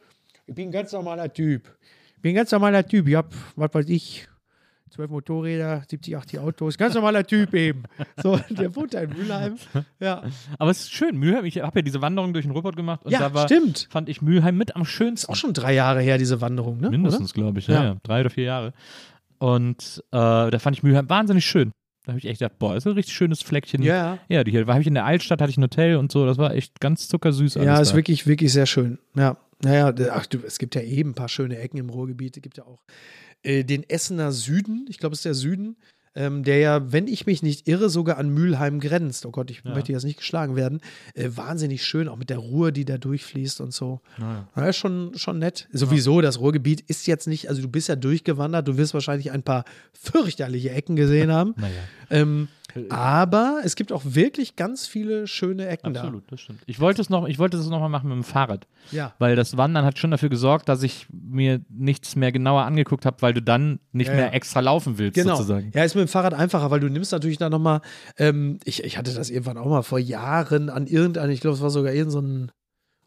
ich 0.47 0.55
bin 0.55 0.69
ein 0.69 0.73
ganz 0.73 0.93
normaler 0.93 1.31
Typ. 1.31 1.71
Ich 2.17 2.23
bin 2.23 2.33
ein 2.33 2.37
ganz 2.37 2.51
normaler 2.51 2.87
Typ. 2.87 3.09
Ich 3.09 3.15
habe, 3.15 3.29
was 3.57 3.75
weiß 3.75 3.89
ich, 3.91 4.27
zwölf 4.97 5.11
Motorräder, 5.11 5.83
70, 5.89 6.17
80 6.17 6.39
Autos. 6.41 6.79
Ganz 6.79 6.95
normaler 6.95 7.27
Typ 7.27 7.55
eben. 7.55 7.85
So, 8.23 8.39
der 8.51 8.75
wohnt 8.75 8.95
da 8.95 9.03
in 9.03 9.11
Mülheim. 9.11 9.57
Ja, 10.01 10.23
Aber 10.59 10.71
es 10.71 10.81
ist 10.81 10.93
schön, 10.93 11.17
Mülheim, 11.19 11.45
ich 11.45 11.59
habe 11.61 11.79
ja 11.79 11.83
diese 11.83 12.01
Wanderung 12.03 12.33
durch 12.33 12.45
den 12.45 12.53
Ruhrpott 12.53 12.77
gemacht 12.77 13.05
und 13.05 13.13
ja 13.13 13.19
da 13.21 13.35
war, 13.35 13.47
stimmt. 13.47 13.89
fand 13.91 14.09
ich 14.09 14.23
Mülheim 14.23 14.57
mit 14.57 14.75
am 14.75 14.85
schönsten. 14.85 15.31
Auch 15.31 15.37
schon 15.37 15.53
drei 15.53 15.75
Jahre 15.75 16.01
her, 16.01 16.19
diese 16.19 16.41
Wanderung, 16.41 16.81
ne? 16.81 16.91
Mindestens, 16.91 17.35
glaube 17.35 17.59
ich, 17.59 17.67
ja, 17.67 17.85
Ja. 17.85 17.97
Drei 18.03 18.21
oder 18.21 18.31
vier 18.31 18.45
Jahre. 18.45 18.73
Und 19.39 20.03
äh, 20.13 20.51
da 20.51 20.59
fand 20.59 20.77
ich 20.77 20.83
Mülheim 20.83 21.09
wahnsinnig 21.11 21.45
schön. 21.45 21.73
Da 22.05 22.13
habe 22.13 22.19
ich 22.19 22.27
echt 22.27 22.39
gedacht, 22.39 22.59
boah, 22.59 22.77
ist 22.77 22.87
ein 22.87 22.93
richtig 22.93 23.15
schönes 23.15 23.43
Fleckchen. 23.43 23.83
Ja, 23.83 24.19
Ja, 24.29 24.45
die 24.45 24.53
hier, 24.53 24.67
war 24.67 24.81
ich 24.81 24.87
in 24.87 24.95
der 24.95 25.05
Altstadt, 25.05 25.43
hatte 25.43 25.51
ich 25.51 25.59
ein 25.59 25.63
Hotel 25.65 25.97
und 25.97 26.13
so, 26.13 26.25
das 26.25 26.39
war 26.39 26.55
echt 26.55 26.81
ganz 26.81 27.09
zuckersüß 27.09 27.57
ja, 27.57 27.81
ist 27.81 27.93
da. 27.93 27.97
wirklich, 27.97 28.27
wirklich 28.27 28.53
sehr 28.53 28.67
schön. 28.67 28.99
Ja, 29.17 29.37
naja, 29.63 29.93
ach 30.13 30.27
du, 30.27 30.39
es 30.47 30.59
gibt 30.59 30.75
ja 30.75 30.83
eben 30.83 31.11
ein 31.11 31.15
paar 31.15 31.29
schöne 31.29 31.59
Ecken 31.59 31.79
im 31.79 31.91
Ruhrgebiet. 31.91 32.37
Es 32.37 32.43
gibt 32.43 32.59
ja 32.59 32.65
auch 32.65 32.81
äh, 33.47 33.65
den 33.65 33.89
Essener 33.89 34.33
Süden, 34.33 34.87
ich 34.89 34.99
glaube, 34.99 35.13
es 35.15 35.21
ist 35.21 35.25
der 35.25 35.35
Süden, 35.35 35.77
ähm, 36.15 36.45
der 36.45 36.59
ja, 36.59 36.93
wenn 36.93 37.09
ich 37.09 37.27
mich 37.27 37.43
nicht 37.43 37.69
irre, 37.69 37.91
sogar 37.91 38.17
an 38.17 38.31
Mülheim 38.31 38.81
grenzt. 38.81 39.27
Oh 39.27 39.31
Gott, 39.31 39.51
ich 39.51 39.65
möchte 39.65 39.93
jetzt 39.93 40.05
nicht 40.05 40.17
geschlagen 40.17 40.57
werden. 40.57 40.81
Äh, 41.15 41.29
wahnsinnig 41.35 41.85
schön, 41.85 42.09
auch 42.09 42.17
mit 42.17 42.31
der 42.31 42.39
Ruhr, 42.39 42.73
die 42.73 42.87
da 42.87 42.97
durchfließt 42.97 43.61
und 43.61 43.75
so. 43.75 44.01
Ja. 44.19 44.49
Ja, 44.57 44.73
schon, 44.73 45.13
schon 45.17 45.39
nett. 45.39 45.69
Sowieso, 45.73 46.23
das 46.23 46.41
Ruhrgebiet 46.41 46.81
ist 46.81 47.07
jetzt 47.07 47.27
nicht, 47.27 47.51
also 47.51 47.61
du 47.61 47.69
bist 47.69 47.89
ja 47.89 47.97
durchgewandert, 47.97 48.67
du 48.67 48.79
wirst 48.79 48.95
wahrscheinlich 48.95 49.31
ein 49.31 49.43
paar 49.43 49.67
fürchterliche 49.93 50.71
Ecken 50.71 50.97
gesehen 50.97 51.31
haben. 51.39 51.55
Naja, 51.57 51.75
Ähm, 52.09 52.49
aber 52.91 53.61
es 53.65 53.77
gibt 53.77 53.93
auch 53.93 54.03
wirklich 54.05 54.57
ganz 54.57 54.87
viele 54.87 55.27
schöne 55.27 55.67
Ecken 55.69 55.97
absolut, 55.97 56.31
das 56.31 56.41
stimmt. 56.41 56.61
Ich 56.67 56.81
wollte 56.81 57.01
es 57.03 57.11
noch, 57.11 57.27
ich 57.29 57.39
wollte 57.39 57.57
es 57.57 57.67
noch 57.69 57.81
mal 57.81 57.89
machen 57.89 58.09
mit 58.09 58.17
dem 58.17 58.25
Fahrrad, 58.25 58.67
da. 58.91 58.97
Ja. 58.97 59.15
weil 59.19 59.37
das 59.37 59.57
Wandern 59.57 59.85
hat 59.85 59.99
schon 59.99 60.11
dafür 60.11 60.29
gesorgt, 60.29 60.69
dass 60.69 60.83
ich 60.83 61.07
mir 61.11 61.61
nichts 61.69 62.17
mehr 62.17 62.33
genauer 62.33 62.63
angeguckt 62.63 63.07
habe, 63.07 63.17
weil 63.21 63.35
du 63.35 63.43
dann 63.43 63.81
nicht 63.93 64.09
Ja, 64.09 64.15
mehr 64.15 64.27
ja. 64.27 64.33
extra 64.33 64.61
laufen 64.61 64.99
willst, 64.99 65.15
Genau. 65.15 65.37
sozusagen. 65.37 65.71
Ja, 65.75 65.85
ist 65.85 65.95
mit 65.95 66.07
dem 66.07 66.09
Fahrrad 66.09 66.35
einfacher, 66.35 66.71
weil 66.71 66.81
du 66.81 66.89
nimmst 66.89 67.13
natürlich 67.13 67.39
dann 67.39 67.51
nochmal, 67.53 67.81
ähm, 68.19 68.59
ich, 68.65 68.85
ich 68.85 68.99
hatte 68.99 69.13
das 69.15 69.31
irgendwann 69.31 69.59
auch 69.59 69.67
mal 69.69 69.83
vor 69.83 69.99
Jahren 69.99 70.71
an 70.71 70.87
irgendeinem, 70.87 71.31
ich 71.31 71.41
glaube, 71.41 71.57
es 71.57 71.63
war 71.63 71.71
sogar 71.71 71.93
irgendein 71.93 72.11
so 72.13 72.21
ein 72.21 72.53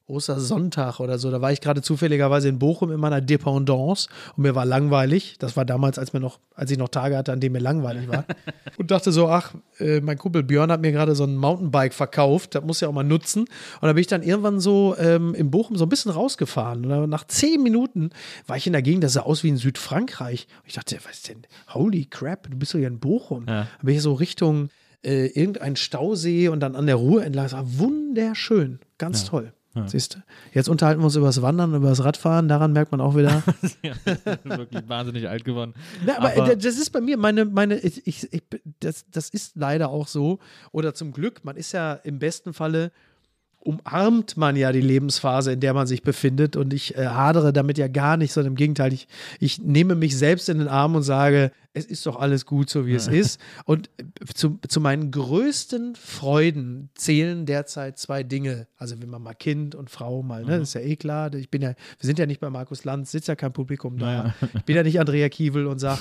Ostersonntag 0.10 1.00
oder 1.00 1.18
so. 1.18 1.32
Da 1.32 1.42
war 1.42 1.52
ich 1.52 1.62
gerade 1.62 1.82
zufälligerweise 1.82 2.50
in 2.50 2.60
Bochum 2.60 2.92
in 2.92 3.00
meiner 3.00 3.22
Dependance 3.22 4.10
und 4.36 4.44
mir 4.44 4.56
war 4.56 4.66
langweilig. 4.66 5.36
Das 5.40 5.56
war 5.56 5.66
damals, 5.66 6.00
als 6.00 6.14
mir 6.14 6.20
noch, 6.20 6.40
als 6.56 6.72
ich 6.72 6.78
noch 6.78 6.90
Tage 6.90 7.18
hatte, 7.18 7.32
an 7.32 7.40
denen 7.40 7.54
mir 7.54 7.60
langweilig 7.60 8.08
war. 8.08 8.26
und 8.78 8.92
dachte 8.92 9.12
so, 9.12 9.28
ach, 9.28 9.54
äh, 9.80 10.02
mein 10.02 10.18
Kumpel 10.18 10.44
Björn 10.44 10.72
hat 10.72 10.82
mir 10.82 10.92
gerade 10.92 11.16
so 11.16 11.24
ein 11.24 11.36
Mountainbike 11.36 11.94
verkauft. 11.94 12.56
Das 12.56 12.64
muss 12.64 12.82
ja 12.82 12.88
auch 12.88 12.94
mal 12.94 13.04
nutzen. 13.04 13.42
Und 13.42 13.84
da 13.84 13.94
bin 13.94 14.02
ich 14.02 14.08
dann 14.08 14.24
irgendwann 14.24 14.60
so 14.60 14.96
ähm, 14.98 15.34
in 15.36 15.52
Bochum 15.52 15.78
so 15.78 15.86
ein 15.86 15.90
bisschen 15.90 16.12
rausgefahren. 16.12 16.86
Und 16.86 17.10
nach 17.10 17.26
zehn 17.26 17.62
Minuten 17.62 18.10
war 18.48 18.58
ich 18.58 18.68
in 18.68 18.74
der 18.74 18.82
Gegend, 18.82 19.04
das 19.04 19.14
sah 19.14 19.22
aus 19.22 19.44
wie 19.44 19.50
in 19.50 19.58
Südfrankreich. 19.58 20.48
Und 20.62 20.68
ich 20.68 20.74
dachte, 20.74 20.98
was 21.06 21.18
ist 21.18 21.30
denn? 21.30 21.44
Holy 21.74 22.06
crap, 22.06 22.50
du 22.50 22.58
bist 22.58 22.74
doch 22.74 22.80
hier 22.80 22.88
in 22.88 23.00
Bochum. 23.00 23.46
Ja. 23.48 23.64
Da 23.64 23.68
bin 23.84 23.96
ich 23.96 24.02
so 24.02 24.14
Richtung 24.14 24.70
äh, 25.04 25.28
irgendein 25.28 25.76
Stausee 25.76 26.50
und 26.50 26.60
dann 26.60 26.76
an 26.76 26.86
der 26.86 26.96
Ruhr 26.96 27.24
entlang. 27.24 27.46
Das 27.46 27.54
war 27.54 27.80
wunderschön. 27.80 28.80
Ganz 28.98 29.26
toll. 29.26 29.54
Siehst 29.86 30.16
du? 30.16 30.20
Jetzt 30.52 30.68
unterhalten 30.68 31.00
wir 31.02 31.06
uns 31.06 31.16
über 31.16 31.28
das 31.28 31.42
Wandern, 31.42 31.76
über 31.76 31.90
das 31.90 32.04
Radfahren. 32.04 32.48
Daran 32.48 32.74
merkt 32.74 32.92
man 32.92 33.02
auch 33.02 33.16
wieder. 33.16 33.44
ja, 33.84 33.94
wirklich 34.44 34.90
wahnsinnig 34.90 35.30
alt 35.30 35.46
geworden. 35.46 35.74
Na, 36.06 36.18
aber, 36.18 36.32
Aber- 36.32 36.52
äh, 36.52 36.58
das 36.58 36.78
ist 36.78 36.90
bei 36.90 37.02
mir 37.02 37.18
meine, 37.18 37.46
meine, 37.46 37.78
ich, 37.78 38.06
ich, 38.08 38.34
ich, 38.34 38.44
das, 38.80 39.06
das 39.12 39.30
ist 39.30 39.56
leider 39.56 39.90
auch 39.90 40.08
so. 40.08 40.40
Oder 40.72 40.94
zum 40.96 41.12
Glück, 41.12 41.46
man 41.46 41.56
ist 41.56 41.72
ja 41.72 41.94
im 41.94 42.18
besten 42.20 42.54
Falle, 42.54 42.92
umarmt 43.60 44.38
man 44.38 44.56
ja 44.56 44.72
die 44.72 44.82
Lebensphase, 44.82 45.54
in 45.54 45.60
der 45.60 45.74
man 45.74 45.86
sich 45.86 46.02
befindet. 46.02 46.56
Und 46.56 46.74
ich 46.74 46.96
äh, 46.98 47.08
hadere 47.08 47.52
damit 47.52 47.78
ja 47.78 47.88
gar 47.88 48.18
nicht, 48.18 48.32
sondern 48.32 48.54
im 48.54 48.56
Gegenteil, 48.56 48.94
ich, 48.94 49.08
ich 49.40 49.60
nehme 49.60 49.96
mich 49.96 50.18
selbst 50.18 50.50
in 50.50 50.60
den 50.60 50.68
Arm 50.68 50.96
und 50.96 51.04
sage, 51.04 51.52
es 51.74 51.86
ist 51.86 52.06
doch 52.06 52.18
alles 52.20 52.46
gut, 52.46 52.70
so 52.70 52.88
wie 52.88 52.94
es 52.94 53.08
ist. 53.08 53.40
Und 53.66 53.90
äh, 53.98 54.04
zu, 54.34 54.60
zu 54.68 54.80
meinen 54.80 55.12
größten 55.12 55.96
Freuden 55.96 56.90
zählen 56.96 57.46
derzeit 57.46 58.00
zwei 58.00 58.24
Dinge. 58.24 58.68
Also 58.78 59.00
wenn 59.02 59.10
man 59.10 59.22
mal 59.22 59.34
Kind 59.34 59.76
und 59.76 59.90
Frau 59.90 60.24
mal, 60.24 60.46
ne, 60.46 60.60
das 60.60 60.70
ist 60.70 60.74
ja 60.76 60.82
eh 60.82 60.96
klar. 60.96 61.34
Ich 61.34 61.50
bin 61.50 61.62
ja, 61.62 61.70
wir 61.70 61.76
sind 62.06 62.18
ja 62.18 62.26
nicht 62.26 62.40
bei 62.40 62.50
Markus 62.50 62.86
Lanz, 62.86 63.12
sitzt 63.12 63.28
ja 63.28 63.36
kein 63.36 63.54
Publikum 63.54 63.98
da. 63.98 64.06
Naja. 64.06 64.36
Ich 64.56 64.64
bin 64.64 64.76
ja 64.76 64.84
nicht 64.84 65.00
Andrea 65.00 65.30
Kiewel 65.30 65.68
und 65.68 65.80
sag, 65.80 66.00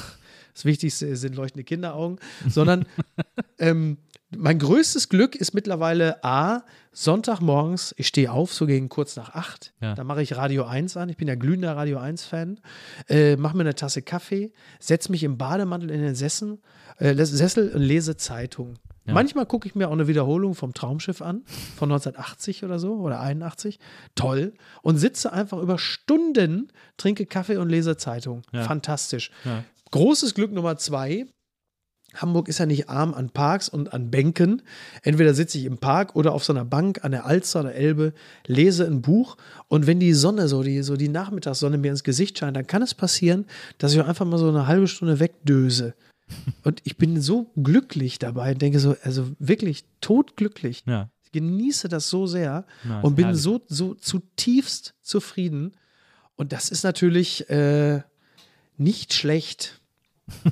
das 0.55 0.65
Wichtigste 0.65 1.15
sind 1.17 1.37
leuchtende 1.37 1.65
Kinderaugen, 1.65 2.19
sondern 2.49 2.87
ähm, 3.59 3.99
mein 4.37 4.59
größtes 4.59 5.09
Glück 5.09 5.35
ist 5.35 5.55
mittlerweile 5.55 6.23
A, 6.23 6.63
Sonntagmorgens, 6.93 7.95
ich 7.97 8.09
stehe 8.09 8.31
auf, 8.33 8.53
so 8.53 8.67
gegen 8.67 8.89
kurz 8.89 9.17
nach 9.17 9.35
acht. 9.35 9.73
Ja. 9.81 9.95
Da 9.95 10.05
mache 10.05 10.23
ich 10.23 10.37
Radio 10.37 10.65
1 10.65 10.97
an. 10.97 11.09
Ich 11.09 11.17
bin 11.17 11.29
ja 11.29 11.35
glühender 11.35 11.77
Radio 11.77 11.99
1-Fan. 11.99 12.61
Äh, 13.09 13.37
mache 13.37 13.57
mir 13.57 13.63
eine 13.63 13.75
Tasse 13.75 14.03
Kaffee, 14.03 14.53
setze 14.81 15.11
mich 15.11 15.23
im 15.23 15.39
Bademantel 15.39 15.91
in 15.91 16.03
den 16.03 16.15
Sessel, 16.15 16.59
äh, 16.99 17.15
Sessel 17.15 17.71
und 17.73 17.83
lese 17.83 18.17
Zeitung. 18.17 18.79
Manchmal 19.13 19.47
gucke 19.47 19.67
ich 19.67 19.75
mir 19.75 19.89
auch 19.89 19.93
eine 19.93 20.07
Wiederholung 20.07 20.55
vom 20.55 20.75
Traumschiff 20.75 21.23
an, 21.23 21.43
von 21.77 21.91
1980 21.91 22.65
oder 22.65 22.79
so 22.79 22.95
oder 22.97 23.21
81. 23.21 23.79
Toll. 24.15 24.53
Und 24.83 24.99
sitze 24.99 25.33
einfach 25.33 25.59
über 25.59 25.79
Stunden, 25.79 26.71
trinke 26.97 27.27
Kaffee 27.27 27.57
und 27.57 27.69
lese 27.69 27.97
Zeitung. 27.97 28.43
Ja. 28.53 28.65
Fantastisch. 28.65 29.31
Ja. 29.45 29.65
Großes 29.91 30.35
Glück 30.35 30.53
Nummer 30.53 30.77
zwei. 30.77 31.27
Hamburg 32.21 32.49
ist 32.49 32.59
ja 32.59 32.67
nicht 32.67 32.89
arm 32.89 33.15
an 33.15 33.31
Parks 33.31 33.69
und 33.69 33.93
an 33.93 34.11
Bänken. 34.11 34.63
Entweder 35.03 35.35
sitze 35.35 35.59
ich 35.59 35.65
im 35.65 35.79
Park 35.79 36.17
oder 36.17 36.33
auf 36.33 36.45
so 36.45 36.53
einer 36.53 36.65
Bank 36.65 37.05
an 37.05 37.13
der 37.13 37.27
Alster 37.27 37.61
oder 37.61 37.75
Elbe, 37.75 38.13
lese 38.47 38.87
ein 38.87 39.03
Buch 39.03 39.37
und 39.69 39.87
wenn 39.87 40.01
die 40.01 40.13
Sonne, 40.13 40.49
so 40.49 40.63
die, 40.63 40.83
so 40.83 40.97
die 40.97 41.09
Nachmittagssonne 41.09 41.79
mir 41.79 41.91
ins 41.91 42.05
Gesicht 42.05 42.39
scheint, 42.39 42.57
dann 42.57 42.67
kann 42.67 42.83
es 42.83 42.95
passieren, 42.95 43.47
dass 43.79 43.93
ich 43.93 44.03
einfach 44.03 44.27
mal 44.27 44.39
so 44.39 44.49
eine 44.49 44.67
halbe 44.67 44.89
Stunde 44.89 45.21
wegdöse. 45.21 45.95
Und 46.63 46.81
ich 46.85 46.99
bin 46.99 47.21
so 47.23 47.51
glücklich 47.57 48.19
dabei 48.19 48.53
und 48.53 48.61
denke 48.61 48.81
so, 48.81 48.95
also 49.03 49.31
wirklich 49.39 49.87
totglücklich. 50.03 50.85
Ja. 50.87 51.09
Ich 51.25 51.33
genieße 51.33 51.89
das 51.89 52.11
so 52.11 52.27
sehr 52.27 52.67
ist 52.85 53.05
und 53.05 53.17
bin 53.17 53.27
herrlich. 53.27 53.43
so, 53.43 53.63
so 53.67 53.95
zutiefst 53.95 54.95
zufrieden. 55.01 55.73
Und 56.37 56.53
das 56.53 56.69
ist 56.69 56.85
natürlich 56.85 57.49
äh, 57.51 58.03
nicht 58.77 59.13
schlecht, 59.13 59.78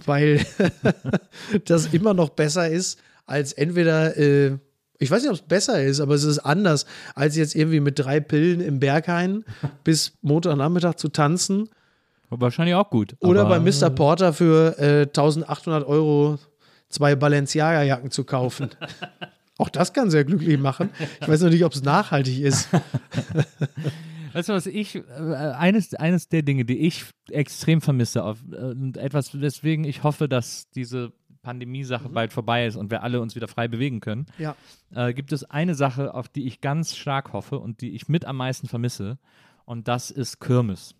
weil 0.04 0.44
das 1.64 1.86
immer 1.86 2.14
noch 2.14 2.30
besser 2.30 2.68
ist, 2.68 2.98
als 3.26 3.52
entweder, 3.52 4.16
äh, 4.16 4.58
ich 4.98 5.10
weiß 5.10 5.22
nicht, 5.22 5.30
ob 5.30 5.36
es 5.36 5.42
besser 5.42 5.82
ist, 5.82 6.00
aber 6.00 6.14
es 6.14 6.24
ist 6.24 6.38
anders, 6.38 6.86
als 7.14 7.36
jetzt 7.36 7.54
irgendwie 7.54 7.80
mit 7.80 7.98
drei 7.98 8.20
Pillen 8.20 8.60
im 8.60 8.80
Berghain 8.80 9.44
bis 9.84 10.12
Montagnachmittag 10.22 10.94
zu 10.94 11.08
tanzen 11.08 11.68
Wahrscheinlich 12.30 12.74
auch 12.74 12.90
gut. 12.90 13.14
oder 13.20 13.44
bei 13.44 13.60
Mr. 13.60 13.90
Porter 13.90 14.32
für 14.32 14.78
äh, 14.78 15.02
1800 15.02 15.86
Euro 15.86 16.38
zwei 16.88 17.14
Balenciaga-Jacken 17.14 18.10
zu 18.10 18.24
kaufen. 18.24 18.70
Auch 19.58 19.70
das 19.70 19.94
kann 19.94 20.10
sehr 20.10 20.24
glücklich 20.24 20.58
machen. 20.58 20.90
Ich 21.20 21.28
weiß 21.28 21.40
noch 21.40 21.50
nicht, 21.50 21.64
ob 21.64 21.72
es 21.72 21.82
nachhaltig 21.82 22.40
ist. 22.40 22.68
Weißt 24.36 24.48
du, 24.50 24.52
was 24.52 24.66
ich, 24.66 24.96
äh, 24.96 25.00
eines, 25.56 25.94
eines 25.94 26.28
der 26.28 26.42
Dinge, 26.42 26.64
die 26.64 26.78
ich 26.78 27.04
extrem 27.30 27.80
vermisse, 27.80 28.22
auf, 28.22 28.38
äh, 28.52 28.56
und 28.56 28.96
etwas, 28.98 29.40
weswegen 29.40 29.84
ich 29.84 30.02
hoffe, 30.02 30.28
dass 30.28 30.68
diese 30.70 31.12
Pandemie-Sache 31.42 32.08
bald 32.08 32.32
vorbei 32.32 32.66
ist 32.66 32.76
und 32.76 32.90
wir 32.90 33.02
alle 33.02 33.20
uns 33.20 33.34
wieder 33.34 33.48
frei 33.48 33.66
bewegen 33.68 34.00
können, 34.00 34.26
Ja. 34.38 34.54
äh, 34.94 35.14
gibt 35.14 35.32
es 35.32 35.44
eine 35.44 35.74
Sache, 35.74 36.12
auf 36.12 36.28
die 36.28 36.46
ich 36.46 36.60
ganz 36.60 36.96
stark 36.96 37.32
hoffe 37.32 37.58
und 37.58 37.80
die 37.80 37.92
ich 37.94 38.08
mit 38.08 38.24
am 38.24 38.36
meisten 38.36 38.68
vermisse. 38.68 39.18
Und 39.64 39.88
das 39.88 40.10
ist 40.10 40.40
Kirmes. 40.40 40.94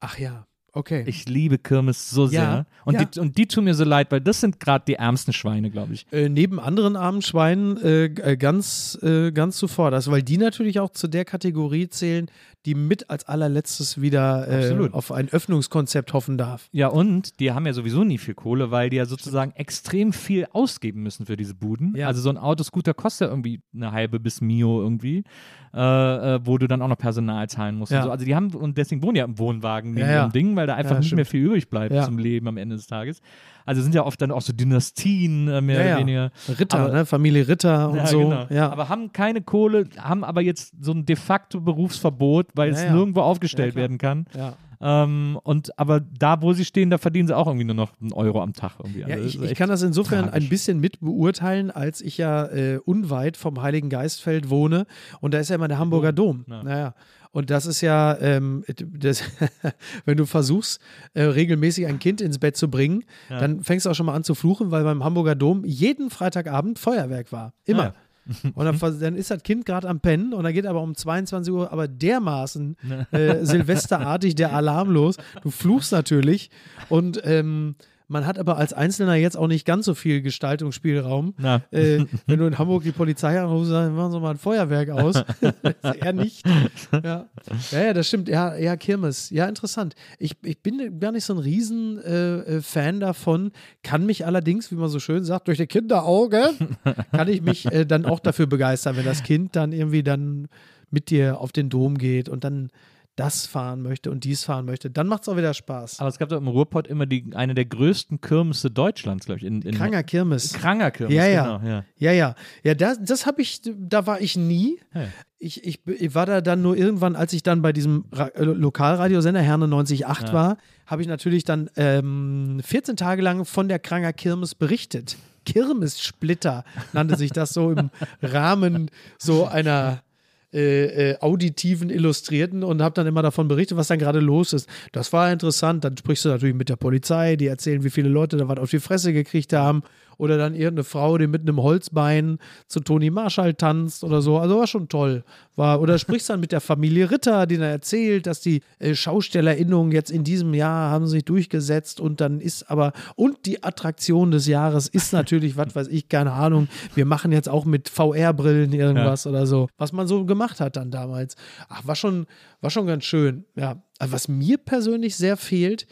Ach 0.00 0.18
ja, 0.18 0.46
okay. 0.72 1.04
Ich 1.06 1.28
liebe 1.28 1.58
Kirmes 1.58 2.10
so 2.10 2.26
sehr. 2.26 2.42
Ja, 2.42 2.66
und, 2.84 2.94
ja. 2.94 3.04
Die, 3.04 3.20
und 3.20 3.38
die 3.38 3.46
tun 3.46 3.64
mir 3.64 3.74
so 3.74 3.84
leid, 3.84 4.10
weil 4.10 4.20
das 4.20 4.40
sind 4.40 4.60
gerade 4.60 4.84
die 4.86 4.94
ärmsten 4.94 5.32
Schweine, 5.32 5.70
glaube 5.70 5.94
ich. 5.94 6.06
äh, 6.12 6.28
neben 6.28 6.60
anderen 6.60 6.96
armen 6.96 7.22
Schweinen 7.22 7.76
äh, 7.78 8.04
äh, 8.04 8.36
ganz, 8.36 8.98
äh, 9.02 9.32
ganz 9.32 9.56
zuvor 9.56 9.90
das, 9.90 10.10
weil 10.10 10.22
die 10.22 10.38
natürlich 10.38 10.80
auch 10.80 10.90
zu 10.90 11.08
der 11.08 11.24
Kategorie 11.24 11.88
zählen, 11.88 12.30
die 12.66 12.74
mit 12.74 13.08
als 13.08 13.26
allerletztes 13.26 14.02
wieder 14.02 14.46
äh, 14.46 14.90
auf 14.92 15.12
ein 15.12 15.30
Öffnungskonzept 15.30 16.12
hoffen 16.12 16.36
darf. 16.36 16.68
Ja, 16.72 16.88
und 16.88 17.40
die 17.40 17.52
haben 17.52 17.64
ja 17.64 17.72
sowieso 17.72 18.04
nie 18.04 18.18
viel 18.18 18.34
Kohle, 18.34 18.70
weil 18.70 18.90
die 18.90 18.96
ja 18.96 19.06
sozusagen 19.06 19.52
extrem 19.52 20.12
viel 20.12 20.46
ausgeben 20.52 21.02
müssen 21.02 21.24
für 21.24 21.38
diese 21.38 21.54
Buden. 21.54 21.94
Ja. 21.96 22.06
Also 22.08 22.20
so 22.20 22.28
ein 22.28 22.36
Autoscooter 22.36 22.92
kostet 22.92 23.28
ja 23.28 23.32
irgendwie 23.32 23.62
eine 23.74 23.92
halbe 23.92 24.20
bis 24.20 24.42
Mio 24.42 24.82
irgendwie, 24.82 25.24
äh, 25.72 25.78
wo 25.78 26.58
du 26.58 26.68
dann 26.68 26.82
auch 26.82 26.88
noch 26.88 26.98
Personal 26.98 27.48
zahlen 27.48 27.76
musst. 27.76 27.92
Ja. 27.92 28.00
Und 28.00 28.04
so. 28.04 28.10
Also 28.10 28.24
die 28.26 28.34
haben, 28.34 28.52
und 28.52 28.76
deswegen 28.76 29.02
wohnen 29.02 29.16
ja 29.16 29.24
im 29.24 29.38
Wohnwagen 29.38 29.94
neben 29.94 30.08
Ja, 30.08 30.24
ihrem 30.24 30.32
Ding, 30.32 30.54
weil 30.60 30.66
da 30.66 30.74
einfach 30.74 30.92
Ja, 30.92 30.98
nicht 30.98 31.06
stimmt. 31.08 31.16
mehr 31.18 31.26
viel 31.26 31.40
übrig 31.42 31.68
bleibt 31.68 31.94
Ja. 31.94 32.04
zum 32.04 32.18
Leben 32.18 32.46
am 32.48 32.56
Ende 32.56 32.76
des 32.76 32.86
Tages. 32.86 33.20
Also 33.66 33.82
sind 33.82 33.94
ja 33.94 34.04
oft 34.04 34.20
dann 34.22 34.30
auch 34.30 34.40
so 34.42 34.52
Dynastien 34.52 35.48
äh, 35.48 35.60
mehr 35.60 35.84
Ja, 35.84 35.92
oder 35.92 36.00
weniger. 36.00 36.30
Ritter, 36.58 36.78
Aber- 36.78 36.92
ne? 36.92 37.06
Familie 37.06 37.46
Ritter 37.48 37.90
und 37.90 38.06
so. 38.08 38.18
genau. 38.20 38.46
Ja. 38.50 38.70
Aber 38.70 38.88
haben 38.88 39.12
keine 39.12 39.42
Kohle, 39.42 39.86
haben 39.98 40.24
aber 40.24 40.40
jetzt 40.40 40.74
so 40.80 40.92
ein 40.92 41.04
de 41.06 41.16
facto 41.16 41.60
Berufsverbot, 41.60 42.48
weil 42.54 42.70
es 42.70 42.82
nirgendwo 42.90 43.20
aufgestellt 43.20 43.74
werden 43.74 43.98
kann. 43.98 44.26
ja. 44.36 44.54
Ähm, 44.82 45.38
und 45.42 45.78
aber 45.78 46.00
da, 46.00 46.40
wo 46.40 46.54
sie 46.54 46.64
stehen, 46.64 46.88
da 46.88 46.96
verdienen 46.96 47.28
sie 47.28 47.36
auch 47.36 47.46
irgendwie 47.46 47.66
nur 47.66 47.74
noch 47.74 47.90
einen 48.00 48.14
Euro 48.14 48.40
am 48.42 48.54
Tag. 48.54 48.76
Irgendwie. 48.78 49.00
Ja, 49.00 49.08
Also 49.08 49.26
ich, 49.44 49.50
ich 49.50 49.54
kann 49.54 49.68
das 49.68 49.82
insofern 49.82 50.28
tragisch. 50.30 50.42
ein 50.42 50.48
bisschen 50.48 50.80
mit 50.80 51.00
beurteilen, 51.00 51.70
als 51.70 52.00
ich 52.00 52.16
ja 52.16 52.46
äh, 52.46 52.78
unweit 52.86 53.36
vom 53.36 53.60
Heiligen 53.60 53.90
Geistfeld 53.90 54.48
wohne 54.48 54.86
und 55.20 55.34
da 55.34 55.38
ist 55.38 55.50
ja 55.50 55.56
immer 55.56 55.68
der 55.68 55.78
Hamburger 55.78 56.12
Dom. 56.14 56.46
Ja. 56.48 56.62
Naja. 56.62 56.94
Und 57.32 57.50
das 57.50 57.66
ist 57.66 57.80
ja, 57.80 58.18
ähm, 58.20 58.64
das, 58.76 59.22
wenn 60.04 60.16
du 60.16 60.26
versuchst, 60.26 60.80
äh, 61.14 61.22
regelmäßig 61.22 61.86
ein 61.86 61.98
Kind 61.98 62.20
ins 62.20 62.38
Bett 62.38 62.56
zu 62.56 62.68
bringen, 62.68 63.04
dann 63.28 63.62
fängst 63.62 63.86
du 63.86 63.90
auch 63.90 63.94
schon 63.94 64.06
mal 64.06 64.14
an 64.14 64.24
zu 64.24 64.34
fluchen, 64.34 64.70
weil 64.70 64.82
beim 64.84 65.04
Hamburger 65.04 65.34
Dom 65.34 65.64
jeden 65.64 66.10
Freitagabend 66.10 66.78
Feuerwerk 66.78 67.30
war. 67.32 67.52
Immer. 67.64 67.94
Ah, 67.94 67.94
Und 68.54 68.64
dann, 68.64 69.00
dann 69.00 69.16
ist 69.16 69.30
das 69.30 69.42
Kind 69.42 69.66
gerade 69.66 69.88
am 69.88 70.00
Pennen 70.00 70.34
und 70.34 70.44
dann 70.44 70.52
geht 70.52 70.66
aber 70.66 70.82
um 70.82 70.94
22 70.94 71.52
Uhr 71.52 71.72
aber 71.72 71.88
dermaßen 71.88 72.76
äh, 73.10 73.44
silvesterartig 73.44 74.34
der 74.34 74.52
Alarm 74.52 74.90
los. 74.90 75.16
Du 75.42 75.50
fluchst 75.50 75.92
natürlich 75.92 76.50
und 76.88 77.20
ähm, 77.24 77.76
man 78.10 78.26
hat 78.26 78.40
aber 78.40 78.56
als 78.56 78.72
Einzelner 78.72 79.14
jetzt 79.14 79.36
auch 79.36 79.46
nicht 79.46 79.64
ganz 79.64 79.84
so 79.84 79.94
viel 79.94 80.20
Gestaltungsspielraum. 80.20 81.34
Äh, 81.70 82.04
wenn 82.26 82.38
du 82.40 82.46
in 82.46 82.58
Hamburg 82.58 82.82
die 82.82 82.90
Polizei 82.90 83.40
anrufst, 83.40 83.70
dann 83.70 83.94
machen 83.94 84.10
sie 84.10 84.20
mal 84.20 84.32
ein 84.32 84.36
Feuerwerk 84.36 84.90
aus. 84.90 85.22
er 85.82 86.12
nicht. 86.12 86.44
Ja. 86.92 87.28
ja, 87.70 87.80
ja, 87.80 87.92
das 87.92 88.08
stimmt. 88.08 88.28
Ja, 88.28 88.56
ja, 88.56 88.76
Kirmes. 88.76 89.30
Ja, 89.30 89.46
interessant. 89.46 89.94
Ich, 90.18 90.36
ich 90.42 90.60
bin 90.60 90.98
gar 90.98 91.12
nicht 91.12 91.24
so 91.24 91.34
ein 91.34 91.38
riesen 91.38 92.02
äh, 92.02 92.58
äh, 92.58 92.98
davon, 92.98 93.52
kann 93.84 94.06
mich 94.06 94.26
allerdings, 94.26 94.72
wie 94.72 94.76
man 94.76 94.88
so 94.88 94.98
schön 94.98 95.22
sagt, 95.22 95.46
durch 95.46 95.58
die 95.58 95.68
Kinderauge, 95.68 96.50
kann 97.12 97.28
ich 97.28 97.42
mich 97.42 97.66
äh, 97.66 97.86
dann 97.86 98.06
auch 98.06 98.18
dafür 98.18 98.48
begeistern, 98.48 98.96
wenn 98.96 99.04
das 99.04 99.22
Kind 99.22 99.54
dann 99.54 99.72
irgendwie 99.72 100.02
dann 100.02 100.48
mit 100.90 101.10
dir 101.10 101.40
auf 101.40 101.52
den 101.52 101.70
Dom 101.70 101.96
geht 101.96 102.28
und 102.28 102.42
dann 102.42 102.70
das 103.16 103.46
fahren 103.46 103.82
möchte 103.82 104.10
und 104.10 104.24
dies 104.24 104.44
fahren 104.44 104.64
möchte, 104.64 104.90
dann 104.90 105.06
macht 105.06 105.22
es 105.22 105.28
auch 105.28 105.36
wieder 105.36 105.52
Spaß. 105.52 106.00
Aber 106.00 106.08
es 106.08 106.18
gab 106.18 106.28
doch 106.30 106.38
im 106.38 106.48
Ruhrpott 106.48 106.86
immer 106.86 107.06
die, 107.06 107.30
eine 107.34 107.54
der 107.54 107.66
größten 107.66 108.20
Kirmesse 108.20 108.70
Deutschlands, 108.70 109.26
glaube 109.26 109.40
ich. 109.40 109.44
In, 109.44 109.62
in 109.62 109.74
Kranger 109.74 110.02
Kirmes. 110.02 110.52
Kranger 110.52 110.90
Kirmes, 110.90 111.14
Ja, 111.14 111.26
ja. 111.26 111.58
genau. 111.58 111.68
Ja. 111.70 111.84
Ja, 111.98 112.12
ja. 112.12 112.34
Ja, 112.62 112.74
das, 112.74 112.98
das 113.02 113.26
habe 113.26 113.42
ich, 113.42 113.60
da 113.76 114.06
war 114.06 114.20
ich 114.20 114.36
nie. 114.36 114.80
Ja. 114.94 115.02
Ich, 115.38 115.64
ich, 115.64 115.86
ich 115.86 116.14
war 116.14 116.26
da 116.26 116.40
dann 116.40 116.62
nur 116.62 116.76
irgendwann, 116.76 117.16
als 117.16 117.32
ich 117.32 117.42
dann 117.42 117.62
bei 117.62 117.72
diesem 117.72 118.04
Ra 118.12 118.28
äh, 118.28 118.44
Lokalradiosender 118.44 119.40
Herne 119.40 119.66
98.8 119.66 120.32
war, 120.32 120.56
habe 120.86 121.02
ich 121.02 121.08
natürlich 121.08 121.44
dann 121.44 121.70
ähm, 121.76 122.60
14 122.64 122.96
Tage 122.96 123.22
lang 123.22 123.44
von 123.44 123.68
der 123.68 123.78
Kranger 123.78 124.12
Kirmes 124.12 124.54
berichtet. 124.54 125.16
Kirmessplitter 125.46 126.64
nannte 126.92 127.16
sich 127.16 127.32
das 127.32 127.50
so 127.50 127.72
im 127.72 127.90
Rahmen 128.22 128.90
so 129.18 129.46
einer 129.46 130.02
äh, 130.52 131.10
äh, 131.10 131.18
auditiven 131.20 131.90
Illustrierten 131.90 132.64
und 132.64 132.82
habe 132.82 132.94
dann 132.94 133.06
immer 133.06 133.22
davon 133.22 133.46
berichtet, 133.46 133.76
was 133.76 133.88
dann 133.88 134.00
gerade 134.00 134.18
los 134.18 134.52
ist. 134.52 134.68
Das 134.92 135.12
war 135.12 135.30
interessant. 135.30 135.84
Dann 135.84 135.96
sprichst 135.96 136.24
du 136.24 136.28
natürlich 136.28 136.56
mit 136.56 136.68
der 136.68 136.76
Polizei, 136.76 137.36
die 137.36 137.46
erzählen, 137.46 137.84
wie 137.84 137.90
viele 137.90 138.08
Leute 138.08 138.36
da 138.36 138.48
was 138.48 138.58
auf 138.58 138.70
die 138.70 138.80
Fresse 138.80 139.12
gekriegt 139.12 139.52
haben. 139.52 139.82
Oder 140.20 140.36
dann 140.36 140.54
irgendeine 140.54 140.84
Frau, 140.84 141.16
die 141.16 141.26
mit 141.26 141.40
einem 141.40 141.62
Holzbein 141.62 142.38
zu 142.66 142.80
Toni 142.80 143.08
Marshall 143.08 143.54
tanzt 143.54 144.04
oder 144.04 144.20
so. 144.20 144.36
Also 144.36 144.58
war 144.58 144.66
schon 144.66 144.88
toll. 144.88 145.24
War, 145.56 145.80
oder 145.80 145.98
sprichst 145.98 146.28
dann 146.28 146.40
mit 146.40 146.52
der 146.52 146.60
Familie 146.60 147.10
Ritter, 147.10 147.46
die 147.46 147.56
dann 147.56 147.70
erzählt, 147.70 148.26
dass 148.26 148.42
die 148.42 148.60
äh, 148.80 148.94
Schaustellerinnungen 148.94 149.92
jetzt 149.92 150.10
in 150.10 150.22
diesem 150.22 150.52
Jahr 150.52 150.90
haben 150.90 151.06
sich 151.06 151.24
durchgesetzt 151.24 152.00
und 152.00 152.20
dann 152.20 152.38
ist 152.40 152.70
aber, 152.70 152.92
und 153.16 153.46
die 153.46 153.64
Attraktion 153.64 154.30
des 154.30 154.46
Jahres 154.46 154.88
ist 154.88 155.12
natürlich, 155.14 155.56
was 155.56 155.74
weiß 155.74 155.88
ich, 155.88 156.10
keine 156.10 156.32
Ahnung, 156.32 156.68
wir 156.94 157.06
machen 157.06 157.32
jetzt 157.32 157.48
auch 157.48 157.64
mit 157.64 157.88
VR-Brillen 157.88 158.74
irgendwas 158.74 159.26
oder 159.26 159.46
so. 159.46 159.68
Was 159.78 159.92
man 159.92 160.06
so 160.06 160.26
gemacht 160.26 160.60
hat 160.60 160.76
dann 160.76 160.90
damals. 160.90 161.34
Ach, 161.70 161.86
war 161.86 161.96
schon, 161.96 162.26
war 162.60 162.68
schon 162.68 162.86
ganz 162.86 163.04
schön. 163.04 163.46
Ja. 163.56 163.82
Was 163.98 164.28
mir 164.28 164.58
persönlich 164.58 165.16
sehr 165.16 165.38
fehlt, 165.38 165.86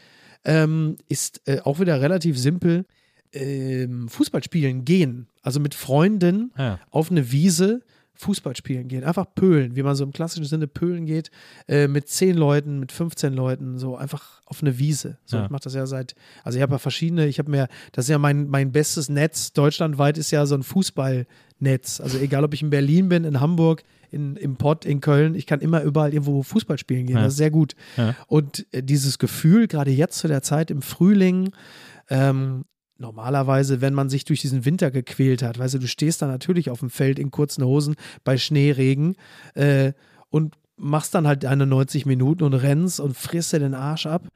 ähm, 0.45 0.97
ist 1.09 1.41
äh, 1.47 1.61
auch 1.61 1.81
wieder 1.81 2.01
relativ 2.01 2.39
simpel. 2.39 2.85
Ähm, 3.33 4.09
Fußball 4.09 4.43
spielen 4.43 4.85
gehen. 4.85 5.29
Also 5.43 5.61
mit 5.61 5.75
Freunden 5.75 6.53
Ja. 6.57 6.79
auf 6.91 7.11
eine 7.11 7.31
Wiese 7.33 7.81
Fußball 8.15 8.57
spielen 8.57 8.89
gehen. 8.89 9.05
Einfach 9.05 9.27
pölen, 9.35 9.77
wie 9.77 9.83
man 9.85 9.95
so 9.95 10.03
im 10.03 10.13
klassischen 10.13 10.45
Sinne 10.45 10.67
pölen 10.67 11.07
geht. 11.07 11.31
Äh, 11.69 11.87
mit 11.87 12.09
10 12.09 12.37
Leuten, 12.37 12.81
mit 12.81 12.91
15 12.91 13.33
Leuten, 13.33 13.79
so 13.79 13.97
einfach 13.97 14.43
auf 14.47 14.61
eine 14.61 14.77
Wiese. 14.79 15.19
So, 15.25 15.37
Ja. 15.37 15.45
Ich 15.45 15.51
mache 15.51 15.63
das 15.63 15.75
ja 15.75 15.87
seit, 15.87 16.17
also 16.43 16.57
ich 16.59 16.63
habe 16.63 16.73
ja 16.75 16.79
verschiedene, 16.79 17.29
ich 17.29 17.39
habe 17.39 17.49
mir, 17.51 17.69
das 17.93 18.07
ist 18.07 18.11
ja 18.11 18.19
mein, 18.19 18.49
mein 18.49 18.73
bestes 18.73 19.09
Netz 19.09 19.53
deutschlandweit, 19.53 20.19
ist 20.19 20.33
ja 20.33 20.47
so 20.47 20.57
ein 20.57 20.65
Fußballnetz. 20.65 22.01
Also 22.01 22.19
egal, 22.19 22.45
ob 22.45 22.55
ich 22.55 22.63
in 22.63 22.71
Berlin 22.71 23.09
bin, 23.09 23.23
in 23.25 23.41
Hamburg, 23.41 23.83
in, 24.11 24.37
im 24.37 24.57
Pott, 24.57 24.85
in 24.85 25.01
Köln, 25.01 25.35
ich 25.35 25.47
kann 25.47 25.61
immer 25.61 25.83
überall 25.83 26.13
irgendwo 26.13 26.43
Fußball 26.43 26.79
spielen 26.79 27.07
gehen. 27.07 27.17
Ja. 27.17 27.23
Das 27.23 27.35
ist 27.35 27.39
sehr 27.39 27.51
gut. 27.51 27.75
Ja. 27.97 28.17
Und 28.27 28.67
äh, 28.73 28.83
dieses 28.83 29.19
Gefühl, 29.19 29.69
gerade 29.69 29.91
jetzt 29.91 30.19
zu 30.19 30.29
der 30.29 30.43
Zeit 30.43 30.71
im 30.71 30.83
Frühling, 30.83 31.51
ähm, 32.11 32.65
normalerweise, 32.99 33.81
wenn 33.81 33.95
man 33.95 34.09
sich 34.09 34.25
durch 34.25 34.41
diesen 34.41 34.65
Winter 34.65 34.91
gequält 34.91 35.43
hat, 35.43 35.59
weißt 35.59 35.75
du, 35.75 35.79
du 35.79 35.89
stehst 35.89 36.21
da 36.23 36.27
natürlich 36.27 36.71
auf 36.71 36.81
dem 36.81 36.91
Feld 36.91 37.19
in 37.19 37.31
kurzen 37.31 37.65
Hosen 37.65 37.95
bei 38.25 38.37
Schneeregen 38.37 39.17
äh, 39.55 39.93
und 40.31 40.57
machst 40.77 41.15
dann 41.15 41.27
halt 41.27 41.45
deine 41.45 41.67
90 41.67 42.07
Minuten 42.07 42.45
und 42.45 42.55
rennst 42.55 43.01
und 43.01 43.17
frisst 43.17 43.53
dir 43.53 43.59
den 43.61 43.75
Arsch 43.75 44.07
ab. 44.07 44.29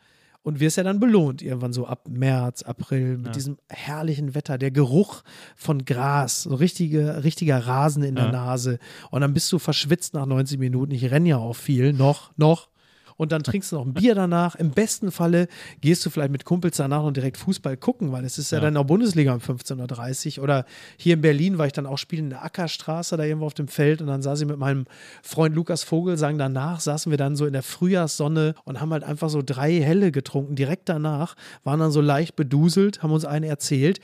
und 0.45 0.59
wirst 0.59 0.77
ja 0.77 0.83
dann 0.83 0.99
belohnt, 0.99 1.41
irgendwann 1.41 1.73
so 1.73 1.87
ab 1.87 2.09
März, 2.11 2.63
April, 2.65 3.17
mit 3.19 3.27
Ja. 3.27 3.33
diesem 3.33 3.59
herrlichen 3.69 4.35
Wetter, 4.35 4.59
der 4.59 4.73
Geruch 4.73 5.23
von 5.55 5.85
Gras, 5.85 6.43
so 6.43 6.57
richtige, 6.57 7.23
richtiger 7.23 7.65
Rasen 7.65 8.03
in 8.03 8.17
der 8.17 8.25
Ja. 8.25 8.33
Nase. 8.33 8.81
Und 9.13 9.21
dann 9.21 9.35
bist 9.35 9.53
du 9.53 9.61
verschwitzt 9.61 10.15
nach 10.15 10.27
90 10.27 10.59
Minuten. 10.59 10.91
Ich 10.91 11.09
renne 11.13 11.29
ja 11.29 11.37
auch 11.37 11.55
viel, 11.55 11.93
noch, 11.93 12.33
noch. 12.37 12.71
Und 13.17 13.33
dann 13.33 13.43
trinkst 13.43 13.73
du 13.73 13.77
noch 13.77 13.87
ein 13.87 13.95
Bier 13.95 14.15
danach. 14.15 14.55
Im 14.57 14.71
besten 14.71 15.11
Falle 15.11 15.49
gehst 15.81 16.05
du 16.05 16.11
vielleicht 16.11 16.33
mit 16.33 16.45
Kumpels 16.45 16.77
danach 16.77 17.03
noch 17.03 17.13
direkt 17.13 17.37
Fußball 17.37 17.77
gucken, 17.77 18.13
weil 18.13 18.25
es 18.25 18.39
ist 18.39 18.53
ja, 18.53 18.59
Ja. 18.59 18.65
dann 18.65 18.77
auch 18.77 18.85
Bundesliga 18.85 19.33
um 19.35 19.41
15.30 19.41 20.39
Uhr. 20.39 20.45
Oder 20.45 20.65
hier 20.97 21.15
in 21.15 21.21
Berlin 21.21 21.59
war 21.59 21.67
ich 21.67 21.73
dann 21.73 21.87
auch 21.87 21.99
spielen 21.99 22.25
in 22.25 22.31
der 22.31 22.45
Ackerstraße, 22.45 23.17
da 23.17 23.25
irgendwo 23.25 23.47
auf 23.47 23.55
dem 23.55 23.69
Feld. 23.69 24.01
Und 24.01 24.09
dann 24.09 24.23
saß 24.23 24.41
ich 24.41 24.47
mit 24.47 24.59
meinem 24.59 24.87
Freund 25.23 25.55
Lukas 25.55 25.83
Vogel, 25.83 26.17
sagen 26.17 26.39
danach, 26.39 26.81
saßen 26.81 27.11
wir 27.11 27.19
dann 27.19 27.37
so 27.37 27.47
in 27.47 27.53
der 27.53 27.63
Frühjahrssonne 27.63 28.55
und 28.65 28.81
haben 28.81 28.93
halt 28.93 29.05
einfach 29.05 29.31
so 29.31 29.43
drei 29.45 29.73
Helle 29.81 30.13
getrunken. 30.13 30.57
Direkt 30.57 30.89
danach 30.89 31.35
waren 31.65 31.81
dann 31.81 31.91
so 31.93 32.01
leicht 32.01 32.37
beduselt, 32.37 33.03
haben 33.03 33.13
uns 33.13 33.25
einen 33.25 33.45
erzählt. 33.45 34.01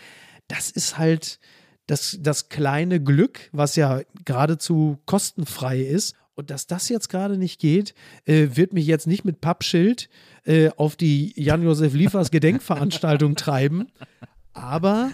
Das 0.49 0.71
ist 0.71 0.99
halt 0.99 1.39
das, 1.87 2.19
das 2.21 2.49
kleine 2.51 3.01
Glück, 3.03 3.49
was 3.53 3.75
ja 3.77 4.01
geradezu 4.25 4.99
kostenfrei 5.07 5.81
ist. 5.81 6.15
Und 6.39 6.51
dass 6.51 6.69
das 6.69 6.89
jetzt 6.89 7.09
gerade 7.09 7.37
nicht 7.37 7.59
geht, 7.59 7.95
äh, 8.25 8.51
wird 8.53 8.73
mich 8.73 8.87
jetzt 8.87 9.09
nicht 9.09 9.25
mit 9.25 9.41
Pappschild 9.41 10.09
äh, 10.45 10.71
auf 10.77 10.95
die 10.95 11.33
Jan-Josef 11.35 11.95
Liefers 11.95 12.31
Gedenkveranstaltung 12.31 13.35
treiben. 13.37 13.89
Aber 14.53 15.11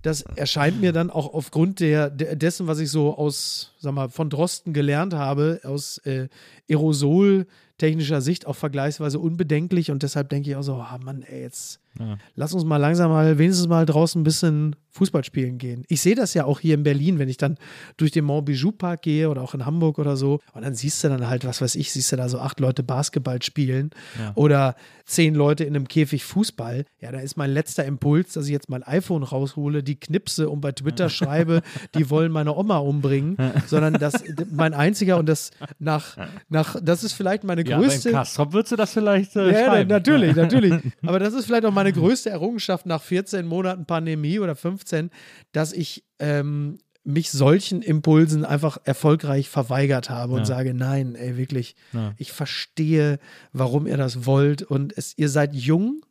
das 0.00 0.22
erscheint 0.22 0.80
mir 0.80 0.92
dann 0.92 1.10
auch 1.10 1.34
aufgrund 1.34 1.80
der, 1.80 2.08
dessen, 2.08 2.66
was 2.66 2.78
ich 2.78 2.90
so 2.90 3.14
aus, 3.18 3.74
sag 3.80 3.92
mal, 3.92 4.08
von 4.08 4.30
Drosten 4.30 4.72
gelernt 4.72 5.12
habe, 5.12 5.60
aus 5.62 5.98
äh, 6.06 6.28
Aerosol-technischer 6.70 8.22
Sicht 8.22 8.46
auch 8.46 8.56
vergleichsweise 8.56 9.18
unbedenklich. 9.18 9.90
Und 9.90 10.02
deshalb 10.02 10.30
denke 10.30 10.48
ich 10.48 10.56
auch 10.56 10.62
so, 10.62 10.76
ah 10.76 10.98
Mann, 11.04 11.20
ey, 11.20 11.42
jetzt 11.42 11.80
Ja. 11.98 12.18
lass 12.36 12.54
uns 12.54 12.64
mal 12.64 12.76
langsam 12.76 13.10
mal 13.10 13.36
wenigstens 13.38 13.66
mal 13.68 13.84
draußen 13.84 14.20
ein 14.20 14.24
bisschen 14.24 14.76
Fußball 14.92 15.22
spielen 15.24 15.58
gehen. 15.58 15.84
Ich 15.88 16.00
sehe 16.02 16.16
das 16.16 16.34
ja 16.34 16.44
auch 16.44 16.58
hier 16.60 16.74
in 16.74 16.82
Berlin, 16.82 17.18
wenn 17.20 17.28
ich 17.28 17.36
dann 17.36 17.58
durch 17.96 18.10
den 18.10 18.24
Montbijou 18.24 18.72
Park 18.72 19.02
gehe 19.02 19.28
oder 19.30 19.40
auch 19.42 19.54
in 19.54 19.64
Hamburg 19.64 19.98
oder 20.00 20.16
so. 20.16 20.40
Und 20.52 20.62
dann 20.62 20.74
siehst 20.74 21.02
du 21.04 21.08
dann 21.08 21.28
halt, 21.28 21.44
was 21.44 21.60
weiß 21.60 21.76
ich, 21.76 21.92
siehst 21.92 22.10
du 22.10 22.16
da 22.16 22.28
so 22.28 22.40
acht 22.40 22.58
Leute 22.58 22.82
Basketball 22.82 23.40
spielen 23.42 23.90
Ja. 24.18 24.32
oder 24.34 24.74
zehn 25.04 25.34
Leute 25.36 25.62
in 25.64 25.74
einem 25.76 25.86
Käfig 25.86 26.24
Fußball. 26.24 26.84
Ja, 27.00 27.12
da 27.12 27.20
ist 27.20 27.36
mein 27.36 27.50
letzter 27.52 27.84
Impuls, 27.84 28.32
dass 28.32 28.46
ich 28.46 28.52
jetzt 28.52 28.68
mein 28.68 28.82
iPhone 28.82 29.22
raushole, 29.22 29.82
die 29.84 29.98
knipse 29.98 30.48
und 30.50 30.60
bei 30.60 30.72
Twitter 30.72 31.08
schreibe, 31.08 31.62
die 31.96 32.10
wollen 32.10 32.32
meine 32.32 32.54
Oma 32.56 32.78
umbringen, 32.78 33.36
sondern 33.66 33.94
das 33.94 34.14
mein 34.50 34.74
einziger 34.74 35.18
und 35.18 35.28
das 35.28 35.50
nach, 35.78 36.16
nach 36.48 36.76
das 36.82 37.04
ist 37.04 37.12
vielleicht 37.12 37.44
meine 37.44 37.64
Ja, 37.64 37.76
beim 37.78 37.86
größte. 37.88 38.10
Kastrop 38.10 38.52
würdest 38.52 38.72
du 38.72 38.76
das 38.76 38.92
vielleicht 38.92 39.36
äh, 39.36 39.52
Ja, 39.52 39.84
natürlich, 39.84 40.34
natürlich. 40.36 40.74
Aber 41.06 41.18
das 41.20 41.34
ist 41.34 41.46
vielleicht 41.46 41.64
auch 41.64 41.72
meine 41.80 41.92
größte 41.92 42.30
Errungenschaft 42.30 42.86
nach 42.86 43.02
14 43.02 43.46
Monaten 43.46 43.86
Pandemie 43.86 44.38
oder 44.38 44.54
15, 44.56 45.10
dass 45.52 45.72
ich 45.72 46.04
ähm, 46.18 46.78
mich 47.02 47.30
solchen 47.30 47.80
Impulsen 47.82 48.44
einfach 48.44 48.78
erfolgreich 48.84 49.48
verweigert 49.48 50.10
habe 50.10 50.32
und 50.34 50.40
Ja. 50.40 50.44
sage, 50.44 50.74
nein, 50.74 51.14
ey, 51.14 51.36
wirklich, 51.38 51.74
Ja. 51.92 52.12
ich 52.18 52.30
verstehe, 52.32 53.18
warum 53.52 53.86
ihr 53.86 53.96
das 53.96 54.26
wollt 54.26 54.62
und 54.62 54.96
es, 54.96 55.14
ihr 55.16 55.28
seid 55.30 55.54
jung. 55.54 56.02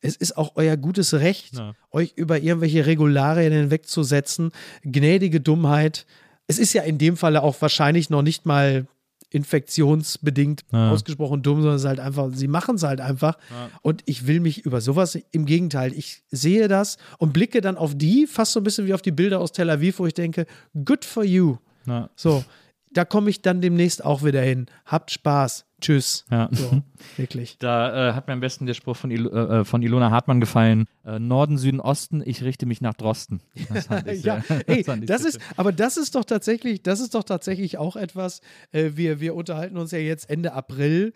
Es 0.00 0.16
ist 0.16 0.36
auch 0.36 0.52
euer 0.56 0.76
gutes 0.76 1.14
Recht, 1.14 1.54
Ja. 1.58 1.74
euch 1.90 2.14
über 2.16 2.40
irgendwelche 2.40 2.86
Regularien 2.86 3.52
hinwegzusetzen. 3.52 4.50
Gnädige 4.82 5.40
Dummheit. 5.40 6.06
Es 6.48 6.58
ist 6.58 6.72
ja 6.72 6.82
in 6.82 6.98
dem 6.98 7.16
Falle 7.16 7.42
auch 7.42 7.60
wahrscheinlich 7.60 8.10
noch 8.10 8.22
nicht 8.22 8.46
mal 8.46 8.86
infektionsbedingt 9.32 10.62
Ja. 10.72 10.90
ausgesprochen 10.90 11.42
dumm, 11.42 11.58
sondern 11.60 11.76
es 11.76 11.82
ist 11.82 11.88
halt 11.88 12.00
einfach, 12.00 12.30
sie 12.32 12.48
machen 12.48 12.76
es 12.76 12.82
halt 12.82 13.00
einfach. 13.00 13.38
Und 13.82 14.02
ich 14.06 14.26
will 14.26 14.40
mich 14.40 14.64
über 14.64 14.80
sowas, 14.80 15.18
im 15.30 15.46
Gegenteil, 15.46 15.92
ich 15.92 16.22
sehe 16.30 16.68
das 16.68 16.98
und 17.18 17.32
blicke 17.32 17.60
dann 17.60 17.76
auf 17.76 17.94
die, 17.96 18.26
fast 18.26 18.52
so 18.52 18.60
ein 18.60 18.64
bisschen 18.64 18.86
wie 18.86 18.94
auf 18.94 19.02
die 19.02 19.12
Bilder 19.12 19.40
aus 19.40 19.52
Tel 19.52 19.70
Aviv, 19.70 19.98
wo 19.98 20.06
ich 20.06 20.14
denke, 20.14 20.46
good 20.84 21.04
for 21.04 21.24
you. 21.24 21.56
Ja. 21.86 22.08
So, 22.14 22.44
da 22.94 23.04
komme 23.04 23.30
ich 23.30 23.42
dann 23.42 23.60
demnächst 23.60 24.04
auch 24.04 24.22
wieder 24.22 24.42
hin. 24.42 24.66
Habt 24.84 25.10
Spaß. 25.10 25.64
Tschüss. 25.80 26.24
Ja. 26.30 26.48
So, 26.52 26.82
wirklich. 27.16 27.58
Da 27.58 28.10
äh, 28.10 28.12
hat 28.14 28.28
mir 28.28 28.34
am 28.34 28.40
besten 28.40 28.66
der 28.66 28.74
Spruch 28.74 28.96
von, 28.96 29.10
Il 29.10 29.26
äh, 29.26 29.64
von 29.64 29.82
Ilona 29.82 30.10
Hartmann 30.10 30.40
gefallen. 30.40 30.86
Äh, 31.04 31.18
Norden, 31.18 31.58
Süden, 31.58 31.80
Osten, 31.80 32.22
ich 32.24 32.42
richte 32.42 32.66
mich 32.66 32.80
nach 32.80 32.94
Drosten. 32.94 33.40
Das 33.68 33.88
ich 34.06 34.22
ja, 34.22 34.42
ey, 34.66 34.84
das 34.84 35.22
sehr 35.22 35.30
ist, 35.30 35.40
aber 35.56 35.72
das 35.72 35.96
ist 35.96 36.14
doch 36.14 36.24
tatsächlich, 36.24 36.82
das 36.82 37.00
ist 37.00 37.14
doch 37.14 37.24
tatsächlich 37.24 37.78
auch 37.78 37.96
etwas, 37.96 38.40
äh, 38.70 38.92
wir, 38.94 39.20
wir 39.20 39.34
unterhalten 39.34 39.76
uns 39.76 39.90
ja 39.90 39.98
jetzt 39.98 40.30
Ende 40.30 40.52
April. 40.52 41.12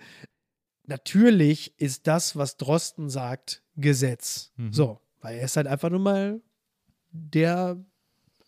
Natürlich 0.86 1.78
ist 1.78 2.06
das, 2.06 2.36
was 2.36 2.56
Drosten 2.56 3.08
sagt, 3.08 3.62
Gesetz. 3.76 4.52
Mhm. 4.56 4.72
So, 4.72 5.00
weil 5.20 5.36
er 5.36 5.44
ist 5.44 5.56
halt 5.56 5.68
einfach 5.68 5.90
nur 5.90 6.00
mal 6.00 6.40
der, 7.10 7.76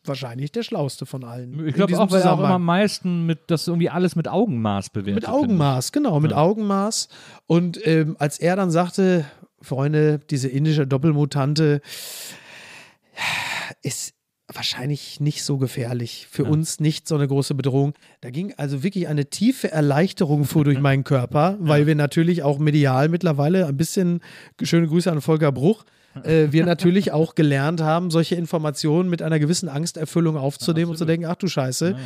wahrscheinlich 0.09 0.51
der 0.53 0.63
Schlauste 0.63 1.07
von 1.07 1.23
allen. 1.25 1.67
Ich 1.69 1.75
glaube 1.75 1.97
auch, 1.99 2.11
weil 2.11 2.23
er 2.23 2.33
auch 2.33 2.39
immer 2.39 2.49
am 2.51 2.65
meisten 2.65 3.27
mit, 3.27 3.41
das 3.49 3.67
irgendwie 3.69 3.91
alles 3.91 4.17
mit 4.17 4.27
Augenmaß 4.29 4.91
bewertet. 4.91 5.23
Mit. 5.25 5.29
Augenmaß, 5.29 5.93
genau, 5.93 6.19
mit 6.21 6.31
Ja. 6.33 6.39
Augenmaß. 6.39 7.09
Und 7.47 7.87
ähm, 7.87 8.17
als 8.19 8.39
er 8.39 8.57
dann 8.57 8.71
sagte, 8.71 9.25
Freunde, 9.61 10.21
diese 10.31 10.49
indische 10.49 10.87
Doppelmutante 10.87 11.81
ist 13.83 14.15
wahrscheinlich 14.53 15.21
nicht 15.21 15.45
so 15.45 15.59
gefährlich. 15.59 16.27
Für 16.31 16.45
Ja. 16.45 16.49
uns 16.49 16.81
nicht 16.81 17.07
so 17.07 17.17
eine 17.17 17.29
große 17.29 17.55
Bedrohung. 17.55 17.93
Da 18.23 18.31
ging 18.31 18.55
also 18.57 18.83
wirklich 18.83 19.07
eine 19.09 19.27
tiefe 19.27 19.71
Erleichterung 19.71 20.45
vor 20.45 20.65
durch 20.65 20.79
meinen 20.81 21.05
Körper, 21.05 21.57
weil 21.61 21.87
wir 21.87 21.95
natürlich 21.95 22.43
auch 22.43 22.59
medial 22.59 23.09
mittlerweile 23.09 23.67
ein 23.67 23.77
bisschen, 23.77 24.21
schöne 24.63 24.87
Grüße 24.89 25.11
an 25.13 25.21
Volker 25.21 25.53
Bruch, 25.53 25.85
äh, 26.23 26.49
wir 26.51 26.65
natürlich 26.65 27.13
auch 27.13 27.35
gelernt 27.35 27.81
haben, 27.81 28.11
solche 28.11 28.35
Informationen 28.35 29.09
mit 29.09 29.23
einer 29.23 29.39
gewissen 29.39 29.69
Angsterfüllung 29.69 30.37
aufzunehmen 30.37 30.91
und 30.91 30.97
zu 30.97 31.05
denken, 31.05 31.27
ach 31.27 31.37
du 31.37 31.49
Scheiße. 31.49 31.97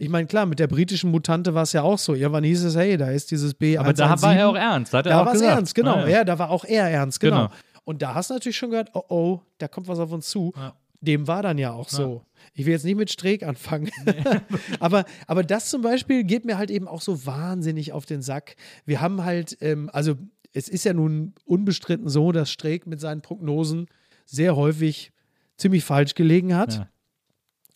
Ich 0.00 0.08
meine, 0.08 0.28
klar, 0.28 0.46
mit 0.46 0.60
der 0.60 0.68
britischen 0.68 1.10
Mutante 1.10 1.54
war 1.54 1.64
es 1.64 1.72
ja 1.72 1.82
auch 1.82 1.98
so. 1.98 2.14
Irgendwann 2.14 2.44
hieß 2.44 2.64
es, 2.64 2.76
hey, 2.76 2.96
da 2.96 3.10
ist 3.10 3.32
dieses 3.32 3.58
B117. 3.58 3.78
Aber 3.80 3.92
da 3.92 4.22
war 4.22 4.34
er 4.36 4.48
auch 4.48 4.56
ernst. 4.56 4.94
Da 4.94 4.98
hat 4.98 5.06
er 5.06 5.10
Da 5.10 5.26
war 5.26 5.34
es 5.34 5.40
ernst, 5.40 5.74
genau. 5.74 5.96
Ja, 5.98 6.02
Ja, 6.02 6.08
ja. 6.18 6.24
da 6.24 6.38
war 6.38 6.50
auch 6.50 6.64
er 6.64 6.88
ernst, 6.88 7.18
genau. 7.18 7.48
Genau. 7.48 7.52
Und 7.84 8.02
da 8.02 8.14
hast 8.14 8.30
du 8.30 8.34
natürlich 8.34 8.56
schon 8.56 8.70
gehört, 8.70 8.90
oh 8.94 9.02
oh, 9.08 9.40
da 9.58 9.66
kommt 9.66 9.88
was 9.88 9.98
auf 9.98 10.12
uns 10.12 10.28
zu. 10.28 10.52
Ja. 10.56 10.74
Dem 11.00 11.26
war 11.26 11.42
dann 11.42 11.58
ja 11.58 11.72
auch 11.72 11.88
so. 11.88 12.22
Ich 12.54 12.66
will 12.66 12.72
jetzt 12.72 12.84
nicht 12.84 12.96
mit 12.96 13.10
Streeck 13.10 13.44
anfangen. 13.44 13.90
aber, 14.80 15.04
aber 15.26 15.42
das 15.42 15.70
zum 15.70 15.82
Beispiel 15.82 16.24
geht 16.24 16.44
mir 16.44 16.58
halt 16.58 16.70
eben 16.70 16.88
auch 16.88 17.00
so 17.00 17.24
wahnsinnig 17.24 17.92
auf 17.92 18.04
den 18.04 18.20
Sack. 18.20 18.56
Wir 18.84 19.00
haben 19.00 19.24
halt, 19.24 19.56
ähm, 19.60 19.90
also 19.92 20.16
es 20.58 20.68
ist 20.68 20.84
ja 20.84 20.92
nun 20.92 21.34
unbestritten 21.44 22.08
so, 22.08 22.32
dass 22.32 22.50
Streeck 22.50 22.86
mit 22.86 23.00
seinen 23.00 23.22
Prognosen 23.22 23.86
sehr 24.26 24.56
häufig 24.56 25.12
ziemlich 25.56 25.84
falsch 25.84 26.14
gelegen 26.14 26.54
hat. 26.56 26.74
Ja. 26.74 26.88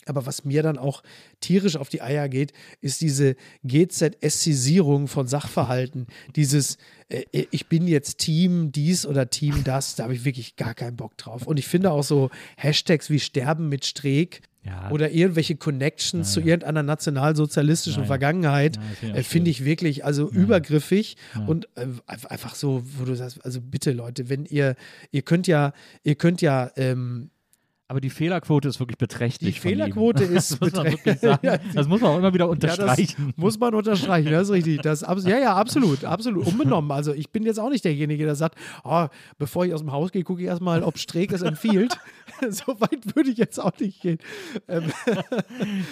Aber 0.05 0.25
was 0.25 0.43
mir 0.45 0.63
dann 0.63 0.77
auch 0.77 1.03
tierisch 1.39 1.75
auf 1.75 1.89
die 1.89 2.01
Eier 2.01 2.29
geht, 2.29 2.53
ist 2.81 3.01
diese 3.01 3.35
GZSisierung 3.63 5.07
von 5.07 5.27
Sachverhalten. 5.27 6.07
Dieses, 6.35 6.77
äh, 7.09 7.23
ich 7.51 7.67
bin 7.67 7.87
jetzt 7.87 8.17
Team 8.19 8.71
dies 8.71 9.05
oder 9.05 9.29
Team 9.29 9.63
das, 9.63 9.95
da 9.95 10.03
habe 10.03 10.13
ich 10.13 10.25
wirklich 10.25 10.55
gar 10.55 10.73
keinen 10.73 10.95
Bock 10.97 11.17
drauf. 11.17 11.47
Und 11.47 11.57
ich 11.57 11.67
finde 11.67 11.91
auch 11.91 12.03
so 12.03 12.29
Hashtags 12.57 13.09
wie 13.09 13.19
Sterben 13.19 13.69
mit 13.69 13.85
Streeck 13.85 14.41
Ja. 14.65 14.89
oder 14.91 15.11
irgendwelche 15.11 15.55
Connections 15.55 16.31
zu 16.31 16.39
irgendeiner 16.39 16.83
nationalsozialistischen 16.83 18.03
Ja, 18.03 18.05
ja. 18.05 18.07
Vergangenheit, 18.07 18.77
Ja, 18.77 18.81
das 18.81 18.97
finde 18.99 19.19
ich 19.19 19.19
äh, 19.19 19.23
finde 19.23 19.49
ich 19.51 19.65
wirklich 19.65 20.05
also 20.05 20.29
übergriffig 20.29 21.17
Ja. 21.35 21.45
und 21.45 21.67
äh, 21.75 21.85
einf- 22.07 22.27
einfach 22.27 22.55
so, 22.55 22.81
wo 22.97 23.03
du 23.05 23.15
sagst, 23.15 23.43
also 23.43 23.59
bitte 23.61 23.91
Leute, 23.91 24.29
wenn 24.29 24.45
ihr, 24.45 24.75
ihr 25.11 25.21
könnt 25.21 25.47
ja, 25.47 25.73
ihr 26.03 26.15
könnt 26.15 26.41
ja, 26.41 26.71
ähm, 26.77 27.29
Aber 27.93 28.01
die 28.01 28.09
Fehlerquote 28.09 28.67
ist 28.69 28.79
wirklich 28.79 28.97
beträchtlich. 28.97 29.53
Die 29.53 29.59
von 29.61 29.69
ihm. 29.69 29.73
Fehlerquote 29.77 30.23
ist 30.23 30.51
das 30.53 30.59
muss 30.59 30.71
man 30.73 30.85
beträ- 30.87 30.91
wirklich 30.93 31.19
sagen. 31.19 31.39
Ja, 31.45 31.57
Das 31.75 31.87
muss 31.87 32.01
man 32.01 32.09
auch 32.11 32.17
immer 32.17 32.33
wieder 32.33 32.45
Ja, 32.45 32.51
unterstreichen. 32.51 33.27
das 33.27 33.37
muss 33.37 33.59
man 33.59 33.75
unterstreichen, 33.75 34.31
das 34.31 34.43
ist 34.43 34.51
richtig. 34.51 34.81
Das, 34.81 35.03
abs- 35.03 35.25
ja, 35.27 35.37
ja, 35.37 35.53
absolut, 35.55 36.03
absolut. 36.05 36.47
Unbenommen. 36.47 36.91
Also 36.91 37.13
ich 37.13 37.29
bin 37.29 37.43
jetzt 37.43 37.59
auch 37.59 37.69
nicht 37.69 37.85
derjenige, 37.85 38.25
der 38.25 38.33
sagt, 38.33 38.57
oh, 38.83 39.05
bevor 39.37 39.65
ich 39.65 39.75
aus 39.75 39.81
dem 39.81 39.91
Haus 39.91 40.11
gehe, 40.11 40.23
gucke 40.23 40.41
ich 40.41 40.47
erstmal, 40.47 40.81
ob 40.81 40.97
Streeck 40.97 41.31
es 41.33 41.43
empfiehlt. 41.43 41.95
so 42.49 42.79
weit 42.81 43.15
würde 43.15 43.29
ich 43.29 43.37
jetzt 43.37 43.59
auch 43.59 43.77
nicht 43.79 44.01
gehen. 44.01 44.17
Ähm, 44.67 44.91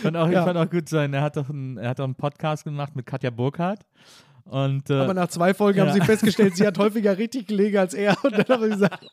fand 0.01 0.17
auch, 0.17 0.27
Ja. 0.29 0.43
fand 0.43 0.57
auch 0.57 0.69
gut 0.69 0.89
sein. 0.89 1.13
Er 1.13 1.21
hat 1.21 1.37
doch 1.37 1.49
einen, 1.51 1.77
er 1.77 1.89
hat 1.89 1.99
doch 1.99 2.05
einen 2.05 2.15
Podcast 2.15 2.63
gemacht 2.63 2.95
mit 2.95 3.05
Katja 3.05 3.29
Burkhardt. 3.29 3.81
Und 4.45 4.89
äh, 4.89 4.93
aber 4.95 5.13
nach 5.13 5.27
zwei 5.27 5.53
Folgen 5.53 5.79
haben 5.81 5.89
Ja. 5.89 5.93
sie 5.93 6.01
festgestellt, 6.01 6.55
sie 6.55 6.65
hat 6.65 6.77
häufiger 6.79 7.17
richtig 7.17 7.45
gelegen 7.45 7.77
als 7.77 7.93
er. 7.93 8.17
Und 8.23 8.33
dann 8.33 8.45
habe 8.49 8.65
ich 8.67 8.73
gesagt, 8.73 9.05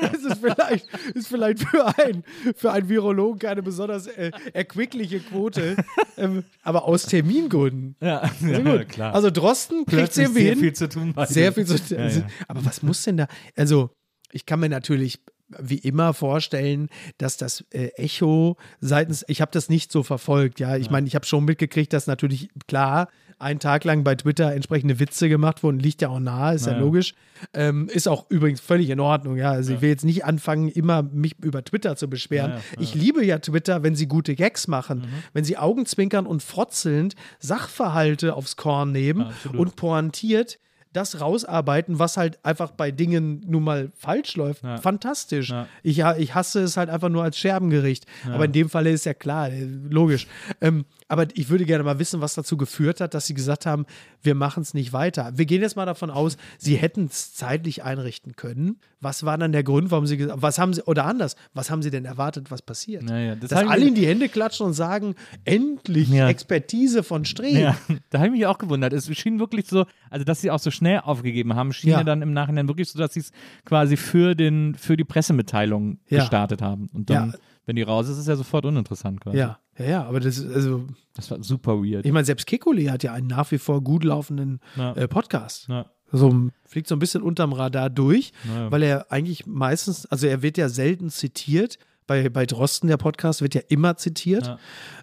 das 0.00 0.22
ist 0.22 0.38
vielleicht, 0.40 0.88
ist 1.14 1.28
vielleicht 1.28 1.60
für, 1.60 1.86
ein, 1.98 2.24
für 2.56 2.72
einen 2.72 2.88
Virologen 2.88 3.38
keine 3.38 3.62
besonders 3.62 4.06
äh, 4.06 4.30
erquickliche 4.52 5.20
Quote, 5.20 5.76
ähm, 6.16 6.44
aber 6.62 6.84
aus 6.84 7.06
Termingründen. 7.06 7.96
ja, 8.00 8.18
Also 8.18 8.46
ja, 8.46 8.58
gut. 8.60 8.88
klar. 8.88 9.14
Also 9.14 9.30
Drosten 9.30 9.84
kriegt 9.86 10.12
sehr 10.12 10.28
hin. 10.30 10.58
viel 10.58 10.72
zu 10.72 10.88
tun. 10.88 11.14
Sehr 11.26 11.52
viel 11.52 11.66
zu 11.66 11.76
Ja, 11.94 12.08
ja. 12.08 12.26
Aber 12.48 12.64
was 12.64 12.82
muss 12.82 13.02
denn 13.04 13.16
da? 13.16 13.26
Also, 13.56 13.90
ich 14.30 14.46
kann 14.46 14.60
mir 14.60 14.68
natürlich 14.68 15.20
wie 15.58 15.78
immer 15.78 16.14
vorstellen, 16.14 16.88
dass 17.18 17.36
das 17.36 17.64
äh, 17.70 17.88
Echo 17.96 18.56
seitens, 18.80 19.24
ich 19.28 19.40
habe 19.40 19.50
das 19.52 19.68
nicht 19.68 19.92
so 19.92 20.02
verfolgt, 20.02 20.60
ja. 20.60 20.76
Ich 20.76 20.90
meine, 20.90 21.06
ich 21.06 21.14
habe 21.14 21.26
schon 21.26 21.44
mitgekriegt, 21.44 21.92
dass 21.92 22.06
natürlich 22.06 22.48
klar 22.66 23.08
einen 23.42 23.60
Tag 23.60 23.84
lang 23.84 24.04
bei 24.04 24.14
Twitter 24.14 24.54
entsprechende 24.54 24.98
Witze 25.00 25.28
gemacht 25.28 25.62
wurden, 25.62 25.78
liegt 25.78 26.00
ja 26.02 26.08
auch 26.08 26.20
nahe, 26.20 26.54
ist 26.54 26.66
ja, 26.66 26.72
Ja. 26.72 26.78
logisch. 26.78 27.14
Ähm, 27.54 27.88
ist 27.88 28.06
auch 28.08 28.26
übrigens 28.30 28.60
völlig 28.60 28.88
in 28.90 29.00
Ordnung, 29.00 29.36
ja. 29.36 29.50
Also 29.50 29.74
ich 29.74 29.80
will 29.80 29.88
jetzt 29.88 30.04
nicht 30.04 30.24
anfangen, 30.24 30.68
immer 30.68 31.02
mich 31.02 31.34
über 31.42 31.64
Twitter 31.64 31.96
zu 31.96 32.08
beschweren. 32.08 32.52
Ja, 32.52 32.56
ja, 32.56 32.62
Ich 32.80 32.94
liebe 32.94 33.24
ja 33.24 33.38
Twitter, 33.40 33.82
wenn 33.82 33.96
sie 33.96 34.06
gute 34.06 34.36
Gags 34.36 34.68
machen, 34.68 35.04
wenn 35.32 35.44
sie 35.44 35.58
augenzwinkern 35.58 36.26
und 36.26 36.42
frotzelnd 36.42 37.14
Sachverhalte 37.40 38.34
aufs 38.34 38.56
Korn 38.56 38.92
nehmen 38.92 39.22
Absolut. 39.22 39.58
und 39.60 39.76
pointiert 39.76 40.58
das 40.92 41.20
rausarbeiten, 41.22 41.98
was 41.98 42.18
halt 42.18 42.38
einfach 42.44 42.70
bei 42.72 42.90
Dingen 42.90 43.42
nun 43.46 43.64
mal 43.64 43.90
falsch 43.96 44.36
läuft. 44.36 44.62
Ja. 44.62 44.76
Fantastisch. 44.76 45.48
Ja. 45.48 45.66
Ich, 45.82 45.98
ich 46.18 46.34
hasse 46.34 46.60
es 46.62 46.76
halt 46.76 46.90
einfach 46.90 47.08
nur 47.08 47.22
als 47.22 47.38
Scherbengericht. 47.38 48.04
Aber 48.30 48.44
in 48.44 48.52
dem 48.52 48.68
Falle 48.68 48.90
ist 48.90 49.06
ja 49.06 49.14
klar, 49.14 49.48
äh, 49.50 49.64
logisch. 49.88 50.26
Ähm, 50.60 50.84
aber 51.12 51.26
ich 51.34 51.50
würde 51.50 51.66
gerne 51.66 51.84
mal 51.84 51.98
wissen, 51.98 52.22
was 52.22 52.32
dazu 52.32 52.56
geführt 52.56 53.02
hat, 53.02 53.12
dass 53.12 53.26
sie 53.26 53.34
gesagt 53.34 53.66
haben, 53.66 53.84
wir 54.22 54.34
machen 54.34 54.62
es 54.62 54.72
nicht 54.72 54.94
weiter. 54.94 55.32
Wir 55.36 55.44
gehen 55.44 55.60
jetzt 55.60 55.76
mal 55.76 55.84
davon 55.84 56.08
aus, 56.10 56.38
sie 56.56 56.76
hätten 56.76 57.04
es 57.04 57.34
zeitlich 57.34 57.82
einrichten 57.84 58.34
können. 58.34 58.78
Was 58.98 59.24
war 59.26 59.36
dann 59.36 59.52
der 59.52 59.62
Grund, 59.62 59.90
warum 59.90 60.06
sie 60.06 60.16
gesagt 60.16 60.40
was 60.40 60.58
haben 60.58 60.72
sie, 60.72 60.80
oder 60.84 61.04
anders, 61.04 61.36
was 61.52 61.70
haben 61.70 61.82
sie 61.82 61.90
denn 61.90 62.06
erwartet, 62.06 62.50
was 62.50 62.62
passiert? 62.62 63.02
Naja, 63.02 63.34
das 63.34 63.50
Dass 63.50 63.68
alle 63.68 63.86
in 63.86 63.94
die 63.94 64.06
Hände 64.06 64.30
klatschen 64.30 64.64
und 64.64 64.72
sagen, 64.72 65.14
endlich 65.44 66.08
Ja. 66.08 66.28
Expertise 66.30 67.02
von 67.02 67.26
Streh. 67.26 67.60
Ja, 67.60 67.76
da 68.10 68.18
habe 68.18 68.28
ich 68.28 68.32
mich 68.32 68.46
auch 68.46 68.56
gewundert. 68.56 68.94
Es 68.94 69.14
schien 69.14 69.38
wirklich 69.38 69.66
so, 69.68 69.84
also 70.08 70.24
dass 70.24 70.40
sie 70.40 70.50
auch 70.50 70.60
so 70.60 70.70
schnell 70.70 71.00
aufgegeben 71.00 71.54
haben, 71.54 71.74
schien 71.74 71.90
ja, 71.90 71.98
Ja. 71.98 72.04
dann 72.04 72.22
im 72.22 72.32
Nachhinein 72.32 72.68
wirklich 72.68 72.88
so, 72.88 72.98
dass 72.98 73.12
sie 73.12 73.20
es 73.20 73.32
quasi 73.66 73.98
für, 73.98 74.34
den, 74.34 74.74
für 74.76 74.96
die 74.96 75.04
Pressemitteilung 75.04 75.98
gestartet 76.08 76.62
haben. 76.62 76.88
Und 76.94 77.10
dann, 77.10 77.32
Ja. 77.32 77.38
Wenn 77.66 77.76
die 77.76 77.82
raus 77.82 78.06
ist, 78.06 78.12
ist 78.12 78.18
es 78.22 78.26
ja 78.26 78.36
sofort 78.36 78.64
uninteressant 78.66 79.20
quasi. 79.20 79.38
Ja, 79.38 79.58
ja, 79.78 79.84
ja, 79.84 80.04
aber 80.04 80.20
das 80.20 80.38
ist, 80.38 80.52
also, 80.54 80.86
Das 81.14 81.30
war 81.30 81.42
super 81.42 81.76
weird. 81.82 82.04
ich 82.04 82.12
meine, 82.12 82.24
selbst 82.24 82.46
Kekuli 82.46 82.86
hat 82.86 83.02
ja 83.02 83.12
einen 83.12 83.26
nach 83.28 83.50
wie 83.52 83.58
vor 83.58 83.82
gut 83.82 84.04
laufenden 84.04 84.60
Ja. 84.76 84.92
äh, 84.94 85.08
Podcast. 85.08 85.68
Ja. 85.68 85.86
So 86.14 86.50
fliegt 86.66 86.88
so 86.88 86.94
ein 86.96 86.98
bisschen 86.98 87.22
unterm 87.22 87.52
Radar 87.54 87.88
durch, 87.88 88.32
Ja. 88.46 88.70
weil 88.70 88.82
er 88.82 89.10
eigentlich 89.10 89.46
meistens, 89.46 90.04
also 90.06 90.26
er 90.26 90.42
wird 90.42 90.58
ja 90.58 90.68
selten 90.68 91.08
zitiert. 91.10 91.78
Bei, 92.08 92.28
bei 92.28 92.46
Drosten, 92.46 92.88
der 92.88 92.96
Podcast, 92.96 93.42
wird 93.42 93.54
ja 93.54 93.60
immer 93.68 93.96
zitiert. 93.96 94.44
Ja. 94.48 94.58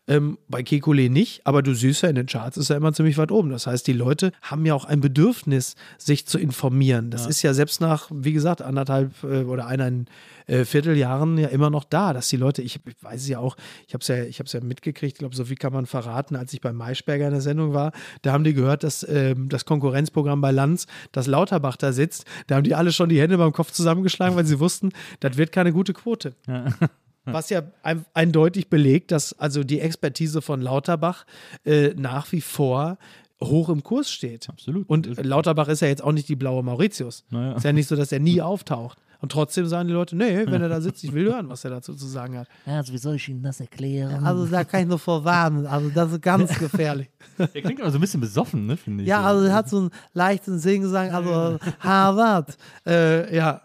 Ähm, 0.08 0.38
bei 0.50 0.60
Kekulé 0.62 1.10
nicht, 1.10 1.48
aber 1.48 1.64
du 1.64 1.74
siehst 1.74 2.04
ja 2.04 2.10
in 2.10 2.16
den 2.16 2.26
Charts 2.26 2.58
ist 2.58 2.70
er 2.70 2.76
immer 2.76 2.92
ziemlich 2.92 3.18
weit 3.18 3.32
oben. 3.32 3.50
Das 3.52 3.68
heißt, 3.68 3.88
die 3.88 3.94
Leute 3.94 4.34
haben 4.42 4.66
ja 4.66 4.74
auch 4.76 4.84
ein 4.84 5.00
Bedürfnis, 5.00 5.76
sich 5.98 6.28
zu 6.28 6.38
informieren. 6.38 7.10
Das 7.10 7.26
ist 7.26 7.42
ja 7.42 7.54
selbst 7.54 7.80
nach, 7.80 8.10
wie 8.14 8.34
gesagt, 8.34 8.62
anderthalb 8.62 9.24
äh, 9.24 9.44
oder 9.44 9.66
eineinhalb 9.66 10.10
äh, 10.50 10.66
Vierteljahren 10.66 11.38
ja 11.38 11.48
immer 11.50 11.70
noch 11.70 11.84
da, 11.84 12.14
dass 12.14 12.28
die 12.28 12.38
Leute, 12.38 12.62
ich, 12.62 12.80
ich 12.86 13.04
weiß 13.04 13.22
es 13.22 13.28
ja 13.28 13.40
auch, 13.40 13.56
ich 13.88 13.94
habe 13.94 14.02
es 14.02 14.08
ja, 14.08 14.24
ich 14.24 14.38
ja 14.38 14.62
mitgekriegt, 14.62 15.14
ich 15.14 15.20
glaube, 15.20 15.36
so 15.36 15.46
viel 15.46 15.56
kann 15.56 15.74
man 15.74 15.86
verraten, 15.86 16.36
als 16.36 16.54
ich 16.54 16.62
bei 16.62 16.74
Maischberger 16.74 17.28
in 17.28 17.32
der 17.32 17.42
Sendung 17.42 17.74
war, 17.74 17.92
da 18.24 18.34
haben 18.34 18.44
die 18.44 18.54
gehört, 18.54 18.84
dass 18.84 19.08
ähm, 19.08 19.50
das 19.50 19.66
Konkurrenzprogramm 19.66 20.42
bei 20.42 20.52
Lanz, 20.52 20.88
dass 21.12 21.28
Lauterbach 21.28 21.78
da 21.78 21.94
sitzt, 21.94 22.26
da 22.48 22.56
haben 22.56 22.64
die 22.64 22.76
alle 22.76 22.92
schon 22.92 23.10
die 23.10 23.22
Hände 23.22 23.38
beim 23.38 23.54
Kopf 23.54 23.72
zusammengeschlagen, 23.72 24.36
weil 24.36 24.46
sie 24.46 24.60
wussten, 24.60 24.92
das 25.20 25.38
wird 25.38 25.52
keine 25.52 25.72
gute 25.72 25.94
Quote. 25.94 26.34
Was 27.26 27.50
ja 27.50 27.62
ein, 27.84 28.06
eindeutig 28.14 28.70
belegt, 28.70 29.12
dass 29.12 29.38
also 29.38 29.64
die 29.64 29.82
Expertise 29.82 30.42
von 30.42 30.62
Lauterbach 30.62 31.26
äh, 31.64 31.90
nach 31.96 32.32
wie 32.32 32.42
vor 32.42 32.98
hoch 33.42 33.70
im 33.70 33.84
Kurs 33.84 34.12
steht. 34.12 34.50
Absolut. 34.50 34.90
Und 34.90 35.24
Lauterbach 35.24 35.68
ist 35.68 35.82
ja 35.82 35.88
jetzt 35.88 36.04
auch 36.04 36.12
nicht 36.12 36.28
die 36.28 36.36
blaue 36.36 36.64
Mauritius. 36.64 37.26
Naja. 37.30 37.56
Ist 37.56 37.64
ja 37.64 37.74
nicht 37.74 37.88
so, 37.88 37.96
dass 37.96 38.12
er 38.12 38.20
nie 38.20 38.42
auftaucht. 38.42 38.98
Und 39.22 39.32
trotzdem 39.32 39.66
sagen 39.68 39.88
die 39.88 39.94
Leute, 39.94 40.16
nee, 40.16 40.46
wenn 40.46 40.62
er 40.62 40.70
da 40.70 40.80
sitzt, 40.80 41.04
ich 41.04 41.14
will 41.14 41.26
hören, 41.34 41.50
was 41.50 41.66
er 41.66 41.72
dazu 41.72 41.94
zu 41.94 42.08
sagen 42.08 42.38
hat. 42.38 42.48
Also, 42.66 42.94
wie 42.94 42.98
soll 42.98 43.16
ich 43.16 43.28
Ihnen 43.28 43.44
das 43.44 43.60
erklären? 43.60 44.24
Also 44.24 44.46
da 44.46 44.64
kann 44.64 44.82
ich 44.82 44.88
nur 44.88 45.00
vorwarnen. 45.00 45.66
Also 45.66 45.90
das 45.90 46.14
ist 46.14 46.22
ganz 46.22 46.58
gefährlich. 46.58 47.10
Der 47.38 47.48
klingt 47.62 47.82
aber 47.82 47.92
so 47.92 47.98
ein 47.98 48.02
bisschen 48.02 48.22
besoffen, 48.22 48.66
ne, 48.66 48.78
finde 48.78 49.04
ich. 49.04 49.10
Ja, 49.10 49.22
also 49.22 49.46
er 49.46 49.54
hat 49.54 49.70
so 49.70 49.78
einen 49.78 49.90
leichten 50.14 50.60
Singsang, 50.60 51.12
also 51.12 51.60
Harvard. 51.80 52.58
Äh, 52.86 53.36
ja, 53.36 53.62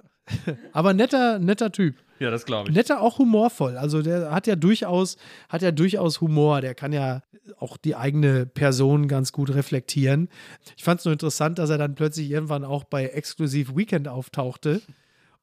aber 0.72 0.92
netter, 0.94 1.38
netter 1.38 1.70
Typ. 1.70 1.96
ja, 2.18 2.30
das 2.30 2.46
glaube 2.46 2.70
ich. 2.70 2.74
Netter, 2.74 3.00
auch 3.00 3.18
humorvoll. 3.18 3.76
Also 3.76 4.02
der 4.02 4.32
hat 4.32 4.46
ja 4.46 4.56
durchaus, 4.56 5.16
hat 5.48 5.62
ja 5.62 5.70
durchaus 5.70 6.20
Humor. 6.20 6.62
Der 6.62 6.74
kann 6.74 6.92
ja 6.92 7.22
auch 7.58 7.76
die 7.76 7.94
eigene 7.94 8.46
Person 8.46 9.06
ganz 9.06 9.30
gut 9.32 9.54
reflektieren. 9.54 10.28
Ich 10.76 10.84
fand 10.84 11.00
es 11.00 11.04
nur 11.04 11.12
interessant, 11.12 11.58
dass 11.58 11.70
er 11.70 11.78
dann 11.78 11.94
plötzlich 11.94 12.30
irgendwann 12.30 12.64
auch 12.64 12.84
bei 12.84 13.06
Exklusiv 13.06 13.76
Weekend 13.76 14.08
auftauchte. 14.08 14.80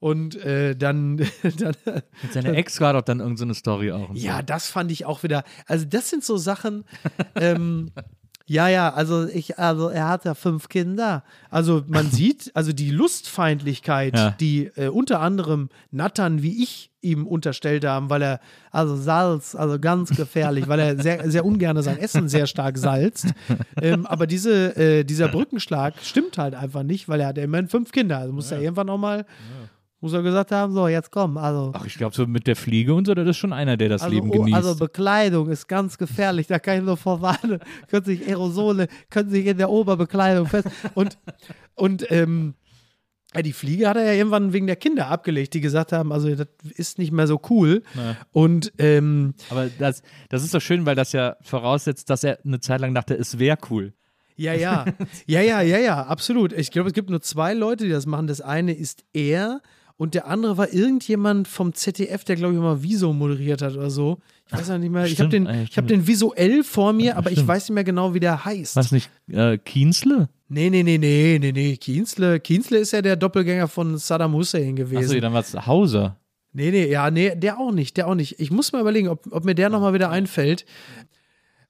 Und 0.01 0.35
äh, 0.43 0.75
dann, 0.75 1.17
dann 1.59 1.75
Mit 2.23 2.33
seiner 2.33 2.53
Ex 2.55 2.81
war 2.81 2.93
doch 2.93 3.03
dann 3.03 3.19
irgendeine 3.19 3.53
Story 3.53 3.91
auch. 3.91 4.09
und 4.09 4.17
so. 4.17 4.25
ja, 4.25 4.41
das 4.41 4.69
fand 4.69 4.91
ich 4.91 5.05
auch 5.05 5.21
wieder. 5.23 5.43
Also, 5.67 5.85
das 5.85 6.09
sind 6.09 6.23
so 6.25 6.37
Sachen. 6.37 6.83
ähm, 7.35 7.91
ja, 8.47 8.67
ja, 8.67 8.91
also 8.93 9.27
ich, 9.27 9.59
also 9.59 9.89
er 9.89 10.09
hat 10.09 10.25
ja 10.25 10.33
fünf 10.33 10.69
Kinder. 10.69 11.23
Also 11.51 11.83
man 11.87 12.09
sieht, 12.11 12.49
also 12.55 12.73
die 12.73 12.89
Lustfeindlichkeit, 12.89 14.15
Ja. 14.17 14.31
die 14.39 14.71
äh, 14.75 14.87
unter 14.87 15.19
anderem 15.21 15.69
Nattern 15.91 16.41
wie 16.41 16.63
ich 16.63 16.89
ihm 17.03 17.25
unterstellt 17.25 17.83
haben, 17.85 18.09
weil 18.09 18.21
er, 18.21 18.39
also 18.71 18.95
Salz, 18.95 19.55
also 19.55 19.79
ganz 19.79 20.09
gefährlich, 20.15 20.67
weil 20.67 20.79
er 20.79 21.01
sehr, 21.01 21.29
sehr 21.31 21.45
ungern 21.45 21.81
sein 21.81 21.97
Essen 21.97 22.27
sehr 22.29 22.45
stark 22.45 22.77
salzt. 22.77 23.27
ähm, 23.81 24.05
aber 24.05 24.27
diese, 24.27 24.75
äh, 24.75 25.03
dieser 25.03 25.27
Brückenschlag 25.27 25.95
stimmt 26.03 26.37
halt 26.37 26.53
einfach 26.53 26.83
nicht, 26.83 27.09
weil 27.09 27.19
er 27.21 27.27
hat 27.27 27.37
ja 27.37 27.43
immerhin 27.43 27.67
fünf 27.67 27.91
Kinder. 27.91 28.17
Also 28.19 28.33
muss 28.33 28.51
er 28.51 28.61
irgendwann 28.61 28.85
nochmal, 28.87 29.25
muss 30.01 30.13
er 30.13 30.23
gesagt 30.23 30.51
haben, 30.51 30.73
so, 30.73 30.87
jetzt 30.87 31.11
komm, 31.11 31.37
also. 31.37 31.71
Ach, 31.75 31.85
ich 31.85 31.95
glaube, 31.95 32.15
so 32.15 32.25
mit 32.25 32.47
der 32.47 32.55
Fliege 32.55 32.93
und 32.93 33.05
so, 33.05 33.13
das 33.13 33.27
ist 33.27 33.37
schon 33.37 33.53
einer, 33.53 33.77
der 33.77 33.89
das 33.89 34.01
Also, 34.01 34.13
Leben 34.13 34.29
oh, 34.29 34.39
genießt. 34.39 34.55
also 34.55 34.75
Bekleidung 34.75 35.49
ist 35.49 35.67
ganz 35.67 35.97
gefährlich, 35.97 36.47
da 36.47 36.57
kann 36.59 36.79
ich 36.79 36.83
nur 36.83 36.97
vorwarnen. 36.97 37.59
können 37.87 38.05
sich 38.05 38.27
Aerosole, 38.27 38.87
können 39.11 39.29
sich 39.29 39.45
in 39.45 39.57
der 39.57 39.69
Oberbekleidung 39.69 40.47
fest. 40.47 40.67
Und, 40.95 41.19
und 41.75 42.11
ähm, 42.11 42.55
die 43.43 43.53
Fliege 43.53 43.87
hat 43.87 43.95
er 43.95 44.03
ja 44.05 44.13
irgendwann 44.13 44.53
wegen 44.53 44.67
der 44.67 44.75
Kinder 44.75 45.07
abgelegt, 45.07 45.53
die 45.53 45.61
gesagt 45.61 45.93
haben, 45.93 46.11
also 46.11 46.33
das 46.35 46.47
ist 46.75 46.97
nicht 46.97 47.11
mehr 47.13 47.27
so 47.27 47.39
cool. 47.49 47.83
Ja. 47.95 48.17
Und 48.31 48.73
ähm, 48.79 49.35
aber 49.49 49.69
das, 49.79 50.01
das 50.29 50.43
ist 50.43 50.53
doch 50.53 50.59
schön, 50.61 50.85
weil 50.85 50.95
das 50.95 51.13
ja 51.13 51.37
voraussetzt, 51.41 52.09
dass 52.09 52.23
er 52.23 52.39
eine 52.43 52.59
Zeit 52.59 52.81
lang 52.81 52.93
dachte, 52.93 53.13
es 53.13 53.39
wäre 53.39 53.57
cool. 53.69 53.93
ja, 54.35 54.53
ja, 54.53 54.85
ja, 55.27 55.41
ja, 55.41 55.61
ja, 55.61 55.77
ja, 55.77 56.03
absolut. 56.03 56.51
Ich 56.53 56.71
glaube, 56.71 56.89
es 56.89 56.93
gibt 56.93 57.09
nur 57.09 57.21
zwei 57.21 57.53
Leute, 57.53 57.85
die 57.85 57.91
das 57.91 58.05
machen. 58.07 58.27
Das 58.27 58.41
eine 58.41 58.73
ist 58.73 59.05
er 59.13 59.61
und 60.01 60.15
der 60.15 60.25
andere 60.25 60.57
war 60.57 60.73
irgendjemand 60.73 61.47
vom 61.47 61.75
ZDF, 61.75 62.23
der, 62.23 62.35
glaube 62.35 62.55
ich, 62.55 62.59
mal 62.59 62.81
Wieso 62.81 63.13
moderiert 63.13 63.61
hat 63.61 63.75
oder 63.75 63.91
so. 63.91 64.17
Ich 64.47 64.53
weiß 64.53 64.69
noch 64.69 64.79
nicht 64.79 64.89
mehr. 64.89 65.05
Ich 65.05 65.19
habe 65.19 65.29
den, 65.29 65.45
ah 65.45 65.57
ja, 65.57 65.61
ich 65.61 65.77
hab 65.77 65.85
den 65.85 66.07
visuell 66.07 66.63
vor 66.63 66.91
mir, 66.91 67.17
aber 67.17 67.29
ich 67.29 67.35
stimmt. 67.35 67.49
weiß 67.49 67.69
nicht 67.69 67.75
mehr 67.75 67.83
genau, 67.83 68.15
wie 68.15 68.19
der 68.19 68.43
heißt. 68.43 68.75
Was 68.77 68.91
nicht, 68.91 69.11
äh, 69.27 69.59
Kienzle? 69.59 70.27
Nee, 70.47 70.71
nee, 70.71 70.81
nee, 70.81 70.97
nee, 70.97 71.37
nee, 71.39 71.51
nee. 71.51 71.77
Kienzle, 71.77 72.39
Kienzle 72.39 72.79
ist 72.79 72.93
ja 72.93 73.03
der 73.03 73.15
Doppelgänger 73.15 73.67
von 73.67 73.95
Saddam 73.99 74.33
Hussein 74.33 74.75
gewesen. 74.75 75.03
Achso, 75.03 75.19
dann 75.19 75.33
war 75.33 75.41
es 75.41 75.53
Hauser. 75.67 76.17
Nee, 76.51 76.71
nee, 76.71 76.89
ja, 76.89 77.11
nee, 77.11 77.35
der 77.35 77.59
auch 77.59 77.71
nicht, 77.71 77.95
der 77.95 78.07
auch 78.07 78.15
nicht. 78.15 78.39
Ich 78.39 78.49
muss 78.49 78.71
mal 78.71 78.81
überlegen, 78.81 79.07
ob, 79.07 79.31
ob 79.31 79.45
mir 79.45 79.53
der 79.53 79.69
nochmal 79.69 79.93
wieder 79.93 80.09
einfällt. 80.09 80.65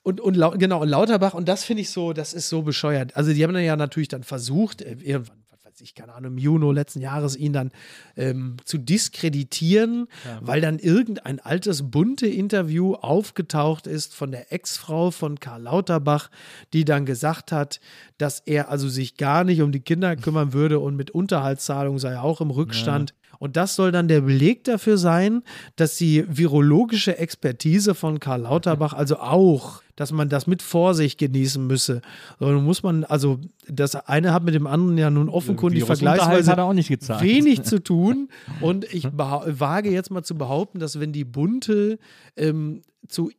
Und, 0.04 0.22
und 0.22 0.40
genau, 0.58 0.82
und 0.82 0.88
Lauterbach, 0.88 1.34
und 1.34 1.50
das 1.50 1.66
finde 1.66 1.82
ich 1.82 1.90
so, 1.90 2.14
das 2.14 2.32
ist 2.32 2.48
so 2.48 2.62
bescheuert. 2.62 3.18
Also, 3.18 3.34
die 3.34 3.44
haben 3.44 3.54
dann 3.54 3.66
ja 3.66 3.76
natürlich 3.76 4.08
dann 4.08 4.24
versucht, 4.24 4.82
äh, 4.84 4.96
irgendwann, 5.02 5.41
ich, 5.82 5.96
keine 5.96 6.14
Ahnung, 6.14 6.34
im 6.34 6.38
Juni 6.38 6.72
letzten 6.74 7.02
Jahres 7.02 7.36
ihn 7.36 7.54
dann 7.54 7.72
ähm, 8.16 8.58
zu 8.66 8.78
diskreditieren, 8.78 10.08
weil 10.42 10.62
dann 10.62 10.80
irgendein 10.80 11.40
altes 11.40 11.90
bunte 11.92 12.28
Interview 12.28 12.94
aufgetaucht 12.96 13.88
ist 13.88 14.14
von 14.14 14.32
der 14.32 14.52
Ex-Frau 14.54 15.12
von 15.12 15.40
Karl 15.40 15.64
Lauterbach, 15.64 16.30
die 16.74 16.86
dann 16.86 17.06
gesagt 17.06 17.52
hat, 17.52 17.80
dass 18.18 18.40
er 18.40 18.70
also 18.70 18.88
sich 18.90 19.18
gar 19.18 19.44
nicht 19.44 19.62
um 19.62 19.72
die 19.72 19.80
Kinder 19.80 20.16
kümmern 20.18 20.54
würde 20.54 20.80
und 20.80 20.96
mit 20.96 21.12
Unterhaltszahlung 21.12 22.00
sei 22.00 22.12
er 22.12 22.24
auch 22.24 22.42
im 22.42 22.52
Rückstand. 22.52 23.14
Und 23.40 23.58
das 23.58 23.76
soll 23.76 23.92
dann 23.92 24.08
der 24.08 24.22
Beleg 24.22 24.66
dafür 24.66 24.98
sein, 24.98 25.42
dass 25.76 25.98
die 25.98 26.26
virologische 26.28 27.18
Expertise 27.18 27.96
von 27.96 28.20
Karl 28.20 28.42
Lauterbach 28.42 28.94
also 29.02 29.18
auch, 29.18 29.81
dass 29.96 30.12
man 30.12 30.30
das 30.30 30.48
mit 30.48 30.62
Vorsicht 30.62 31.18
genießen 31.18 31.66
müsse. 31.66 32.02
So, 32.40 32.50
nun 32.50 32.64
muss 32.64 32.84
man, 32.84 33.04
also 33.04 33.40
das 33.68 33.96
eine 33.96 34.34
hat 34.34 34.44
mit 34.44 34.56
dem 34.56 34.68
anderen 34.68 34.98
ja 34.98 35.10
nun 35.10 35.30
offenkundig 35.30 35.84
vergleichsweise 35.84 36.52
er 36.52 36.58
wenig 37.22 37.64
zu 37.64 37.80
tun. 37.84 38.30
Und 38.60 38.86
ich 38.94 39.06
wage 39.12 39.92
jetzt 39.92 40.12
mal 40.12 40.24
zu 40.24 40.38
behaupten, 40.38 40.80
dass 40.80 41.00
wenn 41.00 41.14
die 41.14 41.26
Bunte 41.26 42.00
ähm, 42.36 42.82
zu, 43.08 43.32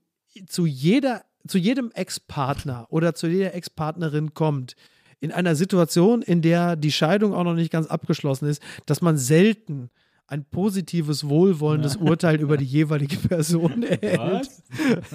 zu, 0.46 0.66
jeder, 0.66 1.22
zu 1.46 1.58
jedem 1.58 1.90
Ex-Partner 1.92 2.86
oder 2.90 3.14
zu 3.14 3.26
jeder 3.26 3.54
Ex-Partnerin 3.54 4.34
kommt, 4.34 4.76
in 5.20 5.30
einer 5.30 5.54
Situation, 5.54 6.20
in 6.20 6.42
der 6.42 6.74
die 6.74 6.90
Scheidung 6.90 7.32
auch 7.32 7.44
noch 7.44 7.54
nicht 7.54 7.70
ganz 7.70 7.86
abgeschlossen 7.86 8.48
ist, 8.48 8.60
dass 8.86 9.02
man 9.02 9.16
selten 9.16 9.88
ein 10.32 10.44
positives, 10.46 11.28
wohlwollendes 11.28 11.96
Urteil 11.96 12.40
über 12.40 12.56
die 12.56 12.64
jeweilige 12.64 13.16
Person 13.28 13.82
erhält. 13.82 14.48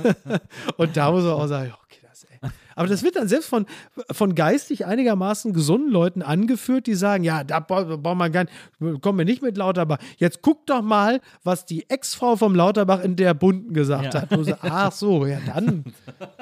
Und 0.78 0.96
da 0.96 1.12
muss 1.12 1.24
man 1.24 1.34
auch 1.34 1.48
sagen, 1.48 1.74
okay, 1.84 2.00
das 2.08 2.24
ey. 2.26 2.38
Aber 2.76 2.88
das 2.88 3.02
wird 3.02 3.16
dann 3.16 3.28
selbst 3.28 3.50
von, 3.50 3.66
von 4.12 4.36
geistig 4.36 4.86
einigermaßen 4.86 5.54
gesunden 5.54 5.90
Leuten 5.92 6.22
angeführt, 6.22 6.86
die 6.86 6.94
sagen, 6.94 7.24
ja, 7.24 7.44
da 7.44 7.60
brauchen 7.60 8.04
wir 8.20 8.30
gar 8.30 8.44
nicht, 8.46 9.02
kommen 9.02 9.18
wir 9.18 9.26
nicht 9.26 9.42
mit 9.42 9.58
Lauterbach. 9.58 9.98
Jetzt 10.18 10.44
guck 10.44 10.68
doch 10.68 10.84
mal, 10.84 11.20
was 11.44 11.66
die 11.66 11.90
Ex-Frau 11.90 12.36
vom 12.36 12.54
Lauterbach 12.54 13.02
in 13.04 13.16
der 13.16 13.34
Bunten 13.34 13.74
gesagt 13.74 14.14
Ja. 14.14 14.22
hat. 14.22 14.46
Sie, 14.46 14.54
ach 14.62 14.92
so, 14.92 15.26
ja, 15.26 15.40
dann, 15.48 15.86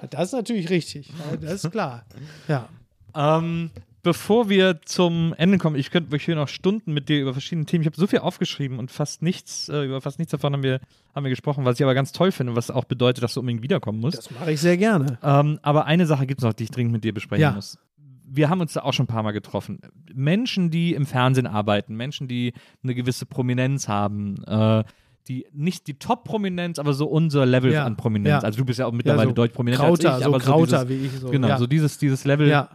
das 0.10 0.26
ist 0.26 0.34
natürlich 0.34 0.70
richtig. 0.70 1.14
Das 1.40 1.64
ist 1.64 1.72
klar. 1.72 2.04
Ja. 2.50 2.68
Ähm, 3.16 3.72
bevor 4.06 4.50
wir 4.50 4.82
zum 4.86 5.34
Ende 5.36 5.58
kommen, 5.58 5.76
ich 5.76 5.90
könnte 5.90 6.12
wirklich 6.12 6.26
hier 6.26 6.36
noch 6.36 6.48
Stunden 6.48 6.94
mit 6.94 7.10
dir 7.10 7.20
über 7.20 7.34
verschiedene 7.34 7.66
Themen. 7.66 7.82
Ich 7.82 7.88
habe 7.88 7.98
so 7.98 8.06
viel 8.06 8.20
aufgeschrieben 8.20 8.78
und 8.78 8.92
fast 8.92 9.24
nichts, 9.24 9.68
äh, 9.68 9.84
über 9.84 10.00
fast 10.00 10.20
nichts 10.20 10.30
davon 10.32 10.54
haben 10.54 10.62
wir, 10.62 10.80
haben 11.16 11.24
wir 11.24 11.32
gesprochen, 11.32 11.66
was 11.66 11.80
ich 11.80 11.84
aber 11.84 11.96
ganz 11.96 12.12
toll 12.12 12.32
finde, 12.32 12.56
was 12.56 12.70
auch 12.70 12.84
bedeutet, 12.84 13.24
dass 13.24 13.34
du 13.34 13.40
unbedingt 13.40 13.64
wiederkommen 13.64 14.00
musst. 14.00 14.20
Das 14.20 14.30
mache 14.30 14.52
ich 14.52 14.62
sehr 14.62 14.78
gerne. 14.78 15.18
Ähm, 15.24 15.58
aber 15.64 15.86
eine 15.88 16.06
Sache 16.06 16.28
gibt 16.28 16.40
es 16.40 16.46
noch, 16.46 16.54
die 16.54 16.66
ich 16.66 16.70
dringend 16.72 16.94
mit 16.94 17.04
dir 17.04 17.16
besprechen 17.16 17.42
Ja. 17.42 17.52
muss. 17.54 17.80
Wir 18.28 18.48
haben 18.52 18.62
uns 18.62 18.74
da 18.74 18.84
auch 18.84 18.94
schon 18.94 19.06
ein 19.06 19.08
paar 19.08 19.24
Mal 19.24 19.32
getroffen. 19.32 19.80
Menschen, 20.14 20.70
die 20.70 20.94
im 20.94 21.08
Fernsehen 21.08 21.48
arbeiten, 21.48 21.96
Menschen, 21.96 22.28
die 22.28 22.54
eine 22.84 22.94
gewisse 22.94 23.26
Prominenz 23.26 23.88
haben, 23.88 24.44
äh, 24.46 24.84
die 25.28 25.48
nicht 25.52 25.88
die 25.88 25.96
Top-Prominenz, 25.96 26.78
aber 26.78 26.94
so 26.94 27.08
unser 27.08 27.48
Level 27.48 27.72
Ja. 27.74 27.86
an 27.86 27.98
Prominenz. 27.98 28.44
Ja. 28.44 28.48
Also 28.48 28.60
du 28.60 28.66
bist 28.66 28.78
ja 28.78 28.86
auch 28.86 28.92
mittlerweile 28.92 29.30
so 29.30 29.34
deutlich 29.34 29.56
prominenter 29.56 29.84
Krauter, 29.86 30.10
als 30.12 30.20
ich, 30.20 30.24
so 30.26 30.30
aber 30.30 30.40
Krauter 30.44 30.80
so 30.82 30.86
dieses, 30.86 31.02
wie 31.02 31.06
ich. 31.08 31.20
So. 31.20 31.30
genau, 31.30 31.48
ja. 31.48 31.58
so 31.58 31.66
dieses, 31.66 31.98
dieses 31.98 32.24
Level 32.26 32.48
ja. 32.48 32.70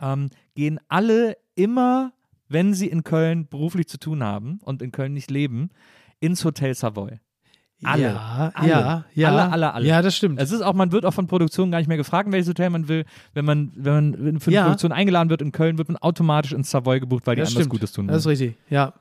Ähm, 0.00 0.30
gehen 0.54 0.80
alle 0.88 1.36
immer, 1.54 2.12
wenn 2.48 2.74
sie 2.74 2.86
in 2.88 3.04
Köln 3.04 3.46
beruflich 3.48 3.88
zu 3.88 3.98
tun 3.98 4.22
haben 4.22 4.58
und 4.62 4.82
in 4.82 4.92
Köln 4.92 5.12
nicht 5.14 5.30
leben, 5.30 5.70
ins 6.20 6.44
Hotel 6.44 6.74
Savoy. 6.74 7.18
Alle. 7.82 8.02
Ja, 8.02 8.52
Alle. 8.54 8.68
ja, 8.68 9.04
ja. 9.12 9.28
Alle, 9.28 9.52
alle, 9.52 9.74
alle. 9.74 9.86
Ja, 9.86 10.00
das 10.00 10.16
stimmt. 10.16 10.40
Es 10.40 10.52
ist 10.52 10.62
auch, 10.62 10.72
man 10.72 10.90
wird 10.92 11.04
auch 11.04 11.12
von 11.12 11.26
Produktionen 11.26 11.70
gar 11.70 11.78
nicht 11.78 11.88
mehr 11.88 11.98
gefragt, 11.98 12.30
welches 12.32 12.48
Hotel 12.48 12.70
man 12.70 12.88
will. 12.88 13.04
Wenn 13.34 13.44
man, 13.44 13.72
wenn 13.74 13.92
man 14.22 14.40
für 14.40 14.48
eine 14.48 14.54
Ja. 14.54 14.62
Produktion 14.62 14.92
eingeladen 14.92 15.28
wird 15.28 15.42
in 15.42 15.52
Köln, 15.52 15.76
wird 15.76 15.88
man 15.88 15.98
automatisch 15.98 16.52
ins 16.52 16.70
Savoy 16.70 17.00
gebucht, 17.00 17.26
weil 17.26 17.36
die 17.36 17.40
das 17.40 17.50
anders 17.50 17.64
stimmt. 17.64 17.70
Gutes 17.72 17.92
tun 17.92 18.06
Das 18.06 18.18
ist 18.18 18.26
richtig. 18.26 18.56
Ja. 18.70 18.94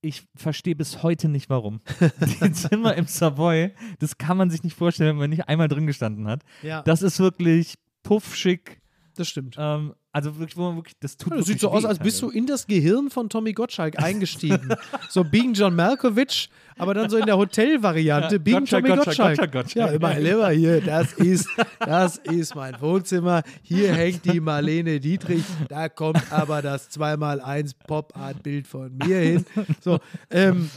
Ich 0.00 0.24
verstehe 0.34 0.76
bis 0.76 1.02
heute 1.02 1.28
nicht, 1.28 1.50
warum. 1.50 1.80
Die 2.40 2.52
Zimmer 2.52 2.94
im 2.94 3.06
Savoy, 3.06 3.72
das 3.98 4.16
kann 4.16 4.36
man 4.36 4.50
sich 4.50 4.62
nicht 4.62 4.76
vorstellen, 4.76 5.10
wenn 5.10 5.16
man 5.16 5.30
nicht 5.30 5.48
einmal 5.48 5.68
drin 5.68 5.86
gestanden 5.86 6.26
hat. 6.28 6.42
Ja, 6.62 6.82
Das 6.82 7.02
ist 7.02 7.18
wirklich 7.18 7.74
puffschick. 8.02 8.80
das 9.16 9.28
stimmt. 9.28 9.56
Ähm, 9.58 9.94
also 10.16 10.38
wirklich, 10.38 10.56
wo 10.56 10.62
man 10.62 10.76
wirklich, 10.76 10.96
das 10.98 11.18
tut 11.18 11.30
Ja, 11.30 11.36
das 11.36 11.46
sieht 11.46 11.60
so 11.60 11.68
aus, 11.68 11.84
als 11.84 11.98
bist 11.98 12.22
du 12.22 12.30
in 12.30 12.46
das 12.46 12.66
Gehirn 12.66 13.10
von 13.10 13.28
Tommy 13.28 13.52
Gottschalk 13.52 14.02
eingestiegen. 14.02 14.70
so 15.10 15.24
Being 15.24 15.52
John 15.52 15.76
Malkovich, 15.76 16.48
aber 16.78 16.94
dann 16.94 17.10
so 17.10 17.18
in 17.18 17.26
der 17.26 17.36
Hotelvariante. 17.36 18.36
Ja, 18.36 18.40
Being 18.40 18.60
Gottschalk, 18.60 18.86
Tommy 18.86 18.96
Gottschalk, 18.96 19.36
Gottschalk. 19.36 19.52
Gottschalk, 19.52 19.76
Ja, 19.76 19.92
Gottschalk. 19.92 20.16
immer 20.16 20.30
lieber 20.30 20.50
hier. 20.52 20.80
Das 20.80 21.12
ist, 21.12 21.50
das 21.80 22.16
ist 22.16 22.54
mein 22.54 22.80
Wohnzimmer. 22.80 23.42
Hier 23.60 23.92
hängt 23.92 24.24
die 24.24 24.40
Marlene 24.40 25.00
Dietrich. 25.00 25.44
Da 25.68 25.90
kommt 25.90 26.32
aber 26.32 26.62
das 26.62 26.90
2x1 26.92 27.72
Pop-Art-Bild 27.86 28.66
von 28.66 28.96
mir 28.96 29.18
hin. 29.18 29.44
So, 29.82 29.98
ähm, 30.30 30.70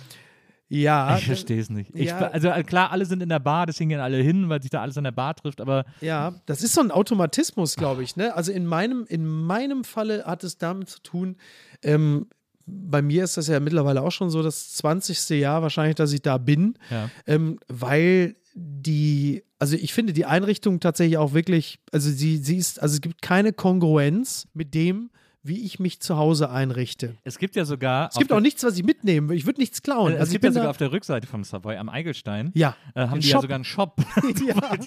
ja. 0.69 1.17
Ich 1.17 1.25
verstehe 1.25 1.59
es 1.59 1.69
nicht. 1.69 1.91
Ich, 1.93 2.07
Ja. 2.07 2.19
Also 2.29 2.49
äh, 2.49 2.63
klar, 2.63 2.91
alle 2.91 3.05
sind 3.05 3.21
in 3.21 3.29
der 3.29 3.39
Bar, 3.39 3.65
deswegen 3.65 3.89
gehen 3.89 3.99
alle 3.99 4.17
hin, 4.17 4.49
weil 4.49 4.61
sich 4.61 4.71
da 4.71 4.81
alles 4.81 4.97
an 4.97 5.03
der 5.03 5.11
Bar 5.11 5.35
trifft, 5.35 5.59
aber 5.59 5.85
Ja, 6.01 6.35
das 6.45 6.63
ist 6.63 6.73
so 6.73 6.81
ein 6.81 6.91
Automatismus, 6.91 7.75
glaube 7.75 8.03
ich. 8.03 8.15
Ne? 8.15 8.33
Also 8.35 8.51
in 8.51 8.65
meinem, 8.65 9.05
in 9.07 9.25
meinem 9.25 9.83
Falle 9.83 10.23
hat 10.25 10.43
es 10.43 10.57
damit 10.57 10.89
zu 10.89 11.01
tun, 11.01 11.35
ähm, 11.83 12.27
bei 12.71 13.01
mir 13.01 13.23
ist 13.23 13.35
das 13.35 13.47
ja 13.47 13.59
mittlerweile 13.59 14.01
auch 14.03 14.11
schon 14.11 14.29
so 14.29 14.43
das 14.43 14.73
20. 14.73 15.29
Jahr 15.39 15.63
wahrscheinlich, 15.63 15.95
dass 15.95 16.13
ich 16.13 16.21
da 16.21 16.37
bin, 16.37 16.75
ja. 16.91 17.09
ähm, 17.25 17.59
weil 17.67 18.35
die, 18.53 19.43
also 19.57 19.75
ich 19.75 19.93
finde 19.93 20.13
die 20.13 20.25
Einrichtung 20.25 20.79
tatsächlich 20.79 21.17
auch 21.17 21.33
wirklich, 21.33 21.79
also 21.91 22.09
sie, 22.09 22.37
sie 22.37 22.57
ist, 22.57 22.81
also 22.81 22.95
es 22.95 23.01
gibt 23.01 23.21
keine 23.21 23.53
Kongruenz 23.53 24.47
mit 24.53 24.73
dem, 24.73 25.09
wie 25.41 25.66
ich 25.66 25.80
mich 25.80 26.02
zu 26.02 26.18
Hause 26.18 26.49
einrichte. 26.49 27.16
Es 27.24 27.38
gibt 27.38 27.56
ja 27.56 27.66
sogar. 27.66 28.10
Es 28.11 28.18
gibt 28.18 28.32
auch 28.32 28.40
nichts, 28.41 28.64
was 28.64 28.78
ich 28.78 28.84
mitnehme. 28.84 29.34
Ich 29.36 29.45
würde 29.45 29.60
nichts 29.61 29.82
klauen. 29.82 30.11
Äh, 30.11 30.16
es 30.16 30.22
also 30.22 30.32
gibt 30.34 30.44
ja 30.44 30.52
sogar 30.52 30.70
auf 30.70 30.78
der 30.78 30.91
Rückseite 30.91 31.28
vom 31.28 31.44
Savoy 31.44 31.78
am 31.78 31.90
Eigelstein. 31.90 32.52
ja, 32.56 32.76
Äh, 32.94 33.07
haben 33.07 33.20
die 33.20 33.28
Shop. 33.28 33.36
ja 33.36 33.41
sogar 33.41 33.56
einen 33.56 33.64
Shop. 33.64 33.95
ja. 34.48 34.78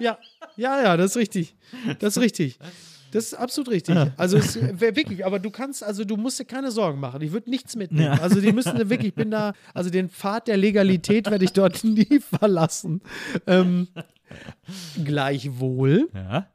Ja, 0.00 0.18
ja, 0.56 0.82
ja, 0.82 0.96
das 0.96 1.12
ist 1.12 1.16
richtig. 1.16 1.56
Das 1.98 2.16
ist 2.16 2.22
richtig. 2.22 2.58
Das 3.10 3.24
ist 3.24 3.34
absolut 3.34 3.70
richtig. 3.70 3.96
Also 4.18 4.36
es 4.36 4.56
wäre 4.60 4.94
wirklich, 4.94 5.24
aber 5.24 5.38
du 5.38 5.50
kannst, 5.50 5.82
also 5.82 6.04
du 6.04 6.18
musst 6.18 6.38
dir 6.38 6.44
keine 6.44 6.70
Sorgen 6.70 7.00
machen. 7.00 7.22
Ich 7.22 7.32
würde 7.32 7.48
nichts 7.48 7.74
mitnehmen. 7.74 8.14
Ja. 8.16 8.20
Also 8.22 8.40
die 8.42 8.52
müssen 8.52 8.76
wirklich, 8.90 9.08
ich 9.08 9.14
bin 9.14 9.30
da, 9.30 9.54
also 9.72 9.88
den 9.88 10.10
Pfad 10.10 10.46
der 10.46 10.58
Legalität 10.58 11.30
werde 11.30 11.44
ich 11.44 11.52
dort 11.54 11.84
nie 11.84 12.20
verlassen. 12.20 13.00
Ähm, 13.46 13.88
gleichwohl 15.02 16.10
ja. 16.14 16.48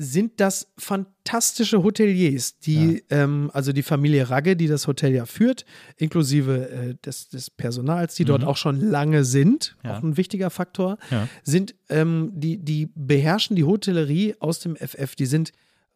Sind 0.00 0.38
das 0.40 0.68
fantastische 0.78 1.82
Hoteliers, 1.82 2.58
die, 2.60 3.02
ähm, 3.10 3.50
also 3.52 3.72
die 3.72 3.82
Familie 3.82 4.30
Ragge, 4.30 4.54
die 4.56 4.68
das 4.68 4.86
Hotel 4.86 5.12
ja 5.12 5.26
führt, 5.26 5.64
inklusive 5.96 6.70
äh, 6.70 6.94
des, 7.04 7.28
des 7.30 7.50
Personals, 7.50 8.14
die 8.14 8.24
dort 8.24 8.44
auch 8.44 8.56
schon 8.56 8.80
lange 8.80 9.24
sind, 9.24 9.76
Mhm. 9.82 9.88
Ja. 9.90 9.98
auch 9.98 10.02
ein 10.04 10.16
wichtiger 10.16 10.50
Faktor, 10.50 10.98
Ja. 11.10 11.28
sind, 11.42 11.74
ähm, 11.88 12.30
die, 12.34 12.58
die 12.58 12.88
beherrschen 12.94 13.56
die 13.56 13.64
Hotellerie 13.64 14.36
aus 14.38 14.60
dem 14.60 14.76
FF, 14.76 15.16
die 15.16 15.26
sind 15.26 15.50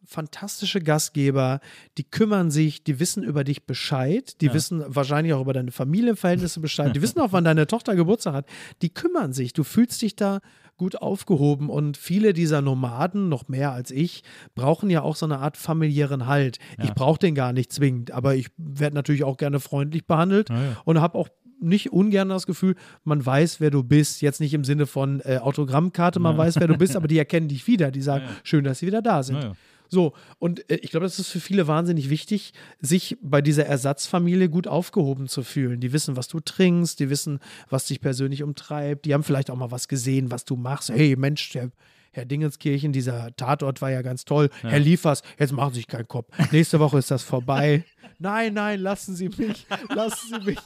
fantastische 0.05 0.81
Gastgeber, 0.81 1.61
die 1.97 2.03
kümmern 2.03 2.51
sich, 2.51 2.83
die 2.83 2.99
wissen 2.99 3.23
über 3.23 3.45
dich 3.45 3.65
Bescheid, 3.65 4.41
die 4.41 4.53
wissen 4.53 4.83
wahrscheinlich 4.85 5.31
auch 5.33 5.39
über 5.41 5.53
deine 5.53 5.71
Familienverhältnisse 5.71 6.59
Bescheid, 6.59 6.93
die 6.93 7.01
wissen 7.01 7.19
auch, 7.21 7.31
wann 7.31 7.45
deine 7.45 7.67
Tochter 7.67 7.95
Geburtstag 7.95 8.33
hat, 8.33 8.45
die 8.81 8.89
kümmern 8.93 9.31
sich, 9.31 9.53
du 9.53 9.63
fühlst 9.63 10.01
dich 10.01 10.17
da 10.17 10.41
gut 10.77 10.95
aufgehoben 11.01 11.69
und 11.69 11.97
viele 11.97 12.33
dieser 12.33 12.61
Nomaden, 12.61 13.29
noch 13.29 13.47
mehr 13.47 13.71
als 13.71 13.91
ich, 13.91 14.23
brauchen 14.55 14.89
ja 14.89 15.01
auch 15.01 15.15
so 15.15 15.25
eine 15.25 15.39
Art 15.39 15.57
familiären 15.57 16.27
Halt. 16.27 16.57
Ich 16.81 16.93
brauche 16.93 17.19
den 17.19 17.35
gar 17.35 17.53
nicht 17.53 17.71
zwingend, 17.71 18.11
aber 18.11 18.35
ich 18.35 18.47
werde 18.57 18.95
natürlich 18.95 19.23
auch 19.23 19.37
gerne 19.37 19.59
freundlich 19.59 20.05
behandelt 20.07 20.49
Ja, 20.49 20.55
ja. 20.55 20.77
und 20.85 20.99
habe 21.01 21.17
auch 21.17 21.29
nicht 21.59 21.93
ungern 21.93 22.29
das 22.29 22.45
Gefühl, 22.45 22.75
man 23.03 23.25
weiß, 23.25 23.59
wer 23.61 23.71
du 23.71 23.83
bist. 23.83 24.21
Jetzt 24.21 24.41
nicht 24.41 24.53
im 24.53 24.65
Sinne 24.65 24.85
von 24.85 25.21
äh, 25.21 25.37
Autogrammkarte, 25.37 26.19
man 26.19 26.37
weiß, 26.37 26.59
wer 26.59 26.67
du 26.67 26.77
bist, 26.77 26.95
aber 26.95 27.07
die 27.07 27.17
erkennen 27.23 27.47
dich 27.47 27.67
wieder. 27.67 27.89
Die 27.89 28.01
sagen, 28.01 28.25
schön, 28.43 28.65
dass 28.65 28.79
sie 28.79 28.87
wieder 28.87 29.01
da 29.01 29.23
sind. 29.23 29.37
Ja, 29.37 29.43
ja. 29.49 29.53
So, 29.93 30.13
und 30.39 30.67
äh, 30.71 30.77
ich 30.77 30.89
glaube, 30.89 31.05
das 31.05 31.19
ist 31.19 31.27
für 31.27 31.39
viele 31.39 31.67
wahnsinnig 31.67 32.09
wichtig, 32.09 32.53
sich 32.81 33.15
bei 33.21 33.43
dieser 33.43 33.67
Ersatzfamilie 33.67 34.49
gut 34.49 34.67
aufgehoben 34.67 35.27
zu 35.27 35.43
fühlen. 35.43 35.79
Die 35.81 35.93
wissen, 35.93 36.17
was 36.17 36.27
du 36.27 36.39
trinkst, 36.39 36.99
die 36.99 37.11
wissen, 37.11 37.39
was 37.69 37.85
dich 37.85 38.01
persönlich 38.01 38.41
umtreibt, 38.41 39.05
die 39.05 39.13
haben 39.13 39.23
vielleicht 39.23 39.51
auch 39.51 39.55
mal 39.55 39.69
was 39.69 39.87
gesehen, 39.87 40.31
was 40.31 40.45
du 40.45 40.55
machst. 40.55 40.89
Hey, 40.89 41.15
Mensch, 41.15 41.51
der 41.51 41.69
Herr 42.13 42.25
Dingenskirchen, 42.25 42.93
dieser 42.93 43.35
Tatort 43.35 43.81
war 43.81 43.91
ja 43.91 44.01
ganz 44.01 44.23
toll. 44.23 44.49
Herr 44.61 44.79
Liefers, 44.79 45.23
jetzt 45.37 45.51
machen 45.51 45.73
Sie 45.73 45.79
sich 45.79 45.87
keinen 45.87 46.07
Kopf. 46.07 46.31
Nächste 46.51 46.79
Woche 46.79 46.99
ist 46.99 47.11
das 47.11 47.23
vorbei. 47.23 47.83
Nein, 48.19 48.53
nein, 48.53 48.79
lassen 48.79 49.15
Sie 49.15 49.27
mich, 49.29 49.65
lassen 49.93 50.33
Sie 50.33 50.45
mich. 50.45 50.59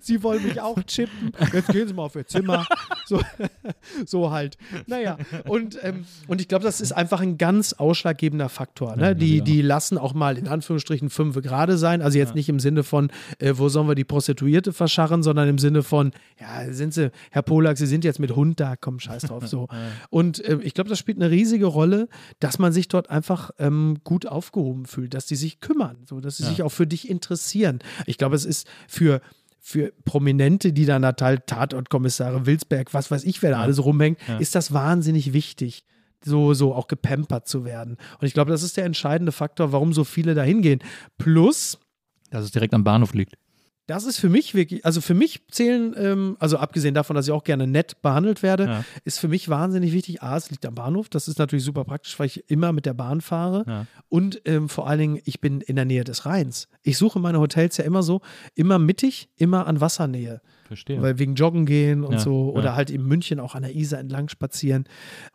Sie 0.00 0.22
wollen 0.22 0.42
mich 0.44 0.60
auch 0.60 0.82
chippen. 0.84 1.32
Jetzt 1.52 1.68
gehen 1.68 1.86
Sie 1.86 1.92
mal 1.92 2.04
auf 2.04 2.14
Ihr 2.14 2.26
Zimmer. 2.26 2.66
So, 3.04 3.20
so 4.06 4.30
halt. 4.30 4.56
Naja, 4.86 5.18
und, 5.44 5.78
ähm, 5.82 6.06
und 6.26 6.40
ich 6.40 6.48
glaube, 6.48 6.64
das 6.64 6.80
ist 6.80 6.92
einfach 6.92 7.20
ein 7.20 7.36
ganz 7.36 7.74
ausschlaggebender 7.74 8.48
Faktor. 8.48 8.96
Ne? 8.96 9.14
Die, 9.14 9.42
die 9.42 9.60
lassen 9.60 9.98
auch 9.98 10.14
mal 10.14 10.38
in 10.38 10.48
Anführungsstrichen 10.48 11.10
fünf 11.10 11.34
gerade 11.42 11.76
sein. 11.76 12.00
Also 12.00 12.18
jetzt 12.18 12.34
nicht 12.34 12.48
im 12.48 12.60
Sinne 12.60 12.82
von, 12.82 13.10
äh, 13.38 13.52
wo 13.56 13.68
sollen 13.68 13.88
wir 13.88 13.94
die 13.94 14.04
Prostituierte 14.04 14.72
verscharren, 14.72 15.22
sondern 15.22 15.48
im 15.48 15.58
Sinne 15.58 15.82
von, 15.82 16.12
ja, 16.40 16.72
sind 16.72 16.94
Sie, 16.94 17.10
Herr 17.30 17.42
Polak, 17.42 17.76
Sie 17.76 17.86
sind 17.86 18.04
jetzt 18.04 18.20
mit 18.20 18.34
Hund 18.36 18.60
da, 18.60 18.76
komm, 18.76 19.00
scheiß 19.00 19.24
drauf. 19.24 19.46
So. 19.46 19.68
Und 20.10 20.46
ähm, 20.48 20.60
ich 20.62 20.72
glaube, 20.72 20.88
das 20.92 20.98
spielt 20.98 21.18
eine 21.18 21.30
riesige 21.30 21.66
Rolle, 21.66 22.08
dass 22.38 22.58
man 22.58 22.72
sich 22.72 22.88
dort 22.88 23.10
einfach 23.10 23.50
ähm, 23.58 23.98
gut 24.04 24.26
aufgehoben 24.26 24.86
fühlt, 24.86 25.14
dass 25.14 25.26
die 25.26 25.36
sich 25.36 25.60
kümmern, 25.60 25.98
so, 26.06 26.20
dass 26.20 26.36
sie 26.36 26.44
sich 26.44 26.62
auch 26.62 26.70
für 26.70 26.86
dich 26.86 27.08
interessieren. 27.10 27.80
Ich 28.06 28.18
glaube, 28.18 28.36
es 28.36 28.44
ist 28.44 28.68
für 28.86 29.20
für 29.64 29.92
Prominente, 30.04 30.72
die 30.72 30.86
dann 30.86 31.02
da 31.02 31.14
halt 31.20 31.46
Tatortkommissare 31.46 32.46
Wilsberg, 32.46 32.92
was 32.94 33.12
weiß 33.12 33.22
ich, 33.22 33.42
wer 33.42 33.52
da 33.52 33.60
alles 33.60 33.84
rumhängt, 33.84 34.18
ist 34.40 34.56
das 34.56 34.72
wahnsinnig 34.72 35.32
wichtig, 35.32 35.84
so, 36.24 36.52
so 36.52 36.74
auch 36.74 36.88
gepampert 36.88 37.46
zu 37.46 37.64
werden. 37.64 37.96
Und 38.20 38.26
ich 38.26 38.34
glaube, 38.34 38.50
das 38.50 38.64
ist 38.64 38.76
der 38.76 38.84
entscheidende 38.84 39.30
Faktor, 39.30 39.70
warum 39.70 39.92
so 39.92 40.02
viele 40.02 40.34
da 40.34 40.42
hingehen. 40.42 40.80
Plus, 41.16 41.78
Dass 42.30 42.44
es 42.44 42.50
direkt 42.50 42.74
am 42.74 42.82
Bahnhof 42.82 43.14
liegt. 43.14 43.36
Das 43.86 44.04
ist 44.04 44.18
für 44.18 44.28
mich 44.28 44.54
wirklich, 44.54 44.84
also 44.86 45.00
für 45.00 45.14
mich 45.14 45.42
zählen, 45.50 45.94
ähm, 45.98 46.36
also 46.38 46.56
abgesehen 46.56 46.94
davon, 46.94 47.16
dass 47.16 47.26
ich 47.26 47.32
auch 47.32 47.44
gerne 47.44 47.66
nett 47.66 48.00
behandelt 48.00 48.42
werde, 48.42 48.64
Ja. 48.64 48.84
ist 49.04 49.18
für 49.18 49.28
mich 49.28 49.48
wahnsinnig 49.48 49.92
wichtig. 49.92 50.22
A, 50.22 50.36
es 50.36 50.50
liegt 50.50 50.64
am 50.66 50.74
Bahnhof. 50.74 51.08
Das 51.08 51.26
ist 51.28 51.38
natürlich 51.38 51.64
super 51.64 51.84
praktisch, 51.84 52.18
weil 52.18 52.26
ich 52.26 52.48
immer 52.48 52.72
mit 52.72 52.86
der 52.86 52.94
Bahn 52.94 53.20
fahre. 53.20 53.64
Ja. 53.66 53.86
Und 54.08 54.40
ähm, 54.44 54.68
vor 54.68 54.86
allen 54.88 54.98
Dingen, 55.00 55.20
ich 55.24 55.40
bin 55.40 55.60
in 55.60 55.76
der 55.76 55.84
Nähe 55.84 56.04
des 56.04 56.24
Rheins. 56.26 56.68
Ich 56.82 56.96
suche 56.96 57.18
meine 57.18 57.40
Hotels 57.40 57.76
ja 57.76 57.84
immer 57.84 58.02
so, 58.02 58.20
immer 58.54 58.78
mittig, 58.78 59.28
immer 59.36 59.66
an 59.66 59.80
Wassernähe. 59.80 60.40
Verstehe. 60.72 61.02
Weil 61.02 61.18
wegen 61.18 61.34
Joggen 61.34 61.66
gehen 61.66 62.02
und 62.02 62.14
Ja, 62.14 62.18
so 62.18 62.50
oder 62.52 62.70
ja. 62.70 62.74
halt 62.76 62.90
in 62.90 63.04
München 63.04 63.40
auch 63.40 63.54
an 63.54 63.62
der 63.62 63.74
Isar 63.76 64.00
entlang 64.00 64.28
spazieren. 64.28 64.84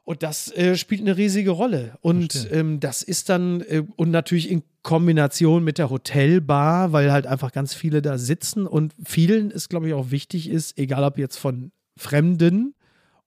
Und 0.03 0.23
das 0.23 0.51
äh, 0.51 0.75
spielt 0.75 1.01
eine 1.01 1.15
riesige 1.15 1.51
Rolle. 1.51 1.97
Und 2.01 2.47
ähm, 2.51 2.79
das 2.79 3.03
ist 3.03 3.29
dann, 3.29 3.61
äh, 3.61 3.83
und 3.95 4.09
natürlich 4.09 4.49
in 4.49 4.63
Kombination 4.81 5.63
mit 5.63 5.77
der 5.77 5.89
Hotelbar, 5.89 6.91
weil 6.91 7.11
halt 7.11 7.27
einfach 7.27 7.51
ganz 7.51 7.73
viele 7.73 8.01
da 8.01 8.17
sitzen 8.17 8.65
und 8.65 8.95
vielen 9.05 9.51
es, 9.51 9.69
glaube 9.69 9.87
ich, 9.87 9.93
auch 9.93 10.11
wichtig 10.11 10.49
ist, 10.49 10.77
egal 10.77 11.03
ob 11.03 11.17
jetzt 11.17 11.37
von 11.37 11.71
Fremden 11.97 12.73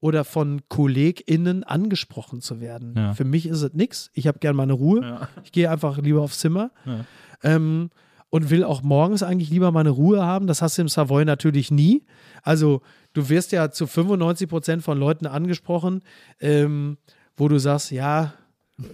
oder 0.00 0.24
von 0.24 0.62
KollegInnen 0.68 1.62
angesprochen 1.62 2.40
zu 2.40 2.60
werden. 2.60 2.94
Ja. 2.96 3.14
Für 3.14 3.24
mich 3.24 3.46
ist 3.46 3.62
es 3.62 3.74
nix. 3.74 4.10
Ich 4.14 4.26
habe 4.26 4.38
gern 4.38 4.56
meine 4.56 4.72
Ruhe. 4.72 5.28
Ich 5.44 5.52
gehe 5.52 5.70
einfach 5.70 5.98
lieber 5.98 6.22
aufs 6.22 6.38
Zimmer. 6.38 6.70
Ja. 6.86 7.04
Ähm, 7.42 7.90
und 8.30 8.50
will 8.50 8.64
auch 8.64 8.82
morgens 8.82 9.22
eigentlich 9.22 9.50
lieber 9.50 9.72
meine 9.72 9.90
Ruhe 9.90 10.24
haben. 10.24 10.46
Das 10.46 10.62
hast 10.62 10.78
du 10.78 10.82
im 10.82 10.88
Savoy 10.88 11.24
natürlich 11.24 11.70
nie. 11.70 12.04
Also 12.42 12.80
du 13.12 13.28
wirst 13.28 13.52
ja 13.52 13.70
zu 13.70 13.86
95 13.86 14.48
Prozent 14.48 14.82
von 14.82 14.98
Leuten 14.98 15.26
angesprochen, 15.26 16.02
ähm, 16.40 16.96
wo 17.36 17.48
du 17.48 17.58
sagst, 17.58 17.90
ja, 17.90 18.32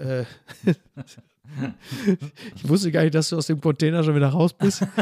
äh, 0.01 0.25
ich 2.56 2.69
wusste 2.69 2.90
gar 2.90 3.03
nicht, 3.03 3.15
dass 3.15 3.29
du 3.29 3.37
aus 3.37 3.47
dem 3.47 3.61
Container 3.61 4.03
schon 4.03 4.16
wieder 4.16 4.29
raus 4.29 4.53
bist. 4.53 4.87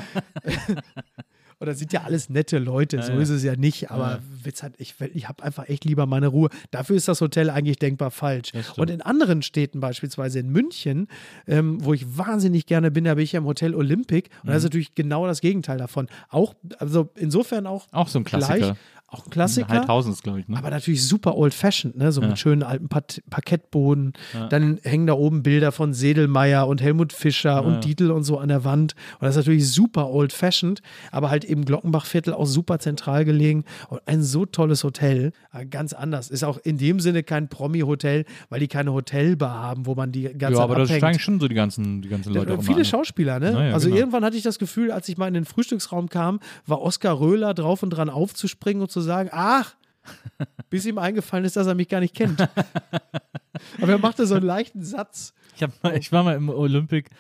Das 1.65 1.78
sind 1.78 1.93
ja 1.93 2.02
alles 2.02 2.28
nette 2.28 2.59
Leute, 2.59 3.02
so 3.02 3.12
ja. 3.12 3.18
ist 3.20 3.31
es 3.31 3.43
ja 3.43 3.57
nicht, 3.57 3.91
aber 3.91 4.20
Witz 4.43 4.62
hat, 4.62 4.73
ich, 4.78 4.94
ich 5.15 5.28
habe 5.28 5.43
einfach 5.43 5.68
echt 5.68 5.84
lieber 5.84 6.07
meine 6.07 6.28
Ruhe. 6.28 6.49
Dafür 6.70 6.97
ist 6.97 7.09
das 7.09 7.20
Hotel 7.20 7.51
eigentlich 7.51 7.78
denkbar 7.78 8.10
falsch. 8.10 8.52
Und 8.76 8.91
in 8.91 9.02
anderen 9.02 9.43
Städten, 9.43 9.81
beispielsweise 9.81 10.39
in 10.41 10.51
München, 10.51 11.09
ähm, 11.47 11.84
wo 11.84 11.94
ich 11.94 12.17
wahnsinnig 12.18 12.67
gerne 12.67 12.91
bin, 12.91 13.05
da 13.05 13.15
bin 13.15 13.25
ich 13.25 13.33
ja 13.33 13.39
im 13.41 13.47
Hotel 13.47 13.75
Olympic 13.75 14.31
und 14.43 14.44
Mhm. 14.44 14.49
das 14.49 14.59
ist 14.59 14.65
natürlich 14.65 14.94
genau 14.94 15.26
das 15.26 15.41
Gegenteil 15.41 15.78
davon. 15.78 16.09
Auch, 16.31 16.55
also 16.78 17.10
insofern 17.17 17.67
auch, 17.67 17.86
Auch 17.93 18.09
so 18.09 18.18
ein 18.18 18.25
Klassiker. 18.25 18.59
gleich, 18.59 18.75
auch 19.15 19.26
ein 19.26 19.31
Klassiker. 19.31 19.99
Ist, 20.09 20.23
glaube 20.23 20.41
ich, 20.41 20.49
ne? 20.49 20.59
Aber 20.59 20.70
natürlich 20.70 21.07
super 21.07 21.36
old-fashioned, 21.36 21.97
ne? 21.97 22.12
so 22.12 22.20
Ja. 22.20 22.28
mit 22.28 22.39
schönen 22.39 22.62
alten 22.62 22.89
Pat 22.89 23.23
Parkettboden. 23.31 24.12
Dann 24.51 24.78
hängen 24.83 25.07
da 25.07 25.15
oben 25.15 25.43
Bilder 25.43 25.73
von 25.73 25.93
Sedelmeier 25.94 26.67
und 26.67 26.83
Helmut 26.83 27.12
Fischer 27.12 27.65
und 27.65 27.84
Dietl 27.84 28.10
und 28.10 28.25
so 28.25 28.39
an 28.39 28.49
der 28.49 28.65
Wand. 28.65 28.94
Und 29.20 29.23
das 29.23 29.31
ist 29.31 29.36
natürlich 29.36 29.70
super 29.70 30.10
old-fashioned, 30.10 30.83
aber 31.12 31.31
halt 31.31 31.44
im 31.44 31.65
Glockenbachviertel 31.65 32.34
auch 32.34 32.47
super 32.47 32.78
zentral 32.78 33.25
gelegen. 33.25 33.65
Und 33.89 34.01
ein 34.07 34.23
so 34.23 34.47
tolles 34.47 34.84
Hotel, 34.84 35.33
äh, 35.52 35.65
ganz 35.67 35.93
anders. 35.93 36.31
Ist 36.31 36.44
auch 36.44 36.59
in 36.59 36.78
dem 36.78 37.01
Sinne 37.01 37.23
kein 37.23 37.49
Promi-Hotel, 37.49 38.25
weil 38.49 38.60
die 38.60 38.68
keine 38.68 38.93
Hotelbar 38.93 39.62
haben, 39.62 39.86
wo 39.86 39.94
man 39.94 40.12
die 40.12 40.25
ganze 40.25 40.41
ja, 40.41 40.51
Zeit 40.51 40.60
aber 40.60 40.75
das 40.76 40.91
steigen 40.91 41.18
schon 41.18 41.41
so 41.41 41.49
die 41.49 41.55
ganzen, 41.55 42.02
die 42.02 42.09
ganzen 42.09 42.33
Leute 42.34 42.51
Ja, 42.51 42.57
auch 42.57 42.62
immer 42.62 42.73
viele. 42.73 42.84
Schauspieler, 42.84 43.39
ne? 43.39 43.52
Naja, 43.52 43.75
also 43.75 43.86
genau. 43.89 44.01
irgendwann 44.01 44.25
hatte 44.25 44.36
ich 44.36 44.43
das 44.43 44.59
Gefühl, 44.59 44.91
als 44.91 45.09
ich 45.09 45.17
mal 45.17 45.28
in 45.28 45.34
den 45.34 45.44
Frühstücksraum 45.44 46.09
kam, 46.09 46.41
war 46.67 46.83
Oskar 46.83 47.18
Röhler 47.20 47.55
drauf 47.55 47.83
und 47.83 47.91
dran 47.91 48.10
aufzuspringen 48.10 48.83
und 48.83 48.91
zu 48.91 49.01
sagen, 49.05 49.28
ach, 49.33 49.74
bis 50.70 50.84
ihm 50.86 50.99
eingefallen 50.99 51.44
ist, 51.44 51.57
dass 51.57 51.66
er 51.66 51.74
mich 51.74 51.89
gar 51.89 52.00
nicht 52.00 52.15
kennt. 52.15 52.41
Aber 53.81 53.92
er 53.92 53.99
machte 53.99 54.26
so 54.26 54.34
einen 54.34 54.44
leichten 54.47 54.83
Satz. 54.83 55.33
Ich, 55.57 55.62
hab 55.62 55.83
mal, 55.83 55.97
ich 55.97 56.10
war 56.12 56.23
mal 56.24 56.34
im 56.36 56.49
Olympic, 56.49 57.10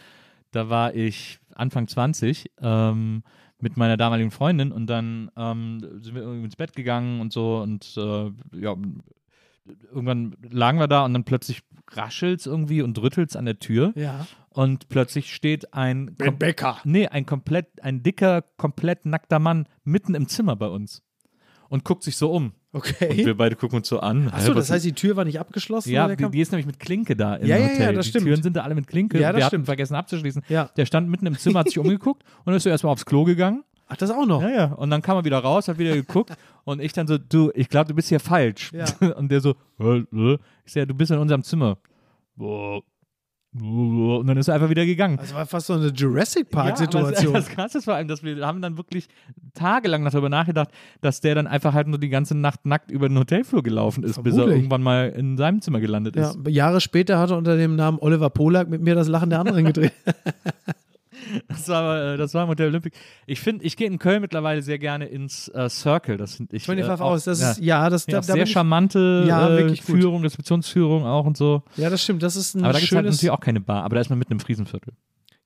da 0.50 0.68
war 0.68 0.94
ich 0.94 1.38
Anfang 1.54 1.86
20 1.88 2.50
ähm, 2.60 3.22
mit 3.60 3.76
meiner 3.76 3.96
damaligen 3.96 4.30
Freundin 4.30 4.72
und 4.72 4.86
dann 4.88 5.30
ähm, 5.36 5.78
sind 6.02 6.14
wir 6.14 6.22
irgendwie 6.22 6.44
ins 6.44 6.56
Bett 6.56 6.74
gegangen 6.74 7.20
und 7.20 7.32
so 7.32 7.58
und 7.58 7.94
äh, 7.96 8.30
ja, 8.60 8.74
irgendwann 9.90 10.36
lagen 10.50 10.78
wir 10.78 10.88
da 10.88 11.04
und 11.04 11.14
dann 11.14 11.24
plötzlich 11.24 11.62
raschelt's 11.92 12.46
irgendwie 12.46 12.82
und 12.82 13.00
rüttelt's 13.00 13.36
an 13.36 13.44
der 13.46 13.58
Tür 13.60 13.92
Ja. 13.96 14.26
und 14.50 14.88
plötzlich 14.88 15.32
steht 15.34 15.72
ein 15.72 16.14
Becker. 16.16 16.78
nee, 16.84 17.06
ein 17.06 17.24
komplett 17.24 17.82
ein 17.82 18.02
dicker, 18.02 18.42
komplett 18.56 19.06
nackter 19.06 19.38
Mann 19.38 19.66
mitten 19.84 20.14
im 20.14 20.28
Zimmer 20.28 20.56
bei 20.56 20.66
uns 20.66 21.02
und 21.74 21.82
guckt 21.84 22.04
sich 22.04 22.16
so 22.16 22.30
um. 22.30 22.52
Und 22.70 22.78
Okay. 22.80 23.24
wir 23.26 23.36
beide 23.36 23.56
gucken 23.56 23.78
uns 23.78 23.88
so 23.88 23.98
an. 24.00 24.28
Achso, 24.30 24.54
das 24.54 24.70
heißt, 24.70 24.84
die 24.84 24.92
Tür 24.92 25.16
war 25.16 25.24
nicht 25.24 25.38
abgeschlossen? 25.40 25.90
ja, 25.90 26.06
die, 26.14 26.30
die 26.30 26.40
ist 26.40 26.52
nämlich 26.52 26.66
mit 26.66 26.78
Klinke 26.78 27.14
da 27.16 27.34
im 27.36 27.46
Ja, 27.48 27.56
ja, 27.56 27.66
ja, 27.66 27.72
Hotel. 27.72 27.94
das 27.94 28.06
die 28.06 28.10
stimmt. 28.10 28.26
Türen 28.26 28.42
sind 28.42 28.56
da 28.56 28.62
alle 28.62 28.74
mit 28.76 28.86
Klinke. 28.86 29.18
Ja, 29.20 29.32
das 29.32 29.40
wir 29.42 29.46
stimmt. 29.48 29.66
vergessen 29.66 29.94
abzuschließen. 29.96 30.42
Ja. 30.48 30.70
Der 30.76 30.86
stand 30.86 31.08
mitten 31.08 31.26
im 31.26 31.36
Zimmer, 31.36 31.60
hat 31.60 31.68
sich 31.68 31.78
umgeguckt 31.80 32.22
und 32.38 32.46
dann 32.46 32.54
ist 32.54 32.66
er 32.66 32.72
erstmal 32.72 32.92
aufs 32.92 33.04
Klo 33.06 33.24
gegangen. 33.24 33.64
Ach, 33.88 33.96
das 33.96 34.10
auch 34.10 34.24
noch. 34.26 34.40
Ja, 34.42 34.50
ja. 34.50 34.64
Und 34.72 34.90
dann 34.90 35.02
kam 35.02 35.16
er 35.16 35.24
wieder 35.24 35.38
raus, 35.40 35.68
hat 35.68 35.78
wieder 35.78 35.94
geguckt 35.94 36.32
und 36.64 36.80
ich 36.80 36.92
dann 36.92 37.06
so, 37.06 37.18
du, 37.18 37.50
ich 37.54 37.68
glaube, 37.68 37.88
du 37.88 37.94
bist 37.94 38.08
hier 38.08 38.20
falsch. 38.20 38.72
Ja. 38.72 38.86
Und 39.16 39.30
der 39.30 39.40
so, 39.40 39.56
ich 39.78 40.72
sag, 40.72 40.80
ja, 40.80 40.86
du 40.86 40.94
bist 40.94 41.10
in 41.10 41.18
unserem 41.18 41.42
Zimmer. 41.42 41.76
Boah. 42.36 42.82
Und 43.60 44.26
dann 44.26 44.36
ist 44.36 44.48
er 44.48 44.54
einfach 44.54 44.68
wieder 44.68 44.84
gegangen. 44.84 45.16
Das 45.16 45.32
war 45.32 45.46
fast 45.46 45.68
so 45.68 45.74
eine 45.74 45.88
Jurassic 45.88 46.48
Ja, 46.52 46.62
Park-Situation. 46.62 47.32
Das, 47.32 47.44
das 47.46 47.54
Krasse 47.54 47.78
ist 47.78 47.84
vor 47.84 47.94
allem, 47.94 48.08
dass 48.08 48.24
wir 48.24 48.44
haben 48.44 48.60
dann 48.60 48.76
wirklich 48.76 49.08
tagelang 49.54 50.04
darüber 50.04 50.28
nachgedacht, 50.28 50.70
dass 51.00 51.20
der 51.20 51.36
dann 51.36 51.46
einfach 51.46 51.72
halt 51.72 51.86
nur 51.86 51.98
die 51.98 52.08
ganze 52.08 52.36
Nacht 52.36 52.66
nackt 52.66 52.90
über 52.90 53.08
den 53.08 53.16
Hotelflur 53.16 53.62
gelaufen 53.62 54.02
ist, 54.02 54.22
bis 54.22 54.34
er 54.34 54.38
Vermutlich. 54.38 54.56
irgendwann 54.56 54.82
mal 54.82 55.08
in 55.10 55.36
seinem 55.36 55.60
Zimmer 55.60 55.80
gelandet 55.80 56.16
ja, 56.16 56.30
ist. 56.30 56.38
Jahre 56.48 56.80
später 56.80 57.18
hat 57.18 57.30
er 57.30 57.38
unter 57.38 57.56
dem 57.56 57.76
Namen 57.76 57.98
Oliver 58.00 58.30
Polak 58.30 58.68
mit 58.68 58.82
mir 58.82 58.96
das 58.96 59.06
Lachen 59.06 59.30
der 59.30 59.38
anderen 59.38 59.64
gedreht. 59.64 59.92
Das 61.48 61.68
war, 61.68 62.14
äh, 62.14 62.16
das 62.16 62.34
war 62.34 62.46
Hotel 62.48 62.68
Olympic. 62.68 62.94
Ich 63.26 63.40
finde, 63.40 63.64
ich 63.64 63.76
gehe 63.76 63.86
in 63.86 63.98
Köln 63.98 64.20
mittlerweile 64.20 64.62
sehr 64.62 64.78
gerne 64.78 65.06
ins 65.06 65.48
äh, 65.48 65.68
Circle. 65.68 66.16
Das 66.16 66.34
finde 66.36 66.56
ich. 66.56 66.64
25 66.64 67.00
äh, 67.00 67.02
auch- 67.02 67.10
aus, 67.12 67.24
das 67.24 67.40
ja. 67.40 67.50
ist, 67.52 67.60
ja, 67.60 67.90
das, 67.90 68.06
Ja, 68.06 68.12
da, 68.20 68.26
da 68.26 68.32
sehr 68.34 68.42
ich, 68.44 68.52
charmante 68.52 69.24
Ja, 69.26 69.48
äh. 69.56 69.76
Führung, 69.76 70.22
Rezeptionsführung 70.22 71.04
auch 71.06 71.24
und 71.26 71.36
so. 71.36 71.62
ja, 71.76 71.90
das 71.90 72.02
stimmt, 72.02 72.22
das 72.22 72.36
ist 72.36 72.54
ein 72.54 72.64
Aber 72.64 72.72
da 72.72 72.78
gibt 72.78 72.90
es 72.90 72.96
halt 72.96 73.06
natürlich 73.06 73.30
auch 73.30 73.40
keine 73.40 73.60
Bar. 73.60 73.84
Aber 73.84 73.94
da 73.96 74.00
ist 74.00 74.10
man 74.10 74.18
mitten 74.18 74.32
im 74.32 74.40
Friesenviertel. 74.40 74.94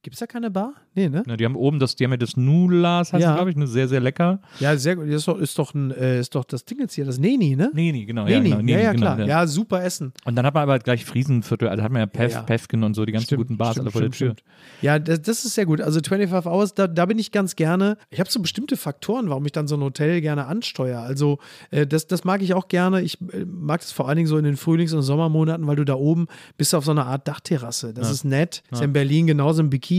Gibt 0.09 0.15
es 0.15 0.21
da 0.21 0.27
keine 0.27 0.51
Bar? 0.51 0.73
Nee, 0.95 1.11
ne? 1.11 1.23
Ja, 1.27 1.37
die 1.37 1.45
haben 1.45 1.55
oben 1.55 1.79
das, 1.79 1.95
die 1.95 2.05
haben 2.05 2.13
ja 2.13 2.17
das 2.17 2.35
Nulas, 2.39 3.13
heißt 3.13 3.23
Ja. 3.23 3.29
ja. 3.29 3.35
glaube 3.35 3.51
ich, 3.51 3.57
ne, 3.57 3.67
sehr, 3.67 3.89
sehr 3.89 4.01
lecker. 4.01 4.41
Ja, 4.59 4.75
sehr 4.79 4.97
gut. 4.97 5.07
Das 5.07 5.17
ist 5.17 5.29
doch, 5.29 5.39
ist 5.39 5.59
doch, 5.59 5.75
ein, 5.75 5.91
äh, 5.91 6.19
ist 6.19 6.35
doch 6.35 6.45
das 6.45 6.65
Ding 6.65 6.79
jetzt 6.81 6.95
hier, 6.95 7.05
das 7.05 7.19
Neni, 7.19 7.57
ne? 7.57 7.71
Neni, 7.75 8.07
genau. 8.07 8.25
Neni, 8.25 8.33
ja, 8.33 8.43
genau, 8.43 8.57
Neni, 8.57 8.73
ja, 8.73 8.79
ja, 8.79 8.93
genau, 8.93 9.15
klar. 9.17 9.27
Ja. 9.27 9.47
super 9.47 9.85
Essen. 9.85 10.15
Und 10.25 10.35
dann 10.35 10.47
hat 10.47 10.55
man 10.55 10.63
aber 10.63 10.73
halt 10.73 10.85
gleich 10.85 11.05
Friesenviertel, 11.05 11.69
also 11.69 11.83
hat 11.83 11.93
man 11.93 12.01
ja 12.01 12.07
Pef, 12.07 12.33
Ja, 12.33 12.39
ja. 12.39 12.43
Pefken 12.43 12.85
und 12.85 12.95
so, 12.95 13.05
die 13.05 13.13
ganzen 13.13 13.27
Stimmt, 13.27 13.43
guten 13.43 13.59
Bars 13.59 13.73
stimmt, 13.73 13.85
alle 13.85 13.93
vor 13.93 14.01
der 14.01 14.11
Tür. 14.13 14.31
stimmt. 14.31 14.43
Ja, 14.81 14.99
das, 14.99 15.21
das 15.21 15.45
ist 15.45 15.55
sehr 15.55 15.67
gut. 15.67 15.83
Also 15.83 16.01
25 16.03 16.51
Hours, 16.51 16.73
da, 16.73 16.87
da 16.87 17.05
bin 17.05 17.19
ich 17.19 17.31
ganz 17.33 17.55
gerne. 17.55 17.99
Ich 18.09 18.19
habe 18.19 18.31
so 18.31 18.41
bestimmte 18.41 18.79
Faktoren, 18.79 19.29
warum 19.29 19.45
ich 19.45 19.53
dann 19.53 19.69
so 19.69 19.77
ein 19.77 19.83
Hotel 19.83 20.23
gerne 20.23 20.47
ansteuere. 20.47 21.03
Also 21.03 21.39
äh, 21.71 21.87
das, 21.87 22.07
das 22.07 22.25
mag 22.25 22.41
ich 22.41 22.55
auch 22.55 22.69
gerne. 22.69 23.03
Ich 23.03 23.21
äh, 23.31 23.45
mag 23.45 23.83
es 23.83 23.93
vor 23.93 24.09
allen 24.09 24.17
Dingen 24.17 24.29
so 24.29 24.39
in 24.39 24.45
den 24.45 24.57
Frühlings- 24.57 24.95
und 24.95 25.03
Sommermonaten, 25.03 25.67
weil 25.67 25.77
du 25.77 25.85
da 25.85 25.97
oben 25.97 26.29
bist 26.57 26.75
auf 26.75 26.87
so 26.87 26.93
einer 26.93 27.05
Art 27.05 27.29
Dachterrasse. 27.29 27.93
Das 27.93 28.11
ist 28.11 28.25
nett. 28.25 28.63
Ist 28.71 28.79
ja 28.79 28.85
in 28.87 28.95
Berlin 28.95 29.27
genauso 29.27 29.61
im 29.61 29.69
Bikini. 29.69 29.98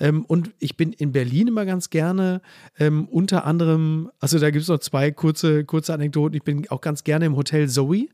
Ähm, 0.00 0.24
und 0.26 0.50
ich 0.58 0.76
bin 0.76 0.92
in 0.92 1.12
Berlin 1.12 1.48
immer 1.48 1.64
ganz 1.66 1.90
gerne 1.90 2.40
ähm, 2.78 3.06
unter 3.08 3.44
anderem, 3.44 4.10
also 4.20 4.38
da 4.38 4.50
gibt 4.50 4.62
es 4.62 4.68
noch 4.68 4.78
zwei 4.80 5.10
kurze, 5.10 5.64
kurze 5.64 5.94
Anekdoten. 5.94 6.36
Ich 6.36 6.42
bin 6.42 6.68
auch 6.70 6.80
ganz 6.80 7.04
gerne 7.04 7.26
im 7.26 7.36
Hotel 7.36 7.68
Zoe. 7.68 8.08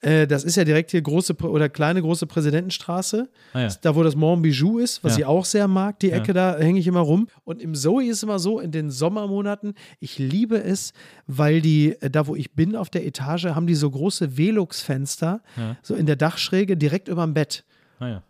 Äh, 0.00 0.26
das 0.26 0.44
ist 0.44 0.56
ja 0.56 0.64
direkt 0.64 0.90
hier 0.90 1.00
große 1.00 1.34
oder 1.42 1.68
kleine 1.68 2.02
große 2.02 2.26
Präsidentenstraße. 2.26 3.28
Ah, 3.54 3.60
ja. 3.60 3.68
Da, 3.80 3.94
wo 3.94 4.02
das 4.02 4.16
Mont 4.16 4.42
Bijou 4.42 4.78
ist, 4.78 5.02
was 5.02 5.12
Ja. 5.14 5.18
ich 5.20 5.24
auch 5.24 5.44
sehr 5.44 5.66
mag, 5.68 5.98
die 6.00 6.10
Ecke, 6.10 6.32
da 6.34 6.58
hänge 6.58 6.78
ich 6.78 6.86
immer 6.86 7.00
rum. 7.00 7.28
Und 7.44 7.62
im 7.62 7.74
Zoe 7.74 8.04
ist 8.04 8.22
immer 8.22 8.38
so, 8.38 8.60
in 8.60 8.70
den 8.70 8.90
Sommermonaten, 8.90 9.74
ich 10.00 10.18
liebe 10.18 10.62
es, 10.62 10.92
weil 11.26 11.60
die, 11.62 11.96
äh, 12.02 12.10
da 12.10 12.26
wo 12.26 12.34
ich 12.36 12.52
bin 12.52 12.76
auf 12.76 12.90
der 12.90 13.06
Etage, 13.06 13.46
haben 13.46 13.66
die 13.66 13.74
so 13.76 13.90
große 13.90 14.36
Velux-Fenster, 14.36 15.40
so 15.82 15.94
in 15.94 16.06
der 16.06 16.16
Dachschräge, 16.16 16.76
direkt 16.76 17.08
über 17.08 17.24
dem 17.24 17.32
Bett. 17.34 17.64
Ah, 18.00 18.08
ja. 18.08 18.22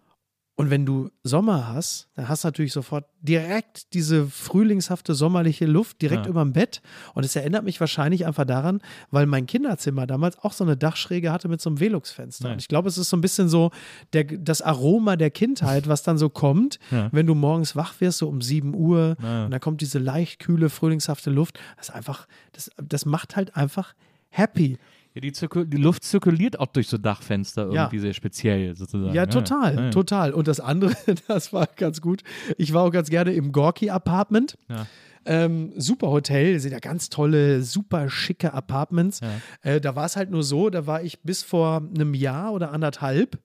Und 0.57 0.70
wenn 0.70 0.86
du 0.86 1.10
Sommer 1.24 1.66
hast, 1.66 2.08
dann 2.15 2.28
hast 2.28 2.44
du 2.44 2.49
natürlich 2.49 2.73
sofort 2.73 3.07
direkt 3.20 3.92
diese 3.92 4.26
frühlingshafte 4.26 5.12
sommerliche 5.15 5.66
Luft 5.66 6.00
direkt 6.00 6.26
Ja. 6.26 6.31
über 6.31 6.42
dem 6.44 6.52
Bett. 6.52 6.81
Und 7.15 7.24
es 7.24 7.34
erinnert 7.34 7.65
mich 7.65 7.81
wahrscheinlich 7.81 8.24
einfach 8.24 8.44
daran, 8.44 8.81
weil 9.10 9.26
mein 9.26 9.47
Kinderzimmer 9.47 10.07
damals 10.07 10.39
auch 10.39 10.52
so 10.52 10.62
eine 10.62 10.76
Dachschräge 10.76 11.33
hatte 11.33 11.49
mit 11.49 11.60
so 11.60 11.70
einem 11.70 11.81
Velux-Fenster. 11.81 12.52
Und 12.52 12.60
ich 12.60 12.68
glaube, 12.68 12.89
es 12.89 12.97
ist 12.99 13.08
so 13.10 13.16
ein 13.16 13.20
bisschen 13.20 13.49
so 13.49 13.73
der, 14.12 14.23
das 14.23 14.62
Aroma 14.62 15.16
der 15.16 15.33
Kindheit, 15.33 15.89
was 15.89 16.05
dann 16.05 16.18
so 16.18 16.28
kommt, 16.28 16.78
Ja. 16.92 17.08
wenn 17.10 17.26
du 17.26 17.34
morgens 17.34 17.74
wach 17.74 18.00
wirst, 18.00 18.18
so 18.18 18.28
um 18.28 18.41
7 18.41 18.74
Uhr. 18.76 19.16
Ja. 19.20 19.47
Und 19.47 19.50
dann 19.50 19.60
kommt 19.60 19.81
diese 19.81 19.99
leicht 19.99 20.39
kühle, 20.39 20.70
frühlingshafte 20.70 21.31
Luft. 21.31 21.58
Das 21.78 21.89
ist 21.89 21.94
einfach, 21.97 22.28
das, 22.52 22.70
das 22.76 23.07
macht 23.07 23.34
halt 23.34 23.57
einfach 23.57 23.94
happy. 24.28 24.78
Ja, 25.15 25.20
die, 25.20 25.33
zirku 25.33 25.65
die 25.65 25.76
Luft 25.76 26.02
zirkuliert 26.02 26.59
auch 26.59 26.67
durch 26.67 26.89
so 26.89 26.99
Dachfenster 26.99 27.70
Ja. 27.73 27.84
irgendwie 27.84 28.01
sehr 28.01 28.15
speziell 28.15 28.76
sozusagen. 28.76 29.15
Ja, 29.15 29.26
total, 29.26 29.75
Ja, 29.76 29.81
ja. 29.84 29.91
total. 29.91 30.33
Und 30.33 30.49
das 30.49 30.59
andere, 30.60 30.94
das 31.28 31.52
war 31.52 31.68
ganz 31.76 32.01
gut. 32.01 32.23
Ich 32.59 32.73
war 32.73 32.83
auch 32.83 32.91
ganz 32.91 33.10
gerne 33.10 33.33
im 33.33 33.52
Gorky 33.52 33.91
Apartment. 33.91 34.59
Ja. 34.68 34.86
Ähm, 35.26 35.73
super 35.76 36.09
Hotel, 36.10 36.59
sind 36.60 36.73
ja 36.73 36.81
ganz 36.81 37.09
tolle, 37.09 37.62
super 37.62 38.10
schicke 38.10 38.52
Apartments. 38.52 39.20
Äh, 39.62 39.81
da 39.81 39.97
war 39.97 40.05
es 40.05 40.17
halt 40.17 40.31
nur 40.31 40.43
so, 40.43 40.68
da 40.68 40.86
war 40.86 41.02
ich 41.02 41.23
bis 41.23 41.43
vor 41.43 41.76
einem 41.94 42.12
Jahr 42.12 42.52
oder 42.52 42.73
anderthalb. 42.73 43.39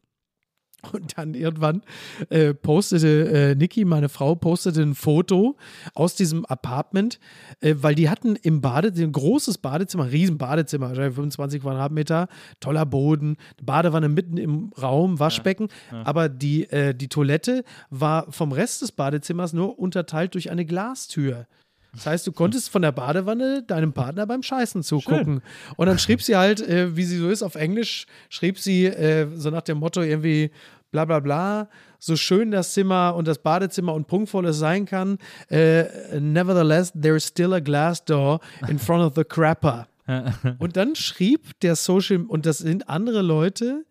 Und 0.93 1.17
dann 1.17 1.33
irgendwann 1.33 1.81
äh, 2.29 2.53
postete 2.53 3.51
äh, 3.51 3.55
Niki, 3.55 3.85
meine 3.85 4.09
Frau, 4.09 4.35
postete 4.35 4.81
ein 4.81 4.95
Foto 4.95 5.57
aus 5.93 6.15
diesem 6.15 6.45
Apartment, 6.45 7.19
äh, 7.61 7.75
weil 7.77 7.95
die 7.95 8.09
hatten 8.09 8.35
im 8.35 8.61
Badezimmer, 8.61 9.09
ein 9.09 9.11
großes 9.11 9.57
Badezimmer, 9.57 10.05
ein 10.05 10.09
riesen 10.09 10.37
Badezimmer, 10.37 10.89
wahrscheinlich 10.89 11.15
25 11.15 11.61
Quadratmeter, 11.61 12.27
toller 12.59 12.85
Boden, 12.85 13.37
Badewanne 13.61 14.09
mitten 14.09 14.37
im 14.37 14.71
Raum, 14.81 15.19
Waschbecken, 15.19 15.67
aber 16.03 16.29
die, 16.29 16.69
äh, 16.69 16.93
die 16.93 17.09
Toilette 17.09 17.63
war 17.89 18.31
vom 18.31 18.51
Rest 18.51 18.81
des 18.81 18.91
Badezimmers 18.91 19.53
nur 19.53 19.79
unterteilt 19.79 20.33
durch 20.33 20.51
eine 20.51 20.65
Glastür. 20.65 21.47
Das 21.93 22.05
heißt, 22.05 22.27
du 22.27 22.31
konntest 22.31 22.69
von 22.69 22.81
der 22.81 22.91
Badewanne 22.91 23.63
deinem 23.63 23.93
Partner 23.93 24.27
beim 24.27 24.43
Scheißen 24.43 24.83
zugucken. 24.83 25.41
Und 25.75 25.87
dann 25.87 25.97
schrieb 25.97 26.21
sie 26.21 26.35
halt, 26.35 26.61
äh, 26.61 26.95
wie 26.95 27.03
sie 27.03 27.17
so 27.17 27.29
ist, 27.29 27.41
auf 27.41 27.55
Englisch, 27.55 28.05
schrieb 28.29 28.59
sie 28.59 28.85
äh, 28.85 29.27
so 29.35 29.49
nach 29.49 29.63
dem 29.63 29.79
Motto 29.79 30.01
irgendwie 30.01 30.51
bla 30.91 31.05
bla 31.05 31.19
bla, 31.19 31.69
so 31.99 32.15
schön 32.15 32.51
das 32.51 32.73
Zimmer 32.73 33.15
und 33.15 33.27
das 33.27 33.39
Badezimmer 33.39 33.93
und 33.93 34.07
prunkvoll 34.07 34.47
es 34.47 34.57
sein 34.57 34.85
kann, 34.85 35.17
äh, 35.49 35.85
nevertheless, 36.19 36.93
there 36.99 37.15
is 37.15 37.27
still 37.27 37.53
a 37.53 37.59
glass 37.59 38.03
door 38.03 38.39
in 38.67 38.79
front 38.79 39.03
of 39.03 39.13
the 39.15 39.23
crapper. 39.23 39.87
Und 40.57 40.75
dann 40.75 40.95
schrieb 40.95 41.59
der 41.59 41.75
Social, 41.75 42.25
und 42.27 42.47
das 42.47 42.57
sind 42.57 42.89
andere 42.89 43.21
Leute 43.21 43.85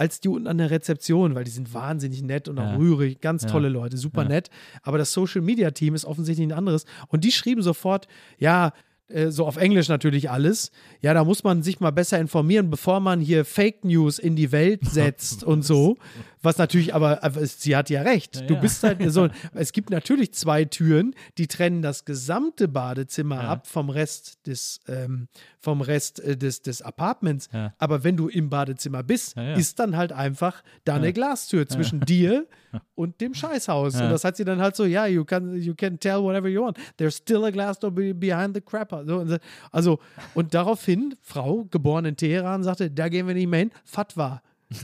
als 0.00 0.18
die 0.20 0.28
unten 0.28 0.46
an 0.48 0.56
der 0.56 0.70
Rezeption, 0.70 1.34
weil 1.34 1.44
die 1.44 1.50
sind 1.50 1.74
wahnsinnig 1.74 2.22
nett 2.22 2.48
und 2.48 2.58
auch 2.58 2.72
Ja. 2.72 2.76
rührig, 2.76 3.20
ganz 3.20 3.44
tolle 3.44 3.68
Leute, 3.68 3.98
super 3.98 4.24
nett. 4.24 4.48
Aber 4.82 4.96
das 4.96 5.12
Social 5.12 5.42
Media 5.42 5.70
Team 5.72 5.94
ist 5.94 6.06
offensichtlich 6.06 6.48
ein 6.48 6.52
anderes. 6.52 6.86
Und 7.08 7.22
die 7.24 7.30
schrieben 7.32 7.62
sofort, 7.62 8.08
ja, 8.38 8.72
äh, 9.10 9.30
so 9.30 9.46
auf 9.46 9.56
Englisch 9.56 9.88
natürlich 9.88 10.30
alles. 10.30 10.70
Ja, 11.00 11.14
da 11.14 11.24
muss 11.24 11.44
man 11.44 11.62
sich 11.62 11.80
mal 11.80 11.90
besser 11.90 12.18
informieren, 12.18 12.70
bevor 12.70 13.00
man 13.00 13.20
hier 13.20 13.44
Fake 13.44 13.84
News 13.84 14.18
in 14.18 14.36
die 14.36 14.52
Welt 14.52 14.80
setzt 14.90 15.44
und 15.44 15.62
so. 15.64 15.96
Was 16.42 16.56
natürlich, 16.56 16.94
aber, 16.94 17.20
sie 17.44 17.76
hat 17.76 17.90
ja 17.90 18.00
recht. 18.00 18.48
Du 18.48 18.54
ja. 18.54 18.60
bist 18.60 18.82
halt 18.82 18.98
so. 19.12 19.28
Es 19.52 19.72
gibt 19.72 19.90
natürlich 19.90 20.32
zwei 20.32 20.64
Türen, 20.64 21.14
die 21.36 21.46
trennen 21.48 21.82
das 21.82 22.06
gesamte 22.06 22.66
Badezimmer 22.66 23.40
ab 23.40 23.66
vom 23.66 23.90
Rest 23.90 24.46
des, 24.46 24.80
ähm, 24.88 25.28
vom 25.58 25.82
Rest 25.82 26.20
äh, 26.20 26.36
des, 26.38 26.62
des 26.62 26.80
Apartments. 26.80 27.50
Ja. 27.52 27.74
Aber 27.78 28.04
wenn 28.04 28.16
du 28.16 28.28
im 28.28 28.48
Badezimmer 28.48 29.02
bist, 29.02 29.36
Ja, 29.36 29.42
ja. 29.42 29.54
ist 29.54 29.78
dann 29.78 29.96
halt 29.96 30.12
einfach 30.12 30.62
da 30.84 30.94
eine 30.94 31.12
Glastür 31.12 31.68
zwischen 31.68 32.00
dir 32.00 32.46
und 32.94 33.20
dem 33.20 33.34
Scheißhaus. 33.34 33.94
Ja. 33.94 34.04
Und 34.04 34.10
das 34.10 34.24
hat 34.24 34.36
sie 34.36 34.44
dann 34.46 34.60
halt 34.60 34.76
so, 34.76 34.86
ja, 34.86 35.06
you 35.06 35.24
can, 35.26 35.60
you 35.60 35.74
can 35.74 36.00
tell 36.00 36.22
whatever 36.22 36.48
you 36.48 36.62
want. 36.62 36.78
There's 36.96 37.16
still 37.16 37.44
a 37.44 37.50
glass 37.50 37.78
door 37.78 37.90
be- 37.90 38.14
behind 38.14 38.54
the 38.54 38.62
crapper. 38.62 38.99
So, 39.04 39.38
also, 39.70 39.98
und 40.34 40.54
daraufhin, 40.54 41.14
Frau, 41.22 41.66
geboren 41.70 42.04
in 42.04 42.16
Teheran, 42.16 42.62
sagte, 42.62 42.90
da 42.90 43.08
gehen 43.08 43.26
wir 43.26 43.34
nicht 43.34 43.48
mehr 43.48 43.60
hin. 43.60 43.70
Fatwa. 43.84 44.42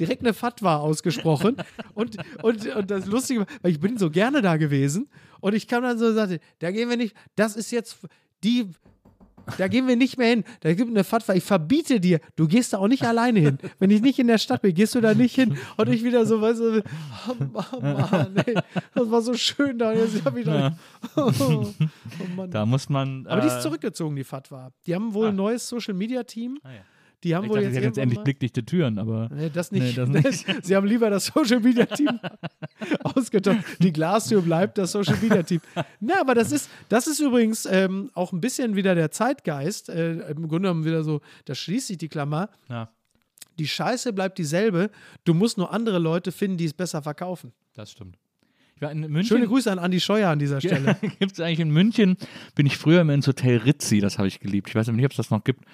Direkt 0.00 0.22
eine 0.22 0.34
Fatwa 0.34 0.76
ausgesprochen. 0.76 1.56
Und, 1.94 2.16
und, 2.42 2.66
und 2.74 2.90
das 2.90 3.06
Lustige, 3.06 3.46
weil 3.62 3.70
ich 3.70 3.80
bin 3.80 3.96
so 3.96 4.10
gerne 4.10 4.42
da 4.42 4.56
gewesen 4.56 5.08
und 5.40 5.54
ich 5.54 5.68
kam 5.68 5.82
dann 5.82 5.98
so 5.98 6.06
und 6.06 6.14
sagte, 6.14 6.40
da 6.58 6.70
gehen 6.70 6.88
wir 6.88 6.96
nicht, 6.96 7.14
das 7.36 7.56
ist 7.56 7.70
jetzt 7.70 7.98
die, 8.42 8.70
da 9.56 9.68
gehen 9.68 9.86
wir 9.86 9.96
nicht 9.96 10.18
mehr 10.18 10.28
hin. 10.28 10.44
Da 10.60 10.74
gibt 10.74 10.90
eine 10.90 11.04
Fatwa, 11.04 11.34
ich 11.34 11.44
verbiete 11.44 12.00
dir, 12.00 12.20
du 12.36 12.46
gehst 12.46 12.72
da 12.72 12.78
auch 12.78 12.88
nicht 12.88 13.04
alleine 13.04 13.40
hin. 13.40 13.58
Wenn 13.78 13.90
ich 13.90 14.02
nicht 14.02 14.18
in 14.18 14.26
der 14.26 14.38
Stadt 14.38 14.62
bin, 14.62 14.74
gehst 14.74 14.94
du 14.94 15.00
da 15.00 15.14
nicht 15.14 15.34
hin. 15.34 15.56
Und 15.76 15.88
ich 15.88 16.04
wieder 16.04 16.26
so, 16.26 16.40
weißt 16.40 16.60
du, 16.60 16.82
oh 17.28 17.80
Mann, 17.80 18.36
ey, 18.44 18.54
das 18.94 19.10
war 19.10 19.22
so 19.22 19.34
schön 19.34 19.78
da. 19.78 19.92
Jetzt 19.92 20.24
hab 20.24 20.36
ich 20.36 20.44
da, 20.44 20.76
oh, 21.16 21.32
oh 21.40 21.74
Mann. 22.36 22.50
Da 22.50 22.66
muss 22.66 22.88
man. 22.88 23.26
Aber 23.26 23.40
die 23.40 23.48
äh, 23.48 23.56
ist 23.56 23.62
zurückgezogen, 23.62 24.16
die 24.16 24.24
Fatwa. 24.24 24.70
Die 24.86 24.94
haben 24.94 25.14
wohl 25.14 25.28
ein 25.28 25.36
neues 25.36 25.68
Social 25.68 25.94
Media 25.94 26.22
Team. 26.24 26.58
Ah, 26.62 26.72
ja. 26.72 26.80
Die 27.24 27.34
haben 27.34 27.44
Ich 27.44 27.50
wohl 27.50 27.56
dachte, 27.56 27.66
jetzt, 27.72 27.80
sie 27.80 27.86
jetzt 27.86 27.98
endlich 27.98 28.20
blickdichte 28.22 28.64
Türen, 28.64 28.98
aber. 28.98 29.28
Nee, 29.32 29.50
das 29.52 29.72
Nee, 29.72 29.80
nicht. 29.80 29.98
das 29.98 30.08
nicht. 30.08 30.46
Sie 30.64 30.76
haben 30.76 30.86
lieber 30.86 31.10
das 31.10 31.26
Social 31.26 31.58
Media 31.60 31.84
Team 31.86 32.20
ausgetauscht. 33.02 33.60
Die 33.80 33.92
Glastür 33.92 34.40
bleibt 34.42 34.78
das 34.78 34.92
Social 34.92 35.16
Media 35.20 35.42
Team. 35.42 35.60
Na, 36.00 36.20
aber 36.20 36.34
das 36.34 36.52
ist, 36.52 36.70
das 36.88 37.06
ist 37.06 37.18
übrigens 37.20 37.66
ähm, 37.66 38.10
auch 38.14 38.32
ein 38.32 38.40
bisschen 38.40 38.76
wieder 38.76 38.94
der 38.94 39.10
Zeitgeist. 39.10 39.88
Äh, 39.88 40.28
Im 40.30 40.48
Grunde 40.48 40.68
genommen 40.68 40.84
wieder 40.84 41.02
so, 41.02 41.20
da 41.44 41.54
schließt 41.54 41.88
sich 41.88 41.98
die 41.98 42.08
Klammer. 42.08 42.50
Ja, 42.68 42.88
Die 43.58 43.66
Scheiße 43.66 44.12
bleibt 44.12 44.38
dieselbe. 44.38 44.90
Du 45.24 45.34
musst 45.34 45.58
nur 45.58 45.72
andere 45.72 45.98
Leute 45.98 46.30
finden, 46.30 46.56
die 46.56 46.66
es 46.66 46.72
besser 46.74 47.02
verkaufen. 47.02 47.52
das 47.74 47.90
stimmt. 47.90 48.16
Ich 48.78 48.82
war 48.82 48.92
in 48.92 49.00
München. 49.00 49.24
Schöne 49.24 49.48
Grüße 49.48 49.72
an 49.72 49.80
Andi 49.80 49.98
Scheuer 49.98 50.30
an 50.30 50.38
dieser 50.38 50.60
Stelle. 50.60 50.94
gibt 51.18 51.32
es 51.32 51.40
eigentlich 51.40 51.58
in 51.58 51.70
München, 51.70 52.16
bin 52.54 52.64
ich 52.64 52.76
früher 52.76 53.00
immer 53.00 53.12
ins 53.12 53.26
Hotel 53.26 53.56
Rizzi, 53.56 53.98
das 53.98 54.18
habe 54.18 54.28
ich 54.28 54.38
geliebt. 54.38 54.68
Ich 54.68 54.76
weiß 54.76 54.86
nicht, 54.88 55.04
ob 55.04 55.10
es 55.10 55.16
das 55.16 55.30
noch 55.30 55.42
gibt. 55.42 55.64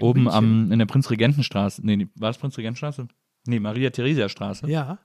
Oben 0.00 0.28
am, 0.28 0.72
in 0.72 0.80
der 0.80 0.86
Prinzregentenstraße. 0.86 1.80
Nee, 1.84 2.08
war 2.16 2.30
das 2.30 2.38
Prinzregentenstraße? 2.38 3.06
Nee, 3.46 3.60
Maria-Theresia-Straße. 3.60 4.68
Ja. 4.68 4.98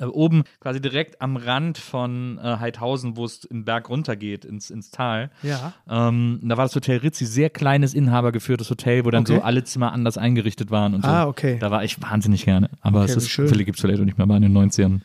Äh, 0.00 0.06
oben 0.06 0.42
quasi 0.58 0.80
direkt 0.80 1.22
am 1.22 1.36
Rand 1.36 1.78
von 1.78 2.38
äh, 2.38 2.56
Heidhausen, 2.58 3.16
wo 3.16 3.24
es 3.24 3.44
im 3.44 3.64
Berg 3.64 3.88
runtergeht, 3.88 4.44
ins, 4.44 4.68
ins 4.70 4.90
Tal. 4.90 5.30
Ja. 5.44 5.74
Ähm, 5.88 6.40
da 6.42 6.56
war 6.56 6.64
das 6.64 6.74
Hotel 6.74 6.98
Rizzi, 6.98 7.26
sehr 7.26 7.48
kleines, 7.48 7.94
inhabergeführtes 7.94 8.68
Hotel, 8.70 9.04
wo 9.04 9.12
dann 9.12 9.22
Okay. 9.22 9.36
so 9.36 9.42
alle 9.42 9.62
Zimmer 9.62 9.92
anders 9.92 10.18
eingerichtet 10.18 10.72
waren 10.72 10.94
und 10.94 11.02
so. 11.04 11.08
Ah, 11.08 11.26
okay. 11.28 11.58
Da 11.60 11.70
war 11.70 11.84
ich 11.84 12.02
wahnsinnig 12.02 12.44
gerne. 12.44 12.70
Aber 12.80 13.02
Okay, 13.02 13.10
es 13.12 13.16
ist, 13.18 13.28
schön. 13.28 13.46
viele 13.48 13.64
gibt 13.64 13.76
es 13.78 13.82
vielleicht 13.82 14.00
auch 14.00 14.04
nicht 14.04 14.18
mehr, 14.18 14.28
war 14.28 14.36
in 14.36 14.42
den 14.42 14.56
90ern. 14.56 15.00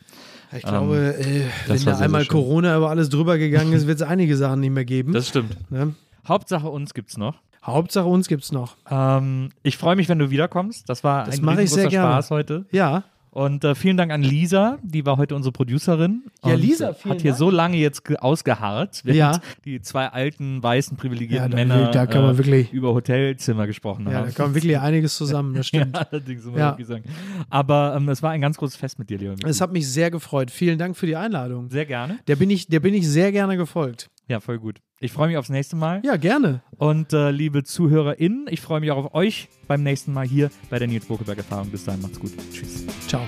Ich 0.56 0.62
glaube, 0.62 1.16
äh, 1.18 1.42
wenn 1.66 1.84
da 1.84 1.94
sehr, 1.94 2.04
einmal. 2.04 2.24
Corona 2.26 2.76
über 2.76 2.90
alles 2.90 3.08
drüber 3.08 3.38
gegangen 3.38 3.72
ist, 3.72 3.86
wird 3.86 4.00
es 4.00 4.06
einige 4.06 4.36
Sachen 4.36 4.60
nicht 4.60 4.70
mehr 4.72 4.84
geben. 4.84 5.12
Das 5.12 5.28
stimmt. 5.28 5.70
ne? 5.70 5.94
Hauptsache 6.26 6.68
uns 6.68 6.94
gibt's 6.94 7.16
noch. 7.16 7.36
Hauptsache 7.62 8.06
uns 8.06 8.28
gibt's 8.28 8.52
noch. 8.52 8.76
Ähm, 8.90 9.50
ich 9.62 9.78
freue 9.78 9.96
mich, 9.96 10.08
wenn 10.08 10.18
du 10.18 10.30
wiederkommst. 10.30 10.88
Das 10.88 11.02
war 11.02 11.24
Das 11.24 11.38
ein 11.38 11.44
mache 11.44 11.62
ich 11.62 11.70
sehr 11.70 11.84
riesengroßer 11.84 11.90
gerne. 11.90 12.12
Spaß 12.14 12.30
heute. 12.30 12.64
Ja. 12.72 13.04
Und 13.34 13.64
äh, 13.64 13.74
vielen 13.74 13.96
Dank 13.96 14.12
an 14.12 14.22
Lisa, 14.22 14.78
die 14.84 15.04
war 15.04 15.16
heute 15.16 15.34
unsere 15.34 15.52
Producerin. 15.52 16.22
Ja, 16.44 16.54
Lisa, 16.54 16.90
äh, 16.90 16.94
vielen 16.94 17.14
hat 17.14 17.20
hier 17.22 17.32
Dank. 17.32 17.38
so 17.40 17.50
lange 17.50 17.76
jetzt 17.78 18.04
ge- 18.04 18.16
ausgeharrt, 18.16 19.00
während 19.02 19.18
Ja. 19.18 19.40
die 19.64 19.80
zwei 19.80 20.06
alten, 20.06 20.62
weißen, 20.62 20.96
privilegierten 20.96 21.42
Ja, 21.42 21.48
da- 21.48 21.56
Männer 21.56 21.90
da 21.90 22.06
kann 22.06 22.22
man 22.22 22.36
äh, 22.36 22.38
wirklich- 22.38 22.72
über 22.72 22.94
Hotelzimmer 22.94 23.66
gesprochen 23.66 24.06
Ja, 24.08 24.18
haben. 24.18 24.32
da 24.34 24.42
kommt 24.44 24.54
wirklich 24.54 24.78
einiges 24.78 25.16
zusammen, 25.16 25.52
das 25.54 25.68
ja, 25.72 25.80
stimmt. 25.80 25.98
allerdings 26.12 26.44
muss 26.44 26.56
Ja. 26.58 26.70
wirklich 26.72 26.86
sagen. 26.86 27.04
Aber 27.50 27.94
ähm, 27.96 28.08
es 28.08 28.22
war 28.22 28.30
ein 28.30 28.40
ganz 28.40 28.56
großes 28.56 28.76
Fest 28.76 29.00
mit 29.00 29.10
dir, 29.10 29.18
Micky. 29.18 29.44
Es 29.48 29.60
hat 29.60 29.72
mich 29.72 29.88
sehr 29.90 30.12
gefreut. 30.12 30.52
Vielen 30.52 30.78
Dank 30.78 30.96
für 30.96 31.06
die 31.06 31.16
Einladung. 31.16 31.68
Sehr 31.70 31.86
gerne. 31.86 32.18
Der 32.28 32.36
bin 32.36 32.50
ich, 32.50 32.68
der 32.68 32.78
bin 32.78 32.94
ich 32.94 33.08
sehr 33.08 33.32
gerne 33.32 33.56
gefolgt. 33.56 34.10
Ja, 34.26 34.40
voll 34.40 34.58
gut. 34.58 34.80
Ich 35.00 35.12
freue 35.12 35.28
mich 35.28 35.36
aufs 35.36 35.50
nächste 35.50 35.76
Mal. 35.76 36.00
Ja, 36.04 36.16
gerne. 36.16 36.62
Und 36.78 37.12
äh, 37.12 37.30
liebe 37.30 37.62
ZuhörerInnen, 37.62 38.46
ich 38.48 38.60
freue 38.60 38.80
mich 38.80 38.90
auch 38.90 39.04
auf 39.04 39.14
euch 39.14 39.48
beim 39.68 39.82
nächsten 39.82 40.12
Mal 40.12 40.26
hier 40.26 40.50
bei 40.70 40.78
der 40.78 40.88
Nils 40.88 41.06
Bokeberg 41.06 41.38
Erfahrung. 41.38 41.70
Bis 41.70 41.84
dahin, 41.84 42.00
macht's 42.00 42.18
gut. 42.18 42.32
Tschüss. 42.52 42.86
Ciao. 43.06 43.22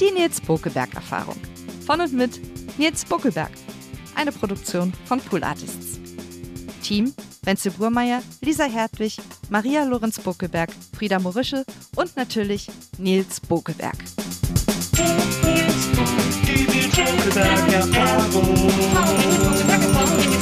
Die 0.00 0.10
Nils 0.12 0.40
Bokelberg 0.40 0.94
Erfahrung. 0.94 1.36
Von 1.86 2.00
und 2.00 2.12
mit 2.12 2.40
Nils 2.78 3.04
Bokelberg. 3.04 3.50
Eine 4.14 4.32
Produktion 4.32 4.92
von 5.06 5.20
Pool 5.20 5.42
Artists. 5.42 6.00
Team 6.82 7.14
Wenzel 7.44 7.72
Burmeier, 7.72 8.22
Lisa 8.40 8.64
Hertwig, 8.64 9.18
Maria 9.50 9.84
Lorenz 9.84 10.18
Bokelberg, 10.18 10.70
Frieda 10.96 11.18
Morische 11.18 11.64
und 11.96 12.16
natürlich 12.16 12.68
Nils 12.98 13.40
Keep 14.94 16.70
it 16.70 16.92
true, 16.92 17.42
I 17.42 17.68
got 17.68 17.90
problems. 17.90 20.33